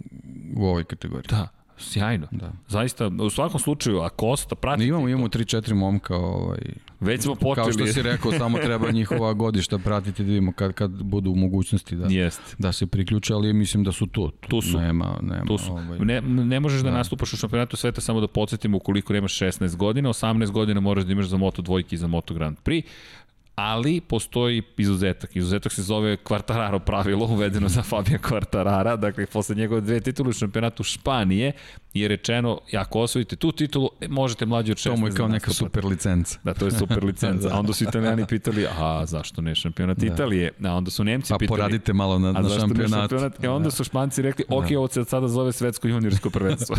u 0.56 0.66
ovoj 0.66 0.84
kategoriji. 0.84 1.28
Da, 1.30 1.48
Sjajno. 1.78 2.28
Da. 2.32 2.52
Zaista, 2.68 3.08
u 3.08 3.30
svakom 3.30 3.60
slučaju, 3.60 4.00
ako 4.00 4.28
Osta 4.28 4.56
prati... 4.56 4.84
Imamo, 4.84 5.10
imamo 5.10 5.28
3-4 5.28 5.74
momka 5.74 6.16
ovaj, 6.16 6.60
Već 7.00 7.22
smo 7.22 7.36
počeli. 7.36 7.66
Kao 7.66 7.72
što 7.72 7.88
si 7.88 8.02
rekao, 8.02 8.32
samo 8.32 8.58
treba 8.58 8.92
njihova 8.92 9.34
godišta 9.44 9.78
pratiti 9.78 10.24
da 10.24 10.28
vidimo 10.28 10.52
kad, 10.52 10.74
kad 10.74 10.92
budu 10.92 11.32
u 11.32 11.36
mogućnosti 11.36 11.96
da, 11.96 12.08
Jest. 12.10 12.56
da 12.58 12.72
se 12.72 12.88
priključe, 12.88 13.34
ali 13.34 13.54
mislim 13.54 13.84
da 13.84 13.92
su 13.92 14.08
tu. 14.08 14.32
Tu 14.50 14.62
su. 14.62 14.78
Nema, 14.78 15.20
nema, 15.22 15.46
tu 15.46 15.58
su. 15.58 15.72
Ovaj... 15.72 16.00
Ne, 16.00 16.22
ne 16.22 16.60
možeš 16.60 16.82
da, 16.82 16.92
da 16.92 16.98
nastupaš 16.98 17.34
u 17.34 17.38
šampionatu 17.38 17.78
sveta 17.78 18.02
samo 18.02 18.22
da 18.22 18.28
podsjetimo 18.28 18.78
ukoliko 18.78 19.14
nemaš 19.14 19.40
16 19.40 19.76
godina, 19.76 20.10
18 20.10 20.52
godina 20.52 20.80
moraš 20.80 21.04
da 21.04 21.12
imaš 21.12 21.26
za 21.26 21.38
Moto 21.38 21.62
dvojke 21.62 21.96
i 21.96 21.98
za 21.98 22.08
Moto 22.08 22.34
Grand 22.34 22.58
Prix 22.66 22.84
ali 23.56 24.02
postoji 24.02 24.64
izuzetak. 24.78 25.36
Izuzetak 25.36 25.72
se 25.72 25.82
zove 25.82 26.18
Quartararo 26.18 26.80
pravilo, 26.80 27.26
uvedeno 27.26 27.70
za 27.70 27.84
Fabija 27.84 28.20
Quartarara, 28.20 28.98
dakle, 28.98 29.26
posle 29.26 29.56
njegove 29.56 29.82
dve 29.82 30.00
titule 30.00 30.30
u 30.30 30.34
šampionatu 30.34 30.84
Španije 30.84 31.52
je 31.94 32.08
rečeno, 32.08 32.60
ako 32.78 33.00
osvojite 33.00 33.36
tu 33.36 33.52
titulu, 33.52 33.90
e, 34.02 34.08
možete 34.08 34.46
mlađi 34.46 34.72
od 34.72 34.78
16. 34.78 34.84
To 34.84 34.98
mu 34.98 35.08
je 35.08 35.14
kao 35.14 35.28
neka 35.28 35.54
super 35.54 35.86
licenca. 35.86 36.40
Da, 36.44 36.54
to 36.54 36.66
je 36.66 36.72
super 36.72 37.04
licenca. 37.10 37.50
da. 37.50 37.56
A 37.56 37.60
onda 37.60 37.74
su 37.74 37.84
italijani 37.84 38.26
pitali, 38.28 38.68
a 38.80 39.06
zašto 39.06 39.42
ne 39.42 39.56
šampionat 39.56 39.98
da. 39.98 40.06
Italije? 40.06 40.52
A 40.64 40.74
onda 40.74 40.92
su 40.92 41.04
Nemci 41.04 41.30
pa, 41.30 41.38
pitali. 41.38 41.58
Pa 41.58 41.64
poradite 41.64 41.94
malo 41.94 42.20
na, 42.20 42.32
na 42.32 42.50
šampionatu. 42.50 43.16
šampionat? 43.16 43.44
E 43.44 43.50
onda 43.50 43.68
da. 43.68 43.72
su 43.72 43.84
Španci 43.84 44.22
rekli, 44.22 44.46
ok, 44.50 44.70
da. 44.70 44.78
ovo 44.78 44.88
se 44.88 45.06
sada 45.06 45.28
zove 45.28 45.52
svetsko 45.52 45.88
juniorsko 45.88 46.30
prvenstvo. 46.40 46.76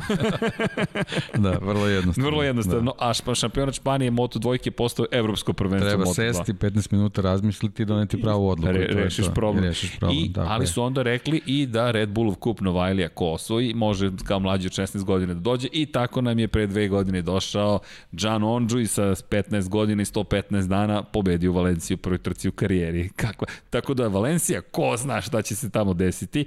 da, 1.34 1.58
vrlo 1.62 1.86
jednostavno. 1.86 2.30
Vrlo 2.30 2.42
jednostavno. 2.42 2.94
Da. 3.00 3.10
A 3.10 3.34
šampionat 3.34 3.74
Španije 3.74 4.10
Moto 4.10 4.38
dvojke 4.38 4.70
postao 4.70 5.06
evropsko 5.10 5.52
prvenstvo 5.52 5.88
Treba 5.88 6.04
Moto 6.04 6.14
sesti 6.14 6.52
15 6.52 6.92
minuta 6.92 7.20
razmisliti 7.20 7.82
i 7.82 7.86
doneti 7.86 8.20
pravu 8.20 8.48
odluku. 8.48 8.72
Re, 8.72 8.86
rešiš, 8.90 9.26
problem. 9.34 9.64
rešiš 9.64 9.98
problem. 9.98 10.18
I, 10.18 10.32
ali 10.36 10.66
su 10.66 10.82
onda 10.82 11.02
rekli 11.02 11.42
i 11.46 11.66
da 11.66 11.90
Red 11.90 12.08
Bullov 12.08 12.34
kup 12.34 12.60
Novajlija 12.60 13.08
ko 13.08 13.26
osvoji, 13.26 13.74
može 13.74 14.10
kao 14.24 14.40
mlađi 14.40 14.66
od 14.66 14.72
16 14.72 15.03
godina 15.04 15.34
da 15.34 15.40
dođe 15.40 15.68
i 15.72 15.86
tako 15.86 16.20
nam 16.20 16.38
je 16.38 16.48
pre 16.48 16.66
dve 16.66 16.88
godine 16.88 17.22
došao 17.22 17.78
Gian 18.12 18.42
i 18.80 18.86
sa 18.86 19.02
15 19.02 19.68
godina 19.68 20.02
i 20.02 20.04
115 20.04 20.68
dana 20.68 21.02
pobedio 21.02 21.52
Valenciju 21.52 21.94
u 21.94 21.98
prvoj 21.98 22.18
trci 22.18 22.48
u 22.48 22.52
karijeri. 22.52 23.08
Kako? 23.16 23.46
Tako 23.70 23.94
da 23.94 24.08
Valencija, 24.08 24.60
ko 24.60 24.96
zna 24.96 25.20
šta 25.20 25.42
će 25.42 25.54
se 25.56 25.70
tamo 25.70 25.94
desiti 25.94 26.46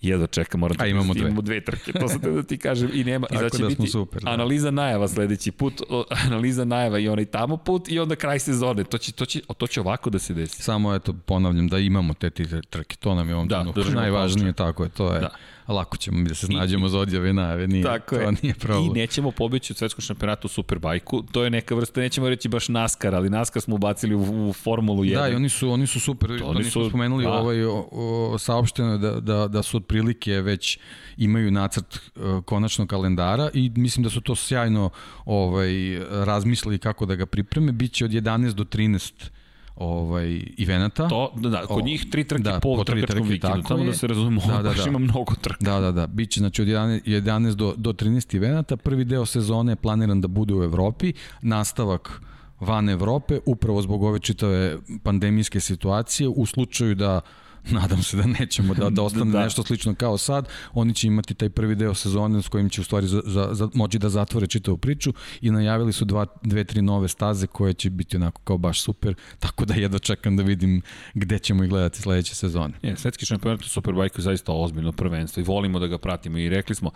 jedva 0.00 0.26
čekam, 0.26 0.60
moram 0.60 0.76
da 0.76 0.86
imamo 0.86 1.14
dve. 1.14 1.22
imamo 1.22 1.42
dve 1.42 1.60
trke, 1.60 1.92
to 1.92 2.08
sam 2.08 2.20
da 2.20 2.42
ti 2.42 2.58
kažem 2.58 2.90
i 2.94 3.04
nema, 3.04 3.26
i 3.30 3.36
da 3.36 3.50
će 3.50 3.62
da 3.62 3.68
biti 3.68 3.86
super, 3.86 4.22
da. 4.22 4.30
analiza 4.30 4.70
najava 4.70 5.08
sledeći 5.08 5.50
put, 5.50 5.82
analiza 6.26 6.64
najava 6.64 6.98
i 6.98 7.08
onaj 7.08 7.24
tamo 7.24 7.56
put 7.56 7.88
i 7.88 7.98
onda 7.98 8.16
kraj 8.16 8.38
sezone, 8.38 8.84
to 8.84 8.98
će, 8.98 9.12
to 9.12 9.26
će, 9.26 9.40
to 9.58 9.66
će 9.66 9.80
ovako 9.80 10.10
da 10.10 10.18
se 10.18 10.34
desi. 10.34 10.62
Samo 10.62 10.94
eto, 10.94 11.12
ponavljam 11.12 11.68
da 11.68 11.78
imamo 11.78 12.14
te 12.14 12.30
trke, 12.70 12.96
to 12.96 13.14
nam 13.14 13.28
je 13.28 13.34
ovom 13.34 13.48
da, 13.48 13.66
najvažnije, 13.94 14.52
tako 14.52 14.82
je, 14.82 14.88
to 14.88 15.14
je. 15.14 15.20
Da 15.20 15.30
lako 15.72 15.96
ćemo 15.96 16.18
mi 16.18 16.28
da 16.28 16.34
se 16.34 16.46
snađemo 16.46 16.86
I, 16.86 16.90
za 16.90 16.98
odjave 16.98 17.32
najave, 17.32 17.66
nije, 17.66 17.84
tako 17.84 18.14
to 18.14 18.20
je. 18.20 18.32
nije 18.42 18.54
problem. 18.54 18.96
I 18.96 19.00
nećemo 19.00 19.30
pobeći 19.30 19.72
od 19.72 19.76
svetskog 19.76 20.02
šampionata 20.02 20.42
u 20.44 20.48
Superbajku, 20.48 21.22
to 21.32 21.44
je 21.44 21.50
neka 21.50 21.74
vrsta, 21.74 22.00
nećemo 22.00 22.28
reći 22.28 22.48
baš 22.48 22.68
NASCAR, 22.68 23.14
ali 23.14 23.30
NASCAR 23.30 23.62
smo 23.62 23.74
ubacili 23.74 24.14
u, 24.14 24.48
u 24.48 24.52
Formulu 24.52 25.04
1. 25.04 25.14
Da, 25.14 25.28
i 25.28 25.34
oni 25.34 25.48
su, 25.48 25.70
oni 25.70 25.86
su 25.86 26.00
super, 26.00 26.38
to, 26.38 26.46
oni 26.46 26.64
su 26.64 26.88
spomenuli 26.88 27.24
da. 27.24 27.32
ovaj, 27.32 27.64
o, 27.64 27.88
o, 27.92 28.38
saopšteno 28.38 28.98
da, 28.98 29.20
da, 29.20 29.48
da 29.48 29.62
su 29.62 29.76
otprilike 29.76 30.32
već 30.32 30.78
imaju 31.16 31.50
nacrt 31.50 32.00
uh, 32.16 32.44
konačnog 32.44 32.88
kalendara 32.88 33.50
i 33.54 33.72
mislim 33.76 34.02
da 34.02 34.10
su 34.10 34.20
to 34.20 34.36
sjajno 34.36 34.90
ovaj, 35.24 35.98
razmislili 36.10 36.78
kako 36.78 37.06
da 37.06 37.14
ga 37.14 37.26
pripreme, 37.26 37.72
biće 37.72 38.04
od 38.04 38.10
11 38.10 38.52
do 38.52 38.64
13 38.64 39.35
ovaj 39.76 40.40
evenata. 40.58 41.08
To 41.08 41.32
da, 41.36 41.48
da 41.48 41.66
kod 41.66 41.84
njih 41.84 42.06
tri 42.10 42.24
trke 42.24 42.42
da, 42.42 42.60
po, 42.60 42.76
po 42.76 42.84
trkačkom 42.84 43.28
vikendu, 43.28 43.62
samo 43.68 43.84
da 43.84 43.92
se 43.92 44.06
razumemo, 44.06 44.40
da, 44.46 44.56
da, 44.62 44.68
baš 44.68 44.78
da. 44.78 44.88
ima 44.88 44.98
mnogo 44.98 45.34
trka. 45.40 45.64
Da, 45.64 45.80
da, 45.80 45.92
da, 45.92 46.06
biće 46.06 46.40
znači 46.40 46.62
od 46.62 46.68
11, 46.68 47.00
11 47.04 47.54
do 47.54 47.74
do 47.76 47.92
13 47.92 48.36
evenata, 48.36 48.76
prvi 48.76 49.04
deo 49.04 49.26
sezone 49.26 49.72
je 49.72 49.76
planiran 49.76 50.20
da 50.20 50.28
bude 50.28 50.54
u 50.54 50.62
Evropi, 50.62 51.12
nastavak 51.42 52.22
van 52.60 52.88
Evrope, 52.88 53.38
upravo 53.46 53.82
zbog 53.82 54.02
ove 54.02 54.18
čitave 54.18 54.76
pandemijske 55.02 55.60
situacije, 55.60 56.28
u 56.28 56.46
slučaju 56.46 56.94
da 56.94 57.20
nadam 57.80 58.02
se 58.02 58.16
da 58.16 58.26
nećemo 58.26 58.74
da, 58.74 58.90
da 58.90 59.02
ostane 59.02 59.32
da. 59.32 59.42
nešto 59.44 59.62
slično 59.62 59.94
kao 59.94 60.18
sad, 60.18 60.48
oni 60.72 60.94
će 60.94 61.06
imati 61.06 61.34
taj 61.34 61.50
prvi 61.50 61.74
deo 61.74 61.94
sezone 61.94 62.42
s 62.42 62.48
kojim 62.48 62.68
će 62.68 62.80
u 62.80 62.84
stvari 62.84 63.06
za, 63.06 63.22
za, 63.24 63.48
za, 63.52 63.68
moći 63.74 63.98
da 63.98 64.08
zatvore 64.08 64.46
čitavu 64.46 64.76
priču 64.76 65.12
i 65.40 65.50
najavili 65.50 65.92
su 65.92 66.04
dva, 66.04 66.26
dve, 66.42 66.64
tri 66.64 66.82
nove 66.82 67.08
staze 67.08 67.46
koje 67.46 67.74
će 67.74 67.90
biti 67.90 68.16
onako 68.16 68.42
kao 68.42 68.58
baš 68.58 68.80
super, 68.80 69.14
tako 69.38 69.64
da 69.64 69.74
jedva 69.74 69.98
čekam 69.98 70.36
da 70.36 70.42
vidim 70.42 70.82
gde 71.14 71.38
ćemo 71.38 71.64
ih 71.64 71.70
gledati 71.70 72.02
sledeće 72.02 72.34
sezone. 72.34 72.74
Je, 72.82 72.96
svetski 72.96 73.26
šampionat 73.26 73.60
u 73.60 73.68
Superbike 73.68 74.18
je 74.18 74.22
zaista 74.22 74.52
ozbiljno 74.52 74.92
prvenstvo 74.92 75.40
i 75.40 75.44
volimo 75.44 75.78
da 75.78 75.86
ga 75.86 75.98
pratimo 75.98 76.38
i 76.38 76.48
rekli 76.48 76.74
smo, 76.74 76.90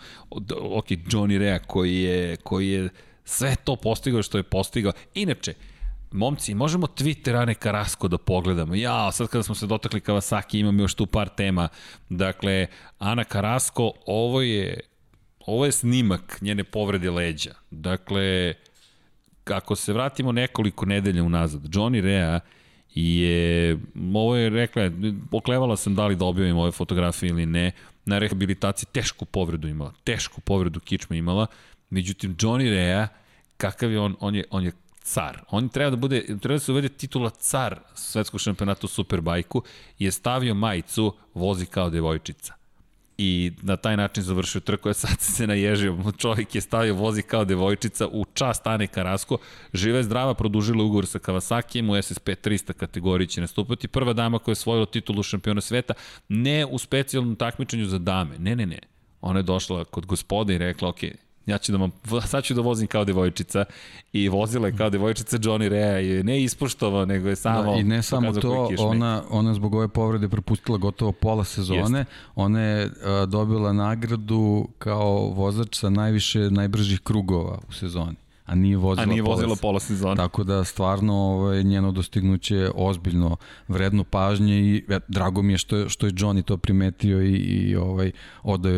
ok, 0.71 0.87
Johnny 0.87 1.37
Rea 1.37 1.59
koji 1.59 2.01
je, 2.01 2.35
koji 2.35 2.69
je 2.69 2.89
sve 3.25 3.55
to 3.63 3.75
postigao 3.75 4.23
što 4.23 4.37
je 4.37 4.43
postigao. 4.43 4.91
Inače, 5.13 5.53
Momci, 6.11 6.53
možemo 6.53 6.87
Twitter 6.87 7.35
Ane 7.41 7.53
Karasko 7.53 8.07
da 8.07 8.17
pogledamo. 8.17 8.75
Ja, 8.75 9.11
sad 9.11 9.27
kada 9.27 9.43
smo 9.43 9.55
se 9.55 9.67
dotakli 9.67 10.01
Kawasaki, 10.01 10.59
imam 10.59 10.79
još 10.79 10.93
tu 10.93 11.05
par 11.05 11.29
tema. 11.29 11.67
Dakle, 12.09 12.67
Ana 12.99 13.23
Karasko, 13.23 13.91
ovo 14.05 14.41
je, 14.41 14.79
ovo 15.45 15.65
je 15.65 15.71
snimak 15.71 16.37
njene 16.41 16.63
povrede 16.63 17.11
leđa. 17.11 17.53
Dakle, 17.71 18.53
kako 19.43 19.75
se 19.75 19.93
vratimo 19.93 20.31
nekoliko 20.31 20.85
nedelja 20.85 21.23
unazad, 21.23 21.61
Johnny 21.61 22.01
Rea 22.01 22.39
je, 22.95 23.77
ovo 24.13 24.35
je 24.35 24.49
rekla, 24.49 24.91
poklevala 25.31 25.77
sam 25.77 25.95
da 25.95 26.07
li 26.07 26.15
da 26.15 26.25
objavim 26.25 26.57
ove 26.57 26.71
fotografije 26.71 27.29
ili 27.29 27.45
ne, 27.45 27.71
na 28.05 28.19
rehabilitaciji 28.19 28.87
tešku 28.91 29.25
povredu 29.25 29.67
imala, 29.67 29.93
tešku 30.03 30.41
povredu 30.41 30.79
kičma 30.79 31.15
imala, 31.15 31.47
međutim 31.89 32.35
Johnny 32.35 32.69
Rea, 32.69 33.07
kakav 33.57 33.91
je 33.91 33.99
on, 33.99 34.15
on 34.19 34.35
je, 34.35 34.43
on 34.49 34.63
je 34.63 34.71
car. 35.03 35.43
On 35.49 35.69
treba 35.69 35.89
da 35.89 35.95
bude, 35.95 36.25
treba 36.25 36.55
da 36.55 36.59
se 36.59 36.71
uvede 36.71 36.89
titula 36.89 37.29
car 37.29 37.79
svetskog 37.95 38.39
šampionata 38.39 38.81
u 38.83 38.87
Superbajku 38.87 39.63
i 39.99 40.05
je 40.05 40.11
stavio 40.11 40.53
majicu 40.53 41.15
vozi 41.33 41.65
kao 41.65 41.89
devojčica. 41.89 42.53
I 43.17 43.51
na 43.61 43.77
taj 43.77 43.97
način 43.97 44.23
završio 44.23 44.61
trku, 44.61 44.89
je 44.89 44.93
sad 44.93 45.19
se 45.19 45.47
naježio. 45.47 45.97
Čovjek 46.17 46.55
je 46.55 46.61
stavio 46.61 46.93
vozi 46.93 47.21
kao 47.21 47.45
devojčica 47.45 48.07
u 48.07 48.25
čast 48.33 48.67
Ane 48.67 48.87
Karasko. 48.87 49.37
Žive 49.73 50.03
zdrava, 50.03 50.33
produžila 50.33 50.83
ugovor 50.83 51.07
sa 51.07 51.19
Kawasakijem 51.19 51.89
u 51.89 52.01
SSP 52.01 52.29
300 52.29 52.73
kategoriji 52.73 53.27
će 53.27 53.41
nastupati. 53.41 53.87
Prva 53.87 54.13
dama 54.13 54.39
koja 54.39 54.51
je 54.51 54.59
osvojila 54.59 54.85
titulu 54.85 55.23
šampiona 55.23 55.61
sveta, 55.61 55.93
ne 56.29 56.65
u 56.65 56.77
specijalnom 56.77 57.35
takmičenju 57.35 57.85
za 57.85 57.97
dame. 57.97 58.39
Ne, 58.39 58.55
ne, 58.55 58.65
ne. 58.65 58.79
Ona 59.21 59.39
je 59.39 59.43
došla 59.43 59.85
kod 59.85 60.05
gospoda 60.05 60.53
i 60.53 60.57
rekla, 60.57 60.89
ok, 60.89 60.99
ja 61.45 61.57
ću 61.57 61.71
da 61.71 61.77
vam, 61.77 61.91
sad 62.25 62.43
ću 62.43 62.53
da 62.53 62.61
vozim 62.61 62.87
kao 62.87 63.05
devojčica 63.05 63.65
i 64.13 64.29
vozila 64.29 64.67
je 64.67 64.77
kao 64.77 64.89
devojčica 64.89 65.37
Johnny 65.37 65.67
Rea 65.67 65.97
je 65.97 66.23
ne 66.23 66.43
ispoštovao, 66.43 67.05
nego 67.05 67.29
je 67.29 67.35
samo 67.35 67.73
da, 67.73 67.79
i 67.79 67.83
ne 67.83 68.01
samo 68.01 68.33
to, 68.33 68.69
ona, 68.79 69.23
ona 69.29 69.53
zbog 69.53 69.75
ove 69.75 69.87
povrede 69.87 70.29
propustila 70.29 70.77
gotovo 70.77 71.11
pola 71.11 71.43
sezone, 71.43 71.99
Jest. 71.99 72.11
ona 72.35 72.61
je 72.61 72.89
a, 73.05 73.25
dobila 73.25 73.73
nagradu 73.73 74.67
kao 74.77 75.19
vozač 75.19 75.75
sa 75.75 75.89
najviše 75.89 76.39
najbržih 76.39 76.99
krugova 76.99 77.59
u 77.69 77.73
sezoni 77.73 78.15
a 78.45 78.55
nije 78.55 78.77
vozila, 78.77 79.03
a 79.03 79.05
nije 79.05 79.21
vozila 79.21 79.47
pola, 79.47 79.61
pola 79.61 79.79
sezona. 79.79 80.15
Tako 80.15 80.43
da 80.43 80.63
stvarno 80.63 81.13
ovaj, 81.13 81.63
njeno 81.63 81.91
dostignuće 81.91 82.69
ozbiljno 82.75 83.37
vredno 83.67 84.03
pažnje 84.03 84.59
i 84.59 84.83
ja, 84.89 84.99
drago 85.07 85.41
mi 85.41 85.53
je 85.53 85.57
što 85.57 85.77
je, 85.77 85.89
što 85.89 86.05
je 86.05 86.11
Johnny 86.11 86.43
to 86.43 86.57
primetio 86.57 87.21
i, 87.21 87.35
i 87.35 87.75
ovaj, 87.75 88.11
odao 88.43 88.73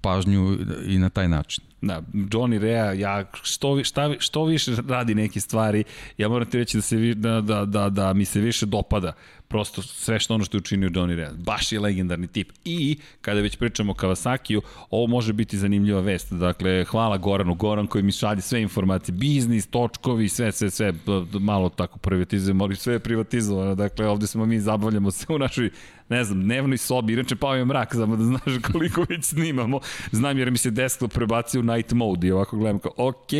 pažnju 0.00 0.58
i 0.86 0.98
na 0.98 1.08
taj 1.08 1.28
način. 1.28 1.64
Da, 1.82 2.02
Johnny 2.12 2.58
Rea, 2.58 2.92
ja 2.92 3.24
što, 3.42 3.84
šta, 3.84 4.14
što 4.18 4.44
više 4.44 4.72
radi 4.88 5.14
neke 5.14 5.40
stvari, 5.40 5.84
ja 6.18 6.28
moram 6.28 6.50
ti 6.50 6.58
reći 6.58 6.76
da, 6.76 6.82
se, 6.82 7.14
da, 7.14 7.40
da, 7.40 7.64
da, 7.64 7.88
da 7.88 8.12
mi 8.12 8.24
se 8.24 8.40
više 8.40 8.66
dopada 8.66 9.12
prosto 9.50 9.82
sve 9.82 10.20
što 10.20 10.34
ono 10.34 10.44
što 10.44 10.56
je 10.56 10.58
učinio 10.58 10.88
Johnny 10.88 11.14
Rea. 11.14 11.30
Baš 11.38 11.72
je 11.72 11.80
legendarni 11.80 12.26
tip. 12.26 12.52
I 12.64 12.98
kada 13.20 13.40
već 13.40 13.56
pričamo 13.56 13.92
o 13.92 13.94
Kawasakiju, 13.94 14.60
ovo 14.90 15.06
može 15.06 15.32
biti 15.32 15.58
zanimljiva 15.58 16.00
vest. 16.00 16.32
Dakle, 16.32 16.84
hvala 16.84 17.16
Goranu, 17.16 17.54
Goran 17.54 17.86
koji 17.86 18.04
mi 18.04 18.12
šalje 18.12 18.40
sve 18.40 18.62
informacije, 18.62 19.14
biznis, 19.14 19.66
točkovi, 19.66 20.28
sve, 20.28 20.52
sve, 20.52 20.70
sve, 20.70 20.92
malo 21.32 21.68
tako 21.68 21.98
privatizujemo, 21.98 22.64
ali 22.64 22.76
sve 22.76 22.94
je 22.94 22.98
privatizovano. 22.98 23.74
Dakle, 23.74 24.08
ovde 24.08 24.26
smo 24.26 24.46
mi, 24.46 24.60
zabavljamo 24.60 25.10
se 25.10 25.26
u 25.28 25.38
našoj 25.38 25.70
ne 26.10 26.24
znam, 26.24 26.42
dnevnoj 26.42 26.78
sobi, 26.78 27.12
inače 27.12 27.36
pao 27.36 27.54
je 27.54 27.64
mrak, 27.64 27.94
samo 27.94 28.16
da 28.16 28.24
znaš 28.24 28.58
koliko 28.72 29.06
već 29.08 29.24
snimamo. 29.24 29.80
Znam 30.12 30.38
jer 30.38 30.50
mi 30.50 30.58
se 30.58 30.70
desktop 30.70 31.12
prebacio 31.12 31.62
night 31.74 31.92
mode 31.92 32.26
i 32.26 32.32
ovako 32.32 32.56
gledam 32.56 32.78
kao, 32.78 32.92
ok, 32.96 33.32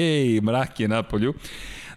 mrak 0.43 0.81
je 0.81 0.89
na 0.89 1.03
polju. 1.03 1.35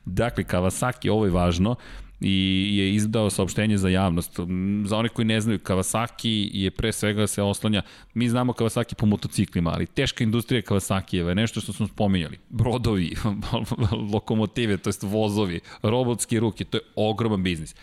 Dakle, 0.05 0.43
Kawasaki, 0.43 1.09
ovo 1.09 1.25
je 1.25 1.31
važno, 1.31 1.75
i 2.23 2.69
je 2.77 2.93
izdao 2.93 3.29
saopštenje 3.29 3.77
za 3.77 3.89
javnost. 3.89 4.39
Za 4.85 4.97
one 4.97 5.09
koji 5.09 5.25
ne 5.25 5.41
znaju, 5.41 5.59
Kawasaki 5.59 6.49
je 6.53 6.71
pre 6.71 6.91
svega 6.91 7.27
se 7.27 7.41
oslanja, 7.41 7.81
mi 8.13 8.29
znamo 8.29 8.53
Kawasaki 8.53 8.95
po 8.95 9.05
motociklima, 9.05 9.71
ali 9.73 9.85
teška 9.85 10.23
industrija 10.23 10.61
Kawasaki 10.61 11.15
je 11.17 11.35
nešto 11.35 11.61
što 11.61 11.73
smo 11.73 11.87
spominjali. 11.87 12.39
Brodovi, 12.49 13.15
lokomotive, 14.13 14.77
to 14.77 14.89
jest 14.89 15.03
vozovi, 15.03 15.59
robotske 15.81 16.39
ruke, 16.39 16.63
to 16.63 16.77
je 16.77 16.81
ogroman 16.95 17.43
biznis. 17.43 17.75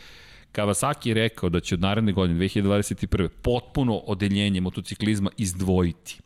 Kawasaki 0.53 1.09
je 1.09 1.15
rekao 1.15 1.49
da 1.49 1.61
će 1.61 1.75
od 1.75 1.81
naredne 1.81 2.13
godine, 2.13 2.41
2021. 2.41 3.29
potpuno 3.29 3.97
odeljenje 3.97 4.61
motociklizma 4.61 5.31
izdvojiti. 5.37 6.19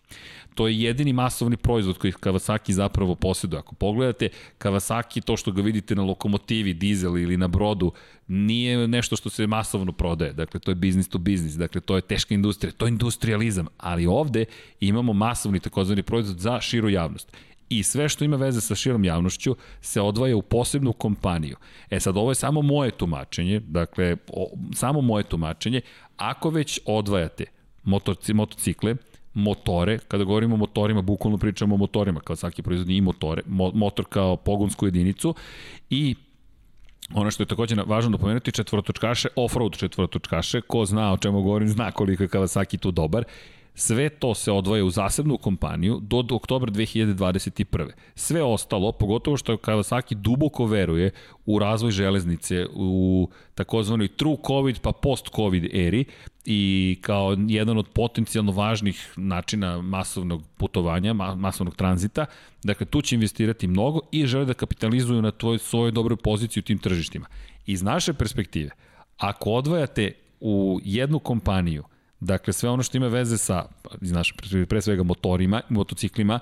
To 0.54 0.68
je 0.68 0.80
jedini 0.80 1.12
masovni 1.12 1.56
proizvod 1.56 1.98
koji 1.98 2.12
Kawasaki 2.12 2.72
zapravo 2.72 3.14
posjeduje. 3.14 3.58
Ako 3.58 3.74
pogledate, 3.74 4.28
Kawasaki, 4.58 5.20
to 5.20 5.36
što 5.36 5.52
ga 5.52 5.62
vidite 5.62 5.94
na 5.94 6.02
lokomotivi, 6.02 6.74
dizel 6.74 7.18
ili 7.18 7.36
na 7.36 7.48
brodu, 7.48 7.92
nije 8.28 8.88
nešto 8.88 9.16
što 9.16 9.30
se 9.30 9.46
masovno 9.46 9.92
prodaje. 9.92 10.32
Dakle, 10.32 10.60
to 10.60 10.70
je 10.70 10.74
business 10.74 11.08
to 11.08 11.18
business. 11.18 11.56
Dakle, 11.56 11.80
to 11.80 11.96
je 11.96 12.02
teška 12.02 12.34
industrija. 12.34 12.72
To 12.72 12.86
je 12.86 12.88
industrializam. 12.88 13.66
Ali 13.78 14.06
ovde 14.06 14.44
imamo 14.80 15.12
masovni 15.12 15.60
takozvani 15.60 16.02
proizvod 16.02 16.38
za 16.38 16.60
širu 16.60 16.88
javnost 16.88 17.32
i 17.68 17.82
sve 17.82 18.08
što 18.08 18.24
ima 18.24 18.36
veze 18.36 18.60
sa 18.60 18.74
širom 18.74 19.04
javnošću 19.04 19.56
se 19.80 20.00
odvaja 20.00 20.36
u 20.36 20.42
posebnu 20.42 20.92
kompaniju. 20.92 21.56
E 21.90 22.00
sad, 22.00 22.16
ovo 22.16 22.30
je 22.30 22.34
samo 22.34 22.62
moje 22.62 22.90
tumačenje, 22.90 23.60
dakle, 23.60 24.16
o, 24.28 24.50
samo 24.74 25.00
moje 25.00 25.24
tumačenje. 25.24 25.80
Ako 26.16 26.50
već 26.50 26.80
odvajate 26.86 27.44
motoci, 27.84 28.34
motocikle, 28.34 28.94
motore, 29.34 29.98
kada 29.98 30.24
govorimo 30.24 30.54
o 30.54 30.58
motorima, 30.58 31.02
bukvalno 31.02 31.38
pričamo 31.38 31.74
o 31.74 31.78
motorima, 31.78 32.20
kao 32.20 32.36
svaki 32.36 32.62
proizvodni 32.62 32.96
i 32.96 33.00
motore, 33.00 33.42
mo, 33.46 33.70
motor 33.74 34.04
kao 34.08 34.36
pogonsku 34.36 34.86
jedinicu 34.86 35.34
i 35.90 36.14
Ono 37.12 37.30
što 37.30 37.42
je 37.42 37.46
takođe 37.46 37.76
važno 37.86 38.10
da 38.10 38.18
pomenuti, 38.18 38.52
četvorotočkaše, 38.52 39.28
off-road 39.36 39.76
četvorotočkaše, 39.76 40.60
ko 40.60 40.84
zna 40.84 41.12
o 41.12 41.16
čemu 41.16 41.42
govorim, 41.42 41.68
zna 41.68 41.90
koliko 41.92 42.22
je 42.22 42.28
Kawasaki 42.28 42.78
tu 42.78 42.90
dobar 42.90 43.24
Sve 43.76 44.08
to 44.08 44.34
se 44.34 44.52
odvaja 44.52 44.84
u 44.84 44.90
zasebnu 44.90 45.38
kompaniju 45.38 46.00
do, 46.02 46.22
do 46.22 46.34
oktobra 46.34 46.72
2021. 46.72 47.90
Sve 48.14 48.42
ostalo, 48.42 48.92
pogotovo 48.92 49.36
što 49.36 49.56
Kawasaki 49.56 50.14
duboko 50.14 50.66
veruje 50.66 51.10
u 51.46 51.58
razvoj 51.58 51.90
železnice 51.90 52.66
u 52.74 53.28
takozvanoj 53.54 54.08
true 54.08 54.36
covid 54.46 54.80
pa 54.80 54.92
post 54.92 55.28
covid 55.36 55.64
eri 55.74 56.04
i 56.44 56.98
kao 57.00 57.36
jedan 57.48 57.78
od 57.78 57.88
potencijalno 57.88 58.52
važnih 58.52 59.12
načina 59.16 59.82
masovnog 59.82 60.42
putovanja, 60.56 61.12
masovnog 61.12 61.76
tranzita, 61.76 62.26
dakle 62.62 62.86
tu 62.86 63.02
će 63.02 63.14
investirati 63.14 63.66
mnogo 63.66 64.00
i 64.12 64.26
žele 64.26 64.44
da 64.44 64.54
kapitalizuju 64.54 65.22
na 65.22 65.30
tvoj, 65.30 65.58
svoju 65.58 65.90
dobru 65.90 66.16
poziciju 66.16 66.60
u 66.60 66.64
tim 66.64 66.78
tržištima. 66.78 67.26
Iz 67.66 67.82
naše 67.82 68.12
perspektive, 68.12 68.70
ako 69.16 69.50
odvajate 69.50 70.12
u 70.40 70.80
jednu 70.84 71.18
kompaniju 71.18 71.84
Dakle, 72.20 72.52
sve 72.52 72.70
ono 72.70 72.82
što 72.82 72.96
ima 72.96 73.08
veze 73.08 73.38
sa, 73.38 73.66
znaš, 74.00 74.34
pre 74.68 74.82
svega 74.82 75.02
motorima, 75.02 75.62
motociklima, 75.68 76.40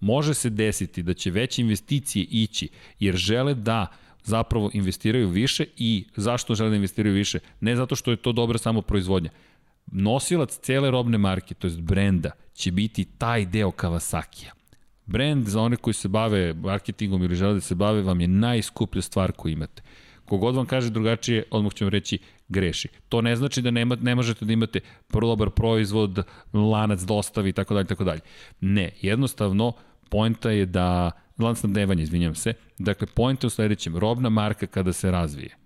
može 0.00 0.34
se 0.34 0.50
desiti 0.50 1.02
da 1.02 1.14
će 1.14 1.30
veće 1.30 1.62
investicije 1.62 2.26
ići, 2.30 2.68
jer 2.98 3.16
žele 3.16 3.54
da 3.54 3.86
zapravo 4.24 4.70
investiraju 4.72 5.28
više 5.28 5.66
i 5.76 6.06
zašto 6.16 6.54
žele 6.54 6.70
da 6.70 6.76
investiraju 6.76 7.14
više? 7.14 7.38
Ne 7.60 7.76
zato 7.76 7.96
što 7.96 8.10
je 8.10 8.16
to 8.16 8.32
dobra 8.32 8.58
samo 8.58 8.82
proizvodnja. 8.82 9.30
Nosilac 9.86 10.58
cele 10.58 10.90
robne 10.90 11.18
marke, 11.18 11.54
to 11.54 11.66
je 11.66 11.76
brenda, 11.78 12.30
će 12.54 12.72
biti 12.72 13.04
taj 13.04 13.46
deo 13.46 13.70
Kawasaki-a. 13.70 14.52
Brand 15.06 15.48
za 15.48 15.60
one 15.60 15.76
koji 15.76 15.94
se 15.94 16.08
bave 16.08 16.54
marketingom 16.54 17.22
ili 17.22 17.36
žele 17.36 17.54
da 17.54 17.60
se 17.60 17.74
bave 17.74 18.02
vam 18.02 18.20
je 18.20 18.28
najskuplja 18.28 19.02
stvar 19.02 19.32
koju 19.32 19.52
imate. 19.52 19.82
Kogod 20.24 20.54
vam 20.56 20.66
kaže 20.66 20.90
drugačije, 20.90 21.44
odmah 21.50 21.74
ću 21.74 21.84
vam 21.84 21.90
reći 21.90 22.18
greši. 22.48 22.88
To 23.08 23.20
ne 23.20 23.36
znači 23.36 23.62
da 23.62 23.70
nema, 23.70 23.96
ne 24.00 24.14
možete 24.14 24.44
da 24.44 24.52
imate 24.52 24.80
dobar 25.12 25.50
proizvod, 25.50 26.22
lanac 26.52 27.00
dostavi 27.00 27.50
i 27.50 27.52
tako 27.52 27.74
dalje, 27.74 27.86
tako 27.86 28.04
dalje. 28.04 28.20
Ne, 28.60 28.90
jednostavno, 29.00 29.72
poenta 30.08 30.50
je 30.50 30.66
da, 30.66 31.10
lanac 31.38 31.58
snabdevanja, 31.58 32.02
izvinjam 32.02 32.34
se, 32.34 32.52
dakle, 32.78 33.06
poenta 33.06 33.44
je 33.44 33.46
u 33.46 33.50
sledećem, 33.50 33.96
robna 33.96 34.28
marka 34.28 34.66
kada 34.66 34.92
se 34.92 35.10
razvije, 35.10 35.56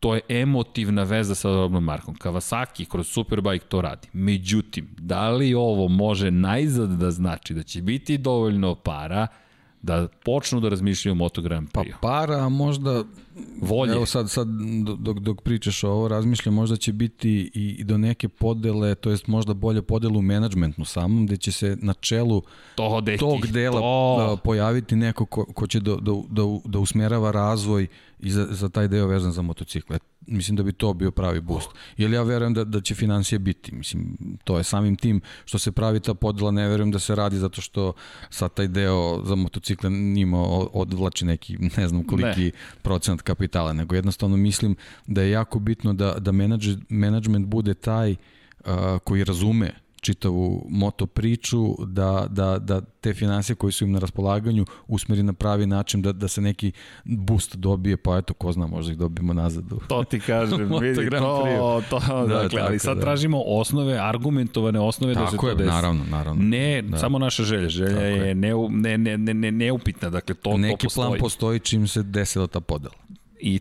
to 0.00 0.14
je 0.14 0.20
emotivna 0.28 1.02
veza 1.02 1.34
sa 1.34 1.48
robnom 1.48 1.84
markom. 1.84 2.14
Kawasaki 2.14 2.88
kroz 2.88 3.08
Superbike 3.08 3.64
to 3.68 3.80
radi. 3.80 4.08
Međutim, 4.12 4.88
da 4.98 5.30
li 5.30 5.54
ovo 5.54 5.88
može 5.88 6.30
najzad 6.30 6.90
da 6.90 7.10
znači 7.10 7.54
da 7.54 7.62
će 7.62 7.82
biti 7.82 8.18
dovoljno 8.18 8.74
para 8.74 9.26
da 9.82 10.08
počnu 10.24 10.60
da 10.60 10.68
razmišljaju 10.68 11.12
o 11.12 11.14
Moto 11.14 11.42
Grand 11.42 11.68
Prix. 11.68 11.92
Pa 12.00 12.08
para, 12.08 12.48
možda 12.48 13.04
volje. 13.60 13.92
Evo 13.92 14.06
sad, 14.06 14.30
sad 14.30 14.48
dok, 14.98 15.18
dok 15.18 15.42
pričaš 15.42 15.84
o 15.84 15.90
ovo, 15.90 16.08
razmišljam, 16.08 16.54
možda 16.54 16.76
će 16.76 16.92
biti 16.92 17.50
i 17.54 17.84
do 17.84 17.98
neke 17.98 18.28
podele, 18.28 18.94
to 18.94 19.10
jest 19.10 19.26
možda 19.26 19.54
bolje 19.54 19.82
podele 19.82 20.18
u 20.18 20.22
menadžmentu 20.22 20.84
samom, 20.84 21.26
gde 21.26 21.36
će 21.36 21.52
se 21.52 21.76
na 21.80 21.92
čelu 21.92 22.42
to, 22.74 23.02
tog 23.18 23.46
dela 23.46 23.80
to. 23.80 24.38
pojaviti 24.44 24.96
neko 24.96 25.26
ko, 25.26 25.44
ko 25.44 25.66
će 25.66 25.80
da, 25.80 25.96
da, 25.96 26.12
da, 26.28 26.42
da 26.64 26.78
usmerava 26.78 27.30
razvoj 27.30 27.86
i 28.22 28.30
za, 28.30 28.46
za 28.50 28.68
taj 28.68 28.88
deo 28.88 29.06
vezan 29.06 29.32
za 29.32 29.42
motocikle. 29.42 29.98
Mislim 30.26 30.56
da 30.56 30.62
bi 30.62 30.72
to 30.72 30.94
bio 30.94 31.10
pravi 31.10 31.40
boost. 31.40 31.68
Jer 31.96 32.10
ja 32.10 32.22
verujem 32.22 32.54
da, 32.54 32.64
da 32.64 32.80
će 32.80 32.94
financije 32.94 33.38
biti. 33.38 33.74
Mislim, 33.74 34.16
to 34.44 34.58
je 34.58 34.64
samim 34.64 34.96
tim 34.96 35.20
što 35.44 35.58
se 35.58 35.72
pravi 35.72 36.00
ta 36.00 36.14
podela, 36.14 36.50
ne 36.50 36.68
verujem 36.68 36.90
da 36.90 36.98
se 36.98 37.14
radi 37.14 37.38
zato 37.38 37.60
što 37.60 37.92
sa 38.30 38.48
taj 38.48 38.68
deo 38.68 39.22
za 39.24 39.34
motocikle 39.34 39.90
njima 39.90 40.38
odvlači 40.72 41.24
neki, 41.24 41.56
ne 41.76 41.88
znam 41.88 42.04
koliki 42.06 42.44
ne. 42.44 42.52
procenat 42.82 43.22
kapitala, 43.22 43.72
nego 43.72 43.94
jednostavno 43.94 44.36
mislim 44.36 44.76
da 45.06 45.22
je 45.22 45.30
jako 45.30 45.58
bitno 45.58 45.92
da, 45.92 46.14
da 46.18 46.32
menadžment 46.88 47.46
bude 47.46 47.74
taj 47.74 48.10
uh, 48.10 48.70
koji 49.04 49.24
razume 49.24 49.72
čitavu 50.00 50.66
moto 50.68 51.06
priču, 51.06 51.74
da, 51.86 52.26
da, 52.30 52.58
da 52.58 52.80
te 52.80 53.14
financije 53.14 53.56
koje 53.56 53.72
su 53.72 53.84
im 53.84 53.92
na 53.92 53.98
raspolaganju 53.98 54.66
usmeri 54.86 55.22
na 55.22 55.32
pravi 55.32 55.66
način 55.66 56.02
da, 56.02 56.12
da 56.12 56.28
se 56.28 56.40
neki 56.40 56.72
boost 57.04 57.56
dobije, 57.56 57.96
pa 57.96 58.16
eto, 58.16 58.34
ko 58.34 58.52
zna, 58.52 58.66
možda 58.66 58.92
ih 58.92 58.98
dobijemo 58.98 59.32
nazad. 59.32 59.72
U... 59.72 59.80
To 59.88 60.04
ti 60.04 60.20
kažem, 60.20 60.70
vidi, 60.80 61.10
to, 61.10 61.82
to, 61.90 62.00
da, 62.00 62.26
dakle, 62.26 62.48
tako, 62.48 62.66
ali 62.66 62.78
sad 62.78 62.96
da. 62.96 63.02
tražimo 63.02 63.42
osnove, 63.46 63.98
argumentovane 63.98 64.80
osnove 64.80 65.14
tako 65.14 65.24
da 65.24 65.30
se 65.30 65.36
to 65.36 65.48
je, 65.48 65.54
desi. 65.54 65.70
naravno, 65.70 66.04
naravno. 66.10 66.42
Ne, 66.42 66.82
da. 66.82 66.98
samo 66.98 67.18
naša 67.18 67.42
želja, 67.42 67.68
želja 67.68 67.94
tako 67.94 68.04
je, 68.04 68.28
je 68.28 68.34
ne, 68.34 68.52
ne, 68.70 68.98
ne, 68.98 69.18
ne, 69.18 69.34
ne, 69.34 69.50
neupitna, 69.50 70.10
dakle, 70.10 70.34
to, 70.34 70.56
Neki 70.56 70.80
to 70.80 70.86
postoji. 70.86 71.08
plan 71.08 71.18
postoji 71.20 71.60
čim 71.60 71.88
se 71.88 72.02
desila 72.02 72.46
ta 72.46 72.60
podela. 72.60 72.94
I 73.40 73.60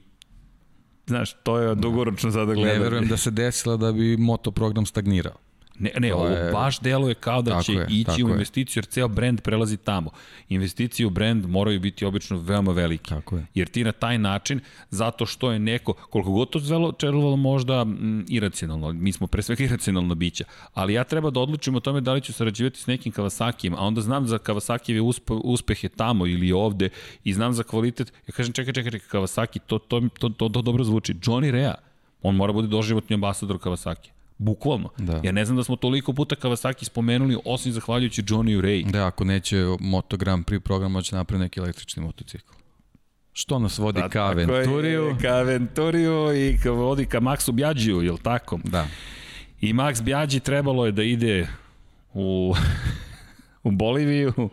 Znaš, 1.08 1.34
to 1.44 1.58
je 1.58 1.76
dugoročno 1.76 2.32
sada 2.32 2.54
gledati. 2.54 2.78
Ne 2.78 2.84
verujem 2.84 3.08
da 3.08 3.18
se 3.18 3.32
desila 3.32 3.78
da 3.78 3.92
bi 3.92 4.18
moto 4.18 4.52
program 4.52 4.86
stagnirao. 4.86 5.34
Ne, 5.80 5.92
ne, 6.00 6.14
ovo 6.14 6.28
je... 6.28 6.52
baš 6.52 6.80
deluje 6.80 7.14
kao 7.14 7.42
da 7.42 7.62
će 7.62 7.74
je, 7.74 7.86
ići 7.90 8.24
u 8.24 8.30
investiciju, 8.30 8.80
jer 8.82 8.86
ceo 8.86 9.08
brend 9.08 9.42
prelazi 9.42 9.78
tamo. 9.78 10.12
Investicije 10.50 11.08
u 11.08 11.10
brend 11.10 11.46
moraju 11.46 11.80
biti 11.80 12.06
obično 12.06 12.38
veoma 12.38 12.72
velike. 12.72 13.10
Tako 13.10 13.38
je. 13.38 13.46
Jer 13.54 13.68
ti 13.68 13.84
na 13.84 13.92
taj 13.92 14.18
način, 14.18 14.60
zato 14.90 15.26
što 15.26 15.52
je 15.52 15.60
neko, 15.60 15.94
koliko 15.94 16.32
god 16.32 16.50
to 16.50 16.60
zvelo, 16.60 16.92
čelovalo 16.92 17.36
možda 17.36 17.82
m, 17.82 18.26
iracionalno, 18.30 18.94
mi 18.94 19.12
smo 19.12 19.28
pre 19.28 19.42
svega 19.42 19.64
iracionalno 19.70 20.16
bića, 20.16 20.44
ali 20.74 20.94
ja 20.94 21.04
treba 21.04 21.30
da 21.30 21.40
odlučim 21.40 21.76
o 21.76 21.80
tome 21.80 22.02
da 22.02 22.14
li 22.14 22.22
ću 22.22 22.34
sarađivati 22.34 22.80
s 22.80 22.88
nekim 22.88 23.14
Kawasakijem, 23.14 23.74
a 23.78 23.82
onda 23.82 24.02
znam 24.02 24.28
za 24.28 24.38
Kawasakijeve 24.38 25.02
uspe, 25.02 25.34
uspehe 25.34 25.90
tamo 25.90 26.28
ili 26.28 26.52
ovde 26.52 26.90
i 27.24 27.34
znam 27.34 27.54
za 27.54 27.64
kvalitet, 27.64 28.14
ja 28.28 28.32
kažem 28.32 28.54
čekaj, 28.54 28.74
čekaj, 28.74 28.92
čekaj 28.92 29.10
Kawasaki, 29.10 29.60
to, 29.68 29.80
to, 29.80 30.02
to, 30.20 30.30
to, 30.30 30.50
to 30.50 30.62
dobro 30.62 30.84
zvuči. 30.84 31.14
Johnny 31.14 31.52
Rea, 31.52 31.76
on 32.22 32.36
mora 32.36 32.54
bude 32.54 32.68
doživotni 32.68 33.14
ambasador 33.14 33.58
Kawasaki. 33.58 34.19
Bukvalno. 34.40 34.90
Da. 34.98 35.22
Ja 35.24 35.32
ne 35.32 35.46
znam 35.46 35.58
da 35.58 35.64
smo 35.64 35.76
toliko 35.76 36.14
puta 36.14 36.36
Kawasaki 36.36 36.84
spomenuli, 36.84 37.38
osim 37.46 37.72
zahvaljujući 37.72 38.24
Johnny 38.24 38.62
Ray. 38.62 38.92
Da, 38.92 39.08
ako 39.08 39.24
neće 39.24 39.66
Moto 39.80 40.18
Grand 40.18 40.46
Prix 40.46 40.60
program, 40.60 41.02
će 41.04 41.16
napraviti 41.16 41.44
neki 41.44 41.60
električni 41.60 42.04
motocikl. 42.04 42.54
Što 43.34 43.60
nas 43.60 43.78
vodi 43.78 44.02
da, 44.02 44.10
ka 44.10 44.24
Aventuriju? 44.24 45.18
Ka 45.22 45.28
Aventuriju 45.28 46.36
i 46.36 46.58
ka 46.64 46.72
vodi 46.72 47.06
ka 47.06 47.20
Maxu 47.20 47.52
Bjađiju, 47.52 48.02
je 48.02 48.12
li 48.12 48.20
tako? 48.24 48.60
Da. 48.64 48.88
I 49.62 49.74
Max 49.74 50.02
Bjađi 50.02 50.40
trebalo 50.40 50.86
je 50.86 50.92
da 50.92 51.04
ide 51.04 51.48
u, 52.14 52.56
u 53.64 53.72
Boliviju, 53.72 54.50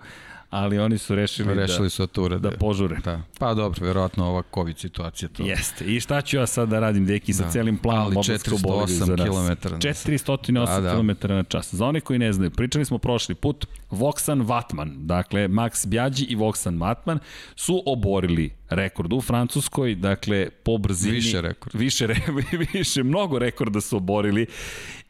ali 0.56 0.78
oni 0.78 0.98
su 0.98 1.14
rešili, 1.14 1.54
rešili 1.54 1.86
da, 1.86 1.90
su 1.90 2.06
da, 2.28 2.38
da 2.38 2.50
požure. 2.50 2.96
Da. 3.04 3.22
Pa 3.38 3.54
dobro, 3.54 3.86
verovatno 3.86 4.26
ova 4.26 4.42
COVID 4.54 4.78
situacija 4.78 5.28
to. 5.28 5.42
Jeste. 5.42 5.84
I 5.84 6.00
šta 6.00 6.22
ću 6.22 6.36
ja 6.36 6.46
sad 6.46 6.68
da 6.68 6.80
radim, 6.80 7.06
deki, 7.06 7.32
sa 7.32 7.44
da. 7.44 7.50
celim 7.50 7.78
planom 7.78 8.16
ali 8.16 8.16
408 8.16 9.16
km 9.16 9.70
na 9.70 9.78
408 9.78 10.64
da, 10.66 10.80
da. 10.80 10.96
km 10.96 11.32
na 11.32 11.42
čas. 11.42 11.74
Za 11.74 11.86
one 11.86 12.00
koji 12.00 12.18
ne 12.18 12.32
znaju, 12.32 12.50
pričali 12.50 12.84
smo 12.84 12.98
prošli 12.98 13.34
put, 13.34 13.66
Voxan 13.90 14.48
Vatman, 14.48 15.06
dakle 15.06 15.48
Max 15.48 15.86
Bjađi 15.86 16.24
i 16.24 16.36
Voxan 16.36 16.80
Vatman 16.80 17.18
su 17.56 17.82
oborili 17.86 18.50
rekord 18.68 19.12
u 19.12 19.20
Francuskoj, 19.20 19.94
dakle 19.94 20.50
po 20.50 20.78
brzini... 20.78 21.14
Više 21.14 21.40
rekord. 21.40 21.74
Više, 21.74 22.06
re, 22.06 22.16
više, 22.72 23.02
mnogo 23.02 23.38
rekorda 23.38 23.80
su 23.80 23.96
oborili 23.96 24.46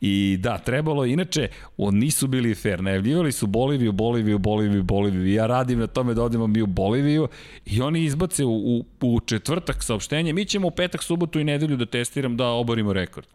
i 0.00 0.36
da, 0.40 0.58
trebalo 0.58 1.04
je, 1.04 1.12
inače, 1.12 1.48
on 1.76 1.94
nisu 1.94 2.26
bili 2.26 2.54
fair, 2.54 2.82
najavljivali 2.82 3.32
su 3.32 3.46
Boliviju, 3.46 3.92
Boliviju, 3.92 4.38
Boliviju, 4.38 4.82
Boliviju, 4.82 5.34
ja 5.34 5.46
radim 5.46 5.78
na 5.78 5.86
tome 5.86 6.14
da 6.14 6.22
odemo 6.22 6.46
mi 6.46 6.62
u 6.62 6.66
Boliviju 6.66 7.28
i 7.66 7.80
oni 7.80 8.04
izbace 8.04 8.44
u, 8.44 8.50
u, 8.50 8.84
u 9.00 9.20
četvrtak 9.20 9.84
saopštenje, 9.84 10.32
mi 10.32 10.44
ćemo 10.44 10.68
u 10.68 10.70
petak, 10.70 11.02
subotu 11.02 11.40
i 11.40 11.44
nedelju 11.44 11.76
da 11.76 11.86
testiram 11.86 12.36
da 12.36 12.46
oborimo 12.46 12.92
rekord. 12.92 13.26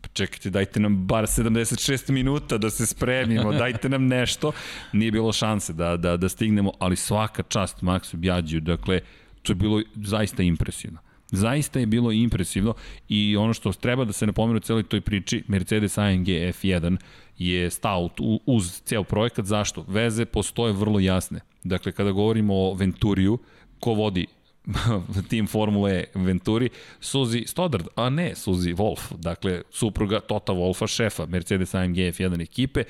Pa 0.00 0.08
čekajte, 0.08 0.50
dajte 0.50 0.80
nam 0.80 1.06
bar 1.06 1.24
76 1.24 2.10
minuta 2.10 2.58
da 2.58 2.70
se 2.70 2.86
spremimo, 2.86 3.52
dajte 3.62 3.88
nam 3.88 4.06
nešto. 4.06 4.52
Nije 4.92 5.12
bilo 5.12 5.32
šanse 5.32 5.72
da, 5.72 5.96
da, 5.96 6.16
da 6.16 6.28
stignemo, 6.28 6.72
ali 6.78 6.96
svaka 6.96 7.42
čast 7.42 7.82
Maksu 7.82 8.16
Bjađiju, 8.16 8.60
dakle, 8.60 9.00
to 9.42 9.52
je 9.52 9.56
bilo 9.56 9.82
zaista 9.94 10.42
impresivno. 10.42 10.98
Zaista 11.30 11.80
je 11.80 11.86
bilo 11.86 12.12
impresivno 12.12 12.74
i 13.08 13.36
ono 13.36 13.54
što 13.54 13.72
treba 13.72 14.04
da 14.04 14.12
se 14.12 14.26
napomenu 14.26 14.56
u 14.56 14.60
celoj 14.60 14.82
toj 14.82 15.00
priči, 15.00 15.42
Mercedes 15.48 15.98
AMG 15.98 16.26
F1 16.26 16.96
je 17.38 17.70
stao 17.70 18.10
uz 18.46 18.80
ceo 18.84 19.04
projekat. 19.04 19.44
Zašto? 19.44 19.84
Veze 19.88 20.24
postoje 20.24 20.72
vrlo 20.72 21.00
jasne. 21.00 21.40
Dakle, 21.64 21.92
kada 21.92 22.10
govorimo 22.10 22.54
o 22.54 22.74
Venturiju, 22.74 23.38
ko 23.80 23.94
vodi 23.94 24.26
tim 25.30 25.46
Formule 25.46 26.04
Venturi, 26.14 26.68
Suzi 27.00 27.44
Stoddard, 27.46 27.86
a 27.96 28.10
ne 28.10 28.34
Suzi 28.34 28.72
Wolf, 28.72 29.14
dakle 29.16 29.62
supruga 29.70 30.20
Tota 30.20 30.52
Wolfa, 30.52 30.86
šefa 30.86 31.26
Mercedes 31.26 31.74
AMG 31.74 31.96
F1 31.96 32.42
ekipe. 32.42 32.84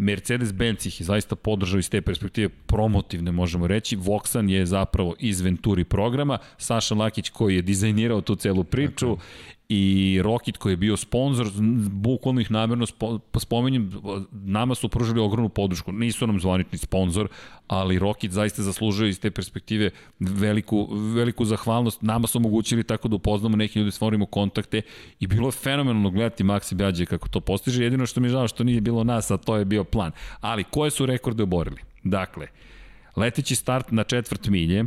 Mercedes-Benz 0.00 0.86
ih 0.86 1.00
je 1.00 1.04
zaista 1.04 1.36
podržao 1.36 1.78
iz 1.78 1.90
te 1.90 2.00
perspektive 2.00 2.48
promotivne, 2.48 3.32
možemo 3.32 3.66
reći. 3.66 3.96
Voxan 3.96 4.48
je 4.50 4.66
zapravo 4.66 5.14
iz 5.18 5.40
Venturi 5.40 5.84
programa, 5.84 6.38
Saša 6.58 6.94
Lakić 6.94 7.28
koji 7.30 7.56
je 7.56 7.62
dizajnirao 7.62 8.20
tu 8.20 8.36
celu 8.36 8.64
priču 8.64 9.06
okay 9.06 9.59
i 9.72 10.20
Rocket 10.22 10.56
koji 10.56 10.72
je 10.72 10.76
bio 10.76 10.96
sponsor, 10.96 11.46
bukvalno 11.90 12.40
ih 12.40 12.50
namerno 12.50 12.86
spo, 12.86 13.18
spomenjem, 13.38 13.92
nama 14.32 14.74
su 14.74 14.88
pružili 14.88 15.20
ogromnu 15.20 15.48
podršku. 15.48 15.92
Nisu 15.92 16.26
nam 16.26 16.40
zvanični 16.40 16.78
sponsor, 16.78 17.28
ali 17.66 17.98
Rocket 17.98 18.32
zaista 18.32 18.62
zaslužuje 18.62 19.10
iz 19.10 19.20
te 19.20 19.30
perspektive 19.30 19.90
veliku, 20.18 20.88
veliku 21.14 21.44
zahvalnost. 21.44 22.02
Nama 22.02 22.26
su 22.26 22.38
omogućili 22.38 22.84
tako 22.84 23.08
da 23.08 23.16
upoznamo 23.16 23.56
neki 23.56 23.78
ljudi, 23.78 23.90
stvorimo 23.90 24.26
kontakte 24.26 24.82
i 25.20 25.26
bilo 25.26 25.48
je 25.48 25.52
fenomenalno 25.52 26.10
gledati 26.10 26.44
Maxi 26.44 26.74
Bjađe 26.74 27.06
kako 27.06 27.28
to 27.28 27.40
postiže. 27.40 27.84
Jedino 27.84 28.06
što 28.06 28.20
mi 28.20 28.26
je 28.26 28.32
žao 28.32 28.48
što 28.48 28.64
nije 28.64 28.80
bilo 28.80 29.04
nas, 29.04 29.30
a 29.30 29.36
to 29.36 29.56
je 29.56 29.64
bio 29.64 29.84
plan. 29.84 30.12
Ali 30.40 30.64
koje 30.64 30.90
su 30.90 31.06
rekorde 31.06 31.42
oborili? 31.42 31.80
Dakle, 32.04 32.46
leteći 33.16 33.54
start 33.54 33.90
na 33.90 34.04
četvrt 34.04 34.48
milje, 34.48 34.84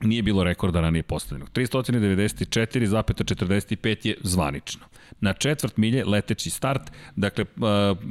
nije 0.00 0.22
bilo 0.22 0.44
rekorda 0.44 0.80
ranije 0.80 1.02
postavljenog. 1.02 1.50
394,45 1.50 4.06
je 4.06 4.16
zvanično. 4.22 4.86
Na 5.20 5.32
četvrt 5.32 5.76
milje 5.76 6.04
leteći 6.04 6.50
start, 6.50 6.82
dakle 7.16 7.44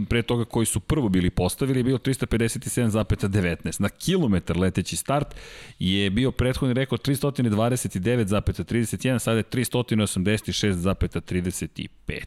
pre 0.09 0.21
toga 0.21 0.45
koji 0.45 0.65
su 0.65 0.79
prvo 0.79 1.09
bili 1.09 1.29
postavili 1.29 1.79
je 1.79 1.83
bio 1.83 1.97
357,19. 1.97 3.81
Na 3.81 3.89
kilometar 3.89 4.57
leteći 4.57 4.95
start 4.95 5.35
je 5.79 6.09
bio 6.09 6.31
prethodni 6.31 6.73
rekord 6.73 7.01
329,31, 7.01 9.19
sada 9.19 9.37
je 9.37 9.43
386,35. 9.43 12.25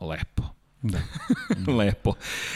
Lepo. 0.00 0.53
Da. 0.84 0.98
Lepo. 1.78 2.12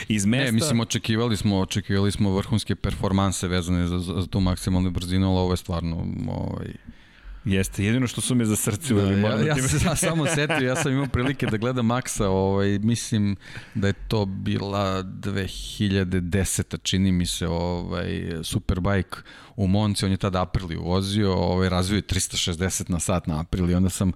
Iz 0.08 0.26
mesta... 0.26 0.44
Ne, 0.44 0.52
mislim, 0.52 0.80
očekivali 0.80 1.36
smo, 1.36 1.58
očekivali 1.58 2.12
smo 2.12 2.34
vrhunske 2.36 2.74
performanse 2.74 3.48
vezane 3.48 3.86
za, 3.86 3.98
za 3.98 4.26
tu 4.26 4.40
maksimalnu 4.40 4.90
brzinu, 4.90 5.30
ali 5.30 5.38
ovo 5.38 5.52
je 5.52 5.56
stvarno 5.56 6.06
ovaj, 6.28 6.72
Jeste, 7.44 7.84
jedino 7.84 8.06
što 8.06 8.20
su 8.20 8.34
me 8.34 8.44
za 8.44 8.56
srce 8.56 8.94
da, 8.94 9.02
ja, 9.02 9.40
ja, 9.40 9.46
ja 9.46 9.68
sam 9.68 9.96
samo 9.96 10.26
setio, 10.26 10.68
ja 10.68 10.76
sam 10.76 10.92
imao 10.92 11.06
prilike 11.06 11.46
da 11.46 11.56
gledam 11.56 11.86
Maxa, 11.86 12.24
ovaj, 12.24 12.78
mislim 12.78 13.36
da 13.74 13.86
je 13.86 13.92
to 14.08 14.24
bila 14.24 15.02
2010. 15.02 16.78
čini 16.82 17.12
mi 17.12 17.26
se 17.26 17.48
ovaj, 17.48 18.32
Superbike 18.42 19.16
u 19.58 19.66
Monci, 19.66 20.04
on 20.04 20.10
je 20.10 20.16
tada 20.16 20.42
Apriliju 20.42 20.82
vozio, 20.82 21.32
ovaj, 21.34 21.68
razvio 21.68 21.96
je 21.96 22.02
360 22.02 22.90
na 22.90 23.00
sat 23.00 23.26
na 23.26 23.40
Apriliju, 23.40 23.76
onda 23.76 23.88
sam 23.88 24.12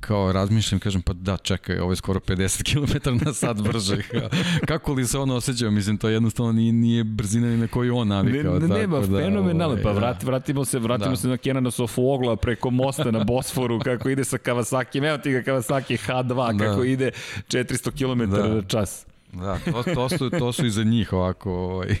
kao 0.00 0.32
razmišljam, 0.32 0.80
kažem, 0.80 1.02
pa 1.02 1.12
da, 1.12 1.36
čekaj, 1.36 1.78
ovo 1.78 1.92
je 1.92 1.96
skoro 1.96 2.20
50 2.20 2.62
km 2.62 3.24
na 3.24 3.32
sat 3.32 3.62
brže. 3.62 3.96
Kako 4.68 4.92
li 4.92 5.06
se 5.06 5.18
on 5.18 5.30
osjećao? 5.30 5.70
Mislim, 5.70 5.98
to 5.98 6.08
jednostavno 6.08 6.52
nije, 6.52 6.72
nije 6.72 7.04
brzina 7.04 7.46
ni 7.46 7.56
na 7.56 7.66
koju 7.66 7.96
on 7.96 8.08
navikao. 8.08 8.58
Ne, 8.58 8.68
ne, 8.68 8.78
nema, 8.78 9.00
da, 9.00 9.18
fenomenalno. 9.18 9.72
Ovaj, 9.72 9.82
pa 9.82 9.92
vrat, 9.92 10.22
vratimo 10.22 10.64
se, 10.64 10.78
vratimo 10.78 11.10
da. 11.10 11.16
se 11.16 11.28
na 11.28 11.36
Kenana 11.36 11.70
Sofogla 11.70 12.36
preko 12.36 12.70
mosta 12.70 13.10
na 13.10 13.24
Bosforu, 13.24 13.80
kako 13.80 14.08
ide 14.08 14.24
sa 14.24 14.38
Kawasaki, 14.38 15.08
evo 15.08 15.18
ti 15.18 15.32
ga 15.32 15.42
Kawasaki 15.42 15.98
H2, 16.06 16.58
da. 16.58 16.64
kako 16.64 16.84
ide 16.84 17.10
400 17.48 17.90
km 17.90 18.30
da. 18.30 18.48
na 18.48 18.62
čas. 18.62 19.06
Da, 19.34 19.58
to, 19.72 19.82
to, 19.94 20.08
su, 20.08 20.30
to 20.30 20.52
su 20.52 20.66
i 20.66 20.70
za 20.70 20.84
njih 20.84 21.12
ovako 21.12 21.52
ovaj, 21.52 21.96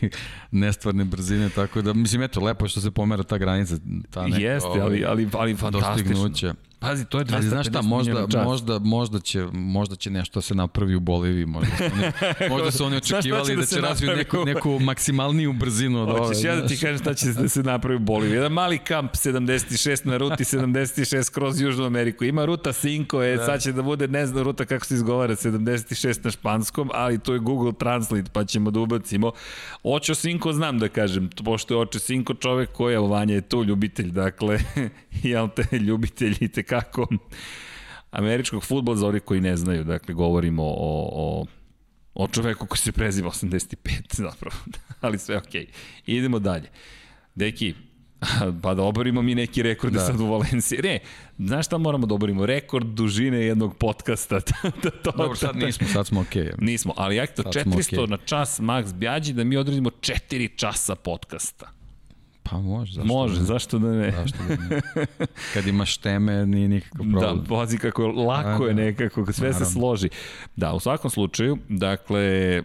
nestvarne 0.50 1.04
brzine, 1.04 1.48
tako 1.48 1.82
da, 1.82 1.92
mislim, 1.92 2.22
eto, 2.22 2.40
lepo 2.40 2.68
što 2.68 2.80
se 2.80 2.90
pomera 2.90 3.22
ta 3.22 3.38
granica. 3.38 3.76
Ta 4.10 4.26
neka, 4.26 4.36
Jeste, 4.36 4.68
ovaj, 4.68 4.80
ali, 4.80 5.04
ali, 5.04 5.28
ali 5.32 5.56
fantastično. 5.56 6.54
Pazi, 6.84 7.04
to 7.04 7.18
je 7.18 7.24
250 7.24 7.34
Ali 7.34 7.48
znaš 7.48 7.66
šta, 7.66 7.82
možda, 7.82 8.26
možda, 8.44 8.78
možda, 8.78 9.20
će, 9.20 9.46
možda 9.52 9.96
će 9.96 10.10
nešto 10.10 10.40
se 10.40 10.54
napravi 10.54 10.94
u 10.94 11.00
Boliviji, 11.00 11.46
možda 11.46 11.76
su 11.76 11.84
oni, 11.84 12.12
možda 12.54 12.70
su 12.70 12.84
oni 12.84 12.96
očekivali 12.96 13.54
da, 13.54 13.60
da 13.60 13.66
će 13.66 13.80
razviju 13.80 14.16
neku, 14.16 14.44
neku 14.44 14.78
maksimalniju 14.78 15.52
brzinu 15.52 16.02
od 16.02 16.08
ove. 16.08 16.18
Hoćeš 16.18 16.44
ja 16.44 16.56
da 16.56 16.66
ti 16.66 16.76
kažem 16.76 16.98
šta 16.98 17.14
će 17.14 17.26
da 17.26 17.48
se 17.48 17.62
napravi 17.62 17.96
u 17.96 17.98
Boliviji. 17.98 18.34
Jedan 18.36 18.52
mali 18.52 18.78
kamp 18.78 19.12
76 19.12 20.06
na 20.06 20.16
ruti 20.16 20.44
76 20.54 21.32
kroz 21.32 21.60
Južnu 21.60 21.84
Ameriku. 21.84 22.24
Ima 22.24 22.44
ruta 22.44 22.72
5, 22.72 23.24
e, 23.24 23.36
da. 23.36 23.46
sad 23.46 23.62
će 23.62 23.72
da 23.72 23.82
bude, 23.82 24.08
ne 24.08 24.26
znam 24.26 24.44
ruta 24.44 24.64
kako 24.64 24.84
se 24.84 24.94
izgovara, 24.94 25.36
76 25.36 26.24
na 26.24 26.30
španskom, 26.30 26.90
ali 26.94 27.18
to 27.18 27.32
je 27.32 27.38
Google 27.38 27.72
Translate, 27.72 28.30
pa 28.32 28.44
ćemo 28.44 28.70
da 28.70 28.80
ubacimo. 28.80 29.32
Očo 29.82 30.14
5 30.14 30.52
znam 30.52 30.78
da 30.78 30.88
kažem, 30.88 31.30
pošto 31.44 31.74
je 31.74 31.78
Očo 31.78 31.98
5 31.98 32.38
čovek 32.40 32.72
koji 32.72 32.92
je, 32.92 32.98
Vanja 32.98 33.34
je 33.34 33.40
tu 33.40 33.64
ljubitelj, 33.64 34.10
dakle, 34.10 34.58
jel 35.22 35.48
te, 35.48 35.78
ljubitelj 35.78 36.36
i 36.40 36.48
te 36.48 36.62
kako 36.74 37.06
američkog 38.10 38.64
futbola 38.64 38.96
za 38.96 39.06
oni 39.06 39.20
koji 39.20 39.40
ne 39.40 39.56
znaju. 39.56 39.84
Dakle, 39.84 40.14
govorimo 40.14 40.62
o, 40.62 41.08
o, 41.12 41.46
o 42.14 42.28
čoveku 42.28 42.66
koji 42.66 42.78
se 42.78 42.92
preziva 42.92 43.30
85 43.30 43.76
zapravo. 44.24 44.56
Ali 45.00 45.18
sve 45.18 45.36
okej. 45.36 45.66
Okay. 45.66 45.68
Idemo 46.06 46.38
dalje. 46.38 46.70
Deki, 47.34 47.74
pa 48.62 48.74
da 48.74 48.82
oborimo 48.82 49.22
mi 49.22 49.34
neki 49.34 49.62
rekord 49.62 49.94
da. 49.94 50.00
sad 50.00 50.20
u 50.20 50.26
Valenciji. 50.26 50.78
Ne, 50.82 50.98
znaš 51.38 51.66
šta 51.66 51.78
moramo 51.78 52.06
da 52.06 52.14
oborimo? 52.14 52.46
Rekord 52.46 52.86
dužine 52.86 53.38
jednog 53.38 53.78
podcasta. 53.78 54.40
da, 54.82 54.90
to, 54.90 55.10
Dobro, 55.10 55.36
sad 55.36 55.56
nismo, 55.56 55.86
sad 55.88 56.06
smo 56.06 56.20
okej. 56.20 56.42
Okay. 56.42 56.54
Nismo, 56.58 56.94
ali 56.96 57.16
jak 57.16 57.34
to 57.34 57.42
400 57.42 57.64
okay. 57.64 58.10
na 58.10 58.16
čas 58.16 58.60
Max 58.60 58.94
Bjađi 58.94 59.32
da 59.32 59.44
mi 59.44 59.56
odredimo 59.56 59.90
4 59.90 60.56
časa 60.56 60.94
podcasta. 60.94 61.73
Pa 62.50 62.58
može, 62.58 62.92
zašto 62.92 63.14
može, 63.14 63.34
da 63.34 63.40
ne? 63.40 63.46
zašto 63.46 63.78
da 63.78 63.88
ne? 63.92 64.10
Zašto 64.10 64.38
da 64.48 64.56
ne? 64.56 64.80
Kad 65.54 65.66
imaš 65.66 65.96
teme, 65.96 66.46
nije 66.46 66.68
nikakav 66.68 67.06
da, 67.06 67.18
problem. 67.18 67.38
Da, 67.38 67.48
pazi 67.48 67.78
kako 67.78 68.06
lako 68.06 68.66
je 68.66 68.74
da. 68.74 68.82
nekako, 68.82 69.32
sve 69.32 69.48
Naravno. 69.48 69.66
se 69.66 69.72
složi. 69.72 70.08
Da, 70.56 70.72
u 70.72 70.80
svakom 70.80 71.10
slučaju, 71.10 71.58
dakle, 71.68 72.62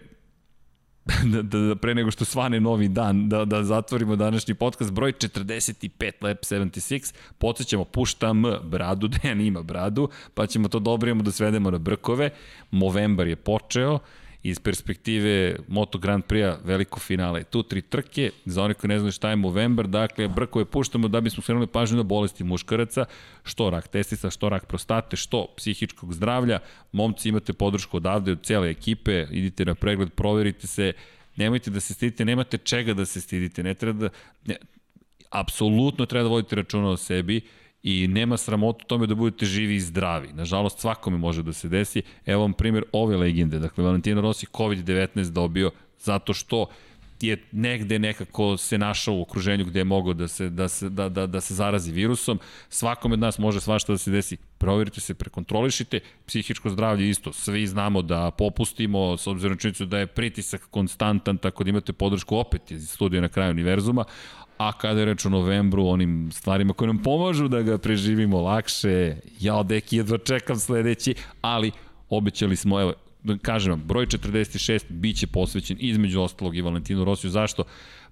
da, 1.32 1.42
da, 1.42 1.58
da 1.58 1.76
pre 1.76 1.94
nego 1.94 2.10
što 2.10 2.24
svane 2.24 2.60
novi 2.60 2.88
dan, 2.88 3.28
da, 3.28 3.44
da 3.44 3.64
zatvorimo 3.64 4.16
današnji 4.16 4.54
podcast, 4.54 4.92
broj 4.92 5.12
45 5.12 6.12
Lab 6.20 6.36
76, 6.36 7.14
podsjećamo, 7.38 7.84
puštam 7.84 8.42
bradu, 8.62 9.08
Dejan 9.22 9.40
ima 9.40 9.62
bradu, 9.62 10.08
pa 10.34 10.46
ćemo 10.46 10.68
to 10.68 10.78
dobrijemo 10.78 11.22
da 11.22 11.32
svedemo 11.32 11.70
na 11.70 11.78
brkove, 11.78 12.30
Movembar 12.70 13.26
je 13.26 13.36
počeo, 13.36 13.98
iz 14.42 14.58
perspektive 14.58 15.56
Moto 15.68 15.98
Grand 15.98 16.24
Prix-a 16.24 16.58
veliko 16.64 17.00
finale. 17.00 17.44
Tu 17.44 17.62
tri 17.62 17.82
trke, 17.82 18.30
za 18.44 18.62
one 18.64 18.74
koji 18.74 18.88
ne 18.88 18.98
znaju 18.98 19.12
šta 19.12 19.30
je 19.30 19.36
Movember, 19.36 19.86
dakle, 19.86 20.28
brkove 20.28 20.64
puštamo 20.64 21.08
da 21.08 21.20
bismo 21.20 21.42
skrenuli 21.42 21.66
pažnju 21.66 21.96
na 21.96 22.02
bolesti 22.02 22.44
muškaraca, 22.44 23.04
što 23.44 23.70
rak 23.70 23.88
testisa, 23.88 24.30
što 24.30 24.48
rak 24.48 24.66
prostate, 24.66 25.16
što 25.16 25.46
psihičkog 25.56 26.14
zdravlja. 26.14 26.58
Momci 26.92 27.28
imate 27.28 27.52
podršku 27.52 27.96
odavde 27.96 28.32
od 28.32 28.42
cele 28.42 28.70
ekipe, 28.70 29.26
idite 29.30 29.64
na 29.64 29.74
pregled, 29.74 30.10
proverite 30.10 30.66
se, 30.66 30.92
nemojte 31.36 31.70
da 31.70 31.80
se 31.80 31.94
stidite, 31.94 32.24
nemate 32.24 32.58
čega 32.58 32.94
da 32.94 33.06
se 33.06 33.20
stidite, 33.20 33.62
ne 33.62 33.74
treba 33.74 34.08
da... 34.08 34.08
Ne, 34.46 34.56
apsolutno 35.30 36.06
treba 36.06 36.22
da 36.22 36.28
vodite 36.28 36.56
računa 36.56 36.88
o 36.88 36.96
sebi, 36.96 37.40
i 37.82 38.08
nema 38.08 38.36
sramotu 38.36 38.84
tome 38.86 39.06
da 39.06 39.14
budete 39.14 39.46
živi 39.46 39.74
i 39.74 39.80
zdravi. 39.80 40.32
Nažalost, 40.32 40.78
svakome 40.78 41.18
može 41.18 41.42
da 41.42 41.52
se 41.52 41.68
desi. 41.68 42.02
Evo 42.26 42.42
vam 42.42 42.52
primjer 42.52 42.84
ove 42.92 43.16
legende. 43.16 43.58
Dakle, 43.58 43.84
Valentino 43.84 44.20
Rossi 44.20 44.46
COVID-19 44.46 45.30
dobio 45.30 45.70
zato 45.98 46.34
što 46.34 46.66
je 47.20 47.42
negde 47.52 47.98
nekako 47.98 48.56
se 48.56 48.78
našao 48.78 49.14
u 49.14 49.22
okruženju 49.22 49.64
gde 49.64 49.80
je 49.80 49.84
mogao 49.84 50.14
da 50.14 50.28
se, 50.28 50.50
da 50.50 50.68
se, 50.68 50.88
da, 50.88 51.08
da, 51.08 51.26
da 51.26 51.40
se 51.40 51.54
zarazi 51.54 51.92
virusom. 51.92 52.38
Svakome 52.68 53.12
od 53.12 53.18
nas 53.18 53.38
može 53.38 53.60
svašta 53.60 53.92
da 53.92 53.98
se 53.98 54.10
desi. 54.10 54.36
Proverite 54.58 55.00
se, 55.00 55.14
prekontrolišite. 55.14 56.00
Psihičko 56.26 56.70
zdravlje 56.70 57.10
isto. 57.10 57.32
Svi 57.32 57.66
znamo 57.66 58.02
da 58.02 58.30
popustimo, 58.30 59.16
s 59.16 59.26
obzirom 59.26 59.58
činjenicu 59.58 59.84
da 59.84 59.98
je 59.98 60.06
pritisak 60.06 60.66
konstantan, 60.70 61.38
tako 61.38 61.64
da 61.64 61.70
imate 61.70 61.92
podršku 61.92 62.36
opet 62.36 62.70
iz 62.70 62.90
studija 62.90 63.20
na 63.20 63.28
kraju 63.28 63.50
univerzuma, 63.50 64.04
a 64.60 64.72
kada 64.72 65.00
je 65.00 65.04
reč 65.06 65.24
o 65.24 65.30
novembru, 65.30 65.86
onim 65.86 66.28
stvarima 66.32 66.72
koje 66.72 66.86
nam 66.86 66.98
pomažu 67.02 67.48
da 67.48 67.62
ga 67.62 67.78
preživimo 67.78 68.40
lakše, 68.40 69.16
ja 69.40 69.62
deki 69.62 69.96
jedva 69.96 70.18
čekam 70.18 70.56
sledeći, 70.56 71.14
ali 71.40 71.70
obećali 72.08 72.56
smo, 72.56 72.80
evo, 72.80 72.92
da 73.22 73.38
kažem 73.38 73.70
vam, 73.70 73.82
broj 73.86 74.06
46 74.06 74.84
biće 74.88 75.26
posvećen 75.26 75.76
između 75.80 76.20
ostalog 76.20 76.56
i 76.56 76.60
Valentinu 76.60 77.04
Rosiju. 77.04 77.30
Zašto? 77.30 77.64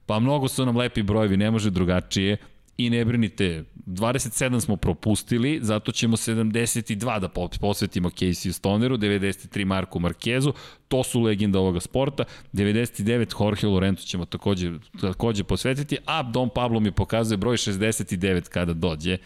Pa 0.06 0.18
mnogo 0.18 0.48
su 0.48 0.66
nam 0.66 0.76
lepi 0.76 1.02
brojevi, 1.02 1.36
ne 1.36 1.50
može 1.50 1.70
drugačije. 1.70 2.36
I 2.78 2.90
ne 2.90 3.04
brinite, 3.04 3.64
27 3.86 4.60
smo 4.60 4.76
propustili, 4.76 5.58
zato 5.62 5.92
ćemo 5.92 6.16
72 6.16 7.20
da 7.20 7.28
posvetimo 7.60 8.10
Casey 8.10 8.52
Stoneru, 8.52 8.96
93 8.96 9.64
Marku 9.64 10.00
Markezu, 10.00 10.52
to 10.88 11.02
su 11.02 11.20
legenda 11.20 11.58
ovoga 11.58 11.80
sporta, 11.80 12.24
99 12.52 13.42
Jorge 13.42 13.66
Lorenzo 13.66 14.02
ćemo 14.02 14.24
takođe, 14.24 14.72
takođe 15.00 15.44
posvetiti, 15.44 15.96
a 16.06 16.22
Don 16.22 16.48
Pablo 16.54 16.80
mi 16.80 16.92
pokazuje 16.92 17.36
broj 17.36 17.56
69 17.56 18.48
kada 18.48 18.72
dođe 18.72 19.18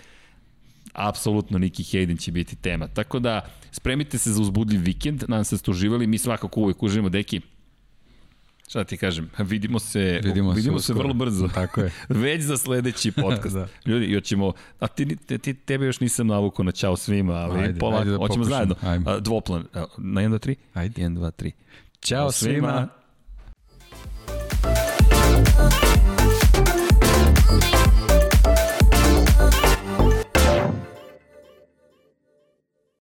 apsolutno 0.92 1.58
Niki 1.58 1.82
Hayden 1.82 2.20
će 2.20 2.32
biti 2.32 2.56
tema. 2.56 2.88
Tako 2.88 3.18
da, 3.18 3.50
spremite 3.70 4.18
se 4.18 4.32
za 4.32 4.42
uzbudljiv 4.42 4.80
vikend, 4.80 5.24
nadam 5.28 5.44
se 5.44 5.54
da 5.54 5.58
ste 5.58 5.70
uživali, 5.70 6.06
mi 6.06 6.18
svakako 6.18 6.60
uvijek 6.60 6.82
uživamo, 6.82 7.08
deki, 7.08 7.40
Šta 8.72 8.84
ti 8.84 8.96
kažem, 8.96 9.30
vidimo 9.38 9.78
se, 9.78 10.20
vidimo, 10.24 10.52
vidimo 10.52 10.78
se, 10.78 10.86
se 10.86 10.92
vrlo 10.92 11.14
brzo. 11.14 11.48
Tako 11.54 11.80
je. 11.80 11.92
Već 12.24 12.42
za 12.42 12.56
sledeći 12.56 13.12
podcast. 13.12 13.54
da. 13.56 13.68
Ljudi, 13.86 14.10
još 14.10 14.22
ćemo, 14.22 14.52
a 14.80 14.86
ti, 14.86 15.16
te, 15.16 15.38
ti, 15.38 15.54
tebe 15.54 15.86
još 15.86 16.00
nisam 16.00 16.26
navukao 16.26 16.64
na 16.64 16.72
čao 16.72 16.96
svima, 16.96 17.34
ali 17.34 17.60
ajde, 17.60 17.78
polako, 17.78 17.98
ajde 17.98 18.10
da 18.10 18.16
hoćemo 18.16 18.44
zajedno. 18.44 18.74
Ajde. 18.82 19.04
Dvoplan, 19.20 19.64
na 19.98 20.20
1, 20.20 20.28
2, 20.28 20.48
3? 20.48 20.54
Ajde. 20.74 21.02
1, 21.02 21.18
2, 21.18 21.30
3. 21.42 21.50
Ćao 22.00 22.32
svima. 22.32 22.68
svima. 22.68 22.88